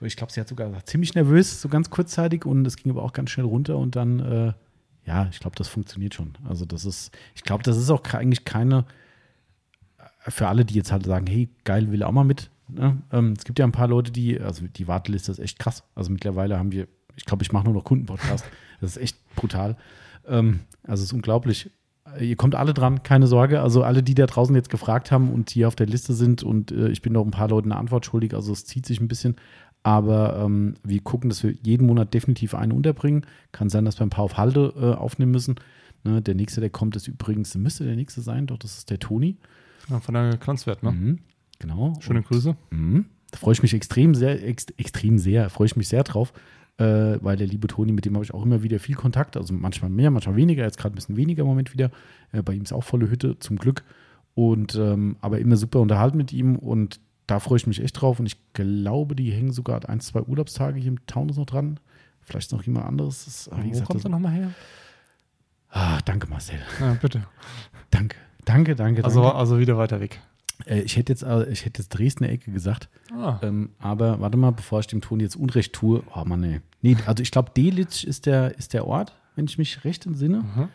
ich 0.00 0.16
glaube, 0.16 0.32
sie 0.32 0.40
hat 0.40 0.48
sogar 0.48 0.68
gesagt, 0.68 0.88
ziemlich 0.88 1.14
nervös, 1.14 1.60
so 1.60 1.68
ganz 1.68 1.90
kurzzeitig 1.90 2.44
und 2.46 2.64
es 2.66 2.76
ging 2.76 2.92
aber 2.92 3.02
auch 3.02 3.12
ganz 3.12 3.30
schnell 3.30 3.46
runter 3.46 3.76
und 3.78 3.96
dann, 3.96 4.20
äh, 4.20 4.52
ja, 5.06 5.28
ich 5.32 5.40
glaube, 5.40 5.56
das 5.56 5.66
funktioniert 5.68 6.14
schon. 6.14 6.32
Also, 6.48 6.64
das 6.64 6.84
ist, 6.84 7.10
ich 7.34 7.42
glaube, 7.42 7.62
das 7.64 7.76
ist 7.76 7.90
auch 7.90 8.02
eigentlich 8.14 8.44
keine, 8.44 8.84
äh, 10.24 10.30
für 10.30 10.46
alle, 10.48 10.64
die 10.64 10.74
jetzt 10.74 10.92
halt 10.92 11.04
sagen, 11.04 11.26
hey, 11.26 11.48
geil, 11.64 11.90
will 11.90 12.02
auch 12.04 12.12
mal 12.12 12.24
mit. 12.24 12.48
Ne? 12.68 12.98
Ähm, 13.12 13.34
es 13.36 13.44
gibt 13.44 13.58
ja 13.58 13.64
ein 13.64 13.72
paar 13.72 13.88
Leute, 13.88 14.10
die, 14.10 14.40
also 14.40 14.66
die 14.66 14.88
Warteliste 14.88 15.32
ist 15.32 15.38
echt 15.38 15.58
krass. 15.58 15.84
Also 15.94 16.10
mittlerweile 16.10 16.58
haben 16.58 16.72
wir, 16.72 16.88
ich 17.16 17.24
glaube, 17.24 17.42
ich 17.42 17.52
mache 17.52 17.64
nur 17.64 17.74
noch 17.74 17.84
Kundenpodcast. 17.84 18.44
Das 18.80 18.96
ist 18.96 19.02
echt 19.02 19.34
brutal. 19.36 19.76
Ähm, 20.26 20.60
also 20.82 21.02
es 21.02 21.10
ist 21.10 21.12
unglaublich. 21.14 21.70
Äh, 22.18 22.28
Ihr 22.28 22.36
kommt 22.36 22.54
alle 22.54 22.74
dran, 22.74 23.02
keine 23.02 23.26
Sorge. 23.26 23.62
Also 23.62 23.82
alle, 23.82 24.02
die 24.02 24.14
da 24.14 24.26
draußen 24.26 24.54
jetzt 24.54 24.68
gefragt 24.68 25.10
haben 25.10 25.32
und 25.32 25.48
hier 25.48 25.68
auf 25.68 25.76
der 25.76 25.86
Liste 25.86 26.12
sind 26.12 26.42
und 26.42 26.70
äh, 26.72 26.88
ich 26.88 27.00
bin 27.00 27.14
noch 27.14 27.24
ein 27.24 27.30
paar 27.30 27.48
Leuten 27.48 27.72
eine 27.72 27.80
Antwort 27.80 28.04
schuldig, 28.04 28.34
also 28.34 28.52
es 28.52 28.66
zieht 28.66 28.84
sich 28.84 29.00
ein 29.00 29.08
bisschen. 29.08 29.36
Aber 29.84 30.38
ähm, 30.38 30.74
wir 30.82 31.00
gucken, 31.00 31.30
dass 31.30 31.42
wir 31.44 31.52
jeden 31.62 31.86
Monat 31.86 32.12
definitiv 32.12 32.54
einen 32.54 32.72
unterbringen. 32.72 33.26
Kann 33.52 33.70
sein, 33.70 33.84
dass 33.84 33.98
wir 33.98 34.06
ein 34.06 34.10
paar 34.10 34.24
auf 34.24 34.36
Halde 34.36 34.74
äh, 34.76 34.98
aufnehmen 34.98 35.32
müssen. 35.32 35.56
Ne, 36.04 36.20
der 36.20 36.34
nächste, 36.34 36.60
der 36.60 36.70
kommt, 36.70 36.96
ist 36.96 37.08
übrigens, 37.08 37.54
müsste 37.54 37.84
der 37.84 37.96
nächste 37.96 38.20
sein, 38.20 38.46
doch, 38.46 38.58
das 38.58 38.78
ist 38.78 38.90
der 38.90 38.98
Toni. 38.98 39.36
Ja, 39.88 40.00
von 40.00 40.14
der 40.14 40.36
Glanzwert, 40.36 40.82
ne? 40.82 40.92
Mhm, 40.92 41.18
genau. 41.66 41.94
Schöne 42.00 42.20
Und- 42.20 42.26
Grüße. 42.28 42.56
Mhm. 42.70 43.06
Da 43.30 43.38
freue 43.38 43.52
ich 43.52 43.62
mich 43.62 43.74
extrem 43.74 44.14
sehr, 44.14 44.46
ex, 44.46 44.66
extrem 44.76 45.18
sehr, 45.18 45.50
freue 45.50 45.66
ich 45.66 45.74
mich 45.76 45.88
sehr 45.88 46.04
drauf, 46.04 46.32
äh, 46.78 46.84
weil 47.20 47.36
der 47.36 47.46
liebe 47.48 47.66
Toni, 47.66 47.90
mit 47.92 48.04
dem 48.04 48.14
habe 48.14 48.24
ich 48.24 48.32
auch 48.32 48.44
immer 48.44 48.62
wieder 48.62 48.78
viel 48.78 48.94
Kontakt, 48.94 49.36
also 49.36 49.52
manchmal 49.52 49.90
mehr, 49.90 50.10
manchmal 50.12 50.36
weniger, 50.36 50.62
jetzt 50.62 50.78
gerade 50.78 50.92
ein 50.92 50.96
bisschen 50.96 51.16
weniger 51.16 51.42
im 51.42 51.48
Moment 51.48 51.72
wieder. 51.72 51.90
Äh, 52.32 52.42
bei 52.42 52.52
ihm 52.54 52.62
ist 52.62 52.72
auch 52.72 52.84
volle 52.84 53.10
Hütte, 53.10 53.38
zum 53.40 53.56
Glück. 53.56 53.82
Und 54.34 54.74
ähm, 54.76 55.16
aber 55.20 55.38
immer 55.40 55.56
super 55.56 55.80
unterhalten 55.80 56.16
mit 56.16 56.32
ihm 56.32 56.56
und 56.56 57.00
da 57.26 57.38
freue 57.40 57.56
ich 57.56 57.66
mich 57.66 57.82
echt 57.82 58.00
drauf. 58.00 58.18
Und 58.20 58.26
ich 58.26 58.36
glaube, 58.52 59.14
die 59.16 59.30
hängen 59.32 59.52
sogar 59.52 59.88
ein, 59.88 60.00
zwei 60.00 60.20
Urlaubstage 60.22 60.78
hier 60.78 60.88
im 60.92 61.06
Taunus 61.06 61.36
noch 61.36 61.46
dran. 61.46 61.80
Vielleicht 62.20 62.52
noch 62.52 62.62
jemand 62.62 62.86
anderes. 62.86 63.24
Das, 63.24 63.48
Wo 63.52 63.68
gesagt, 63.68 63.88
kommt 63.88 64.04
er 64.04 64.10
nochmal 64.10 64.32
her? 64.32 64.50
ah, 65.70 65.98
danke, 66.04 66.28
Marcel. 66.28 66.58
Ja, 66.80 66.94
bitte. 67.00 67.24
Danke. 67.90 68.16
Danke, 68.44 68.74
danke, 68.76 69.04
Also, 69.04 69.22
danke. 69.22 69.36
also 69.38 69.58
wieder 69.58 69.76
weiter 69.78 70.00
weg. 70.00 70.20
Äh, 70.66 70.80
ich 70.80 70.96
hätte 70.96 71.12
jetzt, 71.12 71.22
äh, 71.22 71.48
ich 71.50 71.64
hätte 71.64 71.82
jetzt 71.82 71.90
Dresdner 71.90 72.28
Ecke 72.28 72.50
gesagt. 72.50 72.88
Ah, 73.12 73.38
Ähm, 73.42 73.70
aber 73.78 74.20
warte 74.20 74.36
mal, 74.36 74.50
bevor 74.50 74.80
ich 74.80 74.86
dem 74.86 75.00
Ton 75.00 75.20
jetzt 75.20 75.36
Unrecht 75.36 75.72
tue. 75.72 76.02
Oh 76.14 76.24
Mann, 76.24 76.40
nee. 76.40 76.60
nee 76.82 76.96
also 77.06 77.22
ich 77.22 77.30
glaube, 77.30 77.50
Delitzsch 77.56 78.04
ist 78.04 78.26
der, 78.26 78.56
ist 78.58 78.72
der 78.72 78.86
Ort, 78.86 79.12
wenn 79.36 79.46
ich 79.46 79.58
mich 79.58 79.84
recht 79.84 80.06
entsinne. 80.06 80.38
mhm. 80.38 80.68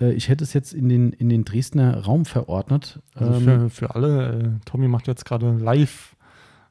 Äh, 0.00 0.12
ich 0.12 0.28
hätte 0.28 0.44
es 0.44 0.52
jetzt 0.52 0.72
in 0.72 0.88
den, 0.88 1.12
in 1.12 1.28
den 1.28 1.44
Dresdner 1.44 1.98
Raum 2.04 2.24
verordnet. 2.24 3.00
also 3.14 3.34
Ähm, 3.34 3.42
für, 3.42 3.70
für 3.70 3.94
alle, 3.94 4.58
äh, 4.60 4.64
Tommy 4.64 4.88
macht 4.88 5.06
jetzt 5.06 5.24
gerade 5.24 5.56
live 5.56 6.16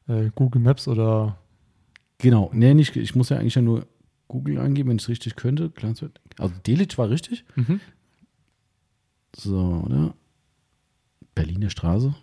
äh, 0.07 0.29
Google 0.35 0.61
Maps 0.61 0.87
oder 0.87 1.37
genau. 2.17 2.49
Nee, 2.53 2.73
nicht, 2.73 2.95
ich 2.95 3.15
muss 3.15 3.29
ja 3.29 3.37
eigentlich 3.37 3.55
ja 3.55 3.61
nur 3.61 3.87
Google 4.27 4.59
eingeben, 4.59 4.89
wenn 4.89 4.97
ich 4.97 5.03
es 5.03 5.09
richtig 5.09 5.35
könnte. 5.35 5.71
Also 5.81 6.53
Delitzsch 6.65 6.97
war 6.97 7.09
richtig. 7.09 7.45
mhm. 7.55 7.79
So, 9.35 9.83
oder? 9.85 10.13
Berliner 11.33 11.69
Straße. 11.71 12.13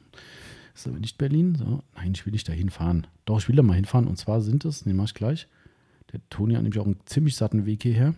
Ist 0.74 0.86
aber 0.86 0.98
nicht 0.98 1.18
Berlin. 1.18 1.54
So. 1.54 1.82
Nein, 1.94 2.12
ich 2.14 2.24
will 2.24 2.32
nicht 2.32 2.48
dahin 2.48 2.70
fahren. 2.70 3.06
Doch, 3.24 3.38
ich 3.38 3.48
will 3.48 3.56
da 3.56 3.62
mal 3.62 3.74
hinfahren. 3.74 4.06
Und 4.06 4.16
zwar 4.16 4.40
sind 4.40 4.64
es, 4.64 4.84
den 4.84 4.96
mache 4.96 5.06
ich 5.06 5.14
gleich. 5.14 5.48
Der 6.12 6.20
Toni 6.30 6.54
hat 6.54 6.62
nämlich 6.62 6.80
auch 6.80 6.86
einen 6.86 7.00
ziemlich 7.04 7.36
satten 7.36 7.66
Weg 7.66 7.82
hierher. 7.82 8.14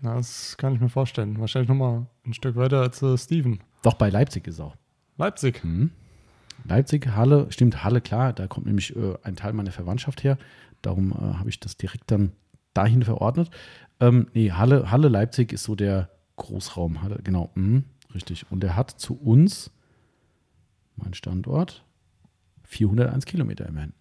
Na, 0.00 0.14
das 0.14 0.56
kann 0.56 0.74
ich 0.74 0.80
mir 0.80 0.88
vorstellen. 0.88 1.40
Wahrscheinlich 1.40 1.68
nochmal 1.68 2.06
ein 2.24 2.34
Stück 2.34 2.56
weiter 2.56 2.80
als 2.80 3.02
äh, 3.02 3.16
Steven. 3.18 3.60
Doch, 3.82 3.94
bei 3.94 4.10
Leipzig 4.10 4.46
ist 4.46 4.60
auch. 4.60 4.76
Leipzig. 5.16 5.64
Mhm. 5.64 5.90
Leipzig, 6.64 7.08
Halle, 7.08 7.46
stimmt, 7.50 7.84
Halle, 7.84 8.00
klar, 8.00 8.32
da 8.32 8.46
kommt 8.46 8.66
nämlich 8.66 8.94
äh, 8.96 9.14
ein 9.22 9.36
Teil 9.36 9.52
meiner 9.52 9.70
Verwandtschaft 9.70 10.24
her. 10.24 10.38
Darum 10.82 11.12
äh, 11.12 11.14
habe 11.14 11.48
ich 11.48 11.60
das 11.60 11.76
direkt 11.76 12.10
dann 12.10 12.32
dahin 12.74 13.02
verordnet. 13.02 13.50
Ähm, 14.00 14.28
nee, 14.34 14.52
Halle, 14.52 14.90
Halle, 14.90 15.08
Leipzig 15.08 15.52
ist 15.52 15.64
so 15.64 15.74
der 15.74 16.10
Großraum. 16.36 17.02
Halle, 17.02 17.20
genau. 17.22 17.50
Mhm. 17.54 17.84
Richtig. 18.14 18.46
Und 18.50 18.64
er 18.64 18.76
hat 18.76 18.90
zu 18.90 19.14
uns, 19.14 19.70
mein 21.02 21.14
Standort, 21.14 21.84
401 22.64 23.24
Kilometer 23.24 23.66
immerhin. 23.66 23.92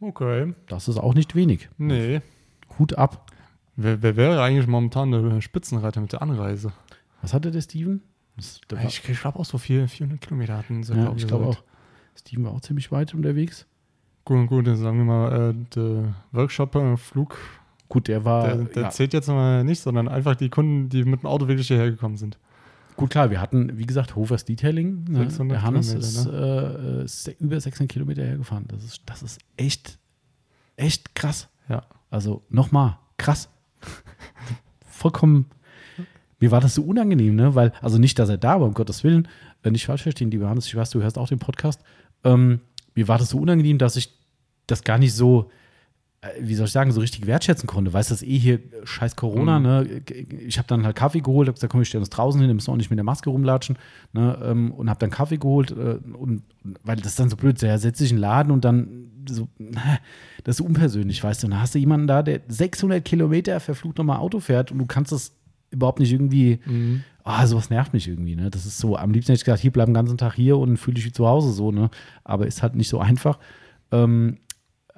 Okay. 0.00 0.54
Das 0.66 0.88
ist 0.88 0.98
auch 0.98 1.14
nicht 1.14 1.34
wenig. 1.34 1.68
Nee. 1.78 2.20
Hut 2.78 2.96
ab. 2.96 3.30
Wer, 3.76 4.02
wer 4.02 4.16
wäre 4.16 4.42
eigentlich 4.42 4.66
momentan 4.66 5.10
der 5.10 5.40
Spitzenreiter 5.40 6.00
mit 6.00 6.12
der 6.12 6.22
Anreise? 6.22 6.72
Was 7.22 7.32
hatte 7.32 7.50
der 7.50 7.62
Steven? 7.62 8.02
Das, 8.36 8.60
der 8.70 8.84
Ich, 8.84 9.08
ich 9.08 9.20
glaube 9.20 9.38
auch 9.38 9.44
so 9.44 9.58
viel, 9.58 9.88
400 9.88 10.20
Kilometer 10.20 10.56
hatten 10.56 10.82
sie, 10.82 10.94
ja, 10.94 11.04
glaub 11.04 11.16
ich 11.16 11.26
glaube 11.26 11.46
auch. 11.46 11.62
Steven 12.16 12.44
war 12.44 12.52
auch 12.52 12.60
ziemlich 12.60 12.92
weit 12.92 13.14
unterwegs. 13.14 13.66
Gut, 14.24 14.48
gut, 14.48 14.66
dann 14.66 14.76
sagen 14.76 14.98
wir 14.98 15.04
mal, 15.04 15.50
äh, 15.50 15.54
der 15.74 16.14
Workshop, 16.32 16.74
äh, 16.76 16.96
Flug, 16.96 17.38
Gut, 17.88 18.08
der 18.08 18.24
war. 18.24 18.46
der, 18.46 18.56
der 18.64 18.82
ja, 18.84 18.90
zählt 18.90 19.14
jetzt 19.14 19.28
mal 19.28 19.64
nicht, 19.64 19.80
sondern 19.80 20.08
einfach 20.08 20.36
die 20.36 20.50
Kunden, 20.50 20.88
die 20.88 21.04
mit 21.04 21.22
dem 21.22 21.26
Auto 21.26 21.48
wirklich 21.48 21.68
hierher 21.68 21.90
gekommen 21.90 22.16
sind. 22.16 22.38
Gut, 22.98 23.08
klar, 23.10 23.30
wir 23.30 23.40
hatten, 23.40 23.78
wie 23.78 23.86
gesagt, 23.86 24.14
Hovers 24.16 24.44
Detailing. 24.44 25.04
Ne? 25.08 25.20
600 25.20 25.56
Der 25.56 25.62
Hannes 25.62 25.94
ist 25.94 26.26
äh, 26.26 26.30
äh, 27.02 27.06
se- 27.08 27.34
über 27.40 27.58
600 27.58 27.90
Kilometer 27.90 28.22
hergefahren. 28.22 28.66
Das 28.68 28.84
ist, 28.84 29.00
das 29.06 29.22
ist 29.22 29.38
echt, 29.56 29.98
echt 30.76 31.14
krass. 31.14 31.48
Ja. 31.70 31.84
Also 32.10 32.42
nochmal, 32.50 32.98
krass. 33.16 33.48
Vollkommen. 34.86 35.46
Mir 36.40 36.50
war 36.50 36.60
das 36.60 36.74
so 36.74 36.82
unangenehm, 36.82 37.34
ne? 37.34 37.54
Weil, 37.54 37.72
also 37.80 37.98
nicht, 37.98 38.18
dass 38.18 38.28
er 38.28 38.38
da 38.38 38.60
war, 38.60 38.66
um 38.66 38.74
Gottes 38.74 39.02
Willen, 39.04 39.28
äh, 39.62 39.70
nicht 39.70 39.86
falsch 39.86 40.02
verstehen, 40.02 40.30
lieber 40.30 40.48
Hannes, 40.48 40.66
ich 40.66 40.74
weiß, 40.76 40.90
du 40.90 41.02
hörst 41.02 41.18
auch 41.18 41.28
den 41.28 41.38
Podcast. 41.38 41.82
Ähm, 42.24 42.60
mir 42.94 43.08
war 43.08 43.18
das 43.18 43.30
so 43.30 43.38
unangenehm, 43.38 43.78
dass 43.78 43.96
ich 43.96 44.12
das 44.66 44.84
gar 44.84 44.98
nicht 44.98 45.14
so, 45.14 45.42
äh, 45.42 45.54
wie 46.40 46.54
soll 46.54 46.66
ich 46.66 46.72
sagen, 46.72 46.92
so 46.92 47.00
richtig 47.00 47.26
wertschätzen 47.26 47.66
konnte. 47.66 47.92
Weißt 47.92 48.10
du, 48.10 48.14
das 48.14 48.22
ist 48.22 48.28
eh 48.28 48.38
hier 48.38 48.54
äh, 48.54 48.60
scheiß 48.84 49.16
Corona, 49.16 49.58
Mhm. 49.58 49.64
ne? 49.64 50.02
Ich 50.46 50.58
habe 50.58 50.68
dann 50.68 50.84
halt 50.84 50.96
Kaffee 50.96 51.20
geholt, 51.20 51.48
hab 51.48 51.54
gesagt, 51.56 51.70
komm, 51.72 51.82
ich 51.82 51.88
stelle 51.88 52.00
uns 52.02 52.10
draußen 52.10 52.40
hin, 52.40 52.48
wir 52.48 52.54
müssen 52.54 52.70
auch 52.70 52.76
nicht 52.76 52.90
mit 52.90 52.98
der 52.98 53.04
Maske 53.04 53.30
rumlatschen, 53.30 53.76
ne? 54.12 54.38
Ähm, 54.44 54.72
und 54.72 54.88
habe 54.90 54.98
dann 55.00 55.10
Kaffee 55.10 55.38
geholt 55.38 55.70
äh, 55.72 55.98
und, 56.14 56.42
weil 56.84 56.96
das 56.96 57.06
ist 57.08 57.20
dann 57.20 57.28
so 57.30 57.36
blöd, 57.36 57.60
der 57.62 57.78
setzt 57.78 57.98
sich 57.98 58.10
in 58.10 58.16
den 58.16 58.20
Laden 58.22 58.50
und 58.52 58.64
dann 58.64 58.88
so, 59.28 59.48
das 60.44 60.58
ist 60.58 60.66
unpersönlich, 60.66 61.22
weißt 61.22 61.42
du. 61.42 61.46
Und 61.48 61.50
dann 61.52 61.60
hast 61.60 61.74
du 61.74 61.78
jemanden 61.78 62.06
da, 62.06 62.22
der 62.22 62.40
600 62.48 63.04
Kilometer 63.04 63.60
verflucht 63.60 63.98
nochmal 63.98 64.18
Auto 64.18 64.40
fährt 64.40 64.72
und 64.72 64.78
du 64.78 64.86
kannst 64.86 65.12
das 65.12 65.32
überhaupt 65.70 66.00
nicht 66.00 66.12
irgendwie, 66.12 66.60
ah, 67.24 67.46
sowas 67.46 67.68
nervt 67.68 67.92
mich 67.92 68.08
irgendwie, 68.08 68.36
ne? 68.36 68.48
Das 68.50 68.64
ist 68.64 68.78
so, 68.78 68.96
am 68.96 69.10
liebsten 69.12 69.32
hätte 69.32 69.40
ich 69.40 69.44
gesagt, 69.44 69.60
hier 69.60 69.70
bleib 69.70 69.86
den 69.86 69.92
ganzen 69.94 70.16
Tag 70.16 70.32
hier 70.34 70.56
und 70.56 70.78
fühle 70.78 70.94
dich 70.94 71.04
wie 71.04 71.12
zu 71.12 71.26
Hause 71.26 71.52
so, 71.52 71.72
ne? 71.72 71.90
Aber 72.24 72.46
ist 72.46 72.62
halt 72.62 72.74
nicht 72.74 72.88
so 72.88 73.00
einfach. 73.00 73.38
Ähm, 73.92 74.38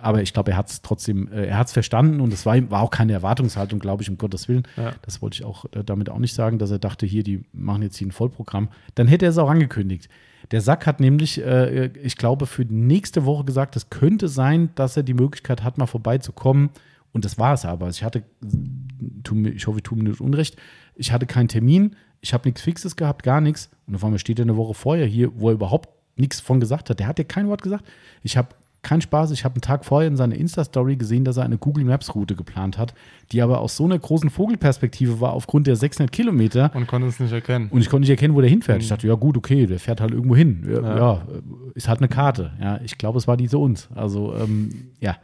aber 0.02 0.22
ich 0.22 0.32
glaube, 0.32 0.52
er 0.52 0.56
hat 0.56 0.70
es 0.70 0.82
trotzdem, 0.82 1.28
äh, 1.32 1.47
er 1.47 1.59
hat 1.59 1.68
es 1.68 1.72
verstanden 1.72 2.20
und 2.20 2.32
es 2.32 2.47
war, 2.47 2.70
war 2.70 2.82
auch 2.82 2.90
keine 2.90 3.12
Erwartungshaltung, 3.12 3.78
glaube 3.78 4.02
ich, 4.02 4.10
um 4.10 4.18
Gottes 4.18 4.48
Willen. 4.48 4.66
Ja. 4.77 4.93
Das 5.02 5.22
wollte 5.22 5.36
ich 5.36 5.44
auch 5.44 5.64
äh, 5.72 5.85
damit 5.85 6.10
auch 6.10 6.18
nicht 6.18 6.35
sagen, 6.35 6.59
dass 6.59 6.70
er 6.70 6.78
dachte, 6.78 7.06
hier, 7.06 7.22
die 7.22 7.44
machen 7.52 7.82
jetzt 7.82 7.97
hier 7.97 8.09
ein 8.09 8.12
Vollprogramm. 8.12 8.68
Dann 8.94 9.09
hätte 9.09 9.27
er 9.27 9.31
es 9.31 9.39
auch 9.39 9.51
angekündigt. 9.51 10.09
Der 10.51 10.60
Sack 10.60 10.86
hat 10.86 11.01
nämlich, 11.01 11.40
äh, 11.40 11.86
ich 12.02 12.16
glaube, 12.16 12.47
für 12.47 12.64
die 12.64 12.74
nächste 12.74 13.24
Woche 13.24 13.44
gesagt, 13.44 13.77
es 13.77 13.90
könnte 13.90 14.28
sein, 14.28 14.70
dass 14.74 14.97
er 14.97 15.02
die 15.02 15.14
Möglichkeit 15.14 15.62
hat, 15.62 15.78
mal 15.78 15.86
vorbeizukommen. 15.86 16.70
Und 17.12 17.24
das 17.24 17.39
war 17.39 17.55
es 17.55 17.64
aber. 17.64 17.86
Also 17.86 17.98
ich 17.98 18.05
hatte, 18.05 18.22
ich 19.55 19.66
hoffe, 19.66 19.78
ich 19.78 19.82
tue 19.82 19.98
mir 19.98 20.09
nicht 20.09 20.20
unrecht, 20.20 20.56
ich 20.94 21.12
hatte 21.12 21.27
keinen 21.27 21.48
Termin, 21.48 21.97
ich 22.20 22.32
habe 22.35 22.48
nichts 22.48 22.62
Fixes 22.62 22.97
gehabt, 22.97 23.22
gar 23.22 23.40
nichts. 23.40 23.70
Und 23.86 23.94
auf 23.94 24.05
einmal 24.05 24.18
steht 24.18 24.39
er 24.39 24.44
eine 24.44 24.56
Woche 24.56 24.74
vorher 24.74 25.06
hier, 25.06 25.31
wo 25.39 25.48
er 25.48 25.55
überhaupt 25.55 25.89
nichts 26.16 26.40
von 26.40 26.60
gesagt 26.60 26.90
hat. 26.90 27.01
Der 27.01 27.06
hat 27.06 27.18
ja 27.18 27.24
kein 27.24 27.48
Wort 27.48 27.62
gesagt. 27.62 27.86
Ich 28.22 28.36
habe 28.36 28.55
keinen 28.82 29.01
Spaß. 29.02 29.31
Ich 29.32 29.44
habe 29.44 29.55
einen 29.57 29.61
Tag 29.61 29.85
vorher 29.85 30.09
in 30.09 30.16
seiner 30.16 30.35
Insta-Story 30.36 30.97
gesehen, 30.97 31.24
dass 31.24 31.36
er 31.36 31.44
eine 31.44 31.59
Google 31.59 31.85
Maps-Route 31.85 32.35
geplant 32.35 32.78
hat, 32.78 32.94
die 33.32 33.43
aber 33.43 33.61
aus 33.61 33.77
so 33.77 33.85
einer 33.85 33.98
großen 33.98 34.31
Vogelperspektive 34.31 35.20
war, 35.20 35.32
aufgrund 35.32 35.66
der 35.66 35.77
600 35.77 36.11
Kilometer. 36.11 36.70
Und 36.74 36.86
konnte 36.86 37.07
es 37.09 37.20
nicht 37.20 37.32
erkennen. 37.32 37.69
Und 37.70 37.81
ich 37.81 37.89
konnte 37.90 38.01
nicht 38.02 38.11
erkennen, 38.11 38.35
wo 38.35 38.40
der 38.40 38.48
hinfährt. 38.51 38.82
Ich 38.82 38.89
dachte, 38.89 39.07
ja 39.07 39.15
gut, 39.15 39.36
okay, 39.36 39.66
der 39.66 39.78
fährt 39.78 40.01
halt 40.01 40.12
irgendwo 40.12 40.35
hin. 40.36 40.66
Ja, 40.66 40.81
Ja. 40.81 40.97
ja, 40.97 41.27
ist 41.74 41.89
halt 41.89 41.98
eine 42.01 42.09
Karte. 42.09 42.52
Ja, 42.61 42.81
ich 42.82 42.97
glaube, 42.98 43.19
es 43.19 43.28
war 43.28 43.36
die 43.36 43.48
zu 43.48 43.61
uns. 43.61 43.89
Also, 43.94 44.35
ähm, 44.36 44.90
ja. 45.01 45.16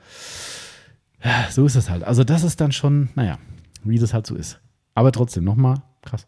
Ja, 1.25 1.47
So 1.51 1.65
ist 1.65 1.77
es 1.77 1.89
halt. 1.91 2.05
Also, 2.05 2.25
das 2.25 2.45
ist 2.45 2.61
dann 2.61 2.73
schon, 2.73 3.09
naja, 3.15 3.39
wie 3.85 3.99
das 3.99 4.13
halt 4.13 4.27
so 4.27 4.35
ist. 4.35 4.61
Aber 4.95 5.13
trotzdem, 5.13 5.45
nochmal, 5.45 5.77
krass. 6.03 6.27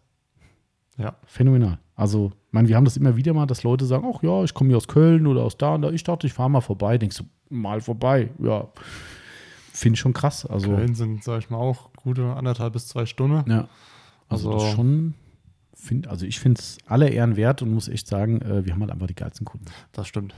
Ja. 0.97 1.17
Phänomenal. 1.27 1.79
Also, 1.99 2.31
ich 2.47 2.53
meine, 2.53 2.69
wir 2.69 2.77
haben 2.77 2.85
das 2.85 2.97
immer 2.97 3.17
wieder 3.17 3.35
mal, 3.35 3.47
dass 3.47 3.65
Leute 3.65 3.85
sagen, 3.85 4.09
ach 4.15 4.23
ja, 4.23 4.45
ich 4.45 4.55
komme 4.55 4.69
hier 4.71 4.77
aus 4.77 4.87
Köln 4.87 5.27
oder 5.27 5.43
aus 5.43 5.59
da 5.59 5.75
und 5.75 5.83
da. 5.83 5.91
Ich 5.91 6.05
dachte, 6.05 6.29
ich 6.29 6.33
fahre 6.33 6.49
mal 6.49 6.61
vorbei. 6.61 6.97
Denkst 6.97 7.19
du, 7.19 7.25
mal 7.51 7.81
vorbei. 7.81 8.31
Ja, 8.41 8.69
finde 9.73 9.95
ich 9.95 10.01
schon 10.01 10.13
krass. 10.13 10.47
Also, 10.47 10.69
Köln 10.69 10.95
sind, 10.95 11.25
sag 11.25 11.41
ich 11.41 11.51
mal, 11.51 11.59
auch 11.59 11.93
gute 11.97 12.25
anderthalb 12.35 12.73
bis 12.75 12.87
zwei 12.87 13.05
Stunden. 13.05 13.51
ja. 13.51 13.69
Also, 14.29 14.53
Also- 14.53 14.65
das 14.65 14.75
schon, 14.77 15.15
find, 15.75 16.07
also 16.07 16.25
ich 16.25 16.39
finde 16.39 16.61
es 16.61 16.79
aller 16.87 17.11
Ehren 17.11 17.35
wert 17.37 17.63
und 17.63 17.73
muss 17.73 17.89
echt 17.89 18.07
sagen, 18.07 18.43
äh, 18.43 18.65
wir 18.65 18.75
haben 18.75 18.81
halt 18.83 18.93
einfach 18.93 19.07
die 19.09 19.15
geilsten 19.17 19.45
Kunden. 19.45 19.67
Das 19.93 20.07
stimmt. 20.07 20.35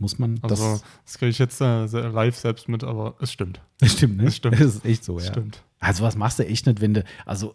Muss 0.00 0.18
man, 0.18 0.40
Also, 0.42 0.54
das, 0.72 0.84
das, 1.04 1.18
kriege 1.18 1.30
ich 1.30 1.38
jetzt 1.38 1.60
äh, 1.60 1.84
live 1.86 2.34
selbst 2.36 2.68
mit, 2.68 2.82
aber 2.82 3.14
es 3.20 3.30
stimmt. 3.30 3.60
das 3.78 3.92
stimmt, 3.92 4.16
ne? 4.16 4.24
das 4.24 4.36
stimmt. 4.36 4.54
Das 4.58 4.62
ist 4.74 4.84
echt 4.84 5.04
so, 5.04 5.20
ja. 5.20 5.26
stimmt. 5.26 5.62
Also 5.78 6.02
was 6.02 6.16
machst 6.16 6.40
du 6.40 6.46
echt 6.46 6.66
nicht, 6.66 6.80
wenn 6.80 6.94
du, 6.94 7.04
also 7.24 7.54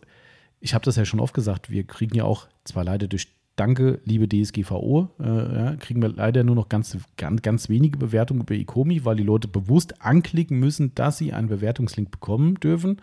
ich 0.61 0.73
habe 0.73 0.85
das 0.85 0.95
ja 0.95 1.03
schon 1.03 1.19
oft 1.19 1.33
gesagt, 1.33 1.69
wir 1.69 1.83
kriegen 1.85 2.15
ja 2.15 2.23
auch, 2.23 2.47
zwar 2.63 2.83
leider 2.85 3.07
durch 3.07 3.27
Danke, 3.59 3.99
liebe 4.05 4.29
DSGVO, 4.29 5.09
äh, 5.19 5.25
ja, 5.25 5.75
kriegen 5.75 6.01
wir 6.01 6.07
leider 6.07 6.45
nur 6.45 6.55
noch 6.55 6.69
ganz, 6.69 6.97
ganz, 7.17 7.41
ganz 7.41 7.67
wenige 7.67 7.97
Bewertungen 7.97 8.39
über 8.39 8.55
Ecomi, 8.55 9.03
weil 9.03 9.17
die 9.17 9.23
Leute 9.23 9.49
bewusst 9.49 10.01
anklicken 10.01 10.57
müssen, 10.57 10.95
dass 10.95 11.17
sie 11.17 11.33
einen 11.33 11.49
Bewertungslink 11.49 12.09
bekommen 12.09 12.55
dürfen. 12.55 13.01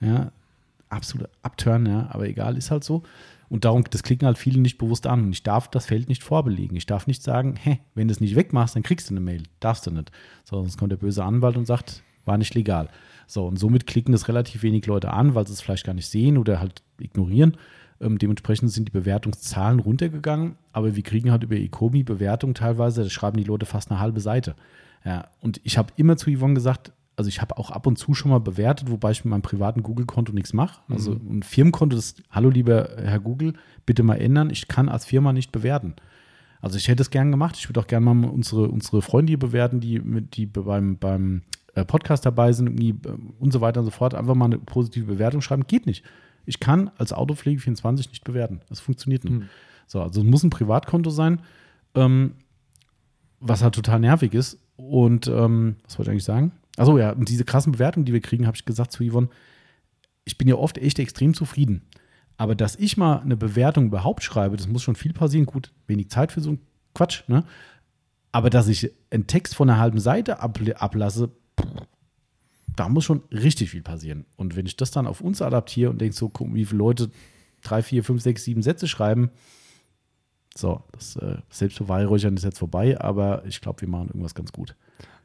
Ja, 0.00 0.32
absoluter 0.88 1.28
Upturn, 1.42 1.84
ja, 1.84 2.08
aber 2.10 2.26
egal, 2.26 2.56
ist 2.56 2.70
halt 2.70 2.84
so. 2.84 3.02
Und 3.50 3.66
darum, 3.66 3.84
das 3.90 4.02
klicken 4.02 4.24
halt 4.24 4.38
viele 4.38 4.60
nicht 4.60 4.78
bewusst 4.78 5.06
an. 5.06 5.24
Und 5.24 5.32
ich 5.32 5.42
darf 5.42 5.68
das 5.68 5.84
Feld 5.84 6.08
nicht 6.08 6.24
vorbelegen. 6.24 6.74
Ich 6.78 6.86
darf 6.86 7.06
nicht 7.06 7.22
sagen, 7.22 7.56
hä, 7.56 7.78
wenn 7.94 8.08
du 8.08 8.12
es 8.12 8.20
nicht 8.20 8.34
wegmachst, 8.34 8.76
dann 8.76 8.82
kriegst 8.82 9.10
du 9.10 9.12
eine 9.12 9.20
Mail. 9.20 9.42
Darfst 9.60 9.86
du 9.86 9.90
nicht. 9.90 10.10
So, 10.44 10.56
sonst 10.56 10.78
kommt 10.78 10.92
der 10.92 10.96
böse 10.96 11.22
Anwalt 11.22 11.58
und 11.58 11.66
sagt, 11.66 12.02
war 12.24 12.38
nicht 12.38 12.54
legal. 12.54 12.88
So, 13.26 13.46
und 13.46 13.58
somit 13.58 13.86
klicken 13.86 14.12
das 14.12 14.26
relativ 14.28 14.62
wenig 14.62 14.86
Leute 14.86 15.12
an, 15.12 15.34
weil 15.34 15.46
sie 15.46 15.52
es 15.52 15.60
vielleicht 15.60 15.84
gar 15.84 15.92
nicht 15.92 16.08
sehen 16.08 16.38
oder 16.38 16.60
halt 16.60 16.82
ignorieren. 16.98 17.58
Ähm, 18.00 18.18
dementsprechend 18.18 18.70
sind 18.70 18.88
die 18.88 18.92
Bewertungszahlen 18.92 19.80
runtergegangen, 19.80 20.56
aber 20.72 20.96
wir 20.96 21.02
kriegen 21.02 21.30
halt 21.30 21.44
über 21.44 21.56
Ecomi 21.56 22.02
Bewertungen 22.02 22.54
teilweise, 22.54 23.02
da 23.04 23.10
schreiben 23.10 23.38
die 23.38 23.44
Leute 23.44 23.66
fast 23.66 23.90
eine 23.90 24.00
halbe 24.00 24.20
Seite. 24.20 24.54
Ja, 25.04 25.28
und 25.40 25.60
ich 25.64 25.78
habe 25.78 25.92
immer 25.96 26.16
zu 26.16 26.30
Yvonne 26.30 26.54
gesagt, 26.54 26.92
also 27.16 27.28
ich 27.28 27.40
habe 27.40 27.56
auch 27.56 27.70
ab 27.70 27.86
und 27.86 27.96
zu 27.96 28.12
schon 28.12 28.30
mal 28.30 28.40
bewertet, 28.40 28.90
wobei 28.90 29.12
ich 29.12 29.24
mit 29.24 29.30
meinem 29.30 29.42
privaten 29.42 29.82
Google-Konto 29.82 30.32
nichts 30.32 30.52
mache. 30.52 30.80
Also 30.90 31.12
ein 31.12 31.42
Firmenkonto, 31.42 31.96
das, 31.96 32.16
hallo 32.30 32.50
lieber 32.50 32.90
Herr 32.98 33.20
Google, 33.20 33.54
bitte 33.86 34.02
mal 34.02 34.16
ändern, 34.16 34.50
ich 34.50 34.68
kann 34.68 34.88
als 34.88 35.06
Firma 35.06 35.32
nicht 35.32 35.50
bewerten. 35.52 35.94
Also 36.60 36.76
ich 36.76 36.88
hätte 36.88 37.02
es 37.02 37.10
gern 37.10 37.30
gemacht. 37.30 37.56
Ich 37.56 37.68
würde 37.68 37.80
auch 37.80 37.86
gerne 37.86 38.12
mal 38.12 38.28
unsere, 38.28 38.68
unsere 38.68 39.00
Freunde 39.00 39.30
hier 39.30 39.38
bewerten, 39.38 39.80
die, 39.80 40.00
die 40.02 40.46
beim, 40.46 40.98
beim 40.98 41.42
äh, 41.74 41.84
Podcast 41.84 42.26
dabei 42.26 42.52
sind 42.52 42.80
äh, 42.80 42.94
und 43.38 43.52
so 43.52 43.60
weiter 43.60 43.80
und 43.80 43.86
so 43.86 43.92
fort. 43.92 44.14
Einfach 44.14 44.34
mal 44.34 44.46
eine 44.46 44.58
positive 44.58 45.06
Bewertung 45.06 45.40
schreiben. 45.40 45.66
Geht 45.66 45.86
nicht. 45.86 46.04
Ich 46.46 46.60
kann 46.60 46.90
als 46.98 47.12
Autopflege24 47.12 48.08
nicht 48.08 48.24
bewerten. 48.24 48.60
Das 48.68 48.80
funktioniert 48.80 49.24
nicht. 49.24 49.34
Hm. 49.34 49.48
So, 49.86 50.00
also 50.00 50.20
es 50.20 50.26
muss 50.26 50.42
ein 50.42 50.50
Privatkonto 50.50 51.10
sein, 51.10 51.40
ähm, 51.94 52.34
was 53.40 53.62
halt 53.62 53.74
total 53.74 54.00
nervig 54.00 54.32
ist. 54.34 54.58
Und 54.76 55.26
ähm, 55.28 55.76
was 55.84 55.98
wollte 55.98 56.10
ich 56.10 56.12
eigentlich 56.12 56.24
sagen? 56.24 56.52
Achso, 56.76 56.98
ja, 56.98 57.12
und 57.12 57.28
diese 57.28 57.44
krassen 57.44 57.72
Bewertungen, 57.72 58.04
die 58.04 58.12
wir 58.12 58.20
kriegen, 58.20 58.46
habe 58.46 58.56
ich 58.56 58.64
gesagt 58.64 58.92
zu 58.92 59.02
Yvonne, 59.08 59.28
ich 60.24 60.36
bin 60.38 60.48
ja 60.48 60.56
oft 60.56 60.78
echt 60.78 60.98
extrem 60.98 61.34
zufrieden. 61.34 61.82
Aber 62.36 62.54
dass 62.54 62.76
ich 62.76 62.96
mal 62.96 63.20
eine 63.20 63.36
Bewertung 63.36 63.86
überhaupt 63.86 64.22
schreibe, 64.22 64.56
das 64.56 64.68
muss 64.68 64.82
schon 64.82 64.96
viel 64.96 65.12
passieren. 65.14 65.46
Gut, 65.46 65.72
wenig 65.86 66.10
Zeit 66.10 66.32
für 66.32 66.40
so 66.42 66.50
einen 66.50 66.60
Quatsch, 66.94 67.22
ne? 67.28 67.44
Aber 68.32 68.50
dass 68.50 68.68
ich 68.68 68.90
einen 69.10 69.26
Text 69.26 69.54
von 69.54 69.70
einer 69.70 69.78
halben 69.80 69.98
Seite 70.00 70.42
abl- 70.42 70.74
ablasse, 70.74 71.30
da 72.76 72.88
muss 72.88 73.04
schon 73.04 73.22
richtig 73.32 73.70
viel 73.70 73.82
passieren. 73.82 74.26
Und 74.36 74.56
wenn 74.56 74.66
ich 74.66 74.76
das 74.76 74.90
dann 74.90 75.06
auf 75.06 75.20
uns 75.20 75.42
adaptiere 75.42 75.90
und 75.90 76.00
denke 76.00 76.14
so, 76.14 76.28
guck, 76.28 76.52
wie 76.54 76.64
viele 76.64 76.78
Leute 76.78 77.10
drei, 77.62 77.82
vier, 77.82 78.04
fünf, 78.04 78.22
sechs, 78.22 78.44
sieben 78.44 78.62
Sätze 78.62 78.86
schreiben, 78.86 79.30
so, 80.54 80.82
das 80.92 81.16
äh, 81.16 81.38
Selbstbeweihräuchern 81.50 82.36
ist 82.36 82.44
jetzt 82.44 82.58
vorbei, 82.58 82.98
aber 83.00 83.44
ich 83.44 83.60
glaube, 83.60 83.82
wir 83.82 83.88
machen 83.88 84.08
irgendwas 84.08 84.34
ganz 84.34 84.52
gut. 84.52 84.74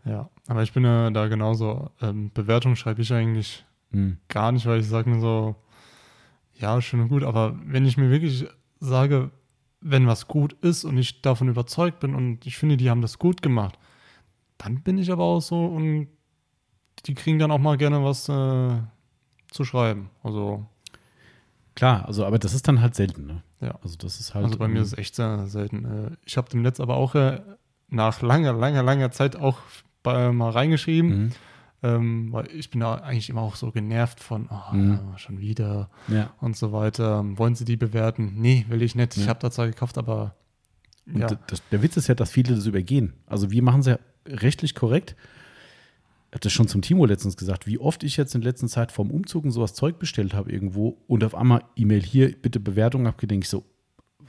Ja, 0.03 0.29
aber 0.47 0.63
ich 0.63 0.73
bin 0.73 0.83
ja 0.83 1.09
da 1.11 1.27
genauso. 1.27 1.91
Ähm, 2.01 2.31
Bewertung 2.33 2.75
schreibe 2.75 3.01
ich 3.01 3.13
eigentlich 3.13 3.65
Hm. 3.91 4.17
gar 4.29 4.51
nicht, 4.51 4.65
weil 4.65 4.79
ich 4.79 4.87
sage 4.87 5.09
mir 5.09 5.19
so, 5.19 5.55
ja, 6.59 6.81
schön 6.81 7.01
und 7.01 7.09
gut, 7.09 7.23
aber 7.23 7.59
wenn 7.65 7.85
ich 7.85 7.97
mir 7.97 8.09
wirklich 8.09 8.45
sage, 8.79 9.31
wenn 9.81 10.07
was 10.07 10.27
gut 10.27 10.53
ist 10.61 10.85
und 10.85 10.97
ich 10.97 11.21
davon 11.21 11.49
überzeugt 11.49 11.99
bin 11.99 12.15
und 12.15 12.45
ich 12.45 12.57
finde, 12.57 12.77
die 12.77 12.89
haben 12.89 13.01
das 13.01 13.19
gut 13.19 13.41
gemacht, 13.41 13.77
dann 14.57 14.81
bin 14.81 14.97
ich 14.97 15.11
aber 15.11 15.23
auch 15.23 15.41
so 15.41 15.65
und 15.65 16.07
die 17.07 17.13
kriegen 17.15 17.39
dann 17.39 17.51
auch 17.51 17.59
mal 17.59 17.77
gerne 17.77 18.03
was 18.03 18.29
äh, 18.29 18.71
zu 19.51 19.63
schreiben. 19.65 20.09
Also, 20.23 20.65
Klar, 21.75 22.05
also, 22.05 22.25
aber 22.25 22.37
das 22.37 22.53
ist 22.53 22.67
dann 22.67 22.81
halt 22.81 22.95
selten, 22.95 23.25
ne? 23.27 23.43
ja. 23.61 23.79
Also, 23.81 23.95
das 23.97 24.19
ist 24.19 24.33
halt. 24.35 24.43
Also 24.45 24.57
bei 24.57 24.67
mir 24.67 24.77
ähm, 24.77 24.81
ist 24.83 24.91
es 24.93 24.97
echt 24.97 25.15
sehr 25.15 25.47
selten. 25.47 25.85
Äh, 25.85 26.11
Ich 26.25 26.35
habe 26.37 26.49
dem 26.49 26.61
Netz 26.61 26.79
aber 26.79 26.95
auch 26.97 27.15
äh, 27.15 27.39
nach 27.87 28.21
langer, 28.21 28.53
langer, 28.53 28.83
langer 28.83 29.11
Zeit 29.11 29.35
auch 29.37 29.57
bei, 30.03 30.31
mal 30.31 30.49
reingeschrieben. 30.51 31.09
mhm. 31.25 31.31
Ähm, 31.83 32.31
weil 32.31 32.47
ich 32.51 32.69
bin 32.69 32.81
da 32.81 32.93
eigentlich 32.97 33.27
immer 33.31 33.41
auch 33.41 33.55
so 33.55 33.71
genervt 33.71 34.19
von, 34.19 34.47
oh, 34.51 34.75
Mhm. 34.75 34.99
schon 35.17 35.39
wieder 35.39 35.89
Ja. 36.09 36.29
und 36.39 36.55
so 36.55 36.71
weiter. 36.71 37.23
Wollen 37.39 37.55
Sie 37.55 37.65
die 37.65 37.75
bewerten? 37.75 38.33
Nee, 38.35 38.65
will 38.69 38.83
ich 38.83 38.93
nicht. 38.93 39.17
Ich 39.17 39.23
Ja. 39.23 39.29
habe 39.29 39.39
da 39.39 39.49
zwar 39.49 39.65
gekauft, 39.65 39.97
aber 39.97 40.35
ja. 41.11 41.25
das, 41.47 41.63
der 41.71 41.81
Witz 41.81 41.97
ist 41.97 42.07
ja, 42.07 42.13
dass 42.13 42.29
viele 42.29 42.53
das 42.53 42.67
übergehen. 42.67 43.13
Also 43.25 43.49
wir 43.49 43.63
machen 43.63 43.79
es 43.79 43.87
ja 43.87 43.97
rechtlich 44.27 44.75
korrekt. 44.75 45.15
Ich 46.31 46.35
habe 46.35 46.43
das 46.43 46.53
schon 46.53 46.69
zum 46.69 46.81
Timo 46.81 47.05
letztens 47.05 47.35
gesagt, 47.35 47.67
wie 47.67 47.77
oft 47.77 48.03
ich 48.03 48.15
jetzt 48.15 48.33
in 48.35 48.41
letzter 48.41 48.67
Zeit 48.67 48.93
vom 48.93 49.11
Umzug 49.11 49.43
und 49.43 49.51
sowas 49.51 49.73
Zeug 49.73 49.99
bestellt 49.99 50.33
habe 50.33 50.49
irgendwo 50.49 50.97
und 51.07 51.25
auf 51.25 51.35
einmal 51.35 51.65
E-Mail 51.75 52.01
hier, 52.01 52.33
bitte 52.33 52.61
Bewertung 52.61 53.05
abgedenkt. 53.05 53.43
Ich 53.43 53.49
so, 53.49 53.65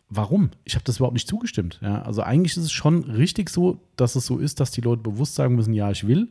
warum? 0.08 0.50
Ich 0.64 0.74
habe 0.74 0.84
das 0.84 0.96
überhaupt 0.96 1.14
nicht 1.14 1.28
zugestimmt. 1.28 1.78
Ja, 1.80 2.02
also 2.02 2.22
eigentlich 2.22 2.56
ist 2.56 2.64
es 2.64 2.72
schon 2.72 3.04
richtig 3.04 3.50
so, 3.50 3.78
dass 3.94 4.16
es 4.16 4.26
so 4.26 4.38
ist, 4.38 4.58
dass 4.58 4.72
die 4.72 4.80
Leute 4.80 5.00
bewusst 5.00 5.36
sagen 5.36 5.54
müssen, 5.54 5.74
ja, 5.74 5.92
ich 5.92 6.04
will. 6.04 6.28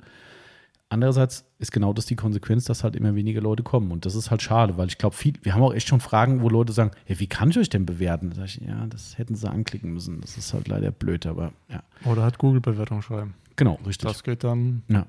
Andererseits 0.90 1.46
ist 1.58 1.72
genau 1.72 1.94
das 1.94 2.06
die 2.06 2.18
Konsequenz, 2.18 2.66
dass 2.66 2.84
halt 2.84 2.98
immer 2.98 3.16
weniger 3.16 3.40
Leute 3.40 3.64
kommen. 3.64 3.92
Und 3.92 4.06
das 4.06 4.14
ist 4.14 4.30
halt 4.30 4.42
schade, 4.42 4.76
weil 4.76 4.90
ich 4.90 4.98
glaube, 4.98 5.16
viel, 5.16 5.36
wir 5.42 5.54
haben 5.54 5.64
auch 5.64 5.74
echt 5.74 5.88
schon 5.88 6.02
Fragen, 6.02 6.42
wo 6.42 6.50
Leute 6.50 6.74
sagen, 6.74 6.92
ja, 7.08 7.18
wie 7.18 7.28
kann 7.28 7.50
ich 7.50 7.58
euch 7.58 7.70
denn 7.70 7.86
bewerten? 7.86 8.32
Da 8.32 8.36
sag 8.36 8.46
ich, 8.48 8.58
ja, 8.58 8.88
das 8.88 9.18
hätten 9.18 9.36
sie 9.36 9.50
anklicken 9.50 9.94
müssen. 9.94 10.20
Das 10.20 10.36
ist 10.36 10.54
halt 10.54 10.68
leider 10.68 10.92
blöd, 10.92 11.26
aber 11.28 11.54
ja. 11.70 11.82
Oder 12.04 12.24
halt 12.24 12.40
Google-Bewertung 12.40 13.02
schreiben. 13.02 13.36
Genau, 13.56 13.80
richtig. 13.86 14.10
Das 14.10 14.24
geht 14.24 14.44
dann 14.44 14.84
ja, 14.90 15.08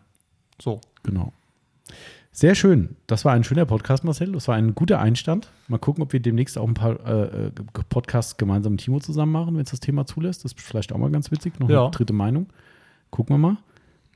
so. 0.63 0.81
genau. 1.03 1.33
Sehr 2.35 2.55
schön. 2.55 2.97
Das 3.07 3.27
war 3.27 3.35
ein 3.35 3.45
schöner 3.45 3.67
Podcast, 3.67 4.05
Marcel. 4.05 4.33
Das 4.33 4.49
war 4.49 4.55
ein 4.55 4.75
guter 4.75 5.01
Einstand. 5.01 5.53
Mal 5.69 5.77
gucken, 5.79 6.03
ob 6.03 6.15
wir 6.15 6.21
demnächst 6.21 6.57
auch 6.57 6.67
ein 6.67 6.73
paar 6.73 6.99
äh, 7.07 7.49
äh, 7.49 7.51
Podcasts 7.91 8.39
gemeinsam 8.39 8.73
mit 8.73 8.81
Timo 8.81 9.01
zusammen 9.01 9.33
machen, 9.33 9.55
wenn 9.57 9.65
es 9.65 9.71
das 9.71 9.81
Thema 9.81 10.07
zulässt. 10.07 10.43
Das 10.45 10.53
ist 10.53 10.61
vielleicht 10.63 10.93
auch 10.95 10.99
mal 10.99 11.11
ganz 11.11 11.31
witzig. 11.31 11.61
Noch 11.61 11.69
Ja. 11.69 11.83
eine 11.83 11.91
dritte 11.91 12.15
Meinung. 12.15 12.47
Gucken 13.11 13.35
wir 13.35 13.39
mal. 13.39 13.57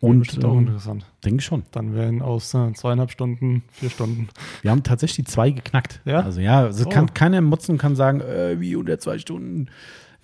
Und 0.01 0.21
bestimmt 0.21 0.47
auch 0.47 0.53
ähm, 0.55 0.61
interessant. 0.67 1.05
denke 1.27 1.41
ich 1.41 1.45
schon. 1.45 1.65
Dann 1.73 1.95
wären 1.95 2.23
aus 2.23 2.55
äh, 2.55 2.73
zweieinhalb 2.73 3.11
Stunden 3.11 3.65
vier 3.71 3.91
Stunden. 3.91 4.29
Wir 4.63 4.71
haben 4.71 4.83
tatsächlich 4.83 5.27
die 5.27 5.31
zwei 5.31 5.51
geknackt. 5.51 6.01
Ja? 6.07 6.21
Also 6.21 6.41
ja, 6.41 6.61
also 6.61 6.87
Oh. 6.87 6.89
kann 6.89 7.13
keiner 7.13 7.43
motzen 7.43 7.73
und 7.73 7.79
kann 7.79 7.97
sagen, 7.97 8.21
äh, 8.23 8.59
wie 8.61 8.77
unter 8.77 8.99
zwei 8.99 9.19
Stunden. 9.19 9.69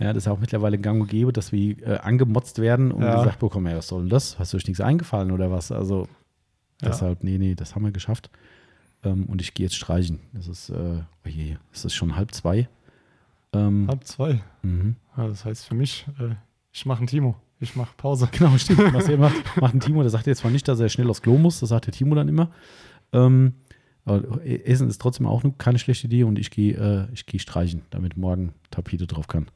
Ja, 0.03 0.13
das 0.13 0.25
ist 0.25 0.29
auch 0.29 0.39
mittlerweile 0.41 0.79
gang 0.79 1.01
und 1.01 1.09
gäbe, 1.09 1.33
dass 1.33 1.53
wir 1.53 1.79
äh, 1.87 1.99
angemotzt 1.99 2.59
werden 2.59 2.91
und 2.93 3.03
Ja. 3.03 3.17
gesagt 3.17 3.39
bekommen, 3.41 3.67
ja, 3.71 3.77
was 3.77 3.89
soll 3.89 4.03
denn 4.03 4.11
das? 4.11 4.39
Hast 4.39 4.53
du 4.53 4.57
euch 4.57 4.67
nichts 4.67 4.81
eingefallen 4.81 5.31
oder 5.31 5.51
was? 5.51 5.71
Also 5.73 6.09
Ja. 6.83 6.89
deshalb, 6.89 7.23
nee, 7.25 7.39
nee, 7.39 7.55
das 7.55 7.75
haben 7.75 7.85
wir 7.85 7.93
geschafft. 7.93 8.31
Ähm, 9.05 9.27
und 9.27 9.41
ich 9.41 9.55
gehe 9.55 9.67
jetzt 9.67 9.77
streichen. 9.77 10.21
Das 10.33 10.49
ist, 10.49 10.71
äh, 10.71 10.75
oh 11.25 11.29
je, 11.29 11.57
es 11.73 11.85
ist 11.85 11.95
schon 11.95 12.17
halb 12.17 12.33
zwei. 12.33 12.69
Ähm, 13.53 13.87
Halb 13.89 14.05
zwei. 14.05 14.41
mhm. 14.63 14.97
Ja, 15.17 15.27
das 15.29 15.45
heißt 15.45 15.67
für 15.67 15.75
mich, 15.75 16.07
äh, 16.21 16.35
ich 16.73 16.87
mache 16.87 16.99
einen 16.99 17.07
Timo. 17.09 17.37
Ich 17.61 17.77
mache 17.77 17.95
Pause. 17.97 18.29
Genau, 18.33 18.57
stimmt. 18.59 18.79
Was 18.95 19.09
er 19.09 19.19
macht, 19.19 19.37
macht 19.61 19.75
ein 19.75 19.81
Timo, 19.81 20.01
der 20.03 20.11
sagt 20.11 20.27
jetzt 20.27 20.39
zwar 20.39 20.51
nicht, 20.51 20.67
dass 20.69 20.81
er 20.81 20.89
schnell 20.89 21.09
aufs 21.11 21.23
Klo 21.23 21.37
muss, 21.39 21.61
das 21.61 21.69
sagt 21.69 21.87
der 21.87 21.93
Timo 21.93 22.15
dann 22.15 22.29
immer. 22.29 22.51
Ähm, 23.13 23.55
aber 24.05 24.45
Essen 24.45 24.89
ist 24.89 25.01
trotzdem 25.01 25.27
auch 25.27 25.45
eine- 25.45 25.53
keine 25.59 25.79
schlechte 25.79 26.07
Idee 26.09 26.25
und 26.25 26.37
ich 26.39 26.51
gehe 26.51 26.75
äh, 26.75 27.13
ich 27.13 27.25
gehe 27.27 27.39
streichen, 27.39 27.83
damit 27.91 28.17
morgen 28.17 28.53
Tapete 28.73 29.07
drauf 29.07 29.29
kann. 29.29 29.47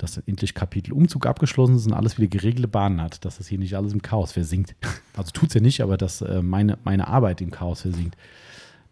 Dass 0.00 0.16
endlich 0.16 0.54
Kapitel 0.54 0.94
Umzug 0.94 1.26
abgeschlossen 1.26 1.76
ist 1.76 1.86
und 1.86 1.92
alles 1.92 2.16
wieder 2.16 2.28
geregelte 2.28 2.68
Bahnen 2.68 3.02
hat, 3.02 3.22
dass 3.26 3.36
das 3.36 3.48
hier 3.48 3.58
nicht 3.58 3.76
alles 3.76 3.92
im 3.92 4.00
Chaos 4.00 4.32
versinkt. 4.32 4.74
Also 5.16 5.32
tut 5.32 5.48
es 5.50 5.54
ja 5.54 5.60
nicht, 5.60 5.82
aber 5.82 5.98
dass 5.98 6.22
äh, 6.22 6.40
meine, 6.40 6.78
meine 6.84 7.06
Arbeit 7.08 7.42
im 7.42 7.50
Chaos 7.50 7.82
versinkt. 7.82 8.16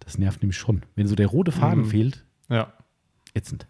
Das 0.01 0.19
nervt 0.19 0.43
nämlich 0.43 0.59
schon. 0.59 0.83
Wenn 0.97 1.07
so 1.07 1.15
der 1.15 1.29
rote 1.29 1.53
Faden 1.53 1.85
Mhm. 1.85 1.89
fehlt, 1.89 2.25
Ja. 2.51 2.73
ätzend. 3.33 3.67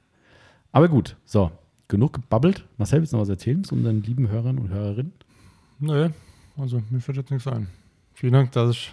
Aber 0.72 0.88
gut, 0.88 1.16
so, 1.24 1.52
genug 1.86 2.14
gebabbelt. 2.14 2.66
Marcel, 2.78 2.98
willst 3.00 3.12
du 3.12 3.16
noch 3.16 3.22
was 3.22 3.28
erzählen 3.28 3.62
zu 3.62 3.76
unseren 3.76 4.02
lieben 4.02 4.28
Hörern 4.28 4.58
und 4.58 4.70
Hörerinnen? 4.70 5.12
Nee, 5.78 6.10
also 6.56 6.82
mir 6.90 7.00
fällt 7.00 7.18
jetzt 7.18 7.30
nichts 7.30 7.46
ein. 7.46 7.68
Vielen 8.14 8.32
Dank, 8.32 8.50
dass 8.52 8.70
ich 8.72 8.92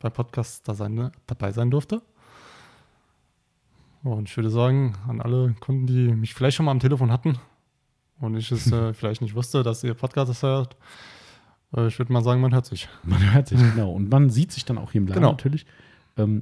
beim 0.00 0.12
Podcast 0.12 0.68
da 0.68 0.74
sein, 0.74 1.10
dabei 1.26 1.52
sein 1.52 1.70
durfte. 1.70 2.02
Und 4.02 4.28
ich 4.28 4.36
würde 4.36 4.50
sagen, 4.50 4.94
an 5.08 5.22
alle 5.22 5.54
Kunden, 5.60 5.86
die 5.86 6.08
mich 6.14 6.34
vielleicht 6.34 6.56
schon 6.58 6.66
mal 6.66 6.72
am 6.72 6.80
Telefon 6.80 7.10
hatten 7.10 7.38
und 8.20 8.36
ich 8.36 8.50
es 8.52 8.70
äh, 8.72 8.92
vielleicht 8.94 9.20
nicht 9.22 9.34
wusste, 9.34 9.62
dass 9.62 9.82
ihr 9.84 9.94
Podcast 9.94 10.30
das 10.30 10.42
hört, 10.42 10.76
äh, 11.76 11.86
ich 11.88 11.98
würde 11.98 12.12
mal 12.12 12.22
sagen, 12.22 12.40
man 12.40 12.52
hört 12.52 12.66
sich. 12.66 12.88
Man 13.04 13.32
hört 13.32 13.48
sich, 13.48 13.58
genau. 13.74 13.92
Und 13.92 14.10
man 14.10 14.30
sieht 14.30 14.52
sich 14.52 14.64
dann 14.64 14.78
auch 14.78 14.92
hier 14.92 15.00
im 15.00 15.06
Laden 15.06 15.20
Genau. 15.20 15.30
natürlich. 15.32 15.66
Ähm, 16.16 16.40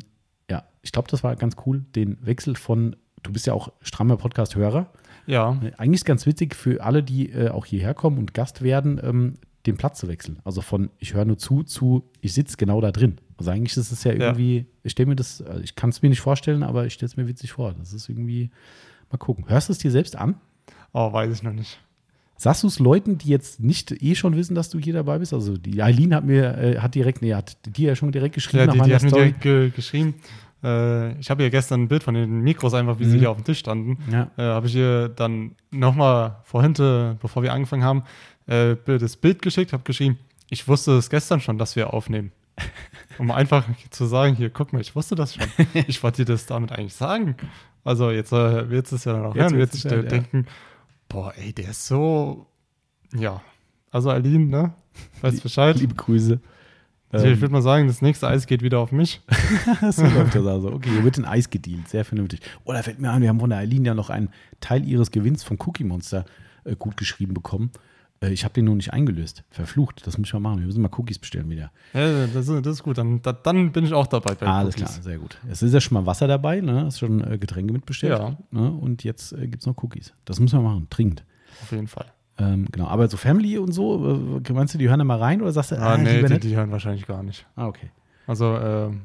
ja, 0.50 0.64
ich 0.82 0.92
glaube, 0.92 1.08
das 1.10 1.22
war 1.24 1.34
ganz 1.36 1.56
cool, 1.66 1.84
den 1.94 2.18
Wechsel 2.24 2.56
von, 2.56 2.96
du 3.22 3.32
bist 3.32 3.46
ja 3.46 3.52
auch 3.52 3.72
strammer 3.82 4.16
Podcast-Hörer. 4.16 4.90
Ja, 5.26 5.58
Äh, 5.62 5.72
Eigentlich 5.76 6.00
ist 6.00 6.04
ganz 6.04 6.24
witzig 6.26 6.54
für 6.54 6.82
alle, 6.84 7.02
die 7.02 7.30
äh, 7.32 7.48
auch 7.50 7.66
hierher 7.66 7.94
kommen 7.94 8.18
und 8.18 8.32
Gast 8.34 8.62
werden, 8.62 9.00
ähm, 9.02 9.34
den 9.66 9.76
Platz 9.76 9.98
zu 9.98 10.06
wechseln. 10.06 10.38
Also 10.44 10.60
von 10.62 10.90
ich 10.98 11.14
höre 11.14 11.24
nur 11.24 11.38
zu 11.38 11.64
zu 11.64 12.08
ich 12.20 12.32
sitze 12.32 12.56
genau 12.56 12.80
da 12.80 12.92
drin. 12.92 13.16
Also 13.36 13.50
eigentlich 13.50 13.76
ist 13.76 13.90
es 13.90 14.04
ja 14.04 14.12
Ja. 14.12 14.18
irgendwie, 14.28 14.66
ich 14.84 14.92
stelle 14.92 15.08
mir 15.08 15.16
das, 15.16 15.42
also 15.42 15.60
ich 15.60 15.74
kann 15.74 15.90
es 15.90 16.00
mir 16.02 16.08
nicht 16.08 16.20
vorstellen, 16.20 16.62
aber 16.62 16.86
ich 16.86 16.92
stelle 16.94 17.08
es 17.08 17.16
mir 17.16 17.26
witzig 17.26 17.50
vor. 17.52 17.74
Das 17.76 17.92
ist 17.92 18.08
irgendwie, 18.08 18.50
mal 19.10 19.18
gucken. 19.18 19.48
Hörst 19.48 19.68
du 19.68 19.72
es 19.72 19.78
dir 19.78 19.90
selbst 19.90 20.14
an? 20.14 20.36
Oh, 20.96 21.12
weiß 21.12 21.32
ich 21.32 21.42
noch 21.42 21.52
nicht. 21.52 21.78
Sagst 22.38 22.62
du 22.64 22.66
es 22.66 22.78
Leuten, 22.78 23.16
die 23.16 23.28
jetzt 23.28 23.60
nicht 23.60 23.92
eh 24.02 24.14
schon 24.14 24.36
wissen, 24.36 24.54
dass 24.54 24.68
du 24.68 24.78
hier 24.78 24.92
dabei 24.92 25.18
bist? 25.18 25.32
Also 25.32 25.56
die 25.56 25.82
Eileen 25.82 26.14
hat 26.14 26.24
mir, 26.24 26.58
äh, 26.58 26.78
hat 26.78 26.94
direkt, 26.94 27.22
nee, 27.22 27.32
hat 27.34 27.56
dir 27.64 27.88
ja 27.90 27.96
schon 27.96 28.12
direkt 28.12 28.34
geschrieben 28.34 28.58
Ja, 28.60 28.66
nach 28.66 28.72
die, 28.74 28.78
die 28.78 28.82
meiner 28.82 28.94
hat 28.96 29.02
mir 29.02 29.08
Story. 29.08 29.22
direkt 29.22 29.40
ge 29.42 29.70
geschrieben. 29.70 30.14
Äh, 30.62 31.18
ich 31.18 31.30
habe 31.30 31.42
ihr 31.44 31.50
gestern 31.50 31.82
ein 31.84 31.88
Bild 31.88 32.02
von 32.02 32.14
den 32.14 32.40
Mikros 32.40 32.74
einfach, 32.74 32.98
wie 32.98 33.04
sie 33.06 33.16
Mhm. 33.16 33.20
hier 33.20 33.30
auf 33.30 33.36
dem 33.38 33.44
Tisch 33.44 33.58
standen. 33.60 33.96
Ja. 34.12 34.30
äh, 34.36 34.42
habe 34.42 34.66
ich 34.66 34.74
ihr 34.74 35.08
dann 35.08 35.52
nochmal 35.70 36.36
vorhin, 36.44 36.74
bevor 37.20 37.42
wir 37.42 37.52
angefangen 37.54 37.84
haben, 37.84 38.02
äh, 38.46 38.76
das 38.84 39.16
Bild 39.16 39.40
geschickt, 39.40 39.72
habe 39.72 39.82
geschrieben, 39.84 40.18
ich 40.50 40.68
wusste 40.68 40.92
es 40.98 41.08
gestern 41.10 41.40
schon, 41.40 41.56
dass 41.58 41.74
wir 41.76 41.92
aufnehmen. 41.94 42.32
Um 43.18 43.30
einfach 43.30 43.64
zu 43.90 44.04
sagen, 44.04 44.34
hier, 44.36 44.50
guck 44.50 44.74
mal, 44.74 44.80
ich 44.80 44.94
wusste 44.94 45.14
das 45.14 45.34
schon. 45.34 45.46
Ich 45.86 46.02
wollte 46.02 46.24
dir 46.26 46.32
das 46.34 46.44
damit 46.46 46.70
eigentlich 46.72 46.94
sagen. 46.94 47.34
Also 47.82 48.10
jetzt 48.10 48.32
äh, 48.32 48.68
wird 48.68 48.92
es 48.92 49.04
ja 49.04 49.14
dann 49.14 49.24
auch 49.26 49.34
Jetzt 49.34 49.42
hören, 49.44 49.56
wird 49.58 49.72
sich 49.72 49.84
ja. 49.84 49.90
Boah, 51.08 51.32
ey, 51.36 51.52
der 51.52 51.70
ist 51.70 51.86
so, 51.86 52.46
ja. 53.14 53.42
Also 53.90 54.10
Aline, 54.10 54.46
ne? 54.46 54.74
Weißt 55.20 55.42
Bescheid. 55.42 55.78
Liebe 55.78 55.94
Grüße. 55.94 56.40
Also 57.10 57.26
ich 57.26 57.34
Ähm, 57.34 57.40
würde 57.40 57.52
mal 57.52 57.62
sagen, 57.62 57.86
das 57.86 58.02
nächste 58.02 58.26
Eis 58.28 58.46
geht 58.46 58.62
wieder 58.62 58.80
auf 58.80 58.92
mich. 58.92 59.20
so 59.90 60.02
läuft 60.06 60.34
das 60.34 60.46
also. 60.46 60.72
Okay, 60.72 60.90
hier 60.90 61.04
wird 61.04 61.18
in 61.18 61.24
Eis 61.24 61.48
gedealt. 61.50 61.88
Sehr 61.88 62.04
vernünftig. 62.04 62.40
Oh, 62.64 62.72
da 62.72 62.82
fällt 62.82 62.98
mir 62.98 63.10
ein, 63.10 63.22
wir 63.22 63.28
haben 63.28 63.40
von 63.40 63.50
der 63.50 63.60
Eileen 63.60 63.84
ja 63.84 63.94
noch 63.94 64.10
einen 64.10 64.28
Teil 64.60 64.84
ihres 64.86 65.10
Gewinns 65.10 65.44
vom 65.44 65.56
Cookie 65.64 65.84
Monster 65.84 66.24
äh, 66.64 66.74
gut 66.76 66.96
geschrieben 66.96 67.32
bekommen. 67.34 67.70
Äh, 68.22 68.30
ich 68.30 68.44
habe 68.44 68.54
den 68.54 68.64
noch 68.66 68.74
nicht 68.74 68.92
eingelöst. 68.92 69.44
Verflucht. 69.50 70.06
Das 70.06 70.16
muss 70.18 70.28
ich 70.28 70.32
mal 70.34 70.40
machen. 70.40 70.60
Wir 70.60 70.66
müssen 70.66 70.80
mal 70.82 70.90
Cookies 70.96 71.18
bestellen 71.18 71.50
wieder. 71.50 71.70
Ja, 71.92 72.26
das, 72.26 72.48
ist- 72.48 72.64
das 72.66 72.72
ist 72.74 72.82
gut. 72.82 72.98
Dann, 72.98 73.20
da, 73.22 73.32
dann 73.32 73.72
bin 73.72 73.84
ich 73.84 73.92
auch 73.92 74.06
dabei 74.06 74.34
bei 74.34 74.46
Alles 74.46 74.74
Cookies. 74.74 74.90
klar, 74.92 75.02
sehr 75.02 75.18
gut. 75.18 75.38
Es 75.50 75.62
ist 75.62 75.72
ja 75.74 75.80
schon 75.80 75.94
mal 75.94 76.06
Wasser 76.06 76.26
dabei, 76.26 76.60
ne? 76.60 76.84
Hast 76.86 76.98
schon 77.00 77.22
äh, 77.22 77.36
Getränke 77.38 77.72
mitbestellt. 77.72 78.18
Ja. 78.18 78.36
Ne? 78.50 78.70
Und 78.70 79.04
jetzt 79.04 79.32
äh, 79.32 79.46
gibt 79.48 79.62
es 79.62 79.66
noch 79.66 79.76
Cookies. 79.82 80.14
Das 80.24 80.40
müssen 80.40 80.58
wir 80.58 80.62
machen. 80.68 80.86
Dringend. 80.90 81.24
Auf 81.62 81.72
jeden 81.72 81.88
Fall. 81.88 82.06
Ähm, 82.38 82.66
genau. 82.70 82.86
Aber 82.88 83.08
so 83.08 83.16
Family 83.16 83.56
und 83.58 83.72
so, 83.72 84.40
äh, 84.46 84.52
meinst 84.52 84.74
du, 84.74 84.78
die 84.78 84.88
hören 84.88 84.98
da 84.98 85.04
mal 85.04 85.18
rein 85.18 85.40
oder 85.40 85.52
sagst 85.52 85.72
du, 85.72 85.76
Ah, 85.80 85.96
nee, 85.96 86.16
lieber 86.16 86.28
die, 86.28 86.48
die 86.48 86.56
hören 86.56 86.70
wahrscheinlich 86.70 87.06
gar 87.06 87.22
nicht. 87.22 87.46
Ah, 87.56 87.66
okay. 87.66 87.90
Also, 88.26 88.56
ähm, 88.58 89.02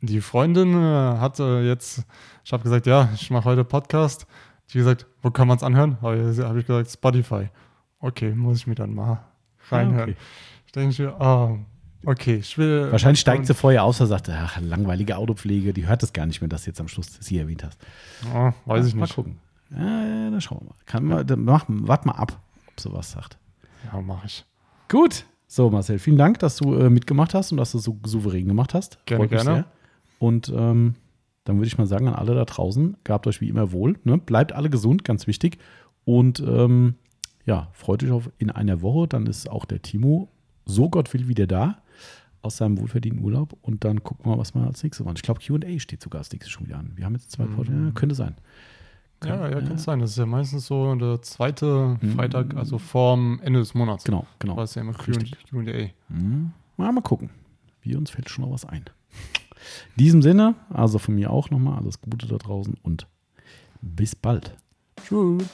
die 0.00 0.20
Freundin 0.20 0.74
äh, 0.74 1.18
hat 1.18 1.40
äh, 1.40 1.66
jetzt, 1.66 2.04
ich 2.44 2.52
habe 2.52 2.62
gesagt, 2.62 2.86
ja, 2.86 3.08
ich 3.14 3.30
mache 3.30 3.46
heute 3.46 3.64
Podcast. 3.64 4.26
Die 4.72 4.78
gesagt, 4.78 5.06
wo 5.22 5.30
kann 5.30 5.48
man 5.48 5.56
es 5.56 5.62
anhören? 5.62 6.00
Habe 6.02 6.30
ich, 6.32 6.38
hab 6.40 6.56
ich 6.56 6.66
gesagt, 6.66 6.90
Spotify. 6.90 7.48
Okay, 8.00 8.32
muss 8.34 8.58
ich 8.58 8.66
mir 8.66 8.74
dann 8.74 8.94
mal 8.94 9.24
reinhören. 9.70 10.10
okay. 10.10 10.16
Ich 10.66 10.72
denke, 10.72 11.02
mir, 11.02 11.20
ah, 11.20 11.58
okay, 12.04 12.36
ich 12.36 12.58
will. 12.58 12.92
Wahrscheinlich 12.92 13.20
steigt 13.20 13.46
sie 13.46 13.54
vorher 13.54 13.84
aus 13.84 14.00
und 14.00 14.06
sagt, 14.08 14.28
ach, 14.28 14.60
langweilige 14.60 15.16
Autopflege, 15.16 15.72
die 15.72 15.86
hört 15.86 16.02
das 16.02 16.12
gar 16.12 16.26
nicht 16.26 16.40
mehr, 16.42 16.48
dass 16.48 16.64
du 16.64 16.70
jetzt 16.70 16.80
am 16.80 16.88
Schluss 16.88 17.18
sie 17.20 17.38
erwähnt 17.38 17.64
hast. 17.64 17.78
Ah, 18.34 18.52
weiß 18.66 18.86
ich 18.86 18.94
Mal 18.94 19.02
nicht. 19.02 19.14
gucken. 19.14 19.38
Ja, 19.70 20.30
dann 20.30 20.40
schauen 20.40 20.60
wir 20.60 20.66
mal. 20.66 20.74
Kann 20.86 21.04
man, 21.04 21.26
dann 21.26 21.44
mach, 21.44 21.64
wart 21.68 22.06
mal 22.06 22.12
ab, 22.12 22.38
ob 22.68 22.80
sie 22.80 22.92
was 22.92 23.10
sagt. 23.12 23.38
Ja, 23.90 24.00
mache 24.00 24.26
ich. 24.26 24.44
Gut. 24.88 25.24
So, 25.46 25.70
Marcel, 25.70 25.98
vielen 25.98 26.18
Dank, 26.18 26.38
dass 26.40 26.56
du 26.56 26.74
äh, 26.74 26.90
mitgemacht 26.90 27.32
hast 27.32 27.52
und 27.52 27.58
dass 27.58 27.72
du 27.72 27.78
so 27.78 27.98
souverän 28.04 28.46
gemacht 28.48 28.74
hast. 28.74 28.98
Gerne, 29.06 29.28
gerne. 29.28 29.44
sehr. 29.44 29.64
Und 30.18 30.52
ähm, 30.54 30.94
dann 31.48 31.56
würde 31.56 31.66
ich 31.68 31.78
mal 31.78 31.86
sagen 31.86 32.08
an 32.08 32.14
alle 32.14 32.34
da 32.34 32.44
draußen, 32.44 32.96
gehabt 33.04 33.26
euch 33.26 33.40
wie 33.40 33.48
immer 33.48 33.72
wohl. 33.72 33.98
Ne? 34.04 34.18
Bleibt 34.18 34.52
alle 34.52 34.68
gesund, 34.68 35.02
ganz 35.04 35.26
wichtig. 35.26 35.58
Und 36.04 36.40
ähm, 36.40 36.96
ja, 37.46 37.68
freut 37.72 38.02
euch 38.04 38.10
auf 38.10 38.30
in 38.38 38.50
einer 38.50 38.82
Woche. 38.82 39.08
Dann 39.08 39.26
ist 39.26 39.48
auch 39.50 39.64
der 39.64 39.80
Timo, 39.80 40.28
so 40.66 40.90
Gott 40.90 41.12
will, 41.14 41.26
wieder 41.28 41.46
da 41.46 41.78
aus 42.42 42.58
seinem 42.58 42.78
wohlverdienten 42.78 43.24
Urlaub. 43.24 43.56
Und 43.62 43.84
dann 43.84 44.02
gucken 44.04 44.26
wir 44.26 44.32
mal, 44.32 44.38
was 44.38 44.54
wir 44.54 44.62
als 44.62 44.82
nächstes 44.82 45.04
machen. 45.04 45.16
Ich 45.16 45.22
glaube, 45.22 45.40
QA 45.40 45.78
steht 45.80 46.02
sogar 46.02 46.18
als 46.20 46.30
nächstes 46.32 46.50
schon 46.52 46.66
wieder 46.66 46.78
an. 46.78 46.92
Wir 46.96 47.06
haben 47.06 47.14
jetzt 47.14 47.30
zwei 47.30 47.44
Mhm. 47.46 47.56
Podcasts. 47.56 47.82
Ja, 47.84 47.90
könnte 47.92 48.14
sein. 48.14 48.34
Ja, 49.24 49.48
ja, 49.48 49.60
kann 49.62 49.78
sein. 49.78 49.98
Das 50.00 50.10
ist 50.10 50.18
ja 50.18 50.26
meistens 50.26 50.66
so 50.66 50.94
der 50.94 51.20
zweite 51.22 51.96
Mhm. 52.00 52.10
Freitag, 52.12 52.54
also 52.56 52.78
vorm 52.78 53.40
Ende 53.42 53.58
des 53.58 53.72
Monats. 53.74 54.04
Genau, 54.04 54.26
genau. 54.38 54.62
Ist 54.62 54.76
ja 54.76 54.82
immer. 54.82 54.92
Q&A. 54.92 55.88
Hm, 56.14 56.52
mal, 56.76 56.92
mal 56.92 57.00
gucken. 57.00 57.30
Wir 57.82 57.96
uns 57.98 58.10
fällt 58.10 58.28
schon 58.28 58.44
noch 58.44 58.52
was 58.52 58.64
ein. 58.66 58.84
In 59.96 60.04
diesem 60.04 60.22
Sinne, 60.22 60.54
also 60.70 60.98
von 60.98 61.14
mir 61.14 61.30
auch 61.30 61.50
nochmal 61.50 61.78
alles 61.78 62.00
Gute 62.00 62.26
da 62.26 62.36
draußen 62.36 62.74
und 62.82 63.06
bis 63.80 64.14
bald. 64.14 64.56
Tschüss. 65.06 65.44